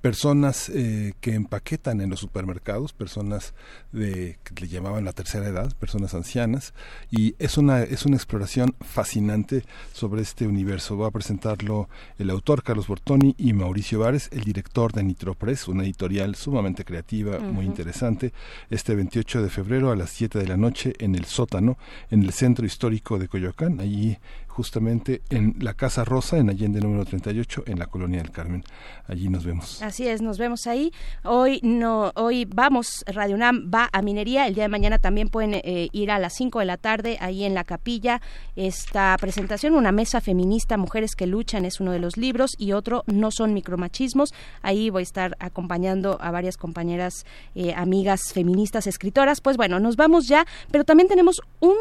personas 0.07 0.69
eh, 0.69 1.15
que 1.21 1.35
empaquetan 1.35 2.01
en 2.01 2.11
los 2.11 2.21
supermercados, 2.21 2.93
personas 2.93 3.55
de 3.91 4.39
que 4.45 4.55
le 4.61 4.69
llamaban 4.69 5.05
la 5.05 5.13
tercera 5.13 5.49
edad, 5.49 5.75
personas 5.81 6.15
ancianas, 6.15 6.75
y 7.11 7.35
es 7.41 7.59
una 7.59 7.83
es 7.83 8.07
una 8.07 8.15
exploración 8.15 8.77
fascinante 8.81 9.65
sobre 9.93 10.23
este 10.23 10.47
universo. 10.47 10.97
Va 10.97 11.09
a 11.09 11.11
presentarlo 11.11 11.89
el 12.21 12.31
autor 12.31 12.63
Carlos 12.63 12.87
Bortoni 12.87 13.35
y 13.37 13.53
Mauricio 13.53 13.99
Vares, 13.99 14.29
el 14.31 14.45
director 14.45 14.93
de 14.93 15.03
Nitropress, 15.03 15.67
una 15.67 15.83
editorial 15.83 16.37
sumamente 16.37 16.85
creativa, 16.85 17.41
muy 17.41 17.67
interesante, 17.67 18.33
este 18.71 18.95
28 18.95 19.43
de 19.43 19.51
febrero 19.51 19.91
a 19.91 19.97
las 19.97 20.11
7 20.11 20.39
de 20.39 20.47
la 20.47 20.57
noche 20.57 20.93
en 21.01 21.17
el 21.17 21.25
sótano, 21.25 21.79
en 22.13 22.23
el 22.23 22.33
centro 22.33 22.65
histórico 22.65 23.19
de 23.19 23.27
Coyoacán. 23.27 23.81
Allí 23.81 24.19
justamente 24.57 25.21
en 25.29 25.55
la 25.61 25.75
Casa 25.75 26.03
Rosa, 26.03 26.39
en 26.39 26.49
Allende 26.49 26.81
número 26.81 27.05
38, 27.05 27.65
en 27.67 27.79
la 27.79 27.89
Colonia 27.89 28.23
del 28.23 28.31
Carmen. 28.31 28.65
Allí 29.07 29.29
nos 29.29 29.45
vemos. 29.45 29.83
Así 29.83 30.09
es, 30.09 30.23
nos 30.23 30.39
vemos 30.39 30.67
ahí. 30.67 30.95
Hoy 31.25 31.61
no, 31.63 32.11
hoy 32.15 32.47
vamos, 32.47 33.05
Radio 33.07 33.35
UNAM 33.35 33.71
va 33.73 33.91
a 33.93 34.01
Minería. 34.01 34.47
El 34.47 34.55
día 34.55 34.65
de 34.65 34.69
mañana 34.69 34.99
también 34.99 35.29
pueden 35.29 35.53
eh, 35.53 35.91
ir 35.93 36.11
a 36.11 36.19
las 36.19 36.33
5 36.37 36.61
de 36.61 36.65
la 36.65 36.79
tarde, 36.79 37.19
ahí 37.21 37.45
en 37.45 37.53
la 37.53 37.65
capilla. 37.65 38.23
Esta 38.57 39.15
presentación, 39.21 39.75
una 39.75 39.93
mesa 39.93 40.23
feminista, 40.23 40.79
Mujeres 40.79 41.17
que 41.17 41.27
luchan, 41.27 41.67
es 41.67 41.79
uno 41.79 41.93
de 41.93 41.99
los 41.99 42.17
libros, 42.17 42.53
y 42.57 42.73
otro, 42.73 43.05
No 43.07 43.31
son 43.33 43.53
micromachismos. 43.53 44.33
Ahí 44.63 44.89
voy 44.89 45.01
a 45.01 45.03
estar 45.03 45.37
acompañando 45.39 46.17
a 46.19 46.31
varias 46.31 46.57
compañeras, 46.57 47.27
eh, 47.55 47.75
amigas 47.77 48.33
feministas, 48.33 48.87
escritoras. 48.87 49.43
Pues 49.43 49.59
bueno, 49.59 49.81
nos 49.81 49.97
vamos 49.97 50.29
ya, 50.29 50.47
pero 50.71 50.85
también 50.85 51.09
tenemos 51.09 51.43
un, 51.61 51.77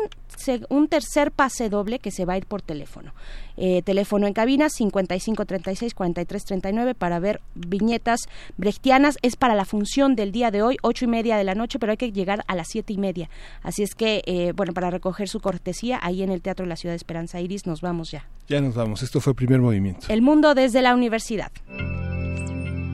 un 0.68 0.88
tercer 0.90 1.32
pase 1.32 1.70
doble 1.70 2.00
que 2.00 2.12
se 2.12 2.26
va 2.26 2.34
a 2.34 2.38
ir 2.38 2.46
por 2.46 2.65
teléfono. 2.66 3.14
Eh, 3.58 3.82
teléfono 3.84 4.28
en 4.28 4.34
cabina 4.34 4.68
5536-4339 4.68 6.94
para 6.96 7.20
ver 7.20 7.40
viñetas 7.54 8.28
brechtianas. 8.58 9.18
Es 9.22 9.38
para 9.38 9.56
la 9.56 9.66
función 9.66 10.16
del 10.16 10.32
día 10.32 10.52
de 10.52 10.62
hoy, 10.62 10.78
ocho 10.82 11.04
y 11.06 11.08
media 11.08 11.38
de 11.38 11.44
la 11.44 11.56
noche, 11.56 11.80
pero 11.80 11.92
hay 11.92 11.98
que 11.98 12.12
llegar 12.12 12.44
a 12.48 12.56
las 12.56 12.68
siete 12.68 12.94
y 12.94 12.98
media. 12.98 13.30
Así 13.64 13.84
es 13.84 13.96
que, 13.96 14.22
eh, 14.26 14.52
bueno, 14.56 14.74
para 14.74 14.90
recoger 14.90 15.30
su 15.30 15.40
cortesía, 15.40 16.00
ahí 16.02 16.24
en 16.24 16.32
el 16.32 16.42
Teatro 16.42 16.66
de 16.66 16.70
la 16.70 16.76
Ciudad 16.76 16.94
de 16.94 16.98
Esperanza 16.98 17.40
Iris, 17.40 17.66
nos 17.66 17.80
vamos 17.82 18.12
ya. 18.12 18.28
Ya 18.48 18.62
nos 18.62 18.76
vamos. 18.76 19.02
Esto 19.04 19.22
fue 19.22 19.32
el 19.32 19.38
primer 19.38 19.62
movimiento. 19.62 20.08
El 20.10 20.22
mundo 20.22 20.54
desde 20.54 20.82
la 20.82 20.94
universidad. 20.94 21.52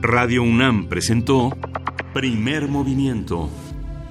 Radio 0.02 0.42
UNAM 0.42 0.88
presentó 0.88 1.56
Primer 2.12 2.66
Movimiento. 2.66 3.48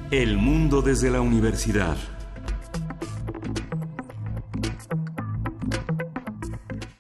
El 0.10 0.38
mundo 0.38 0.82
desde 0.82 1.12
la 1.12 1.20
universidad. 1.20 1.98